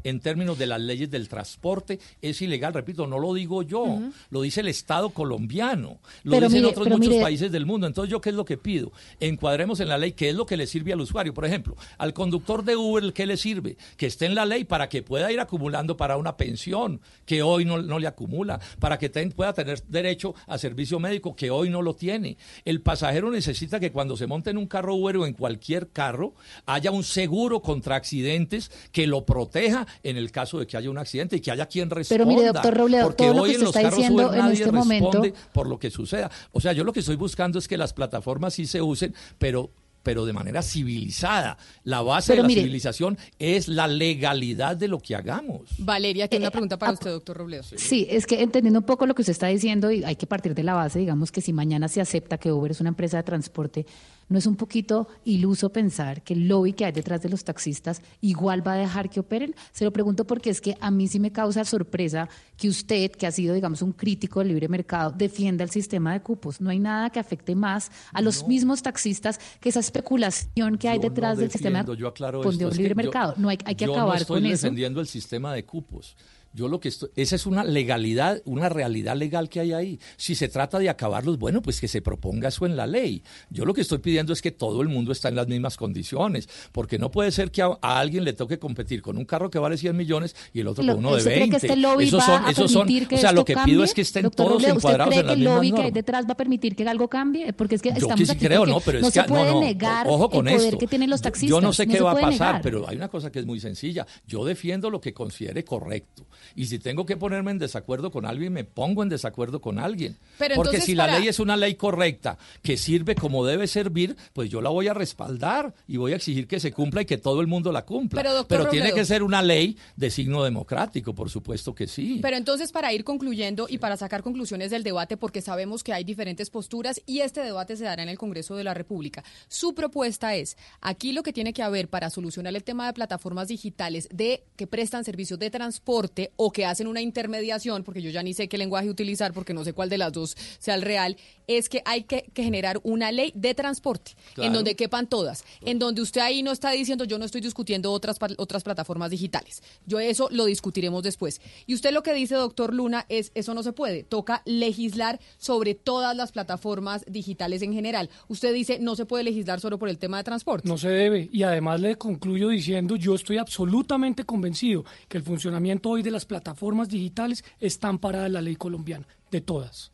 En 0.04 0.20
términos 0.20 0.58
de 0.58 0.68
las 0.68 0.82
leyes 0.82 1.10
del 1.12 1.28
transporte, 1.30 2.00
es 2.22 2.42
ilegal. 2.42 2.74
Repito, 2.74 3.08
no 3.08 3.20
lo 3.20 3.34
digo 3.34 3.64
yo, 3.64 4.00
lo 4.30 4.42
dice 4.42 4.62
el 4.62 4.68
Estado 4.68 5.10
colombiano, 5.10 6.00
lo 6.24 6.32
Pero 6.32 6.48
dicen 6.48 6.62
mire, 6.64 6.72
otros 6.72 6.88
muchos 6.90 7.10
mire- 7.10 7.22
países 7.22 7.52
del 7.52 7.66
mundo. 7.66 7.88
Entonces, 7.88 8.12
¿yo 8.12 8.22
qué 8.22 8.30
es 8.30 8.36
lo 8.36 8.46
que 8.46 8.58
pido? 8.58 8.92
Encuadremos 9.20 9.80
en 9.80 9.90
la 9.90 9.98
ley 9.98 10.14
qué 10.14 10.30
es 10.30 10.36
lo 10.36 10.46
que 10.46 10.58
le 10.58 10.68
sirve 10.68 10.94
al 10.94 11.02
usuario. 11.02 11.34
Por 11.34 11.46
ejemplo, 11.46 11.76
al 11.98 12.14
conductor 12.14 12.64
de 12.64 12.76
Uber, 12.76 13.14
¿qué 13.14 13.26
le 13.26 13.38
sirve? 13.38 13.78
Que 13.98 14.08
esté 14.08 14.26
en 14.26 14.36
la 14.36 14.46
ley 14.46 14.64
para 14.64 14.90
que 14.90 15.04
pueda 15.04 15.32
ir 15.32 15.40
acumulando 15.40 15.98
para 15.98 16.18
una 16.18 16.38
pensión 16.38 17.02
que 17.26 17.42
hoy 17.44 17.66
no, 17.66 17.82
no 17.82 18.00
le 18.00 18.08
acumula, 18.08 18.60
para 18.80 18.98
que 18.98 19.10
ten- 19.10 19.32
pueda 19.32 19.54
tener 19.54 19.82
derecho 19.88 20.34
a 20.48 20.58
servicio 20.58 21.00
médico 21.00 21.36
que 21.36 21.52
hoy 21.52 21.70
no 21.70 21.82
lo 21.82 21.96
tiene. 21.96 22.38
El 22.66 22.82
pasajero 22.82 23.32
necesita 23.32 23.80
que 23.80 23.92
cuando 23.92 24.18
se 24.18 24.28
monte 24.28 24.50
en 24.50 24.58
un 24.58 24.68
carro 24.68 24.96
Uber 24.96 25.18
o 25.18 25.26
en 25.26 25.34
cualquier 25.34 25.90
carro 25.90 26.34
haya 26.66 26.92
un 26.92 27.04
seguro 27.04 27.62
contra 27.62 27.96
accidentes 27.96 28.72
que 28.92 29.08
lo 29.08 29.26
proteja 29.26 29.86
en 30.04 30.18
el 30.18 30.32
caso 30.32 30.60
de 30.60 30.68
que 30.68 30.78
haya 30.78 30.90
un 30.90 30.98
accidente 30.98 31.36
y 31.38 31.40
que 31.42 31.52
haya 31.52 31.66
quien 31.66 31.90
responda. 31.90 32.24
Pero 32.24 32.28
mire, 32.30 32.48
doctor 32.48 32.74
Robledo, 32.78 33.04
porque 33.06 33.24
todo 33.26 33.34
lo 33.36 33.42
hoy 33.44 33.50
que 33.52 33.56
en 33.56 33.62
los 33.62 33.70
está 33.70 33.82
carros 33.82 33.98
diciendo 33.98 34.24
Uber 34.28 34.34
en 34.40 34.46
nadie 34.46 34.54
este 34.60 34.72
momento- 34.72 35.24
por 35.54 35.68
lo 35.68 35.80
que 35.80 35.90
suceda. 35.92 36.30
O 36.52 36.60
sea, 36.62 36.74
yo 36.74 36.84
lo 36.84 36.94
que 36.94 37.00
estoy 37.02 37.16
buscando 37.16 37.60
es 37.60 37.68
que 37.68 37.78
las 37.78 37.94
plataformas 37.94 38.54
sí 38.54 38.66
se 38.66 38.82
usen, 38.82 39.14
pero 39.38 39.72
pero 40.04 40.26
de 40.26 40.34
manera 40.34 40.64
civilizada. 40.64 41.60
La 41.84 42.02
base 42.02 42.32
Pero 42.34 42.38
de 42.38 42.42
la 42.42 42.48
mire- 42.48 42.62
civilización 42.62 43.20
es 43.38 43.68
la 43.68 43.88
legalidad 43.88 44.76
de 44.76 44.88
lo 44.88 44.98
que 45.00 45.16
hagamos. 45.16 45.62
Valeria, 45.78 46.28
tiene 46.28 46.46
una 46.46 46.50
pregunta 46.52 46.76
para 46.80 46.94
usted, 46.94 47.12
doctor 47.12 47.38
Robledo. 47.38 47.62
Sí, 47.76 48.08
es 48.10 48.26
que 48.26 48.42
entendiendo 48.42 48.80
un 48.80 48.86
poco 48.88 49.06
lo 49.06 49.14
que 49.14 49.22
usted 49.22 49.32
está 49.34 49.46
diciendo, 49.46 49.92
y 49.92 50.04
hay 50.04 50.16
que 50.16 50.26
partir 50.26 50.56
de 50.56 50.64
la 50.64 50.74
base, 50.74 50.98
digamos 50.98 51.32
que 51.32 51.40
si 51.42 51.54
mañana 51.54 51.88
se 51.88 52.02
acepta 52.02 52.40
que 52.40 52.52
Uber 52.52 52.72
es 52.72 52.80
una 52.82 52.90
empresa 52.90 53.18
de 53.18 53.24
transporte, 53.24 53.86
¿no 54.32 54.40
es 54.40 54.48
un 54.48 54.56
poquito 54.56 55.08
iluso 55.26 55.72
pensar 55.72 56.24
que 56.24 56.34
el 56.34 56.48
lobby 56.48 56.74
que 56.74 56.86
hay 56.86 56.92
detrás 56.94 57.22
de 57.22 57.30
los 57.30 57.44
taxistas 57.44 58.02
igual 58.22 58.66
va 58.66 58.74
a 58.74 58.78
dejar 58.78 59.10
que 59.10 59.20
operen? 59.20 59.54
Se 59.74 59.84
lo 59.84 59.92
pregunto 59.92 60.26
porque 60.26 60.50
es 60.50 60.62
que 60.62 60.76
a 60.80 60.90
mí 60.90 61.08
sí 61.08 61.20
me 61.20 61.32
causa 61.32 61.66
sorpresa 61.66 62.30
que 62.58 62.70
usted, 62.70 63.12
que 63.12 63.28
ha 63.28 63.32
sido, 63.32 63.54
digamos, 63.54 63.82
un 63.82 63.92
crítico 63.92 64.40
del 64.40 64.48
libre 64.48 64.68
mercado, 64.70 65.12
defienda 65.12 65.64
el 65.64 65.70
sistema 65.70 66.14
de 66.14 66.22
cupos. 66.22 66.62
No 66.62 66.70
hay 66.70 66.80
nada 66.80 67.10
que 67.10 67.20
afecte 67.20 67.56
más 67.56 67.92
a 68.14 68.22
los 68.22 68.48
mismos 68.48 68.82
taxistas 68.82 69.40
que 69.60 69.70
esa 69.70 69.82
especulación 69.82 70.78
que 70.78 70.88
hay 70.88 70.98
Yo 70.98 71.04
no 71.04 71.10
detrás 71.10 71.38
del 71.38 71.52
sistema 71.52 71.84
de 71.84 71.96
libre 71.96 72.90
yo- 72.90 72.96
mercado. 72.96 73.34
no 73.38 73.50
hay, 73.50 73.58
hay 73.66 73.76
que 73.76 73.86
acabar 73.86 74.16
no 74.16 74.22
estoy 74.22 74.42
con 74.42 74.46
eso. 74.46 74.64
defendiendo 74.64 75.02
el 75.02 75.08
sistema 75.08 75.54
de 75.54 75.66
cupos. 75.66 76.16
Yo 76.54 76.68
lo 76.68 76.80
que 76.80 76.90
estoy, 76.90 77.10
esa 77.16 77.36
es 77.36 77.46
una 77.46 77.64
legalidad, 77.64 78.42
una 78.46 78.68
realidad 78.70 79.16
legal 79.16 79.48
que 79.50 79.60
hay 79.62 79.72
ahí. 79.74 80.00
Si 80.18 80.36
se 80.36 80.50
trata 80.50 80.80
de 80.80 80.90
acabarlos, 80.90 81.38
bueno, 81.40 81.62
pues 81.62 81.80
que 81.80 81.88
se 81.88 82.02
proponga 82.02 82.50
eso 82.50 82.66
en 82.66 82.76
la 82.76 82.88
ley. 82.88 83.24
Yo 83.50 83.64
lo 83.66 83.74
que 83.74 83.82
estoy 83.82 84.00
pidiendo 84.00 84.34
es 84.34 84.42
que 84.42 84.52
todo 84.52 84.82
el 84.82 84.90
mundo 84.90 85.12
está 85.12 85.30
en 85.30 85.36
las 85.36 85.48
mismas 85.48 85.78
condiciones, 85.78 86.50
porque 86.72 86.98
no 87.00 87.10
puede 87.12 87.32
ser 87.32 87.52
que 87.52 87.62
a, 87.62 87.78
a 87.82 88.00
alguien 88.00 88.24
le 88.26 88.34
toque 88.34 88.60
competir 88.60 89.02
con 89.02 89.18
un 89.18 89.26
carro 89.26 89.50
que 89.50 89.60
vale 89.60 89.78
100 89.78 89.96
millones 89.96 90.36
y 90.54 90.60
el 90.60 90.68
otro 90.68 90.84
Lo- 90.84 90.96
con 90.96 91.06
uno 91.06 91.12
de 91.16 91.20
¿usted 91.20 91.30
20. 91.32 91.48
cree 91.50 91.60
que 91.62 91.68
este 91.68 91.80
lobby 91.82 92.04
esos 92.06 92.20
va 92.20 92.26
son, 92.26 92.46
a 92.46 92.52
esos 92.52 92.72
son, 92.72 92.88
que 92.88 93.16
o 93.16 93.18
sea, 93.18 93.32
lo 93.32 93.46
que 93.46 93.56
pido 93.64 93.84
es 93.84 93.94
que 93.94 94.02
estén 94.02 94.24
Doctor 94.24 94.46
todos 94.48 94.62
Robledo, 94.62 94.76
¿usted 94.78 94.90
encuadrados 94.90 95.10
cree 95.14 95.20
en 95.20 95.24
que 95.24 95.28
las 95.28 95.34
el 95.34 95.40
mismas 95.40 95.56
lobby 95.56 95.72
que 95.72 95.82
hay 95.84 95.92
detrás 95.92 96.26
va 96.28 96.32
a 96.34 96.38
permitir 96.38 96.76
que 96.76 96.88
algo 96.90 97.08
cambie? 97.08 97.54
Porque 97.54 97.76
es 97.76 97.82
que 97.82 97.90
Yo 97.90 97.96
estamos 97.96 98.20
que 98.20 98.26
sí 98.26 98.32
aquí 98.34 98.46
creo, 98.46 98.66
no, 98.66 98.80
pero 98.82 98.98
es 98.98 99.04
no 99.04 99.08
que 99.12 99.22
se 99.22 99.24
puede 99.28 99.52
no, 99.52 99.62
negar 99.62 100.06
ojo 100.10 100.30
con 100.30 100.48
el 100.48 100.56
poder 100.56 100.68
esto. 100.70 100.80
que 100.80 100.88
tienen 100.88 101.10
los 101.10 101.22
Yo- 101.22 101.24
taxistas. 101.24 101.50
Yo 101.50 101.62
no 101.62 101.72
sé 101.72 101.88
qué 101.88 102.02
va 102.02 102.12
a 102.12 102.16
pasar, 102.16 102.32
negar. 102.32 102.62
pero 102.62 102.88
hay 102.90 102.98
una 102.98 103.08
cosa 103.08 103.32
que 103.32 103.40
es 103.40 103.46
muy 103.46 103.60
sencilla. 103.60 104.06
Yo 104.28 104.44
defiendo 104.44 104.90
lo 104.90 105.00
que 105.00 105.14
considere 105.14 105.64
correcto. 105.64 106.26
Y 106.56 106.66
si 106.68 106.80
tengo 106.80 107.06
que 107.06 107.18
ponerme 107.18 107.52
en 107.52 107.60
desacuerdo 107.60 108.12
con 108.12 108.26
alguien, 108.26 108.54
me 108.54 108.64
pongo 108.64 109.04
en 109.04 109.10
desacuerdo 109.10 109.62
con 109.62 109.80
alguien. 109.80 110.18
Pero 110.38 110.56
Porque 110.56 110.70
entonces 110.78 110.86
si 110.86 110.96
la 110.96 111.06
para- 111.08 111.20
ley 111.20 111.28
es 111.28 111.40
una 111.40 111.58
ley 111.58 111.76
correcta, 111.76 112.38
que 112.62 112.78
sirve 112.78 113.16
como 113.16 113.46
debe 113.46 113.68
servir, 113.68 114.16
pues 114.34 114.50
yo 114.50 114.62
la 114.62 114.70
voy 114.70 114.88
a 114.88 114.94
respaldar 114.94 115.74
y 115.88 115.98
voy 115.98 116.14
a 116.14 116.16
exigir 116.16 116.48
que 116.48 116.60
se 116.60 116.72
cumpla 116.72 117.02
y 117.02 117.06
que 117.06 117.18
todo 117.18 117.42
el 117.42 117.48
mundo 117.48 117.72
la 117.72 117.86
cumpla. 117.86 118.22
Pero, 118.22 118.34
doctor 118.34 118.70
tiene 118.70 118.88
Robledo- 118.90 118.96
que 118.96 119.06
ser 119.06 119.24
una 119.24 119.42
ley 119.42 119.78
de 119.96 120.10
signo 120.10 120.44
democrático, 120.44 121.14
por 121.14 121.30
supuesto 121.30 121.74
que 121.76 121.88
sí. 121.88 122.20
Pero 122.22 122.38
entonces, 122.38 122.72
para 122.72 122.94
ir 122.94 123.04
concluyendo 123.04 123.68
y 123.70 123.78
para 123.78 123.98
sacar 123.98 124.24
conclusiones 124.24 124.72
del 124.72 124.84
debate, 124.84 125.18
porque 125.18 125.42
sabemos 125.42 125.84
que 125.84 125.94
hay 125.94 126.04
diferentes 126.04 126.50
posturas 126.50 127.02
y 127.06 127.20
este 127.20 127.42
debate 127.42 127.76
se 127.78 127.84
dará 127.84 128.04
en 128.04 128.10
el 128.10 128.18
Congreso 128.18 128.56
de 128.56 128.64
la 128.64 128.74
República, 128.74 129.24
su 129.48 129.74
propuesta 129.74 130.36
es, 130.36 130.58
aquí 130.82 131.12
lo 131.14 131.24
que 131.24 131.34
tiene 131.34 131.54
que 131.54 131.64
haber 131.64 131.88
para 131.90 132.10
solucionar 132.10 132.56
el 132.56 132.64
tema 132.64 132.88
de 132.88 132.94
plataformas 132.94 133.48
digitales 133.48 134.08
de 134.12 134.44
que 134.56 134.68
prestan 134.68 135.04
servicios 135.04 135.40
de 135.40 135.50
transporte 135.50 136.31
o 136.36 136.52
que 136.52 136.66
hacen 136.66 136.88
una 136.88 137.02
intermediación, 137.02 137.84
porque 137.84 138.02
yo 138.02 138.10
ya 138.10 138.24
ni 138.24 138.34
sé 138.34 138.48
qué 138.48 138.58
lenguaje 138.58 138.90
utilizar 138.90 139.34
porque 139.34 139.54
no 139.54 139.64
sé 139.64 139.74
cuál 139.74 139.90
de 139.90 139.98
las 139.98 140.12
dos 140.12 140.36
sea 140.60 140.76
el 140.76 140.82
real, 140.82 141.18
es 141.48 141.70
que 141.70 141.82
hay 141.86 142.04
que, 142.04 142.26
que 142.34 142.44
generar 142.44 142.80
una 142.84 143.12
ley 143.12 143.32
de 143.36 143.54
transporte 143.54 144.14
en 144.38 144.54
donde 144.54 144.76
quepan 144.76 145.08
todas, 145.08 145.44
en 145.62 145.80
donde 145.80 146.02
usted 146.02 146.22
ahí 146.22 146.44
no 146.44 146.52
está 146.52 146.72
diciendo 146.72 147.06
yo 147.06 147.18
no 147.18 147.26
estoy 147.26 147.42
discutiendo 147.42 147.92
otras, 147.92 148.18
otras 148.38 148.64
plataformas 148.64 149.12
digitales. 149.12 149.62
Yo 149.86 150.00
eso 150.00 150.30
lo 150.32 150.46
discutiremos 150.46 151.04
después. 151.04 151.42
Y 151.66 151.74
usted 151.74 151.92
lo 151.92 152.04
que 152.04 152.14
dice, 152.14 152.36
doctor 152.36 152.74
Luna, 152.74 153.06
es 153.10 153.32
eso 153.36 153.54
no 153.54 153.64
se 153.64 153.74
puede. 153.74 154.04
Toca 154.04 154.42
legislar 154.46 155.20
sobre 155.38 155.76
todas 155.76 156.16
las 156.16 156.32
plataformas 156.32 157.04
digitales 157.08 157.62
en 157.62 157.74
general. 157.74 158.10
Usted 158.28 158.54
dice 158.54 158.80
no 158.80 158.96
se 158.96 159.06
puede 159.06 159.24
legislar 159.24 159.60
solo 159.60 159.78
por 159.78 159.90
el 159.90 159.98
tema 159.98 160.18
de 160.18 160.24
transporte. 160.24 160.68
No 160.68 160.78
se 160.78 160.90
debe. 160.90 161.30
Y 161.32 161.44
además 161.44 161.82
le 161.82 161.96
concluyo 161.98 162.50
diciendo, 162.50 162.96
yo 162.96 163.16
estoy 163.16 163.38
absolutamente 163.38 164.24
convencido 164.26 164.86
que 165.08 165.18
el 165.18 165.24
funcionamiento 165.24 165.90
hoy 165.90 166.04
de 166.04 166.12
las 166.12 166.21
plataformas 166.26 166.90
digitales 166.90 167.44
está 167.60 167.88
amparada 167.88 168.30
la 168.30 168.42
ley 168.42 168.56
colombiana, 168.56 169.08
de 169.32 169.42
todas. 169.42 169.92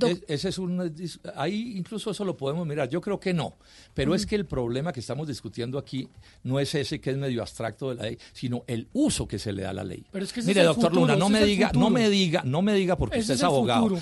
Es- 0.00 0.22
ese 0.26 0.48
es 0.48 0.56
un 0.58 0.90
ahí 1.36 1.74
incluso 1.76 2.12
eso 2.12 2.24
lo 2.24 2.34
podemos 2.34 2.66
mirar. 2.66 2.88
Yo 2.88 3.02
creo 3.02 3.20
que 3.20 3.34
no, 3.34 3.52
pero 3.92 4.14
es 4.14 4.24
que 4.24 4.36
el 4.36 4.46
problema 4.46 4.90
que 4.90 5.00
estamos 5.00 5.28
discutiendo 5.28 5.76
aquí 5.78 6.08
no 6.44 6.58
es 6.58 6.74
ese 6.74 6.98
que 6.98 7.10
es 7.10 7.16
medio 7.18 7.42
abstracto 7.42 7.90
de 7.90 7.96
la 7.96 8.02
ley, 8.04 8.18
sino 8.32 8.64
el 8.68 8.88
uso 8.94 9.28
que 9.28 9.38
se 9.38 9.52
le 9.52 9.62
da 9.64 9.70
a 9.70 9.74
la 9.74 9.84
ley. 9.84 10.02
Pero 10.10 10.24
es 10.24 10.32
que 10.32 10.40
ese 10.40 10.48
Mire, 10.48 10.62
doctor 10.62 10.84
futuro, 10.92 11.02
Luna, 11.08 11.16
no 11.16 11.28
me 11.28 11.44
diga, 11.44 11.72
no 11.74 11.90
me 11.90 12.08
diga, 12.08 12.42
no 12.42 12.62
me 12.62 12.72
diga 12.72 12.96
porque 12.96 13.18
Ese 13.18 13.32
usted 13.32 13.34
es 13.34 13.42
abogado. 13.42 13.82
futuro. 13.82 14.00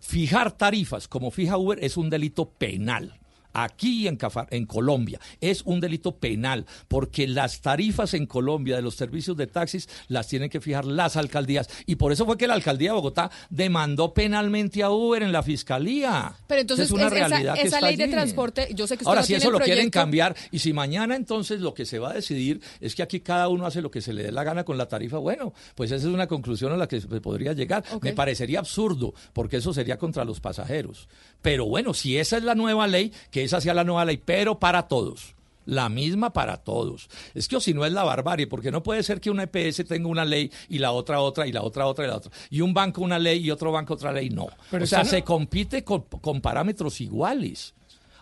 Fijar 0.00 0.52
tarifas 0.56 1.06
como 1.06 1.30
fija 1.30 1.58
Uber 1.58 1.78
es 1.84 1.98
un 1.98 2.08
delito 2.08 2.48
penal. 2.48 3.18
Aquí 3.58 4.06
en, 4.06 4.18
Cafar- 4.18 4.48
en 4.50 4.66
Colombia 4.66 5.18
es 5.40 5.62
un 5.62 5.80
delito 5.80 6.16
penal 6.16 6.66
porque 6.88 7.26
las 7.26 7.62
tarifas 7.62 8.12
en 8.12 8.26
Colombia 8.26 8.76
de 8.76 8.82
los 8.82 8.96
servicios 8.96 9.34
de 9.36 9.46
taxis 9.46 9.88
las 10.08 10.28
tienen 10.28 10.50
que 10.50 10.60
fijar 10.60 10.84
las 10.84 11.16
alcaldías 11.16 11.66
y 11.86 11.96
por 11.96 12.12
eso 12.12 12.26
fue 12.26 12.36
que 12.36 12.46
la 12.46 12.52
alcaldía 12.54 12.90
de 12.90 12.96
Bogotá 12.96 13.30
demandó 13.48 14.12
penalmente 14.12 14.82
a 14.82 14.90
Uber 14.90 15.22
en 15.22 15.32
la 15.32 15.42
fiscalía. 15.42 16.34
Pero 16.46 16.60
entonces 16.60 16.86
es 16.86 16.92
una 16.92 17.06
es- 17.06 17.12
esa- 17.12 17.28
realidad 17.28 17.54
que 17.54 17.62
esa 17.62 17.76
está 17.78 17.86
ley 17.86 17.96
de 17.96 18.08
transporte, 18.08 18.68
yo 18.74 18.86
sé 18.86 18.96
que 18.96 19.04
usted 19.04 19.08
Ahora, 19.08 19.20
no 19.22 19.26
si 19.26 19.32
tiene 19.32 19.42
eso 19.44 19.50
lo 19.50 19.58
quieren 19.60 19.90
cambiar 19.90 20.36
y 20.50 20.58
si 20.58 20.72
mañana 20.74 21.16
entonces 21.16 21.60
lo 21.60 21.72
que 21.72 21.86
se 21.86 21.98
va 21.98 22.10
a 22.10 22.14
decidir 22.14 22.60
es 22.80 22.94
que 22.94 23.02
aquí 23.02 23.20
cada 23.20 23.48
uno 23.48 23.64
hace 23.64 23.80
lo 23.80 23.90
que 23.90 24.02
se 24.02 24.12
le 24.12 24.22
dé 24.22 24.32
la 24.32 24.44
gana 24.44 24.64
con 24.64 24.76
la 24.76 24.86
tarifa, 24.86 25.16
bueno, 25.18 25.54
pues 25.74 25.90
esa 25.90 26.06
es 26.06 26.12
una 26.12 26.26
conclusión 26.26 26.72
a 26.72 26.76
la 26.76 26.86
que 26.86 27.00
se 27.00 27.06
podría 27.22 27.54
llegar. 27.54 27.82
Me 28.02 28.12
parecería 28.12 28.58
absurdo 28.58 29.14
porque 29.32 29.56
eso 29.56 29.72
sería 29.72 29.96
contra 29.96 30.24
los 30.26 30.40
pasajeros. 30.40 31.08
Pero 31.46 31.64
bueno, 31.64 31.94
si 31.94 32.18
esa 32.18 32.38
es 32.38 32.42
la 32.42 32.56
nueva 32.56 32.88
ley, 32.88 33.12
que 33.30 33.44
esa 33.44 33.60
sea 33.60 33.72
la 33.72 33.84
nueva 33.84 34.04
ley, 34.04 34.16
pero 34.16 34.58
para 34.58 34.88
todos. 34.88 35.36
La 35.64 35.88
misma 35.88 36.32
para 36.32 36.56
todos. 36.56 37.08
Es 37.34 37.46
que 37.46 37.54
o 37.54 37.60
si 37.60 37.72
no 37.72 37.86
es 37.86 37.92
la 37.92 38.02
barbarie, 38.02 38.48
porque 38.48 38.72
no 38.72 38.82
puede 38.82 39.04
ser 39.04 39.20
que 39.20 39.30
una 39.30 39.44
EPS 39.44 39.84
tenga 39.86 40.08
una 40.08 40.24
ley 40.24 40.50
y 40.68 40.78
la 40.78 40.90
otra 40.90 41.20
otra 41.20 41.46
y 41.46 41.52
la 41.52 41.62
otra 41.62 41.86
otra 41.86 42.04
y 42.04 42.08
la 42.08 42.16
otra. 42.16 42.32
Y 42.50 42.62
un 42.62 42.74
banco 42.74 43.00
una 43.00 43.20
ley 43.20 43.46
y 43.46 43.52
otro 43.52 43.70
banco 43.70 43.94
otra 43.94 44.10
ley, 44.10 44.28
no. 44.28 44.48
Pero 44.72 44.82
o 44.82 44.86
sea, 44.88 45.04
se 45.04 45.22
compite 45.22 45.84
con, 45.84 46.02
con 46.02 46.40
parámetros 46.40 47.00
iguales. 47.00 47.75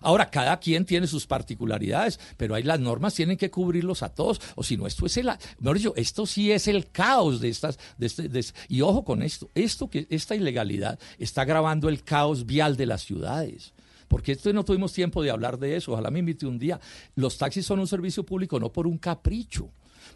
Ahora, 0.05 0.31
cada 0.31 0.59
quien 0.61 0.85
tiene 0.85 1.07
sus 1.07 1.27
particularidades, 1.27 2.21
pero 2.37 2.55
ahí 2.55 2.63
las 2.63 2.79
normas 2.79 3.15
tienen 3.15 3.37
que 3.37 3.51
cubrirlos 3.51 4.03
a 4.03 4.11
todos, 4.11 4.41
o 4.55 4.63
si 4.63 4.77
no, 4.77 4.87
esto 4.87 5.07
es 5.07 5.17
el, 5.17 5.31
mejor 5.59 5.79
dicho, 5.79 5.95
esto 5.97 6.27
sí 6.27 6.53
es 6.53 6.69
el 6.69 6.91
caos 6.91 7.41
de 7.41 7.49
estas, 7.49 7.79
de 7.97 8.07
este, 8.07 8.29
de 8.29 8.45
y 8.69 8.83
ojo 8.83 9.05
con 9.05 9.23
esto, 9.23 9.49
esto 9.55 9.89
que, 9.89 10.07
esta 10.11 10.37
ilegalidad 10.37 10.99
está 11.19 11.43
agravando 11.43 11.89
el 11.89 12.05
caos 12.05 12.47
vial 12.47 12.77
de 12.77 12.87
las 12.87 13.03
ciudades. 13.03 13.73
Porque 14.09 14.33
esto 14.33 14.53
no 14.53 14.65
tuvimos 14.65 14.93
tiempo 14.93 15.23
de 15.23 15.31
hablar 15.31 15.59
de 15.59 15.77
eso, 15.77 15.93
ojalá 15.93 16.11
me 16.11 16.19
invite 16.19 16.47
un 16.47 16.59
día. 16.59 16.79
Los 17.17 17.39
taxis 17.39 17.65
son 17.65 17.81
un 17.81 17.89
servicio 17.89 18.25
público 18.25 18.61
no 18.61 18.71
por 18.71 18.87
un 18.87 18.99
capricho. 18.99 19.71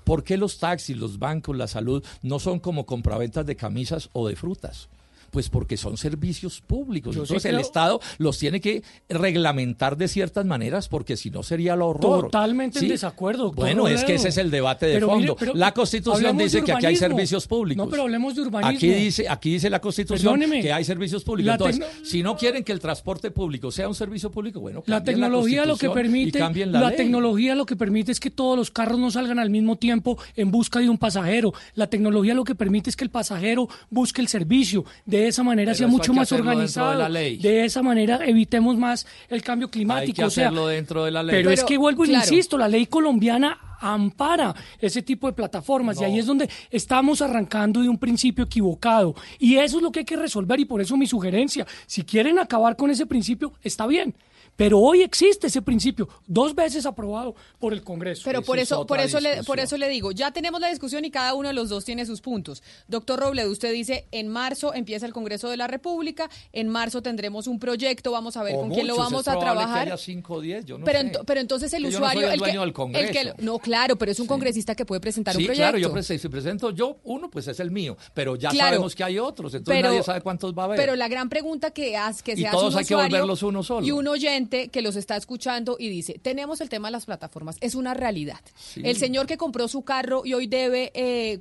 ¿Por 0.04 0.22
qué 0.22 0.36
los 0.36 0.58
taxis, 0.58 0.96
los 0.96 1.18
bancos, 1.18 1.56
la 1.56 1.66
salud 1.66 2.04
no 2.22 2.38
son 2.38 2.60
como 2.60 2.86
compraventas 2.86 3.46
de 3.46 3.56
camisas 3.56 4.10
o 4.12 4.28
de 4.28 4.36
frutas? 4.36 4.88
Pues 5.30 5.48
porque 5.48 5.76
son 5.76 5.96
servicios 5.96 6.60
públicos. 6.60 7.14
Yo 7.14 7.26
sí 7.26 7.32
Entonces 7.32 7.52
el 7.52 7.60
Estado 7.60 8.00
los 8.18 8.38
tiene 8.38 8.60
que 8.60 8.82
reglamentar 9.08 9.96
de 9.96 10.08
ciertas 10.08 10.44
maneras 10.46 10.88
porque 10.88 11.16
si 11.16 11.30
no 11.30 11.42
sería 11.42 11.76
lo 11.76 11.88
horror. 11.88 12.24
Totalmente 12.24 12.78
en 12.78 12.88
desacuerdo, 12.88 13.44
doctor 13.44 13.64
Bueno, 13.64 13.88
es 13.88 14.04
que 14.04 14.14
ese 14.14 14.28
es 14.28 14.36
el 14.38 14.50
debate 14.50 14.86
de 14.86 14.94
Pero 14.94 15.08
fondo. 15.08 15.36
la 15.54 15.72
Constitución 15.72 16.36
dice 16.36 16.62
que 16.62 16.72
aquí 16.72 16.86
hay 16.86 16.96
servicios 16.96 17.46
públicos. 17.46 17.84
No, 17.84 17.90
pero 17.90 18.02
hablemos 18.02 18.34
de 18.34 18.42
urbanismo. 18.42 18.76
Aquí 18.76 18.88
dice, 18.88 19.28
aquí 19.28 19.52
dice 19.52 19.70
la 19.70 19.80
Constitución 19.80 20.38
Perdóneme. 20.38 20.62
que 20.62 20.72
hay 20.72 20.84
servicios 20.84 21.24
públicos. 21.24 21.52
Entonces, 21.52 21.84
si 22.04 22.22
no 22.22 22.36
quieren 22.36 22.64
que 22.64 22.72
el 22.72 22.80
transporte 22.80 23.30
público 23.30 23.70
sea 23.70 23.88
un 23.88 23.94
servicio 23.94 24.30
público, 24.30 24.60
bueno, 24.60 24.82
La 24.86 25.02
tecnología 25.02 25.64
lo 25.64 25.76
que 25.76 25.90
permite, 25.90 26.38
la, 26.38 26.80
la, 26.80 26.96
tecnología 26.96 27.54
lo 27.54 27.66
que 27.66 27.76
permite 27.76 28.12
es 28.12 28.20
que 28.20 28.30
todos 28.30 28.56
los 28.56 28.70
carros 28.70 28.98
no 28.98 29.10
salgan 29.10 29.38
al 29.38 29.50
mismo 29.50 29.76
tiempo 29.76 30.18
en 30.36 30.50
busca 30.50 30.80
de 30.80 30.88
un 30.88 30.98
pasajero. 30.98 31.52
La 31.74 31.88
tecnología 31.88 32.34
lo 32.34 32.44
que 32.44 32.54
permite 32.54 32.90
es 32.90 32.96
que 32.96 33.04
el 33.04 33.10
pasajero 33.10 33.68
busque 33.90 34.20
el 34.20 34.28
servicio. 34.28 34.84
De 35.06 35.17
esa 35.26 35.42
manera 35.42 35.70
Pero 35.72 35.78
sea 35.78 35.86
mucho 35.88 36.14
más 36.14 36.28
de 36.28 36.36
organizado. 36.36 36.94
la 36.94 37.08
ley. 37.08 37.38
De 37.38 37.64
esa 37.64 37.82
manera 37.82 38.20
evitemos 38.24 38.76
más 38.76 39.06
el 39.28 39.42
cambio 39.42 39.66
Hay 39.66 39.72
climático. 39.72 40.14
que 40.16 40.24
o 40.24 40.30
sea, 40.30 40.46
hacerlo 40.48 40.68
dentro 40.68 41.04
de 41.04 41.10
la 41.10 41.22
ley. 41.22 41.34
pero, 41.34 41.50
es 41.50 41.64
que 41.64 41.76
vuelvo 41.78 42.04
y 42.04 42.08
claro. 42.08 42.24
insisto, 42.24 42.56
la 42.56 42.68
ley 42.68 42.86
colombiana 42.86 43.58
ampara 43.80 44.54
ese 44.80 45.02
tipo 45.02 45.26
de 45.26 45.32
plataformas 45.32 46.00
y 46.00 46.04
ahí 46.04 46.18
es 46.18 46.26
donde 46.26 46.48
estamos 46.70 47.22
arrancando 47.22 47.80
de 47.80 47.88
un 47.88 47.98
principio 47.98 48.44
equivocado 48.44 49.14
y 49.38 49.56
eso 49.56 49.76
es 49.78 49.82
lo 49.82 49.92
que 49.92 50.00
hay 50.00 50.04
que 50.04 50.16
resolver 50.16 50.58
y 50.60 50.64
por 50.64 50.80
eso 50.80 50.96
mi 50.96 51.06
sugerencia, 51.06 51.66
si 51.86 52.02
quieren 52.02 52.38
acabar 52.38 52.76
con 52.76 52.90
ese 52.90 53.06
principio, 53.06 53.52
está 53.62 53.86
bien, 53.86 54.14
pero 54.58 54.80
hoy 54.80 55.02
existe 55.02 55.46
ese 55.46 55.62
principio, 55.62 56.08
dos 56.26 56.52
veces 56.52 56.84
aprobado 56.84 57.36
por 57.60 57.72
el 57.72 57.84
Congreso. 57.84 58.22
Pero 58.24 58.42
por 58.42 58.58
eso, 58.58 58.84
por 58.88 58.98
eso 58.98 59.20
le, 59.20 59.44
por 59.44 59.60
eso 59.60 59.76
le 59.78 59.88
digo, 59.88 60.10
ya 60.10 60.32
tenemos 60.32 60.60
la 60.60 60.68
discusión 60.68 61.04
y 61.04 61.12
cada 61.12 61.34
uno 61.34 61.46
de 61.46 61.54
los 61.54 61.68
dos 61.68 61.84
tiene 61.84 62.04
sus 62.04 62.20
puntos. 62.20 62.60
Doctor 62.88 63.20
Robledo, 63.20 63.52
usted 63.52 63.72
dice 63.72 64.08
en 64.10 64.26
marzo 64.26 64.74
empieza 64.74 65.06
el 65.06 65.12
Congreso 65.12 65.48
de 65.48 65.56
la 65.56 65.68
República, 65.68 66.28
en 66.52 66.68
marzo 66.68 67.02
tendremos 67.02 67.46
un 67.46 67.60
proyecto, 67.60 68.10
vamos 68.10 68.36
a 68.36 68.42
ver 68.42 68.56
O 68.56 68.62
con 68.62 68.70
quién 68.70 68.88
lo 68.88 68.96
vamos 68.96 69.22
es 69.22 69.28
a 69.28 69.38
trabajar. 69.38 69.84
Que 69.86 69.92
haya 69.92 69.96
5 69.96 70.34
o 70.34 70.40
10, 70.40 70.64
yo 70.64 70.76
no 70.78 70.84
pero, 70.84 70.98
sé. 71.02 71.06
ento- 71.12 71.22
pero 71.24 71.38
entonces 71.40 71.72
el 71.74 71.84
Que 71.84 71.90
yo 71.92 72.00
no 72.00 72.06
soy 72.06 72.16
usuario, 72.16 72.26
el 72.32 72.40
que, 72.40 72.44
dueño 72.46 72.60
del 72.62 72.72
Congreso. 72.72 73.06
el 73.20 73.34
que- 73.36 73.42
no, 73.42 73.60
claro, 73.60 73.94
pero 73.96 74.10
es 74.10 74.18
un 74.18 74.26
congresista 74.26 74.74
que 74.74 74.84
puede 74.84 75.00
presentar 75.00 75.34
Sí, 75.36 75.42
un 75.42 75.46
proyecto. 75.46 75.62
claro, 75.70 75.78
yo 75.78 75.92
prese- 75.92 76.18
si 76.18 76.28
presento 76.28 76.70
yo 76.72 76.96
uno, 77.04 77.30
pues 77.30 77.46
es 77.46 77.60
el 77.60 77.70
mío, 77.70 77.96
pero 78.12 78.34
ya 78.34 78.50
Claro. 78.50 78.70
sabemos 78.70 78.96
que 78.96 79.04
hay 79.04 79.20
otros, 79.20 79.54
entonces 79.54 79.78
Pero- 79.78 79.90
nadie 79.90 80.02
sabe 80.02 80.20
cuántos 80.20 80.52
va 80.52 80.62
a 80.62 80.64
haber. 80.66 80.76
Pero 80.80 80.96
la 80.96 81.06
gran 81.06 81.28
pregunta 81.28 81.70
que, 81.70 81.96
haz- 81.96 82.22
que 82.24 82.32
Y 82.32 82.38
se 82.38 82.48
hace 82.48 82.56
todos 82.56 82.72
un 82.74 82.80
hay 82.80 82.84
que 82.84 82.94
usuario 82.94 83.16
volverlos 83.16 83.42
uno 83.44 83.62
solo. 83.62 83.86
y 83.86 83.92
un 83.92 84.08
oyente 84.08 84.47
que 84.48 84.82
los 84.82 84.96
está 84.96 85.16
escuchando 85.16 85.76
y 85.78 85.88
dice, 85.88 86.18
tenemos 86.20 86.60
el 86.60 86.68
tema 86.68 86.88
de 86.88 86.92
las 86.92 87.06
plataformas, 87.06 87.56
es 87.60 87.74
una 87.74 87.94
realidad. 87.94 88.40
Sí. 88.58 88.80
El 88.84 88.96
señor 88.96 89.26
que 89.26 89.36
compró 89.36 89.68
su 89.68 89.82
carro 89.82 90.22
y 90.24 90.34
hoy 90.34 90.46
debe, 90.46 90.90
eh, 90.94 91.40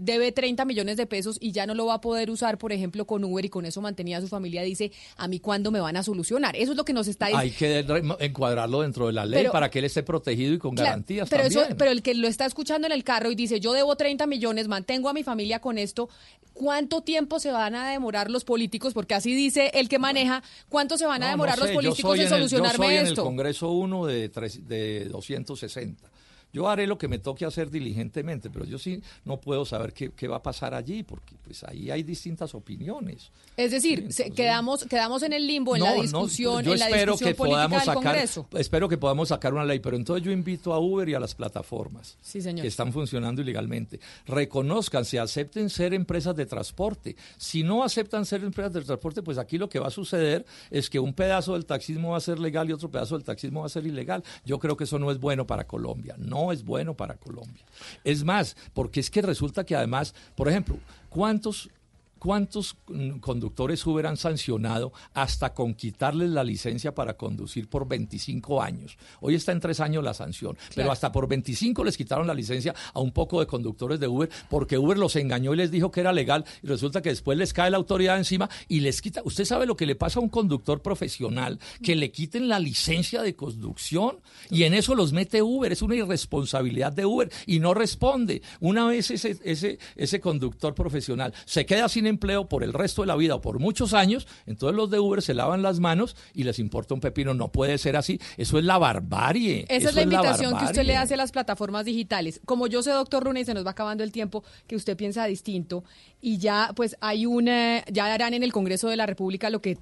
debe 0.00 0.32
30 0.32 0.64
millones 0.64 0.96
de 0.96 1.06
pesos 1.06 1.38
y 1.40 1.52
ya 1.52 1.66
no 1.66 1.74
lo 1.74 1.86
va 1.86 1.94
a 1.94 2.00
poder 2.00 2.30
usar, 2.30 2.58
por 2.58 2.72
ejemplo, 2.72 3.06
con 3.06 3.24
Uber 3.24 3.44
y 3.44 3.48
con 3.48 3.64
eso 3.64 3.80
mantenía 3.80 4.18
a 4.18 4.20
su 4.20 4.28
familia, 4.28 4.62
dice, 4.62 4.92
¿a 5.16 5.28
mí 5.28 5.38
cuándo 5.40 5.70
me 5.70 5.80
van 5.80 5.96
a 5.96 6.02
solucionar? 6.02 6.56
Eso 6.56 6.72
es 6.72 6.76
lo 6.76 6.84
que 6.84 6.92
nos 6.92 7.08
está 7.08 7.26
diciendo. 7.28 7.94
Hay 7.94 8.18
que 8.18 8.24
encuadrarlo 8.24 8.82
dentro 8.82 9.06
de 9.06 9.12
la 9.12 9.24
ley 9.24 9.40
Pero- 9.40 9.52
para 9.52 9.70
que 9.70 9.78
él 9.78 9.84
esté 9.84 10.02
protegido 10.02 10.54
y 10.54 10.58
con 10.58 10.74
Claro, 10.74 10.90
garantías 10.90 11.28
pero 11.28 11.44
también. 11.44 11.62
eso, 11.66 11.76
pero 11.76 11.90
el 11.90 12.02
que 12.02 12.14
lo 12.14 12.28
está 12.28 12.44
escuchando 12.46 12.86
en 12.86 12.92
el 12.92 13.04
carro 13.04 13.30
y 13.30 13.34
dice, 13.34 13.60
yo 13.60 13.72
debo 13.72 13.96
30 13.96 14.26
millones, 14.26 14.68
mantengo 14.68 15.08
a 15.08 15.12
mi 15.12 15.22
familia 15.22 15.60
con 15.60 15.78
esto, 15.78 16.08
¿cuánto 16.54 17.02
tiempo 17.02 17.38
se 17.40 17.52
van 17.52 17.74
a 17.74 17.90
demorar 17.90 18.30
los 18.30 18.44
políticos? 18.44 18.92
Porque 18.94 19.14
así 19.14 19.34
dice 19.34 19.70
el 19.74 19.88
que 19.88 19.98
maneja, 19.98 20.42
¿cuánto 20.68 20.98
se 20.98 21.06
van 21.06 21.22
a 21.22 21.26
No, 21.26 21.30
demorar 21.32 21.56
no 21.56 21.60
los 21.64 21.68
sé, 21.68 21.74
políticos 21.74 22.14
en 22.18 22.26
en 22.26 22.26
el- 22.26 22.30
solucionarme 22.48 22.84
yo 22.86 22.88
soy 22.88 22.94
en 22.94 23.06
el 23.06 23.14
Congreso 23.24 23.70
1 23.70 24.06
de, 24.06 24.28
tres- 24.28 24.66
de 24.68 25.04
260. 25.06 26.10
Yo 26.52 26.68
haré 26.68 26.86
lo 26.86 26.96
que 26.98 27.08
me 27.08 27.18
toque 27.18 27.44
hacer 27.44 27.70
diligentemente, 27.70 28.48
pero 28.50 28.64
yo 28.64 28.78
sí 28.78 29.02
no 29.24 29.40
puedo 29.40 29.64
saber 29.64 29.92
qué, 29.92 30.10
qué 30.12 30.28
va 30.28 30.36
a 30.36 30.42
pasar 30.42 30.72
allí, 30.74 31.02
porque 31.02 31.34
pues 31.44 31.62
ahí 31.64 31.90
hay 31.90 32.02
distintas 32.02 32.54
opiniones. 32.54 33.30
Es 33.56 33.70
decir, 33.70 34.12
se- 34.12 34.30
quedamos, 34.30 34.84
quedamos 34.84 35.22
en 35.22 35.32
el 35.34 35.46
limbo, 35.46 35.76
en 35.76 35.82
la 35.82 35.90
No, 35.90 35.96
no, 35.96 36.02
discusión, 36.02 36.62
yo 36.64 36.72
en 36.72 36.78
la 36.78 36.86
discusión 36.86 37.18
que 37.18 37.34
política 37.34 37.56
podamos 37.56 37.78
del 37.78 37.86
sacar, 37.86 38.02
Congreso. 38.12 38.46
espero 38.56 38.88
que 38.88 38.96
podamos 38.98 39.28
sacar 39.28 39.52
una 39.52 39.64
ley, 39.64 39.78
pero 39.80 39.96
entonces 39.96 40.24
yo 40.24 40.30
invito 40.32 40.72
a 40.72 40.78
Uber 40.78 41.08
y 41.08 41.14
a 41.14 41.20
las 41.20 41.34
plataformas 41.34 42.16
Sí, 42.22 42.40
señor. 42.40 42.62
que 42.62 42.68
están 42.68 42.92
funcionando 42.92 43.42
ilegalmente, 43.42 44.00
reconozcan, 44.26 45.04
se 45.04 45.18
acepten 45.18 45.68
ser 45.70 45.92
empresas 45.94 46.34
de 46.36 46.46
transporte. 46.46 47.16
Si 47.36 47.62
no 47.62 47.82
aceptan 47.84 48.24
ser 48.24 48.42
empresas 48.44 48.72
de 48.72 48.82
transporte, 48.82 49.22
pues 49.22 49.36
aquí 49.38 49.58
lo 49.58 49.68
que 49.68 49.78
va 49.78 49.88
a 49.88 49.90
suceder 49.90 50.46
es 50.70 50.88
que 50.88 50.98
un 50.98 51.12
pedazo 51.12 51.54
del 51.54 51.66
taxismo 51.66 52.10
va 52.12 52.18
a 52.18 52.20
ser 52.20 52.38
legal 52.38 52.68
y 52.70 52.72
otro 52.72 52.90
pedazo 52.90 53.16
del 53.16 53.24
taxismo 53.24 53.60
va 53.60 53.66
a 53.66 53.70
ser 53.70 53.86
ilegal. 53.86 54.22
Yo 54.44 54.58
creo 54.58 54.76
que 54.76 54.84
eso 54.84 54.98
no 54.98 55.10
es 55.10 55.18
bueno 55.18 55.46
para 55.46 55.66
Colombia, 55.66 56.14
no 56.18 56.37
es 56.52 56.64
bueno 56.64 56.94
para 56.94 57.14
Colombia. 57.14 57.64
Es 58.04 58.24
más, 58.24 58.56
porque 58.74 59.00
es 59.00 59.10
que 59.10 59.22
resulta 59.22 59.64
que 59.64 59.76
además, 59.76 60.14
por 60.34 60.48
ejemplo, 60.48 60.78
¿cuántos 61.10 61.70
¿Cuántos 62.18 62.76
conductores 63.20 63.86
Uber 63.86 64.06
han 64.06 64.16
sancionado 64.16 64.92
hasta 65.14 65.54
con 65.54 65.74
quitarles 65.74 66.30
la 66.30 66.44
licencia 66.44 66.94
para 66.94 67.16
conducir 67.16 67.68
por 67.68 67.86
25 67.86 68.60
años? 68.62 68.98
Hoy 69.20 69.34
está 69.34 69.52
en 69.52 69.60
tres 69.60 69.80
años 69.80 70.02
la 70.02 70.14
sanción, 70.14 70.56
pero 70.74 70.90
hasta 70.90 71.12
por 71.12 71.28
25 71.28 71.84
les 71.84 71.96
quitaron 71.96 72.26
la 72.26 72.34
licencia 72.34 72.74
a 72.92 73.00
un 73.00 73.12
poco 73.12 73.40
de 73.40 73.46
conductores 73.46 74.00
de 74.00 74.08
Uber 74.08 74.28
porque 74.48 74.78
Uber 74.78 74.98
los 74.98 75.16
engañó 75.16 75.54
y 75.54 75.56
les 75.56 75.70
dijo 75.70 75.90
que 75.90 76.00
era 76.00 76.12
legal 76.12 76.44
y 76.62 76.66
resulta 76.66 77.02
que 77.02 77.10
después 77.10 77.38
les 77.38 77.52
cae 77.52 77.70
la 77.70 77.76
autoridad 77.76 78.18
encima 78.18 78.48
y 78.68 78.80
les 78.80 79.00
quita. 79.00 79.22
¿Usted 79.24 79.44
sabe 79.44 79.66
lo 79.66 79.76
que 79.76 79.86
le 79.86 79.94
pasa 79.94 80.18
a 80.18 80.22
un 80.22 80.28
conductor 80.28 80.82
profesional? 80.82 81.58
Que 81.82 81.94
le 81.94 82.10
quiten 82.10 82.48
la 82.48 82.58
licencia 82.58 83.22
de 83.22 83.36
conducción 83.36 84.20
y 84.50 84.64
en 84.64 84.74
eso 84.74 84.94
los 84.94 85.12
mete 85.12 85.42
Uber. 85.42 85.70
Es 85.70 85.82
una 85.82 85.94
irresponsabilidad 85.94 86.92
de 86.92 87.06
Uber 87.06 87.30
y 87.46 87.60
no 87.60 87.74
responde. 87.74 88.42
Una 88.60 88.86
vez 88.86 89.10
ese, 89.10 89.38
ese, 89.44 89.78
ese 89.94 90.20
conductor 90.20 90.74
profesional 90.74 91.32
se 91.44 91.64
queda 91.64 91.88
sin 91.88 92.06
empleo 92.08 92.48
por 92.48 92.64
el 92.64 92.72
resto 92.72 93.02
de 93.02 93.06
la 93.06 93.16
vida 93.16 93.34
o 93.36 93.40
por 93.40 93.58
muchos 93.58 93.94
años, 93.94 94.26
entonces 94.46 94.76
los 94.76 94.90
de 94.90 94.98
Uber 94.98 95.22
se 95.22 95.34
lavan 95.34 95.62
las 95.62 95.80
manos 95.80 96.16
y 96.34 96.44
les 96.44 96.58
importa 96.58 96.94
un 96.94 97.00
pepino. 97.00 97.34
No 97.34 97.52
puede 97.52 97.78
ser 97.78 97.96
así. 97.96 98.20
Eso 98.36 98.58
es 98.58 98.64
la 98.64 98.78
barbarie. 98.78 99.64
Esa 99.68 99.76
Eso 99.76 99.88
es 99.90 99.94
la 99.94 100.02
invitación 100.02 100.56
que 100.58 100.64
usted 100.64 100.84
le 100.84 100.96
hace 100.96 101.14
a 101.14 101.16
las 101.16 101.32
plataformas 101.32 101.84
digitales. 101.84 102.40
Como 102.44 102.66
yo 102.66 102.82
sé, 102.82 102.90
doctor 102.90 103.24
Runa, 103.24 103.40
y 103.40 103.44
se 103.44 103.54
nos 103.54 103.66
va 103.66 103.70
acabando 103.70 104.04
el 104.04 104.12
tiempo, 104.12 104.44
que 104.66 104.76
usted 104.76 104.96
piensa 104.96 105.24
distinto, 105.26 105.84
y 106.20 106.38
ya 106.38 106.72
pues 106.74 106.96
hay 107.00 107.26
una, 107.26 107.84
ya 107.86 108.12
harán 108.12 108.34
en 108.34 108.42
el 108.42 108.52
Congreso 108.52 108.88
de 108.88 108.96
la 108.96 109.06
República 109.06 109.50
lo 109.50 109.60
que 109.60 109.78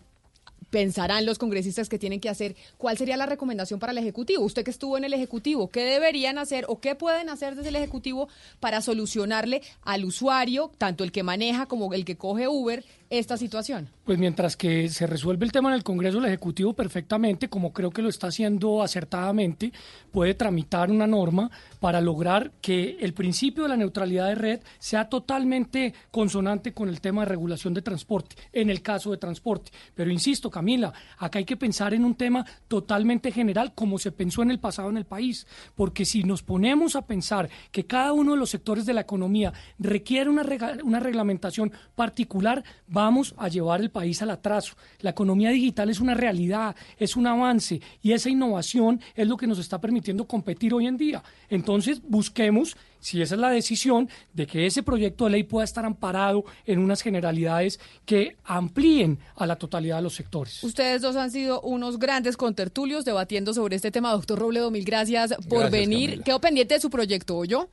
pensarán 0.77 1.25
los 1.25 1.39
congresistas 1.39 1.89
que 1.89 1.99
tienen 1.99 2.21
que 2.21 2.29
hacer. 2.29 2.55
¿Cuál 2.77 2.99
sería 2.99 3.17
la 3.17 3.25
recomendación 3.25 3.81
para 3.81 3.93
el 3.93 3.99
Ejecutivo? 3.99 4.45
Usted 4.45 4.63
que 4.63 4.71
estuvo 4.71 4.99
en 4.99 5.05
el 5.05 5.15
Ejecutivo, 5.15 5.71
¿qué 5.71 5.85
deberían 5.85 6.37
hacer 6.37 6.67
o 6.69 6.81
qué 6.81 6.95
pueden 6.95 7.31
hacer 7.31 7.57
desde 7.57 7.71
el 7.71 7.77
Ejecutivo 7.77 8.29
para 8.61 8.83
solucionarle 8.83 9.63
al 9.81 10.05
usuario, 10.05 10.71
tanto 10.77 11.03
el 11.03 11.13
que 11.13 11.23
maneja 11.23 11.65
como 11.65 11.95
el 11.95 12.05
que 12.05 12.19
coge 12.19 12.47
Uber, 12.47 12.85
esta 13.11 13.37
situación? 13.37 13.89
Pues 14.05 14.19
mientras 14.19 14.57
que 14.57 14.89
se 14.89 15.07
resuelve 15.07 15.45
el 15.45 15.53
tema 15.53 15.69
en 15.69 15.75
el 15.75 15.85
Congreso, 15.85 16.19
el 16.19 16.27
Ejecutivo 16.27 16.73
perfectamente, 16.73 17.49
como 17.49 17.73
creo 17.73 17.91
que 17.91 18.03
lo 18.03 18.09
está 18.09 18.29
haciendo 18.29 18.83
acertadamente, 18.83 19.73
puede 20.11 20.35
tramitar 20.35 20.91
una 20.91 21.07
norma 21.07 21.51
para 21.81 22.01
lograr 22.01 22.53
que 22.61 22.97
el 23.01 23.15
principio 23.15 23.65
de 23.65 23.71
la 23.71 23.77
neutralidad 23.77 24.29
de 24.29 24.35
red 24.35 24.61
sea 24.79 25.09
totalmente 25.09 25.95
consonante 26.11 26.73
con 26.73 26.89
el 26.89 27.01
tema 27.01 27.23
de 27.23 27.29
regulación 27.29 27.75
de 27.75 27.83
transporte, 27.83 28.37
en 28.53 28.71
el 28.71 28.83
caso 28.83 29.11
de 29.11 29.19
transporte. 29.19 29.73
Pero 29.95 30.11
insisto, 30.11 30.51
Camila, 30.51 30.93
acá 31.19 31.39
hay 31.39 31.45
que 31.45 31.57
pensar 31.57 31.95
en 31.95 32.05
un 32.05 32.15
tema 32.15 32.45
totalmente 32.69 33.33
general, 33.33 33.73
como 33.75 33.99
se 33.99 34.13
pensó 34.13 34.43
en 34.43 34.51
el 34.51 34.59
pasado 34.59 34.91
en 34.91 34.97
el 34.97 35.05
país, 35.05 35.47
porque 35.75 36.05
si 36.05 36.23
nos 36.25 36.43
ponemos 36.43 36.97
a 36.97 37.07
pensar 37.07 37.49
que 37.71 37.87
cada 37.87 38.13
uno 38.13 38.33
de 38.33 38.39
los 38.39 38.51
sectores 38.51 38.87
de 38.87 38.95
la 38.95 39.03
economía 39.03 39.53
requiere 39.79 40.31
una, 40.31 40.45
una 40.85 41.01
reglamentación 41.01 41.73
particular, 41.95 42.65
vamos 42.97 43.35
a 43.37 43.49
llevar 43.49 43.83
el 43.83 43.91
país 43.91 44.23
al 44.23 44.31
atraso. 44.31 44.75
La 45.01 45.11
economía 45.11 45.51
digital 45.51 45.91
es 45.91 46.01
una 46.01 46.15
realidad, 46.15 46.75
es 46.99 47.15
un 47.15 47.27
avance 47.27 47.83
y 48.03 48.13
esa 48.13 48.31
innovación 48.31 49.03
es 49.15 49.29
lo 49.29 49.37
que 49.37 49.47
nos 49.47 49.59
está 49.59 49.79
permitiendo 49.79 50.27
competir 50.27 50.73
hoy 50.73 50.87
en 50.87 50.97
día. 50.97 51.23
Entonces, 51.51 52.01
busquemos, 52.09 52.75
si 52.99 53.21
esa 53.21 53.35
es 53.35 53.41
la 53.41 53.51
decisión, 53.51 54.09
de 54.33 54.47
que 54.47 54.65
ese 54.65 54.83
proyecto 54.83 55.25
de 55.25 55.33
ley 55.33 55.43
pueda 55.43 55.67
estar 55.67 55.85
amparado 55.85 56.47
en 56.65 56.79
unas 56.79 57.03
generalidades 57.03 57.79
que 58.07 58.37
amplíen 58.45 59.19
a 59.37 59.47
la 59.47 59.57
totalidad 59.57 59.97
de 59.97 60.03
los 60.03 60.15
sectores. 60.15 60.65
Ustedes 60.65 61.03
dos 61.03 61.17
han 61.17 61.31
sido 61.31 61.61
unos 61.61 61.99
grandes 61.99 62.39
contertulios 62.39 63.05
debatiendo 63.05 63.53
sobre 63.53 63.77
este 63.77 63.91
tema. 63.91 64.13
Doctor 64.13 64.39
Robledo, 64.39 64.71
mil 64.71 64.87
gracias 64.87 65.35
por 65.51 65.59
Gracias, 65.59 65.71
venir. 65.71 66.09
Camila. 66.09 66.25
Quedo 66.25 66.41
pendiente 66.41 66.75
de 66.75 66.81
su 66.81 66.89
proyecto, 66.89 67.45
yo. 67.45 67.69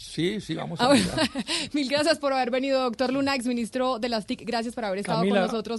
Sí, 0.00 0.40
sí, 0.40 0.54
vamos 0.54 0.80
Ah, 0.80 0.84
a 0.84 0.88
bueno. 0.88 1.04
mirar. 1.04 1.28
Mil 1.72 1.88
gracias 1.88 2.20
por 2.20 2.32
haber 2.32 2.52
venido, 2.52 2.80
doctor 2.82 3.12
Luna, 3.12 3.34
exministro 3.34 3.98
de 3.98 4.08
las 4.08 4.26
TIC. 4.26 4.44
Gracias 4.46 4.72
por 4.72 4.84
haber 4.84 5.00
estado 5.00 5.18
Camila, 5.18 5.40
con 5.40 5.46
nosotros. 5.50 5.76